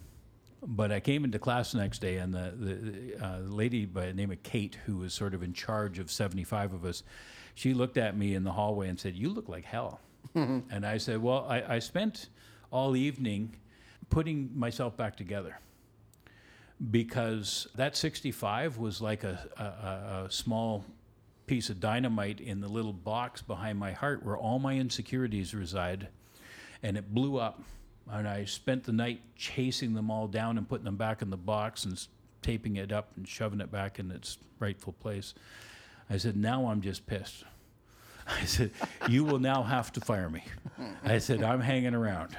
but 0.62 0.90
I 0.90 1.00
came 1.00 1.24
into 1.24 1.38
class 1.38 1.72
the 1.72 1.78
next 1.78 2.00
day, 2.00 2.16
and 2.16 2.32
the, 2.32 2.54
the 2.56 3.24
uh, 3.24 3.38
lady 3.40 3.84
by 3.84 4.06
the 4.06 4.14
name 4.14 4.30
of 4.30 4.42
Kate, 4.42 4.78
who 4.86 4.96
was 4.98 5.12
sort 5.12 5.34
of 5.34 5.42
in 5.42 5.52
charge 5.52 5.98
of 5.98 6.10
75 6.10 6.72
of 6.72 6.84
us, 6.86 7.02
she 7.54 7.74
looked 7.74 7.98
at 7.98 8.16
me 8.16 8.34
in 8.34 8.42
the 8.42 8.52
hallway 8.52 8.88
and 8.88 8.98
said, 8.98 9.14
You 9.14 9.28
look 9.28 9.50
like 9.50 9.64
hell. 9.64 10.00
and 10.34 10.86
I 10.86 10.96
said, 10.96 11.22
Well, 11.22 11.46
I, 11.48 11.74
I 11.74 11.78
spent 11.78 12.28
all 12.70 12.96
evening 12.96 13.56
putting 14.10 14.50
myself 14.54 14.96
back 14.96 15.16
together 15.16 15.58
because 16.90 17.66
that 17.74 17.96
65 17.96 18.78
was 18.78 19.00
like 19.00 19.24
a, 19.24 19.48
a, 19.58 20.24
a, 20.26 20.30
small 20.30 20.84
piece 21.46 21.70
of 21.70 21.80
dynamite 21.80 22.40
in 22.40 22.60
the 22.60 22.68
little 22.68 22.92
box 22.92 23.40
behind 23.40 23.78
my 23.78 23.92
heart 23.92 24.24
where 24.24 24.36
all 24.36 24.58
my 24.58 24.76
insecurities 24.76 25.54
reside. 25.54 26.08
And 26.82 26.96
it 26.96 27.14
blew 27.14 27.38
up. 27.38 27.62
And 28.10 28.28
I 28.28 28.44
spent 28.44 28.84
the 28.84 28.92
night 28.92 29.20
chasing 29.36 29.94
them 29.94 30.10
all 30.10 30.28
down 30.28 30.58
and 30.58 30.68
putting 30.68 30.84
them 30.84 30.96
back 30.96 31.22
in 31.22 31.30
the 31.30 31.36
box 31.36 31.84
and 31.84 32.06
taping 32.42 32.76
it 32.76 32.92
up 32.92 33.10
and 33.16 33.26
shoving 33.26 33.60
it 33.60 33.72
back 33.72 33.98
in 33.98 34.10
its 34.10 34.38
rightful 34.60 34.92
place. 34.92 35.34
I 36.08 36.18
said, 36.18 36.36
Now 36.36 36.66
I'm 36.66 36.82
just 36.82 37.06
pissed. 37.06 37.44
I 38.26 38.44
said, 38.44 38.70
You 39.08 39.24
will 39.24 39.38
now 39.38 39.62
have 39.62 39.92
to 39.92 40.00
fire 40.00 40.28
me. 40.28 40.42
I 41.04 41.18
said, 41.18 41.42
I'm 41.42 41.60
hanging 41.60 41.94
around. 41.94 42.36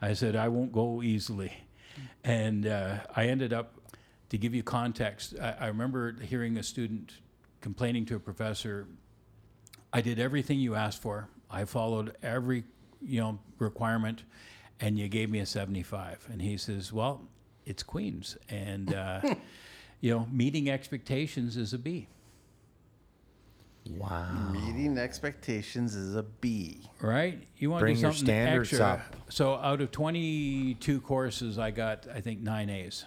I 0.00 0.12
said, 0.14 0.36
I 0.36 0.48
won't 0.48 0.72
go 0.72 1.02
easily. 1.02 1.52
And 2.24 2.66
uh, 2.66 2.98
I 3.16 3.26
ended 3.26 3.52
up, 3.52 3.74
to 4.28 4.38
give 4.38 4.54
you 4.54 4.62
context, 4.62 5.34
I, 5.40 5.54
I 5.60 5.66
remember 5.66 6.16
hearing 6.22 6.56
a 6.58 6.62
student 6.62 7.12
complaining 7.60 8.04
to 8.06 8.16
a 8.16 8.20
professor, 8.20 8.86
I 9.92 10.00
did 10.00 10.18
everything 10.18 10.58
you 10.58 10.74
asked 10.74 11.00
for. 11.02 11.28
I 11.50 11.64
followed 11.64 12.16
every, 12.22 12.64
you 13.00 13.20
know, 13.20 13.38
requirement, 13.58 14.24
and 14.80 14.98
you 14.98 15.08
gave 15.08 15.30
me 15.30 15.38
a 15.40 15.46
75. 15.46 16.28
And 16.30 16.40
he 16.42 16.56
says, 16.56 16.92
Well, 16.92 17.22
it's 17.66 17.82
Queens. 17.82 18.36
And, 18.48 18.94
uh, 18.94 19.20
you 20.00 20.10
know, 20.12 20.26
meeting 20.30 20.70
expectations 20.70 21.56
is 21.56 21.72
a 21.72 21.78
B. 21.78 22.08
Wow. 23.90 24.50
Meeting 24.52 24.96
expectations 24.98 25.94
is 25.94 26.14
a 26.14 26.22
B. 26.22 26.88
right? 27.00 27.46
You 27.58 27.70
want 27.70 27.80
Bring 27.80 27.96
to 27.96 28.00
do 28.00 28.06
your 28.06 28.12
something 28.12 28.26
standards 28.34 28.72
extra. 28.72 28.86
up. 28.86 29.16
So 29.28 29.54
out 29.54 29.80
of 29.80 29.90
22 29.90 31.00
courses, 31.00 31.58
I 31.58 31.70
got 31.72 32.06
I 32.14 32.20
think 32.20 32.40
nine 32.40 32.70
A's. 32.70 33.04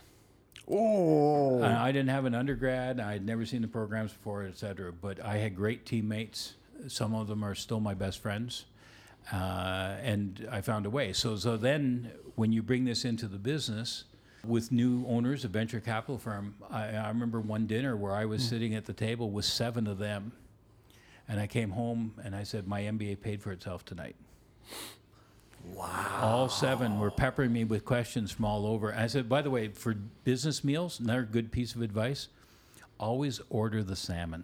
Oh. 0.69 1.61
I 1.63 1.91
didn't 1.91 2.09
have 2.09 2.25
an 2.25 2.33
undergrad. 2.35 2.99
I 2.99 3.13
had 3.13 3.25
never 3.25 3.45
seen 3.45 3.61
the 3.61 3.67
programs 3.67 4.11
before, 4.13 4.43
et 4.43 4.57
cetera. 4.57 4.91
But 4.91 5.23
I 5.23 5.37
had 5.37 5.55
great 5.55 5.85
teammates. 5.85 6.55
Some 6.87 7.13
of 7.15 7.27
them 7.27 7.43
are 7.43 7.55
still 7.55 7.79
my 7.79 7.93
best 7.93 8.19
friends, 8.19 8.65
uh, 9.31 9.35
and 10.01 10.47
I 10.51 10.61
found 10.61 10.85
a 10.85 10.89
way. 10.89 11.13
So 11.13 11.35
so 11.37 11.55
then 11.55 12.11
when 12.35 12.51
you 12.51 12.61
bring 12.61 12.85
this 12.85 13.05
into 13.05 13.27
the 13.27 13.37
business. 13.39 14.05
With 14.45 14.71
new 14.71 15.03
owners, 15.07 15.43
a 15.43 15.47
venture 15.47 15.79
capital 15.79 16.19
firm, 16.19 16.53
I, 16.69 16.89
I 16.89 17.07
remember 17.07 17.41
one 17.41 17.65
dinner 17.65 17.97
where 17.97 18.13
I 18.13 18.25
was 18.25 18.47
sitting 18.47 18.75
at 18.75 18.85
the 18.85 18.93
table 18.93 19.31
with 19.31 19.43
seven 19.45 19.87
of 19.87 19.97
them, 19.97 20.33
and 21.27 21.39
I 21.39 21.47
came 21.47 21.71
home 21.71 22.13
and 22.23 22.35
I 22.35 22.43
said, 22.43 22.67
My 22.67 22.81
MBA 22.81 23.21
paid 23.21 23.41
for 23.41 23.51
itself 23.51 23.85
tonight. 23.85 24.15
Wow. 25.73 26.19
All 26.21 26.49
seven 26.49 26.99
were 26.99 27.09
peppering 27.09 27.51
me 27.51 27.63
with 27.63 27.85
questions 27.85 28.31
from 28.31 28.45
all 28.45 28.67
over. 28.67 28.89
And 28.89 29.01
I 29.01 29.07
said, 29.07 29.27
By 29.27 29.41
the 29.41 29.49
way, 29.49 29.69
for 29.69 29.93
business 30.23 30.63
meals, 30.63 30.99
another 30.99 31.23
good 31.23 31.51
piece 31.51 31.75
of 31.75 31.81
advice 31.81 32.27
always 32.99 33.41
order 33.49 33.83
the 33.83 33.95
salmon. 33.95 34.43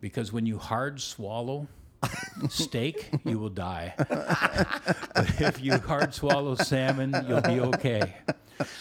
Because 0.00 0.32
when 0.32 0.46
you 0.46 0.58
hard 0.58 1.00
swallow 1.00 1.68
steak, 2.48 3.10
you 3.24 3.38
will 3.38 3.48
die. 3.48 3.94
but 3.98 5.40
if 5.40 5.60
you 5.60 5.76
hard 5.78 6.14
swallow 6.14 6.54
salmon, 6.54 7.14
you'll 7.28 7.40
be 7.40 7.60
okay. 7.60 8.14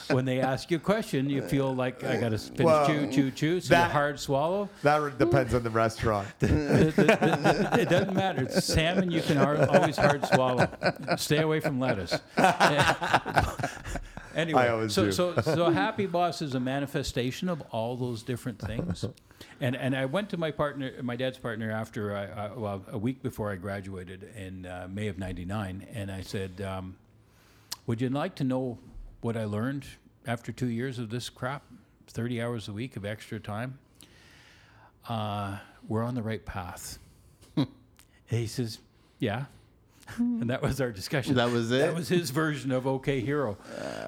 When 0.09 0.25
they 0.25 0.39
ask 0.39 0.71
you 0.71 0.77
a 0.77 0.79
question, 0.79 1.29
you 1.29 1.41
feel 1.41 1.75
like 1.75 2.03
I 2.03 2.17
got 2.17 2.29
to 2.29 2.37
finish 2.37 2.65
Well, 2.65 2.87
chew, 2.87 3.11
chew, 3.11 3.31
chew. 3.31 3.59
So 3.61 3.69
that- 3.69 3.91
hard 3.91 4.19
swallow. 4.19 4.69
That 4.83 5.17
depends 5.17 5.53
on 5.53 5.63
the 5.63 5.69
restaurant. 5.69 6.27
It 6.41 7.89
doesn't 7.89 8.13
matter. 8.13 8.43
It's 8.43 8.65
salmon 8.65 9.11
you 9.11 9.21
can 9.21 9.37
hard, 9.37 9.59
always 9.59 9.97
hard 9.97 10.25
swallow. 10.25 10.67
Stay 11.17 11.39
away 11.39 11.59
from 11.59 11.79
lettuce. 11.79 12.19
anyway, 14.35 14.87
so, 14.87 15.05
do. 15.05 15.11
so 15.11 15.35
so 15.41 15.69
Happy 15.69 16.05
Boss 16.05 16.41
is 16.41 16.55
a 16.55 16.59
manifestation 16.59 17.49
of 17.49 17.61
all 17.71 17.95
those 17.95 18.23
different 18.23 18.59
things. 18.59 19.05
And 19.59 19.75
and 19.75 19.95
I 19.95 20.05
went 20.05 20.31
to 20.31 20.37
my 20.37 20.49
partner, 20.49 20.91
my 21.03 21.15
dad's 21.15 21.37
partner, 21.37 21.69
after 21.71 22.15
I, 22.15 22.25
I 22.25 22.53
well 22.53 22.83
a 22.91 22.97
week 22.97 23.21
before 23.21 23.51
I 23.51 23.55
graduated 23.55 24.27
in 24.35 24.65
uh, 24.65 24.87
May 24.89 25.07
of 25.09 25.19
'99, 25.19 25.85
and 25.93 26.11
I 26.11 26.21
said, 26.21 26.59
um, 26.61 26.95
"Would 27.85 28.01
you 28.01 28.09
like 28.09 28.33
to 28.35 28.43
know 28.43 28.79
what 29.21 29.35
I 29.37 29.45
learned 29.45 29.85
after 30.25 30.51
two 30.51 30.67
years 30.67 30.99
of 30.99 31.09
this 31.09 31.29
crap? 31.29 31.63
Thirty 32.07 32.41
hours 32.41 32.67
a 32.67 32.73
week 32.73 32.95
of 32.95 33.05
extra 33.05 33.39
time." 33.39 33.79
uh, 35.09 35.57
we're 35.87 36.03
on 36.03 36.15
the 36.15 36.21
right 36.21 36.43
path. 36.45 36.99
and 37.55 37.67
he 38.27 38.47
says, 38.47 38.79
yeah. 39.19 39.45
and 40.17 40.49
that 40.49 40.61
was 40.61 40.79
our 40.79 40.91
discussion. 40.91 41.35
That 41.35 41.51
was 41.51 41.71
it. 41.71 41.79
That 41.79 41.95
was 41.95 42.07
his 42.07 42.29
version 42.29 42.71
of 42.71 42.87
OK 42.87 43.19
Hero. 43.19 43.57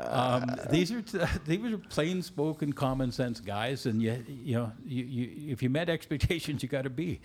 Um, 0.05 0.45
these 0.69 0.91
are 0.93 1.01
t- 1.01 1.19
these 1.45 1.73
are 1.73 1.77
plain 1.77 2.21
spoken, 2.21 2.71
common 2.71 3.11
sense 3.11 3.41
guys, 3.41 3.85
and 3.85 4.01
you 4.01 4.23
you 4.29 4.55
know 4.55 4.71
you, 4.85 5.03
you 5.03 5.51
if 5.51 5.61
you 5.61 5.69
met 5.69 5.89
expectations, 5.89 6.63
you 6.63 6.69
got 6.69 6.83
to 6.83 6.89
be. 6.89 7.19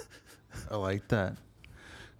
I 0.70 0.76
like 0.76 1.06
that. 1.08 1.36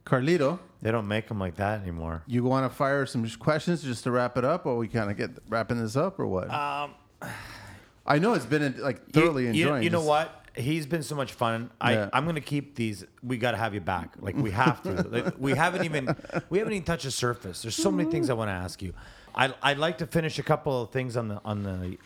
Carlito, 0.07 0.59
They 0.83 0.91
don't 0.93 1.09
make 1.09 1.27
them 1.29 1.39
like 1.41 1.57
that 1.57 1.83
anymore. 1.83 2.23
you 2.27 2.45
want 2.45 2.71
to 2.71 2.75
fire 2.75 3.05
some 3.07 3.29
questions 3.39 3.83
just 3.83 4.05
to 4.05 4.11
wrap 4.13 4.39
it 4.39 4.45
up, 4.45 4.65
or 4.65 4.77
we 4.77 4.89
kind 4.89 5.11
of 5.11 5.17
get 5.17 5.31
wrapping 5.49 5.79
this 5.83 5.97
up, 5.97 6.19
or 6.19 6.27
what? 6.27 6.49
Um, 6.51 6.95
I 8.07 8.19
know 8.21 8.35
it's 8.35 8.47
been 8.47 8.77
like 8.81 9.11
thoroughly 9.11 9.43
you, 9.47 9.53
you- 9.53 9.65
enjoying. 9.65 9.83
You, 9.83 9.91
know 9.91 9.99
this. 10.01 10.09
what? 10.09 10.43
He's 10.55 10.87
been 10.87 11.03
so 11.03 11.17
much 11.17 11.33
fun. 11.33 11.71
I, 11.81 11.93
Yeah. 11.95 12.11
I'm 12.15 12.25
gonna 12.25 12.41
keep 12.41 12.77
these. 12.77 13.05
We 13.23 13.37
gotta 13.37 13.57
have 13.59 13.75
you 13.75 13.81
back. 13.81 14.15
Like 14.21 14.37
we 14.37 14.53
have 14.53 14.81
to. 14.85 14.93
like, 15.11 15.35
we 15.39 15.53
haven't 15.55 15.85
even 15.85 16.17
we 16.49 16.59
haven't 16.59 16.73
even 16.75 16.85
touched 16.85 17.05
the 17.05 17.11
surface. 17.11 17.61
There's 17.63 17.75
so 17.77 17.91
many 17.91 18.11
things 18.11 18.31
I 18.31 18.35
want 18.35 18.49
to 18.49 18.53
ask 18.55 18.81
you. 18.81 18.95
I 19.35 19.53
I'd 19.63 19.77
like 19.79 19.99
to 19.99 20.07
finish 20.07 20.39
a 20.39 20.43
couple 20.43 20.81
of 20.83 20.91
things 20.93 21.17
on 21.17 21.29
the 21.29 21.41
on 21.45 21.63
the 21.65 21.99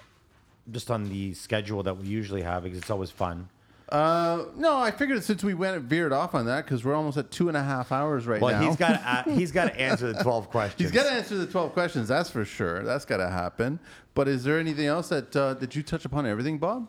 just 0.70 0.91
on 0.91 1.09
the 1.11 1.35
schedule 1.35 1.83
that 1.85 1.97
we 1.99 2.07
usually 2.09 2.43
have 2.43 2.65
because 2.65 2.79
it's 2.79 2.91
always 2.91 3.11
fun. 3.11 3.49
Uh, 3.91 4.44
no, 4.57 4.77
I 4.78 4.93
figured 4.93 5.25
since 5.25 5.43
we 5.43 5.52
went 5.55 5.83
veered 5.83 6.12
off 6.12 6.35
on 6.35 6.47
that 6.47 6.65
because 6.65 6.85
we're 6.85 6.94
almost 6.94 7.17
at 7.17 7.31
two 7.33 7.49
and 7.49 7.57
a 7.57 7.62
half 7.62 7.91
hours 7.91 8.25
right 8.27 8.41
Well, 8.41 8.60
now. 8.60 8.69
he's 8.69 8.77
got 8.77 9.25
to 9.27 9.33
he's 9.35 9.51
got 9.51 9.65
to 9.73 9.81
answer 9.81 10.12
the 10.12 10.23
12 10.23 10.49
questions. 10.49 10.81
He's 10.81 10.93
got 10.93 11.09
to 11.09 11.12
answer 11.12 11.36
the 11.36 11.47
twelve 11.47 11.73
questions. 11.73 12.07
That's 12.09 12.31
for 12.31 12.44
sure. 12.44 12.85
That's 12.85 13.05
got 13.05 13.17
to 13.17 13.28
happen. 13.28 13.81
But 14.15 14.28
is 14.28 14.44
there 14.44 14.59
anything 14.60 14.86
else 14.86 15.09
that 15.09 15.35
uh, 15.35 15.55
did 15.55 15.75
you 15.75 15.83
touch 15.83 16.05
upon 16.05 16.25
everything, 16.27 16.59
Bob? 16.59 16.86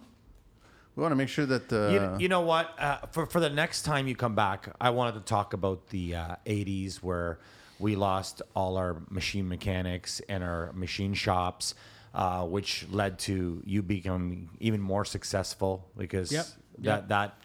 We 0.96 1.02
want 1.02 1.12
to 1.14 1.16
make 1.16 1.30
sure 1.30 1.46
that 1.48 1.72
uh, 1.74 1.88
You, 2.18 2.24
you 2.24 2.30
know 2.30 2.42
what? 2.42 2.76
Uh, 2.78 2.98
for 3.12 3.26
for 3.26 3.40
the 3.40 3.50
next 3.50 3.82
time 3.84 4.08
you 4.08 4.16
come 4.16 4.36
back, 4.36 4.70
I 4.80 4.92
wanted 4.92 5.14
to 5.14 5.22
talk 5.22 5.54
about 5.54 5.88
the 5.88 6.16
uh, 6.16 6.36
'80s 6.46 6.98
where 6.98 7.40
we 7.80 7.96
lost 7.96 8.44
all 8.56 8.78
our 8.78 8.98
machine 9.10 9.48
mechanics 9.48 10.22
and 10.30 10.44
our 10.44 10.72
machine 10.74 11.16
shops, 11.16 11.74
uh, 12.14 12.46
which 12.46 12.86
led 12.92 13.18
to 13.20 13.64
you 13.66 13.82
becoming 13.82 14.50
even 14.60 14.82
more 14.82 15.04
successful 15.06 15.88
because 15.98 16.32
Yep. 16.32 16.46
That 16.82 17.02
Yep. 17.02 17.08
that 17.10 17.38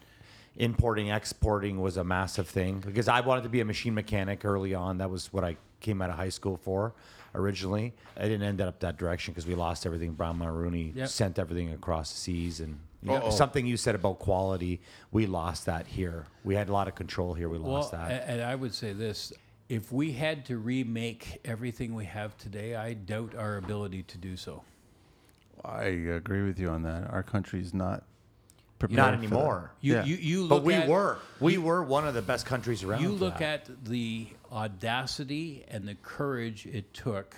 importing 0.55 1.09
exporting 1.09 1.79
was 1.81 1.97
a 1.97 2.03
massive 2.03 2.47
thing. 2.47 2.79
Because 2.85 3.07
I 3.07 3.21
wanted 3.21 3.43
to 3.43 3.49
be 3.49 3.59
a 3.61 3.65
machine 3.65 3.93
mechanic 3.93 4.43
early 4.43 4.73
on. 4.73 4.97
That 4.97 5.09
was 5.09 5.31
what 5.31 5.43
I 5.43 5.57
came 5.79 6.01
out 6.01 6.09
of 6.09 6.15
high 6.15 6.29
school 6.29 6.57
for 6.57 6.93
originally. 7.35 7.93
I 8.15 8.23
didn't 8.23 8.41
end 8.43 8.61
up 8.61 8.79
that 8.79 8.97
direction 8.97 9.33
because 9.33 9.45
we 9.45 9.53
lost 9.55 9.85
everything. 9.85 10.13
Brian 10.13 10.37
Mulroney 10.39 10.95
Yep. 10.95 11.09
sent 11.09 11.39
everything 11.39 11.71
across 11.71 12.11
the 12.11 12.17
seas 12.19 12.59
and. 12.59 12.79
You 13.03 13.09
know, 13.11 13.17
Uh-oh. 13.17 13.29
something 13.29 13.67
you 13.67 13.77
said 13.77 13.93
about 13.93 14.17
quality, 14.17 14.81
we 15.11 15.27
lost 15.27 15.67
that 15.67 15.85
here. 15.85 16.25
We 16.43 16.55
had 16.55 16.67
a 16.67 16.73
lot 16.73 16.87
of 16.87 16.95
control 16.95 17.35
here. 17.35 17.47
We 17.47 17.59
Well, 17.59 17.73
lost 17.73 17.91
that. 17.91 18.25
and 18.27 18.41
I 18.41 18.55
would 18.55 18.73
say 18.73 18.91
this: 18.91 19.31
if 19.69 19.91
we 19.91 20.13
had 20.13 20.45
to 20.45 20.57
remake 20.57 21.39
everything 21.45 21.93
we 21.93 22.05
have 22.05 22.35
today, 22.39 22.75
I 22.75 22.95
doubt 22.95 23.35
our 23.35 23.57
ability 23.57 24.01
to 24.01 24.17
do 24.17 24.35
so. 24.35 24.63
I 25.63 25.83
agree 25.83 26.43
with 26.43 26.59
you 26.59 26.69
on 26.69 26.81
that. 26.83 27.07
Our 27.11 27.21
country's 27.21 27.71
not 27.71 28.03
prepared. 28.79 28.97
Not 28.97 29.05
for 29.05 29.11
that. 29.11 29.25
anymore. 29.25 29.71
You 29.81 29.93
Yeah. 29.95 30.05
you, 30.05 30.15
you 30.15 30.47
but 30.47 30.63
we 30.63 30.73
at, 30.75 30.87
were. 30.87 31.19
We 31.39 31.57
were 31.57 31.83
one 31.83 32.07
of 32.07 32.13
the 32.13 32.21
best 32.21 32.45
countries 32.45 32.83
around. 32.83 33.01
You 33.01 33.11
look 33.11 33.39
that. 33.39 33.69
at 33.69 33.85
the 33.85 34.27
audacity 34.51 35.65
and 35.67 35.87
the 35.87 35.95
courage 35.95 36.65
it 36.65 36.93
took 36.93 37.35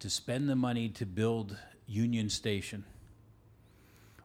to 0.00 0.10
spend 0.10 0.48
the 0.48 0.56
money 0.56 0.88
to 0.90 1.06
build 1.06 1.56
Union 1.86 2.30
Station 2.30 2.84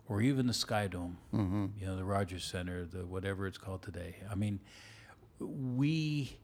or 0.08 0.22
even 0.22 0.48
the 0.48 0.54
Sky 0.54 0.88
Dome, 0.88 1.18
mm-hmm. 1.34 1.66
you 1.80 1.88
know, 1.88 1.96
the 1.96 2.04
Rogers 2.04 2.44
Center, 2.44 2.86
the 2.86 3.06
whatever 3.06 3.48
it's 3.48 3.58
called 3.58 3.82
today. 3.82 4.18
I 4.30 4.36
mean, 4.36 4.60
we 5.40 6.38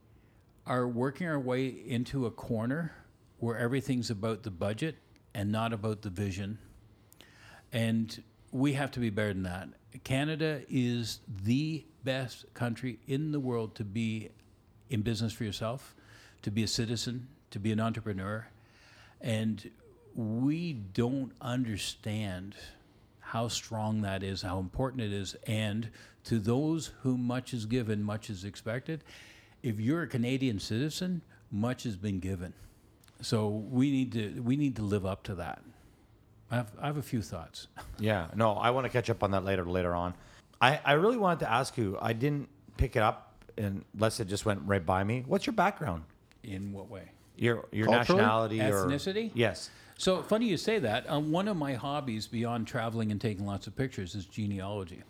are 0.66 0.88
working 0.88 1.28
our 1.28 1.40
way 1.40 1.68
into 1.68 2.26
a 2.26 2.32
corner 2.32 2.94
where 3.38 3.58
everything's 3.58 4.10
about 4.10 4.44
the 4.44 4.52
budget 4.52 4.98
and 5.34 5.52
not 5.52 5.74
about 5.74 6.02
the 6.02 6.10
vision. 6.10 6.60
And 7.72 8.24
we 8.52 8.74
have 8.74 8.92
to 8.92 9.00
be 9.00 9.10
better 9.10 9.34
than 9.34 9.44
that. 9.44 9.70
Canada 10.00 10.62
is 10.70 11.20
the 11.44 11.86
best 12.04 12.46
country 12.54 13.00
in 13.08 13.32
the 13.32 13.40
world 13.40 13.76
to 13.76 13.84
be 13.84 14.30
in 14.90 15.02
business 15.02 15.34
for 15.34 15.44
yourself, 15.44 15.96
to 16.42 16.52
be 16.52 16.64
a 16.64 16.68
citizen, 16.68 17.28
to 17.52 17.60
be 17.60 17.72
an 17.72 17.80
entrepreneur. 17.80 18.48
And 19.20 19.70
we 20.16 20.74
don't 20.74 21.32
understand 21.42 22.56
how 23.20 23.48
strong 23.48 24.02
that 24.02 24.24
is, 24.24 24.42
how 24.42 24.60
important 24.60 25.04
it 25.04 25.14
is. 25.14 25.36
And 25.48 25.90
to 26.26 26.40
those 26.40 26.92
whom 27.02 27.26
much 27.26 27.54
is 27.54 27.66
given, 27.66 28.04
much 28.04 28.30
is 28.30 28.44
expected. 28.44 29.04
If 29.64 29.80
you're 29.80 30.04
a 30.04 30.08
Canadian 30.08 30.60
citizen, 30.60 31.22
much 31.52 31.84
has 31.84 31.96
been 31.96 32.20
given. 32.20 32.54
So 33.22 33.48
we 33.48 33.92
need 33.92 34.12
to 34.14 34.42
we 34.42 34.56
need 34.56 34.76
to 34.78 34.82
live 34.82 35.06
up 35.06 35.24
to 35.24 35.36
that. 35.36 35.62
I 36.52 36.56
have, 36.58 36.72
I 36.82 36.88
have 36.88 36.98
a 36.98 37.02
few 37.02 37.22
thoughts. 37.22 37.68
Yeah, 38.00 38.28
no, 38.34 38.54
I 38.54 38.72
want 38.72 38.86
to 38.86 38.90
catch 38.90 39.12
up 39.12 39.22
on 39.22 39.30
that 39.32 39.46
later 39.46 39.64
later 39.64 39.94
on. 39.94 40.16
I, 40.60 40.80
I 40.84 40.94
really 40.94 41.18
wanted 41.18 41.40
to 41.42 41.52
ask 41.52 41.78
you. 41.78 42.00
I 42.02 42.14
didn't 42.14 42.50
pick 42.78 42.96
it 42.96 43.04
up 43.04 43.36
unless 43.58 44.20
it 44.20 44.28
just 44.28 44.44
went 44.44 44.62
right 44.66 44.84
by 44.84 45.04
me. 45.04 45.24
What's 45.28 45.46
your 45.46 45.54
background? 45.54 46.04
In 46.44 46.74
what 46.74 46.90
way? 46.90 47.12
Your 47.36 47.68
your 47.72 47.88
nationality 47.88 48.60
or 48.60 48.86
Ethnicity? 48.86 49.30
Yes. 49.36 49.70
So 50.00 50.24
funny 50.24 50.48
you 50.48 50.58
say 50.58 50.80
that. 50.80 51.08
Um, 51.08 51.32
one 51.32 51.48
of 51.48 51.58
my 51.58 51.76
hobbies 51.76 52.26
beyond 52.26 52.66
traveling 52.66 53.12
and 53.12 53.22
taking 53.22 53.46
lots 53.46 53.68
of 53.68 53.76
pictures 53.76 54.16
is 54.16 54.26
genealogy. 54.26 55.04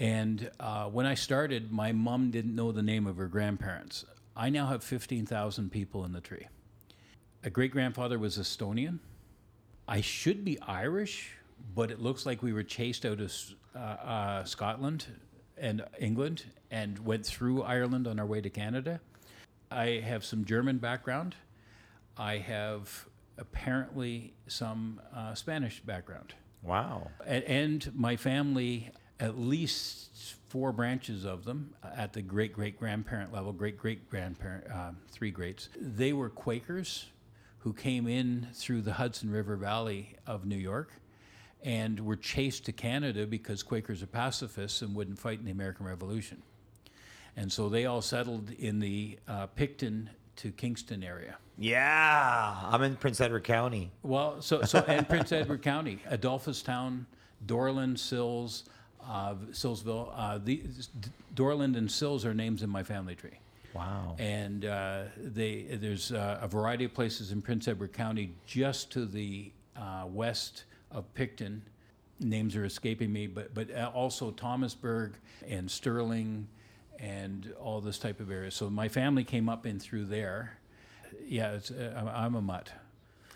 And 0.00 0.50
uh, 0.60 0.86
when 0.86 1.04
I 1.04 1.14
started, 1.14 1.70
my 1.70 1.92
mom 1.92 2.30
didn't 2.30 2.54
know 2.54 2.72
the 2.72 2.82
name 2.82 3.06
of 3.06 3.18
her 3.18 3.26
grandparents. 3.26 4.06
I 4.34 4.48
now 4.48 4.66
have 4.68 4.82
15,000 4.82 5.70
people 5.70 6.04
in 6.06 6.12
the 6.12 6.20
tree. 6.22 6.46
A 7.44 7.50
great 7.50 7.70
grandfather 7.72 8.18
was 8.18 8.38
Estonian. 8.38 9.00
I 9.88 10.02
should 10.02 10.44
be 10.44 10.60
Irish, 10.60 11.32
but 11.74 11.90
it 11.90 11.98
looks 11.98 12.26
like 12.26 12.42
we 12.42 12.52
were 12.52 12.62
chased 12.62 13.06
out 13.06 13.20
of 13.20 13.32
uh, 13.74 13.78
uh, 13.78 14.44
Scotland 14.44 15.06
and 15.56 15.82
England 15.98 16.44
and 16.70 16.98
went 16.98 17.24
through 17.24 17.62
Ireland 17.62 18.06
on 18.06 18.20
our 18.20 18.26
way 18.26 18.42
to 18.42 18.50
Canada. 18.50 19.00
I 19.70 20.02
have 20.04 20.26
some 20.26 20.44
German 20.44 20.76
background. 20.76 21.36
I 22.18 22.36
have 22.36 23.06
apparently 23.38 24.34
some 24.46 25.00
uh, 25.14 25.34
Spanish 25.34 25.80
background. 25.80 26.34
Wow. 26.62 27.10
And, 27.26 27.44
and 27.44 27.92
my 27.94 28.16
family, 28.16 28.90
at 29.18 29.38
least 29.38 30.34
four 30.48 30.70
branches 30.70 31.24
of 31.24 31.44
them 31.44 31.74
uh, 31.82 31.88
at 31.96 32.12
the 32.12 32.20
great 32.20 32.52
great 32.52 32.78
grandparent 32.78 33.32
level, 33.32 33.52
great 33.52 33.78
great 33.78 34.10
grandparent, 34.10 34.70
uh, 34.70 34.90
three 35.10 35.30
greats, 35.30 35.70
they 35.80 36.12
were 36.12 36.28
Quakers 36.28 37.06
who 37.68 37.74
came 37.74 38.06
in 38.06 38.48
through 38.54 38.80
the 38.80 38.94
Hudson 38.94 39.30
River 39.30 39.54
Valley 39.54 40.16
of 40.26 40.46
New 40.46 40.56
York 40.56 40.90
and 41.62 42.00
were 42.00 42.16
chased 42.16 42.64
to 42.64 42.72
Canada 42.72 43.26
because 43.26 43.62
Quakers 43.62 44.02
are 44.02 44.06
pacifists 44.06 44.80
and 44.80 44.94
wouldn't 44.94 45.18
fight 45.18 45.38
in 45.38 45.44
the 45.44 45.50
American 45.50 45.84
Revolution. 45.84 46.42
And 47.36 47.52
so 47.52 47.68
they 47.68 47.84
all 47.84 48.00
settled 48.00 48.52
in 48.52 48.78
the 48.78 49.18
uh, 49.28 49.48
Picton 49.48 50.08
to 50.36 50.50
Kingston 50.50 51.04
area. 51.04 51.36
Yeah, 51.58 52.58
I'm 52.64 52.80
in 52.84 52.96
Prince 52.96 53.20
Edward 53.20 53.44
County. 53.44 53.90
Well, 54.02 54.40
so 54.40 54.62
so 54.62 54.78
and 54.88 55.06
Prince 55.06 55.30
Edward 55.30 55.60
County, 55.60 56.00
Adolphustown, 56.10 57.04
Dorland, 57.44 57.98
Sills, 57.98 58.64
uh, 59.06 59.34
Sillsville. 59.50 60.10
Uh, 60.16 60.38
the 60.42 60.62
Dorland 61.34 61.76
and 61.76 61.90
Sills 61.92 62.24
are 62.24 62.32
names 62.32 62.62
in 62.62 62.70
my 62.70 62.82
family 62.82 63.14
tree, 63.14 63.38
Wow. 63.74 64.16
and 64.18 64.64
uh, 64.64 65.02
they 65.16 65.62
there's 65.80 66.10
uh, 66.12 66.38
a 66.40 66.48
variety 66.48 66.84
of 66.84 66.94
places 66.94 67.32
in 67.32 67.42
Prince 67.42 67.68
Edward 67.68 67.92
County 67.92 68.34
just 68.46 68.90
to 68.92 69.04
the 69.06 69.52
uh, 69.76 70.04
west 70.08 70.64
of 70.90 71.12
Picton. 71.14 71.62
Names 72.20 72.56
are 72.56 72.64
escaping 72.64 73.12
me, 73.12 73.26
but 73.26 73.54
but 73.54 73.70
uh, 73.74 73.90
also 73.94 74.30
Thomasburg 74.32 75.12
and 75.46 75.70
Stirling, 75.70 76.48
and 76.98 77.52
all 77.60 77.80
this 77.80 77.98
type 77.98 78.18
of 78.20 78.30
area. 78.30 78.50
So 78.50 78.68
my 78.70 78.88
family 78.88 79.22
came 79.22 79.48
up 79.48 79.66
in 79.66 79.78
through 79.78 80.06
there. 80.06 80.58
Yeah, 81.26 81.52
it's, 81.52 81.70
uh, 81.70 81.92
I'm- 81.96 82.08
I'm 82.08 82.34
a 82.34 82.40
mutt. 82.42 82.72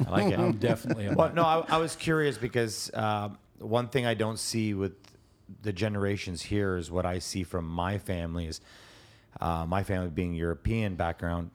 I 0.05 0.11
like 0.11 0.33
it. 0.33 0.39
I'm 0.41 0.57
definitely 0.57 1.05
a 1.07 1.09
Well, 1.13 1.29
mutt. 1.29 1.35
no, 1.35 1.43
I, 1.45 1.65
I 1.69 1.77
was 1.79 1.95
curious 1.95 2.37
because 2.39 2.91
um, 2.95 3.39
one 3.59 3.89
thing 3.89 4.05
I 4.07 4.15
don't 4.15 4.39
see 4.39 4.75
with 4.75 4.95
the 5.63 5.73
generations 5.73 6.43
here 6.43 6.77
is 6.77 6.91
what 6.91 7.05
I 7.07 7.19
see 7.21 7.45
from 7.45 7.67
my 7.67 7.99
family 7.99 8.47
is 8.47 8.61
uh, 9.41 9.65
my 9.67 9.83
family 9.83 10.11
being 10.11 10.35
European 10.35 10.95
background. 10.95 11.51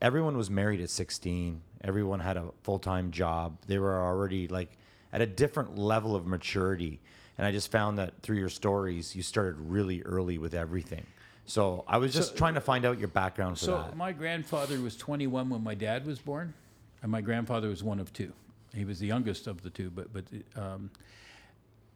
Everyone 0.00 0.36
was 0.36 0.50
married 0.50 0.80
at 0.80 0.90
16. 0.90 1.60
Everyone 1.82 2.20
had 2.20 2.36
a 2.36 2.50
full 2.62 2.78
time 2.78 3.10
job. 3.10 3.58
They 3.66 3.78
were 3.78 4.00
already 4.02 4.48
like 4.48 4.76
at 5.12 5.20
a 5.20 5.26
different 5.26 5.78
level 5.78 6.14
of 6.14 6.26
maturity. 6.26 7.00
And 7.38 7.46
I 7.46 7.52
just 7.52 7.70
found 7.70 7.98
that 7.98 8.22
through 8.22 8.36
your 8.38 8.48
stories, 8.48 9.14
you 9.14 9.22
started 9.22 9.56
really 9.58 10.02
early 10.02 10.38
with 10.38 10.54
everything. 10.54 11.04
So 11.44 11.84
I 11.86 11.98
was 11.98 12.12
just 12.12 12.36
trying 12.36 12.54
to 12.54 12.60
find 12.60 12.84
out 12.84 12.98
your 12.98 13.08
background 13.08 13.58
for 13.58 13.64
So 13.66 13.72
that. 13.78 13.96
my 13.96 14.12
grandfather 14.12 14.80
was 14.80 14.96
21 14.96 15.48
when 15.48 15.62
my 15.62 15.74
dad 15.74 16.04
was 16.04 16.18
born, 16.18 16.54
and 17.02 17.12
my 17.12 17.20
grandfather 17.20 17.68
was 17.68 17.84
one 17.84 18.00
of 18.00 18.12
two. 18.12 18.32
He 18.74 18.84
was 18.84 18.98
the 18.98 19.06
youngest 19.06 19.46
of 19.46 19.62
the 19.62 19.70
two, 19.70 19.90
but 19.90 20.12
but 20.12 20.24
um, 20.56 20.90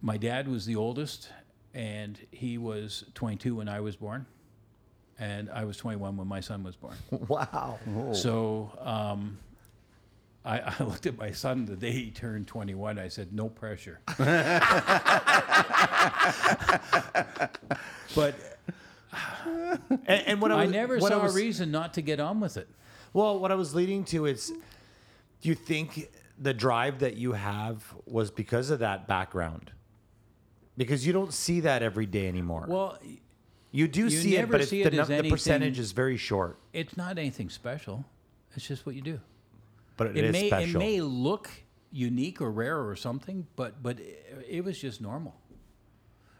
my 0.03 0.17
dad 0.17 0.47
was 0.47 0.67
the 0.67 0.77
oldest, 0.77 1.31
and 1.75 2.19
he 2.31 2.59
was 2.59 3.05
22 3.15 3.57
when 3.57 3.69
I 3.69 3.81
was 3.81 3.97
born, 3.97 4.25
and 5.21 5.51
I 5.51 5.65
was 5.65 5.77
21 5.77 6.17
when 6.17 6.27
my 6.27 6.41
son 6.41 6.65
was 6.65 6.75
born. 6.75 6.97
wow. 7.29 7.79
So 8.13 8.73
um, 8.81 9.39
I, 10.45 10.61
I 10.81 10.83
looked 10.83 11.07
at 11.07 11.17
my 11.19 11.31
son 11.31 11.67
the 11.67 11.77
day 11.77 11.93
he 11.93 12.11
turned 12.11 12.49
21. 12.49 12.99
I 12.99 13.09
said, 13.09 13.33
"No 13.33 13.49
pressure." 13.49 14.01
but 18.15 18.35
And, 20.07 20.23
and 20.27 20.41
what 20.41 20.51
I, 20.51 20.63
I 20.63 20.65
was, 20.65 20.73
never 20.73 20.99
what 20.99 21.13
I 21.13 21.17
was- 21.17 21.35
a 21.35 21.37
reason 21.37 21.71
not 21.71 21.95
to 21.95 22.03
get 22.03 22.19
on 22.19 22.41
with 22.41 22.57
it. 22.57 22.69
Well, 23.13 23.39
what 23.39 23.51
I 23.51 23.57
was 23.57 23.75
leading 23.75 24.05
to 24.07 24.27
is, 24.27 24.53
do 25.41 25.49
you 25.49 25.55
think 25.57 26.11
the 26.39 26.55
drive 26.55 27.01
that 27.01 27.17
you 27.17 27.33
have 27.33 27.85
was 28.07 28.31
because 28.31 28.71
of 28.71 28.79
that 28.79 29.09
background? 29.09 29.73
Because 30.77 31.05
you 31.05 31.13
don't 31.13 31.35
see 31.35 31.61
that 31.61 31.83
every 31.83 32.07
day 32.07 32.29
anymore. 32.29 32.67
Well, 32.69 32.99
you 33.71 33.87
do 33.89 34.03
you 34.05 34.11
see 34.11 34.37
it, 34.37 34.51
but 34.51 34.67
see 34.69 34.83
the, 34.83 34.89
it 34.89 34.95
num- 34.95 35.07
the 35.09 35.31
percentage 35.31 35.79
is 35.79 35.93
very 35.93 36.17
short. 36.17 36.59
it's 36.73 36.97
not 36.97 37.19
anything 37.19 37.49
special. 37.51 38.05
It's 38.57 38.67
just 38.67 38.85
what 38.85 38.95
you 38.95 39.03
do. 39.03 39.21
But 39.97 40.09
it 40.09 40.17
It 40.17 40.25
is 40.25 40.33
may 40.33 40.47
special. 40.49 40.81
it 40.81 40.85
may 40.85 41.01
look 41.01 41.51
unique 41.93 42.41
or 42.41 42.51
rare 42.51 42.81
or 42.89 42.97
something, 42.97 43.47
but 43.57 43.83
but 43.83 44.01
it, 44.01 44.47
it 44.49 44.65
was 44.65 44.79
just 44.81 45.01
normal. 45.01 45.35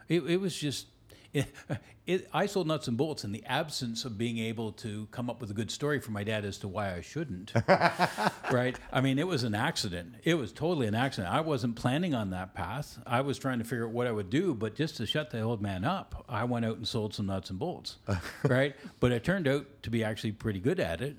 It, 0.09 0.23
it 0.25 0.41
was 0.41 0.57
just. 0.57 0.87
It, 1.33 1.47
it, 2.07 2.29
I 2.33 2.47
sold 2.47 2.67
nuts 2.67 2.89
and 2.89 2.97
bolts 2.97 3.25
in 3.25 3.33
the 3.33 3.45
absence 3.45 4.05
of 4.05 4.19
being 4.19 4.39
able 4.39 4.73
to 4.73 5.07
come 5.11 5.31
up 5.31 5.41
with 5.41 5.51
a 5.51 5.55
good 5.55 5.71
story 5.71 6.01
for 6.01 6.11
my 6.11 6.25
dad 6.25 6.45
as 6.45 6.59
to 6.59 6.69
why 6.69 6.95
I 6.95 7.01
shouldn't. 7.01 7.53
right? 8.51 8.77
I 8.93 9.01
mean, 9.01 9.19
it 9.19 9.27
was 9.27 9.45
an 9.45 9.55
accident. 9.55 10.15
It 10.25 10.35
was 10.35 10.53
totally 10.53 10.87
an 10.87 10.95
accident. 10.95 11.33
I 11.33 11.41
wasn't 11.41 11.77
planning 11.77 12.15
on 12.15 12.31
that 12.31 12.55
path. 12.55 12.99
I 13.07 13.21
was 13.21 13.39
trying 13.39 13.59
to 13.59 13.65
figure 13.65 13.87
out 13.87 13.93
what 13.93 14.07
I 14.07 14.13
would 14.13 14.31
do, 14.31 14.55
but 14.55 14.75
just 14.75 14.97
to 14.97 15.07
shut 15.07 15.31
the 15.31 15.41
old 15.41 15.63
man 15.63 15.85
up, 15.85 16.25
I 16.29 16.45
went 16.45 16.65
out 16.65 16.77
and 16.77 16.87
sold 16.87 17.15
some 17.15 17.27
nuts 17.27 17.51
and 17.51 17.59
bolts. 17.59 17.97
right? 18.45 18.75
But 18.99 19.13
it 19.13 19.25
turned 19.25 19.47
out 19.47 19.67
to 19.85 19.91
be 19.91 20.05
actually 20.05 20.33
pretty 20.33 20.61
good 20.61 20.81
at 20.81 21.01
it. 21.01 21.17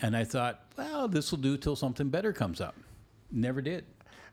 And 0.00 0.16
I 0.16 0.22
thought, 0.22 0.62
well, 0.76 1.08
this 1.08 1.32
will 1.32 1.38
do 1.38 1.56
till 1.56 1.74
something 1.74 2.08
better 2.08 2.32
comes 2.32 2.60
up. 2.60 2.76
Never 3.32 3.60
did. 3.60 3.84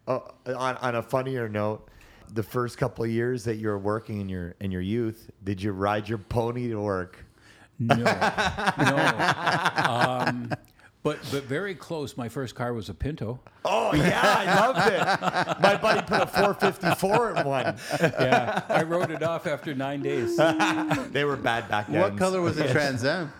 Oh, 0.08 0.28
on, 0.46 0.78
on 0.78 0.96
a 0.96 1.02
funnier 1.02 1.50
note, 1.50 1.90
the 2.34 2.44
first 2.44 2.78
couple 2.78 3.04
of 3.04 3.12
years 3.12 3.44
that 3.46 3.56
you 3.56 3.68
were 3.68 3.78
working 3.80 4.22
in 4.22 4.30
your 4.30 4.56
in 4.60 4.72
your 4.72 4.82
youth, 4.82 5.30
did 5.44 5.62
you 5.62 5.72
ride 5.72 6.08
your 6.08 6.18
pony 6.18 6.70
to 6.70 6.80
work? 6.80 7.24
No, 7.80 7.96
no. 8.78 8.98
Um, 9.90 10.52
but 11.04 11.20
but 11.32 11.44
very 11.44 11.76
close. 11.76 12.18
My 12.18 12.30
first 12.30 12.56
car 12.56 12.74
was 12.74 12.90
a 12.90 12.94
Pinto. 12.94 13.40
Oh 13.64 13.94
yeah, 13.94 14.22
I 14.24 14.60
loved 14.60 14.92
it. 14.92 15.62
My 15.62 15.78
buddy 15.78 16.02
put 16.02 16.22
a 16.22 16.26
454 16.28 17.36
in 17.36 17.46
one. 17.46 17.76
Yeah, 18.02 18.62
I 18.70 18.84
rode 18.84 19.12
it 19.12 19.22
off 19.22 19.46
after 19.46 19.76
nine 19.76 20.02
days. 20.02 20.38
They 21.12 21.24
were 21.24 21.38
bad 21.38 21.70
back 21.70 21.88
then. 21.88 22.02
What 22.02 22.18
color 22.18 22.42
was 22.42 22.56
the 22.56 22.68
Trans 22.72 23.06
Am? 23.06 23.32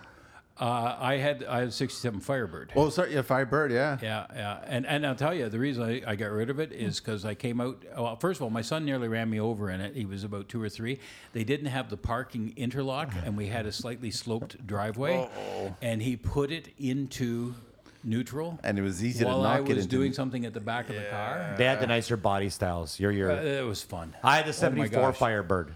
Uh, 0.58 0.96
I 0.98 1.16
had 1.18 1.44
I 1.44 1.58
had 1.60 1.68
a 1.68 1.72
'67 1.72 2.20
Firebird. 2.20 2.72
Oh, 2.74 2.88
sorry, 2.88 3.12
yeah, 3.14 3.20
Firebird, 3.20 3.70
yeah. 3.72 3.98
Yeah, 4.00 4.26
yeah, 4.34 4.60
and 4.66 4.86
and 4.86 5.06
I'll 5.06 5.14
tell 5.14 5.34
you 5.34 5.50
the 5.50 5.58
reason 5.58 5.82
I, 5.82 6.02
I 6.06 6.16
got 6.16 6.30
rid 6.30 6.48
of 6.48 6.58
it 6.60 6.72
is 6.72 6.98
because 6.98 7.26
I 7.26 7.34
came 7.34 7.60
out. 7.60 7.82
Well, 7.94 8.16
first 8.16 8.38
of 8.38 8.44
all, 8.44 8.50
my 8.50 8.62
son 8.62 8.86
nearly 8.86 9.06
ran 9.08 9.28
me 9.28 9.38
over 9.38 9.68
in 9.70 9.82
it. 9.82 9.94
He 9.94 10.06
was 10.06 10.24
about 10.24 10.48
two 10.48 10.62
or 10.62 10.70
three. 10.70 10.98
They 11.34 11.44
didn't 11.44 11.66
have 11.66 11.90
the 11.90 11.98
parking 11.98 12.54
interlock, 12.56 13.12
and 13.24 13.36
we 13.36 13.48
had 13.48 13.66
a 13.66 13.72
slightly 13.72 14.10
sloped 14.10 14.66
driveway, 14.66 15.28
oh 15.38 15.74
and 15.82 16.00
he 16.00 16.16
put 16.16 16.50
it 16.50 16.68
into 16.78 17.54
neutral. 18.02 18.58
And 18.62 18.78
it 18.78 18.82
was 18.82 19.04
easy 19.04 19.20
to 19.20 19.26
while 19.26 19.42
knock 19.42 19.56
I 19.56 19.60
it 19.60 19.68
was 19.68 19.84
into- 19.84 19.88
doing 19.96 20.14
something 20.14 20.46
at 20.46 20.54
the 20.54 20.60
back 20.60 20.88
of 20.88 20.94
the 20.96 21.02
car. 21.10 21.54
They 21.58 21.66
had 21.66 21.80
the 21.80 21.86
nicer 21.86 22.16
body 22.16 22.48
styles. 22.48 22.98
You're 22.98 23.12
your. 23.12 23.30
Uh, 23.30 23.42
it 23.42 23.66
was 23.66 23.82
fun. 23.82 24.14
I 24.24 24.36
had 24.36 24.46
the 24.46 24.50
Oh 24.66 24.70
my 24.70 24.86
74 24.88 25.02
gosh. 25.02 25.16
Firebird. 25.18 25.74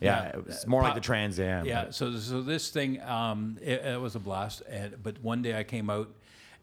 Yeah. 0.00 0.22
Yeah, 0.22 0.28
it 0.38 0.46
was 0.46 0.66
more 0.66 0.82
like 0.82 0.94
the 0.94 1.00
Trans 1.00 1.38
Am. 1.38 1.66
Yeah, 1.66 1.84
but- 1.84 1.94
so 1.94 2.16
so 2.18 2.40
this 2.42 2.70
thing, 2.70 3.00
um, 3.02 3.58
it, 3.60 3.84
it 3.84 4.00
was 4.00 4.16
a 4.16 4.18
blast. 4.18 4.62
And 4.68 5.02
but 5.02 5.22
one 5.22 5.42
day 5.42 5.58
I 5.58 5.62
came 5.62 5.90
out, 5.90 6.08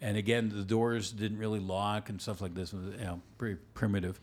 and 0.01 0.17
again 0.17 0.49
the 0.49 0.63
doors 0.63 1.11
didn't 1.11 1.37
really 1.37 1.59
lock 1.59 2.09
and 2.09 2.21
stuff 2.21 2.41
like 2.41 2.53
this. 2.55 2.73
Was 2.73 2.85
you 2.97 3.03
know 3.05 3.21
pretty 3.37 3.59
primitive. 3.73 4.19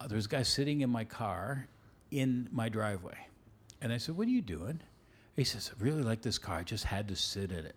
Uh, 0.00 0.06
there 0.06 0.16
was 0.16 0.26
a 0.26 0.28
guy 0.28 0.42
sitting 0.42 0.80
in 0.82 0.90
my 0.90 1.04
car, 1.04 1.66
in 2.10 2.48
my 2.52 2.68
driveway, 2.68 3.16
and 3.80 3.92
I 3.92 3.98
said, 3.98 4.16
"What 4.16 4.26
are 4.28 4.30
you 4.30 4.42
doing?" 4.42 4.80
He 5.36 5.42
says, 5.44 5.70
"I 5.78 5.82
really 5.82 6.02
like 6.02 6.22
this 6.22 6.38
car. 6.38 6.58
I 6.58 6.62
just 6.62 6.84
had 6.84 7.08
to 7.08 7.16
sit 7.16 7.50
in 7.50 7.64
it." 7.64 7.76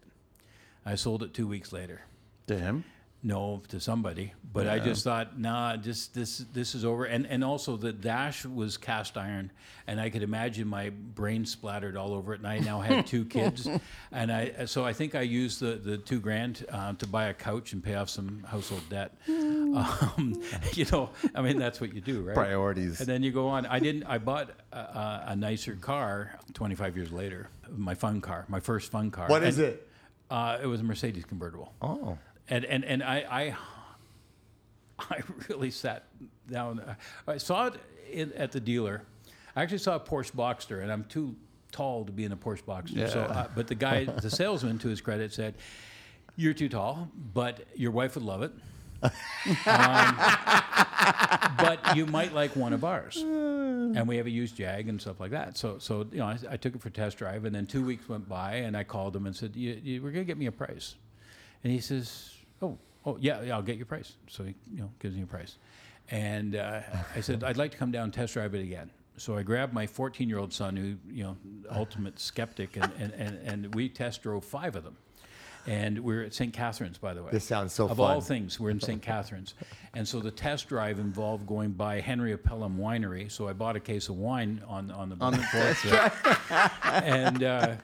I 0.85 0.95
sold 0.95 1.22
it 1.23 1.33
two 1.33 1.47
weeks 1.47 1.73
later. 1.73 2.01
To 2.47 2.57
him? 2.57 2.85
No, 3.23 3.63
to 3.69 3.79
somebody, 3.79 4.33
but 4.53 4.67
I 4.67 4.77
just 4.77 5.03
thought, 5.03 5.39
nah, 5.39 5.75
just 5.75 6.13
this 6.13 6.45
this 6.53 6.75
is 6.75 6.85
over. 6.85 7.05
And 7.05 7.25
and 7.25 7.43
also 7.43 7.75
the 7.75 7.91
dash 7.91 8.45
was 8.45 8.77
cast 8.77 9.17
iron, 9.17 9.51
and 9.87 9.99
I 9.99 10.11
could 10.11 10.21
imagine 10.21 10.67
my 10.67 10.91
brain 10.91 11.43
splattered 11.43 11.97
all 11.97 12.13
over 12.13 12.35
it. 12.35 12.39
And 12.41 12.47
I 12.47 12.59
now 12.59 12.79
had 12.79 13.07
two 13.07 13.25
kids, 13.37 13.67
and 14.11 14.31
I 14.31 14.65
so 14.65 14.85
I 14.85 14.93
think 14.93 15.15
I 15.15 15.21
used 15.21 15.59
the 15.59 15.75
the 15.75 15.97
two 15.97 16.19
grand 16.19 16.63
uh, 16.71 16.93
to 16.93 17.07
buy 17.07 17.25
a 17.25 17.33
couch 17.33 17.73
and 17.73 17.83
pay 17.83 17.95
off 17.95 18.09
some 18.09 18.43
household 18.47 18.83
debt. 18.87 19.11
Um, 19.27 20.39
you 20.73 20.85
know, 20.91 21.09
I 21.33 21.41
mean 21.41 21.57
that's 21.57 21.81
what 21.81 21.93
you 21.95 22.01
do, 22.01 22.21
right? 22.21 22.35
Priorities. 22.35 22.99
And 22.99 23.09
then 23.09 23.23
you 23.23 23.31
go 23.31 23.47
on. 23.47 23.65
I 23.65 23.79
didn't. 23.79 24.03
I 24.03 24.19
bought 24.19 24.51
a, 24.71 24.77
a, 24.77 25.23
a 25.29 25.35
nicer 25.35 25.75
car 25.75 26.37
25 26.53 26.95
years 26.95 27.11
later. 27.11 27.49
My 27.69 27.95
fun 27.95 28.21
car, 28.21 28.45
my 28.47 28.59
first 28.59 28.91
fun 28.91 29.09
car. 29.09 29.27
What 29.27 29.43
is 29.43 29.57
And, 29.57 29.67
it? 29.69 29.89
Uh, 30.29 30.59
it 30.61 30.67
was 30.67 30.81
a 30.81 30.83
Mercedes 30.83 31.25
convertible 31.25 31.73
Oh. 31.81 32.17
And 32.50 32.66
and 32.66 32.84
and 32.85 33.03
I 33.03 33.17
I, 33.30 33.56
I 35.16 35.22
really 35.50 35.72
sat 35.72 36.06
down. 36.50 36.82
I 37.27 37.38
saw 37.38 37.67
it 37.67 37.76
in, 38.11 38.34
at 38.34 38.51
the 38.51 38.59
dealer. 38.59 39.03
I 39.56 39.64
actually 39.64 39.80
saw 39.80 39.95
a 39.95 40.00
Porsche 40.00 40.32
Boxster, 40.34 40.82
and 40.82 40.92
I'm 40.92 41.03
too 41.06 41.35
tall 41.72 42.06
to 42.06 42.11
be 42.11 42.24
in 42.26 42.32
a 42.32 42.38
Porsche 42.38 42.64
Boxster. 42.64 43.09
So, 43.11 43.19
Yeah. 43.22 43.26
uh, 43.26 43.48
but 43.56 43.67
the 43.67 43.76
guy, 43.76 44.06
the 44.22 44.30
salesman, 44.30 44.77
to 44.80 44.88
his 44.88 45.01
credit, 45.01 45.34
said, 45.34 45.56
"You're 46.35 46.53
too 46.53 46.69
tall, 46.69 47.09
but 47.34 47.66
your 47.76 47.92
wife 47.92 48.16
would 48.16 48.24
love 48.24 48.43
it." 48.43 48.51
um, 49.03 49.11
but 51.58 51.95
you 51.95 52.06
might 52.08 52.34
like 52.34 52.56
one 52.56 52.74
of 52.74 52.84
ours, 52.84 53.17
and 53.17 54.08
we 54.08 54.17
have 54.17 54.26
a 54.26 54.30
used 54.30 54.56
Jag 54.56 54.90
and 54.90 55.00
stuff 55.00 55.19
like 55.19 55.32
that. 55.32 55.56
So, 55.58 55.77
so 55.77 56.08
you 56.11 56.17
know, 56.17 56.26
I, 56.26 56.38
I 56.51 56.58
took 56.58 56.74
it 56.76 56.82
for 56.82 56.90
test 56.90 57.17
drive, 57.17 57.45
and 57.45 57.53
then 57.53 57.67
two 57.67 57.85
weeks 57.85 58.09
went 58.09 58.27
by, 58.27 58.56
and 58.56 58.76
I 58.76 58.84
called 58.84 59.16
him 59.16 59.27
and 59.27 59.35
said, 59.35 59.56
you, 59.56 59.80
you, 59.84 60.01
"We're 60.01 60.11
gonna 60.11 60.24
get 60.24 60.38
me 60.38 60.48
a 60.48 60.51
price," 60.51 60.95
and 61.64 61.72
he 61.72 61.80
says, 61.80 62.34
"Oh, 62.61 62.77
oh 63.05 63.17
yeah, 63.19 63.41
yeah, 63.41 63.55
I'll 63.55 63.61
get 63.61 63.77
your 63.77 63.85
price." 63.85 64.13
So 64.27 64.43
he, 64.43 64.55
you 64.71 64.81
know, 64.81 64.91
gives 64.99 65.15
me 65.15 65.23
a 65.23 65.27
price, 65.27 65.57
and 66.09 66.55
uh, 66.55 66.81
I 67.15 67.21
said, 67.21 67.43
"I'd 67.43 67.57
like 67.57 67.71
to 67.71 67.77
come 67.77 67.91
down 67.91 68.05
and 68.05 68.13
test 68.13 68.33
drive 68.33 68.53
it 68.55 68.61
again." 68.61 68.91
So 69.19 69.35
I 69.35 69.41
grabbed 69.41 69.73
my 69.73 69.87
14-year-old 69.87 70.53
son, 70.53 70.75
who 70.75 70.95
you 71.11 71.23
know, 71.23 71.37
ultimate 71.71 72.19
skeptic, 72.19 72.77
and, 72.77 72.91
and, 72.99 73.13
and, 73.13 73.39
and 73.47 73.75
we 73.75 73.89
test 73.89 74.21
drove 74.21 74.45
five 74.45 74.75
of 74.75 74.83
them. 74.83 74.95
And 75.65 75.99
we're 75.99 76.23
at 76.23 76.33
St. 76.33 76.53
Catharines, 76.53 76.97
by 76.97 77.13
the 77.13 77.21
way. 77.21 77.29
This 77.31 77.43
sounds 77.43 77.73
so 77.73 77.85
Of 77.85 77.97
fun. 77.97 77.99
Of 77.99 77.99
all 77.99 78.21
things, 78.21 78.57
we're 78.57 78.69
in 78.69 78.79
St. 78.79 79.01
Catharines. 79.01 79.53
And 79.93 80.07
so 80.07 80.21
the 80.21 80.31
test 80.31 80.69
drive 80.69 80.97
involved 80.97 81.45
going 81.45 81.71
by 81.71 81.99
Henry 81.99 82.31
of 82.31 82.41
Pelham 82.41 82.77
Winery. 82.77 83.29
So 83.29 83.49
I 83.49 83.53
bought 83.53 83.75
a 83.75 83.81
case 83.81 84.07
of 84.07 84.15
wine 84.15 84.61
on, 84.65 84.91
on 84.91 85.09
the 85.09 85.17
on 85.19 85.33
the 85.33 85.45
test 85.51 85.83
drive. 85.83 86.71
and 87.03 87.43
uh, 87.43 87.75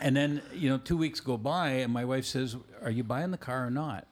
and 0.00 0.14
then 0.14 0.42
you 0.52 0.68
know 0.68 0.76
two 0.76 0.98
weeks 0.98 1.20
go 1.20 1.38
by, 1.38 1.70
and 1.70 1.92
my 1.92 2.04
wife 2.04 2.26
says, 2.26 2.56
"Are 2.82 2.90
you 2.90 3.04
buying 3.04 3.30
the 3.30 3.38
car 3.38 3.66
or 3.66 3.70
not?" 3.70 4.06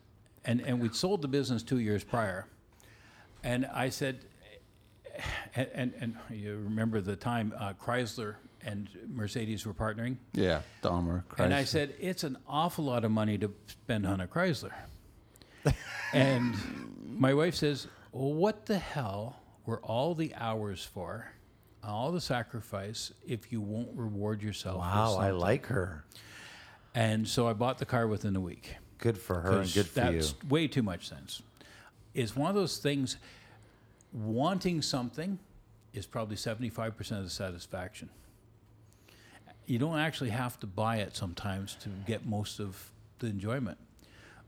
And 0.44 0.60
and 0.60 0.80
we'd 0.80 0.94
sold 0.94 1.22
the 1.22 1.28
business 1.28 1.62
two 1.62 1.78
years 1.78 2.04
prior, 2.04 2.46
and 3.42 3.66
I 3.66 3.88
said, 3.88 4.20
and 5.54 5.68
and, 5.74 5.94
and 6.00 6.16
you 6.30 6.56
remember 6.56 7.00
the 7.00 7.16
time 7.16 7.54
uh, 7.58 7.72
Chrysler 7.74 8.36
and 8.66 8.88
Mercedes 9.08 9.64
were 9.64 9.72
partnering. 9.72 10.16
Yeah, 10.32 10.60
Daimler. 10.82 11.24
And 11.38 11.54
I 11.54 11.64
said, 11.64 11.94
it's 12.00 12.24
an 12.24 12.36
awful 12.48 12.84
lot 12.84 13.04
of 13.04 13.10
money 13.12 13.38
to 13.38 13.52
spend 13.68 14.06
on 14.06 14.20
a 14.20 14.26
Chrysler. 14.26 14.72
and 16.12 16.54
my 17.06 17.32
wife 17.32 17.54
says, 17.54 17.86
well, 18.12 18.32
what 18.32 18.66
the 18.66 18.78
hell 18.78 19.36
were 19.64 19.78
all 19.80 20.14
the 20.14 20.34
hours 20.34 20.84
for, 20.84 21.30
all 21.82 22.10
the 22.10 22.20
sacrifice, 22.20 23.12
if 23.26 23.52
you 23.52 23.60
won't 23.60 23.90
reward 23.94 24.42
yourself? 24.42 24.78
Wow, 24.78 25.16
I 25.18 25.30
like 25.30 25.66
her. 25.66 26.04
And 26.96 27.28
so 27.28 27.46
I 27.46 27.52
bought 27.52 27.76
the 27.76 27.84
car 27.84 28.06
within 28.08 28.34
a 28.36 28.40
week. 28.40 28.74
Good 28.96 29.18
for 29.18 29.40
her 29.40 29.60
and 29.60 29.72
good 29.72 29.86
for 29.86 30.10
you. 30.10 30.12
that's 30.12 30.34
way 30.48 30.66
too 30.66 30.82
much 30.82 31.06
sense. 31.06 31.42
It's 32.14 32.34
one 32.34 32.48
of 32.48 32.54
those 32.54 32.78
things, 32.78 33.18
wanting 34.14 34.80
something 34.80 35.38
is 35.92 36.06
probably 36.06 36.36
75% 36.36 36.98
of 37.18 37.24
the 37.24 37.30
satisfaction. 37.30 38.08
You 39.66 39.78
don't 39.78 39.98
actually 39.98 40.30
have 40.30 40.58
to 40.60 40.66
buy 40.66 40.96
it 40.96 41.14
sometimes 41.14 41.74
to 41.82 41.90
get 42.06 42.24
most 42.24 42.60
of 42.60 42.90
the 43.18 43.26
enjoyment. 43.26 43.76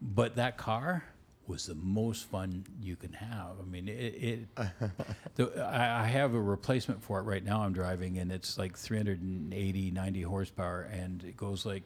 But 0.01 0.37
that 0.37 0.57
car 0.57 1.05
was 1.47 1.67
the 1.67 1.75
most 1.75 2.25
fun 2.25 2.65
you 2.81 2.97
can 2.97 3.13
have. 3.13 3.57
I 3.61 3.65
mean, 3.65 3.89
it. 3.89 3.93
it 3.93 4.49
the, 5.35 5.67
I, 5.67 6.05
I 6.05 6.07
have 6.07 6.33
a 6.33 6.41
replacement 6.41 7.03
for 7.03 7.19
it 7.19 7.25
right 7.25 7.45
now. 7.45 7.61
I'm 7.61 7.75
driving, 7.75 8.17
and 8.17 8.33
it's 8.33 8.57
like 8.57 8.79
380, 8.79 9.91
90 9.91 10.23
horsepower, 10.23 10.89
and 10.91 11.23
it 11.25 11.37
goes 11.37 11.67
like, 11.67 11.83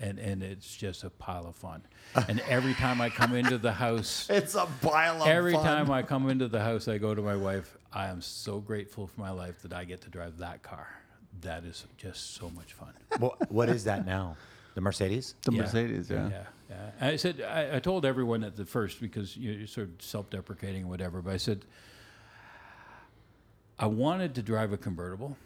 and 0.00 0.18
and 0.18 0.42
it's 0.42 0.74
just 0.76 1.04
a 1.04 1.10
pile 1.10 1.46
of 1.46 1.56
fun. 1.56 1.82
And 2.28 2.40
every 2.48 2.74
time 2.74 3.00
I 3.00 3.10
come 3.10 3.34
into 3.34 3.58
the 3.58 3.72
house, 3.72 4.26
It's 4.30 4.54
a 4.54 4.66
pile 4.82 5.22
of 5.22 5.28
every 5.28 5.52
fun. 5.52 5.64
time 5.64 5.90
I 5.90 6.02
come 6.02 6.28
into 6.30 6.48
the 6.48 6.60
house, 6.62 6.88
I 6.88 6.98
go 6.98 7.14
to 7.14 7.22
my 7.22 7.36
wife. 7.36 7.76
I 7.92 8.06
am 8.08 8.20
so 8.20 8.60
grateful 8.60 9.06
for 9.06 9.20
my 9.20 9.30
life 9.30 9.62
that 9.62 9.72
I 9.72 9.84
get 9.84 10.00
to 10.02 10.10
drive 10.10 10.38
that 10.38 10.62
car. 10.62 10.88
That 11.42 11.64
is 11.64 11.84
just 11.98 12.34
so 12.34 12.50
much 12.50 12.72
fun. 12.72 12.92
what, 13.18 13.50
what 13.50 13.68
is 13.68 13.84
that 13.84 14.06
now? 14.06 14.36
The 14.74 14.80
Mercedes? 14.80 15.34
the 15.42 15.52
Yeah. 15.52 15.62
Mercedes, 15.62 16.10
yeah. 16.10 16.28
Yeah, 16.28 16.42
yeah. 16.70 16.90
And 17.00 17.10
I 17.10 17.16
said, 17.16 17.40
I, 17.42 17.76
I 17.76 17.78
told 17.80 18.04
everyone 18.04 18.44
at 18.44 18.56
the 18.56 18.64
first 18.66 19.00
because 19.00 19.36
you're 19.36 19.54
you're 19.54 19.66
sort 19.66 19.88
of 19.88 20.02
self-deprecating 20.02 20.84
or 20.84 20.88
whatever, 20.88 21.22
but 21.22 21.32
I 21.32 21.38
said, 21.38 21.64
I 23.78 23.86
wanted 23.86 24.34
to 24.36 24.42
drive 24.42 24.72
a 24.72 24.76
convertible. 24.76 25.36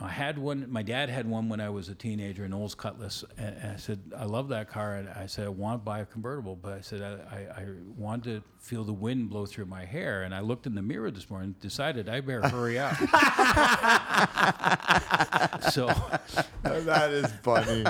I 0.00 0.08
had 0.08 0.38
one. 0.38 0.66
My 0.70 0.82
dad 0.82 1.08
had 1.08 1.24
one 1.24 1.48
when 1.48 1.60
I 1.60 1.70
was 1.70 1.88
a 1.88 1.94
teenager, 1.94 2.42
an 2.44 2.52
Olds 2.52 2.74
Cutlass. 2.74 3.24
And 3.38 3.56
and 3.56 3.72
I 3.72 3.76
said, 3.76 4.00
I 4.16 4.24
love 4.24 4.48
that 4.48 4.68
car. 4.68 4.96
And 4.96 5.08
I 5.08 5.26
said, 5.26 5.46
I 5.46 5.50
want 5.50 5.80
to 5.80 5.84
buy 5.84 6.00
a 6.00 6.04
convertible, 6.04 6.56
but 6.56 6.72
I 6.72 6.80
said, 6.80 7.00
I, 7.00 7.36
I, 7.36 7.60
I 7.60 7.66
want 7.96 8.24
to 8.24 8.42
feel 8.58 8.82
the 8.82 8.92
wind 8.92 9.30
blow 9.30 9.46
through 9.46 9.66
my 9.66 9.84
hair. 9.84 10.24
And 10.24 10.34
I 10.34 10.40
looked 10.40 10.66
in 10.66 10.74
the 10.74 10.82
mirror 10.82 11.12
this 11.12 11.30
morning, 11.30 11.50
and 11.50 11.60
decided 11.60 12.08
I 12.08 12.20
better 12.20 12.48
hurry 12.48 12.76
up. 12.78 12.96
so 15.70 15.86
that 16.62 17.10
is 17.12 17.30
funny. 17.42 17.84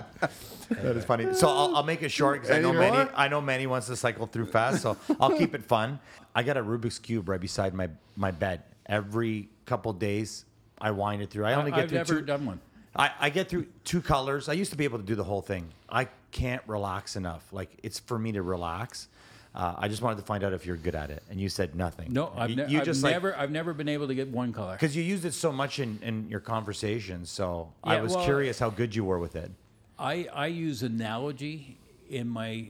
That 0.71 0.97
is 0.97 1.05
funny. 1.07 1.33
So 1.33 1.49
I'll, 1.49 1.77
I'll 1.77 1.83
make 1.85 2.03
it 2.03 2.11
short 2.11 2.43
because 2.43 2.55
I 2.55 2.61
know 2.61 2.75
Manny. 2.75 2.97
Anymore? 2.97 3.13
I 3.17 3.29
know 3.29 3.41
Manny 3.41 3.67
wants 3.67 3.87
to 3.87 3.97
cycle 3.97 4.27
through 4.27 4.47
fast, 4.47 4.83
so 4.83 4.99
I'll 5.19 5.37
keep 5.37 5.55
it 5.55 5.65
fun. 5.65 5.99
I 6.35 6.43
got 6.43 6.59
a 6.59 6.63
Rubik's 6.63 6.99
cube 6.99 7.31
right 7.31 7.41
beside 7.41 7.73
my 7.73 7.89
my 8.15 8.31
bed. 8.31 8.63
Every 8.87 9.49
couple 9.65 9.95
days, 9.95 10.45
I 10.81 10.91
wind 10.91 11.23
it 11.23 11.31
through. 11.31 11.45
I 11.45 11.55
only 11.55 11.71
get 11.71 11.81
I've 11.81 11.89
through 11.89 11.99
never 11.99 12.21
two. 12.21 12.27
done 12.27 12.47
one. 12.47 12.61
I, 12.97 13.11
I 13.19 13.31
get 13.31 13.49
through 13.49 13.67
two 13.85 14.01
colors. 14.01 14.49
I 14.49 14.53
used 14.53 14.71
to 14.71 14.77
be 14.77 14.85
able 14.85 14.99
to 14.99 15.05
do 15.05 15.15
the 15.15 15.25
whole 15.25 15.43
thing. 15.43 15.69
I 15.89 16.09
can't 16.31 16.63
relax 16.67 17.17
enough. 17.17 17.45
Like 17.53 17.71
it's 17.83 17.99
for 17.99 18.19
me 18.19 18.33
to 18.33 18.43
relax. 18.43 19.09
Uh, 19.55 19.75
I 19.79 19.87
just 19.87 20.03
wanted 20.03 20.17
to 20.17 20.25
find 20.25 20.43
out 20.43 20.53
if 20.53 20.67
you're 20.67 20.77
good 20.77 20.97
at 20.97 21.11
it, 21.11 21.23
and 21.31 21.41
you 21.41 21.49
said 21.49 21.77
nothing. 21.77 22.13
No, 22.13 22.33
I've, 22.37 22.51
ne- 22.51 22.67
you 22.69 22.81
I've 22.81 22.85
just 22.85 23.05
like 23.05 23.13
never, 23.13 23.37
I've 23.37 23.53
never 23.53 23.73
been 23.73 23.89
able 23.89 24.09
to 24.09 24.15
get 24.15 24.27
one 24.29 24.53
color. 24.53 24.73
because 24.73 24.97
you 24.97 25.03
used 25.05 25.25
it 25.25 25.33
so 25.33 25.53
much 25.53 25.79
in, 25.79 26.01
in 26.03 26.29
your 26.29 26.41
conversations. 26.41 27.31
So 27.31 27.73
I 27.85 28.01
was 28.01 28.17
well- 28.17 28.25
curious 28.25 28.59
how 28.59 28.71
good 28.71 28.95
you 28.97 29.05
were 29.05 29.21
with 29.21 29.37
it. 29.37 29.51
I, 29.97 30.27
I 30.35 30.47
use 30.49 30.83
analogy 30.83 31.79
in 32.11 32.29
my 32.29 32.67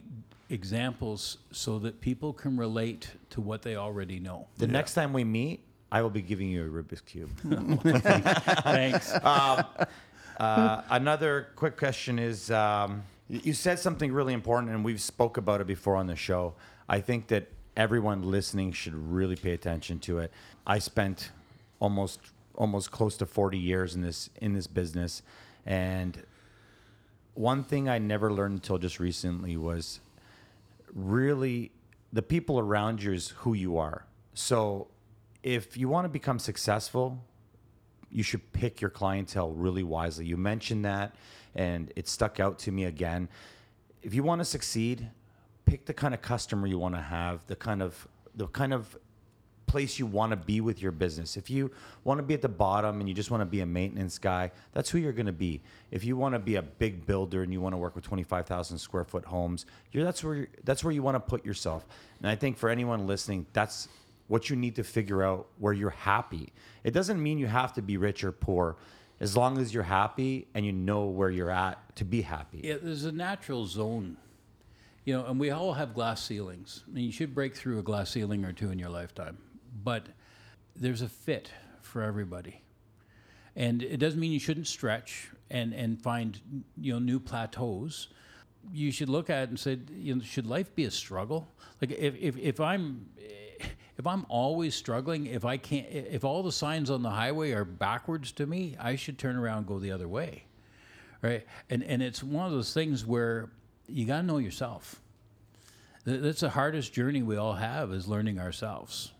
examples 0.50 1.38
so 1.52 1.78
that 1.78 2.02
people 2.02 2.34
can 2.34 2.56
relate 2.58 3.10
to 3.30 3.40
what 3.40 3.62
they 3.62 3.76
already 3.76 4.20
know. 4.20 4.46
The 4.58 4.66
next 4.66 4.92
time 4.92 5.14
we 5.14 5.24
meet, 5.24 5.60
I 5.94 6.02
will 6.02 6.10
be 6.10 6.22
giving 6.22 6.48
you 6.48 6.66
a 6.66 6.68
Rubik's 6.68 7.02
cube. 7.02 7.30
Thanks. 8.64 9.12
uh, 9.12 10.82
another 10.90 11.46
quick 11.54 11.76
question 11.76 12.18
is: 12.18 12.50
um, 12.50 13.04
you 13.28 13.52
said 13.52 13.78
something 13.78 14.12
really 14.12 14.32
important, 14.32 14.72
and 14.72 14.84
we've 14.84 15.00
spoke 15.00 15.36
about 15.36 15.60
it 15.60 15.68
before 15.68 15.94
on 15.94 16.08
the 16.08 16.16
show. 16.16 16.54
I 16.88 17.00
think 17.00 17.28
that 17.28 17.46
everyone 17.76 18.24
listening 18.24 18.72
should 18.72 18.94
really 18.96 19.36
pay 19.36 19.52
attention 19.52 20.00
to 20.00 20.18
it. 20.18 20.32
I 20.66 20.80
spent 20.80 21.30
almost 21.78 22.18
almost 22.56 22.90
close 22.90 23.16
to 23.18 23.26
40 23.26 23.56
years 23.56 23.94
in 23.94 24.02
this 24.02 24.30
in 24.40 24.52
this 24.52 24.66
business, 24.66 25.22
and 25.64 26.24
one 27.34 27.62
thing 27.62 27.88
I 27.88 27.98
never 27.98 28.32
learned 28.32 28.54
until 28.54 28.78
just 28.78 28.98
recently 28.98 29.56
was 29.56 30.00
really 30.92 31.70
the 32.12 32.22
people 32.22 32.58
around 32.58 33.00
you 33.00 33.12
is 33.12 33.28
who 33.28 33.54
you 33.54 33.78
are. 33.78 34.06
So 34.34 34.88
if 35.44 35.76
you 35.76 35.90
want 35.90 36.06
to 36.06 36.08
become 36.08 36.38
successful, 36.38 37.22
you 38.10 38.22
should 38.22 38.52
pick 38.54 38.80
your 38.80 38.90
clientele 38.90 39.52
really 39.52 39.82
wisely. 39.82 40.24
You 40.24 40.38
mentioned 40.38 40.86
that, 40.86 41.14
and 41.54 41.92
it 41.96 42.08
stuck 42.08 42.40
out 42.40 42.58
to 42.60 42.72
me 42.72 42.84
again. 42.84 43.28
If 44.02 44.14
you 44.14 44.22
want 44.22 44.40
to 44.40 44.44
succeed, 44.46 45.10
pick 45.66 45.84
the 45.84 45.92
kind 45.92 46.14
of 46.14 46.22
customer 46.22 46.66
you 46.66 46.78
want 46.78 46.94
to 46.94 47.00
have, 47.00 47.46
the 47.46 47.56
kind 47.56 47.82
of 47.82 48.08
the 48.34 48.46
kind 48.48 48.72
of 48.72 48.96
place 49.66 49.98
you 49.98 50.06
want 50.06 50.30
to 50.30 50.36
be 50.36 50.60
with 50.60 50.80
your 50.80 50.92
business. 50.92 51.36
If 51.36 51.50
you 51.50 51.70
want 52.04 52.18
to 52.18 52.22
be 52.22 52.34
at 52.34 52.42
the 52.42 52.48
bottom 52.48 53.00
and 53.00 53.08
you 53.08 53.14
just 53.14 53.30
want 53.30 53.40
to 53.42 53.46
be 53.46 53.60
a 53.60 53.66
maintenance 53.66 54.18
guy, 54.18 54.50
that's 54.72 54.88
who 54.88 54.98
you're 54.98 55.12
going 55.12 55.26
to 55.26 55.32
be. 55.32 55.60
If 55.90 56.04
you 56.04 56.16
want 56.16 56.34
to 56.34 56.38
be 56.38 56.56
a 56.56 56.62
big 56.62 57.06
builder 57.06 57.42
and 57.42 57.52
you 57.52 57.60
want 57.60 57.74
to 57.74 57.76
work 57.76 57.94
with 57.94 58.04
25,000 58.04 58.78
square 58.78 59.04
foot 59.04 59.24
homes, 59.26 59.66
that's 59.92 60.24
where 60.24 60.48
that's 60.64 60.84
where 60.84 60.92
you 60.92 61.02
want 61.02 61.16
to 61.16 61.20
put 61.20 61.44
yourself. 61.44 61.86
And 62.20 62.28
I 62.28 62.34
think 62.34 62.56
for 62.56 62.70
anyone 62.70 63.06
listening, 63.06 63.46
that's 63.52 63.88
what 64.28 64.50
you 64.50 64.56
need 64.56 64.76
to 64.76 64.84
figure 64.84 65.22
out 65.22 65.48
where 65.58 65.72
you're 65.72 65.90
happy. 65.90 66.52
It 66.84 66.92
doesn't 66.92 67.22
mean 67.22 67.38
you 67.38 67.46
have 67.48 67.72
to 67.74 67.82
be 67.82 67.96
rich 67.96 68.24
or 68.24 68.32
poor. 68.32 68.76
As 69.20 69.36
long 69.36 69.58
as 69.58 69.72
you're 69.72 69.84
happy 69.84 70.48
and 70.54 70.66
you 70.66 70.72
know 70.72 71.04
where 71.06 71.30
you're 71.30 71.50
at 71.50 71.96
to 71.96 72.04
be 72.04 72.22
happy. 72.22 72.60
Yeah, 72.64 72.76
there's 72.82 73.04
a 73.04 73.12
natural 73.12 73.66
zone 73.66 74.16
You 75.04 75.14
know, 75.14 75.26
and 75.26 75.38
we 75.40 75.50
all 75.50 75.74
have 75.74 75.94
glass 75.94 76.22
ceilings. 76.22 76.82
I 76.88 76.92
mean, 76.92 77.04
you 77.04 77.12
should 77.12 77.34
break 77.34 77.54
through 77.56 77.78
a 77.78 77.82
glass 77.82 78.10
ceiling 78.10 78.44
or 78.44 78.52
two 78.52 78.70
in 78.70 78.78
your 78.78 78.88
lifetime, 78.90 79.38
but 79.84 80.06
there's 80.76 81.02
a 81.02 81.08
fit 81.08 81.50
for 81.82 82.02
everybody, 82.02 82.62
and 83.56 83.82
it 83.82 83.98
doesn't 83.98 84.18
mean 84.20 84.32
you 84.32 84.40
shouldn't 84.40 84.66
stretch 84.66 85.30
and 85.50 85.74
and 85.74 86.02
find 86.02 86.40
you 86.80 86.92
know 86.94 86.98
new 86.98 87.20
plateaus. 87.20 88.08
You 88.72 88.90
should 88.92 89.10
look 89.10 89.28
at 89.30 89.44
it 89.44 89.48
and 89.50 89.60
say, 89.60 89.78
you 89.94 90.14
know, 90.16 90.22
should 90.22 90.46
life 90.46 90.74
be 90.74 90.84
a 90.84 90.90
struggle? 90.90 91.48
Like 91.82 91.92
if 91.92 92.14
if, 92.16 92.38
if 92.38 92.60
I'm 92.60 93.06
if 93.96 94.06
I'm 94.06 94.26
always 94.28 94.74
struggling, 94.74 95.26
if 95.26 95.44
I 95.44 95.56
can't, 95.56 95.86
if 95.88 96.24
all 96.24 96.42
the 96.42 96.52
signs 96.52 96.90
on 96.90 97.02
the 97.02 97.10
highway 97.10 97.52
are 97.52 97.64
backwards 97.64 98.32
to 98.32 98.46
me, 98.46 98.76
I 98.78 98.96
should 98.96 99.18
turn 99.18 99.36
around 99.36 99.58
and 99.58 99.66
go 99.66 99.78
the 99.78 99.92
other 99.92 100.08
way, 100.08 100.44
right? 101.22 101.46
And 101.70 101.82
and 101.84 102.02
it's 102.02 102.22
one 102.22 102.46
of 102.46 102.52
those 102.52 102.74
things 102.74 103.06
where 103.06 103.50
you 103.86 104.04
got 104.04 104.18
to 104.18 104.22
know 104.24 104.38
yourself. 104.38 105.00
That's 106.04 106.40
the 106.40 106.50
hardest 106.50 106.92
journey 106.92 107.22
we 107.22 107.36
all 107.36 107.54
have 107.54 107.92
is 107.92 108.08
learning 108.08 108.40
ourselves, 108.40 109.12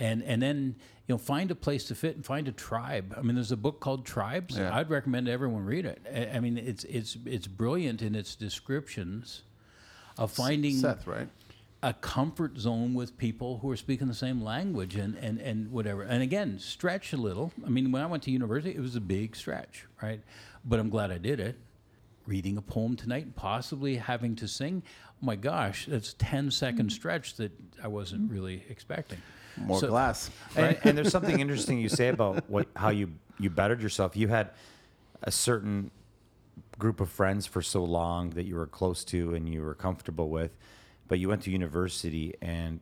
and 0.00 0.22
and 0.24 0.42
then 0.42 0.74
you 1.06 1.14
know 1.14 1.18
find 1.18 1.50
a 1.50 1.54
place 1.54 1.84
to 1.84 1.94
fit 1.94 2.16
and 2.16 2.26
find 2.26 2.48
a 2.48 2.52
tribe. 2.52 3.14
I 3.16 3.22
mean, 3.22 3.36
there's 3.36 3.52
a 3.52 3.56
book 3.56 3.80
called 3.80 4.04
Tribes. 4.04 4.58
Yeah. 4.58 4.76
I'd 4.76 4.90
recommend 4.90 5.28
everyone 5.28 5.64
read 5.64 5.86
it. 5.86 6.04
I, 6.12 6.36
I 6.36 6.40
mean, 6.40 6.58
it's 6.58 6.82
it's 6.84 7.16
it's 7.24 7.46
brilliant 7.46 8.02
in 8.02 8.16
its 8.16 8.34
descriptions 8.34 9.42
of 10.18 10.32
finding 10.32 10.74
Seth, 10.74 11.06
right? 11.06 11.28
A 11.82 11.92
comfort 11.94 12.58
zone 12.58 12.94
with 12.94 13.16
people 13.18 13.58
who 13.58 13.70
are 13.70 13.76
speaking 13.76 14.08
the 14.08 14.14
same 14.14 14.42
language 14.42 14.96
and, 14.96 15.16
and, 15.16 15.38
and 15.38 15.70
whatever. 15.70 16.02
And 16.02 16.22
again, 16.22 16.58
stretch 16.58 17.12
a 17.12 17.16
little. 17.16 17.52
I 17.64 17.68
mean, 17.68 17.92
when 17.92 18.02
I 18.02 18.06
went 18.06 18.24
to 18.24 18.30
university, 18.30 18.74
it 18.74 18.80
was 18.80 18.96
a 18.96 19.00
big 19.00 19.36
stretch, 19.36 19.86
right? 20.02 20.20
But 20.64 20.80
I'm 20.80 20.90
glad 20.90 21.12
I 21.12 21.18
did 21.18 21.38
it. 21.38 21.56
Reading 22.26 22.56
a 22.56 22.62
poem 22.62 22.96
tonight 22.96 23.36
possibly 23.36 23.96
having 23.96 24.34
to 24.36 24.48
sing, 24.48 24.82
oh 25.08 25.26
my 25.26 25.36
gosh, 25.36 25.86
that's 25.86 26.14
10 26.14 26.50
second 26.50 26.78
mm-hmm. 26.78 26.88
stretch 26.88 27.36
that 27.36 27.52
I 27.82 27.88
wasn't 27.88 28.22
mm-hmm. 28.22 28.34
really 28.34 28.64
expecting. 28.68 29.22
More 29.56 29.80
So- 29.80 29.88
glass. 29.88 30.30
and, 30.56 30.76
and 30.82 30.98
there's 30.98 31.12
something 31.12 31.38
interesting 31.38 31.78
you 31.78 31.88
say 31.88 32.08
about 32.08 32.48
what 32.50 32.66
how 32.74 32.90
you 32.90 33.12
you 33.38 33.50
bettered 33.50 33.80
yourself. 33.80 34.16
You 34.16 34.28
had 34.28 34.50
a 35.22 35.30
certain 35.30 35.90
group 36.78 37.00
of 37.00 37.08
friends 37.08 37.46
for 37.46 37.62
so 37.62 37.84
long 37.84 38.30
that 38.30 38.44
you 38.44 38.54
were 38.54 38.66
close 38.66 39.04
to 39.04 39.34
and 39.34 39.48
you 39.48 39.62
were 39.62 39.74
comfortable 39.74 40.28
with, 40.28 40.56
but 41.08 41.18
you 41.18 41.28
went 41.28 41.42
to 41.42 41.50
university 41.50 42.34
and 42.40 42.80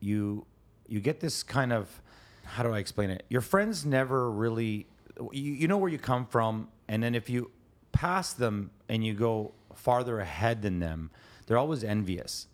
you 0.00 0.46
you 0.86 1.00
get 1.00 1.20
this 1.20 1.42
kind 1.42 1.72
of 1.72 2.00
how 2.44 2.62
do 2.62 2.72
I 2.72 2.78
explain 2.78 3.10
it? 3.10 3.24
Your 3.28 3.40
friends 3.40 3.86
never 3.86 4.30
really 4.30 4.86
you, 5.32 5.52
you 5.52 5.68
know 5.68 5.76
where 5.76 5.90
you 5.90 5.98
come 5.98 6.26
from, 6.26 6.68
and 6.88 7.02
then 7.02 7.14
if 7.14 7.28
you 7.28 7.50
pass 7.92 8.32
them 8.32 8.70
and 8.88 9.04
you 9.04 9.14
go 9.14 9.52
farther 9.74 10.20
ahead 10.20 10.62
than 10.62 10.80
them, 10.80 11.10
they're 11.46 11.58
always 11.58 11.84
envious. 11.84 12.46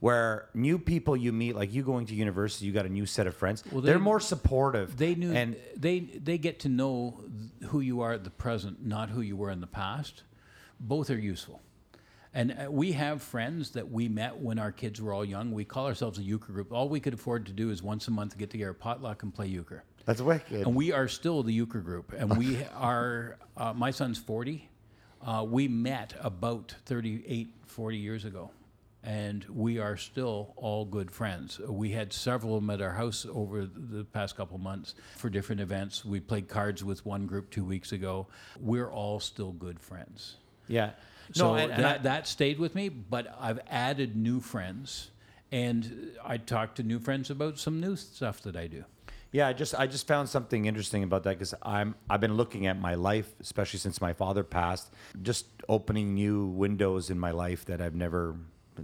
Where 0.00 0.48
new 0.52 0.78
people 0.78 1.16
you 1.16 1.32
meet, 1.32 1.56
like 1.56 1.72
you 1.72 1.82
going 1.82 2.04
to 2.06 2.14
university, 2.14 2.66
you 2.66 2.72
got 2.72 2.84
a 2.84 2.90
new 2.90 3.06
set 3.06 3.26
of 3.26 3.34
friends. 3.34 3.64
Well, 3.72 3.80
they're 3.80 3.98
more 3.98 4.20
supportive. 4.20 4.98
They 4.98 5.14
knew 5.14 5.32
and 5.32 5.56
they 5.76 6.00
they 6.00 6.36
get 6.36 6.60
to 6.60 6.68
know 6.68 7.22
th- 7.22 7.70
who 7.70 7.80
you 7.80 8.02
are 8.02 8.12
at 8.12 8.22
the 8.22 8.30
present, 8.30 8.84
not 8.84 9.08
who 9.10 9.22
you 9.22 9.34
were 9.36 9.50
in 9.50 9.60
the 9.60 9.66
past. 9.66 10.22
Both 10.78 11.08
are 11.08 11.18
useful. 11.18 11.62
And 12.36 12.50
uh, 12.66 12.70
we 12.70 12.92
have 12.92 13.22
friends 13.22 13.70
that 13.70 13.90
we 13.90 14.08
met 14.08 14.36
when 14.36 14.58
our 14.58 14.72
kids 14.72 15.00
were 15.00 15.12
all 15.12 15.24
young. 15.24 15.52
We 15.52 15.64
call 15.64 15.86
ourselves 15.86 16.18
a 16.18 16.22
euchre 16.22 16.52
group. 16.52 16.72
All 16.72 16.88
we 16.88 16.98
could 16.98 17.14
afford 17.14 17.46
to 17.46 17.52
do 17.52 17.70
is 17.70 17.82
once 17.82 18.08
a 18.08 18.10
month 18.10 18.36
get 18.36 18.50
together, 18.50 18.72
potluck, 18.72 19.22
and 19.22 19.32
play 19.32 19.46
euchre. 19.46 19.84
that's 20.04 20.20
wicked. 20.20 20.66
And 20.66 20.74
we 20.74 20.90
are 20.92 21.06
still 21.06 21.42
the 21.44 21.52
euchre 21.52 21.80
group. 21.80 22.12
And 22.12 22.36
we 22.36 22.58
are, 22.76 23.36
uh, 23.56 23.72
my 23.72 23.92
son's 23.92 24.18
40. 24.18 24.68
Uh, 25.24 25.46
we 25.48 25.68
met 25.68 26.14
about 26.20 26.74
38, 26.86 27.48
40 27.66 27.96
years 27.96 28.24
ago. 28.24 28.50
And 29.04 29.44
we 29.50 29.78
are 29.78 29.96
still 29.98 30.54
all 30.56 30.86
good 30.86 31.10
friends. 31.10 31.58
We 31.60 31.90
had 31.90 32.12
several 32.12 32.56
of 32.56 32.62
them 32.62 32.70
at 32.70 32.80
our 32.80 32.94
house 32.94 33.26
over 33.30 33.66
the 33.66 34.04
past 34.04 34.34
couple 34.34 34.56
months 34.58 34.94
for 35.18 35.28
different 35.28 35.60
events. 35.60 36.04
We 36.06 36.20
played 36.20 36.48
cards 36.48 36.82
with 36.82 37.04
one 37.04 37.26
group 37.26 37.50
two 37.50 37.64
weeks 37.64 37.92
ago. 37.92 38.26
We're 38.58 38.90
all 38.90 39.20
still 39.20 39.52
good 39.52 39.78
friends. 39.78 40.36
yeah. 40.68 40.90
So 41.32 41.48
no, 41.48 41.54
and, 41.56 41.72
and 41.72 41.84
that, 41.84 42.00
I- 42.00 42.02
that 42.02 42.26
stayed 42.26 42.58
with 42.58 42.74
me, 42.74 42.88
but 42.88 43.34
I've 43.40 43.60
added 43.68 44.16
new 44.16 44.40
friends. 44.40 45.10
And 45.52 46.10
I 46.24 46.38
talk 46.38 46.74
to 46.76 46.82
new 46.82 46.98
friends 46.98 47.30
about 47.30 47.58
some 47.58 47.80
new 47.80 47.94
stuff 47.94 48.40
that 48.40 48.56
I 48.56 48.66
do. 48.66 48.84
Yeah, 49.30 49.46
I 49.48 49.52
just 49.52 49.74
I 49.74 49.86
just 49.86 50.06
found 50.08 50.28
something 50.28 50.64
interesting 50.66 51.02
about 51.04 51.22
that 51.24 51.30
because 51.38 51.54
I'm 51.62 51.94
I've 52.10 52.20
been 52.20 52.34
looking 52.34 52.66
at 52.66 52.80
my 52.80 52.94
life, 52.94 53.32
especially 53.40 53.78
since 53.80 54.00
my 54.00 54.12
father 54.12 54.42
passed, 54.42 54.92
just 55.22 55.46
opening 55.68 56.14
new 56.14 56.46
windows 56.46 57.08
in 57.10 57.18
my 57.20 57.30
life 57.30 57.64
that 57.66 57.80
I've 57.80 57.94
never 57.94 58.36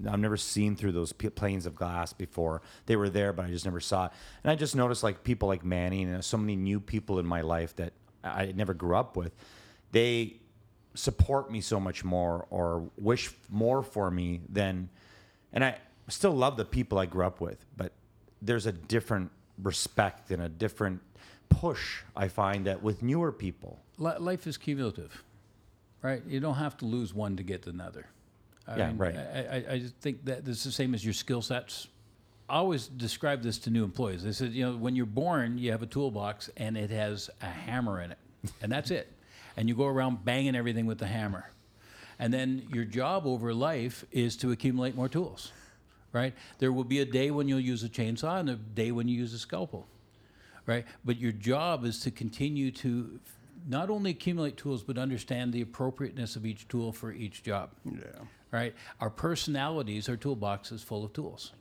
I've 0.09 0.21
never 0.21 0.37
seen 0.37 0.77
through 0.77 0.93
those 0.93 1.13
p- 1.13 1.31
planes 1.31 1.67
of 1.67 1.75
glass 1.75 2.13
before. 2.13 2.63
They 2.87 2.95
were 2.97 3.09
there, 3.09 3.33
but 3.33 3.47
I 3.47 3.49
just 3.49 3.65
never 3.65 3.81
saw 3.81 4.07
it. 4.07 4.13
And 4.45 4.51
I 4.53 4.55
just 4.55 4.77
noticed 4.77 5.03
like 5.03 5.25
people 5.25 5.49
like 5.49 5.65
Manny 5.65 6.03
and 6.05 6.17
uh, 6.17 6.21
so 6.23 6.37
many 6.37 6.55
new 6.57 6.79
people 6.79 7.19
in 7.19 7.27
my 7.27 7.41
life 7.41 7.75
that 7.77 7.93
I 8.23 8.53
never 8.55 8.75
grew 8.75 8.95
up 8.97 9.17
with. 9.17 9.33
They 9.93 10.37
support 10.95 11.51
me 11.51 11.61
so 11.61 11.79
much 11.79 12.05
more 12.05 12.47
or 12.51 12.89
wish 12.99 13.33
more 13.49 13.83
for 13.83 14.11
me 14.11 14.41
than 14.49 14.89
and 15.53 15.65
I 15.65 15.77
still 16.09 16.33
love 16.33 16.57
the 16.57 16.65
people 16.65 16.99
I 16.99 17.07
grew 17.07 17.25
up 17.25 17.41
with, 17.41 17.65
but 17.77 17.93
there's 18.43 18.67
a 18.67 18.73
different 18.73 19.31
respect 19.63 20.31
and 20.31 20.43
a 20.43 20.49
different 20.49 21.01
push 21.49 22.03
I 22.17 22.29
find 22.29 22.67
that 22.67 22.83
with 22.83 23.03
newer 23.03 23.33
people. 23.33 23.79
Li- 23.99 24.19
life 24.19 24.47
is 24.47 24.57
cumulative, 24.57 25.23
right? 26.03 26.23
You 26.27 26.41
don't 26.41 26.55
have 26.55 26.77
to 26.79 26.87
lose 26.87 27.13
one 27.13 27.37
to 27.37 27.43
get 27.43 27.67
another. 27.67 28.07
I 28.67 28.77
Yeah, 28.77 28.93
right. 28.97 29.17
I, 29.17 29.65
I, 29.69 29.73
I 29.75 29.79
just 29.79 29.97
think 29.97 30.25
that 30.25 30.45
this 30.45 30.59
is 30.59 30.65
the 30.65 30.73
same 30.73 30.95
as 30.95 31.05
your 31.05 31.15
skill 31.15 31.43
sets. 31.43 31.89
I 32.49 32.55
always 32.55 32.89
describe 32.89 33.43
this 33.43 33.59
to 33.61 33.71
new 33.71 33.85
employees. 33.85 34.25
They 34.25 34.33
said, 34.33 34.53
you 34.53 34.65
know, 34.65 34.77
when 34.77 34.97
you're 34.97 35.07
born, 35.07 35.59
you 35.59 35.71
have 35.71 35.83
a 35.83 35.87
toolbox 35.87 36.51
and 36.57 36.77
it 36.77 36.91
has 36.91 37.31
a 37.43 37.47
hammer 37.47 38.01
in 38.01 38.11
it, 38.11 38.19
and 38.63 38.71
that's 38.73 38.91
it. 38.91 39.13
And 39.57 39.69
you 39.69 39.75
go 39.75 39.87
around 39.87 40.25
banging 40.25 40.57
everything 40.57 40.87
with 40.87 40.99
the 40.99 41.07
hammer. 41.07 41.51
And 42.19 42.33
then 42.33 42.67
your 42.73 42.85
job 42.85 43.27
over 43.27 43.55
life 43.55 44.05
is 44.11 44.37
to 44.39 44.53
accumulate 44.53 44.95
more 44.95 45.09
tools, 45.09 45.53
right? 46.13 46.35
There 46.59 46.73
will 46.73 46.85
be 46.85 47.01
a 47.01 47.07
day 47.07 47.31
when 47.31 47.49
you'll 47.49 47.61
use 47.61 47.83
a 47.83 47.89
chainsaw 47.89 48.41
and 48.41 48.51
a 48.51 48.57
day 48.57 48.93
when 48.93 49.09
you 49.09 49.17
use 49.17 49.33
a 49.33 49.39
scalpel 49.39 49.87
right? 50.71 50.87
But 51.05 51.19
your 51.19 51.33
job 51.33 51.85
is 51.85 52.01
to 52.01 52.13
continue 52.13 52.71
to 52.73 53.19
not 53.69 53.91
only 53.91 54.13
accumulate 54.13 54.57
tools, 54.57 54.85
but 54.85 54.99
understand 54.99 55.53
the 55.53 55.61
appropriateness 55.61 56.37
of 56.37 56.47
each 56.47 56.69
tool 56.69 56.93
for 56.93 57.13
each 57.13 57.43
job. 57.43 57.71
Yeah. 57.85 58.01
Right? 58.53 58.75
Our 59.01 59.11
personalities, 59.11 60.09
our 60.09 60.17
toolbox 60.17 60.71
is 60.73 60.83
full 60.83 61.05
of 61.05 61.13
tools. 61.13 61.53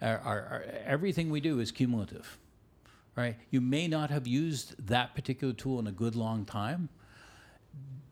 Our, 0.00 0.18
our, 0.18 0.40
our, 0.40 0.64
everything 0.86 1.30
we 1.30 1.40
do 1.40 1.58
is 1.58 1.72
cumulative. 1.72 2.38
Right? 3.16 3.36
You 3.50 3.60
may 3.60 3.88
not 3.88 4.10
have 4.10 4.28
used 4.28 4.86
that 4.86 5.14
particular 5.14 5.52
tool 5.52 5.80
in 5.80 5.88
a 5.88 5.92
good 5.92 6.14
long 6.14 6.44
time. 6.44 6.88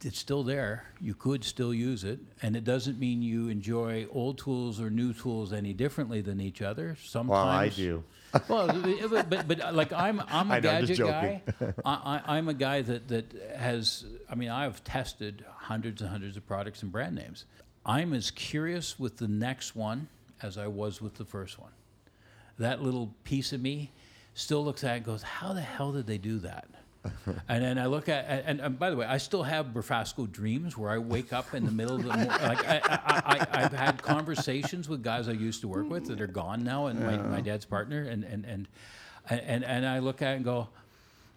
It's 0.04 0.18
still 0.18 0.44
there. 0.44 0.84
You 1.00 1.14
could 1.14 1.42
still 1.42 1.74
use 1.74 2.04
it, 2.04 2.20
and 2.40 2.54
it 2.54 2.62
doesn't 2.62 3.00
mean 3.00 3.20
you 3.20 3.48
enjoy 3.48 4.06
old 4.12 4.38
tools 4.38 4.80
or 4.80 4.90
new 4.90 5.12
tools 5.12 5.52
any 5.52 5.72
differently 5.72 6.20
than 6.20 6.40
each 6.40 6.62
other. 6.62 6.96
Sometimes 7.02 7.28
Well, 7.28 7.48
I 7.48 7.68
do. 7.68 8.04
well, 8.48 9.08
but, 9.08 9.28
but, 9.30 9.48
but 9.48 9.74
like 9.74 9.92
I'm 9.92 10.20
I'm 10.28 10.50
a 10.50 10.54
I 10.54 10.60
know, 10.60 10.62
gadget 10.62 10.98
guy. 10.98 11.42
I, 11.84 12.20
I, 12.26 12.36
I'm 12.36 12.48
a 12.48 12.54
guy 12.54 12.82
that 12.82 13.08
that 13.08 13.32
has. 13.56 14.04
I 14.30 14.34
mean, 14.36 14.50
I've 14.50 14.84
tested 14.84 15.44
hundreds 15.48 16.00
and 16.00 16.10
hundreds 16.10 16.36
of 16.36 16.46
products 16.46 16.82
and 16.82 16.92
brand 16.92 17.16
names. 17.16 17.44
I'm 17.84 18.12
as 18.12 18.30
curious 18.30 18.98
with 18.98 19.16
the 19.16 19.28
next 19.28 19.74
one 19.74 20.08
as 20.42 20.58
I 20.58 20.66
was 20.68 21.00
with 21.02 21.14
the 21.14 21.24
first 21.24 21.58
one. 21.58 21.72
That 22.58 22.82
little 22.82 23.14
piece 23.24 23.52
of 23.52 23.60
me 23.60 23.90
still 24.34 24.64
looks 24.64 24.84
at 24.84 24.92
it 24.92 24.96
and 24.98 25.06
goes, 25.06 25.22
"How 25.22 25.52
the 25.54 25.60
hell 25.62 25.90
did 25.92 26.06
they 26.06 26.18
do 26.18 26.38
that?" 26.40 26.68
and 27.48 27.62
then 27.62 27.78
I 27.78 27.86
look 27.86 28.08
at, 28.08 28.24
and, 28.46 28.60
and 28.60 28.78
by 28.78 28.90
the 28.90 28.96
way, 28.96 29.06
I 29.06 29.18
still 29.18 29.42
have 29.42 29.66
Brafasco 29.66 30.30
dreams 30.30 30.76
where 30.76 30.90
I 30.90 30.98
wake 30.98 31.32
up 31.32 31.54
in 31.54 31.64
the 31.64 31.72
middle 31.72 31.96
of 31.96 32.02
the 32.02 32.08
morning. 32.08 32.28
Like 32.48 32.66
I, 32.66 32.80
I, 32.84 33.46
I've 33.64 33.72
had 33.72 34.02
conversations 34.02 34.88
with 34.88 35.02
guys 35.02 35.28
I 35.28 35.32
used 35.32 35.60
to 35.62 35.68
work 35.68 35.88
with 35.90 36.06
that 36.06 36.20
are 36.20 36.26
gone 36.26 36.64
now, 36.64 36.86
and 36.86 37.00
my, 37.00 37.16
my 37.16 37.40
dad's 37.40 37.64
partner, 37.64 38.02
and 38.02 38.24
and 38.24 38.44
and 38.44 38.68
and 39.28 39.64
and 39.64 39.86
I 39.86 39.98
look 39.98 40.22
at 40.22 40.32
it 40.32 40.36
and 40.36 40.44
go, 40.44 40.68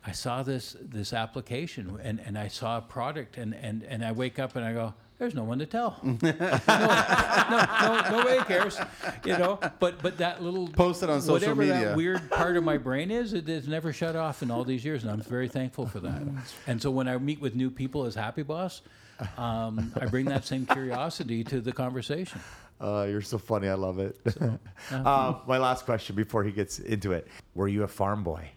I 0.06 0.12
saw 0.12 0.44
this 0.44 0.76
this 0.80 1.14
application, 1.14 2.00
and, 2.02 2.20
and 2.20 2.38
I 2.38 2.48
saw 2.48 2.78
a 2.78 2.82
product, 2.82 3.38
and, 3.38 3.54
and 3.54 3.84
and 3.84 4.06
I 4.06 4.12
wake 4.12 4.40
up 4.40 4.56
and 4.56 4.64
I 4.64 4.74
go, 4.74 4.94
there's 5.22 5.36
no 5.36 5.44
one 5.44 5.60
to 5.60 5.68
tell. 5.68 6.00
no, 6.04 6.18
no, 6.24 7.68
no, 7.80 8.08
nobody 8.10 8.44
cares, 8.46 8.80
you 9.24 9.38
know. 9.38 9.60
But 9.80 10.02
but 10.02 10.18
that 10.18 10.42
little 10.42 10.68
Post 10.68 11.04
it 11.04 11.12
on 11.12 11.22
social 11.22 11.34
whatever 11.34 11.62
media. 11.62 11.90
that 11.90 11.96
weird 11.96 12.28
part 12.32 12.58
of 12.58 12.64
my 12.64 12.78
brain 12.80 13.12
is, 13.12 13.34
it 13.34 13.48
has 13.48 13.68
never 13.68 13.94
shut 13.94 14.16
off 14.16 14.42
in 14.42 14.50
all 14.50 14.64
these 14.64 14.84
years, 14.84 15.04
and 15.04 15.12
I'm 15.12 15.22
very 15.22 15.48
thankful 15.48 15.86
for 15.86 16.00
that. 16.00 16.24
And 16.66 16.82
so 16.82 16.90
when 16.90 17.08
I 17.08 17.20
meet 17.20 17.40
with 17.40 17.54
new 17.54 17.70
people 17.70 18.06
as 18.06 18.16
Happy 18.16 18.42
Boss, 18.42 18.82
um, 19.38 19.94
I 20.02 20.08
bring 20.08 20.26
that 20.26 20.44
same 20.44 20.66
curiosity 20.66 21.44
to 21.44 21.62
the 21.62 21.72
conversation. 21.72 22.42
Uh, 22.82 23.06
you're 23.08 23.22
so 23.22 23.38
funny. 23.38 23.68
I 23.68 23.76
love 23.76 24.00
it. 24.00 24.20
uh, 24.92 25.36
my 25.46 25.60
last 25.60 25.86
question 25.86 26.16
before 26.16 26.44
he 26.44 26.52
gets 26.52 26.80
into 26.80 27.12
it: 27.12 27.28
Were 27.54 27.68
you 27.68 27.84
a 27.84 27.88
farm 27.88 28.24
boy? 28.24 28.50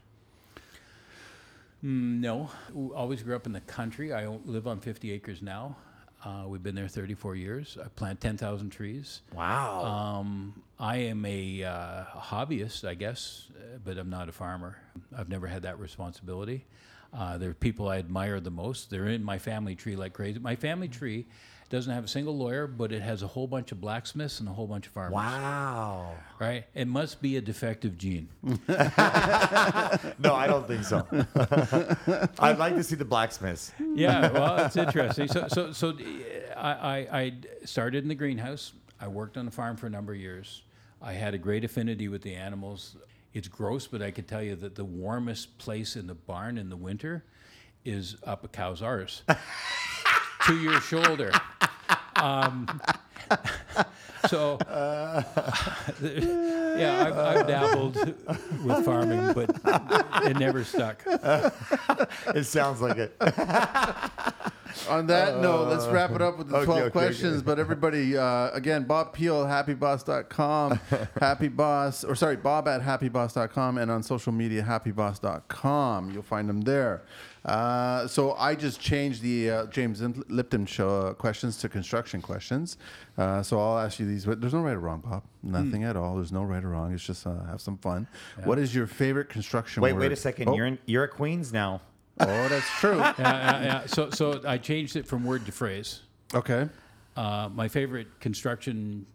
Mm, 1.85 2.21
No, 2.21 2.49
always 2.95 3.23
grew 3.23 3.37
up 3.37 3.45
in 3.45 3.53
the 3.53 3.61
country. 3.61 4.15
I 4.15 4.29
live 4.47 4.67
on 4.67 4.81
50 4.81 5.13
acres 5.13 5.43
now. 5.43 5.77
Uh, 6.25 6.45
we've 6.49 6.63
been 6.63 6.75
there 6.75 6.89
34 6.89 7.37
years. 7.37 7.77
I 7.83 7.89
plant 7.89 8.21
10,000 8.21 8.71
trees. 8.71 9.21
Wow. 9.35 9.85
Um, 9.85 10.63
I 10.79 10.97
am 10.97 11.25
a 11.27 11.65
uh, 11.65 12.05
hobbyist, 12.17 12.89
I 12.89 12.95
guess, 12.95 13.49
but 13.85 13.99
I'm 13.99 14.09
not 14.09 14.29
a 14.31 14.33
farmer. 14.33 14.79
I've 15.17 15.29
never 15.29 15.47
had 15.47 15.63
that 15.63 15.79
responsibility. 15.79 16.65
Uh, 17.13 17.39
there 17.39 17.51
are 17.51 17.55
people 17.55 17.89
I 17.89 17.99
admire 17.99 18.41
the 18.41 18.51
most. 18.51 18.91
They're 18.91 19.07
in 19.07 19.23
my 19.23 19.39
family 19.39 19.75
tree 19.75 19.97
like 19.97 20.15
crazy. 20.15 20.39
My 20.39 20.57
family 20.57 20.89
tree 20.89 21.27
doesn't 21.71 21.93
have 21.93 22.05
a 22.05 22.09
single 22.09 22.37
lawyer, 22.37 22.67
but 22.67 22.93
it 22.93 23.03
has 23.03 23.23
a 23.23 23.27
whole 23.27 23.47
bunch 23.47 23.73
of 23.73 23.81
blacksmiths 23.81 24.39
and 24.41 24.49
a 24.49 24.53
whole 24.53 24.67
bunch 24.67 24.87
of 24.87 24.93
farmers. 24.93 25.15
wow. 25.15 26.15
Right? 26.39 26.65
It 26.75 26.87
must 26.89 27.21
be 27.23 27.37
a 27.37 27.41
defective 27.41 27.97
gene. 27.99 28.29
No, 30.19 30.35
I 30.35 30.47
don't 30.47 30.67
think 30.67 30.85
so. 30.85 31.07
I'd 32.39 32.59
like 32.59 32.75
to 32.77 32.83
see 32.83 32.95
the 32.97 33.05
blacksmiths. 33.05 33.73
yeah, 33.95 34.31
well, 34.31 34.59
it's 34.65 34.77
interesting. 34.77 35.29
So, 35.29 35.49
so, 35.49 35.73
so 35.73 35.95
I, 36.57 36.71
I, 36.71 36.97
I 37.13 37.33
started 37.65 38.03
in 38.03 38.09
the 38.09 38.15
greenhouse. 38.15 38.73
I 39.01 39.09
worked 39.09 39.37
on 39.37 39.45
the 39.45 39.51
farm 39.51 39.77
for 39.77 39.87
a 39.87 39.91
number 39.91 40.13
of 40.13 40.19
years. 40.21 40.63
I 41.03 41.13
had 41.13 41.35
a 41.35 41.39
great 41.39 41.65
affinity 41.65 42.09
with 42.09 42.23
the 42.23 42.35
animals. 42.35 42.97
It's 43.33 43.49
gross, 43.49 43.87
but 43.87 44.01
I 44.03 44.11
can 44.11 44.25
tell 44.25 44.43
you 44.43 44.55
that 44.57 44.75
the 44.77 44.85
warmest 44.85 45.59
place 45.59 45.97
in 45.97 46.07
the 46.07 46.15
barn 46.15 46.57
in 46.57 46.71
the 46.71 46.77
winter 46.77 47.25
is 47.85 48.17
up 48.25 48.45
a 48.45 48.49
cow's 48.49 48.81
arse 48.81 49.23
to 50.47 50.61
your 50.61 50.81
shoulder. 50.81 51.33
Um, 52.17 52.81
so, 54.29 54.59
yeah, 56.01 57.05
I've, 57.07 57.19
I've 57.19 57.47
dabbled 57.47 57.97
with 58.65 58.85
farming, 58.85 59.33
but 59.33 59.51
it 60.27 60.39
never 60.39 60.65
stuck. 60.65 61.05
It 62.35 62.45
sounds 62.45 62.81
like 62.81 62.97
it. 62.97 63.17
On 64.89 65.07
that 65.07 65.41
note, 65.41 65.69
let's 65.69 65.87
wrap 65.87 66.11
it 66.11 66.21
up 66.21 66.37
with 66.37 66.49
the 66.49 66.57
okay, 66.57 66.65
12 66.65 66.81
okay, 66.81 66.91
questions. 66.91 67.37
okay. 67.37 67.45
But 67.45 67.59
everybody, 67.59 68.17
uh, 68.17 68.51
again, 68.51 68.85
Bob 68.85 69.13
Peel, 69.13 69.45
happyboss.com, 69.45 70.81
happyboss, 71.17 72.09
or 72.09 72.15
sorry, 72.15 72.37
bob 72.37 72.67
at 72.67 72.83
happyboss.com, 72.83 73.79
and 73.79 73.91
on 73.91 74.03
social 74.03 74.33
media, 74.33 74.63
happyboss.com. 74.63 76.11
You'll 76.11 76.23
find 76.23 76.49
them 76.49 76.63
there. 76.63 77.03
Uh, 77.45 78.07
so 78.07 78.33
I 78.35 78.55
just 78.55 78.81
changed 78.81 79.21
the 79.21 79.51
uh, 79.51 79.67
James 79.67 80.01
Lipton 80.29 80.65
show 80.65 81.09
uh, 81.09 81.13
questions 81.13 81.59
to 81.59 81.69
construction 81.69 82.23
questions. 82.23 82.79
Uh, 83.19 83.43
so 83.43 83.61
I'll 83.61 83.79
ask 83.79 83.99
you 84.01 84.07
these. 84.07 84.25
There's 84.25 84.55
no 84.55 84.63
right 84.63 84.73
or 84.75 84.81
wrong, 84.81 85.01
Bob. 85.01 85.25
Nothing 85.43 85.85
at 85.85 85.97
all. 85.97 86.15
There's 86.17 86.33
no 86.33 86.43
right 86.43 86.65
or 86.65 86.71
wrong. 86.71 86.95
It's 86.95 87.05
just 87.05 87.27
uh, 87.27 87.45
have 87.45 87.61
some 87.61 87.77
fun. 87.79 88.07
What 88.45 88.59
is 88.59 88.75
your 88.75 88.87
favorite 88.87 89.29
construction 89.29 89.83
Wait, 89.83 89.93
word? 89.93 90.01
wait 90.01 90.13
a 90.13 90.17
second. 90.17 90.49
Oh, 90.49 90.57
You're 90.57 90.67
in, 90.67 90.79
you're 90.87 91.05
at 91.05 91.11
Queens 91.11 91.53
now. 91.53 91.83
oh, 92.21 92.49
that's 92.49 92.69
true. 92.81 92.97
yeah, 92.99 93.15
yeah, 93.19 93.63
yeah. 93.63 93.87
So, 93.87 94.09
so 94.11 94.41
I 94.47 94.57
changed 94.57 94.97
it 94.97 95.07
from 95.07 95.25
word 95.25 95.45
to 95.47 95.53
phrase. 95.53 96.01
okay. 96.33 96.69
Uh, 97.17 97.49
my 97.53 97.69
favorite 97.69 98.09
construction 98.21 99.07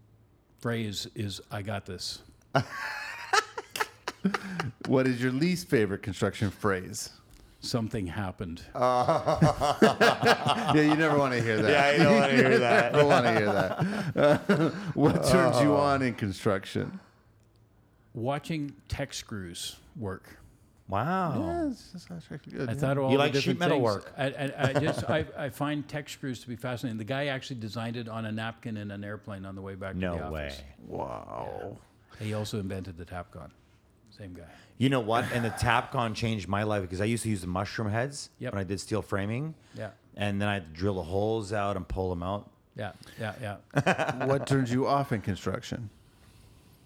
phrase 0.59 1.08
is 1.16 1.41
"I 1.51 1.61
got 1.61 1.85
this." 1.85 2.19
What 4.88 5.08
is 5.08 5.22
your 5.22 5.32
least 5.32 5.69
favorite 5.69 6.01
construction 6.01 6.49
phrase? 6.49 7.09
Something 7.61 8.07
happened. 8.07 8.61
Yeah, 10.75 10.81
you 10.81 10.95
never 10.95 11.17
want 11.17 11.33
to 11.33 11.41
hear 11.41 11.61
that. 11.61 11.71
Yeah, 11.71 12.03
I 12.03 12.03
don't 12.03 12.19
want 12.19 12.31
to 12.31 12.38
hear 12.38 12.59
that. 12.59 12.93
don't 12.93 13.07
want 13.07 13.25
to 13.25 13.33
hear 13.33 13.51
that. 13.51 14.73
what 14.93 15.23
turns 15.25 15.59
you 15.61 15.73
oh. 15.73 15.77
on 15.77 16.03
in 16.03 16.13
construction? 16.13 16.99
Watching 18.13 18.75
Tek 18.88 19.13
screws 19.13 19.77
work. 19.95 20.38
Wow. 20.88 21.35
Yeah, 21.39 21.71
it's 21.71 21.91
just 21.91 22.11
actually 22.11 22.39
good. 22.51 22.69
I 22.69 22.73
yeah. 22.73 22.77
thought 22.77 22.97
all 22.97 23.11
You 23.11 23.17
the 23.17 23.23
like 23.23 23.33
sheet 23.33 23.39
different 23.39 23.59
metal 23.59 23.77
things. 23.77 23.83
work. 23.83 24.13
I, 24.17 24.25
I, 24.25 24.69
I 24.69 24.73
just 24.73 25.09
I, 25.09 25.25
I 25.38 25.49
find 25.49 25.88
Tek 25.88 26.09
screws 26.09 26.39
to 26.41 26.47
be 26.47 26.55
fascinating. 26.55 26.97
The 26.97 27.03
guy 27.03 27.27
actually 27.27 27.59
designed 27.59 27.97
it 27.97 28.07
on 28.07 28.25
a 28.25 28.31
napkin 28.31 28.77
in 28.77 28.91
an 28.91 29.03
airplane 29.03 29.45
on 29.45 29.55
the 29.55 29.61
way 29.61 29.75
back 29.75 29.93
to 29.93 29.99
the 29.99 30.07
office. 30.07 30.21
No 30.23 30.31
way. 30.31 30.53
Wow. 30.88 31.77
He 32.19 32.33
also 32.33 32.59
invented 32.59 32.97
the 32.97 33.05
Tapcon. 33.05 33.49
Same 34.19 34.33
guy. 34.33 34.43
You 34.77 34.89
know 34.89 34.99
what? 34.99 35.25
And 35.33 35.43
the 35.43 35.49
Tapcon 35.49 36.14
changed 36.14 36.48
my 36.48 36.64
life 36.64 36.81
because 36.83 37.01
I 37.01 37.06
used 37.06 37.23
to 37.23 37.30
use 37.30 37.41
the 37.41 37.48
mushroom 37.48 37.89
heads 37.89 38.30
Yep. 38.39 38.53
when 38.53 38.59
I 38.59 38.64
did 38.64 38.80
steel 38.80 39.01
framing. 39.01 39.56
Yeah. 39.75 39.91
And 40.15 40.41
then 40.41 40.48
I 40.49 40.56
had 40.56 40.73
to 40.73 40.80
drill 40.80 40.95
the 40.95 41.03
holes 41.03 41.53
out 41.53 41.77
and 41.77 41.88
pull 41.88 42.09
them 42.09 42.22
out. 42.22 42.49
Yeah, 42.75 42.91
yeah, 43.19 43.33
yeah. 43.41 44.25
what 44.25 44.45
turns 44.45 44.72
you 44.72 44.88
off 44.88 45.11
in 45.11 45.22
construction? 45.22 45.89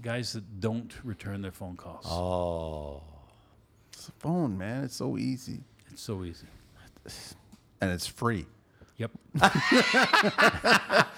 Guys 0.02 0.34
that 0.34 0.60
don't 0.60 0.94
return 1.04 1.42
their 1.42 1.52
phone 1.52 1.76
calls. 1.76 2.06
Oh. 2.08 3.02
It's 3.92 4.06
the 4.08 4.12
phone, 4.14 4.58
man. 4.58 4.84
It's 4.84 4.96
so 4.96 5.18
easy. 5.18 5.60
It's 5.92 6.02
so 6.02 6.24
easy. 6.24 6.48
And 7.82 7.92
it's 7.92 8.08
free. 8.08 8.46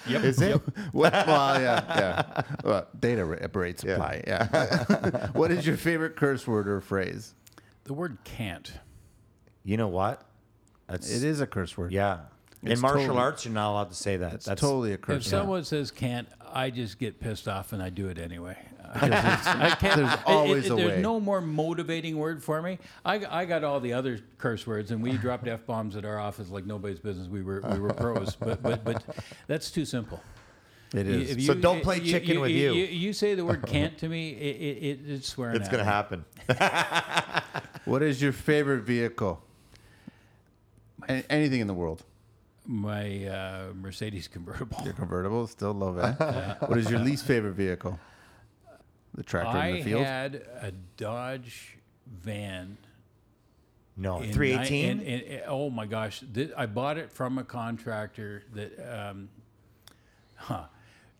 Yep. 0.08 0.22
Is 0.24 0.40
it? 0.40 0.60
What? 0.92 1.12
well, 1.12 1.60
yeah, 1.60 1.84
yeah. 1.98 2.42
Well, 2.64 2.86
data 2.98 3.24
ra- 3.24 3.38
rate 3.52 3.80
supply. 3.80 4.22
Yeah. 4.26 5.26
what 5.32 5.50
is 5.50 5.66
your 5.66 5.76
favorite 5.76 6.16
curse 6.16 6.46
word 6.46 6.68
or 6.68 6.80
phrase? 6.80 7.34
The 7.84 7.92
word 7.92 8.18
can't. 8.24 8.72
You 9.64 9.76
know 9.76 9.88
what? 9.88 10.22
That's 10.86 11.10
It 11.10 11.24
is 11.24 11.40
a 11.40 11.46
curse 11.46 11.76
word. 11.76 11.92
Yeah. 11.92 12.20
In 12.62 12.80
martial 12.80 13.02
totally- 13.02 13.18
arts, 13.18 13.44
you're 13.44 13.54
not 13.54 13.70
allowed 13.72 13.90
to 13.90 13.96
say 13.96 14.16
that. 14.16 14.34
It's 14.34 14.46
That's 14.46 14.60
totally 14.60 14.92
a 14.92 14.94
If 14.94 15.00
curse 15.02 15.08
word. 15.08 15.16
If 15.18 15.26
someone 15.26 15.64
says 15.64 15.90
can't, 15.90 16.28
I 16.52 16.70
just 16.70 16.98
get 16.98 17.20
pissed 17.20 17.48
off 17.48 17.72
and 17.72 17.82
I 17.82 17.90
do 17.90 18.08
it 18.08 18.18
anyway. 18.18 18.56
I 18.94 19.76
can't, 19.80 19.96
There's 19.96 20.18
always 20.26 20.66
it- 20.66 20.72
a 20.72 20.76
there's 20.76 20.92
way. 20.96 21.00
no 21.02 21.18
more 21.20 21.40
motivating 21.40 22.16
word 22.18 22.42
for 22.42 22.60
me. 22.62 22.78
I, 23.04 23.24
I 23.28 23.44
got 23.44 23.64
all 23.64 23.80
the 23.80 23.92
other 23.92 24.20
curse 24.38 24.66
words, 24.66 24.90
and 24.90 25.02
we 25.02 25.12
dropped 25.18 25.46
f 25.48 25.66
bombs 25.66 25.96
at 25.96 26.04
our 26.04 26.18
office 26.18 26.48
like 26.50 26.66
nobody's 26.66 26.98
business. 27.00 27.28
We 27.28 27.42
were 27.42 27.62
we 27.72 27.78
were 27.78 27.92
pros, 27.92 28.36
but 28.36 28.62
but 28.62 28.84
but 28.84 29.02
that's 29.46 29.70
too 29.70 29.84
simple. 29.84 30.20
It 30.94 31.06
is. 31.08 31.30
If 31.32 31.42
So 31.42 31.54
don't 31.54 31.82
play 31.82 31.98
chicken 32.00 32.40
with 32.40 32.52
you. 32.52 32.72
You, 32.72 33.12
say 33.12 33.34
the 33.34 33.44
word 33.44 33.66
can't 33.66 33.98
to 33.98 34.08
me, 34.08 34.30
it, 34.30 34.56
it, 34.56 34.84
it, 34.84 35.00
it's 35.10 35.28
swearing. 35.28 35.56
It's 35.56 35.68
going 35.68 35.84
to 35.84 35.90
happen. 35.90 36.24
what 37.84 38.02
is 38.04 38.22
your 38.22 38.32
favorite 38.32 38.82
vehicle? 38.84 39.42
A- 41.08 41.24
anything 41.30 41.60
in 41.60 41.66
the 41.66 41.74
world. 41.74 42.04
My 42.66 43.26
uh, 43.26 43.64
Mercedes 43.74 44.28
convertible. 44.28 44.80
Your 44.84 44.92
convertible, 44.92 45.46
still 45.48 45.72
love 45.72 45.98
it. 45.98 46.68
What 46.68 46.78
is 46.78 46.88
your 46.90 47.00
least 47.00 47.24
favorite 47.26 47.54
vehicle? 47.54 47.98
The 49.16 49.22
tractor 49.22 49.56
I 49.58 49.66
in 49.68 49.74
the 49.76 49.82
field. 49.82 50.02
I 50.02 50.04
had 50.04 50.34
a 50.60 50.72
Dodge 50.96 51.78
van 52.06 52.76
no 53.96 54.20
in 54.20 54.32
318. 54.32 54.98
ni- 54.98 55.04
in- 55.04 55.20
in- 55.22 55.40
oh 55.46 55.70
my 55.70 55.86
gosh! 55.86 56.20
Thi- 56.32 56.52
I 56.56 56.66
bought 56.66 56.98
it 56.98 57.10
from 57.10 57.38
a 57.38 57.44
contractor 57.44 58.44
that, 58.54 58.78
um, 59.08 59.28
huh. 60.36 60.66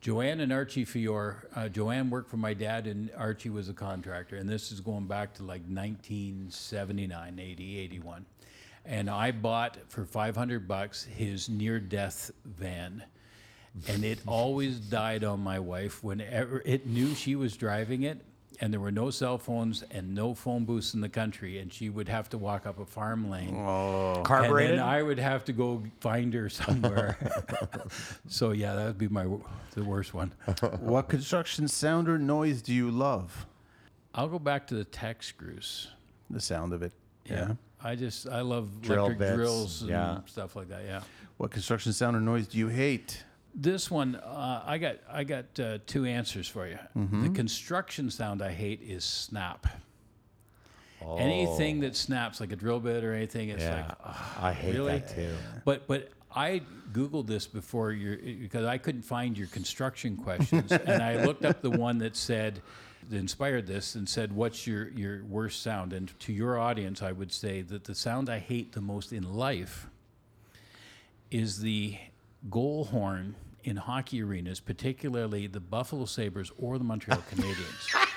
Joanne 0.02 0.40
and 0.40 0.52
Archie 0.52 0.84
Fior. 0.84 1.48
Uh, 1.56 1.68
Joanne 1.68 2.10
worked 2.10 2.28
for 2.30 2.36
my 2.36 2.52
dad, 2.54 2.86
and 2.86 3.10
Archie 3.16 3.48
was 3.50 3.68
a 3.70 3.72
contractor. 3.74 4.36
And 4.36 4.48
this 4.48 4.70
is 4.70 4.80
going 4.80 5.06
back 5.06 5.32
to 5.34 5.42
like 5.42 5.62
1979, 5.66 7.38
80, 7.40 7.78
81. 7.78 8.26
And 8.84 9.10
I 9.10 9.32
bought 9.32 9.78
for 9.88 10.04
500 10.04 10.68
bucks 10.68 11.02
his 11.04 11.48
near-death 11.48 12.30
van. 12.44 13.02
And 13.88 14.04
it 14.04 14.20
always 14.26 14.78
died 14.78 15.24
on 15.24 15.40
my 15.40 15.58
wife 15.58 16.02
whenever 16.02 16.62
it 16.64 16.86
knew 16.86 17.14
she 17.14 17.36
was 17.36 17.56
driving 17.56 18.04
it 18.04 18.24
and 18.60 18.72
there 18.72 18.80
were 18.80 18.90
no 18.90 19.10
cell 19.10 19.38
phones 19.38 19.84
and 19.90 20.14
no 20.14 20.34
phone 20.34 20.64
booths 20.64 20.94
in 20.94 21.00
the 21.00 21.08
country 21.08 21.58
and 21.58 21.72
she 21.72 21.90
would 21.90 22.08
have 22.08 22.28
to 22.30 22.38
walk 22.38 22.66
up 22.66 22.78
a 22.78 22.86
farm 22.86 23.30
lane 23.30 23.54
oh. 23.56 24.14
and 24.16 24.24
Carbureted. 24.24 24.78
then 24.78 24.84
I 24.84 25.02
would 25.02 25.18
have 25.18 25.44
to 25.46 25.52
go 25.52 25.82
find 26.00 26.32
her 26.34 26.48
somewhere. 26.48 27.18
so 28.28 28.52
yeah, 28.52 28.74
that 28.74 28.86
would 28.86 28.98
be 28.98 29.08
my 29.08 29.26
the 29.72 29.84
worst 29.84 30.14
one. 30.14 30.32
What 30.80 31.08
construction 31.08 31.68
sound 31.68 32.08
or 32.08 32.18
noise 32.18 32.62
do 32.62 32.72
you 32.72 32.90
love? 32.90 33.46
I'll 34.14 34.28
go 34.28 34.38
back 34.38 34.66
to 34.68 34.74
the 34.74 34.84
Tek 34.84 35.22
screws. 35.22 35.88
The 36.30 36.40
sound 36.40 36.72
of 36.72 36.82
it. 36.82 36.92
Yeah. 37.26 37.52
I 37.82 37.94
just 37.94 38.26
I 38.28 38.40
love 38.40 38.80
Drill 38.80 39.06
electric 39.06 39.18
bits, 39.18 39.34
drills 39.34 39.80
and 39.82 39.90
yeah. 39.90 40.18
stuff 40.26 40.56
like 40.56 40.68
that. 40.70 40.84
Yeah. 40.84 41.02
What 41.36 41.50
construction 41.50 41.92
sound 41.92 42.16
or 42.16 42.20
noise 42.20 42.48
do 42.48 42.58
you 42.58 42.68
hate? 42.68 43.22
This 43.58 43.90
one, 43.90 44.16
uh, 44.16 44.62
I 44.66 44.76
got 44.76 44.96
I 45.10 45.24
got 45.24 45.58
uh, 45.58 45.78
two 45.86 46.04
answers 46.04 46.46
for 46.46 46.68
you. 46.68 46.78
The 46.94 47.30
construction 47.30 48.10
sound 48.10 48.42
I 48.42 48.52
hate 48.52 48.82
is 48.82 49.02
snap. 49.02 49.66
Anything 51.18 51.80
that 51.80 51.96
snaps, 51.96 52.40
like 52.40 52.52
a 52.52 52.56
drill 52.56 52.80
bit 52.80 53.02
or 53.04 53.14
anything, 53.14 53.48
it's 53.48 53.62
yeah. 53.62 53.76
like, 53.76 53.96
"Ugh, 54.04 54.16
I 54.40 54.52
hate 54.52 54.74
really? 54.74 54.98
that 54.98 55.14
too. 55.14 55.34
But 55.64 55.86
but 55.86 56.10
I 56.34 56.62
googled 56.92 57.26
this 57.26 57.46
before 57.46 57.92
your 57.92 58.16
because 58.16 58.66
I 58.66 58.76
couldn't 58.76 59.02
find 59.02 59.38
your 59.38 59.46
construction 59.48 60.16
questions, 60.24 60.70
and 60.70 61.02
I 61.02 61.24
looked 61.24 61.44
up 61.44 61.62
the 61.62 61.70
one 61.70 61.98
that 61.98 62.14
said 62.14 62.60
that 63.08 63.16
inspired 63.16 63.66
this 63.66 63.94
and 63.94 64.06
said, 64.06 64.34
"What's 64.34 64.66
your 64.66 64.88
your 64.90 65.24
worst 65.24 65.62
sound?" 65.62 65.94
And 65.94 66.12
to 66.20 66.32
your 66.32 66.58
audience, 66.58 67.02
I 67.02 67.12
would 67.12 67.32
say 67.32 67.62
that 67.62 67.84
the 67.84 67.94
sound 67.94 68.28
I 68.28 68.38
hate 68.38 68.72
the 68.72 68.82
most 68.82 69.12
in 69.12 69.34
life 69.34 69.86
is 71.30 71.60
the 71.60 71.96
goal 72.50 72.84
horn 72.86 73.34
in 73.66 73.76
hockey 73.76 74.22
arenas, 74.22 74.60
particularly 74.60 75.48
the 75.48 75.60
Buffalo 75.60 76.04
Sabres 76.04 76.52
or 76.56 76.78
the 76.78 76.84
Montreal 76.84 77.22
Canadiens. 77.30 78.06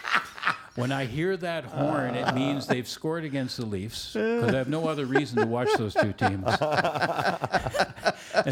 When 0.75 0.93
I 0.93 1.05
hear 1.05 1.35
that 1.35 1.65
horn, 1.65 2.15
it 2.15 2.33
means 2.33 2.65
they've 2.65 2.87
scored 2.87 3.25
against 3.25 3.57
the 3.57 3.65
Leafs 3.65 4.13
because 4.13 4.53
I 4.53 4.57
have 4.59 4.69
no 4.69 4.87
other 4.87 5.05
reason 5.05 5.39
to 5.39 5.45
watch 5.45 5.67
those 5.77 5.93
two 5.93 6.13
teams. 6.13 6.45
and 6.45 6.55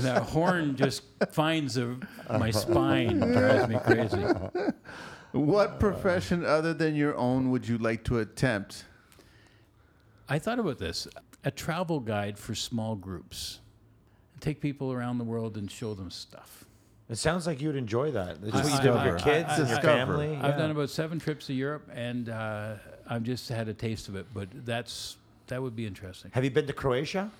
that 0.04 0.24
horn 0.24 0.76
just 0.76 1.04
finds 1.32 1.78
a, 1.78 1.96
my 2.30 2.52
spine, 2.52 3.20
drives 3.20 3.70
me 3.70 3.80
crazy. 3.80 4.26
What 5.32 5.80
profession 5.80 6.44
other 6.44 6.74
than 6.74 6.96
your 6.96 7.16
own 7.16 7.50
would 7.52 7.66
you 7.66 7.78
like 7.78 8.04
to 8.06 8.20
attempt? 8.20 8.84
I 10.28 10.38
thought 10.38 10.60
about 10.60 10.80
this 10.80 11.08
a 11.46 11.52
travel 11.52 12.02
guide 12.02 12.38
for 12.38 12.56
small 12.56 12.96
groups. 12.96 13.60
Take 14.42 14.60
people 14.60 14.92
around 14.92 15.18
the 15.18 15.24
world 15.24 15.56
and 15.56 15.72
show 15.72 15.94
them 15.94 16.12
stuff. 16.12 16.67
It 17.10 17.18
sounds 17.18 17.48
like 17.48 17.62
you'd 17.62 17.76
enjoy 17.78 18.12
that. 18.12 18.42
That's 18.42 18.56
I- 18.56 18.64
what 18.64 18.74
you 18.84 18.90
do 18.90 18.94
with 18.96 19.06
your 19.06 19.18
I- 19.18 19.22
kids 19.22 19.50
I- 19.50 19.58
and 19.60 19.70
your 19.70 19.80
I- 19.80 19.82
family. 19.82 20.36
I've 20.36 20.44
Yeah. 20.56 20.58
done 20.58 20.72
about 20.72 20.90
seven 20.90 21.20
trips 21.20 21.46
to 21.48 21.54
Europe, 21.54 21.90
and 21.94 22.28
uh, 22.30 22.76
I've 23.08 23.24
just 23.24 23.48
had 23.50 23.70
a 23.70 23.74
taste 23.74 24.10
of 24.10 24.16
it. 24.16 24.26
But 24.34 24.50
that's 24.66 25.18
that 25.48 25.62
would 25.62 25.76
be 25.76 25.86
interesting. 25.86 26.32
Have 26.34 26.44
you 26.44 26.52
been 26.52 26.68
to 26.68 26.74
Croatia? 26.74 27.32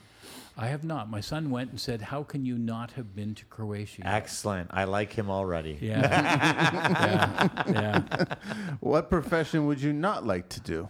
I 0.60 0.68
have 0.68 0.84
not. 0.84 1.10
My 1.10 1.20
son 1.20 1.50
went 1.52 1.70
and 1.72 1.80
said, 1.80 2.02
"How 2.02 2.24
can 2.24 2.46
you 2.46 2.58
not 2.58 2.92
have 2.94 3.14
been 3.14 3.36
to 3.36 3.46
Croatia?" 3.46 4.02
Excellent. 4.08 4.70
I 4.74 4.86
like 4.86 5.12
him 5.14 5.30
already. 5.30 5.78
Yeah, 5.82 6.00
yeah, 7.68 7.72
yeah. 7.72 8.36
What 8.80 9.10
profession 9.10 9.66
would 9.68 9.82
you 9.82 9.92
not 9.94 10.26
like 10.26 10.48
to 10.50 10.60
do? 10.62 10.90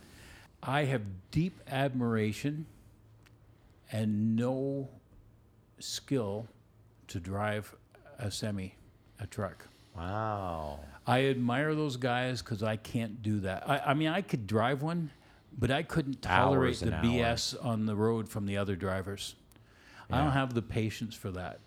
I 0.64 0.86
have 0.86 1.02
deep 1.32 1.60
admiration 1.68 2.66
and 3.92 4.36
no 4.36 4.90
skill 5.80 6.48
to 7.08 7.20
drive 7.20 7.76
a 8.18 8.32
semi, 8.32 8.76
a 9.20 9.28
truck. 9.28 9.68
Wow. 9.96 10.80
I 11.06 11.26
admire 11.26 11.74
those 11.74 11.98
guys 11.98 12.42
because 12.42 12.64
I 12.64 12.76
can't 12.76 13.22
do 13.22 13.40
that. 13.42 13.68
I, 13.68 13.80
I 13.80 13.94
mean, 13.94 14.10
I 14.10 14.22
could 14.22 14.46
drive 14.46 14.82
one, 14.82 15.10
but 15.58 15.72
I 15.72 15.84
couldn't 15.84 16.22
tolerate 16.22 16.80
the 16.80 16.94
and 16.94 17.06
BS 17.06 17.64
on 17.66 17.86
the 17.86 17.96
road 17.96 18.30
from 18.30 18.46
the 18.46 18.58
other 18.58 18.76
drivers. 18.76 19.36
I 20.10 20.22
don't 20.24 20.32
have 20.32 20.54
the 20.54 20.62
patience 20.62 21.16
for 21.16 21.32
that. 21.32 21.60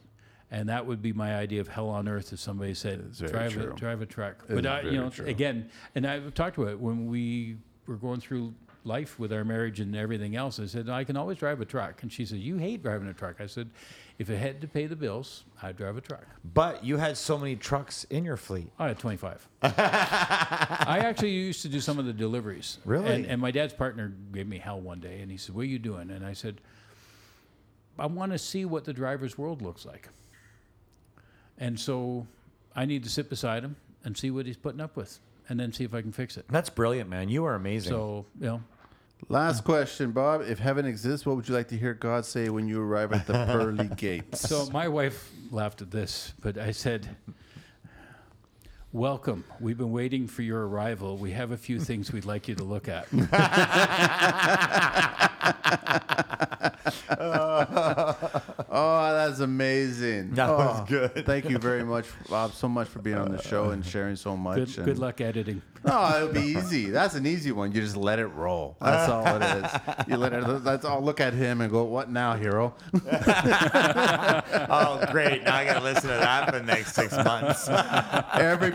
And 0.50 0.68
that 0.68 0.86
would 0.86 1.00
be 1.00 1.12
my 1.12 1.36
idea 1.36 1.60
of 1.60 1.68
hell 1.68 1.88
on 1.90 2.08
earth 2.08 2.32
if 2.32 2.40
somebody 2.40 2.74
said, 2.74 3.04
It's 3.08 3.20
very 3.20 3.32
drive 3.32 3.56
a, 3.56 3.74
drive 3.74 4.02
a 4.02 4.06
truck. 4.06 4.44
It 4.48 4.54
but, 4.54 4.66
I, 4.66 4.80
you 4.82 4.92
know, 4.92 5.10
true. 5.10 5.26
again, 5.26 5.70
and 5.94 6.06
I've 6.06 6.34
talked 6.34 6.58
about 6.58 6.70
it 6.70 6.80
when 6.80 7.06
we 7.06 7.56
were 7.86 7.96
going 7.96 8.20
through 8.20 8.54
life 8.84 9.18
with 9.18 9.32
our 9.32 9.44
marriage 9.44 9.78
and 9.80 9.94
everything 9.94 10.34
else. 10.34 10.58
I 10.58 10.66
said, 10.66 10.88
I 10.88 11.04
can 11.04 11.16
always 11.16 11.38
drive 11.38 11.60
a 11.60 11.64
truck. 11.64 12.02
And 12.02 12.12
she 12.12 12.24
said, 12.24 12.38
You 12.38 12.56
hate 12.56 12.82
driving 12.82 13.08
a 13.08 13.14
truck. 13.14 13.40
I 13.40 13.46
said, 13.46 13.70
If 14.20 14.28
I 14.28 14.34
had 14.34 14.60
to 14.60 14.68
pay 14.68 14.86
the 14.86 14.96
bills, 14.96 15.44
I'd 15.62 15.78
drive 15.78 15.96
a 15.96 16.02
truck. 16.02 16.26
But 16.44 16.84
you 16.84 16.98
had 16.98 17.16
so 17.16 17.38
many 17.38 17.56
trucks 17.56 18.04
in 18.10 18.22
your 18.26 18.36
fleet. 18.36 18.70
I 18.78 18.88
had 18.88 18.98
25. 18.98 19.48
I 19.62 20.98
actually 21.06 21.30
used 21.30 21.62
to 21.62 21.70
do 21.70 21.80
some 21.80 21.98
of 21.98 22.04
the 22.04 22.12
deliveries. 22.12 22.76
Really? 22.84 23.10
And, 23.10 23.24
and 23.24 23.40
my 23.40 23.50
dad's 23.50 23.72
partner 23.72 24.12
gave 24.30 24.46
me 24.46 24.58
hell 24.58 24.78
one 24.78 25.00
day, 25.00 25.22
and 25.22 25.30
he 25.30 25.38
said, 25.38 25.54
"What 25.54 25.62
are 25.62 25.68
you 25.68 25.78
doing?" 25.78 26.10
And 26.10 26.26
I 26.26 26.34
said, 26.34 26.60
"I 27.98 28.04
want 28.04 28.32
to 28.32 28.38
see 28.38 28.66
what 28.66 28.84
the 28.84 28.92
driver's 28.92 29.38
world 29.38 29.62
looks 29.62 29.86
like." 29.86 30.10
And 31.56 31.80
so, 31.80 32.26
I 32.76 32.84
need 32.84 33.04
to 33.04 33.08
sit 33.08 33.30
beside 33.30 33.64
him 33.64 33.76
and 34.04 34.18
see 34.18 34.30
what 34.30 34.44
he's 34.44 34.58
putting 34.58 34.82
up 34.82 34.96
with, 34.96 35.18
and 35.48 35.58
then 35.58 35.72
see 35.72 35.84
if 35.84 35.94
I 35.94 36.02
can 36.02 36.12
fix 36.12 36.36
it. 36.36 36.44
That's 36.50 36.68
brilliant, 36.68 37.08
man. 37.08 37.30
You 37.30 37.46
are 37.46 37.54
amazing. 37.54 37.92
So, 37.92 38.26
you 38.38 38.46
know, 38.48 38.62
Last 39.28 39.64
question, 39.64 40.10
Bob. 40.12 40.42
If 40.42 40.58
heaven 40.58 40.86
exists, 40.86 41.24
what 41.26 41.36
would 41.36 41.48
you 41.48 41.54
like 41.54 41.68
to 41.68 41.76
hear 41.76 41.94
God 41.94 42.24
say 42.24 42.48
when 42.48 42.66
you 42.68 42.80
arrive 42.82 43.12
at 43.12 43.26
the 43.26 43.32
pearly 43.32 43.88
gates? 43.96 44.40
so 44.40 44.68
my 44.72 44.88
wife 44.88 45.30
laughed 45.50 45.82
at 45.82 45.90
this, 45.90 46.34
but 46.40 46.58
I 46.58 46.72
said. 46.72 47.08
Welcome. 48.92 49.44
We've 49.60 49.78
been 49.78 49.92
waiting 49.92 50.26
for 50.26 50.42
your 50.42 50.66
arrival. 50.66 51.16
We 51.16 51.30
have 51.30 51.52
a 51.52 51.56
few 51.56 51.78
things 51.78 52.12
we'd 52.12 52.24
like 52.24 52.48
you 52.48 52.56
to 52.56 52.64
look 52.64 52.88
at. 52.88 53.06
Oh, 58.72 59.12
that's 59.12 59.40
amazing. 59.40 60.34
That 60.34 60.48
oh, 60.48 60.56
was 60.56 60.80
Oh, 60.80 60.84
good. 60.88 61.26
Thank 61.26 61.50
you 61.50 61.58
very 61.58 61.84
much, 61.84 62.06
Bob, 62.28 62.52
so 62.52 62.68
much 62.68 62.88
for 62.88 63.00
being 63.00 63.18
on 63.18 63.32
the 63.32 63.42
show 63.42 63.70
and 63.70 63.84
sharing 63.84 64.16
so 64.16 64.36
much. 64.36 64.56
Good, 64.56 64.76
and- 64.78 64.86
good 64.86 64.98
luck 64.98 65.20
editing. 65.20 65.60
No, 65.82 66.14
it'll 66.16 66.28
be 66.28 66.40
easy. 66.40 66.90
That's 66.90 67.14
an 67.14 67.26
easy 67.26 67.52
one. 67.52 67.72
You 67.72 67.80
just 67.80 67.96
let 67.96 68.18
it 68.18 68.26
roll. 68.26 68.76
That's 68.82 69.10
all 69.10 69.24
it 69.26 69.64
is. 69.64 69.70
You 70.08 70.18
let 70.18 70.34
it. 70.34 70.62
That's 70.62 70.84
all. 70.84 71.00
Look 71.02 71.22
at 71.22 71.32
him 71.32 71.62
and 71.62 71.70
go, 71.70 71.84
"What 71.84 72.10
now, 72.10 72.36
hero?" 72.36 72.74
Oh, 74.72 75.04
great. 75.10 75.42
Now 75.42 75.56
I 75.56 75.64
got 75.64 75.78
to 75.78 75.82
listen 75.82 76.02
to 76.02 76.08
that 76.16 76.46
for 76.46 76.52
the 76.58 76.64
next 76.64 76.94
six 76.94 77.12
months. 77.16 77.66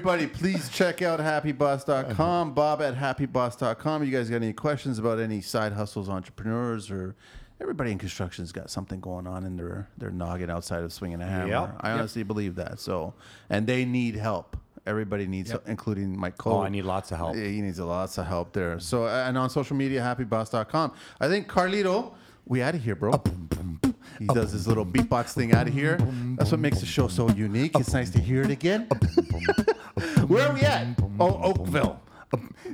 Everybody, 0.07 0.27
please 0.27 0.69
check 0.69 1.01
out 1.01 1.19
happyboss.com. 1.19 2.53
Bob 2.53 2.79
at 2.83 2.93
happyboss.com. 2.95 4.03
You 4.03 4.11
guys 4.11 4.29
got 4.29 4.35
any 4.35 4.53
questions 4.53 4.99
about 4.99 5.17
any 5.17 5.41
side 5.41 5.73
hustles, 5.73 6.09
entrepreneurs, 6.09 6.91
or 6.91 7.15
everybody 7.59 7.91
in 7.91 7.97
construction's 7.97 8.51
got 8.51 8.69
something 8.69 8.99
going 8.99 9.25
on 9.25 9.45
in 9.47 9.57
their 9.57 9.87
their 9.97 10.11
noggin 10.11 10.51
outside 10.51 10.83
of 10.83 10.93
swinging 10.93 11.23
a 11.23 11.25
hammer. 11.25 11.47
Yep. 11.47 11.77
I 11.79 11.89
honestly 11.93 12.21
believe 12.21 12.53
that. 12.53 12.79
So, 12.79 13.15
and 13.49 13.65
they 13.65 13.83
need 13.83 14.15
help. 14.15 14.55
Everybody 14.85 15.25
needs, 15.25 15.49
Yep. 15.49 15.63
including 15.65 16.15
Mike 16.19 16.37
Cole. 16.37 16.57
Oh, 16.57 16.61
I 16.61 16.69
need 16.69 16.83
lots 16.83 17.11
of 17.11 17.17
help. 17.17 17.35
Yeah, 17.35 17.45
he 17.45 17.61
needs 17.61 17.79
lots 17.79 18.19
of 18.19 18.27
help 18.27 18.53
there. 18.53 18.79
So, 18.79 19.07
and 19.07 19.35
on 19.35 19.49
social 19.49 19.75
media, 19.75 20.01
happyboss.com. 20.01 20.93
I 21.19 21.27
think 21.27 21.47
Carlito, 21.47 22.13
we 22.45 22.61
out 22.61 22.75
of 22.75 22.83
here, 22.83 22.93
bro. 22.95 23.13
Oh, 23.15 23.93
He 24.19 24.25
does 24.27 24.51
his 24.51 24.67
little 24.67 24.85
beatbox 24.85 25.33
thing 25.33 25.53
out 25.53 25.67
of 25.67 25.73
here. 25.73 25.97
That's 26.37 26.51
what 26.51 26.59
makes 26.59 26.79
the 26.79 26.85
show 26.85 27.07
so 27.07 27.29
unique. 27.29 27.71
It's 27.75 27.93
nice 27.93 28.09
to 28.11 28.19
hear 28.19 28.41
it 28.43 28.49
again. 28.49 28.81
Where 30.27 30.47
are 30.47 30.53
we 30.53 30.61
at? 30.61 30.87
Oh, 31.19 31.41
Oakville. 31.43 31.99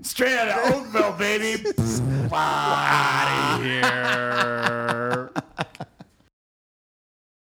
Straight 0.01 0.37
out 0.37 0.47
of 0.49 0.73
Oakville, 0.73 1.13
baby. 1.13 1.63
Out 2.33 3.59
of 3.59 3.63
here. 3.63 5.31